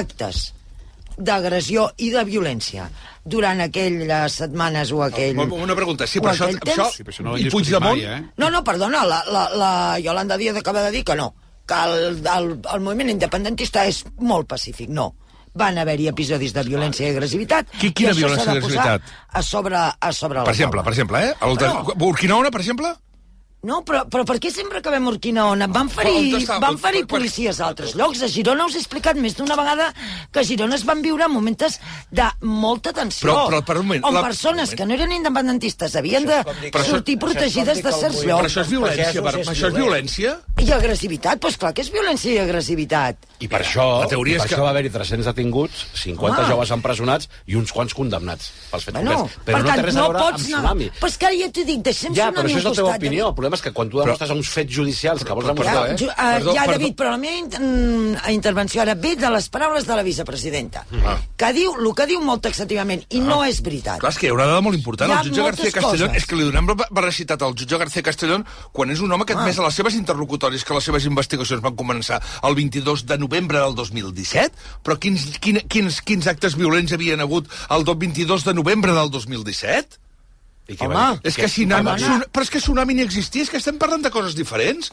actes 0.00 0.52
d'agressió 1.18 1.88
i 1.98 2.12
de 2.14 2.22
violència 2.24 2.86
durant 3.28 3.60
aquelles 3.60 4.38
setmanes 4.40 4.92
o 4.94 5.02
aquell... 5.04 5.36
Una 5.36 5.76
pregunta, 5.76 6.06
sí, 6.06 6.22
però 6.22 6.32
això... 6.32 6.46
aquell 6.48 6.62
això 6.62 6.86
temps- 6.86 6.96
sí, 6.96 7.04
però 7.04 7.14
això 7.16 7.26
no 7.26 7.36
I 7.36 7.50
Puigdemont... 7.52 8.00
eh? 8.00 8.20
no, 8.38 8.48
no, 8.54 8.62
perdona, 8.64 9.02
la, 9.04 9.20
la, 9.28 9.44
la 9.58 9.72
Yolanda 10.00 10.38
Díaz 10.40 10.56
acaba 10.62 10.86
de 10.86 10.94
dir 10.94 11.04
que 11.04 11.18
no, 11.18 11.32
que 11.68 11.78
el, 11.84 12.20
el, 12.26 12.50
el 12.74 12.80
moviment 12.84 13.10
independentista 13.12 13.84
és 13.88 14.02
molt 14.18 14.48
pacífic, 14.50 14.88
no. 14.90 15.10
Van 15.58 15.78
haver-hi 15.80 16.06
episodis 16.10 16.52
de 16.54 16.62
violència 16.66 17.08
i 17.08 17.10
agressivitat. 17.14 17.70
Qui- 17.80 17.90
quina 17.96 18.12
i 18.14 18.18
violència 18.20 18.52
i 18.52 18.56
agressivitat? 18.56 19.02
A 19.34 19.42
sobre, 19.42 19.76
a 19.76 20.12
sobre 20.14 20.44
Per 20.46 20.52
exemple, 20.54 20.84
per 20.86 20.92
exemple, 20.94 21.22
eh? 21.30 21.34
El 21.48 21.56
de 21.58 21.68
No. 21.72 21.94
Burquinaona, 21.98 22.50
per 22.54 22.60
exemple? 22.62 22.92
No, 23.60 23.80
però, 23.82 24.04
però 24.06 24.22
per 24.24 24.36
què 24.38 24.52
sempre 24.54 24.78
acabem 24.78 25.02
a 25.08 25.10
Urquinaona? 25.10 25.66
Van 25.74 25.88
ferir, 25.90 26.46
van 26.62 26.76
ferir 26.78 27.00
Per- 27.02 27.08
per- 27.08 27.18
policies 27.18 27.58
a 27.58 27.66
altres 27.66 27.96
llocs. 27.98 28.20
A 28.22 28.28
Girona 28.30 28.66
us 28.68 28.76
he 28.76 28.78
explicat 28.78 29.16
més 29.18 29.34
d'una 29.34 29.56
vegada 29.58 29.88
que 30.30 30.38
a 30.40 30.44
Girona 30.46 30.76
es 30.76 30.84
van 30.86 31.02
viure 31.02 31.26
moments 31.28 31.80
de 32.10 32.28
molta 32.46 32.92
tensió. 32.92 33.26
Però- 33.26 33.48
però, 33.50 33.64
per 33.64 33.78
un 33.80 33.86
moment, 33.88 34.04
on 34.04 34.14
la- 34.14 34.22
persones 34.22 34.70
que 34.76 34.86
no 34.86 34.94
eren 34.94 35.10
independentistes 35.10 35.96
havien 35.96 36.24
de 36.24 36.38
Però 36.44 36.70
això- 36.70 36.84
sortir 36.84 37.18
protegides 37.18 37.82
de 37.82 37.92
certs 37.92 38.22
Però 38.22 38.28
llocs. 38.38 38.44
això 38.52 38.60
és 38.62 38.68
violència, 38.68 39.22
per, 39.22 39.34
això 39.34 39.66
és 39.68 39.74
violència? 39.74 40.38
I 40.58 40.70
agressivitat, 40.72 41.40
doncs 41.40 41.56
clar 41.58 41.74
que 41.74 41.82
és 41.82 41.90
violència 41.92 42.32
i 42.32 42.38
agressivitat. 42.38 43.16
I 43.40 43.48
per 43.48 43.62
això, 43.62 44.00
La 44.02 44.06
teoria 44.06 44.34
i 44.34 44.38
per 44.38 44.44
és 44.46 44.50
que- 44.50 44.56
això 44.56 44.62
va 44.64 44.70
haver-hi 44.70 44.90
300 44.90 45.26
detinguts, 45.26 45.86
50 45.94 46.42
Home. 46.42 46.48
joves 46.48 46.70
empresonats 46.70 47.28
i 47.46 47.54
uns 47.56 47.72
quants 47.72 47.92
condemnats 47.94 48.52
pels 48.70 48.84
fets 48.84 48.94
Bueno, 48.94 49.14
concrets. 49.14 49.38
Però 49.38 49.44
per 49.52 49.58
no 49.62 49.64
tant, 49.68 49.76
té 49.76 49.82
res 49.82 49.96
a 49.96 49.98
no 49.98 50.08
veure 50.12 50.24
amb 50.28 50.36
Tsunami. 50.38 50.90
Però 51.00 51.06
és 51.08 51.18
que 51.18 51.26
ara 51.26 51.34
ja 51.34 51.48
t'ho 51.50 51.64
dic, 51.64 51.82
deixem 51.82 52.14
Ja, 52.14 52.30
Tsunami 52.30 52.36
però 52.36 52.42
això 52.54 52.58
és 52.58 52.64
la 52.64 52.70
teva 52.70 52.88
costat, 52.88 53.02
opinió. 53.02 53.34
Problema 53.48 53.56
és 53.56 53.64
que 53.64 53.72
quan 53.72 53.88
tu 53.88 53.98
demostres 54.02 54.30
uns 54.34 54.48
fets 54.52 54.72
judicials 54.74 55.24
que 55.24 55.32
vols 55.32 55.46
demostrar... 55.48 55.86
Ja, 55.88 55.96
ju- 55.96 56.10
uh, 56.12 56.54
ja 56.54 56.66
David, 56.68 56.94
però 56.98 57.14
la 57.14 57.20
meva 57.22 57.58
mm, 57.58 58.28
intervenció 58.34 58.82
ara 58.82 58.94
ve 58.94 59.14
de 59.16 59.30
les 59.32 59.48
paraules 59.48 59.86
de 59.88 59.96
la 59.96 60.02
vicepresidenta, 60.04 60.84
Ah. 61.08 61.16
que 61.38 61.52
diu 61.56 61.72
el 61.78 61.88
que 61.96 62.06
diu 62.10 62.20
molt 62.20 62.42
taxativament, 62.44 63.04
i 63.14 63.20
no 63.24 63.40
és 63.46 63.60
veritat. 63.64 64.00
Clar, 64.02 64.12
és 64.12 64.18
que 64.20 64.26
hi 64.26 64.30
ha 64.30 64.34
una 64.36 64.46
dada 64.50 64.60
molt 64.64 64.76
important. 64.76 65.10
El 65.16 65.30
jutge 65.30 65.42
García 65.46 65.70
Castellón... 65.72 66.08
coses. 66.12 66.22
És 66.22 66.26
que 66.28 66.36
li 66.36 66.44
donem 66.44 66.68
la 66.68 66.76
veracitat 66.90 67.42
al 67.42 67.54
jutge 67.56 67.78
García 67.80 68.02
Castellón 68.02 68.44
quan 68.72 68.90
és 68.92 69.00
un 69.00 69.12
home 69.12 69.24
que 69.24 69.32
ha 69.32 69.40
admès 69.40 69.58
a 69.58 69.64
les 69.64 69.74
seves 69.80 69.94
interlocutòries 69.96 70.64
que 70.64 70.74
les 70.76 70.84
seves 70.84 71.06
investigacions 71.08 71.62
van 71.64 71.76
començar 71.78 72.20
el 72.44 72.54
22 72.58 73.06
de 73.06 73.18
novembre 73.18 73.58
del 73.64 73.74
2017, 73.78 74.52
però 74.84 74.98
quins, 74.98 75.38
quin, 75.40 75.62
quins, 75.68 76.02
quins 76.02 76.26
actes 76.26 76.56
violents 76.58 76.92
havien 76.92 77.20
hagut 77.24 77.48
el 77.70 77.84
22 77.88 78.44
de 78.44 78.54
novembre 78.54 78.92
del 78.92 79.10
2017? 79.10 79.96
Home, 80.76 81.20
és 81.24 81.34
que 81.36 81.46
Què- 81.46 81.52
Tsunami, 81.52 81.94
però 82.32 82.42
és 82.44 82.50
que 82.52 82.60
Tsunami 82.60 82.94
ni 82.94 83.02
existia, 83.02 83.42
és 83.42 83.50
que 83.50 83.56
estem 83.56 83.78
parlant 83.80 84.02
de 84.04 84.10
coses 84.10 84.34
diferents. 84.36 84.92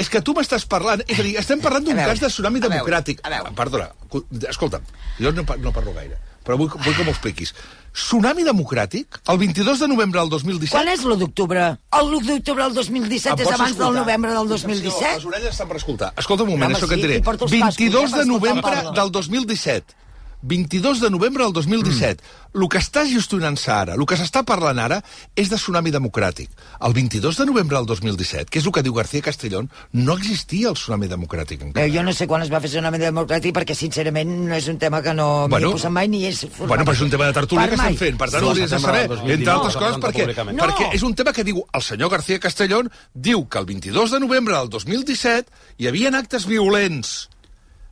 És 0.00 0.08
que 0.08 0.20
tu 0.24 0.32
m'estàs 0.32 0.64
parlant... 0.66 1.02
És 1.06 1.18
a 1.18 1.22
dir, 1.22 1.34
estem 1.36 1.60
parlant 1.60 1.84
d'un 1.84 1.92
A 1.92 1.96
veure, 2.06 2.12
cas 2.14 2.20
de 2.22 2.28
tsunami 2.32 2.58
a 2.58 2.62
veure, 2.62 2.76
democràtic. 2.78 3.18
Perdona, 3.58 3.90
cu- 4.08 4.22
escolta'm, 4.48 4.82
jo 5.20 5.32
no, 5.36 5.42
no 5.60 5.72
parlo 5.76 5.92
gaire, 5.92 6.16
però 6.46 6.56
vull, 6.56 6.70
vull 6.72 6.94
que 6.96 7.04
m'ho 7.04 7.12
expliquis. 7.12 7.52
Tsunami 7.92 8.46
democràtic, 8.46 9.18
el 9.28 9.38
22 9.42 9.82
de 9.82 9.88
novembre 9.92 10.20
del 10.22 10.30
2017... 10.32 10.72
Quan 10.72 10.88
és 10.88 11.04
l'1 11.04 11.18
d'octubre? 11.20 11.66
El 12.00 12.14
1 12.16 12.26
d'octubre 12.30 12.64
del 12.64 12.74
2017 12.80 13.34
Em 13.34 13.44
és 13.44 13.52
abans 13.52 13.76
del 13.76 13.76
escoltar? 13.76 14.00
novembre 14.00 14.30
del 14.38 14.48
Les 14.48 14.62
2017? 14.64 15.26
orelles 15.28 15.50
estan 15.52 15.68
per 15.68 15.76
escoltar. 15.82 16.12
Escolta 16.16 16.46
un 16.46 16.52
moment, 16.54 16.70
Home, 16.70 16.78
això 16.80 16.88
que 16.88 16.96
sí, 16.96 17.00
et 17.02 17.06
diré. 17.06 17.18
i 17.20 17.26
porto 17.26 17.44
els 17.44 17.52
cascos, 17.52 17.76
22 17.76 18.00
eh, 18.00 18.10
per 18.14 18.20
de 18.24 18.30
novembre 18.30 18.76
del 19.02 19.10
2017. 19.12 19.98
22 20.42 21.00
de 21.00 21.10
novembre 21.10 21.44
del 21.44 21.52
2017. 21.52 22.22
Mm. 22.22 22.60
El 22.60 22.66
que 22.66 22.80
està 22.80 23.04
gestionant-se 23.06 23.70
ara, 23.70 23.94
el 23.94 24.02
que 24.08 24.16
s'està 24.18 24.40
parlant 24.42 24.78
ara, 24.82 24.96
és 25.38 25.50
de 25.52 25.58
tsunami 25.60 25.92
democràtic. 25.94 26.50
El 26.82 26.94
22 26.96 27.36
de 27.38 27.46
novembre 27.46 27.76
del 27.76 27.86
2017, 27.86 28.50
que 28.50 28.58
és 28.58 28.66
el 28.66 28.74
que 28.74 28.82
diu 28.82 28.94
García 28.96 29.22
Castellón, 29.22 29.68
no 29.92 30.16
existia 30.18 30.72
el 30.72 30.78
tsunami 30.78 31.06
democràtic 31.06 31.62
encara. 31.62 31.86
Eh, 31.86 31.92
jo 31.94 32.02
no 32.02 32.14
sé 32.16 32.26
quan 32.26 32.42
es 32.42 32.50
va 32.50 32.58
fer 32.64 32.72
tsunami 32.72 32.98
democràtic 32.98 33.54
perquè, 33.54 33.76
sincerament, 33.78 34.32
no 34.48 34.58
és 34.58 34.66
un 34.72 34.80
tema 34.82 35.02
que 35.04 35.14
no 35.14 35.46
m'hi 35.46 35.54
Bueno. 35.54 35.70
he 35.70 35.78
posat 35.78 35.94
mai 35.94 36.08
ni 36.10 36.24
és... 36.26 36.42
Bueno, 36.58 36.82
però 36.82 36.96
és 36.96 37.04
un 37.06 37.10
tema 37.14 37.30
de 37.30 37.38
tertúlia 37.38 37.68
Per 37.68 37.76
que 37.76 37.80
estem 37.82 38.00
fent, 38.02 38.18
per 38.18 38.30
tant 38.30 38.40
Sí, 38.40 38.46
ho 38.46 38.50
hauries 38.50 38.70
de 38.70 38.78
saber, 38.80 39.06
del 39.06 39.16
2019, 39.20 39.38
entre 39.38 39.54
altres 39.54 39.76
va 39.76 39.80
coses, 39.86 40.02
perquè. 40.02 40.52
No. 40.52 40.64
perquè 40.64 40.90
és 40.98 41.02
un 41.06 41.14
tema 41.14 41.32
que 41.32 41.44
diu 41.46 41.62
el 41.62 41.82
senyor 41.82 42.10
García 42.10 42.40
Castellón, 42.40 42.90
diu 43.14 43.46
que 43.48 43.58
el 43.58 43.66
22 43.66 44.10
de 44.10 44.20
novembre 44.20 44.56
del 44.56 44.70
2017 44.70 45.50
hi 45.78 45.86
havia 45.86 46.10
actes 46.18 46.46
violents, 46.46 47.28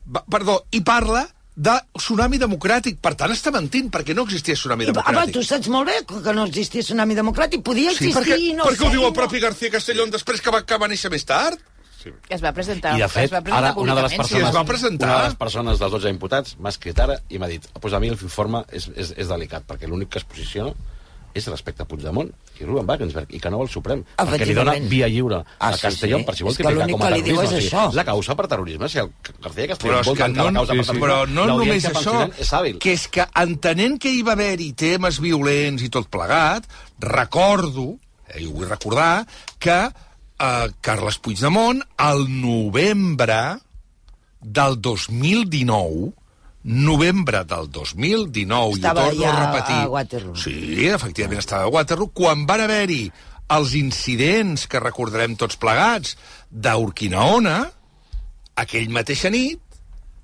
va, 0.03 0.25
perdó, 0.27 0.65
i 0.71 0.81
parla 0.81 1.29
de 1.59 1.73
tsunami 1.99 2.37
democràtic. 2.39 2.99
Per 3.03 3.11
tant, 3.19 3.31
està 3.35 3.51
mentint, 3.51 3.89
perquè 3.91 4.13
no 4.15 4.23
existia 4.27 4.55
tsunami 4.55 4.85
I, 4.85 4.91
home, 4.91 4.95
democràtic. 5.01 5.33
tu 5.35 5.43
saps 5.43 5.67
molt 5.73 5.89
bé 5.91 5.97
que 6.23 6.33
no 6.37 6.45
existia 6.47 6.85
tsunami 6.85 7.17
democràtic. 7.17 7.63
Podia 7.65 7.91
Sí, 7.91 8.05
existir 8.07 8.15
perquè, 8.21 8.37
i 8.39 8.53
no 8.55 8.63
perquè 8.69 8.85
ho 8.85 8.91
sé, 8.91 8.93
diu 8.95 9.03
el 9.03 9.11
no. 9.11 9.17
propi 9.17 9.41
García 9.43 9.69
Castellón 9.73 10.13
després 10.13 10.39
que 10.41 10.53
va, 10.55 10.61
que 10.63 10.77
va 10.79 10.87
néixer 10.87 11.11
més 11.11 11.25
tard. 11.27 11.59
Es 12.31 12.39
va 12.39 12.53
presentar, 12.55 12.93
I, 12.95 13.01
de 13.03 13.09
fet, 13.11 13.25
es 13.27 13.31
va 13.33 13.41
presentar 13.43 13.71
ara 13.73 13.73
una 13.81 13.93
de 13.97 14.03
les 14.05 14.13
persones, 14.15 14.47
es 14.47 14.55
va 14.55 14.63
presentar. 14.63 15.09
una 15.09 15.17
de 15.17 15.27
les 15.27 15.35
persones 15.35 15.79
dels 15.81 15.91
12 15.91 16.13
imputats 16.13 16.55
m'ha 16.57 16.71
escrit 16.71 16.97
ara 17.03 17.17
i 17.27 17.37
m'ha 17.41 17.49
dit 17.51 17.65
pues 17.81 17.91
a 17.93 17.99
mi 17.99 18.07
l'informe 18.13 18.61
és, 18.71 18.87
és, 18.95 19.11
és 19.19 19.27
delicat, 19.27 19.65
perquè 19.67 19.89
l'únic 19.91 20.07
que 20.15 20.21
es 20.23 20.23
posiciona 20.23 20.71
és 21.33 21.45
respecte 21.47 21.83
a 21.83 21.85
Puigdemont 21.85 22.29
i 22.59 22.65
Ruben 22.65 22.87
Wagensberg, 22.89 23.29
i 23.35 23.39
que 23.39 23.49
no 23.53 23.57
vol 23.61 23.69
Suprem, 23.69 24.01
perquè 24.17 24.47
li 24.49 24.55
dona 24.57 24.73
via 24.89 25.07
lliure 25.07 25.43
Ah, 25.59 25.69
a 25.69 25.73
sí, 25.77 25.81
Castellón 25.85 26.21
sí. 26.21 26.25
per 26.25 26.35
si 26.35 26.43
vol 26.43 26.55
l'únic 26.57 26.91
com 26.95 27.03
a 27.03 27.09
que 27.09 27.15
li 27.15 27.21
diu 27.21 27.35
terrorisme. 27.37 27.43
és 27.43 27.51
O 27.51 27.61
sigui, 27.61 27.69
això. 27.69 27.93
la 27.95 28.05
causa 28.07 28.35
per 28.35 28.47
terrorisme, 28.47 28.89
si 28.89 28.97
el 28.99 29.11
García 29.43 29.67
Castellón 29.67 29.99
és 29.99 30.07
vol 30.09 30.17
que 30.17 30.23
tancar 30.23 30.51
no, 30.51 30.61
la 30.63 30.67
causa 30.67 30.73
per 30.73 30.75
sí, 30.75 30.83
sí. 30.83 30.99
terrorisme, 30.99 31.05
però 31.05 31.17
no 31.29 31.45
només 31.53 31.85
això, 31.85 32.17
és 32.39 32.53
hàbil. 32.53 32.77
que 32.79 32.93
és 32.93 33.07
que 33.07 33.27
entenent 33.43 33.97
que 34.01 34.09
hi 34.11 34.21
va 34.25 34.33
haver-hi 34.33 34.73
temes 34.73 35.19
violents 35.21 35.83
i 35.85 35.89
tot 35.89 36.09
plegat, 36.09 36.65
recordo, 36.99 37.97
eh, 38.27 38.41
i 38.41 38.45
ho 38.47 38.51
vull 38.57 38.67
recordar, 38.69 39.25
que 39.59 39.79
eh, 40.39 40.67
Carles 40.81 41.17
Puigdemont, 41.19 41.81
al 41.97 42.25
novembre 42.29 43.59
del 44.41 44.79
2019, 44.81 46.13
novembre 46.63 47.43
del 47.47 47.69
2019, 47.71 48.79
Estava 48.79 49.07
i 49.07 49.07
ho 49.07 49.09
torno 49.11 49.23
ja 49.23 49.31
a 49.31 49.45
repetir... 49.45 49.77
a 49.79 49.89
Waterloo. 49.93 50.35
Sí, 50.35 50.87
efectivament 50.89 51.43
estava 51.43 51.69
a 51.69 51.73
Waterloo, 51.73 52.11
quan 52.13 52.45
van 52.49 52.65
haver-hi 52.65 53.03
els 53.55 53.73
incidents 53.79 54.67
que 54.69 54.81
recordarem 54.83 55.37
tots 55.39 55.57
plegats 55.57 56.17
d'Urquinaona, 56.49 57.63
aquell 58.59 58.91
mateixa 58.93 59.31
nit, 59.33 59.63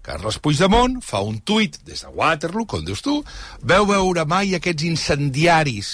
Carles 0.06 0.38
Puigdemont 0.38 1.00
fa 1.02 1.24
un 1.26 1.40
tuit 1.42 1.80
des 1.88 2.04
de 2.06 2.12
Waterloo, 2.14 2.68
com 2.70 2.84
dius 2.86 3.02
tu, 3.02 3.24
veu 3.66 3.88
veure 3.90 4.28
mai 4.30 4.54
aquests 4.54 4.86
incendiaris 4.86 5.90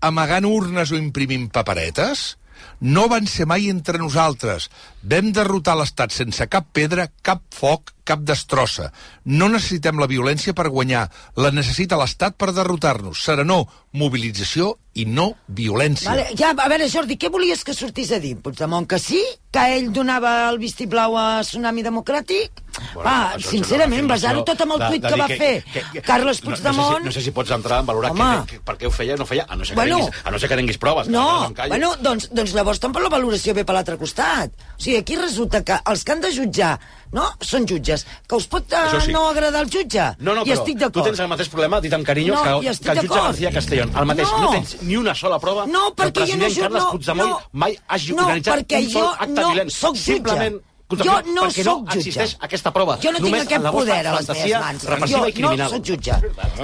amagant 0.00 0.46
urnes 0.48 0.92
o 0.92 0.98
imprimint 1.00 1.50
paperetes? 1.52 2.36
No 2.80 3.06
van 3.12 3.28
ser 3.28 3.46
mai 3.48 3.68
entre 3.72 4.00
nosaltres. 4.00 4.70
Vam 5.02 5.32
derrotar 5.36 5.76
l'Estat 5.76 6.14
sense 6.14 6.46
cap 6.52 6.68
pedra, 6.76 7.08
cap 7.24 7.42
foc, 7.52 7.92
cap 8.06 8.22
destrossa. 8.26 8.92
No 9.26 9.48
necessitem 9.52 9.98
la 10.00 10.06
violència 10.10 10.54
per 10.54 10.68
guanyar. 10.70 11.08
La 11.36 11.50
necessita 11.50 11.98
l'Estat 12.00 12.38
per 12.38 12.52
derrotar-nos. 12.56 13.20
Serenor, 13.26 13.66
mobilització 13.96 14.76
i 14.96 15.04
no 15.04 15.32
violència. 15.52 16.08
Vale, 16.08 16.30
ja, 16.38 16.54
a 16.56 16.68
veure, 16.70 16.86
Jordi, 16.88 17.18
què 17.20 17.28
volies 17.32 17.64
que 17.66 17.74
sortís 17.76 18.12
a 18.16 18.20
dir? 18.22 18.36
Puigdemont 18.40 18.86
que 18.88 18.98
sí? 19.02 19.20
Que 19.52 19.64
ell 19.76 19.90
donava 19.92 20.48
el 20.50 20.56
vistiplau 20.60 21.16
a 21.20 21.26
Tsunami 21.44 21.82
Democràtic? 21.84 22.62
Bueno, 22.94 23.04
Va, 23.08 23.36
sincerament, 23.40 24.08
basar-ho 24.08 24.42
tot 24.44 24.60
amb 24.64 24.74
el 24.76 24.82
tuit 24.86 25.04
que 25.06 25.16
va 25.20 25.26
fer 25.30 25.50
que- 25.72 25.82
que- 25.92 26.02
Carles 26.04 26.42
no- 26.44 26.50
Puigdemont... 26.50 26.76
No, 26.76 26.96
sé 26.96 27.00
si, 27.00 27.06
no 27.06 27.12
sé 27.12 27.22
si 27.26 27.30
pots 27.36 27.50
entrar 27.56 27.80
en 27.80 27.86
valorar 27.88 28.10
Home. 28.12 28.30
que, 28.46 28.56
que, 28.56 28.60
per 28.64 28.76
què 28.80 28.88
ho 28.88 28.90
feia 28.92 29.14
o 29.14 29.20
no 29.20 29.26
feia, 29.28 29.46
a 29.48 29.56
no 29.56 29.64
ser 29.64 29.74
que, 29.74 29.80
Bueno. 29.82 29.98
tinguis, 30.04 30.24
a 30.24 30.30
no 30.30 30.38
ser 30.38 30.48
que 30.50 30.56
tinguis 30.60 30.78
proves. 30.78 31.06
que 31.06 31.12
No, 31.12 31.52
callo. 31.54 31.68
bueno, 31.72 31.94
doncs, 32.00 32.28
doncs 32.32 32.52
llavors 32.56 32.80
tampoc 32.80 33.02
la 33.04 33.08
valoració 33.12 33.54
ve 33.56 33.64
per 33.64 33.74
l'altre 33.76 33.96
costat. 34.00 34.52
O 34.76 34.80
sigui, 34.80 34.96
aquí 34.98 35.16
resulta 35.16 35.64
que 35.64 35.76
els 35.86 36.04
que 36.04 36.12
han 36.12 36.20
de 36.20 36.32
jutjar, 36.36 36.78
no?, 37.12 37.30
són 37.40 37.66
jutges. 37.66 38.06
Que 38.28 38.36
us 38.36 38.46
pot 38.46 38.66
Això 38.72 39.00
sí. 39.00 39.12
no 39.12 39.28
agradar 39.28 39.62
el 39.62 39.70
jutge. 39.70 40.16
No, 40.18 40.34
no, 40.34 40.42
I 40.42 40.50
però 40.50 40.58
estic 40.62 40.82
tu 40.92 41.02
tens 41.02 41.20
el 41.20 41.28
mateix 41.28 41.48
problema, 41.48 41.80
dit 41.80 41.92
amb 41.92 42.04
carinyo, 42.06 42.34
No, 42.34 42.60
que, 42.60 42.74
que 42.76 42.90
el 42.90 42.98
jutge. 43.06 43.20
García 43.20 43.50
Castellón. 43.52 43.92
El 43.96 44.06
mateix, 44.06 44.28
no. 44.30 44.40
No. 44.40 44.50
tens 44.52 44.76
ni 44.82 44.96
una 44.96 45.14
sola 45.14 45.38
prova 45.38 45.66
No, 45.66 45.94
que 45.94 46.02
el 46.02 46.12
perquè 46.12 46.26
jo 46.26 46.36
no 46.36 46.44
president 46.46 46.62
Carles 46.62 46.82
no, 46.82 46.90
Puigdemont 46.92 47.28
no. 47.30 47.40
mai 47.52 47.78
hagi 47.88 48.12
No, 48.12 48.22
organitzat 48.24 48.56
perquè 48.58 48.82
un 48.84 48.90
sol 48.90 49.02
jo 49.02 49.12
acte 49.18 49.40
no 49.40 49.48
violent. 49.50 49.70
soc 49.70 49.94
jutge. 49.94 50.12
Simplement, 50.12 50.62
Jo 50.86 50.94
Concepció, 50.96 51.32
no 51.34 51.42
perquè 51.42 51.62
soc 51.64 51.66
no 51.66 51.84
jutge. 51.86 51.98
existeix 51.98 52.36
aquesta 52.46 52.70
prova. 52.72 52.94
Jo 53.02 53.10
no 53.10 53.18
tinc 53.18 53.26
Només 53.26 53.42
aquest 53.42 53.62
la 53.64 53.70
vostra 53.74 53.94
poder 53.96 54.06
a 54.06 54.12
les 54.14 54.28
meves 54.28 54.60
mans. 54.60 54.84
Jo 55.10 55.56
no 55.56 55.68
soc 55.68 55.82
jutge. 55.82 56.12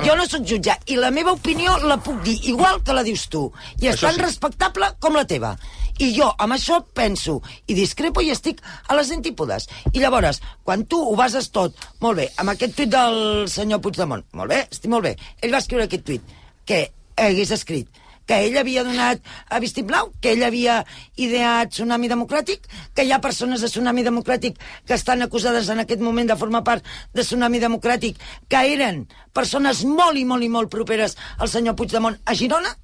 Jo 0.06 0.14
no 0.16 0.27
soc 0.31 0.44
jutge. 0.47 0.77
I 0.86 0.97
la 0.97 1.10
meva 1.10 1.32
opinió 1.32 1.77
la 1.82 1.97
puc 1.97 2.20
dir 2.23 2.39
igual 2.47 2.78
que 2.85 2.93
la 2.94 3.02
dius 3.02 3.28
tu. 3.28 3.52
I 3.81 3.89
és 3.89 3.97
Això 3.97 4.06
tan 4.06 4.14
sí. 4.14 4.20
respectable 4.23 4.93
com 5.01 5.14
la 5.19 5.24
teva. 5.27 5.56
I 6.01 6.12
jo 6.16 6.28
amb 6.39 6.56
això 6.56 6.81
penso 6.97 7.40
i 7.66 7.77
discrepo 7.77 8.23
i 8.24 8.31
estic 8.32 8.62
a 8.89 8.97
les 8.97 9.12
antípodes. 9.14 9.69
I 9.93 10.01
llavors, 10.01 10.40
quan 10.64 10.86
tu 10.86 11.01
ho 11.02 11.16
bases 11.19 11.51
tot, 11.52 11.77
molt 12.01 12.23
bé, 12.23 12.28
amb 12.39 12.55
aquest 12.55 12.77
tuit 12.78 12.93
del 12.93 13.48
senyor 13.52 13.82
Puigdemont, 13.85 14.24
molt 14.32 14.55
bé, 14.55 14.64
estic 14.70 14.90
molt 14.90 15.05
bé, 15.09 15.16
ell 15.43 15.52
va 15.52 15.60
escriure 15.62 15.89
aquest 15.89 16.06
tuit, 16.09 16.39
que 16.64 16.86
hagués 17.20 17.52
escrit 17.52 18.02
que 18.27 18.39
ell 18.47 18.56
havia 18.59 18.85
donat 18.86 19.23
a 19.51 19.59
Vistiplau, 19.62 20.12
que 20.23 20.32
ell 20.32 20.44
havia 20.47 20.78
ideat 21.20 21.73
Tsunami 21.74 22.10
Democràtic, 22.10 22.69
que 22.94 23.05
hi 23.05 23.12
ha 23.12 23.20
persones 23.24 23.62
de 23.64 23.70
Tsunami 23.70 24.05
Democràtic 24.06 24.60
que 24.86 24.94
estan 24.94 25.24
acusades 25.27 25.69
en 25.73 25.82
aquest 25.82 26.02
moment 26.05 26.31
de 26.31 26.39
formar 26.39 26.62
part 26.64 26.86
de 27.12 27.24
Tsunami 27.27 27.60
Democràtic, 27.62 28.20
que 28.48 28.62
eren 28.74 29.05
persones 29.35 29.82
molt 29.85 30.19
i 30.19 30.24
molt 30.28 30.47
i 30.47 30.52
molt 30.52 30.70
properes 30.70 31.16
al 31.39 31.51
senyor 31.51 31.77
Puigdemont 31.78 32.19
a 32.24 32.36
Girona, 32.39 32.77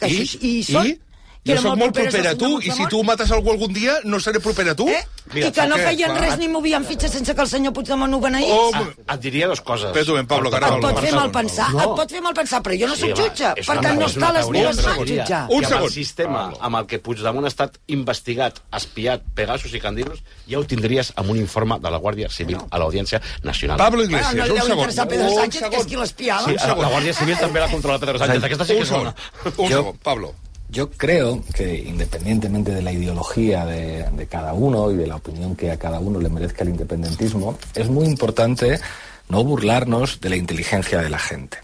que 0.00 0.10
I? 0.10 0.24
això, 0.24 0.42
i 0.42 0.52
són, 0.66 0.90
I? 0.90 0.98
Que 1.42 1.54
Jo 1.56 1.62
sóc 1.62 1.78
molt 1.78 1.94
properes 1.96 2.14
al 2.14 2.36
proper 2.36 2.36
a 2.36 2.38
tu, 2.38 2.60
i 2.60 2.70
si 2.70 2.84
tu 2.92 2.98
mates 3.02 3.30
algú 3.32 3.50
algun 3.54 3.72
dia, 3.72 3.94
no 4.04 4.18
seré 4.20 4.40
proper 4.44 4.68
a 4.68 4.74
tu? 4.76 4.86
Eh? 4.92 5.00
I 5.40 5.50
que 5.54 5.64
no 5.70 5.76
feien 5.78 6.12
res 6.18 6.36
ni 6.38 6.48
movien 6.50 6.84
fitxes 6.84 7.12
sense 7.14 7.32
que 7.34 7.40
el 7.40 7.48
senyor 7.48 7.72
Puigdemont 7.72 8.12
ho 8.12 8.18
beneís. 8.20 8.50
Oh, 8.52 8.70
Ah, 9.06 9.14
et 9.14 9.20
diria 9.22 9.46
dues 9.46 9.60
coses. 9.62 9.86
Espera 9.88 10.04
un 10.04 10.10
moment, 10.10 10.28
Pablo, 10.28 10.50
et 10.50 10.80
pot 10.82 11.00
fer 11.00 11.12
mal 11.14 11.30
pensar, 11.32 11.70
No. 11.72 11.80
et 11.80 11.94
pot 11.96 12.10
fer 12.10 12.20
mal 12.20 12.34
pensar, 12.34 12.60
però 12.62 12.76
jo 12.80 12.88
no 12.88 12.94
Sí, 12.96 13.08
soc 13.08 13.16
jutge, 13.16 13.52
per 13.66 13.80
tant 13.80 13.98
no 13.98 14.06
està 14.06 14.28
a 14.28 14.32
les 14.36 14.50
meves 14.50 14.82
mans 14.84 14.98
jutjar. 15.08 15.46
Un 15.48 15.64
segon. 15.64 15.84
el 15.84 15.90
sistema 15.90 16.52
amb 16.60 16.76
el 16.76 16.86
que 16.86 16.98
Puigdemont 16.98 17.44
ha 17.44 17.48
estat 17.48 17.78
investigat, 17.86 18.60
espiat, 18.76 19.22
Pegasus 19.34 19.72
i 19.74 19.80
Candilos, 19.80 20.20
ja 20.48 20.58
ho 20.58 20.64
tindries 20.64 21.12
amb 21.16 21.30
un 21.30 21.36
informe 21.38 21.78
de 21.80 21.90
la 21.90 21.98
Guàrdia 21.98 22.28
Civil 22.28 22.58
a 22.70 22.78
l'Audiència 22.78 23.22
Nacional. 23.44 23.78
Pablo 23.78 24.00
Bueno, 24.04 24.10
Iglesias, 24.18 24.34
no 24.34 24.44
li 24.44 24.50
un 24.50 24.56
deu 24.56 24.66
segon. 24.66 24.78
interessar 24.78 25.08
Pedro 25.08 25.26
Un 25.30 25.34
Sánchez, 25.40 25.62
que 25.70 25.76
és 25.76 25.86
qui 25.86 25.96
l'espiava. 25.96 26.44
Sí, 26.44 26.54
la, 26.54 26.74
Guàrdia 26.74 27.14
Civil 27.14 27.38
també 27.38 27.60
la 27.60 27.68
controla 27.70 27.98
Pedro 27.98 28.18
Sánchez. 28.18 28.44
Aquesta 28.44 28.64
sí 28.64 28.72
que 28.72 28.78
Un 28.78 28.82
és 28.84 28.90
bona. 28.90 29.14
un 29.56 29.68
segon, 29.68 29.96
Pablo. 30.02 30.34
Yo 30.70 30.90
creo 30.90 31.42
que 31.52 31.74
independientemente 31.74 32.72
de 32.72 32.82
la 32.82 32.92
ideología 32.92 33.66
de, 33.66 34.26
cada 34.30 34.52
uno 34.52 34.90
y 34.92 34.96
de 34.96 35.06
la 35.06 35.16
opinión 35.16 35.56
que 35.56 35.72
a 35.72 35.76
cada 35.76 35.98
uno 35.98 36.20
le 36.20 36.28
merezca 36.28 36.62
el 36.62 36.70
independentismo, 36.70 37.58
es 37.74 37.88
muy 37.88 38.06
importante 38.06 38.78
no 39.28 39.42
burlarnos 39.42 40.20
de 40.20 40.30
la 40.30 40.36
inteligencia 40.36 41.00
de 41.00 41.10
la 41.10 41.18
gente. 41.18 41.58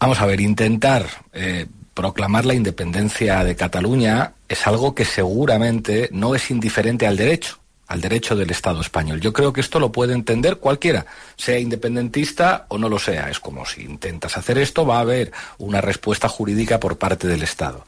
Vamos 0.00 0.20
a 0.20 0.26
ver, 0.26 0.40
intentar 0.40 1.06
eh, 1.32 1.66
proclamar 1.94 2.44
la 2.44 2.54
independencia 2.54 3.44
de 3.44 3.54
Cataluña 3.54 4.32
es 4.48 4.66
algo 4.66 4.96
que 4.96 5.04
seguramente 5.04 6.08
no 6.12 6.34
es 6.34 6.50
indiferente 6.50 7.06
al 7.06 7.16
derecho, 7.16 7.61
al 7.92 8.00
derecho 8.00 8.34
del 8.34 8.50
Estado 8.50 8.80
español. 8.80 9.20
Yo 9.20 9.34
creo 9.34 9.52
que 9.52 9.60
esto 9.60 9.78
lo 9.78 9.92
puede 9.92 10.14
entender 10.14 10.56
cualquiera, 10.56 11.04
sea 11.36 11.58
independentista 11.58 12.64
o 12.68 12.78
no 12.78 12.88
lo 12.88 12.98
sea. 12.98 13.28
Es 13.28 13.38
como 13.38 13.66
si 13.66 13.82
intentas 13.82 14.38
hacer 14.38 14.56
esto, 14.56 14.86
va 14.86 14.96
a 14.96 15.00
haber 15.00 15.30
una 15.58 15.82
respuesta 15.82 16.26
jurídica 16.26 16.80
por 16.80 16.96
parte 16.96 17.28
del 17.28 17.42
Estado. 17.42 17.84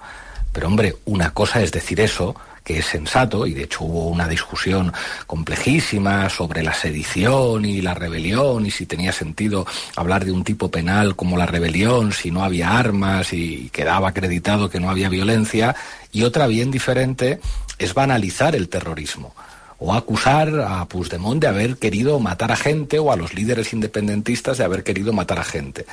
Pero 0.52 0.66
hombre, 0.66 0.96
una 1.06 1.32
cosa 1.32 1.62
es 1.62 1.72
decir 1.72 2.00
eso, 2.00 2.36
que 2.62 2.78
es 2.78 2.86
sensato, 2.86 3.46
y 3.46 3.54
de 3.54 3.64
hecho 3.64 3.84
hubo 3.84 4.08
una 4.08 4.28
discusión 4.28 4.92
complejísima 5.26 6.28
sobre 6.28 6.62
la 6.62 6.74
sedición 6.74 7.64
y 7.64 7.80
la 7.80 7.94
rebelión, 7.94 8.66
y 8.66 8.70
si 8.70 8.84
tenía 8.84 9.12
sentido 9.12 9.66
hablar 9.96 10.26
de 10.26 10.32
un 10.32 10.44
tipo 10.44 10.70
penal 10.70 11.16
como 11.16 11.38
la 11.38 11.46
rebelión, 11.46 12.12
si 12.12 12.30
no 12.30 12.44
había 12.44 12.76
armas 12.76 13.32
y 13.32 13.70
quedaba 13.70 14.10
acreditado 14.10 14.68
que 14.68 14.80
no 14.80 14.90
había 14.90 15.08
violencia, 15.08 15.74
y 16.12 16.24
otra 16.24 16.46
bien 16.46 16.70
diferente 16.70 17.40
es 17.78 17.94
banalizar 17.94 18.54
el 18.54 18.68
terrorismo 18.68 19.34
o 19.86 19.92
acusar 19.92 20.48
a 20.66 20.88
Puigdemont 20.88 21.42
de 21.42 21.46
haber 21.46 21.76
querido 21.76 22.18
matar 22.18 22.50
a 22.50 22.56
gente 22.56 22.98
o 22.98 23.12
a 23.12 23.16
los 23.16 23.34
líderes 23.34 23.74
independentistas 23.74 24.56
de 24.56 24.64
haber 24.64 24.82
querido 24.82 25.12
matar 25.12 25.38
a 25.38 25.44
gente. 25.44 25.84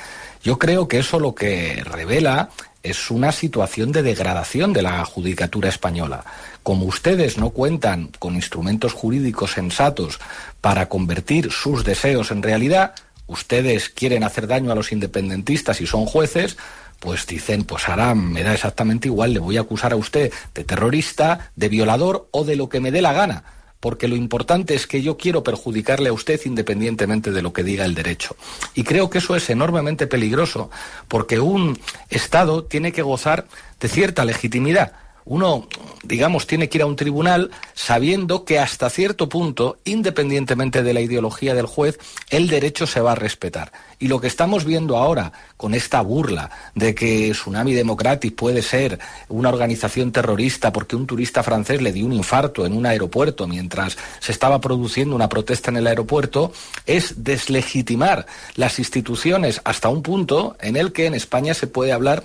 Yo 0.42 0.58
creo 0.58 0.88
que 0.88 0.98
eso 0.98 1.20
lo 1.20 1.34
que 1.34 1.84
revela 1.84 2.48
es 2.82 3.10
una 3.10 3.32
situación 3.32 3.92
de 3.92 4.02
degradación 4.02 4.72
de 4.72 4.80
la 4.80 5.04
judicatura 5.04 5.68
española. 5.68 6.24
Como 6.62 6.86
ustedes 6.86 7.36
no 7.36 7.50
cuentan 7.50 8.10
con 8.18 8.34
instrumentos 8.34 8.94
jurídicos 8.94 9.52
sensatos 9.52 10.18
para 10.62 10.88
convertir 10.88 11.52
sus 11.52 11.84
deseos 11.84 12.30
en 12.30 12.42
realidad, 12.42 12.94
ustedes 13.26 13.90
quieren 13.90 14.24
hacer 14.24 14.46
daño 14.46 14.72
a 14.72 14.74
los 14.74 14.90
independentistas 14.90 15.82
y 15.82 15.86
son 15.86 16.06
jueces, 16.06 16.56
pues 16.98 17.26
dicen, 17.26 17.64
pues 17.64 17.86
ahora 17.90 18.14
me 18.14 18.42
da 18.42 18.54
exactamente 18.54 19.08
igual, 19.08 19.34
le 19.34 19.40
voy 19.40 19.58
a 19.58 19.62
acusar 19.62 19.92
a 19.92 19.96
usted 19.96 20.32
de 20.54 20.64
terrorista, 20.64 21.50
de 21.56 21.68
violador 21.68 22.28
o 22.30 22.44
de 22.44 22.56
lo 22.56 22.70
que 22.70 22.80
me 22.80 22.90
dé 22.90 23.02
la 23.02 23.12
gana 23.12 23.44
porque 23.82 24.06
lo 24.06 24.14
importante 24.14 24.76
es 24.76 24.86
que 24.86 25.02
yo 25.02 25.16
quiero 25.16 25.42
perjudicarle 25.42 26.08
a 26.08 26.12
usted 26.12 26.40
independientemente 26.44 27.32
de 27.32 27.42
lo 27.42 27.52
que 27.52 27.64
diga 27.64 27.84
el 27.84 27.96
derecho. 27.96 28.36
Y 28.76 28.84
creo 28.84 29.10
que 29.10 29.18
eso 29.18 29.34
es 29.34 29.50
enormemente 29.50 30.06
peligroso, 30.06 30.70
porque 31.08 31.40
un 31.40 31.76
Estado 32.08 32.62
tiene 32.62 32.92
que 32.92 33.02
gozar 33.02 33.48
de 33.80 33.88
cierta 33.88 34.24
legitimidad 34.24 34.92
uno, 35.24 35.68
digamos, 36.02 36.46
tiene 36.46 36.68
que 36.68 36.78
ir 36.78 36.82
a 36.82 36.86
un 36.86 36.96
tribunal 36.96 37.50
sabiendo 37.74 38.44
que 38.44 38.58
hasta 38.58 38.90
cierto 38.90 39.28
punto, 39.28 39.78
independientemente 39.84 40.82
de 40.82 40.94
la 40.94 41.00
ideología 41.00 41.54
del 41.54 41.66
juez, 41.66 41.98
el 42.30 42.48
derecho 42.48 42.86
se 42.86 43.00
va 43.00 43.12
a 43.12 43.16
respetar. 43.16 43.72
Y 43.98 44.08
lo 44.08 44.20
que 44.20 44.26
estamos 44.26 44.64
viendo 44.64 44.96
ahora 44.96 45.32
con 45.56 45.74
esta 45.74 46.00
burla 46.00 46.50
de 46.74 46.94
que 46.94 47.30
Tsunami 47.30 47.72
Democratic 47.72 48.34
puede 48.34 48.62
ser 48.62 48.98
una 49.28 49.48
organización 49.48 50.10
terrorista 50.10 50.72
porque 50.72 50.96
un 50.96 51.06
turista 51.06 51.44
francés 51.44 51.80
le 51.80 51.92
dio 51.92 52.06
un 52.06 52.12
infarto 52.12 52.66
en 52.66 52.72
un 52.72 52.84
aeropuerto 52.84 53.46
mientras 53.46 53.96
se 54.18 54.32
estaba 54.32 54.60
produciendo 54.60 55.14
una 55.14 55.28
protesta 55.28 55.70
en 55.70 55.76
el 55.76 55.86
aeropuerto, 55.86 56.52
es 56.86 57.22
deslegitimar 57.22 58.26
las 58.56 58.80
instituciones 58.80 59.60
hasta 59.64 59.88
un 59.88 60.02
punto 60.02 60.56
en 60.60 60.76
el 60.76 60.92
que 60.92 61.06
en 61.06 61.14
España 61.14 61.54
se 61.54 61.68
puede 61.68 61.92
hablar 61.92 62.24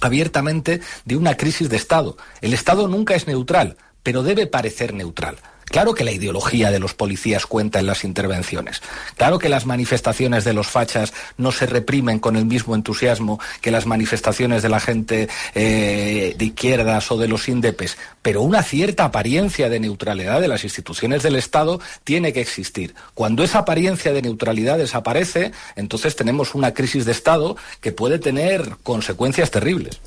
abiertamente 0.00 0.80
de 1.04 1.16
una 1.16 1.36
crisis 1.36 1.68
de 1.68 1.76
Estado. 1.76 2.16
El 2.40 2.54
Estado 2.54 2.88
nunca 2.88 3.14
es 3.14 3.26
neutral, 3.26 3.76
pero 4.02 4.22
debe 4.22 4.46
parecer 4.46 4.94
neutral. 4.94 5.36
Claro 5.66 5.94
que 5.94 6.04
la 6.04 6.12
ideología 6.12 6.70
de 6.70 6.78
los 6.78 6.94
policías 6.94 7.46
cuenta 7.46 7.80
en 7.80 7.86
las 7.86 8.04
intervenciones. 8.04 8.80
Claro 9.16 9.38
que 9.38 9.48
las 9.48 9.66
manifestaciones 9.66 10.44
de 10.44 10.52
los 10.52 10.68
fachas 10.68 11.12
no 11.36 11.52
se 11.52 11.66
reprimen 11.66 12.18
con 12.18 12.36
el 12.36 12.46
mismo 12.46 12.74
entusiasmo 12.74 13.40
que 13.60 13.70
las 13.70 13.86
manifestaciones 13.86 14.62
de 14.62 14.68
la 14.68 14.80
gente 14.80 15.28
eh, 15.54 16.34
de 16.38 16.44
izquierdas 16.44 17.10
o 17.10 17.18
de 17.18 17.28
los 17.28 17.48
indepes. 17.48 17.98
Pero 18.22 18.42
una 18.42 18.62
cierta 18.62 19.04
apariencia 19.04 19.68
de 19.68 19.80
neutralidad 19.80 20.40
de 20.40 20.48
las 20.48 20.64
instituciones 20.64 21.22
del 21.22 21.36
Estado 21.36 21.80
tiene 22.04 22.32
que 22.32 22.40
existir. 22.40 22.94
Cuando 23.14 23.42
esa 23.42 23.58
apariencia 23.58 24.12
de 24.12 24.22
neutralidad 24.22 24.78
desaparece, 24.78 25.52
entonces 25.74 26.16
tenemos 26.16 26.54
una 26.54 26.74
crisis 26.74 27.04
de 27.04 27.12
Estado 27.12 27.56
que 27.80 27.92
puede 27.92 28.18
tener 28.18 28.76
consecuencias 28.82 29.50
terribles. 29.50 30.00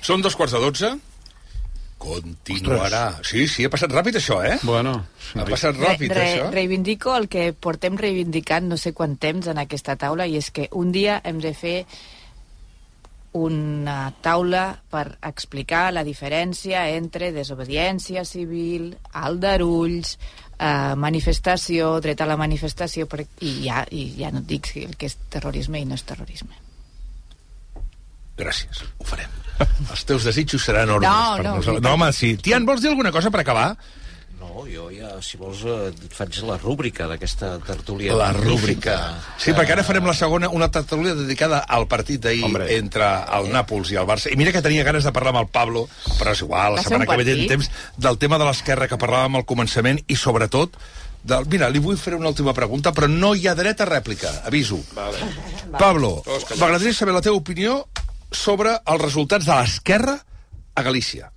Són 0.00 0.22
dos 0.24 0.36
quarts 0.36 0.56
de 0.56 0.60
dotze. 0.62 0.90
Continuarà. 2.00 3.02
Sí, 3.28 3.44
sí, 3.44 3.66
ha 3.66 3.70
passat 3.72 3.92
ràpid 3.92 4.16
això, 4.16 4.38
eh? 4.40 4.54
Bueno, 4.64 4.94
ha 5.36 5.44
passat 5.44 5.76
ràpid, 5.76 6.14
re, 6.16 6.22
això. 6.30 6.46
reivindico 6.54 7.12
el 7.12 7.28
que 7.28 7.50
portem 7.52 7.98
reivindicant 8.00 8.70
no 8.70 8.78
sé 8.80 8.94
quant 8.96 9.18
temps 9.20 9.50
en 9.52 9.60
aquesta 9.60 9.98
taula 10.00 10.24
i 10.24 10.38
és 10.40 10.48
que 10.48 10.70
un 10.80 10.94
dia 10.96 11.18
hem 11.28 11.42
de 11.44 11.52
fer 11.52 11.74
una 13.36 14.14
taula 14.24 14.64
per 14.90 15.04
explicar 15.28 15.90
la 15.92 16.06
diferència 16.08 16.86
entre 16.96 17.30
desobediència 17.36 18.24
civil, 18.24 18.94
aldarulls, 19.12 20.16
eh, 20.56 20.96
manifestació, 20.96 21.92
dret 22.00 22.24
a 22.24 22.30
la 22.32 22.40
manifestació, 22.40 23.06
per, 23.12 23.26
i, 23.44 23.52
ja, 23.68 23.84
i 23.92 24.08
ja 24.16 24.32
no 24.32 24.40
et 24.40 24.48
dic 24.56 24.72
el 24.80 24.96
que 24.96 25.12
és 25.12 25.20
terrorisme 25.28 25.84
i 25.84 25.84
no 25.84 26.00
és 26.00 26.08
terrorisme. 26.08 26.56
Gràcies, 28.40 28.86
ho 28.96 29.04
farem. 29.04 29.49
Els 29.90 30.04
teus 30.08 30.26
desitjos 30.28 30.64
seran 30.64 30.90
ordres 30.90 31.10
No, 31.10 31.36
per 31.36 31.46
no, 31.46 31.56
nosaltres. 31.58 31.86
No, 31.86 31.96
home, 31.96 32.12
sí. 32.16 32.36
Tian, 32.40 32.68
vols 32.68 32.84
dir 32.84 32.92
alguna 32.92 33.12
cosa 33.12 33.32
per 33.32 33.42
acabar? 33.42 33.72
No, 34.40 34.64
jo 34.64 34.86
ja, 34.88 35.10
si 35.20 35.36
vols, 35.36 35.60
eh, 35.68 35.90
et 35.92 36.14
faig 36.16 36.38
la 36.48 36.56
rúbrica 36.56 37.04
d'aquesta 37.10 37.58
tertúlia. 37.66 38.14
La 38.16 38.30
rúbrica. 38.32 38.96
Sí, 39.36 39.52
perquè 39.52 39.74
ara 39.76 39.84
farem 39.84 40.08
la 40.08 40.14
segona, 40.16 40.48
una 40.48 40.70
tertúlia 40.72 41.12
dedicada 41.18 41.60
al 41.68 41.84
partit 41.90 42.22
d'ahir 42.24 42.48
entre 42.78 43.10
el 43.36 43.50
Nàpols 43.52 43.92
i 43.92 44.00
el 44.00 44.08
Barça. 44.08 44.32
I 44.32 44.40
mira 44.40 44.54
que 44.56 44.64
tenia 44.64 44.86
ganes 44.86 45.04
de 45.04 45.12
parlar 45.12 45.34
amb 45.34 45.42
el 45.44 45.50
Pablo, 45.52 45.84
però 46.16 46.32
és 46.32 46.40
igual, 46.40 46.78
la 46.78 46.86
setmana 46.86 47.10
que 47.10 47.20
ve 47.20 47.28
tenim 47.28 47.52
temps 47.52 47.70
del 48.00 48.16
tema 48.22 48.40
de 48.40 48.48
l'esquerra 48.48 48.88
que 48.88 49.00
parlàvem 49.00 49.36
al 49.36 49.46
començament 49.48 50.00
i 50.08 50.16
sobretot 50.16 50.80
del... 51.22 51.44
Mira, 51.52 51.68
li 51.68 51.84
vull 51.84 52.00
fer 52.00 52.16
una 52.16 52.32
última 52.32 52.56
pregunta, 52.56 52.94
però 52.96 53.10
no 53.12 53.34
hi 53.36 53.44
ha 53.44 53.54
dret 53.58 53.84
a 53.84 53.88
rèplica, 53.88 54.40
aviso. 54.48 54.80
Vale. 54.96 55.20
Pablo, 55.76 56.22
m'agradaria 56.56 56.96
saber 56.96 57.12
la 57.12 57.24
teva 57.24 57.36
opinió 57.36 57.82
sobre 58.30 58.78
els 58.86 59.02
resultats 59.02 59.46
de 59.46 59.54
l'esquerra 59.54 60.18
a 60.74 60.82
Galícia. 60.82 61.32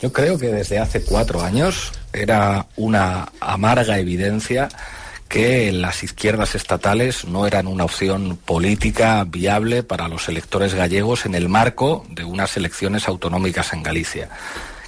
Yo 0.00 0.12
creo 0.12 0.36
que 0.38 0.48
desde 0.48 0.80
hace 0.80 1.04
cuatro 1.04 1.42
años 1.42 1.92
era 2.12 2.66
una 2.76 3.28
amarga 3.40 3.98
evidencia 3.98 4.68
que 5.28 5.72
las 5.72 6.02
izquierdas 6.02 6.54
estatales 6.54 7.24
no 7.24 7.46
eran 7.46 7.66
una 7.66 7.84
opción 7.84 8.36
política 8.36 9.24
viable 9.24 9.82
para 9.82 10.08
los 10.08 10.28
electores 10.28 10.74
gallegos 10.74 11.24
en 11.24 11.34
el 11.34 11.48
marco 11.48 12.04
de 12.10 12.24
unas 12.24 12.56
elecciones 12.58 13.08
autonómicas 13.08 13.72
en 13.72 13.82
Galicia. 13.82 14.28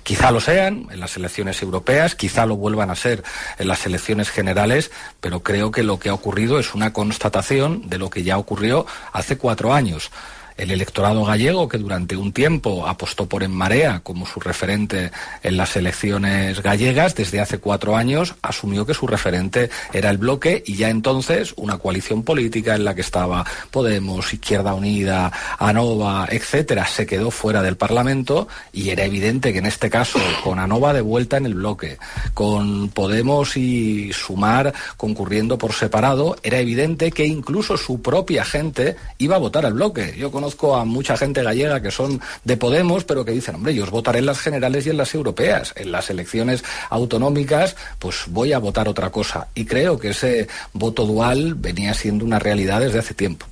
Quizá 0.03 0.31
lo 0.31 0.41
sean 0.41 0.87
en 0.91 1.01
las 1.01 1.17
elecciones 1.17 1.63
europeas, 1.63 2.15
quizá 2.15 2.45
lo 2.45 2.57
vuelvan 2.57 2.91
a 2.91 2.95
ser 2.95 3.25
en 3.59 3.69
las 3.69 3.87
elecciones 3.87 4.29
generales, 4.29 4.91
pero 5.19 5.43
creo 5.43 5.71
que 5.71 5.83
lo 5.83 5.99
que 5.99 6.11
ha 6.11 6.15
ocurrido 6.15 6.59
es 6.59 6.75
una 6.75 6.93
constatación 6.93 7.89
de 7.89 7.97
lo 7.97 8.11
que 8.11 8.23
ya 8.23 8.37
ocurrió 8.37 8.85
hace 9.15 9.39
cuatro 9.39 9.73
años. 9.73 10.11
El 10.57 10.71
electorado 10.71 11.25
gallego, 11.25 11.69
que 11.69 11.79
durante 11.79 12.17
un 12.17 12.33
tiempo 12.33 12.87
apostó 12.87 13.27
por 13.27 13.43
En 13.43 13.51
Marea 13.51 14.01
como 14.05 14.25
su 14.25 14.39
referente 14.39 15.11
en 15.43 15.57
las 15.57 15.75
elecciones 15.77 16.63
gallegas, 16.63 17.17
desde 17.17 17.41
hace 17.41 17.59
cuatro 17.59 17.97
años 17.97 18.37
asumió 18.41 18.87
que 18.87 18.95
su 18.95 19.09
referente 19.09 19.71
era 19.93 20.11
el 20.11 20.19
bloque 20.19 20.63
y 20.65 20.77
ya 20.77 20.91
entonces 20.91 21.55
una 21.57 21.79
coalición 21.79 22.23
política 22.23 22.77
en 22.77 22.85
la 22.85 22.95
que 22.95 23.01
estaba 23.01 23.45
Podemos, 23.73 24.33
Izquierda 24.33 24.75
Unida, 24.75 25.33
ANOVA, 25.59 26.29
etcétera, 26.31 26.87
se 26.87 27.05
quedó 27.05 27.33
fuera 27.33 27.61
del 27.61 27.77
Parlamento 27.77 28.47
y 28.73 28.91
era 28.91 29.05
evidente 29.05 29.53
que 29.53 29.59
en 29.59 29.67
este 29.67 29.91
caso, 29.91 30.21
con 30.45 30.61
ANOVA 30.61 30.93
de 30.93 31.01
vuelta 31.01 31.37
en 31.37 31.47
el 31.47 31.55
bloque, 31.55 31.99
con 32.33 32.91
Podemos 32.91 33.57
y 33.57 34.13
Sumar 34.13 34.73
concurriendo 34.97 35.59
por 35.59 35.73
separado, 35.73 36.37
era 36.45 36.61
evidente 36.61 37.11
que 37.11 37.27
incluso 37.27 37.77
su 37.77 38.01
propia 38.01 38.45
gente 38.45 38.97
iba 39.19 39.37
a 39.37 39.41
votar 39.41 39.67
al 39.67 39.73
bloque. 39.73 40.15
Conozco 40.45 40.77
a 40.77 40.85
mucha 40.85 41.17
gente 41.17 41.43
gallega 41.43 41.81
que 41.81 41.91
son 41.91 42.21
de 42.45 42.59
Podemos, 42.59 43.05
pero 43.05 43.25
que 43.25 43.33
dicen, 43.33 43.55
hombre, 43.55 43.75
yo 43.75 43.85
os 43.85 43.91
votaré 43.91 44.19
en 44.19 44.27
las 44.27 44.41
generales 44.41 44.87
y 44.87 44.91
en 44.91 44.99
las 44.99 45.15
europeas. 45.15 45.73
En 45.75 45.91
las 45.91 46.11
elecciones 46.11 46.63
autonómicas, 46.91 47.77
pues 47.99 48.25
voy 48.27 48.53
a 48.53 48.59
votar 48.59 48.87
otra 48.87 49.09
cosa. 49.09 49.49
Y 49.55 49.65
creo 49.65 49.99
que 49.99 50.11
ese 50.11 50.47
voto 50.75 51.07
dual 51.07 51.55
venía 51.55 51.95
siendo 51.95 52.27
una 52.27 52.39
realidad 52.39 52.81
desde 52.81 52.99
hace 52.99 53.15
tiempo. 53.15 53.47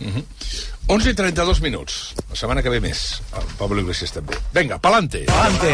Uh 0.00 0.04
-huh. 0.04 0.24
11 0.86 1.10
i 1.10 1.14
32 1.14 1.60
minuts. 1.60 2.14
La 2.30 2.36
setmana 2.36 2.62
que 2.62 2.70
ve 2.70 2.80
més. 2.80 3.20
El 3.34 3.46
Pablo 3.58 3.80
Iglesias 3.80 4.12
també. 4.12 4.38
Vinga, 4.54 4.78
pa'lante. 4.78 5.24
Pa'lante. 5.26 5.72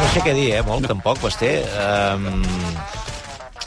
No 0.00 0.06
sé 0.14 0.20
què 0.24 0.32
dir, 0.34 0.54
eh? 0.54 0.62
Molt, 0.62 0.86
tampoc, 0.86 1.20
Basté. 1.20 1.62
Um... 2.16 2.42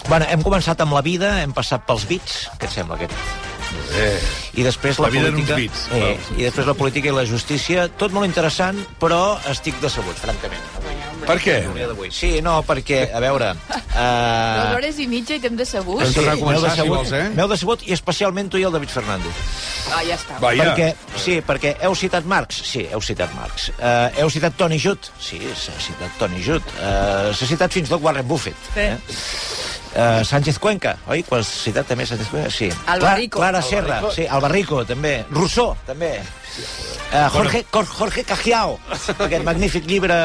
Bueno, 0.10 0.26
hem 0.26 0.41
començat 0.41 0.82
amb 0.82 0.94
la 0.94 1.02
vida, 1.02 1.41
hem 1.44 1.54
passat 1.54 1.86
pels 1.86 2.06
bits. 2.10 2.50
Què 2.58 2.66
et 2.66 2.74
sembla, 2.74 2.95
aquest? 2.95 3.53
Eh. 3.98 4.18
I 4.60 4.66
després 4.66 5.00
la, 5.02 5.10
La 5.10 5.32
política... 5.32 5.58
bits. 5.58 5.88
Eh, 5.94 6.16
I 6.38 6.48
després 6.48 6.70
la 6.70 6.78
política 6.78 7.10
i 7.10 7.16
la 7.16 7.26
justícia. 7.30 7.88
Tot 7.90 8.14
molt 8.16 8.30
interessant, 8.30 8.80
però 9.02 9.40
estic 9.50 9.80
decebut, 9.82 10.18
francament. 10.22 10.82
Per 11.28 11.38
què? 11.41 11.56
Sí, 12.14 12.30
no, 12.45 12.60
perquè, 12.68 13.06
a 13.14 13.22
veure... 13.24 13.54
Dues 13.94 13.94
Uh... 13.94 14.72
hores 14.74 14.98
i 14.98 15.06
mitja 15.06 15.36
i 15.38 15.41
t'hem 15.44 15.54
decebut. 15.54 16.02
Sí, 16.10 16.24
m'heu 16.26 16.40
començar, 16.41 16.72
si 16.74 16.80
decebut, 16.82 16.95
vols, 16.98 17.12
eh? 17.14 17.28
M'heu 17.38 17.50
i 17.86 17.94
especialment 17.94 18.50
tu 18.50 18.58
i 18.58 18.64
el 18.66 18.74
David 18.74 18.90
Fernández. 18.90 19.41
Ah, 19.94 20.00
ja 20.08 20.16
està. 20.18 20.40
Perquè, 20.41 20.88
sí, 21.22 21.36
perquè 21.45 21.76
heu 21.86 21.94
citat 21.95 22.26
Marx? 22.26 22.64
Sí, 22.66 22.88
heu 22.90 23.04
citat 23.06 23.30
Marx. 23.38 23.70
Uh, 23.78 24.10
heu 24.24 24.32
citat 24.34 24.58
Tony 24.58 24.80
Judd? 24.82 25.12
Sí, 25.22 25.38
s'ha 25.54 25.78
citat 25.78 26.18
Tony 26.18 26.41
Judd. 26.41 26.66
Uh, 26.80 27.30
s'ha 27.38 27.50
citat 27.54 27.76
fins 27.78 27.91
i 27.91 27.94
tot 27.94 28.02
Warren 28.02 28.26
Buffett. 28.26 28.58
Sí. 28.74 28.88
Eh? 28.90 28.98
Uh, 29.94 30.24
Sánchez 30.26 30.58
Cuenca, 30.58 30.95
oi? 31.14 31.22
Quan 31.28 31.44
has 31.44 31.52
citat 31.68 31.86
també 31.94 32.08
Sánchez 32.10 32.32
Cuenca? 32.34 32.50
Sí. 32.50 32.72
Albarrico. 32.90 33.38
Clara, 33.38 33.60
Clara 33.62 33.68
Serra, 33.70 34.00
Albarrico. 34.00 34.16
sí, 34.18 34.26
Albarrico, 34.26 34.82
també. 34.90 35.20
Rousseau, 35.30 35.76
també. 35.86 36.16
Uh, 36.54 37.30
Jorge, 37.34 37.64
Cor- 37.74 37.86
Jorge 37.90 38.24
Cajiao, 38.26 38.78
aquest 38.94 39.44
magnífic 39.46 39.86
llibre 39.90 40.16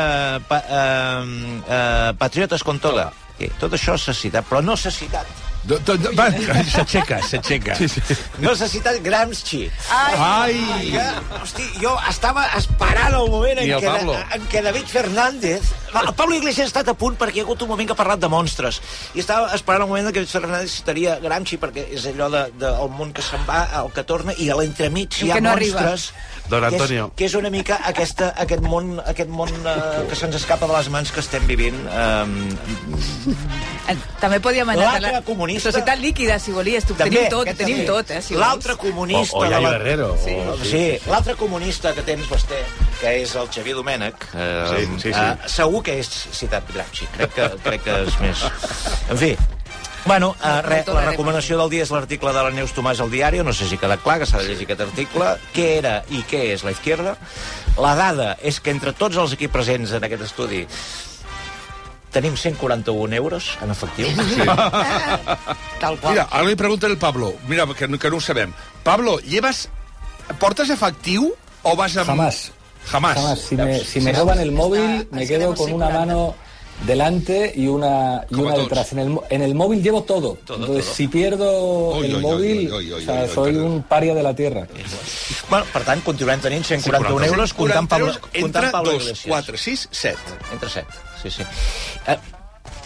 pa, 0.48 0.58
uh, 0.60 1.24
uh, 1.64 2.12
Patriotes 2.20 2.64
con 2.64 2.80
toga. 2.80 3.10
Tot 3.60 3.72
això 3.76 3.94
s'ha 3.96 4.12
citat, 4.16 4.44
però 4.48 4.60
no 4.64 4.74
s'ha 4.76 4.90
citat 4.90 5.47
Do, 5.68 5.76
do, 5.84 5.98
do, 6.00 6.10
va, 6.16 6.30
s'aixeca, 6.64 7.18
s'aixeca. 7.20 7.74
Sí, 7.76 7.88
sí. 7.92 8.14
no 8.40 8.54
s'ha 8.56 8.70
citat 8.72 9.02
Gramsci. 9.04 9.66
Ai! 9.92 10.54
Que, 10.94 11.02
hosti, 11.42 11.66
jo 11.82 11.92
estava 12.08 12.46
esperant 12.56 13.18
el 13.18 13.28
moment 13.28 13.60
en 13.60 13.74
el 13.74 13.82
què, 13.82 13.90
Pablo. 13.92 14.14
en 14.16 14.46
què 14.48 14.62
David 14.64 14.88
Fernández... 14.88 15.74
El 15.88 16.12
Pablo 16.12 16.36
Iglesias 16.36 16.66
ha 16.66 16.68
estat 16.68 16.88
a 16.92 16.94
punt 17.00 17.14
perquè 17.20 17.38
hi 17.38 17.42
ha 17.42 17.46
hagut 17.46 17.62
un 17.64 17.70
moment 17.70 17.88
que 17.88 17.94
ha 17.94 17.98
parlat 18.00 18.20
de 18.20 18.28
monstres. 18.32 18.80
I 19.16 19.22
estava 19.22 19.52
esperant 19.56 19.84
el 19.84 19.88
moment 19.92 20.08
en 20.08 20.12
què 20.12 20.22
David 20.22 20.34
Fernández 20.38 20.72
citaria 20.80 21.18
Gramsci 21.20 21.60
perquè 21.60 21.84
és 21.96 22.04
allò 22.10 22.28
de, 22.32 22.42
de, 22.60 22.72
el 22.84 22.92
món 22.96 23.12
que 23.16 23.24
se'n 23.24 23.44
va, 23.48 23.62
el 23.82 23.92
que 23.96 24.04
torna, 24.08 24.36
i 24.36 24.48
a 24.52 24.56
l'entremig 24.56 25.20
hi 25.20 25.32
ha 25.32 25.38
que 25.38 25.44
no 25.44 25.52
arriba. 25.52 25.84
Don 26.48 26.60
que 26.62 26.66
és- 26.68 26.72
Antonio. 26.72 27.10
Que 27.16 27.24
és, 27.26 27.34
una 27.34 27.50
mica 27.50 27.80
aquesta, 27.84 28.32
aquest 28.36 28.62
món, 28.62 28.98
aquest 29.04 29.28
món 29.30 29.48
eh, 29.52 30.06
que 30.08 30.16
se'ns 30.16 30.34
escapa 30.36 30.66
de 30.66 30.72
les 30.78 30.88
mans 30.88 31.12
que 31.12 31.20
estem 31.20 31.46
vivint. 31.46 31.76
Eh, 31.86 32.26
Eh, 33.88 33.96
També 34.20 34.36
podíem 34.40 34.68
anar... 34.68 34.84
L'altre 35.00 35.08
a 35.08 35.12
la 35.18 35.22
comunista- 35.24 35.70
Societat 35.72 35.98
líquida, 36.00 36.38
si 36.38 36.52
volies. 36.52 36.84
Tu, 36.84 36.92
També, 36.94 37.10
tenim 37.16 37.30
tot, 37.32 37.46
tenim 37.56 37.76
també. 37.78 37.86
tot, 37.88 38.10
eh, 38.10 38.20
si 38.22 38.34
L'altre 38.36 38.76
comunista... 38.76 39.36
O- 39.36 39.40
o 39.40 39.44
de 39.44 39.50
Yayo 39.50 39.62
la- 39.68 39.74
Herrero, 39.76 40.08
Sí, 40.22 40.34
o- 40.36 40.56
sí. 40.64 40.98
l'altre 41.08 41.34
comunista 41.36 41.94
que 41.94 42.02
tens, 42.02 42.28
Basté, 42.28 42.60
que 43.00 43.14
és 43.22 43.34
el 43.34 43.48
Xavier 43.48 43.76
Domènech, 43.76 44.26
eh, 44.34 44.66
Sí, 44.76 44.86
sí, 45.00 45.12
sí. 45.12 45.18
Eh, 45.18 45.48
segur 45.48 45.82
que 45.82 45.98
és 46.00 46.08
citat 46.32 46.68
Gramsci. 46.72 47.06
Crec 47.16 47.32
que, 47.34 47.48
crec 47.64 47.82
que 47.84 47.96
és 48.04 48.20
més... 48.20 48.44
En 49.08 49.16
fi, 49.16 49.32
Bueno, 50.06 50.34
eh, 50.42 50.62
re, 50.62 50.84
la 50.86 51.02
recomanació 51.10 51.58
del 51.60 51.70
dia 51.70 51.82
és 51.84 51.90
l'article 51.92 52.32
de 52.32 52.42
la 52.46 52.52
Neus 52.54 52.72
Tomàs 52.72 53.00
al 53.04 53.10
diari, 53.12 53.42
no 53.44 53.52
sé 53.52 53.66
si 53.68 53.76
queda 53.76 53.98
clar 54.00 54.18
que 54.22 54.26
s'ha 54.30 54.38
de 54.40 54.46
llegir 54.48 54.64
aquest 54.68 54.80
article, 54.86 55.34
què 55.52 55.66
era 55.78 55.98
i 56.14 56.22
què 56.28 56.46
és 56.54 56.64
la 56.64 56.72
izquierda. 56.72 57.16
La 57.76 57.94
dada 57.98 58.36
és 58.40 58.60
que 58.60 58.70
entre 58.72 58.94
tots 58.96 59.16
els 59.20 59.34
aquí 59.36 59.48
presents 59.52 59.92
en 59.98 60.04
aquest 60.08 60.22
estudi 60.30 60.62
tenim 62.14 62.38
141 62.40 63.12
euros 63.18 63.50
en 63.60 63.70
efectiu. 63.70 64.08
Sí. 64.08 64.40
Tal 65.82 65.98
Mira, 66.08 66.24
ara 66.30 66.46
li 66.48 66.56
pregunta 66.56 66.86
el 66.88 66.96
Pablo. 66.96 67.34
Mira, 67.46 67.66
que, 67.76 67.86
no- 67.86 67.98
que 67.98 68.08
no 68.10 68.16
ho 68.16 68.20
sabem. 68.20 68.54
Pablo, 68.82 69.18
llevas... 69.20 69.68
¿Portes 70.38 70.68
efectiu 70.70 71.34
o 71.62 71.76
vas 71.76 71.96
amb... 71.96 72.06
Jamás. 72.08 72.50
Jamás. 72.90 73.16
Jamás. 73.16 73.38
Si 73.40 73.56
me, 73.56 73.78
si 73.84 74.00
me 74.00 74.12
roban 74.12 74.38
el 74.40 74.52
móvil, 74.52 75.06
me 75.10 75.26
quedo 75.26 75.54
con 75.54 75.72
una 75.72 75.88
mano 75.90 76.34
delante 76.86 77.52
y 77.54 77.66
una, 77.66 78.24
y 78.30 78.34
una 78.34 78.54
todos. 78.54 78.68
detrás. 78.68 78.92
En 78.92 78.98
el, 79.00 79.18
en 79.30 79.42
el 79.42 79.54
móvil 79.54 79.82
llevo 79.82 80.02
todo. 80.02 80.38
Todo, 80.44 80.58
Entonces, 80.58 80.84
todo. 80.86 80.94
si 80.94 81.08
pierdo 81.08 81.96
Uy, 81.98 82.06
el 82.06 82.16
uy, 82.16 82.22
móvil, 82.22 82.72
uy, 82.72 82.92
o 82.92 83.00
sea, 83.00 83.26
soy 83.28 83.56
un 83.56 83.82
paria 83.82 84.14
de 84.14 84.22
la 84.22 84.34
tierra. 84.34 84.66
Bueno, 85.50 85.64
per 85.72 85.82
tant, 85.84 86.02
continuem 86.04 86.40
tenint 86.44 86.64
141 86.64 87.24
euros, 87.24 87.54
comptant 87.56 87.88
Pablo, 87.88 88.12
comptant 88.12 88.44
Entre 88.44 88.70
Pablo 88.70 88.92
2, 88.92 89.02
Iglesias. 89.02 89.28
4, 89.28 89.56
6, 89.58 89.88
7. 89.90 90.18
Entre 90.52 90.68
7, 90.68 90.86
sí, 91.22 91.30
sí. 91.30 91.46
Eh, 92.06 92.18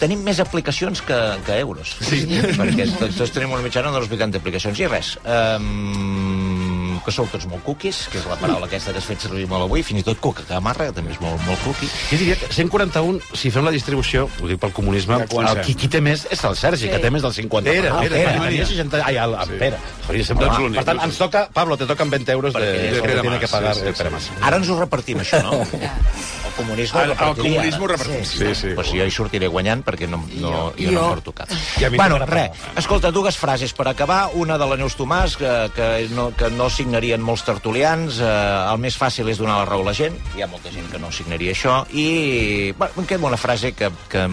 tenim 0.03 0.23
més 0.27 0.39
aplicacions 0.43 1.03
que, 1.07 1.19
que 1.47 1.59
euros. 1.63 1.97
Sí. 2.03 2.23
Perquè 2.59 2.87
tots, 2.99 3.19
tots 3.19 3.35
tenim 3.35 3.53
una 3.55 3.63
mitjana 3.67 3.91
de 3.95 4.01
les 4.03 4.11
80 4.11 4.39
aplicacions. 4.43 4.79
I 4.83 4.89
res, 4.91 5.13
um, 5.27 6.62
que 7.05 7.13
sou 7.13 7.27
tots 7.27 7.47
molt 7.51 7.63
cookies, 7.65 8.09
que 8.13 8.19
és 8.19 8.27
la 8.27 8.37
paraula 8.41 8.67
aquesta 8.67 8.93
que 8.93 8.99
has 8.99 9.07
fet 9.09 9.21
servir 9.21 9.47
molt 9.51 9.65
avui, 9.67 9.83
fins 9.83 10.01
i 10.01 10.05
tot 10.07 10.21
cuca 10.23 10.43
camarra, 10.49 10.87
que 10.91 10.93
també 10.99 11.13
és 11.13 11.21
molt, 11.21 11.41
molt 11.47 11.61
cookie. 11.65 11.89
Jo 12.11 12.19
diria 12.21 12.37
que 12.37 12.49
141, 12.53 13.21
si 13.35 13.51
fem 13.51 13.65
la 13.65 13.71
distribució, 13.75 14.29
ho 14.43 14.49
dic 14.51 14.61
pel 14.63 14.73
comunisme, 14.73 15.19
el, 15.23 15.61
qui, 15.67 15.75
qui 15.75 15.89
té 15.89 16.01
més 16.01 16.27
és 16.31 16.45
el 16.45 16.57
Sergi, 16.57 16.87
Sí. 16.87 16.91
que 16.91 16.99
té 16.99 17.11
més 17.11 17.23
del 17.23 17.33
50. 17.33 17.71
Pere, 17.71 17.89
Ah, 17.89 18.01
Pere, 18.01 18.15
Pere, 18.17 18.25
Pere. 18.33 18.45
tenia 18.49 18.67
60... 18.67 19.03
Ai, 19.07 19.17
el, 19.17 19.37
Sí. 19.47 19.59
Pere. 19.59 19.77
Hauria 20.09 20.25
sempre... 20.25 20.47
Home, 20.47 20.67
Home, 20.67 20.77
per 20.77 20.85
tant, 20.85 21.01
ens 21.05 21.19
toca, 21.19 21.49
Pablo, 21.53 21.77
te 21.77 21.87
toquen 21.87 22.11
20 22.11 22.33
euros 22.33 22.55
de, 22.55 22.61
que 22.61 23.03
que 23.03 23.21
tiene 23.21 23.39
que 23.39 23.49
pagar 23.49 23.75
sí, 23.75 23.81
sí, 23.83 23.87
el 23.89 23.95
Pere. 23.95 24.11
Mas. 24.11 24.31
Ara 24.41 24.57
ens 24.57 24.69
ho 24.69 24.79
repartim, 24.79 25.19
això, 25.21 25.43
no? 25.43 25.53
El 25.63 26.53
comunisme 26.57 27.03
El- 27.03 27.11
ho 27.11 27.13
el 27.13 27.37
comunisme 27.37 27.85
ho 27.85 27.87
repartim. 27.89 28.25
Sí, 28.25 28.39
Sí, 28.39 28.45
sí. 28.47 28.55
sí. 28.55 28.69
Pues 28.75 28.89
jo 28.93 29.05
hi 29.07 29.11
sortiré 29.11 29.47
guanyant 29.49 29.83
perquè 29.85 30.09
no, 30.09 30.19
no, 30.37 30.51
jo, 30.51 30.75
jo, 30.79 30.91
no 30.93 31.09
porto 31.09 31.33
cap. 31.33 31.49
Bueno, 31.97 32.19
res. 32.27 32.51
Escolta, 32.77 33.11
dues 33.11 33.37
frases 33.39 33.73
per 33.73 33.89
acabar. 33.89 34.31
Una 34.35 34.59
de 34.59 34.67
la 34.67 34.77
Neus 34.77 34.97
Tomàs, 34.99 35.37
que, 35.39 35.71
que, 35.75 36.09
no, 36.11 36.31
que 36.37 36.51
no 36.51 36.69
signarien 36.93 37.23
molts 37.25 37.41
tertulians. 37.47 38.19
Eh, 38.21 38.27
el 38.69 38.81
més 38.83 38.99
fàcil 39.01 39.31
és 39.33 39.39
donar 39.41 39.63
la 39.63 39.65
raó 39.65 39.81
a 39.81 39.89
la 39.89 39.95
gent. 39.97 40.19
Hi 40.37 40.45
ha 40.45 40.49
molta 40.51 40.69
gent 40.69 40.91
que 40.93 41.01
no 41.01 41.09
signaria 41.09 41.55
això. 41.57 41.87
I 41.89 42.75
bueno, 42.77 43.01
em 43.01 43.09
queda 43.09 43.25
una 43.25 43.41
frase 43.41 43.73
que, 43.73 43.89
que, 44.13 44.29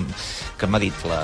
que 0.59 0.67
m'ha 0.67 0.81
dit 0.83 1.07
la, 1.07 1.21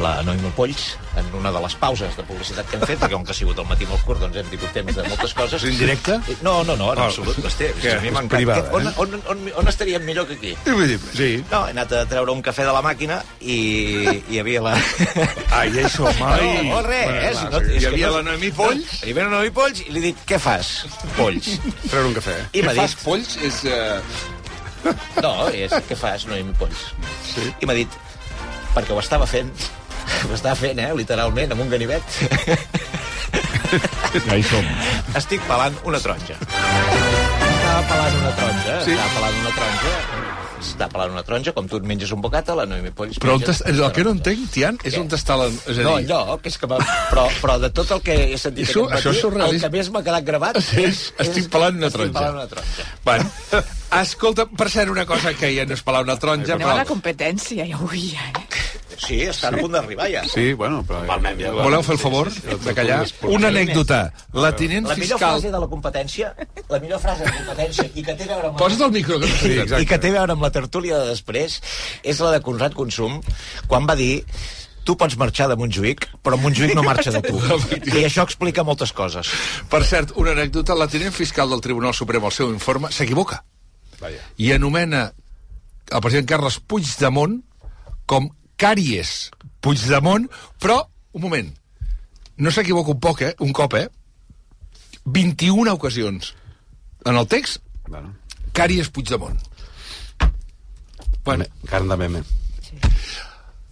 la 0.00 0.22
Noemi 0.24 0.48
Polls 0.56 0.96
en 1.20 1.26
una 1.36 1.50
de 1.52 1.60
les 1.60 1.74
pauses 1.76 2.14
de 2.16 2.22
publicitat 2.24 2.66
que 2.70 2.78
hem 2.78 2.84
fet, 2.88 2.98
perquè 3.02 3.12
com 3.12 3.24
que 3.26 3.34
ha 3.34 3.36
sigut 3.36 3.58
el 3.60 3.66
matí 3.68 3.84
molt 3.86 4.00
curt, 4.06 4.20
doncs 4.22 4.38
hem 4.40 4.46
tingut 4.48 4.72
temps 4.72 4.94
de 4.96 5.02
moltes 5.04 5.34
coses. 5.36 5.62
És 5.62 5.74
indirecte? 5.74 6.16
No, 6.42 6.62
no, 6.64 6.76
no, 6.80 6.92
en 6.94 6.98
Ah, 7.02 7.04
absolut. 7.10 7.36
Hosti, 7.44 7.68
què? 7.82 7.98
a 7.98 8.00
mi 8.00 8.08
És 8.08 8.28
privada, 8.32 8.70
on, 8.72 8.86
eh? 8.88 8.92
on, 8.96 9.14
on, 9.28 9.42
on 9.60 9.68
estaríem 9.68 10.02
millor 10.08 10.26
que 10.26 10.38
aquí? 10.40 10.54
Sí. 11.12 11.44
No, 11.50 11.66
he 11.66 11.74
anat 11.76 11.92
a 11.92 12.04
treure 12.08 12.32
un 12.32 12.40
cafè 12.42 12.64
de 12.64 12.72
la 12.72 12.80
màquina 12.82 13.20
i 13.40 13.58
hi 14.30 14.40
havia 14.40 14.62
la... 14.64 14.74
Ai, 15.52 15.68
això, 15.84 16.08
mai. 16.18 16.40
No, 16.64 16.76
no, 16.76 16.82
res. 16.88 17.04
Bueno, 17.04 17.20
eh, 17.20 17.32
clar, 17.32 17.34
si 17.36 17.50
no, 17.52 17.60
hi 17.60 17.76
és 17.76 17.82
que 17.84 17.88
havia 17.92 18.06
no- 18.08 18.16
la 18.16 18.22
Noemí 18.30 18.50
Polls? 18.56 18.94
Hi 19.04 19.10
havia 19.12 19.24
la 19.28 19.34
Noemí 19.36 19.50
Polls 19.60 19.84
i 19.86 19.90
li 19.92 20.00
dic, 20.08 20.24
què 20.26 20.38
fas? 20.40 20.72
Polls. 21.18 21.52
Treure 21.90 22.06
un 22.08 22.14
cafè. 22.16 22.38
I 22.56 22.62
m'ha 22.64 22.72
dit... 22.72 22.80
fas, 22.82 22.96
Polls? 23.04 23.36
És... 23.44 23.60
Uh... 23.68 24.00
No, 25.22 25.34
és 25.54 25.70
què 25.86 25.94
fas, 25.98 26.24
Noemí 26.26 26.56
Polls? 26.58 26.88
Sí. 27.28 27.44
I 27.62 27.68
m'ha 27.68 27.76
dit, 27.76 28.00
perquè 28.74 28.90
ho 28.96 28.98
estava 29.02 29.28
fent, 29.30 29.52
ho 30.30 30.34
estava 30.34 30.54
fent, 30.56 30.78
eh, 30.78 30.92
literalment, 30.96 31.52
amb 31.52 31.60
un 31.66 31.70
ganivet. 31.70 32.02
Ja 34.26 34.36
hi 34.36 34.42
som. 34.44 34.66
Estic 35.16 35.40
pelant 35.48 35.76
una 35.88 35.98
taronja. 36.02 36.36
Estava 36.42 37.82
pelant 37.88 38.18
una 38.20 38.34
taronja, 38.36 38.74
Sí. 38.84 38.92
estava 38.92 39.14
pelant 39.16 39.40
una 39.40 39.54
taronja. 39.56 39.94
Està 40.62 40.86
pelant 40.92 41.10
una 41.10 41.22
taronja, 41.26 41.52
com 41.56 41.66
tu 41.66 41.76
et 41.80 41.82
menges 41.88 42.12
un 42.14 42.20
bocata, 42.22 42.54
la 42.54 42.64
Noemi 42.70 42.92
Polls 42.94 43.16
Però 43.18 43.34
on 43.34 43.42
el 43.42 43.92
que 43.92 44.04
no 44.04 44.12
entenc, 44.14 44.44
Tian, 44.54 44.76
és 44.86 44.94
on 44.96 45.08
està 45.10 45.34
la... 45.36 45.48
És 45.66 45.78
a 45.78 45.82
No, 45.82 45.96
dir, 45.98 46.06
lloc, 46.06 46.46
és 46.46 46.56
que 46.58 46.68
va... 46.70 46.78
però, 47.10 47.24
però 47.40 47.56
de 47.58 47.70
tot 47.74 47.90
el 47.96 48.00
que 48.04 48.14
he 48.34 48.38
sentit 48.38 48.68
Això- 48.68 48.84
aquest 48.86 49.00
això 49.00 49.10
és 49.10 49.16
matí, 49.16 49.16
el 49.16 49.20
surrealista. 49.22 49.70
que 49.70 49.76
més 49.78 49.90
m'ha 49.90 50.02
quedat 50.06 50.24
gravat 50.24 50.56
és, 50.62 51.12
estic 51.18 51.48
pelant 51.50 51.76
una 51.80 51.88
estic 51.90 52.12
taronja. 52.12 52.20
pelant 52.20 52.34
una 52.36 52.46
taronja. 52.46 52.86
Bueno, 53.04 53.64
escolta, 54.02 54.46
per 54.46 54.70
cert, 54.70 54.90
una 54.94 55.04
cosa 55.04 55.34
que 55.34 55.50
ja 55.56 55.66
no 55.66 55.74
és 55.74 55.82
pelar 55.82 56.04
una 56.06 56.16
taronja, 56.16 56.54
Anem 56.54 56.68
a 56.68 56.74
la 56.78 56.84
però... 56.84 56.92
competència, 56.94 57.66
ja 57.66 57.74
avui, 57.80 58.12
eh? 58.14 58.32
Sí, 59.00 59.18
està 59.30 59.50
a 59.50 59.58
punt 59.58 59.74
d'arribar 59.74 60.08
ja. 60.12 60.22
Sí, 60.28 60.52
bueno, 60.58 60.82
però... 60.86 61.02
Voleu 61.58 61.84
fer 61.86 61.96
el 61.96 62.00
favor 62.02 62.30
de 62.32 62.74
callar? 62.76 63.02
Una 63.28 63.50
anècdota. 63.52 64.00
La 64.34 64.52
tinent 64.56 64.88
La 64.88 64.96
millor 64.96 65.18
fiscal... 65.18 65.36
frase 65.38 65.52
de 65.52 65.60
la 65.62 65.68
competència, 65.70 66.32
la 66.70 66.80
millor 66.82 67.02
frase 67.02 67.24
de 67.24 67.30
la 67.30 67.36
competència, 67.42 67.88
i 67.94 68.06
que 68.06 68.16
té 68.16 68.26
a 68.28 68.32
veure 68.34 68.50
amb... 68.52 68.58
Posa't 68.60 68.86
el 68.88 68.96
micro, 68.96 69.20
que 69.22 69.30
I, 69.30 69.36
sents. 69.42 69.76
I 69.78 69.88
que 69.88 70.00
té 70.02 70.10
a 70.12 70.18
veure 70.18 70.36
amb 70.36 70.44
la 70.46 70.52
tertúlia 70.54 70.98
de 71.02 71.12
després, 71.12 71.60
és 72.02 72.24
la 72.24 72.34
de 72.34 72.42
Conrad 72.44 72.76
Consum, 72.78 73.20
quan 73.70 73.88
va 73.88 73.96
dir 73.98 74.24
tu 74.82 74.96
pots 74.98 75.14
marxar 75.14 75.46
de 75.46 75.54
Montjuïc, 75.58 76.08
però 76.26 76.36
Montjuïc 76.42 76.74
no 76.74 76.82
marxa 76.82 77.12
de 77.14 77.22
tu. 77.22 77.38
I 77.94 78.02
això 78.02 78.26
explica 78.26 78.64
moltes 78.66 78.90
coses. 78.96 79.30
Per 79.70 79.82
cert, 79.86 80.16
una 80.18 80.34
anècdota, 80.34 80.74
la 80.78 80.90
tinent 80.90 81.14
fiscal 81.14 81.50
del 81.52 81.62
Tribunal 81.62 81.94
Suprem 81.94 82.24
al 82.26 82.34
seu 82.34 82.50
informe 82.50 82.90
s'equivoca 82.90 83.44
i 84.42 84.52
anomena 84.52 85.12
el 85.92 86.00
president 86.02 86.28
Carles 86.28 86.58
Puigdemont 86.58 87.40
com 88.10 88.30
Càries 88.62 89.30
Puigdemont, 89.62 90.28
però, 90.62 90.78
un 91.18 91.22
moment, 91.24 91.48
no 92.38 92.50
s'equivoca 92.54 92.94
un 92.94 93.00
poc, 93.02 93.22
eh? 93.26 93.34
Un 93.42 93.52
cop, 93.56 93.74
eh? 93.78 93.88
21 95.04 95.72
ocasions. 95.74 96.34
En 97.04 97.18
el 97.18 97.26
text, 97.26 97.60
Bueno. 97.88 98.14
Càries 98.54 98.88
Puigdemont. 98.94 99.38
Bueno, 101.24 101.44
Carn 101.68 101.88
de 101.88 101.96
meme. 101.96 102.22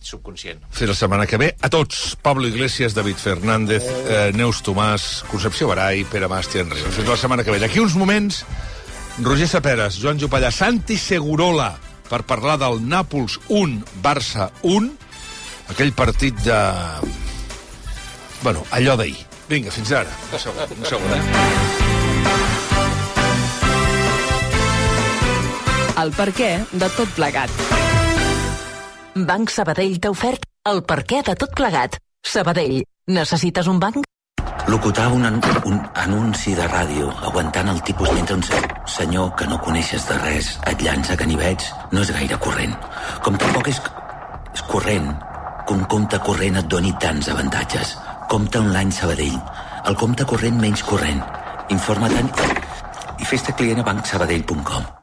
Subconscient. 0.01 0.63
Fins 0.73 0.89
la 0.91 0.95
setmana 0.97 1.27
que 1.27 1.37
ve. 1.39 1.51
A 1.61 1.69
tots. 1.71 2.17
Pablo 2.23 2.49
Iglesias, 2.49 2.95
David 2.95 3.17
Fernández, 3.17 3.85
eh, 3.85 4.31
Neus 4.35 4.63
Tomàs, 4.65 5.23
Concepció 5.31 5.69
Barai, 5.69 6.05
Pere 6.05 6.29
Masti, 6.29 6.59
Enric. 6.59 6.87
Fins 6.97 7.09
la 7.09 7.17
setmana 7.17 7.45
que 7.45 7.51
ve. 7.53 7.61
D'aquí 7.61 7.81
uns 7.81 7.95
moments, 7.95 8.45
Roger 9.23 9.47
Saperes, 9.49 10.01
Joan 10.01 10.19
Jopallà, 10.19 10.51
Santi 10.51 10.97
Segurola, 10.97 11.79
per 12.11 12.25
parlar 12.27 12.57
del 12.59 12.81
Nàpols 12.83 13.39
1, 13.49 13.85
Barça 14.03 14.51
1, 14.67 14.91
aquell 15.71 15.93
partit 15.95 16.35
de... 16.43 16.59
Bueno, 18.43 18.65
allò 18.75 18.97
d'ahir. 18.99 19.19
Vinga, 19.51 19.71
fins 19.75 19.93
ara. 19.95 20.11
Un 20.33 20.39
segon, 20.43 20.75
un 20.75 20.85
segon, 20.91 21.11
eh? 21.15 21.23
El 26.01 26.15
per 26.17 26.31
què 26.35 26.51
de 26.73 26.89
tot 26.97 27.11
plegat. 27.15 27.51
Banc 29.31 29.51
Sabadell 29.53 29.99
t'ha 30.01 30.15
ofert 30.15 30.47
el 30.71 30.83
perquè 30.87 31.23
de 31.27 31.35
tot 31.39 31.53
plegat. 31.55 31.99
Sabadell, 32.27 32.81
necessites 33.11 33.69
un 33.71 33.79
banc? 33.83 34.07
Locutar 34.69 35.09
un, 35.13 35.25
an 35.25 35.41
un 35.65 35.81
anunci 35.95 36.55
de 36.55 36.67
ràdio 36.69 37.09
aguantant 37.27 37.71
el 37.73 37.81
tipus 37.83 38.13
mentre 38.13 38.37
un 38.37 38.43
se 38.43 38.61
senyor 38.87 39.33
que 39.37 39.47
no 39.47 39.59
coneixes 39.65 40.07
de 40.09 40.19
res 40.21 40.51
et 40.71 40.85
llança 40.85 41.17
ganivets 41.17 41.73
no 41.93 42.05
és 42.05 42.13
gaire 42.15 42.39
corrent. 42.39 42.77
Com 43.25 43.39
tampoc 43.41 43.73
és, 43.73 43.81
és 44.55 44.63
corrent 44.69 45.11
que 45.67 45.75
un 45.75 45.85
compte 45.97 46.21
corrent 46.29 46.61
et 46.61 46.71
doni 46.77 46.95
tants 47.01 47.33
avantatges. 47.33 47.97
Compte 48.29 48.63
online 48.63 48.93
Sabadell. 48.93 49.41
El 49.87 49.97
compte 49.97 50.29
corrent 50.29 50.61
menys 50.61 50.85
corrent. 50.87 51.21
Informa-te'n 51.71 52.33
i 53.21 53.29
fes-te 53.29 53.57
client 53.57 53.83
a 53.83 53.91
bancsabadell.com. 53.91 55.01